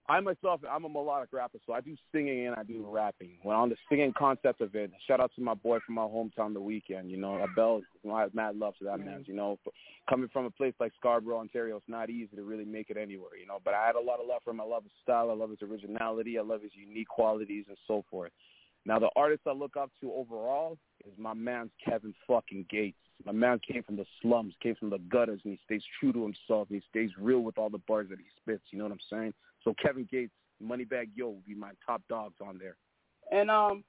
I 0.08 0.18
myself, 0.20 0.60
I'm 0.68 0.84
a 0.84 0.88
melodic 0.88 1.28
rapper, 1.32 1.58
so 1.64 1.72
I 1.72 1.80
do 1.80 1.96
singing 2.12 2.46
and 2.46 2.56
I 2.56 2.64
do 2.64 2.84
rapping. 2.88 3.38
When 3.42 3.54
on 3.54 3.68
the 3.68 3.76
singing 3.88 4.12
concept 4.18 4.60
of 4.60 4.74
it, 4.74 4.90
shout 5.06 5.20
out 5.20 5.30
to 5.36 5.42
my 5.42 5.54
boy 5.54 5.78
from 5.86 5.94
my 5.94 6.02
hometown, 6.02 6.54
The 6.54 6.60
Weeknd. 6.60 7.08
You 7.08 7.18
know, 7.18 7.42
Abel, 7.42 7.82
you 8.02 8.10
know, 8.10 8.16
I 8.16 8.22
have 8.22 8.34
mad 8.34 8.56
love 8.56 8.74
to 8.78 8.84
that 8.86 8.98
man. 8.98 9.20
Mm. 9.20 9.28
You 9.28 9.34
know, 9.34 9.58
coming 10.10 10.28
from 10.32 10.44
a 10.44 10.50
place 10.50 10.74
like 10.80 10.92
Scarborough, 10.98 11.38
Ontario, 11.38 11.76
it's 11.76 11.88
not 11.88 12.10
easy 12.10 12.34
to 12.34 12.42
really 12.42 12.64
make 12.64 12.90
it 12.90 12.96
anywhere. 12.96 13.36
You 13.40 13.46
know, 13.46 13.58
but 13.64 13.74
I 13.74 13.86
had 13.86 13.94
a 13.94 14.00
lot 14.00 14.18
of 14.18 14.26
love 14.26 14.40
for 14.44 14.50
him. 14.50 14.60
I 14.60 14.64
love 14.64 14.82
his 14.82 14.92
style. 15.02 15.30
I 15.30 15.34
love 15.34 15.50
his 15.50 15.62
originality. 15.62 16.36
I 16.36 16.42
love 16.42 16.62
his 16.62 16.72
unique 16.74 17.08
qualities 17.08 17.66
and 17.68 17.78
so 17.86 18.04
forth. 18.10 18.32
Now, 18.84 18.98
the 18.98 19.10
artist 19.14 19.42
I 19.46 19.52
look 19.52 19.76
up 19.76 19.90
to 20.00 20.12
overall 20.12 20.76
is 21.06 21.12
my 21.16 21.34
man's 21.34 21.70
Kevin 21.84 22.12
fucking 22.26 22.66
Gates. 22.68 22.96
My 23.24 23.32
man 23.32 23.60
came 23.60 23.82
from 23.84 23.96
the 23.96 24.06
slums, 24.20 24.54
came 24.62 24.74
from 24.74 24.90
the 24.90 24.98
gutters, 24.98 25.40
and 25.44 25.52
he 25.52 25.60
stays 25.64 25.82
true 26.00 26.12
to 26.12 26.22
himself. 26.22 26.68
He 26.68 26.82
stays 26.90 27.10
real 27.18 27.40
with 27.40 27.56
all 27.58 27.70
the 27.70 27.78
bars 27.86 28.08
that 28.10 28.18
he 28.18 28.24
spits. 28.40 28.64
You 28.70 28.78
know 28.78 28.84
what 28.84 28.92
I'm 28.92 28.98
saying? 29.10 29.34
So 29.62 29.74
Kevin 29.80 30.08
Gates, 30.10 30.32
Moneybagg 30.62 31.08
Yo 31.14 31.26
will 31.28 31.42
be 31.46 31.54
my 31.54 31.70
top 31.86 32.02
dogs 32.08 32.34
on 32.44 32.58
there. 32.58 32.76
And 33.30 33.50
um, 33.50 33.84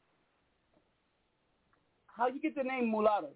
how 2.08 2.28
you 2.28 2.40
get 2.40 2.56
the 2.56 2.64
name 2.64 2.92
Mulatto? 2.92 3.30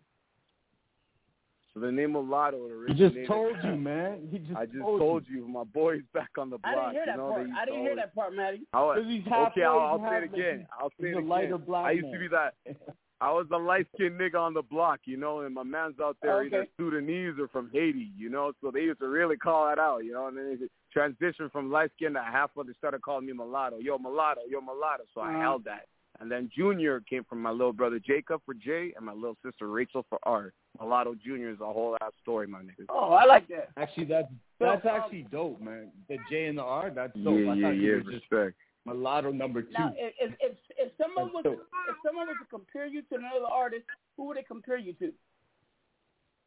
So 1.73 1.79
the 1.81 1.91
name 1.91 2.13
Mulatto 2.13 2.69
He 2.87 2.93
just 2.93 3.15
told 3.27 3.55
you, 3.63 3.75
man. 3.75 4.27
He 4.31 4.39
just 4.39 4.55
I 4.57 4.65
just 4.65 4.79
told, 4.79 4.99
told 4.99 5.23
you. 5.27 5.47
My 5.47 5.63
boy's 5.63 6.01
back 6.13 6.29
on 6.37 6.49
the 6.49 6.57
block. 6.59 6.73
I 6.73 6.73
block. 6.75 6.91
didn't 6.91 6.93
hear 6.93 7.01
you 7.01 7.05
that 7.11 7.17
know, 7.17 7.29
part. 7.29 7.47
I 7.59 7.65
didn't 7.65 7.81
hear 7.81 7.95
that 7.95 8.15
part, 8.15 8.33
Matty. 8.35 8.67
I 8.73 8.81
was, 8.83 8.97
'Cause 8.97 9.05
he's 9.07 9.21
okay, 9.21 9.29
halfway, 9.31 9.63
I'll, 9.63 9.79
I'll 9.79 10.09
say 10.11 10.17
it 10.17 10.23
again. 10.23 10.67
I'll 10.79 10.89
say 11.01 11.07
he's 11.07 11.17
it 11.17 11.23
a 11.23 11.25
lighter 11.25 11.55
again. 11.55 11.65
black 11.65 11.85
I 11.85 11.91
used 11.91 12.05
to 12.05 12.11
man. 12.11 12.19
be 12.19 12.27
that. 12.29 12.53
I 13.19 13.31
was 13.31 13.47
the 13.49 13.57
light 13.57 13.87
skinned 13.95 14.19
nigga 14.19 14.35
on 14.39 14.53
the 14.53 14.61
block, 14.61 14.99
you 15.05 15.17
know, 15.17 15.39
and 15.41 15.55
my 15.55 15.63
man's 15.63 15.99
out 15.99 16.17
there 16.21 16.37
Okay. 16.41 16.47
either 16.55 16.67
Sudanese 16.77 17.33
or 17.39 17.47
from 17.47 17.69
Haiti, 17.73 18.11
you 18.15 18.29
know, 18.29 18.51
so 18.61 18.69
they 18.69 18.81
used 18.81 18.99
to 18.99 19.07
really 19.07 19.37
call 19.37 19.65
that 19.67 19.79
out, 19.79 20.03
you 20.05 20.13
know, 20.13 20.27
and 20.27 20.37
then 20.37 20.59
it 20.61 20.71
transitioned 20.95 21.51
from 21.51 21.71
light 21.71 21.89
skinned 21.95 22.13
to 22.15 22.21
half 22.21 22.51
of 22.55 22.67
they 22.67 22.73
started 22.73 23.01
calling 23.01 23.25
me 23.25 23.33
mulatto, 23.33 23.79
yo 23.79 23.97
mulatto, 23.97 24.41
yo 24.47 24.61
mulatto, 24.61 25.03
so 25.13 25.21
I 25.21 25.29
Uh-huh. 25.31 25.41
held 25.41 25.63
that. 25.65 25.85
And 26.19 26.31
then 26.31 26.49
Junior 26.55 26.99
came 27.01 27.23
from 27.25 27.41
my 27.43 27.51
little 27.51 27.73
brother 27.73 27.99
Jacob 27.99 28.41
for 28.45 28.53
J 28.55 28.93
and 28.95 29.05
my 29.05 29.13
little 29.13 29.37
sister 29.45 29.67
Rachel 29.67 30.03
for 30.09 30.17
R. 30.23 30.51
Mulatto 30.79 31.13
Junior 31.15 31.49
is 31.51 31.59
a 31.59 31.65
whole 31.65 31.95
ass 32.01 32.11
story, 32.21 32.47
my 32.47 32.61
nigga. 32.61 32.85
Oh, 32.89 33.11
I 33.13 33.25
like 33.25 33.47
that. 33.49 33.69
Actually, 33.77 34.05
that's 34.05 34.27
that's 34.59 34.83
um, 34.85 34.91
actually 34.95 35.27
dope, 35.31 35.61
man. 35.61 35.91
The 36.09 36.17
J 36.29 36.45
and 36.47 36.57
the 36.57 36.63
R, 36.63 36.89
that's 36.89 37.13
dope. 37.23 37.37
yeah, 37.39 37.51
I 37.51 37.55
yeah, 37.55 37.69
yeah, 37.71 37.91
were 37.93 37.99
just 38.11 38.25
respect. 38.31 38.55
Mulatto 38.87 39.31
number 39.31 39.61
two. 39.61 39.71
Now, 39.71 39.93
if 39.97 40.33
if 40.39 40.57
if, 40.77 40.91
someone 41.01 41.33
was 41.33 41.43
dope. 41.43 41.67
if 41.89 41.95
someone 42.05 42.27
was 42.27 42.37
to 42.41 42.47
compare 42.49 42.87
you 42.87 43.01
to 43.03 43.15
another 43.15 43.45
artist, 43.51 43.83
who 44.15 44.25
would 44.25 44.37
they 44.37 44.43
compare 44.43 44.77
you 44.77 44.93
to? 44.93 45.11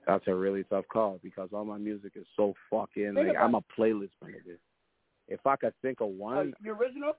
That's 0.07 0.27
a 0.27 0.35
really 0.35 0.65
tough 0.65 0.87
call 0.93 1.21
because 1.23 1.51
all 1.53 1.65
my 1.65 1.79
music 1.79 2.13
is 2.17 2.27
so 2.37 2.55
fucking 2.71 3.15
like 3.15 3.37
I'm 3.39 3.55
a 3.55 3.63
playlist 3.79 4.11
nigga. 4.25 4.57
If 5.29 5.47
I 5.47 5.57
could 5.57 5.75
think 5.83 6.01
of 6.01 6.09
Uh, 6.09 6.11
one, 6.13 6.55
your 6.63 6.75
original? 6.77 7.13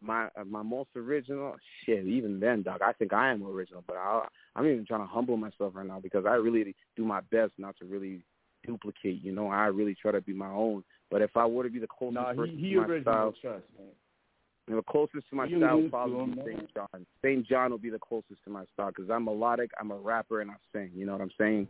my 0.00 0.28
uh, 0.36 0.44
my 0.44 0.62
most 0.62 0.90
original 0.96 1.56
shit. 1.84 2.06
Even 2.06 2.40
then, 2.40 2.62
dog, 2.62 2.80
I 2.82 2.92
think 2.92 3.12
I 3.12 3.30
am 3.30 3.46
original, 3.46 3.84
but 3.86 3.96
I 3.96 4.26
I'm 4.56 4.66
even 4.66 4.86
trying 4.86 5.00
to 5.00 5.06
humble 5.06 5.36
myself 5.36 5.74
right 5.74 5.86
now 5.86 6.00
because 6.00 6.24
I 6.26 6.34
really 6.34 6.74
do 6.96 7.04
my 7.04 7.20
best 7.30 7.52
not 7.58 7.76
to 7.78 7.84
really 7.84 8.22
duplicate. 8.66 9.22
You 9.22 9.32
know, 9.32 9.48
I 9.48 9.66
really 9.66 9.94
try 9.94 10.12
to 10.12 10.20
be 10.20 10.32
my 10.32 10.50
own. 10.50 10.82
But 11.10 11.22
if 11.22 11.36
I 11.36 11.44
were 11.46 11.64
to 11.64 11.70
be 11.70 11.78
the 11.78 11.86
closest 11.86 12.14
Nah, 12.14 12.32
person 12.34 12.56
he 12.56 12.68
he 12.68 12.74
to 12.74 12.80
my 12.80 13.00
style, 13.02 13.34
Trust, 13.40 13.64
man. 13.76 13.88
you 14.68 14.74
know, 14.76 14.82
closest 14.82 15.28
to 15.30 15.36
my 15.36 15.46
You 15.46 15.58
style 15.58 15.82
probably 15.90 16.32
be. 16.32 16.42
SAINt 16.42 16.70
JHN. 16.74 17.06
SAINt 17.22 17.48
JHN 17.48 17.70
will 17.70 17.78
be 17.78 17.90
the 17.90 17.98
closest 17.98 18.42
to 18.44 18.50
my 18.50 18.64
style 18.72 18.88
because 18.94 19.10
I'm 19.10 19.24
melodic, 19.24 19.70
I'm 19.80 19.90
a 19.90 19.96
rapper, 19.96 20.40
and 20.40 20.50
I 20.50 20.54
sing. 20.72 20.90
You 20.94 21.06
know 21.06 21.12
what 21.12 21.20
I'm 21.20 21.32
saying? 21.36 21.68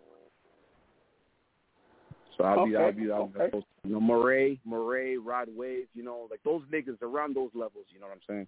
So 2.37 2.45
I'll 2.45 2.67
be, 2.67 2.77
I'll 2.77 2.93
be, 2.93 3.11
I'll 3.11 3.27
be 3.27 3.39
okay. 3.39 3.67
You 3.85 3.93
know, 3.93 4.01
Morray, 4.01 4.59
Morray, 4.67 5.17
Rod 5.23 5.49
Wave, 5.55 5.87
you 5.95 6.03
know, 6.03 6.27
like 6.31 6.43
those 6.43 6.62
niggas 6.73 7.01
around 7.03 7.35
those 7.35 7.51
levels. 7.55 7.87
You 7.93 8.01
know 8.01 8.07
what 8.07 8.15
I'm 8.15 8.21
saying? 8.29 8.47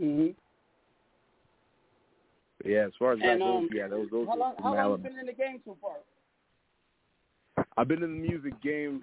Mm-hmm. 0.00 0.30
Yeah, 2.68 2.86
as 2.86 2.92
far 2.98 3.12
as 3.12 3.20
that 3.20 3.28
And 3.28 3.40
goes, 3.40 3.62
um, 3.62 3.68
yeah, 3.72 3.88
those 3.88 4.08
those. 4.10 4.26
how 4.26 4.36
long 4.36 4.54
how 4.62 4.74
long 4.74 4.90
you 4.90 5.08
been 5.08 5.18
in 5.18 5.26
the 5.26 5.32
game 5.32 5.60
so 5.64 5.76
far? 5.80 5.96
I've 7.78 7.86
been 7.86 8.02
in 8.02 8.10
the 8.20 8.28
music 8.28 8.60
game, 8.60 9.02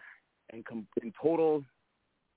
and 0.52 0.66
com- 0.66 0.86
in 1.02 1.14
total, 1.22 1.64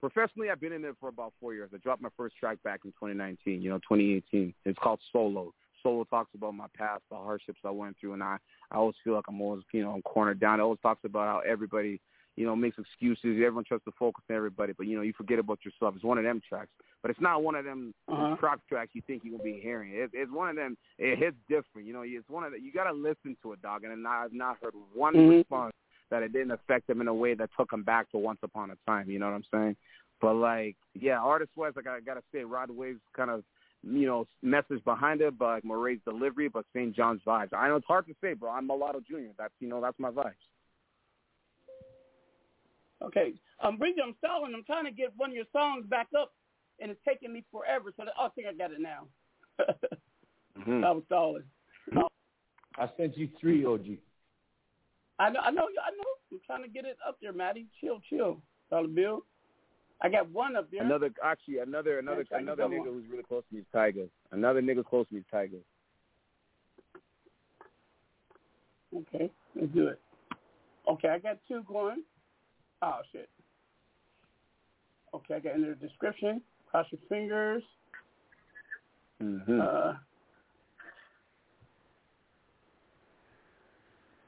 professionally, 0.00 0.50
I've 0.50 0.60
been 0.60 0.72
in 0.72 0.84
it 0.84 0.94
for 1.00 1.08
about 1.08 1.32
four 1.40 1.52
years. 1.52 1.70
I 1.74 1.78
dropped 1.78 2.00
my 2.00 2.10
first 2.16 2.36
track 2.36 2.58
back 2.62 2.80
in 2.84 2.92
2019. 2.92 3.60
You 3.60 3.70
know, 3.70 3.78
2018. 3.78 4.54
It's 4.64 4.78
called 4.78 5.00
Solo. 5.12 5.52
Solo 5.82 6.04
talks 6.04 6.30
about 6.34 6.54
my 6.54 6.66
past, 6.76 7.02
the 7.10 7.16
hardships 7.16 7.58
I 7.64 7.70
went 7.70 7.96
through, 8.00 8.12
and 8.12 8.22
I, 8.22 8.36
I 8.70 8.76
always 8.76 8.94
feel 9.02 9.14
like 9.14 9.24
I'm 9.28 9.40
always, 9.40 9.62
you 9.72 9.82
know, 9.82 9.90
I'm 9.92 10.02
cornered 10.02 10.38
down. 10.40 10.60
It 10.60 10.62
always 10.62 10.80
talks 10.80 11.04
about 11.04 11.26
how 11.26 11.40
everybody, 11.48 12.00
you 12.36 12.46
know, 12.46 12.54
makes 12.56 12.78
excuses. 12.78 13.24
Everyone 13.24 13.64
tries 13.64 13.82
to 13.84 13.92
focus 13.98 14.22
on 14.30 14.36
everybody, 14.36 14.74
but 14.76 14.86
you 14.86 14.96
know, 14.96 15.02
you 15.02 15.12
forget 15.16 15.38
about 15.40 15.58
yourself. 15.64 15.94
It's 15.96 16.04
one 16.04 16.18
of 16.18 16.24
them 16.24 16.40
tracks, 16.48 16.70
but 17.02 17.10
it's 17.10 17.20
not 17.20 17.42
one 17.42 17.56
of 17.56 17.64
them 17.64 17.94
Uh-huh. 18.08 18.36
crop 18.36 18.60
tracks 18.68 18.90
you 18.94 19.02
think 19.06 19.22
you're 19.24 19.32
gonna 19.38 19.42
be 19.42 19.60
hearing. 19.60 19.92
It, 19.92 20.10
it's 20.12 20.30
one 20.32 20.48
of 20.48 20.56
them. 20.56 20.76
It 20.98 21.18
hits 21.18 21.36
different. 21.48 21.86
You 21.86 21.92
know, 21.94 22.02
it's 22.04 22.28
one 22.28 22.44
of 22.44 22.52
the, 22.52 22.60
you 22.60 22.72
gotta 22.72 22.92
listen 22.92 23.36
to 23.42 23.52
it, 23.52 23.62
dog. 23.62 23.82
And 23.84 24.06
I've 24.06 24.32
not 24.32 24.56
heard 24.62 24.74
one 24.94 25.14
Mhm. 25.14 25.38
response 25.38 25.74
that 26.10 26.22
it 26.22 26.32
didn't 26.32 26.52
affect 26.52 26.86
them 26.86 27.00
in 27.00 27.08
a 27.08 27.14
way 27.14 27.34
that 27.34 27.50
took 27.56 27.70
them 27.70 27.82
back 27.82 28.10
to 28.10 28.18
once 28.18 28.40
upon 28.42 28.70
a 28.70 28.76
time. 28.86 29.10
You 29.10 29.18
know 29.18 29.26
what 29.26 29.34
I'm 29.34 29.44
saying? 29.52 29.76
But 30.20 30.34
like, 30.34 30.76
yeah, 30.94 31.18
artist 31.18 31.50
wise, 31.56 31.72
like 31.76 31.86
I 31.86 32.00
gotta 32.00 32.22
say, 32.32 32.44
Rod 32.44 32.70
Wave's 32.70 33.00
kind 33.14 33.30
of 33.30 33.44
you 33.82 34.06
know, 34.06 34.26
message 34.42 34.82
behind 34.84 35.20
it, 35.20 35.38
but 35.38 35.46
like 35.46 35.64
Morray's 35.64 36.00
delivery, 36.04 36.48
but 36.48 36.64
SAINt 36.74 36.96
JHN's 36.96 37.22
vibes. 37.26 37.52
I 37.52 37.68
know 37.68 37.76
it's 37.76 37.86
hard 37.86 38.06
to 38.06 38.14
say, 38.20 38.34
bro. 38.34 38.50
I'm 38.50 38.66
Mulatto 38.66 39.00
Junior. 39.08 39.30
That's 39.38 39.52
you 39.60 39.68
know, 39.68 39.80
that's 39.80 39.98
my 39.98 40.10
vibes. 40.10 40.32
Okay. 43.02 43.34
Um, 43.62 43.76
Bridget, 43.76 44.02
I'm 44.04 44.14
stalling. 44.18 44.52
I'm 44.54 44.64
trying 44.64 44.84
to 44.84 44.90
get 44.90 45.12
one 45.16 45.30
of 45.30 45.36
your 45.36 45.44
songs 45.52 45.86
back 45.86 46.08
up, 46.20 46.32
and 46.80 46.90
it's 46.90 47.00
taking 47.06 47.32
me 47.32 47.44
forever. 47.52 47.92
So 47.96 48.04
that, 48.04 48.14
oh, 48.18 48.26
I 48.26 48.28
think 48.30 48.48
I 48.48 48.52
got 48.52 48.72
it 48.72 48.80
now. 48.80 49.06
Mhm. 50.58 50.84
I 50.84 50.90
was 50.90 51.04
stalling. 51.06 51.44
I 52.76 52.88
sent 52.96 53.16
you 53.16 53.28
three, 53.40 53.64
OG. 53.64 53.98
I 55.18 55.30
know, 55.30 55.40
I 55.40 55.50
know, 55.50 55.62
I 55.62 55.90
know. 55.96 56.04
I'm 56.30 56.40
trying 56.46 56.62
to 56.62 56.68
get 56.68 56.84
it 56.84 56.96
up 57.06 57.18
there, 57.20 57.32
Matty. 57.32 57.66
Chill, 57.80 58.00
chill. 58.08 58.38
Dollar 58.70 58.88
Bill. 58.88 59.22
I 60.00 60.08
got 60.08 60.30
one 60.30 60.54
up 60.54 60.70
there. 60.70 60.84
Another 60.84 61.10
actually 61.24 61.58
another 61.58 61.98
another 61.98 62.22
to 62.24 62.36
another 62.36 62.64
nigga 62.64 62.84
who's 62.84 63.04
really 63.10 63.24
close 63.24 63.42
to 63.48 63.54
me 63.54 63.62
is 63.62 63.66
Tiger. 63.72 64.06
Another 64.30 64.62
nigga 64.62 64.84
close 64.84 65.08
to 65.08 65.14
me 65.14 65.20
is 65.20 65.26
Tiger. 65.30 65.58
Okay, 68.94 69.30
let's 69.56 69.72
do 69.72 69.88
it. 69.88 70.00
Okay, 70.88 71.08
I 71.08 71.18
got 71.18 71.38
two 71.48 71.64
going. 71.66 72.04
Oh 72.80 73.00
shit. 73.10 73.28
Okay, 75.14 75.34
I 75.34 75.38
got 75.40 75.56
in 75.56 75.62
the 75.62 75.74
description. 75.74 76.42
Cross 76.70 76.86
your 76.92 77.00
fingers. 77.08 77.62
Mm-hmm. 79.22 79.60
Uh, 79.60 79.94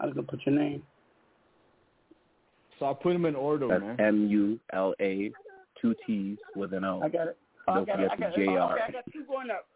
I 0.01 0.07
was 0.07 0.15
gonna 0.15 0.27
put 0.27 0.41
your 0.47 0.55
name. 0.55 0.83
So 2.79 2.87
I 2.87 2.95
put 2.95 3.13
them 3.13 3.27
in 3.27 3.37
order, 3.37 3.69
That's 3.69 3.83
man. 3.83 4.01
M 4.01 4.27
U 4.29 4.59
L 4.73 4.95
A, 5.01 5.31
two 5.81 5.95
T's 6.07 6.39
with 6.57 6.73
an 6.73 6.85
O. 6.85 7.03
I 7.03 7.09
got 7.09 7.29
it. 7.29 7.39
Oh, 7.69 7.73
I 7.73 7.77
Don't 7.77 7.87
got 7.87 8.01
it. 8.01 8.11
I 8.11 8.17
got 8.17 8.39
it. 8.39 8.49
Oh, 8.49 8.53
JR. 8.55 8.73
okay, 8.73 8.83
I 8.89 8.91
got 8.93 9.05
two 9.13 9.25
going 9.25 9.51
up. 9.51 9.67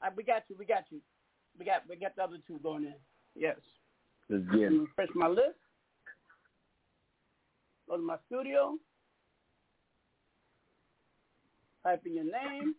I, 0.00 0.08
we 0.16 0.22
got 0.22 0.44
you. 0.48 0.56
We 0.58 0.64
got 0.64 0.84
you. 0.90 1.00
We 1.58 1.64
got 1.64 1.82
we 1.88 1.96
got 1.96 2.14
the 2.14 2.22
other 2.22 2.38
two 2.46 2.58
going 2.62 2.84
in. 2.84 2.94
Yes. 3.34 3.56
Let's 4.28 4.44
Let 4.50 4.52
get 4.60 4.70
me 4.70 4.76
it. 4.76 4.80
refresh 4.80 5.08
my 5.14 5.28
list. 5.28 5.58
Go 7.88 7.96
to 7.96 8.02
my 8.02 8.16
studio. 8.26 8.76
Type 11.82 12.02
in 12.06 12.14
your 12.14 12.24
name. 12.24 12.74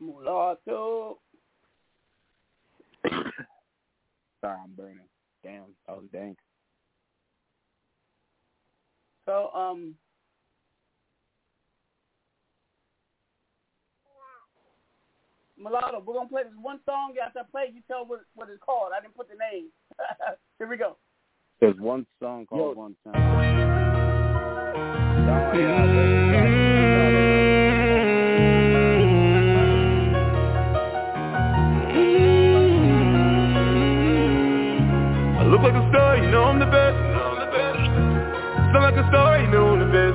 Mulatto. 0.00 1.18
Sorry, 4.40 4.58
I'm 4.62 4.72
burning. 4.76 4.98
Damn, 5.42 5.62
that 5.86 5.96
was 5.96 6.06
dank. 6.12 6.38
So 9.26 9.50
um. 9.54 9.94
Mulatto, 15.58 16.02
we're 16.06 16.14
gonna 16.14 16.28
play 16.28 16.42
this 16.44 16.52
one 16.60 16.80
song. 16.86 17.14
After 17.22 17.40
I 17.40 17.42
play, 17.50 17.70
you 17.72 17.82
tell 17.86 18.06
what 18.06 18.20
what 18.34 18.48
it's 18.48 18.62
called. 18.64 18.92
I 18.96 19.00
didn't 19.00 19.14
put 19.14 19.28
the 19.28 19.36
name. 19.36 19.66
Here 20.58 20.68
we 20.68 20.76
go. 20.78 20.96
There's 21.60 21.78
one 21.78 22.06
song 22.18 22.46
called 22.46 22.76
One 22.76 22.96
Time. 23.04 23.14
Sound 38.72 38.84
like 38.84 39.04
a 39.04 39.08
star, 39.08 39.42
you 39.42 39.48
know 39.48 39.70
I'm 39.70 39.80
the 39.80 39.86
best. 39.86 40.14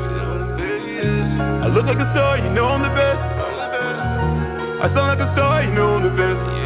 I 1.66 1.68
look 1.68 1.86
like 1.86 1.98
a 1.98 2.10
star, 2.14 2.38
you 2.38 2.50
know 2.52 2.68
I'm 2.68 2.82
the 2.82 2.88
best. 2.88 3.20
I 4.80 4.88
sound 4.96 5.08
like 5.12 5.20
a 5.20 5.34
star, 5.34 5.64
you 5.64 5.74
know 5.74 5.96
I'm 5.96 6.04
the 6.04 6.10
best. 6.16 6.65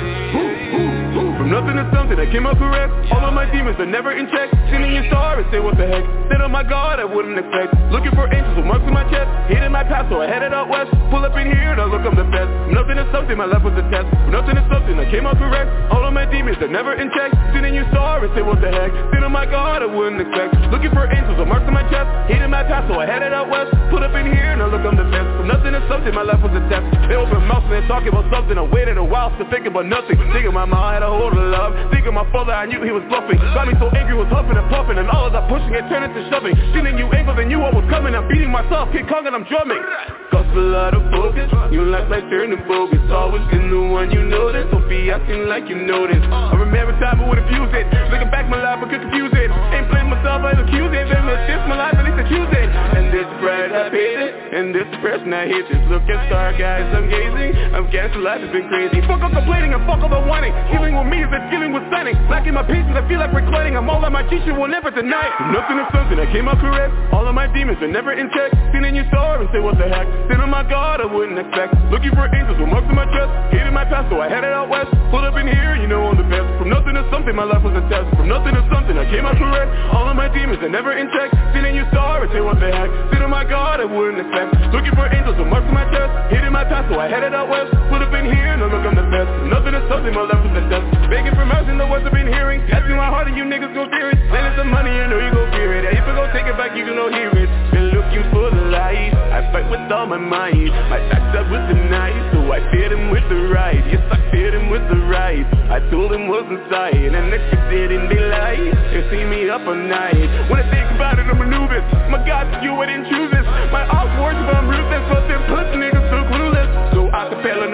From 1.49 1.65
nothing 1.65 1.81
to 1.81 1.85
something, 1.89 2.13
I 2.21 2.29
came 2.29 2.45
out 2.45 2.61
correct. 2.61 2.93
All 3.09 3.25
of 3.25 3.33
my 3.33 3.49
demons 3.49 3.73
are 3.81 3.89
never 3.89 4.13
in 4.13 4.29
check. 4.29 4.53
Sending 4.69 4.93
your 4.93 5.01
star 5.09 5.41
and 5.41 5.49
say 5.49 5.57
what 5.57 5.81
the 5.81 5.89
heck. 5.89 6.05
Said, 6.29 6.45
oh 6.45 6.47
my 6.47 6.61
god, 6.61 7.01
I 7.01 7.09
wouldn't 7.09 7.41
expect. 7.41 7.73
Looking 7.89 8.13
for 8.13 8.29
angels 8.29 8.53
with 8.53 8.69
marks 8.69 8.85
in 8.85 8.93
my 8.93 9.01
chest. 9.09 9.25
Hitting 9.49 9.73
my 9.73 9.81
path, 9.81 10.05
so 10.13 10.21
I 10.21 10.29
headed 10.29 10.53
out 10.53 10.69
west. 10.69 10.93
Pull 11.09 11.25
up 11.25 11.33
in 11.41 11.49
here 11.49 11.73
and 11.73 11.81
I 11.81 11.89
look, 11.89 12.05
I'm 12.05 12.13
the 12.13 12.29
best. 12.29 12.53
From 12.69 12.77
nothing 12.77 13.01
to 13.01 13.05
something, 13.09 13.33
my 13.33 13.49
life 13.49 13.65
was 13.65 13.73
a 13.81 13.85
test. 13.89 14.13
From 14.13 14.29
nothing 14.29 14.61
to 14.61 14.63
something, 14.69 14.93
I 15.01 15.09
came 15.09 15.25
out 15.25 15.41
correct. 15.41 15.73
All 15.89 16.05
of 16.05 16.13
my 16.13 16.29
demons 16.29 16.61
are 16.61 16.69
never 16.69 16.93
in 16.93 17.09
check. 17.17 17.33
Sending 17.49 17.73
your 17.73 17.89
star 17.89 18.21
and 18.21 18.29
say 18.37 18.45
what 18.45 18.61
the 18.61 18.69
heck. 18.69 18.93
Said, 19.09 19.25
oh 19.25 19.33
my 19.33 19.49
god, 19.49 19.81
I 19.81 19.89
wouldn't 19.89 20.21
expect. 20.21 20.53
Looking 20.69 20.93
for 20.93 21.09
angels 21.09 21.33
with 21.33 21.49
marks 21.49 21.65
in 21.65 21.73
my 21.73 21.81
chest. 21.89 22.29
Hitting 22.29 22.53
my 22.53 22.61
path, 22.61 22.85
so 22.85 23.01
I 23.01 23.09
headed 23.09 23.33
out 23.33 23.49
west. 23.49 23.73
Pull 23.89 24.05
up 24.05 24.13
in 24.13 24.29
here 24.29 24.53
and 24.53 24.61
I 24.61 24.69
look, 24.69 24.85
I'm 24.85 24.93
the 24.93 25.09
best. 25.09 25.25
From 25.39 25.47
nothing 25.47 25.71
to 25.71 25.79
something, 25.87 26.11
my 26.11 26.27
life 26.27 26.43
was 26.43 26.51
a 26.51 26.59
test. 26.67 26.83
They 27.07 27.15
open 27.15 27.39
mouth 27.47 27.63
and 27.71 27.87
talking 27.87 28.11
about 28.11 28.27
something. 28.27 28.59
I 28.59 28.65
waited 28.67 28.99
a 28.99 29.07
while, 29.07 29.31
still 29.39 29.47
thinking 29.47 29.71
about 29.71 29.87
nothing. 29.87 30.19
Thinking 30.35 30.51
my 30.51 30.67
mom 30.67 30.91
had 30.91 30.99
a 30.99 31.07
hold 31.07 31.31
of 31.31 31.47
love. 31.47 31.71
Thinking 31.95 32.11
my 32.11 32.27
father, 32.27 32.51
I 32.51 32.67
knew 32.67 32.83
he 32.83 32.91
was 32.91 33.07
bluffing. 33.07 33.39
Got 33.55 33.71
me 33.71 33.73
so 33.79 33.87
angry, 33.95 34.19
was 34.19 34.27
huffing 34.27 34.59
and 34.59 34.67
puffing. 34.67 34.99
And 34.99 35.07
all 35.07 35.31
of 35.31 35.33
that 35.39 35.47
pushing 35.47 35.71
it 35.71 35.87
turned 35.87 36.11
into 36.11 36.27
shoving. 36.27 36.59
Sending 36.75 36.99
you 36.99 37.07
angles 37.15 37.39
and 37.39 37.47
knew 37.47 37.63
what 37.63 37.71
was 37.71 37.87
coming. 37.87 38.19
I'm 38.19 38.27
beating 38.27 38.51
myself, 38.51 38.91
King 38.91 39.07
Kong 39.07 39.31
and 39.31 39.35
I'm 39.39 39.47
drumming. 39.47 39.79
Gospel 40.27 40.75
out 40.75 40.99
of 40.99 41.07
focus. 41.07 41.47
You 41.71 41.87
like 41.87 42.11
like 42.11 42.27
turning 42.27 42.59
bogus. 42.67 42.99
Always 43.07 43.47
been 43.47 43.71
the 43.71 43.79
one 43.79 44.11
you 44.11 44.27
this. 44.27 44.67
Don't 44.75 44.91
be 44.91 45.07
acting 45.07 45.47
like 45.47 45.71
you 45.71 45.79
this. 45.87 46.19
I 46.35 46.59
remember 46.59 46.99
time 46.99 47.23
I 47.23 47.23
would 47.23 47.39
abuse 47.39 47.71
it. 47.79 47.87
Looking 48.11 48.27
back 48.27 48.51
my 48.51 48.59
life, 48.59 48.83
I 48.83 48.91
could 48.91 49.07
confuse 49.07 49.31
it. 49.39 49.47
Ain't 49.47 49.87
playing 49.87 50.11
myself, 50.11 50.43
I 50.43 50.59
accuse 50.59 50.91
it. 50.91 50.98
Then 51.29 51.45
let's 51.45 51.69
my 51.69 51.77
life, 51.77 51.93
at 51.93 52.05
least 52.09 52.17
accuse 52.17 52.49
it. 52.49 52.69
And 52.73 53.13
this 53.13 53.29
pride 53.37 53.69
I 53.69 53.93
paid 53.93 54.17
it. 54.17 54.33
And 54.49 54.73
this 54.73 54.89
depression 54.89 55.29
I 55.29 55.45
hate 55.45 55.69
this. 55.69 55.77
Look 55.85 56.01
at 56.09 56.25
star 56.25 56.57
guys, 56.57 56.89
I'm 56.89 57.05
gazing. 57.05 57.53
I'm 57.69 57.85
cancer 57.93 58.17
life 58.17 58.41
has 58.41 58.49
been 58.49 58.65
crazy. 58.65 58.97
Fuck 59.05 59.21
up 59.21 59.29
complaining 59.29 59.77
and 59.77 59.85
fuck 59.85 60.01
all 60.01 60.09
the 60.09 60.25
whining. 60.25 60.49
Dealing 60.73 60.97
with 60.97 61.05
me 61.05 61.21
is 61.21 61.29
a 61.29 61.39
dealing 61.53 61.69
with 61.69 61.85
stunning. 61.93 62.17
Lacking 62.33 62.57
my 62.57 62.65
patience, 62.65 62.97
I 62.97 63.05
feel 63.05 63.21
like 63.21 63.29
reclining. 63.29 63.77
I'm 63.77 63.85
all 63.85 64.01
on 64.01 64.09
my 64.09 64.25
teacher 64.25 64.57
will 64.57 64.73
never 64.73 64.89
deny 64.89 65.29
it. 65.29 65.33
Nothing 65.53 65.77
to 65.77 65.85
something, 65.93 66.17
I 66.17 66.25
came 66.33 66.49
out 66.49 66.57
correct. 66.57 66.89
All 67.13 67.29
of 67.29 67.37
my 67.37 67.45
demons 67.45 67.77
are 67.85 67.93
never 67.93 68.17
in 68.17 68.25
check. 68.33 68.49
Seen 68.73 68.81
in 68.81 68.97
your 68.97 69.05
star 69.13 69.37
and 69.37 69.45
say 69.53 69.61
what 69.61 69.77
the 69.77 69.85
heck. 69.85 70.09
Sin 70.33 70.41
oh 70.41 70.49
my 70.49 70.65
god, 70.65 70.97
I 70.97 71.05
wouldn't 71.05 71.37
expect. 71.37 71.77
Looking 71.93 72.09
for 72.17 72.25
angels 72.25 72.57
with 72.57 72.73
marks 72.73 72.89
in 72.89 72.97
my 72.97 73.05
chest. 73.13 73.29
Hated 73.53 73.69
my 73.69 73.85
past, 73.85 74.09
so 74.09 74.17
I 74.17 74.33
headed 74.33 74.49
out 74.49 74.65
west. 74.65 74.89
Pulled 75.13 75.29
up 75.29 75.37
in 75.37 75.45
here, 75.45 75.77
you 75.77 75.85
know 75.85 76.09
I'm 76.09 76.17
the 76.17 76.25
best. 76.25 76.49
From 76.57 76.73
nothing 76.73 76.97
to 76.97 77.05
something, 77.13 77.37
my 77.37 77.45
life 77.45 77.61
was 77.61 77.77
a 77.77 77.85
test. 77.85 78.09
From 78.17 78.25
nothing 78.25 78.57
to 78.57 78.65
something, 78.73 78.97
I 78.97 79.05
came 79.05 79.29
out 79.29 79.37
correct. 79.37 79.69
All 79.93 80.09
of 80.09 80.17
my 80.17 80.25
demons 80.33 80.57
are 80.65 80.73
never 80.73 80.97
in 80.97 81.05
check. 81.13 81.18
Your 81.19 81.85
star 81.95 82.23
and 82.23 82.31
say 82.31 82.41
what 82.41 82.59
the 82.59 82.71
heck. 82.71 82.89
Oh 83.19 83.27
my 83.29 83.45
god, 83.45 83.79
I 83.79 83.85
wouldn't 83.85 84.19
expect. 84.19 84.51
Looking 84.73 84.91
for 84.97 85.05
angels 85.05 85.37
with 85.37 85.47
marks 85.47 85.69
my 85.69 85.85
chest. 85.93 86.11
Hated 86.33 86.49
my 86.49 86.65
past, 86.65 86.89
so 86.91 86.97
I 86.99 87.07
headed 87.07 87.31
out 87.31 87.47
west. 87.47 87.71
Up 87.71 88.15
in 88.15 88.25
here, 88.25 88.57
no 88.57 88.67
look 88.67 88.81
I'm 88.81 88.95
the 88.97 89.05
best. 89.05 89.29
Nothing 89.47 89.77
to 89.77 89.83
something, 89.85 90.15
my 90.15 90.25
life 90.25 90.41
was 90.43 90.55
the 90.55 90.63
test. 90.65 90.81
Begging 91.11 91.35
for 91.35 91.45
mercy, 91.45 91.75
the 91.77 91.85
words 91.85 92.07
I've 92.07 92.15
been 92.15 92.31
hearing. 92.31 92.65
Asking 92.73 92.97
my 92.97 93.05
heart 93.05 93.27
and 93.27 93.37
you 93.37 93.45
niggas 93.45 93.75
gon' 93.75 93.91
fear 93.93 94.09
it. 94.09 94.17
Spending 94.31 94.55
some 94.57 94.71
money, 94.73 94.89
I 94.89 95.05
know 95.11 95.19
you 95.21 95.29
gon' 95.29 95.51
fear 95.51 95.77
it. 95.77 95.93
If 95.93 96.03
I 96.03 96.15
gon' 96.15 96.31
take 96.33 96.47
it 96.49 96.57
back, 96.57 96.73
you 96.73 96.87
gon' 96.87 97.13
hear 97.13 97.29
it. 97.31 97.49
Been 97.69 97.91
looking 98.19 98.31
for 98.31 98.49
the 98.51 98.69
light. 98.69 99.13
I 99.13 99.51
fight 99.51 99.69
with 99.69 99.91
all 99.91 100.07
my 100.07 100.17
might. 100.17 100.53
My 100.89 100.99
back's 101.09 101.37
up 101.37 101.47
with 101.51 101.67
the 101.67 101.77
knife, 101.89 102.33
so 102.33 102.51
I 102.51 102.59
feared 102.71 102.91
him 102.91 103.11
with 103.11 103.23
the 103.29 103.47
right. 103.47 103.83
Yes, 103.87 104.03
I 104.11 104.19
feared 104.31 104.53
him 104.53 104.69
with 104.69 104.83
the 104.89 104.97
right. 105.07 105.45
I 105.69 105.79
told 105.89 106.11
him 106.11 106.27
what's 106.27 106.49
inside, 106.49 106.95
and 106.95 107.29
next 107.29 107.47
you 107.53 107.87
didn't 107.87 108.09
daylight. 108.09 108.73
They 108.91 109.03
see 109.09 109.23
me 109.25 109.49
up 109.49 109.61
all 109.61 109.75
night. 109.75 110.49
When 110.49 110.59
I 110.59 110.65
think 110.69 110.91
about 110.95 111.19
it, 111.19 111.27
I'm 111.27 111.37
maneuvers. 111.37 111.85
My 112.09 112.19
God, 112.25 112.47
you 112.63 112.73
didn't 112.85 113.07
choose 113.09 113.31
this. 113.31 113.45
My 113.71 113.85
off 113.87 114.09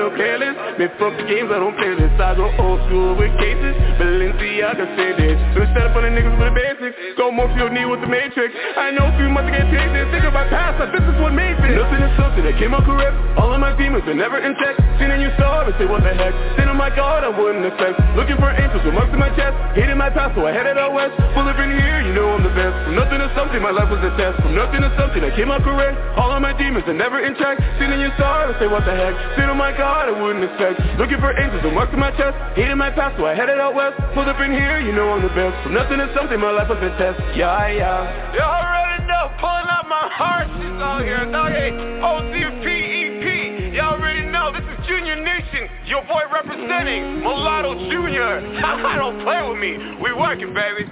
no 0.06 0.14
careless. 0.14 0.53
Man, 0.77 0.92
fuck 1.01 1.17
games, 1.25 1.50
I 1.50 1.58
don't 1.58 1.74
play 1.74 1.98
this. 1.98 2.14
I 2.22 2.38
go 2.38 2.45
old 2.61 2.80
school 2.85 3.17
with 3.17 3.34
cases. 3.42 3.74
Balenciaga 3.98 4.85
say 4.93 5.09
this. 5.17 5.38
So 5.58 5.66
instead 5.66 5.90
of 5.90 5.98
on 5.98 6.06
the 6.06 6.14
niggas 6.14 6.38
with 6.38 6.45
the 6.45 6.53
basics, 6.53 6.95
go 7.17 7.34
more 7.34 7.50
to 7.50 7.58
your 7.58 7.74
knee 7.74 7.90
with 7.90 8.06
the 8.06 8.09
matrix. 8.09 8.53
I 8.77 8.93
know 8.93 9.09
a 9.09 9.14
few 9.17 9.30
months 9.34 9.50
to 9.50 9.53
get 9.58 9.66
tasted. 9.74 10.06
Think 10.14 10.25
about 10.30 10.53
past, 10.53 10.77
like 10.77 10.93
this 10.93 11.01
is 11.01 11.17
what 11.17 11.34
made 11.34 11.58
this. 11.58 11.74
Nothing 11.74 12.06
is 12.06 12.14
something 12.22 12.43
that 12.45 12.56
came 12.61 12.77
out 12.77 12.85
correct. 12.85 13.16
All 13.42 13.50
of 13.50 13.58
my 13.58 13.74
demons 13.74 14.06
are 14.06 14.17
never 14.17 14.38
in 14.38 14.53
check. 14.61 14.77
Seen 15.01 15.09
in 15.09 15.25
your 15.25 15.34
star 15.42 15.66
and 15.66 15.74
say 15.82 15.90
what 15.90 16.06
the 16.06 16.14
heck. 16.14 16.34
Sin 16.59 16.69
oh 16.69 16.77
my 16.77 16.93
god, 16.93 17.25
I 17.25 17.32
wouldn't 17.32 17.66
expect. 17.66 17.98
Looking 18.14 18.38
for 18.38 18.51
angels 18.51 18.85
with 18.85 18.93
marks 18.93 19.09
in 19.09 19.17
my 19.17 19.32
chest. 19.34 19.56
Hating 19.74 19.98
my 19.98 20.11
past, 20.11 20.35
so 20.35 20.45
I 20.45 20.51
headed 20.51 20.77
out 20.77 20.93
west. 20.93 21.16
Full 21.34 21.48
up 21.48 21.58
in 21.58 21.72
here, 21.72 22.03
you 22.06 22.14
know 22.14 22.35
I'm 22.35 22.43
the 22.43 22.53
best. 22.53 22.75
From 22.85 22.93
nothing 23.00 23.17
to 23.24 23.30
something, 23.34 23.58
my 23.64 23.74
life 23.74 23.90
was 23.90 24.03
a 24.03 24.11
test. 24.19 24.43
From 24.43 24.53
nothing 24.53 24.84
to 24.84 24.92
something, 25.00 25.24
I 25.24 25.32
came 25.34 25.50
out 25.50 25.64
correct. 25.64 25.98
All 26.19 26.30
of 26.30 26.43
my 26.43 26.53
demons 26.53 26.84
are 26.85 26.98
never 26.98 27.24
in 27.24 27.34
check. 27.40 27.58
Seen 27.80 27.90
in 27.90 28.03
your 28.03 28.14
star 28.19 28.51
and 28.51 28.56
say 28.59 28.67
what 28.67 28.84
the 28.84 28.92
heck. 28.92 29.16
Sin 29.40 29.48
oh 29.48 29.56
my 29.56 29.72
god, 29.72 29.94
I 29.95 30.11
wouldn't 30.11 30.43
expect. 30.43 30.83
Looking 30.99 31.19
for 31.24 31.32
angels 31.32 31.64
with 31.64 31.74
marks 31.74 31.93
in 31.93 31.99
my 31.99 32.11
chest. 32.11 32.35
Hating 32.59 32.77
my 32.77 32.91
past, 32.91 33.15
so 33.17 33.25
I 33.25 33.33
headed 33.35 33.59
out 33.59 33.75
west. 33.75 33.95
Full 34.14 34.27
up 34.27 34.40
in 34.43 34.51
here, 34.51 34.80
you 34.80 34.91
know 34.91 35.15
I'm 35.15 35.24
the 35.24 35.32
best. 35.32 35.56
From 35.64 35.74
nothing 35.74 35.98
to 35.98 36.11
something, 36.11 36.40
my 36.40 36.51
life 36.51 36.67
was 36.67 36.80
a 36.83 36.91
test. 36.99 37.19
Yeah, 37.35 37.72
yeah. 37.72 38.33
You 38.35 38.43
already 38.43 39.07
know, 39.07 39.32
pulling 39.40 39.72
out 39.72 39.88
my 39.88 40.07
heart, 40.11 40.48
she's 40.59 40.80
out 40.83 41.01
here. 41.01 41.24
Doggy, 41.32 41.72
OCPEP. 42.03 43.74
You 43.74 43.82
already 43.82 44.25
know, 44.27 44.51
this 44.51 44.64
is 44.67 44.88
Junior 44.88 45.15
Nation. 45.15 45.67
Your 45.88 46.03
boy 46.03 46.24
representing 46.32 47.22
Mulatto 47.22 47.75
Junior. 47.90 48.41
Don't 48.99 49.24
play 49.24 49.40
with 49.48 49.59
me. 49.59 49.99
We 50.03 50.11
working, 50.14 50.53
baby. 50.53 50.91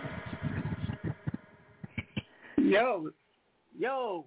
Yo, 2.57 3.09
yo, 3.77 4.25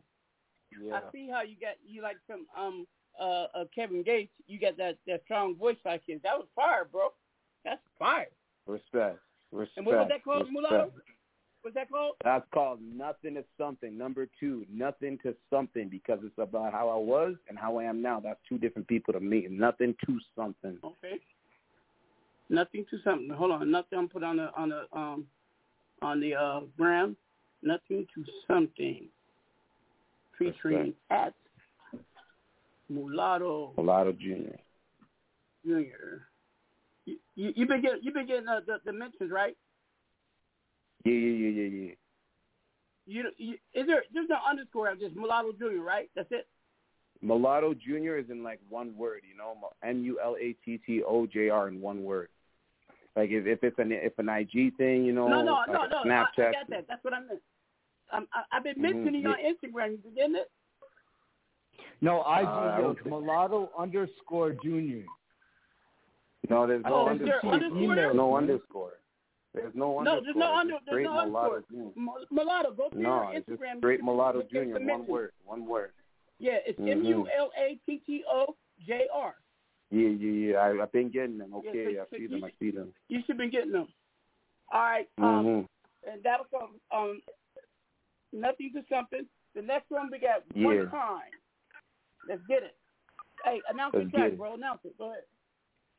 yeah. 0.81 0.95
I 0.95 1.13
see 1.13 1.29
how 1.33 1.43
you 1.43 1.57
got 1.61 1.75
you 1.85 2.03
like 2.03 2.17
some 2.29 2.47
um 2.57 2.87
uh, 3.21 3.47
uh 3.55 3.65
Kevin 3.75 4.03
Gates. 4.03 4.33
You 4.47 4.59
got 4.59 4.77
that 4.77 4.99
that 5.07 5.23
strong 5.25 5.57
voice 5.57 5.77
like 5.85 6.03
his. 6.07 6.21
That 6.23 6.39
was 6.39 6.47
fire, 6.55 6.87
bro. 6.91 7.09
That's 7.65 7.81
fire. 7.99 8.29
Respect. 8.67 9.19
Respect. 9.53 9.77
And 9.77 9.87
what 9.87 9.97
was 9.97 10.09
that 10.09 10.25
called, 10.25 10.47
respect. 10.47 10.53
Mulatto? 10.53 10.93
What's 11.63 11.75
that 11.75 11.91
called? 11.91 12.15
That's 12.23 12.45
called 12.55 12.79
Nothing 12.81 13.35
to 13.35 13.45
Something. 13.59 13.99
Number 13.99 14.29
two, 14.39 14.65
Nothing 14.73 15.19
to 15.25 15.35
Something, 15.51 15.89
because 15.89 16.21
it's 16.23 16.39
about 16.39 16.73
how 16.73 16.89
I 16.89 16.97
was 16.97 17.35
and 17.49 17.59
how 17.59 17.79
I 17.79 17.85
am 17.85 18.01
now. 18.01 18.21
That's 18.21 18.39
two 18.49 18.59
different 18.59 18.87
people 18.87 19.13
to 19.15 19.21
me. 19.21 19.49
Nothing 19.51 19.95
to 20.07 20.19
something. 20.37 20.79
Okay. 20.85 21.21
Nothing 22.49 22.87
to 22.91 22.99
something. 23.03 23.31
Hold 23.31 23.51
on. 23.51 23.71
Nothing. 23.71 23.99
I'm 23.99 24.09
put 24.09 24.23
on 24.23 24.37
the 24.37 24.51
on 24.57 24.69
the 24.69 24.83
um 24.97 25.27
on 26.03 26.21
the 26.21 26.35
uh. 26.35 26.61
Nothing 27.63 28.07
to 28.15 28.25
something. 28.47 29.09
Featuring 30.39 30.95
at 31.11 31.35
Mulatto 32.89 33.73
Mulatto 33.77 34.13
Junior. 34.13 34.59
Junior. 35.65 36.29
You 37.05 37.19
you 37.35 37.53
you 37.57 37.67
been 37.67 37.83
getting 37.83 38.01
you 38.03 38.13
been 38.13 38.27
getting 38.27 38.49
uh, 38.49 38.61
the 38.67 38.79
the 38.85 38.93
mentions 38.93 39.31
right? 39.31 39.57
Yeah, 41.05 41.13
yeah, 41.13 41.49
yeah, 41.49 41.49
yeah, 41.49 41.85
yeah. 41.87 41.95
You, 43.07 43.31
you 43.37 43.55
is 43.75 43.87
there 43.87 44.03
there's 44.13 44.29
no 44.29 44.39
underscore 44.49 44.91
of 44.91 45.01
just 45.01 45.15
Mulatto 45.15 45.53
Junior 45.53 45.83
right? 45.83 46.11
That's 46.15 46.31
it. 46.31 46.47
Mulatto 47.23 47.75
Junior 47.75 48.19
is 48.19 48.27
in 48.31 48.43
like 48.43 48.61
one 48.69 48.97
word, 48.97 49.23
you 49.29 49.37
know, 49.37 49.57
M 49.83 50.03
U 50.05 50.19
L 50.23 50.37
A 50.41 50.55
T 50.65 50.81
T 50.85 51.03
O 51.07 51.27
J 51.27 51.49
R 51.49 51.69
in 51.69 51.81
one 51.81 52.05
word. 52.05 52.29
Like 53.15 53.31
if 53.31 53.47
if 53.47 53.65
it's 53.65 53.79
an 53.79 53.93
if 53.93 54.19
an 54.19 54.29
IG 54.29 54.77
thing, 54.77 55.05
you 55.05 55.13
know, 55.13 55.29
no, 55.29 55.43
no, 55.43 55.53
like 55.53 55.69
no, 55.69 55.87
no. 55.87 56.03
Snapchat. 56.05 56.39
I, 56.39 56.49
I 56.49 56.53
got 56.53 56.71
that. 56.71 56.85
That's 56.89 57.05
what 57.05 57.15
I 57.15 57.21
meant. 57.21 57.41
Um, 58.13 58.29
I, 58.33 58.43
I've 58.57 58.63
been 58.63 58.77
Mhm, 58.77 59.21
you 59.21 59.29
on. 59.29 59.37
Instagram. 59.39 59.99
You 60.05 60.11
getting 60.15 60.37
it? 60.37 60.51
No, 62.01 62.21
I 62.21 62.43
Uh, 62.45 62.77
do 62.77 62.83
don't 62.83 63.07
Mulatto 63.07 63.71
underscore 63.77 64.53
Junior. 64.63 65.05
No, 66.49 66.67
there's 66.67 66.85
no 66.85 67.07
sent 67.07 67.23
it 67.23 67.25
to 67.27 67.33
underscore. 67.33 67.81
your 67.81 67.95
there? 67.95 68.15
No 68.15 68.37
underscore. 68.37 68.93
There's 69.55 69.75
no 69.75 70.01
No, 70.03 70.19
underscore. 70.19 70.23
there's 70.23 70.37
no 70.37 70.55
under. 70.55 70.79
There's 70.87 71.05
no 71.05 71.13
Mulatto 71.25 71.55
underscore. 71.55 71.65
Junior. 71.71 71.93
Mu- 71.97 72.27
Mulatto, 72.31 72.73
go 72.73 72.89
to 72.91 72.99
No, 72.99 73.09
your 73.23 73.35
it's 73.35 73.47
just 73.47 73.61
Instagram. 73.61 73.79
straight 73.79 74.03
Mulatto 74.03 74.39
look 74.39 74.47
at 74.47 74.53
Junior. 74.53 74.79
the 74.79 74.85
One 74.85 75.07
word. 75.07 75.33
One 75.45 75.67
word. 75.67 75.93
Yeah, 76.39 76.59
it's 76.67 76.79
Mhm. 76.79 76.91
M 76.93 77.05
U 77.05 77.29
L 77.35 77.51
A 77.57 77.77
T 77.87 77.99
T 78.01 78.25
O 78.29 78.55
J 78.81 79.09
R. 79.13 79.35
Yeah, 79.91 80.09
yeah, 80.09 80.31
yeah. 80.53 80.57
I, 80.59 80.83
I've 80.83 80.93
been 80.93 81.09
getting 81.09 81.39
them. 81.39 81.51
Yeah, 81.53 81.71
Okay, 81.71 81.95
so- 81.95 82.01
I 82.03 82.05
so 82.05 82.17
see 82.17 82.23
you 82.23 82.29
them. 82.29 82.45
I 82.45 82.51
see 82.59 82.71
them. 82.71 82.93
You 83.09 83.23
should 83.23 83.39
be 83.39 83.49
getting 83.49 83.73
them. 83.73 83.89
All 84.71 84.81
right. 84.81 85.09
Um, 85.19 85.45
Mhm. 85.47 85.69
and 86.13 86.23
that 86.25 86.41
was 86.41 86.49
um, 86.63 86.81
um, 86.97 87.23
nothing 88.33 88.73
to 88.75 88.85
something. 88.89 89.27
The 89.55 89.63
next 89.63 89.91
one 89.91 90.11
we 90.11 90.19
got 90.19 90.43
Yeah. 90.55 90.67
one 90.67 90.91
time. 90.91 91.31
Let's 92.29 92.43
get 92.49 92.63
it. 92.63 92.75
Hey, 93.45 93.61
announce 93.71 93.95
Let's 93.95 94.11
the 94.11 94.19
track, 94.19 94.33
it. 94.33 94.39
bro. 94.39 94.55
Announce 94.55 94.81
it. 94.85 94.97
Go 94.99 95.11
ahead. 95.11 95.23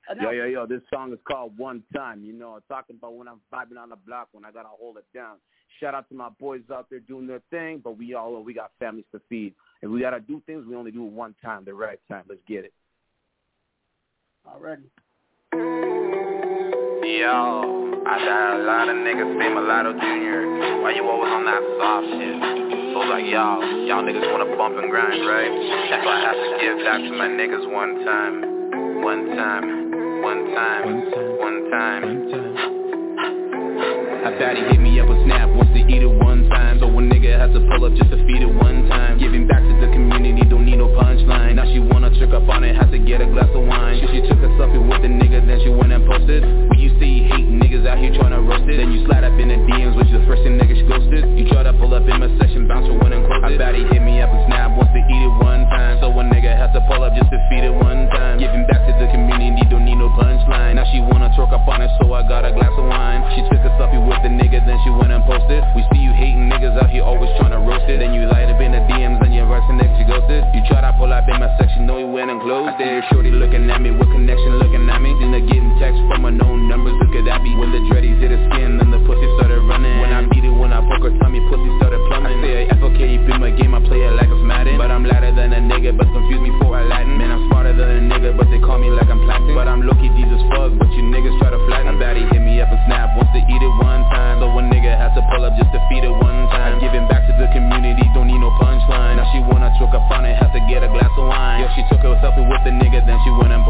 Yo, 0.09 0.13
Announce 0.13 0.35
yo, 0.35 0.43
it. 0.43 0.51
yo, 0.51 0.65
this 0.65 0.81
song 0.93 1.13
is 1.13 1.19
called 1.27 1.57
One 1.57 1.83
Time. 1.95 2.23
You 2.23 2.33
know, 2.33 2.59
talking 2.67 2.95
about 2.97 3.15
when 3.15 3.27
I'm 3.27 3.39
vibing 3.53 3.81
on 3.81 3.89
the 3.89 3.95
block, 3.95 4.29
when 4.31 4.45
I 4.45 4.51
gotta 4.51 4.69
hold 4.69 4.97
it 4.97 5.05
down. 5.13 5.37
Shout 5.79 5.93
out 5.93 6.07
to 6.09 6.15
my 6.15 6.29
boys 6.39 6.61
out 6.73 6.87
there 6.89 6.99
doing 6.99 7.27
their 7.27 7.41
thing, 7.51 7.81
but 7.83 7.97
we 7.97 8.13
all 8.13 8.41
we 8.41 8.53
got 8.53 8.71
families 8.79 9.05
to 9.11 9.21
feed. 9.29 9.53
If 9.81 9.89
we 9.89 10.01
gotta 10.01 10.19
do 10.19 10.41
things, 10.45 10.65
we 10.67 10.75
only 10.75 10.91
do 10.91 11.05
it 11.05 11.11
one 11.11 11.35
time, 11.43 11.65
the 11.65 11.73
right 11.73 11.99
time. 12.09 12.23
Let's 12.27 12.41
get 12.47 12.65
it. 12.65 12.73
Already. 14.47 14.83
Yo, 15.53 15.59
I 18.05 18.25
got 18.25 18.59
a 18.59 18.63
lot 18.63 18.89
of 18.89 18.95
niggas 18.95 19.39
say 19.39 19.49
Mulatto 19.53 19.93
Junior. 19.93 20.81
Why 20.81 20.93
you 20.95 21.07
always 21.07 21.31
on 21.31 21.45
that 21.45 21.61
soft 21.79 22.07
shit? 22.07 22.56
Like, 23.07 23.23
y'all, 23.31 23.63
y'all 23.87 24.03
niggas 24.03 24.19
wanna 24.35 24.51
bump 24.59 24.75
and 24.75 24.91
grind, 24.91 25.23
right? 25.23 25.47
That's 25.89 26.03
why 26.03 26.11
I 26.11 26.27
have 26.27 26.35
to 26.35 26.49
give 26.59 26.75
back 26.83 26.99
to 26.99 27.11
my 27.15 27.31
niggas 27.31 27.63
one 27.71 28.03
time. 28.03 28.35
One 28.99 29.31
time. 29.31 29.63
One 30.19 30.41
time. 30.51 30.83
One 31.39 31.59
time. 31.71 32.03
I 34.27 34.35
thought 34.35 34.59
he 34.59 34.63
hit 34.75 34.81
me 34.83 34.99
up 34.99 35.07
a 35.07 35.15
snap, 35.23 35.47
wants 35.55 35.71
to 35.71 35.87
eat 35.87 36.03
it 36.03 36.11
one 36.19 36.49
time 36.49 36.83
So 36.83 36.91
a 36.91 36.99
nigga 36.99 37.31
has 37.39 37.55
to 37.55 37.63
pull 37.71 37.87
up 37.87 37.95
just 37.95 38.11
to 38.11 38.19
feed 38.27 38.43
it 38.43 38.51
one 38.51 38.89
time 38.91 39.19
Giving 39.19 39.47
back 39.47 39.63
to 39.63 39.73
the 39.79 39.87
community, 39.87 40.43
don't 40.43 40.65
need 40.65 40.75
no 40.75 40.91
punchline 40.91 41.55
Now 41.55 41.63
she 41.63 41.79
wanna 41.79 42.11
trick 42.11 42.35
up 42.35 42.43
on 42.49 42.65
it, 42.65 42.75
has 42.75 42.91
to 42.91 42.99
get 42.99 43.21
a 43.21 43.25
glass 43.31 43.47
of 43.55 43.63
wine 43.63 44.03
She, 44.03 44.19
she 44.19 44.27
took 44.27 44.43
a 44.43 44.51
selfie 44.59 44.83
with 44.83 44.99
the 44.99 45.07
nigga, 45.07 45.47
then 45.47 45.63
she 45.63 45.69
went 45.71 45.95
and 45.95 46.03
posted 46.03 46.43
We 46.75 46.91
used 46.91 46.99
to 46.99 47.07
hate 47.07 47.47
niggas 47.77 47.89
out 47.89 47.97
here 48.01 48.11
tryna 48.13 48.41
roast 48.41 48.65
it. 48.65 48.77
Then 48.77 48.91
you 48.91 49.05
slide 49.05 49.23
up 49.23 49.37
in 49.37 49.49
the 49.49 49.59
DMs, 49.69 49.93
is 50.01 50.09
the 50.09 50.25
first 50.25 50.41
thing 50.41 50.57
nigga 50.57 50.73
she 50.73 50.85
ghosted 50.89 51.25
You 51.37 51.45
try 51.49 51.61
to 51.61 51.73
pull 51.77 51.93
up 51.93 52.09
in 52.09 52.17
my 52.17 52.29
session, 52.41 52.65
bounce 52.65 52.89
her 52.89 52.97
went 52.97 53.13
and 53.13 53.25
close 53.25 53.43
it. 53.45 53.53
I 53.53 53.57
bet 53.57 53.77
he 53.77 53.85
hit 53.93 54.01
me 54.01 54.17
up 54.21 54.33
and 54.33 54.41
snap, 54.49 54.73
wants 54.73 54.93
to 54.97 55.01
eat 55.01 55.21
it 55.21 55.33
one 55.37 55.69
time. 55.69 56.01
So 56.01 56.09
a 56.09 56.23
nigga 56.25 56.57
has 56.57 56.73
to 56.73 56.81
pull 56.89 57.03
up 57.05 57.13
just 57.13 57.29
to 57.29 57.39
feed 57.49 57.65
it 57.65 57.73
one 57.73 58.09
time. 58.09 58.41
Giving 58.41 58.65
back 58.65 58.81
to 58.89 58.93
the 58.97 59.07
community, 59.13 59.61
don't 59.69 59.85
need 59.85 60.01
no 60.01 60.09
punchline. 60.17 60.81
Now 60.81 60.85
she 60.89 61.01
wanna 61.01 61.29
twerk 61.37 61.53
up 61.53 61.67
on 61.69 61.81
it, 61.85 61.91
so 62.01 62.09
I 62.13 62.25
got 62.25 62.45
a 62.45 62.51
glass 62.53 62.73
of 62.73 62.85
wine. 62.89 63.21
She 63.37 63.45
took 63.45 63.61
a 63.61 63.71
selfie 63.77 64.01
with 64.01 64.21
the 64.25 64.31
nigga, 64.33 64.65
then 64.65 64.77
she 64.81 64.89
went 64.89 65.13
and 65.13 65.21
posted. 65.29 65.61
We 65.77 65.85
see 65.93 66.01
you 66.01 66.13
hating 66.17 66.49
niggas 66.49 66.73
out 66.81 66.89
here 66.89 67.05
always 67.05 67.29
tryna 67.37 67.61
roast 67.61 67.85
it. 67.85 68.01
Then 68.01 68.13
you 68.13 68.25
light 68.25 68.49
up 68.49 68.61
in 68.61 68.73
the 68.73 68.81
DMs 68.89 69.21
and 69.21 69.33
you 69.33 69.45
rush 69.45 69.65
the 69.69 69.77
nigga, 69.77 69.93
she 70.01 70.05
ghosted 70.09 70.41
You 70.57 70.65
try 70.65 70.81
to 70.81 70.91
pull 70.97 71.13
up 71.13 71.29
in 71.29 71.37
my 71.37 71.49
section, 71.61 71.85
know 71.85 72.01
you 72.01 72.09
went 72.09 72.33
and 72.33 72.41
closed 72.41 72.79
it. 72.81 73.05
Shorty 73.13 73.29
looking 73.29 73.69
at 73.69 73.81
me, 73.81 73.91
with 73.91 74.09
connection 74.09 74.57
looking 74.57 74.89
at 74.89 75.01
me. 75.01 75.13
Then 75.21 75.29
they 75.31 75.45
getting 75.45 75.77
texts 75.77 76.01
from 76.09 76.25
unknown 76.25 76.65
numbers, 76.65 76.97
look 76.97 77.13
at 77.13 77.25
that 77.29 77.43
be 77.43 77.53
When 77.67 77.83
the 77.83 77.91
dreadies 77.91 78.15
hit 78.23 78.31
her 78.31 78.39
skin, 78.47 78.79
then 78.79 78.95
the 78.95 79.01
pussy 79.03 79.27
started 79.35 79.59
running. 79.67 79.99
When 79.99 80.15
I 80.15 80.23
beat 80.31 80.47
it, 80.47 80.55
when 80.55 80.71
I 80.71 80.79
poke 80.87 81.03
her 81.03 81.11
tummy, 81.19 81.43
pussy 81.51 81.67
started 81.83 81.99
plumbing 82.07 82.39
I 82.39 82.71
say 82.71 82.79
FOK, 82.79 82.95
you 82.95 83.19
be 83.27 83.35
my 83.35 83.51
game, 83.51 83.75
I 83.75 83.83
play 83.83 84.07
it 84.07 84.15
like 84.15 84.31
it's 84.31 84.39
Madden. 84.39 84.79
But 84.79 84.87
I'm 84.87 85.03
louder 85.03 85.35
than 85.35 85.51
a 85.51 85.59
nigga, 85.59 85.91
but 85.91 86.07
confuse 86.15 86.39
me 86.39 86.55
for 86.63 86.79
a 86.79 86.87
Latin 86.87 87.19
Man, 87.19 87.27
I'm 87.27 87.43
smarter 87.51 87.75
than 87.75 87.91
a 87.91 87.99
nigga, 88.07 88.39
but 88.39 88.47
they 88.47 88.63
call 88.63 88.79
me 88.79 88.87
like 88.87 89.11
I'm 89.11 89.19
platinum 89.27 89.59
But 89.59 89.67
I'm 89.67 89.83
low-key 89.83 90.07
as 90.15 90.43
fuck, 90.47 90.79
but 90.79 90.87
you 90.95 91.11
niggas 91.11 91.35
try 91.43 91.51
to 91.51 91.59
flatten. 91.67 91.99
Bet 91.99 92.15
he 92.15 92.23
hit 92.31 92.39
me 92.39 92.55
up 92.63 92.71
and 92.71 92.79
snap, 92.87 93.11
wants 93.19 93.35
to 93.35 93.43
eat 93.43 93.59
it 93.59 93.73
one 93.83 94.07
time. 94.15 94.39
So 94.39 94.47
a 94.47 94.61
nigga 94.63 94.95
has 94.95 95.11
to 95.19 95.21
pull 95.27 95.43
up 95.43 95.51
just 95.59 95.75
to 95.75 95.83
feed 95.91 96.07
it 96.07 96.15
one 96.23 96.47
time. 96.47 96.79
Giving 96.79 97.03
back 97.11 97.27
to 97.27 97.35
the 97.35 97.51
community, 97.51 98.07
don't 98.15 98.31
need 98.31 98.39
no 98.39 98.47
punchline. 98.63 99.19
Now 99.19 99.27
she 99.35 99.43
wanna 99.43 99.75
choke 99.75 99.91
up 99.91 100.07
on 100.07 100.23
it, 100.23 100.39
has 100.39 100.55
to 100.55 100.63
get 100.71 100.87
a 100.87 100.89
glass 100.95 101.11
of 101.19 101.27
wine. 101.27 101.67
Yo, 101.67 101.67
she 101.75 101.83
took 101.91 101.99
selfie 101.99 102.47
with 102.47 102.63
the 102.63 102.71
nigga, 102.71 103.03
then 103.03 103.19
she 103.27 103.31
went 103.35 103.51
and 103.51 103.66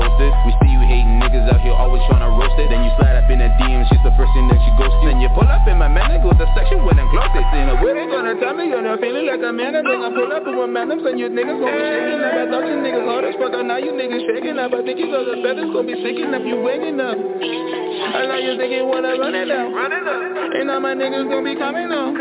not 9.58 9.84
feeling 9.84 10.30
like 10.30 10.57
a 10.78 10.80
I 10.80 10.84
up 10.86 10.94
I'm 10.94 11.00
saying 11.02 11.18
you 11.18 11.30
niggas 11.34 11.58
gon' 11.58 11.74
be 11.74 11.82
shaking 11.90 12.22
up. 12.22 12.34
I 12.38 12.46
thought 12.54 12.66
you 12.70 12.78
niggas 12.86 13.06
hard 13.10 13.26
as 13.26 13.36
fuck, 13.42 13.54
now 13.66 13.78
you 13.82 13.92
niggas 13.98 14.24
shaking 14.30 14.58
up. 14.62 14.74
I 14.74 14.86
think 14.86 15.00
you 15.02 15.10
got 15.10 15.26
the 15.26 15.42
feathers 15.42 15.74
gon' 15.74 15.90
be 15.90 15.98
shaking 16.06 16.30
up, 16.34 16.46
you 16.46 16.62
waking 16.62 17.02
up. 17.02 17.18
I 17.18 18.30
know 18.30 18.38
you 18.38 18.54
think 18.62 18.72
you 18.72 18.86
wanna 18.86 19.18
run 19.18 19.34
it 19.34 19.50
And 19.50 20.68
now 20.70 20.80
my 20.80 20.94
niggas 20.94 21.26
gon' 21.30 21.44
be 21.44 21.58
coming 21.58 21.90
out 21.90 22.14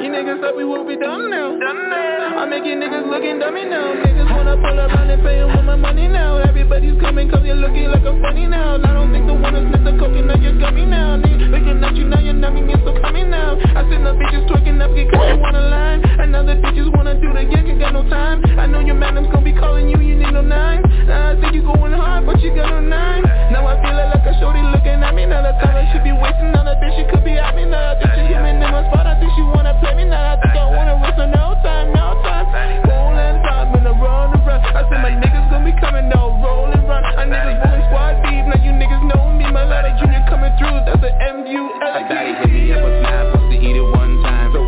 You 0.00 0.12
niggas 0.12 0.40
thought 0.44 0.56
we 0.56 0.64
would 0.64 0.86
be 0.86 0.96
done 1.00 1.30
now. 1.32 1.56
I 1.56 2.46
make 2.46 2.64
you 2.68 2.76
niggas 2.76 3.08
looking 3.08 3.40
dummy 3.40 3.64
now. 3.64 3.96
Niggas 3.96 4.28
wanna 4.28 4.56
pull 4.60 4.76
around 4.76 5.10
and 5.10 5.22
pay 5.24 5.42
with 5.44 5.64
my 5.64 5.76
money 5.76 6.08
now. 6.08 6.38
Everybody's 6.38 7.00
coming 7.00 7.28
cause 7.30 7.42
you're 7.44 7.56
looking 7.56 7.88
like 7.88 8.04
I'm 8.04 8.20
funny 8.20 8.46
now. 8.46 8.76
I 8.76 8.92
don't 8.92 9.10
think 9.10 9.26
the 9.26 9.34
one 9.34 9.56
is 9.56 9.66
Mr. 9.72 9.96
Now 9.96 10.36
you're 10.36 10.58
gummy 10.60 10.84
now. 10.84 11.16
Niggas 11.16 11.50
looking 11.50 11.82
at 11.82 11.96
you 11.96 12.04
now 12.04 12.20
you're 12.20 12.34
numbing 12.34 12.68
you're 12.68 12.80
so 12.84 12.92
coming 13.00 13.30
now. 13.30 13.56
I 13.56 13.82
seen 13.88 14.04
the 14.04 14.12
bitches 14.12 14.46
twerking 14.48 14.80
up 14.84 14.94
because 14.94 15.28
you 15.32 15.40
wanna 15.40 15.64
line 15.68 16.04
And 16.04 16.36
other 16.36 16.56
bitches 16.56 16.92
wanna 16.94 17.18
do 17.20 17.32
the 17.32 17.42
yank, 17.42 17.69
you 17.70 17.78
got 17.78 17.92
no 17.94 18.02
time. 18.10 18.42
I 18.58 18.66
know 18.66 18.80
your 18.80 18.98
madam's 18.98 19.30
gonna 19.30 19.44
be 19.46 19.54
calling 19.54 19.88
you, 19.88 19.98
you 20.02 20.16
need 20.18 20.32
no 20.34 20.42
nine. 20.42 20.82
Now 21.06 21.30
I 21.30 21.40
think 21.40 21.54
you 21.54 21.62
going 21.62 21.92
hard 21.94 22.26
but 22.26 22.40
you 22.42 22.50
got 22.54 22.70
no 22.70 22.80
nine. 22.82 23.22
Now 23.54 23.66
I 23.66 23.78
feel 23.78 23.94
like 23.94 24.26
a 24.26 24.34
shorty 24.42 24.62
looking 24.62 24.98
at 24.98 25.14
me. 25.14 25.26
Now 25.26 25.46
the 25.46 25.54
time 25.62 25.78
that 25.78 25.86
she 25.94 26.02
be 26.02 26.10
wasting 26.10 26.50
on 26.58 26.66
a 26.66 26.74
bitch 26.82 26.98
she 26.98 27.04
could 27.06 27.22
be 27.22 27.38
at 27.38 27.54
me. 27.54 27.64
Now 27.70 27.94
I 27.94 28.02
think 28.02 28.10
she 28.18 28.22
hit 28.26 28.42
me 28.42 28.50
in 28.50 28.60
my 28.60 28.82
spot. 28.90 29.06
I 29.06 29.14
think 29.22 29.30
she 29.38 29.42
wanna 29.46 29.78
play 29.78 29.94
me. 29.94 30.04
Now 30.10 30.34
I 30.34 30.36
think 30.42 30.58
I 30.58 30.66
wanna 30.66 30.98
her 30.98 31.30
no 31.30 31.54
time, 31.62 31.94
no 31.94 32.18
time. 32.26 32.46
Roll 32.90 33.14
and 33.14 33.38
time 33.46 33.70
in 33.78 33.84
the 33.86 33.94
run 33.94 34.34
around 34.34 34.66
I 34.66 34.82
said 34.90 34.98
my 34.98 35.14
niggas 35.14 35.46
gonna 35.54 35.62
be 35.70 35.74
coming 35.78 36.10
now 36.10 36.34
Roll 36.42 36.74
and 36.74 36.82
run. 36.90 37.06
I 37.06 37.22
niggas 37.22 37.62
rolling 37.62 37.86
squad 37.86 38.14
deep 38.26 38.44
Now 38.50 38.58
you 38.58 38.74
niggas 38.74 39.04
know 39.14 39.30
me. 39.30 39.46
Mulatto 39.46 39.94
junior 40.02 40.26
coming 40.26 40.50
through 40.58 40.74
That's 40.90 41.06
an 41.06 41.14
M-U-L 41.46 41.86
I 41.86 42.02
bet 42.10 42.50
he 42.50 42.50
hit 42.50 42.50
me 42.50 42.74
up 42.74 42.82
a 42.82 42.90
snap 42.98 43.24
Wants 43.30 43.46
to 43.54 43.56
eat 43.62 43.76
it 43.78 43.86
one 43.94 44.18
time 44.26 44.59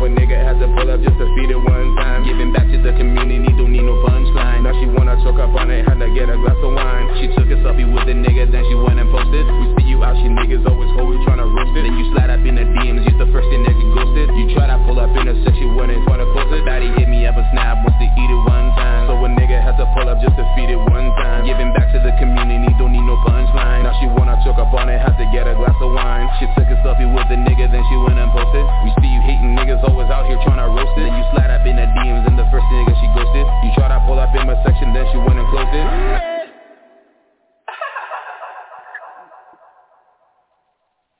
to 0.63 0.71
pull 0.79 0.87
up 0.87 0.99
just 1.03 1.19
to 1.19 1.27
feed 1.35 1.51
it 1.51 1.59
one 1.59 1.91
time. 1.99 2.23
Giving 2.23 2.55
back 2.55 2.63
to 2.71 2.79
the 2.79 2.95
community 2.95 3.51
Don't 3.59 3.75
need 3.75 3.83
no 3.83 3.99
punchline. 4.07 4.63
Now 4.63 4.71
she 4.79 4.87
wanna 4.87 5.19
choke 5.19 5.43
up 5.43 5.51
on 5.51 5.67
it 5.67 5.83
Had 5.83 5.99
to 5.99 6.07
get 6.15 6.31
a 6.31 6.39
glass 6.39 6.55
of 6.63 6.71
wine. 6.71 7.11
She 7.19 7.27
took 7.35 7.51
a 7.51 7.59
selfie 7.59 7.83
with 7.83 8.07
the 8.07 8.15
nigga 8.15 8.47
Then 8.47 8.63
she 8.71 8.75
went 8.79 8.95
and 8.95 9.11
posted. 9.11 9.43
We 9.43 9.75
see 9.75 9.91
you 9.91 9.99
out 9.99 10.15
She 10.15 10.31
niggas 10.31 10.63
always 10.63 10.87
always 10.95 11.19
tryna 11.27 11.51
roast 11.51 11.75
it. 11.75 11.83
Then 11.83 11.99
you 11.99 12.07
slide 12.15 12.31
up 12.31 12.39
in 12.47 12.55
the 12.55 12.63
DMs 12.79 13.03
You's 13.03 13.19
the 13.19 13.27
first 13.35 13.51
thing 13.51 13.67
that 13.67 13.75
you 13.75 13.91
ghosted. 13.91 14.31
You 14.39 14.55
try 14.55 14.71
to 14.71 14.79
pull 14.87 15.03
up 15.03 15.11
in 15.19 15.27
a 15.27 15.35
section 15.43 15.75
When 15.75 15.91
it's 15.91 15.99
wanna 16.07 16.23
close 16.31 16.47
it 16.55 16.63
Daddy 16.63 16.87
hit 16.95 17.11
me 17.11 17.27
up 17.27 17.35
a 17.35 17.43
snap 17.51 17.83
Wants 17.83 17.99
to 17.99 18.07
eat 18.07 18.31
it 18.31 18.41
one 18.47 18.71
time. 18.79 19.11
So 19.11 19.19
a 19.19 19.27
nigga 19.35 19.59
has 19.59 19.75
to 19.83 19.87
pull 19.91 20.07
up 20.07 20.23
just 20.23 20.39
to 20.39 20.47
feed 20.55 20.71
it 20.71 20.79
one 20.79 21.11
time. 21.19 21.43
Giving 21.43 21.75
back 21.75 21.91
to 21.91 21.99
the 21.99 22.15
community 22.23 22.71
Don't 22.79 22.95
need 22.95 23.03
no 23.03 23.19
punchline. 23.27 23.83
Now 23.83 23.99
she 23.99 24.07
wanna 24.07 24.39
choke 24.47 24.63
up 24.63 24.71
on 24.71 24.87
it 24.87 24.95
Has 24.95 25.11
to 25.19 25.27
get 25.35 25.43
a 25.43 25.59
glass 25.59 25.75
of 25.83 25.91
wine. 25.91 26.31
She 26.39 26.47
took 26.55 26.71
a 26.71 26.79
selfie 26.87 27.03
with 27.11 27.27
the 27.27 27.35
nigga 27.35 27.67
Then 27.67 27.83
she 27.91 27.99
went 27.99 28.15
and 28.15 28.31
posted. 28.31 28.63
We 28.87 28.95
see 29.03 29.11
you 29.11 29.19
hating 29.27 29.59
niggas 29.59 29.83
Always 29.83 30.07
out 30.07 30.23
here 30.23 30.39
tryna 30.53 30.69
roast 30.69 30.97
it 30.97 31.01
Then 31.01 31.13
you 31.17 31.23
slide 31.33 31.49
up 31.49 31.65
in 31.65 31.75
the 31.75 31.81
DMs 31.81 32.27
and 32.27 32.37
the 32.37 32.45
first 32.51 32.65
nigga 32.69 32.93
she 33.01 33.07
ghosted 33.17 33.47
You 33.65 33.71
try 33.75 33.87
to 33.89 33.99
pull 34.05 34.19
up 34.19 34.29
in 34.35 34.45
my 34.45 34.55
section, 34.63 34.93
then 34.93 35.05
she 35.11 35.17
went 35.17 35.39
and 35.39 35.47
closed 35.49 35.73
it 35.73 35.85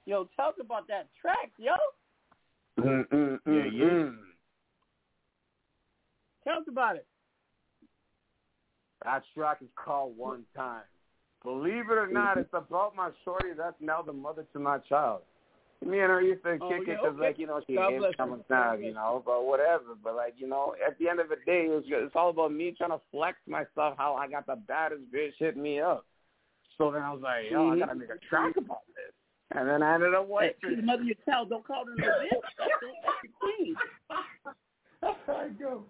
Yo, 0.05 0.29
talk 0.35 0.55
about 0.59 0.87
that 0.89 1.07
track, 1.19 1.51
yo. 1.57 1.71
Mm, 2.77 3.07
mm, 3.07 3.39
mm, 3.39 3.39
yeah, 3.47 3.65
yeah. 3.71 4.09
Tell 6.43 6.57
us 6.57 6.65
about 6.67 6.97
it. 6.97 7.07
That 9.05 9.23
track 9.33 9.59
is 9.61 9.69
called 9.75 10.17
One 10.17 10.43
Time. 10.55 10.81
Believe 11.41 11.89
it 11.89 11.97
or 11.97 12.07
not, 12.07 12.31
mm-hmm. 12.31 12.41
it's 12.41 12.53
about 12.53 12.95
my 12.97 13.11
shorty 13.23 13.53
that's 13.57 13.77
now 13.79 14.01
the 14.01 14.11
mother 14.11 14.45
to 14.51 14.59
my 14.59 14.79
child. 14.79 15.21
Me 15.85 15.99
and 15.99 16.09
her 16.11 16.21
used 16.21 16.43
to 16.43 16.57
Oh, 16.61 16.69
kick 16.69 16.87
yeah, 16.87 16.93
it 16.93 16.97
because, 17.01 17.15
okay. 17.15 17.21
like, 17.27 17.39
you 17.39 17.47
know, 17.47 17.61
she 17.67 17.75
bless 17.75 18.15
coming 18.15 18.43
down, 18.49 18.83
you 18.83 18.93
know, 18.93 19.21
but 19.25 19.45
whatever. 19.45 19.95
But, 20.03 20.15
like, 20.15 20.33
you 20.37 20.47
know, 20.47 20.75
at 20.85 20.97
the 20.99 21.09
end 21.09 21.19
of 21.19 21.29
the 21.29 21.35
day, 21.45 21.65
it 21.65 21.69
was 21.69 21.83
it's 21.87 22.15
all 22.15 22.29
about 22.29 22.53
me 22.53 22.73
trying 22.77 22.91
to 22.91 23.01
flex 23.11 23.37
myself, 23.47 23.95
how 23.97 24.15
I 24.15 24.27
got 24.27 24.45
the 24.45 24.55
baddest 24.55 25.03
bitch 25.13 25.33
hit 25.39 25.57
me 25.57 25.79
up. 25.81 26.05
So 26.77 26.91
then 26.91 27.01
I 27.01 27.11
was 27.11 27.21
like, 27.21 27.51
yo, 27.51 27.69
I 27.69 27.75
Mhm. 27.75 27.79
got 27.79 27.85
to 27.89 27.95
make 27.95 28.09
a 28.09 28.17
track 28.17 28.55
about 28.57 28.85
this. 28.95 29.13
And 29.51 29.69
then 29.69 29.83
I 29.83 29.93
ended 29.95 30.15
up 30.15 30.27
waiting. 30.27 30.55
she's 30.61 30.77
the 30.77 30.81
mother 30.83 31.01
of 31.01 31.07
your 31.07 31.15
child. 31.25 31.49
Don't 31.49 31.65
call 31.65 31.85
her 31.85 31.93
no 31.95 32.03
bitch. 32.07 32.41
That's 32.57 32.71
your 33.23 33.31
queen. 33.39 33.75
That's 35.01 35.17
how 35.27 35.33
I 35.35 35.49
go. 35.49 35.85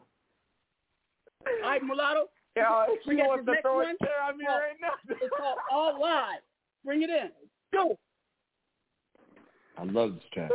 All 1.46 1.70
right, 1.70 1.84
mulatto. 1.84 2.30
Yeah, 2.56 2.86
she 3.04 3.16
wants 3.16 3.48
to 3.48 3.60
throw 3.64 3.78
one. 3.78 3.90
it 3.90 3.98
there 4.02 4.22
on 4.22 4.38
me 4.38 4.46
Oh, 4.48 4.54
right 4.60 4.76
now. 4.80 4.90
It's 5.10 5.34
called 5.36 5.58
All 5.72 6.00
Live. 6.00 6.42
Bring 6.86 7.02
it 7.02 7.10
in. 7.10 7.32
Go. 7.74 7.98
I 9.78 9.84
love 9.84 10.14
this 10.16 10.24
track. 10.34 10.52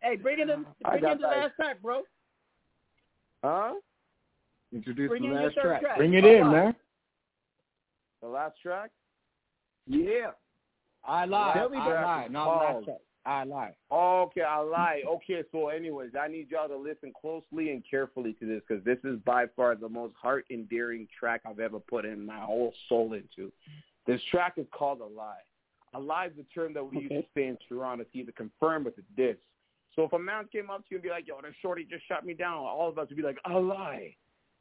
Hey, 0.00 0.16
bring 0.16 0.38
it 0.40 0.48
in. 0.48 0.64
I 0.84 0.90
Bring 0.90 1.02
got 1.02 1.12
in 1.16 1.20
the 1.22 1.26
last 1.28 1.54
track, 1.56 1.82
bro. 1.82 2.02
Huh? 3.42 3.74
Introduce 4.72 5.08
Bring 5.08 5.22
the 5.22 5.28
in 5.28 5.34
last 5.34 5.54
track. 5.54 5.80
track. 5.80 5.96
Bring 5.96 6.14
it 6.14 6.24
All 6.24 6.30
in, 6.30 6.46
right. 6.46 6.64
man. 6.64 6.76
The 8.22 8.28
last 8.28 8.54
track? 8.62 8.90
Yeah. 9.86 10.30
I 11.06 11.24
lied. 11.24 11.54
Tell 11.56 11.68
me 11.68 11.78
I 11.78 11.88
that 11.90 12.02
lied. 12.04 12.26
is 12.26 12.32
Not 12.32 12.44
called- 12.44 12.74
last 12.76 12.84
track. 12.84 12.98
I 13.26 13.44
lied. 13.44 13.74
Okay, 13.92 14.40
I 14.42 14.58
lied. 14.58 15.02
Okay, 15.06 15.42
so 15.52 15.68
anyways, 15.68 16.12
I 16.18 16.28
need 16.28 16.50
y'all 16.50 16.68
to 16.68 16.76
listen 16.76 17.12
closely 17.20 17.72
and 17.72 17.82
carefully 17.88 18.32
to 18.34 18.46
this 18.46 18.62
because 18.66 18.82
this 18.84 18.98
is 19.04 19.18
by 19.26 19.46
far 19.54 19.74
the 19.74 19.88
most 19.88 20.14
heart 20.16 20.46
endearing 20.50 21.06
track 21.18 21.42
I've 21.44 21.58
ever 21.60 21.78
put 21.78 22.06
in 22.06 22.24
my 22.24 22.38
whole 22.40 22.72
soul 22.88 23.12
into. 23.12 23.52
This 24.06 24.20
track 24.30 24.54
is 24.56 24.66
called 24.72 25.00
a 25.00 25.04
lie. 25.06 25.42
A 25.94 26.00
lie 26.00 26.26
is 26.26 26.32
the 26.36 26.44
term 26.54 26.72
that 26.74 26.84
we 26.84 27.00
used 27.00 27.10
to 27.10 27.24
say 27.34 27.46
in 27.46 27.58
Toronto 27.68 28.04
to 28.04 28.18
either 28.18 28.32
confirm 28.32 28.86
or 28.86 28.90
to 28.90 29.02
diss. 29.16 29.36
So 29.96 30.04
if 30.04 30.12
a 30.12 30.18
man 30.18 30.48
came 30.52 30.70
up 30.70 30.80
to 30.80 30.84
you 30.90 30.96
and 30.98 31.02
be 31.02 31.10
like, 31.10 31.26
"Yo, 31.26 31.40
that 31.40 31.52
shorty 31.60 31.84
just 31.84 32.06
shot 32.06 32.24
me 32.24 32.34
down," 32.34 32.58
all 32.58 32.88
of 32.88 32.98
us 32.98 33.08
would 33.08 33.16
be 33.16 33.22
like, 33.22 33.38
"A 33.44 33.58
lie." 33.58 34.14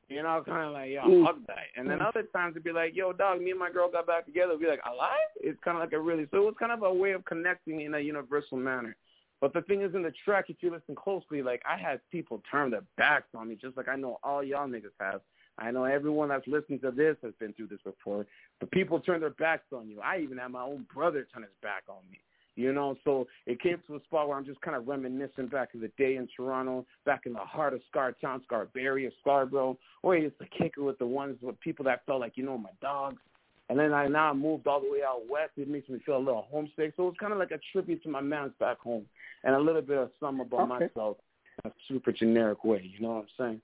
You 0.10 0.24
know, 0.24 0.42
kind 0.46 0.68
of 0.68 0.72
like, 0.72 0.92
yo, 0.92 1.04
Mm. 1.04 1.26
hug 1.26 1.46
that. 1.48 1.68
And 1.76 1.90
then 1.90 2.02
other 2.02 2.24
times 2.24 2.54
it'd 2.54 2.64
be 2.64 2.72
like, 2.72 2.96
yo, 2.96 3.12
dog, 3.12 3.42
me 3.42 3.52
and 3.52 3.60
my 3.60 3.70
girl 3.70 3.92
got 3.92 4.08
back 4.08 4.26
together. 4.26 4.52
It'd 4.52 4.62
be 4.62 4.68
like, 4.68 4.80
alive? 4.86 5.18
It's 5.36 5.60
kind 5.60 5.76
of 5.76 5.82
like 5.82 5.92
a 5.92 6.00
really, 6.00 6.26
so 6.32 6.38
it 6.38 6.46
was 6.46 6.56
kind 6.58 6.72
of 6.72 6.84
a 6.84 6.94
way 6.94 7.12
of 7.12 7.26
connecting 7.26 7.82
in 7.82 7.94
a 7.94 8.00
universal 8.00 8.58
manner. 8.58 8.96
But 9.42 9.52
the 9.52 9.64
thing 9.64 9.82
is, 9.82 9.94
in 9.96 10.04
the 10.04 10.14
track, 10.24 10.50
if 10.50 10.64
you 10.64 10.72
listen 10.72 10.96
closely, 10.96 11.42
like 11.42 11.62
I 11.66 11.78
had 11.78 12.00
people 12.10 12.42
turn 12.50 12.72
their 12.72 12.84
backs 12.96 13.28
on 13.36 13.50
me, 13.50 13.56
just 13.56 13.76
like 13.76 13.90
I 13.90 13.98
know 13.98 14.18
all 14.24 14.42
y'all 14.42 14.68
niggas 14.68 14.96
have. 15.00 15.22
I 15.58 15.72
know 15.72 15.86
everyone 15.86 16.30
that's 16.30 16.48
listening 16.48 16.80
to 16.82 16.92
this 16.92 17.18
has 17.24 17.34
been 17.40 17.54
through 17.54 17.68
this 17.68 17.80
before. 17.84 18.26
But 18.60 18.72
people 18.72 19.00
turn 19.00 19.22
their 19.22 19.32
backs 19.32 19.66
on 19.74 19.90
you. 19.90 20.00
I 20.02 20.20
even 20.20 20.38
had 20.38 20.52
my 20.52 20.62
own 20.62 20.86
brother 20.94 21.28
turn 21.34 21.44
his 21.44 21.52
back 21.62 21.84
on 21.90 22.10
me. 22.12 22.20
You 22.56 22.74
know, 22.74 22.96
so 23.04 23.28
it 23.46 23.62
came 23.62 23.78
to 23.86 23.98
a 23.98 24.04
spot 24.06 24.28
where 24.28 24.36
I'm 24.36 24.46
just 24.46 24.60
kind 24.62 24.76
of 24.76 24.88
reminiscing 24.88 25.46
back 25.46 25.70
in 25.76 25.80
the 25.80 25.92
day 25.96 26.16
in 26.16 26.28
Toronto, 26.36 26.88
back 27.06 27.28
in 27.28 27.34
the 27.34 27.40
heart 27.40 27.76
of 27.76 27.82
Scar 27.88 28.14
Town, 28.14 28.42
Scarberry, 28.46 29.12
Scarborough, 29.22 29.78
where 30.02 30.18
I 30.18 30.32
the 30.40 30.48
kicker 30.58 30.82
with 30.82 30.98
the 30.98 31.06
ones 31.06 31.38
with 31.40 31.60
people 31.60 31.86
that 31.86 32.04
felt 32.08 32.20
like, 32.20 32.36
you 32.36 32.44
know, 32.44 32.58
my 32.58 32.72
dogs. 32.82 33.22
And 33.70 33.78
then 33.78 33.94
I 33.94 34.08
now 34.08 34.34
moved 34.34 34.66
all 34.66 34.82
the 34.82 34.90
way 34.90 35.00
out 35.08 35.22
west. 35.30 35.52
It 35.56 35.68
makes 35.68 35.88
me 35.88 36.00
feel 36.04 36.18
a 36.18 36.20
little 36.20 36.48
homesick. 36.50 36.94
So 36.98 37.08
it's 37.10 37.20
kind 37.20 37.32
of 37.32 37.38
like 37.38 37.52
a 37.52 37.60
tribute 37.72 38.02
to 38.04 38.10
my 38.10 38.22
man's 38.22 38.54
back 38.60 38.80
home 38.80 39.06
and 39.44 39.54
a 39.54 39.60
little 39.60 39.84
bit 39.84 39.98
of 40.00 40.10
something 40.20 40.46
about 40.46 40.72
Okay. 40.72 40.88
myself 40.88 41.18
in 41.64 41.70
a 41.70 41.74
super 41.88 42.12
generic 42.12 42.64
way. 42.64 42.92
You 42.92 43.02
know 43.02 43.14
what 43.14 43.18
I'm 43.20 43.28
saying? 43.38 43.62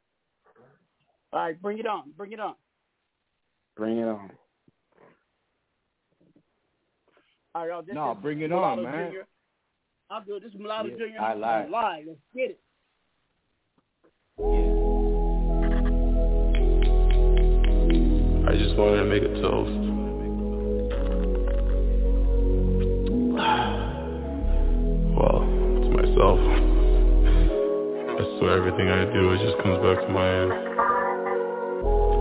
All 1.33 1.39
right, 1.39 1.59
bring 1.59 1.79
it 1.79 1.87
on. 1.87 2.11
Bring 2.15 2.31
it 2.31 2.39
on. 2.39 2.53
Bring 3.75 3.97
it 3.97 4.07
on. 4.07 4.29
All 7.55 7.61
right, 7.61 7.69
y'all. 7.69 7.81
This 7.81 7.95
No, 7.95 8.15
bring 8.21 8.41
it 8.41 8.51
Mulatto 8.51 8.85
on, 8.85 8.91
man. 8.91 9.11
Jr. 9.11 9.17
I'll 10.11 10.23
do 10.23 10.35
it. 10.35 10.43
This 10.43 10.53
is 10.53 10.59
Mulatto 10.59 10.89
Yeah, 10.89 10.95
Jr. 10.95 11.21
I 11.21 11.33
lied. 11.33 11.69
Live. 11.71 12.05
Let's 12.07 12.19
get 12.35 12.51
it. 12.51 12.59
Yeah. 14.37 14.45
I 18.45 18.55
just 18.55 18.75
wanted 18.75 18.97
to 18.97 19.05
make 19.05 19.23
a 19.23 19.41
toast. 19.41 19.89
Well, 25.13 25.39
to 25.41 25.89
myself. 25.93 26.39
I 28.09 28.39
swear 28.39 28.57
everything 28.57 28.89
I 28.89 29.05
do, 29.13 29.31
it 29.33 29.37
just 29.45 29.61
comes 29.61 29.77
back 29.77 30.01
to 30.01 30.09
my 30.11 30.73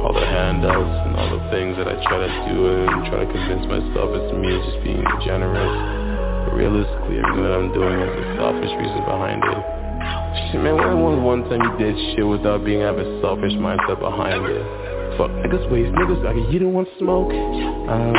all 0.03 0.13
the 0.13 0.27
handouts 0.27 0.99
and 1.07 1.15
all 1.15 1.31
the 1.31 1.43
things 1.55 1.79
that 1.79 1.87
I 1.87 1.95
try 2.03 2.19
to 2.19 2.31
do 2.51 2.57
and 2.75 3.07
try 3.07 3.23
to 3.23 3.29
convince 3.31 3.65
myself 3.71 4.11
it's 4.19 4.35
me 4.35 4.51
just 4.51 4.83
being 4.83 5.07
generous. 5.23 5.75
But 6.43 6.59
realistically, 6.59 7.23
everything 7.23 7.47
that 7.47 7.55
I'm 7.55 7.71
doing 7.71 7.95
has 7.95 8.11
a 8.11 8.25
selfish 8.35 8.75
reason 8.83 9.03
behind 9.07 9.41
it. 9.47 9.63
Shit, 10.51 10.59
man, 10.59 10.75
when 10.75 10.99
was 10.99 11.23
one 11.23 11.47
time 11.47 11.63
you 11.63 11.73
did 11.79 11.95
shit 12.13 12.27
without 12.27 12.67
being 12.67 12.83
have 12.83 12.99
a 12.99 13.07
selfish 13.23 13.55
mindset 13.55 14.03
behind 14.03 14.43
it? 14.51 14.67
Fuck 15.15 15.31
niggas 15.39 15.71
waste 15.71 15.95
niggas 15.95 16.19
like 16.27 16.35
you 16.51 16.59
don't 16.59 16.75
want 16.75 16.89
smoke. 16.99 17.31
I 17.31 18.11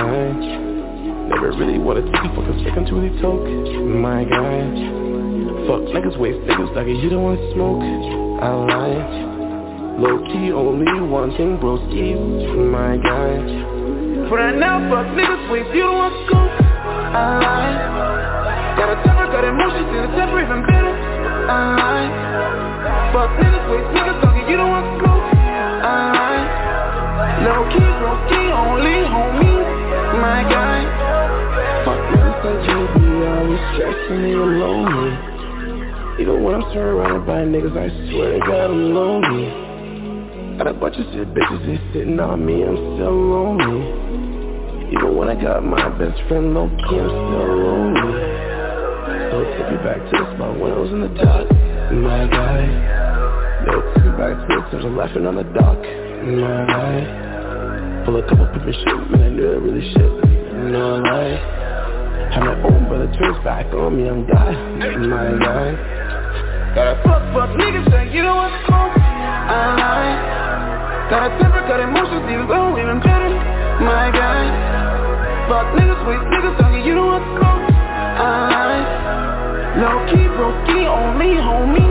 never 1.27 1.51
really 1.51 1.79
wanted 1.79 2.07
to 2.07 2.11
be 2.15 2.27
fucking 2.31 2.63
second 2.63 2.87
to 2.87 2.95
really 2.95 3.11
talk. 3.19 3.43
My 3.43 4.23
guy. 4.23 4.71
Fuck 5.67 5.91
niggas 5.91 6.15
waste 6.15 6.39
niggas 6.47 6.71
like 6.75 6.87
you 6.87 7.09
don't 7.09 7.23
want 7.27 7.43
smoke. 7.51 7.83
I 8.39 9.32
lie. 9.97 10.01
Low 10.01 10.17
key 10.27 10.51
only 10.51 11.01
one 11.09 11.35
thing 11.37 11.57
broski. 11.57 12.17
My 12.71 12.97
guy. 12.97 13.73
For 14.29 14.37
right 14.37 14.55
now, 14.55 14.79
fuck 14.89 15.07
niggas 15.13 15.51
waste, 15.51 15.75
you 15.75 15.83
don't 15.83 15.97
want 15.97 16.15
scoop. 16.25 16.49
I 17.13 17.39
lie. 17.39 18.75
Got 18.77 18.89
a 18.89 19.03
temper, 19.03 19.27
got 19.27 19.43
emotions, 19.43 19.87
and 19.93 20.09
a 20.09 20.15
temper 20.15 20.39
even 20.41 20.61
better. 20.65 20.93
I 21.45 21.77
lie. 21.77 22.09
Fuck 23.13 23.29
niggas 23.37 23.65
waste, 23.69 23.89
niggas 23.93 24.21
talking, 24.21 24.49
you 24.49 24.57
don't 24.57 24.69
want 24.69 24.87
scoop. 24.97 25.23
I 25.83 26.11
lie. 26.17 26.45
Low 27.45 27.61
key, 27.69 27.89
low 28.01 28.17
key, 28.31 28.47
only 28.49 28.97
homie. 29.05 29.61
My 30.17 30.41
guy. 30.47 30.81
Fuck 31.85 32.01
niggas 32.15 32.41
like 32.41 32.63
you 32.65 32.79
be 32.95 33.05
always 33.27 33.61
stressing 33.75 34.23
me 34.23 34.31
and 34.33 34.59
lonely. 34.59 35.11
Even 36.21 36.43
when 36.43 36.55
I'm 36.55 36.65
surrounded 36.73 37.25
by 37.27 37.43
niggas, 37.43 37.75
I 37.75 37.89
swear 38.09 38.33
to 38.33 38.39
God 38.39 38.71
I'm 38.71 38.93
lonely. 38.93 39.72
Got 40.57 40.67
a 40.67 40.73
bunch 40.73 40.95
of 40.97 41.05
shit 41.11 41.33
bitches, 41.33 41.65
they 41.65 41.81
sitting 41.93 42.19
on 42.19 42.45
me, 42.45 42.61
I'm 42.61 42.77
still 42.77 43.09
lonely. 43.09 44.93
Even 44.93 45.17
when 45.17 45.27
I 45.27 45.33
got 45.33 45.65
my 45.65 45.89
best 45.97 46.21
friend 46.29 46.53
low 46.53 46.69
key, 46.69 47.01
I'm 47.01 47.09
still 47.09 47.49
lonely. 47.57 48.13
So 49.33 49.41
take 49.49 49.65
me 49.73 49.77
back 49.81 49.97
to 49.97 50.13
the 50.13 50.25
spot 50.37 50.53
when 50.61 50.69
I 50.69 50.77
was 50.77 50.91
in 50.93 51.01
the 51.01 51.09
dark, 51.17 51.49
my 51.97 52.29
guy. 52.29 52.69
Yo, 53.65 53.81
take 53.97 54.05
me 54.05 54.11
back 54.13 54.37
to 54.37 54.45
the 54.45 54.61
times 54.69 54.85
of 54.85 54.93
laughing 54.93 55.25
on 55.25 55.41
the 55.41 55.47
dock, 55.57 55.81
my 56.21 56.69
guy. 56.69 57.01
Pull 58.05 58.21
a 58.21 58.23
couple 58.29 58.45
people 58.53 58.77
shit, 58.77 59.09
man, 59.09 59.25
I 59.25 59.29
knew 59.33 59.49
that 59.49 59.57
really 59.57 59.89
shit, 59.89 60.11
no 60.69 61.01
lie. 61.01 61.41
Have 62.29 62.45
my 62.45 62.61
own 62.61 62.85
brother 62.87 63.09
turns 63.17 63.43
back 63.43 63.73
on 63.73 63.97
me, 63.97 64.07
I'm 64.07 64.27
God, 64.29 64.53
my 65.01 65.33
guy. 65.41 65.73
Got 66.77 66.87
a 66.93 66.95
fuck, 67.01 67.25
fuck 67.33 67.49
niggas 67.57 67.89
saying 67.89 68.13
you 68.13 68.21
don't 68.21 68.37
want 68.37 68.53
smoke. 68.69 69.01
I 69.01 69.75
lie. 69.81 70.42
Got 71.13 71.29
a 71.29 71.37
temper, 71.37 71.61
got 71.69 71.77
emotions, 71.77 72.25
even 72.25 72.49
though 72.49 72.73
even 72.73 72.97
better. 72.97 73.29
My 73.85 74.09
guy. 74.09 74.49
Fuck 75.45 75.69
niggas, 75.77 76.01
waste 76.09 76.25
niggas 76.25 76.57
talking, 76.57 76.81
you 76.81 76.97
don't 76.97 77.05
want 77.05 77.21
smoke. 77.37 77.69
I 77.69 78.49
lie. 78.49 78.81
Low 79.77 80.09
key, 80.09 80.25
broke 80.33 80.57
key, 80.65 80.89
only 80.89 81.37
homie. 81.37 81.85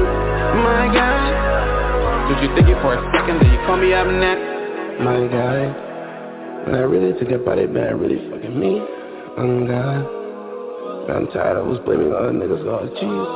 My 0.58 0.90
guy. 0.90 2.34
Did 2.34 2.42
you 2.42 2.50
think 2.58 2.66
it 2.66 2.82
for 2.82 2.98
a 2.98 3.00
second 3.14 3.38
that 3.38 3.46
you 3.46 3.62
call 3.62 3.78
me 3.78 3.94
up 3.94 4.10
next? 4.10 4.42
my 5.06 5.22
guy. 5.30 5.70
When 6.66 6.74
I 6.74 6.82
really 6.82 7.16
think 7.16 7.30
about 7.30 7.58
it, 7.58 7.70
man, 7.70 8.02
really 8.02 8.18
fucking 8.26 8.58
me. 8.58 8.82
Oh 9.38 9.66
God. 9.70 10.02
I'm 11.14 11.26
tired 11.30 11.58
of 11.58 11.66
was 11.70 11.78
blaming 11.86 12.10
other 12.10 12.34
niggas, 12.34 12.66
oh 12.66 12.90
jeez. 12.98 13.26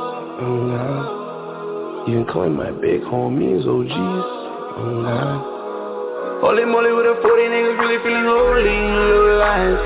Oh 0.43 0.67
God. 0.67 2.09
Even 2.09 2.25
calling 2.25 2.57
my 2.59 2.71
big 2.71 2.99
homies 3.07 3.63
OGs. 3.63 3.87
Oh 4.83 5.01
God. 5.07 5.56
Holy 6.37 6.69
moly 6.69 6.93
with 6.93 7.09
a 7.09 7.17
40 7.17 7.49
niggas 7.49 7.81
really 7.81 7.97
feeling 8.05 8.29
holy 8.29 8.69
in 8.69 8.93
little 8.93 9.41
life. 9.41 9.81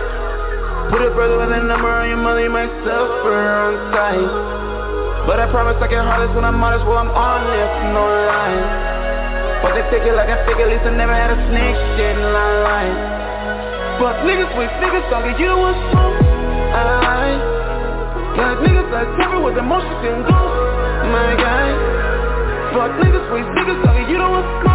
Put 0.92 1.00
a 1.00 1.12
brother 1.16 1.40
with 1.40 1.48
a 1.48 1.64
number 1.64 1.88
on 1.88 2.12
your 2.12 2.20
mother, 2.20 2.44
you 2.44 2.52
might 2.52 2.68
suffer 2.84 3.40
on 3.40 3.72
sight. 3.96 4.32
But 5.32 5.40
I 5.40 5.48
promise 5.48 5.80
I 5.80 5.88
can 5.88 6.04
hardest 6.04 6.36
when 6.36 6.44
I'm 6.44 6.60
honest, 6.60 6.84
well 6.84 7.00
I'm 7.00 7.08
honest, 7.08 7.76
no 7.96 8.04
lie. 8.04 9.64
But 9.64 9.80
they 9.80 9.84
take 9.96 10.04
it 10.04 10.12
like 10.12 10.28
I 10.28 10.44
fake, 10.44 10.60
at 10.60 10.68
least 10.68 10.84
I 10.84 10.92
never 10.92 11.16
had 11.16 11.32
a 11.32 11.40
snake 11.48 11.80
shit 11.96 12.20
in 12.20 12.28
my 12.36 12.52
life. 12.68 13.00
Fuck 14.04 14.18
niggas 14.28 14.52
with 14.60 14.72
niggas 14.84 15.08
talking, 15.08 15.40
you 15.40 15.48
don't 15.48 15.64
want 15.64 15.80
smoke. 15.96 16.20
I 16.20 16.84
lie. 17.00 17.52
deal 19.16 19.40
with 19.40 19.56
emotions 19.56 20.04
and 20.04 20.24
go 20.28 20.40
My 21.16 21.32
guy 21.40 21.68
Fuck 22.76 22.92
niggas, 23.00 23.24
waste 23.32 23.52
niggas, 23.56 23.80
talking 23.88 24.12
you 24.12 24.20
don't 24.20 24.36
want 24.36 24.48
smoke 24.60 24.71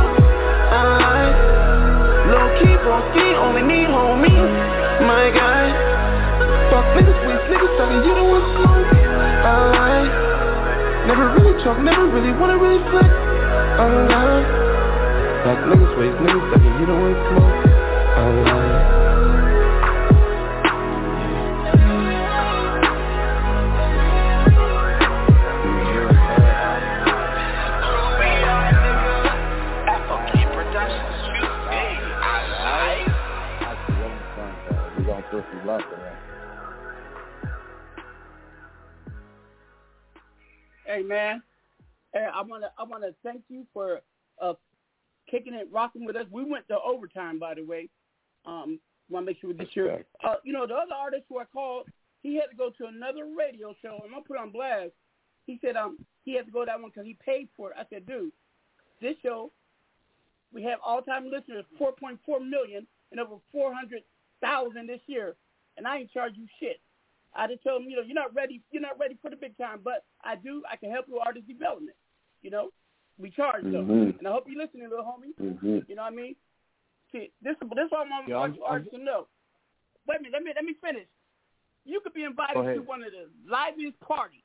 Low 2.57 2.65
key, 2.65 2.77
boss 2.89 3.05
only 3.45 3.63
need 3.63 3.89
homies 3.89 4.53
My 5.05 5.29
guy 5.29 5.69
Fuck 6.71 6.87
niggas, 6.97 7.21
waste 7.29 7.47
niggas, 7.53 7.77
talking 7.77 8.01
you 8.09 8.15
don't 8.15 8.29
want 8.29 8.45
smoke 8.57 8.89
I 9.45 9.57
lie 9.77 10.09
Never 11.07 11.35
really 11.37 11.63
talk, 11.63 11.79
never 11.81 12.07
really 12.07 12.33
wanna 12.33 12.57
really 12.57 12.83
flex. 12.91 13.09
I 13.09 13.85
lie 14.09 14.45
Fuck 15.45 15.59
niggas, 15.69 15.99
waste 15.99 16.17
niggas, 16.17 16.53
talking 16.53 16.81
you 16.81 16.87
don't 16.87 17.01
want 17.01 17.19
smoke 17.29 17.67
I 18.17 18.25
lie 18.49 19.06
We 35.57 35.63
gonna 35.63 35.79
you 35.79 35.85
left 35.85 35.93
or 35.93 36.05
right. 36.05 36.17
Hey 40.87 41.03
man, 41.03 41.43
hey, 42.13 42.29
I 42.33 42.43
wanna 42.43 42.71
I 42.79 42.85
wanna 42.85 43.09
thank 43.23 43.43
you 43.49 43.67
for 43.73 44.01
uh 44.41 44.55
kicking 45.31 45.55
it, 45.55 45.69
rocking 45.73 46.05
with 46.05 46.17
us. 46.17 46.27
We 46.31 46.45
went 46.45 46.69
to 46.69 46.77
overtime, 46.79 47.39
by 47.39 47.55
the 47.55 47.65
way. 47.65 47.89
Um, 48.45 48.79
want 49.11 49.27
to 49.27 49.33
make 49.33 49.41
sure 49.41 49.51
we 49.51 49.57
get 49.57 49.75
your. 49.75 50.01
Uh, 50.23 50.35
you 50.45 50.53
know, 50.53 50.67
the 50.67 50.75
other 50.75 50.95
artist 50.95 51.25
who 51.29 51.39
I 51.39 51.45
called, 51.45 51.87
he 52.23 52.37
had 52.37 52.47
to 52.51 52.57
go 52.57 52.71
to 52.79 52.87
another 52.87 53.27
radio 53.37 53.75
show. 53.83 53.99
I'm 54.05 54.11
gonna 54.11 54.23
put 54.27 54.39
on 54.39 54.51
blast. 54.53 54.93
He 55.47 55.59
said 55.65 55.77
um 55.77 55.99
he 56.25 56.35
had 56.35 56.47
to 56.47 56.53
go 56.53 56.61
to 56.61 56.67
that 56.67 56.81
one 56.81 56.91
because 56.91 57.07
he 57.07 57.17
paid 57.25 57.49
for 57.57 57.71
it. 57.71 57.77
I 57.79 57.85
said, 57.91 58.07
dude, 58.07 58.33
this 59.01 59.17
show, 59.23 59.51
we 60.53 60.63
have 60.65 60.79
all 60.85 61.03
time 61.03 61.31
listeners, 61.31 61.65
4.4 61.81 62.19
million, 62.49 62.87
and 63.11 63.21
over 63.21 63.37
400,000 63.53 64.87
this 64.87 65.01
year, 65.07 65.35
and 65.77 65.87
I 65.87 65.99
ain't 65.99 66.13
charge 66.13 66.33
you 66.37 66.47
shit. 66.61 66.81
I 67.35 67.47
just 67.47 67.63
told 67.63 67.83
him, 67.83 67.89
you 67.91 67.97
know, 67.97 68.03
you're 68.03 68.15
not 68.15 68.35
ready. 68.35 68.63
You're 68.71 68.83
not 68.83 68.99
ready 68.99 69.17
for 69.21 69.29
the 69.31 69.37
big 69.37 69.57
time, 69.59 69.81
but 69.85 70.05
I 70.25 70.37
do. 70.37 70.63
I 70.71 70.77
can 70.77 70.91
help 70.91 71.07
you 71.09 71.15
with 71.15 71.27
artist 71.27 71.47
development. 71.49 71.97
You 72.43 72.51
know, 72.51 72.71
we 73.19 73.31
charge 73.31 73.65
though, 73.65 73.85
Mhm. 73.85 74.19
and 74.19 74.29
I 74.29 74.33
hope 74.33 74.45
you're 74.49 74.57
listening, 74.63 74.89
little 74.89 75.05
homie. 75.05 75.35
Mhm. 75.37 75.89
You 75.89 75.95
know 75.95 76.03
what 76.03 76.13
I 76.13 76.17
mean? 76.17 76.37
See, 77.13 77.31
this 77.43 77.57
is 77.61 77.69
this 77.71 77.87
is 77.87 77.91
what 77.91 78.07
I 78.07 78.11
want 78.11 78.29
Yeah, 78.29 78.39
I'm- 78.39 78.59
artists 78.63 78.93
to 78.93 78.99
know. 78.99 79.29
Wait 80.07 80.17
a 80.19 80.23
minute, 80.23 80.33
let 80.33 80.43
me 80.45 80.53
let 80.55 80.65
me 80.65 80.75
finish. 80.75 81.09
You 81.85 82.01
could 82.01 82.15
be 82.15 82.25
invited 82.25 82.55
to 82.75 82.81
one 82.83 83.03
of 83.03 83.13
the 83.13 83.31
liveliest 83.45 83.99
parties, 84.01 84.43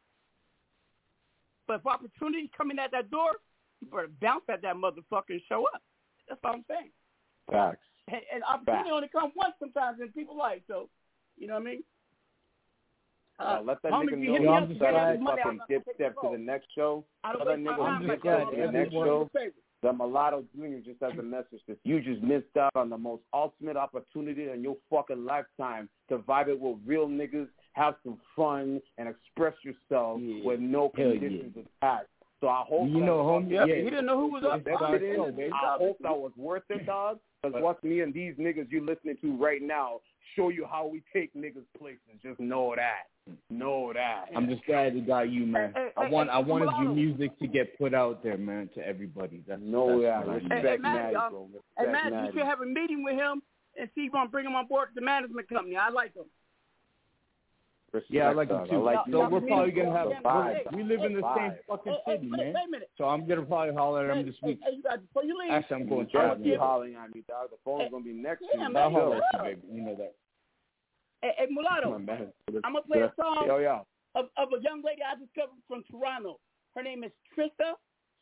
but 1.68 1.80
if 1.80 1.88
opportunity 1.88 2.50
coming 2.50 2.78
at 2.80 2.92
that 2.92 3.10
door, 3.10 3.38
you 3.80 3.88
better 3.88 4.08
bounce 4.08 4.44
at 4.50 4.62
that 4.62 4.76
motherfucker 4.76 5.30
and 5.32 5.42
show 5.44 5.66
up. 5.74 5.82
That's 6.28 6.40
all 6.44 6.54
I'm 6.54 6.66
saying. 6.66 6.92
Facts. 7.50 7.86
And, 8.08 8.22
and 8.34 8.44
opportunity 8.44 8.84
Facts. 8.90 8.94
only 8.94 9.08
come 9.10 9.32
once 9.36 9.56
sometimes 9.60 10.00
in 10.02 10.12
people's 10.12 10.38
life, 10.38 10.62
so 10.68 10.90
you 11.42 11.48
know 11.48 11.56
what 11.56 11.62
I 11.64 11.66
mean. 11.66 11.84
Uh, 13.40 13.60
let 13.66 13.82
that 13.82 13.92
homie, 13.92 14.06
nigga 14.10 14.14
if 14.14 14.20
you 14.20 14.26
know 14.28 14.34
hit 14.34 14.42
me 14.42 14.48
you 14.48 14.54
up, 14.54 14.70
you 14.70 14.76
start 14.76 14.94
gotta 14.94 15.06
that 15.06 15.12
have 15.14 15.20
money, 15.22 15.42
I'm 15.42 15.46
fucking 15.46 15.58
not 15.58 15.68
dip 15.68 15.86
gonna 15.86 15.96
step 15.96 16.16
the 16.22 16.28
to 16.30 16.38
the 16.38 16.44
next 16.44 16.68
show. 16.76 17.04
I 17.24 17.32
don't 17.34 17.38
Tell 17.40 17.48
that 17.48 17.60
my 17.60 17.72
nigga 17.72 17.78
time 17.78 18.02
dip 18.02 18.10
like 18.10 18.20
step 18.20 18.50
to 18.52 18.62
the 18.62 18.72
next 18.72 18.92
show. 18.94 19.30
The 19.82 19.92
Mulatto 19.94 20.44
Jr. 20.56 20.78
just 20.86 21.02
as 21.02 21.18
a 21.18 21.24
message 21.24 21.62
that 21.68 21.80
you 21.84 22.02
just 22.02 22.22
missed 22.22 22.56
out 22.56 22.70
on 22.76 22.92
the 22.92 22.98
most 23.00 23.24
ultimate 23.34 23.78
opportunity 23.78 24.48
in 24.52 24.62
your 24.62 24.78
fucking 24.92 25.26
lifetime 25.26 25.90
to 26.10 26.20
vibe 26.20 26.50
it 26.50 26.60
with 26.60 26.78
real 26.86 27.08
niggas, 27.08 27.48
have 27.74 27.96
some 28.04 28.20
fun, 28.36 28.80
and 29.00 29.10
express 29.10 29.56
yourself 29.64 30.22
with 30.46 30.60
no 30.60 30.92
Hell 30.96 31.08
yeah. 31.08 31.12
conditions 31.20 31.56
attached. 31.82 32.10
So 32.42 32.48
I 32.48 32.64
hope 32.68 32.90
You 32.90 33.00
that 33.00 33.06
know, 33.08 33.24
homie, 33.24 33.58
fucking- 33.58 33.70
yeah. 33.76 33.84
He 33.84 33.90
didn't 33.90 34.06
know 34.06 34.20
who 34.20 34.28
was 34.34 34.44
up. 34.44 34.58
Invested 34.60 35.02
in 35.02 35.16
Show, 35.16 35.26
it. 35.26 35.38
baby. 35.38 35.52
I 35.52 35.78
hope 35.80 35.98
that 36.04 36.16
was 36.16 36.32
worth 36.38 36.64
it, 36.70 36.86
dog. 36.86 37.18
Because 37.44 37.62
what 37.62 37.84
me 37.84 38.02
and 38.02 38.14
these 38.14 38.36
niggas 38.36 38.72
you 38.72 38.86
listening 38.86 39.18
to 39.22 39.36
right 39.38 39.62
now 39.62 40.00
show 40.36 40.50
you 40.50 40.66
how 40.70 40.86
we 40.86 41.02
take 41.12 41.34
niggas 41.34 41.66
places. 41.80 42.00
Just 42.22 42.40
know 42.40 42.74
that. 42.76 43.08
Know 43.50 43.92
that. 43.94 44.26
I'm 44.36 44.48
just 44.48 44.64
glad 44.66 44.96
it 44.96 45.08
got 45.08 45.32
you, 45.32 45.46
man. 45.48 45.72
Hey, 45.76 45.90
hey, 45.98 46.06
I 46.06 46.10
want 46.10 46.30
hey, 46.30 46.36
I 46.36 46.40
wanted 46.40 46.70
your 46.80 46.94
music 46.94 47.38
to 47.40 47.48
get 47.48 47.78
put 47.80 47.96
out 47.96 48.22
there, 48.24 48.38
man, 48.38 48.70
to 48.76 48.88
everybody. 48.88 49.42
That's 49.48 49.62
No, 49.64 50.00
that's 50.00 50.02
yeah, 50.04 50.32
I 50.32 50.36
respect 50.36 50.44
need. 50.44 50.52
Hey, 50.52 50.70
hey, 50.70 50.78
Matt, 50.78 50.96
Natty, 50.96 51.14
y'all- 51.14 51.48
Hey, 51.78 51.86
Respect 51.88 52.12
man, 52.12 52.26
you 52.26 52.32
should 52.32 52.48
have 52.48 52.62
a 52.62 52.66
meeting 52.66 53.04
with 53.04 53.16
him 53.16 53.42
and 53.80 53.90
see 53.96 54.02
if 54.02 54.06
you 54.06 54.12
want 54.14 54.28
to 54.28 54.32
bring 54.32 54.46
him 54.46 54.56
on 54.56 54.68
board 54.68 54.90
the 54.94 55.02
management 55.02 55.50
company. 55.50 55.76
I 55.78 55.90
like 55.90 56.14
him. 56.14 56.26
Yeah, 58.10 58.30
I 58.30 58.34
like 58.34 58.50
dog. 58.50 58.68
it 58.68 58.72
too. 58.72 58.78
I 58.78 58.96
like 58.96 59.00
so 59.12 59.24
you. 59.24 59.30
we're 59.30 59.42
probably 59.42 59.72
gonna 59.72 59.92
have 59.92 60.08
The 60.10 60.16
vibe. 60.24 60.76
we 60.76 60.84
live 60.84 61.02
in 61.04 61.14
the 61.14 61.28
same 61.36 61.52
fucking 61.68 61.92
Hey, 61.92 62.00
hey, 62.06 62.16
city, 62.18 62.30
wait, 62.32 62.38
man. 62.38 62.54
wait 62.54 62.64
a 62.68 62.72
minute. 62.72 62.90
So 62.98 63.04
I'm 63.06 63.28
gonna 63.28 63.42
probably 63.44 63.74
holler 63.76 64.10
at 64.10 64.18
him 64.18 64.26
this 64.26 64.36
week. 64.42 64.60
hey, 64.64 64.76
you 64.78 64.84
before 64.84 65.24
you 65.26 65.38
leave, 65.38 65.52
Actually, 65.52 65.76
I'm 65.76 65.90
going 65.90 66.00
Don't 66.08 66.12
traveling. 66.12 66.44
keep 66.44 66.60
hollering 66.60 66.96
at 66.96 67.14
me, 67.14 67.24
dog. 67.28 67.50
The 67.52 67.58
phone's 67.66 67.92
gonna 67.92 68.04
be 68.04 68.14
next 68.14 68.40
to 68.42 68.48
yeah, 68.56 68.70
you. 68.70 68.78
I'll 68.78 68.92
holler 68.92 69.18
at 69.18 69.24
you, 69.34 69.40
baby. 69.44 69.62
You 69.74 69.82
know 69.84 69.96
that. 69.96 70.16
hey, 71.22 71.32
hey, 71.38 71.48
Mulatto, 71.50 71.94
on, 71.94 72.06
man. 72.06 72.32
I'm 72.64 72.74
gonna 72.74 72.82
play 72.88 73.02
a 73.02 73.12
song 73.20 73.44
Yo, 73.48 73.58
yo. 73.60 73.86
of, 74.16 74.26
of 74.38 74.48
a 74.58 74.62
young 74.64 74.82
lady 74.86 75.02
I 75.04 75.20
discovered 75.20 75.60
from 75.68 75.84
Toronto. 75.92 76.40
Her 76.76 76.84
name 76.84 77.04
is 77.04 77.12
Trista 77.36 77.76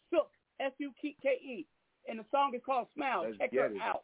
Sook, 0.09 0.31
S-U-K-E, 0.59 1.65
and 2.09 2.19
the 2.19 2.25
song 2.31 2.53
is 2.55 2.61
called 2.65 2.87
Smile. 2.95 3.23
Let's 3.25 3.37
Check 3.37 3.51
get 3.51 3.59
her 3.69 3.75
it. 3.75 3.81
out. 3.81 4.01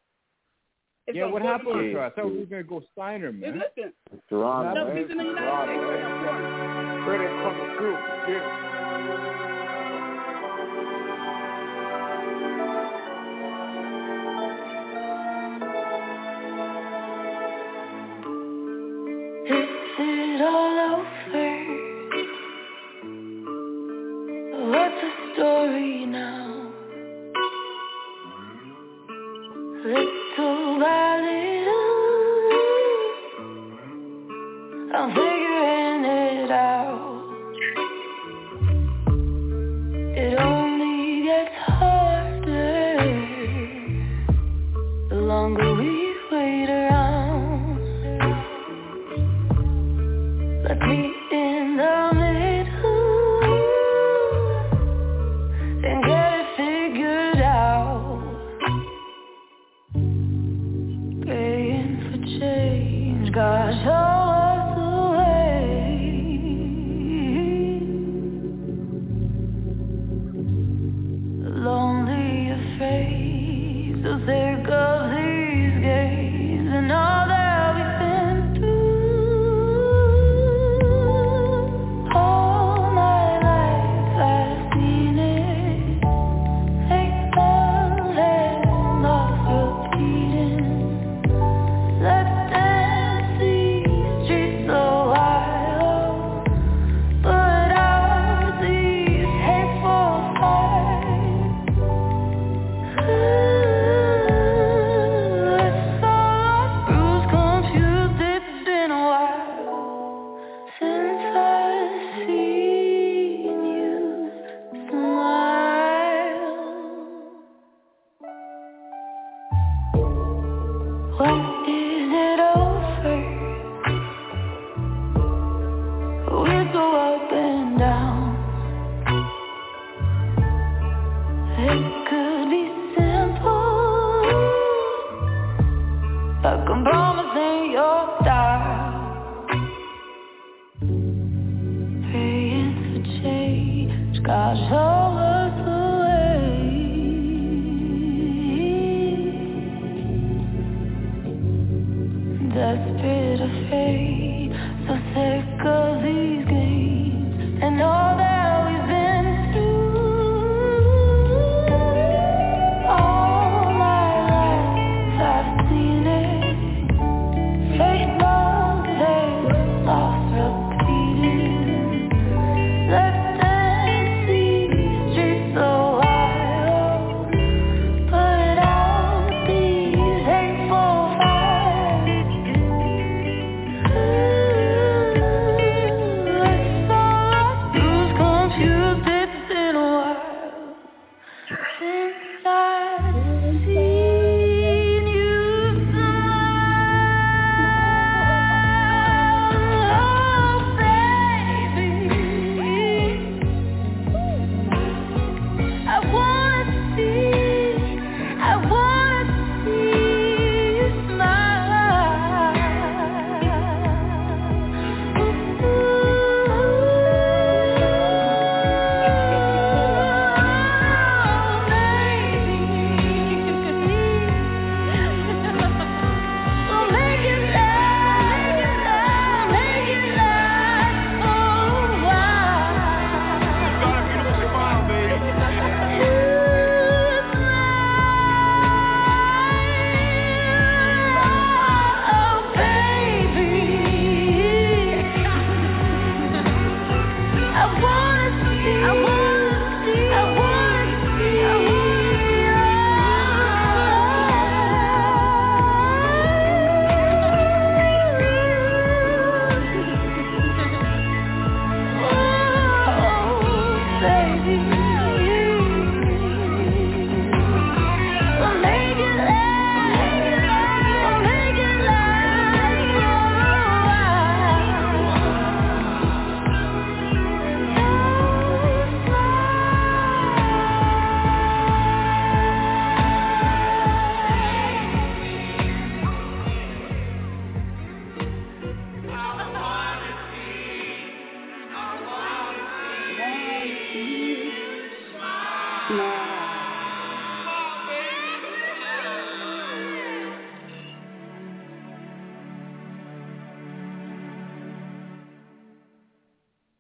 It's 1.08 1.16
yeah, 1.16 1.26
what 1.28 1.42
happened 1.44 1.68
with 1.78 1.94
Mile. 1.94 1.94
her? 1.94 2.06
I 2.06 2.10
thought 2.10 2.32
we 2.32 2.40
were 2.40 2.46
gonna 2.46 2.64
go 2.64 2.82
Steiner, 2.94 3.32
Hey, 3.32 3.38
man. 3.38 3.62
listen, 3.62 3.94
Toronto, 4.28 4.74
no, 4.74 4.88
man. 4.88 4.98
he's 4.98 5.10
in 5.12 5.18
the 5.18 5.24
United 5.24 5.78
States 5.78 6.02
right 6.02 6.42
man. 6.42 7.04
Credit 7.06 7.30
coming 7.46 7.78
through. 7.78 7.98
Yeah. 8.34 8.75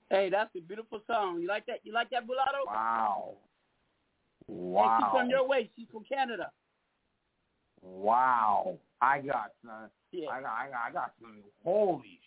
Hey, 0.09 0.29
that's 0.29 0.55
a 0.55 0.59
beautiful 0.61 1.01
song. 1.07 1.39
You 1.41 1.47
like 1.47 1.65
that? 1.65 1.79
You 1.83 1.93
like 1.93 2.09
that, 2.11 2.25
Mulatto? 2.27 2.59
Wow. 2.67 3.37
Hey, 4.47 4.53
she's 4.53 4.55
Wow. 4.55 5.09
from 5.11 5.29
your 5.29 5.47
way. 5.47 5.69
She's 5.75 5.87
from 5.91 6.03
Canada. 6.03 6.51
Wow. 7.81 8.77
I 9.01 9.21
got 9.21 9.53
some. 9.63 9.89
Yeah. 10.11 10.29
I 10.29 10.41
got, 10.41 10.51
I 10.51 10.69
got, 10.69 10.79
I 10.87 10.91
got 10.91 11.11
some. 11.19 11.43
Holy 11.63 12.19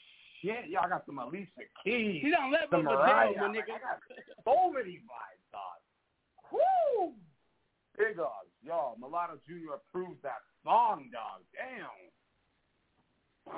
shit! 0.42 0.68
y'all 0.68 0.88
got 0.88 1.04
some 1.06 1.18
Alicia 1.18 1.66
Keys. 1.84 2.22
She 2.22 2.30
done 2.30 2.50
left 2.52 2.70
some 2.70 2.80
with 2.84 2.86
Mariah. 2.86 3.32
My 3.36 3.48
nigga. 3.48 3.74
I 3.74 3.78
got 3.78 4.00
so 4.44 4.70
many 4.72 5.00
vibes, 5.02 5.50
dog. 5.52 5.80
Woo! 6.52 7.12
Big 7.96 8.16
dogs. 8.16 8.48
Yo, 8.62 8.94
Mulatto 8.98 9.38
Jr. 9.46 9.74
approved 9.74 10.22
that 10.22 10.42
song, 10.64 11.10
dog. 11.12 11.42
Damn. 11.54 11.90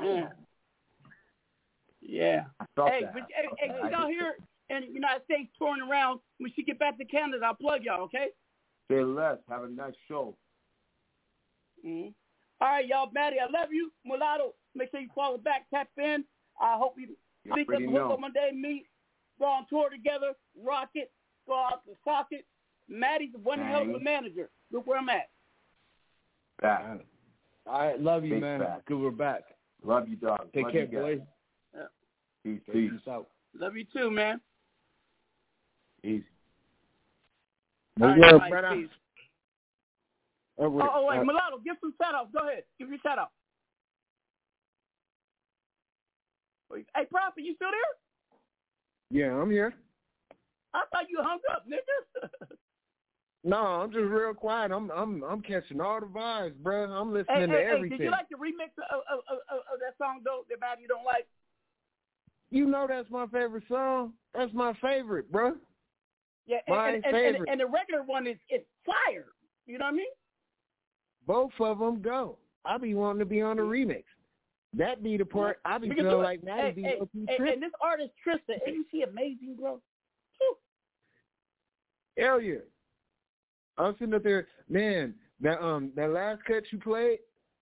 Yeah. 0.05 0.29
Yeah. 2.11 2.45
Hey, 2.77 3.03
that. 3.03 3.13
but 3.15 3.23
hey, 3.31 3.47
hey, 3.59 3.71
I 3.71 3.87
she's 3.87 3.95
out 3.95 4.09
just- 4.09 4.11
here 4.11 4.35
in 4.71 4.81
the 4.83 4.93
United 4.93 5.25
States 5.25 5.51
touring 5.59 5.83
around. 5.83 6.21
When 6.39 6.51
she 6.57 6.63
get 6.65 6.79
back 6.79 6.99
to 6.99 7.05
Canada, 7.05 7.45
I'll 7.47 7.55
plug 7.55 7.83
y'all, 7.85 8.03
okay? 8.03 8.29
Say 8.91 9.03
less. 9.03 9.39
Have 9.49 9.63
a 9.65 9.69
nice 9.69 9.95
show. 10.09 10.37
Mm-hmm. 11.87 12.09
All 12.61 12.69
right, 12.69 12.87
y'all. 12.87 13.11
Matty, 13.13 13.37
I 13.41 13.51
love 13.51 13.69
you. 13.73 13.93
Mulatto, 14.05 14.55
make 14.75 14.91
sure 14.91 15.01
you 15.01 15.09
follow 15.15 15.39
back, 15.39 15.67
tap 15.73 15.89
in. 15.99 16.25
I 16.61 16.77
hope 16.77 16.95
you 16.99 17.09
You 17.45 17.53
speak 17.53 17.69
up 17.69 17.75
already 17.75 17.85
hook 17.87 17.95
know. 17.95 18.13
up 18.13 18.21
one 18.21 18.33
day, 18.33 18.51
meet, 18.55 18.87
go 19.39 19.47
on 19.47 19.67
tour 19.69 19.89
together, 19.89 20.33
rock 20.63 20.91
it, 20.95 21.11
go 21.47 21.55
out 21.55 21.85
the 21.87 21.95
socket. 22.05 22.45
Matty's 22.89 23.33
the 23.33 23.39
one 23.39 23.61
hell 23.61 23.83
of 23.83 23.89
a 23.89 23.93
Bang. 23.95 24.05
manager. 24.05 24.51
Look 24.73 24.87
where 24.87 24.99
I'm 24.99 25.09
at. 25.09 25.29
Back. 26.61 27.01
All 27.67 27.81
right, 27.81 28.01
love 28.01 28.25
you, 28.25 28.35
Big 28.35 28.43
man. 28.43 28.61
fact. 28.61 28.87
Good, 28.87 28.99
we're 28.99 29.11
back. 29.11 29.43
Love 29.85 30.09
you, 30.09 30.17
dog. 30.17 30.49
Take 30.53 30.65
Love 30.65 30.73
care, 30.73 30.83
you 30.83 30.89
guys. 30.89 31.01
boys. 31.03 31.19
Yeah. 31.19 31.25
Peace, 32.45 32.61
Okay, 32.69 32.79
peace. 32.79 32.91
peace 32.93 33.09
out. 33.09 33.29
Love 33.55 33.77
you 33.77 33.85
too, 33.95 34.11
man. 34.11 34.41
Easy. 36.03 36.25
All 38.01 38.09
What's 38.09 38.21
right, 38.21 38.35
up, 38.35 38.41
bye. 38.41 38.49
brother? 38.49 38.77
Peace. 38.77 38.89
Oh, 40.59 40.69
wait, 40.71 40.85
Oh, 40.85 40.91
oh, 40.95 41.07
wait, 41.07 41.19
uh, 41.19 41.25
Mulatto, 41.25 41.59
give 41.65 41.77
some 41.81 41.95
shout 42.01 42.15
outs. 42.15 42.31
Go 42.33 42.47
ahead. 42.47 42.65
Give 42.79 42.89
your 42.89 42.99
shout 43.03 43.19
out. 43.19 43.31
Hey, 46.95 47.05
Prophet, 47.11 47.43
you 47.43 47.55
still 47.57 47.69
there? 47.71 47.99
yeah, 49.11 49.35
I'm 49.35 49.51
here. 49.51 49.75
I 50.73 50.83
thought 50.93 51.11
you 51.11 51.19
hung 51.21 51.41
up, 51.51 51.65
nigga. 51.67 52.29
No, 53.43 53.57
I'm 53.57 53.91
just 53.91 54.05
real 54.05 54.35
quiet. 54.35 54.71
I'm 54.71 54.91
I'm 54.91 55.25
I'm 55.25 55.41
catching 55.41 55.81
all 55.81 55.99
the 55.99 56.05
vibes, 56.05 56.55
bro. 56.57 56.85
I'm 56.93 57.09
listening 57.09 57.41
hey, 57.41 57.47
to 57.47 57.53
hey, 57.53 57.69
everything. 57.73 57.97
did 57.97 58.05
you 58.05 58.11
like 58.11 58.29
the 58.29 58.37
remix 58.37 58.77
of, 58.77 59.01
of, 59.09 59.25
of, 59.33 59.39
of, 59.49 59.59
of 59.65 59.81
that 59.81 59.97
song, 59.97 60.21
though, 60.23 60.45
that 60.51 60.61
Matty 60.61 60.85
don't 60.87 61.07
like? 61.07 61.27
You 62.51 62.67
know 62.67 62.87
that's 62.89 63.11
my 63.11 63.27
favorite 63.27 63.65
song. 63.69 64.13
That's 64.35 64.53
my 64.53 64.73
favorite, 64.83 65.31
bro. 65.31 65.53
Yeah, 66.47 66.59
and, 66.67 66.97
and, 66.97 67.05
and, 67.05 67.15
favorite. 67.15 67.49
and 67.49 67.61
the 67.61 67.67
regular 67.67 68.03
one 68.05 68.27
is, 68.27 68.37
is 68.51 68.63
fire. 68.85 69.27
You 69.67 69.79
know 69.79 69.85
what 69.85 69.95
I 69.95 69.97
mean? 69.97 70.07
Both 71.27 71.53
of 71.61 71.79
them 71.79 72.03
go. 72.03 72.39
I 72.65 72.77
be 72.79 72.95
wanting 72.95 73.21
to 73.21 73.25
be 73.25 73.41
on 73.41 73.57
the 73.57 73.63
remix. 73.63 74.03
That 74.75 75.03
be 75.03 75.17
the 75.17 75.25
part 75.25 75.61
I 75.65 75.79
be 75.79 75.89
We 75.89 75.95
can 75.95 76.05
do 76.05 76.11
feeling 76.11 76.25
like 76.25 76.45
Matty 76.45 76.63
hey, 76.63 76.73
be 76.73 76.83
hey, 77.29 77.37
hey, 77.39 77.53
and 77.53 77.63
this 77.63 77.71
artist 77.81 78.11
Trista, 78.27 78.57
isn't 78.67 78.87
she 78.91 79.03
amazing, 79.03 79.57
bro? 79.59 79.81
Hell 82.19 82.41
yeah. 82.41 82.57
I'm 83.79 83.95
sitting 83.99 84.15
up 84.15 84.23
there, 84.23 84.47
man. 84.69 85.15
That 85.41 85.63
um 85.63 85.91
that 85.97 86.11
last 86.11 86.45
cut 86.45 86.65
you 86.71 86.79
played, 86.79 87.19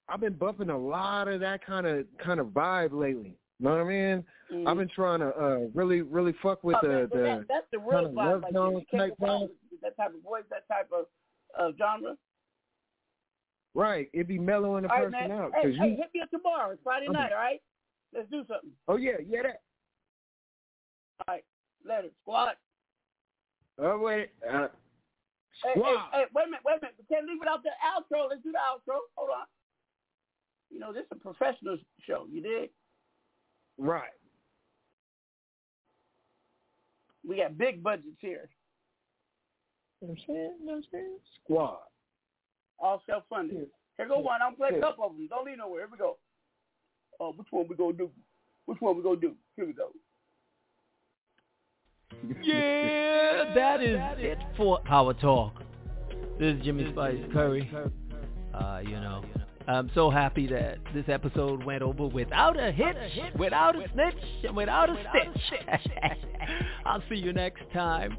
I've 0.09 0.21
been 0.21 0.33
bumping 0.33 0.71
a 0.71 0.79
lot 0.79 1.29
of 1.29 1.41
that 1.41 1.65
kind 1.65 1.87
of 1.87 2.07
kind 2.23 2.41
of 2.41 2.49
vibe 2.49 2.93
lately. 2.93 3.37
Know 3.61 3.71
what 3.71 3.81
I 3.81 3.85
mean? 3.85 4.25
I've 4.67 4.77
been 4.77 4.89
trying 4.89 5.21
to 5.21 5.29
uh 5.29 5.59
really 5.75 6.03
really 6.03 6.33
fuck 6.43 6.63
with 6.65 6.77
Oh, 6.83 6.87
the 6.87 7.09
the 7.13 7.19
that, 7.19 7.45
that's 7.49 7.67
the 7.73 7.79
real 7.79 8.05
kinda 8.05 8.11
vibe. 8.11 8.27
love 8.27 8.43
Like, 8.43 8.53
you 8.55 8.83
type 8.99 9.15
vibe. 9.21 9.49
that 9.83 9.97
type 9.97 10.15
of 10.15 10.23
voice, 10.23 10.45
that 10.51 10.67
type 10.69 10.89
of 10.93 11.07
uh, 11.59 11.73
genre. 11.77 12.17
right. 13.75 14.09
it'd 14.13 14.29
be 14.29 14.39
mellowing 14.39 14.85
the 14.85 14.91
all 14.93 14.99
person 15.05 15.31
out 15.33 15.53
Hey, 15.55 15.63
because 15.67 15.79
hey, 15.79 15.91
you. 15.91 15.97
hit 15.97 16.11
me 16.15 16.21
up 16.21 16.31
tomorrow. 16.31 16.71
It's 16.71 16.83
Friday 16.83 17.09
Okay. 17.09 17.19
night, 17.19 17.33
all 17.33 17.39
right? 17.39 17.61
Let's 18.15 18.31
do 18.31 18.45
something. 18.49 18.71
Oh 18.87 18.97
yeah, 18.97 19.19
yeah 19.27 19.43
that. 19.43 19.63
All 21.27 21.35
right. 21.35 21.45
Later, 21.85 22.09
squad. 22.23 22.55
Oh 23.79 23.99
wait. 23.99 24.31
Uh, 24.49 24.69
Hey, 25.65 25.75
hey, 25.75 25.97
hey, 26.13 26.25
wait 26.37 26.45
a 26.45 26.47
minute, 26.47 26.61
wait 26.65 26.79
a 26.79 26.81
minute. 26.83 26.95
We 27.01 27.05
can't 27.13 27.27
leave 27.27 27.43
it 27.43 27.49
out 27.49 27.65
the 27.65 27.71
outro. 27.83 28.29
Let's 28.31 28.43
do 28.45 28.53
the 28.53 28.59
outro. 28.63 28.99
Hold 29.17 29.31
on. 29.31 29.47
You 30.71 30.79
know, 30.79 30.93
this 30.93 31.03
is 31.03 31.11
a 31.11 31.17
professional 31.17 31.77
show. 32.07 32.27
You 32.31 32.41
did? 32.43 32.71
Right. 33.79 34.11
We 37.27 37.37
got 37.37 37.59
big 37.59 37.83
budgets 37.83 38.17
here. 38.21 38.49
You 40.01 40.09
know 40.09 40.13
what 40.13 40.13
I'm 40.13 40.25
saying? 40.27 40.55
You 40.61 40.67
know 40.67 40.73
what 40.73 40.77
I'm 40.77 40.85
saying? 40.93 41.19
Squad. 41.43 41.79
All 42.79 43.03
self-funded. 43.07 43.67
Here 43.97 44.09
go 44.09 44.19
one. 44.19 44.41
I'm 44.43 44.55
playing 44.55 44.77
a 44.77 44.81
couple 44.81 45.05
of 45.05 45.13
them. 45.13 45.27
Don't 45.29 45.45
leave 45.45 45.59
nowhere. 45.59 45.81
Here 45.81 45.89
we 45.91 45.99
go. 45.99 46.17
Oh, 47.21 47.33
which 47.33 47.49
one 47.51 47.67
we 47.69 47.75
gonna 47.75 47.95
do? 47.95 48.11
Which 48.67 48.81
one 48.81 48.97
we 48.97 49.03
gonna 49.03 49.21
do? 49.21 49.35
Here 49.57 49.67
we 49.67 49.73
go. 49.73 49.89
Yeah, 52.43 53.53
that 53.55 53.83
is 53.83 53.99
it 54.19 54.39
for 54.57 54.81
our 54.89 55.15
talk. 55.15 55.63
This 56.39 56.57
is 56.57 56.65
Jimmy 56.65 56.91
Spice 56.93 57.19
Curry. 57.33 57.71
Uh, 58.55 58.81
you 58.85 58.93
know, 58.93 59.23
I'm 59.69 59.91
so 59.95 60.09
happy 60.09 60.47
that 60.47 60.79
this 60.95 61.05
episode 61.09 61.63
went 61.63 61.83
over 61.83 62.07
without 62.07 62.59
a 62.59 62.73
hitch, 62.73 62.97
without 63.39 63.77
a 63.77 63.85
snitch, 63.93 64.15
and 64.45 64.57
without 64.57 64.89
a 64.89 64.95
stitch. 64.95 65.61
I'll 66.87 67.03
see 67.11 67.17
you 67.17 67.35
next 67.35 67.63
time. 67.75 68.17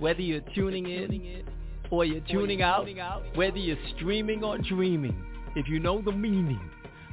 Whether 0.00 0.20
you're 0.20 0.42
tuning 0.54 0.86
in 0.86 1.44
or 1.90 2.04
you're 2.04 2.20
tuning 2.30 2.60
out, 2.60 2.86
whether 3.34 3.56
you're 3.56 3.78
streaming 3.96 4.44
or 4.44 4.58
dreaming, 4.58 5.16
if 5.56 5.66
you 5.66 5.80
know 5.80 6.02
the 6.02 6.12
meaning, 6.12 6.60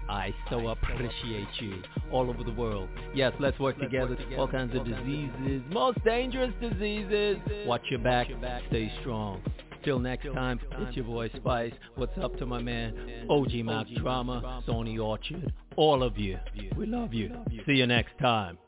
I 0.10 0.34
so 0.50 0.68
appreciate 0.68 1.48
you 1.62 1.82
all 2.12 2.30
over 2.30 2.44
the 2.44 2.52
world. 2.52 2.90
Yes, 3.16 3.32
let's 3.40 3.60
work 3.60 3.80
together. 3.80 4.18
All 4.38 4.48
kinds 4.50 4.76
of 4.76 4.84
diseases, 4.84 5.62
most 5.70 6.04
dangerous 6.04 6.54
diseases. 6.60 7.38
Watch 7.66 7.84
your 7.90 8.00
back, 8.00 8.28
stay 8.68 8.92
strong. 9.00 9.42
Till 9.90 9.98
next 9.98 10.32
time, 10.36 10.60
it's 10.82 10.96
your 10.96 11.06
boy 11.06 11.32
Spice. 11.36 11.74
What's 11.96 12.16
up 12.22 12.38
to 12.38 12.46
my 12.46 12.62
man, 12.62 13.26
OG 13.28 13.54
Mack 13.66 13.88
Drama, 13.96 14.62
Sony 14.68 15.04
Orchard, 15.04 15.52
all 15.78 16.04
of 16.04 16.16
you. 16.16 16.38
We 16.78 16.86
love 16.86 17.12
you. 17.12 17.36
See 17.66 17.72
you 17.72 17.88
next 17.88 18.12
time. 18.22 18.60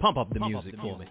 Pump 0.00 0.18
up 0.18 0.34
the 0.34 0.40
music 0.40 0.74
for 0.80 0.98
me. 0.98 1.06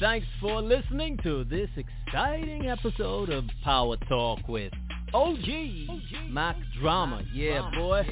Thanks 0.00 0.26
for 0.40 0.62
listening 0.62 1.18
to 1.22 1.44
this 1.44 1.68
exciting 1.76 2.70
episode 2.70 3.28
of 3.28 3.44
Power 3.62 3.98
Talk 4.08 4.38
with 4.48 4.72
OG, 5.14 6.28
Mack 6.28 6.56
Drama. 6.80 7.22
Yeah, 7.32 7.70
boy. 7.74 8.06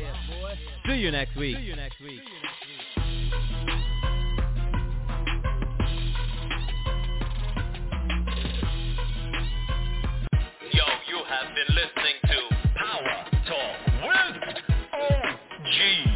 See 0.87 0.95
you 0.95 1.11
next 1.11 1.37
week. 1.37 1.57
Yo, 10.73 10.85
you 11.09 11.19
have 11.29 11.49
been 11.55 11.71
listening 11.75 12.19
to 12.25 12.39
Power 12.77 13.17
Talk 13.47 13.77
with 14.03 14.37
OG 14.95 16.16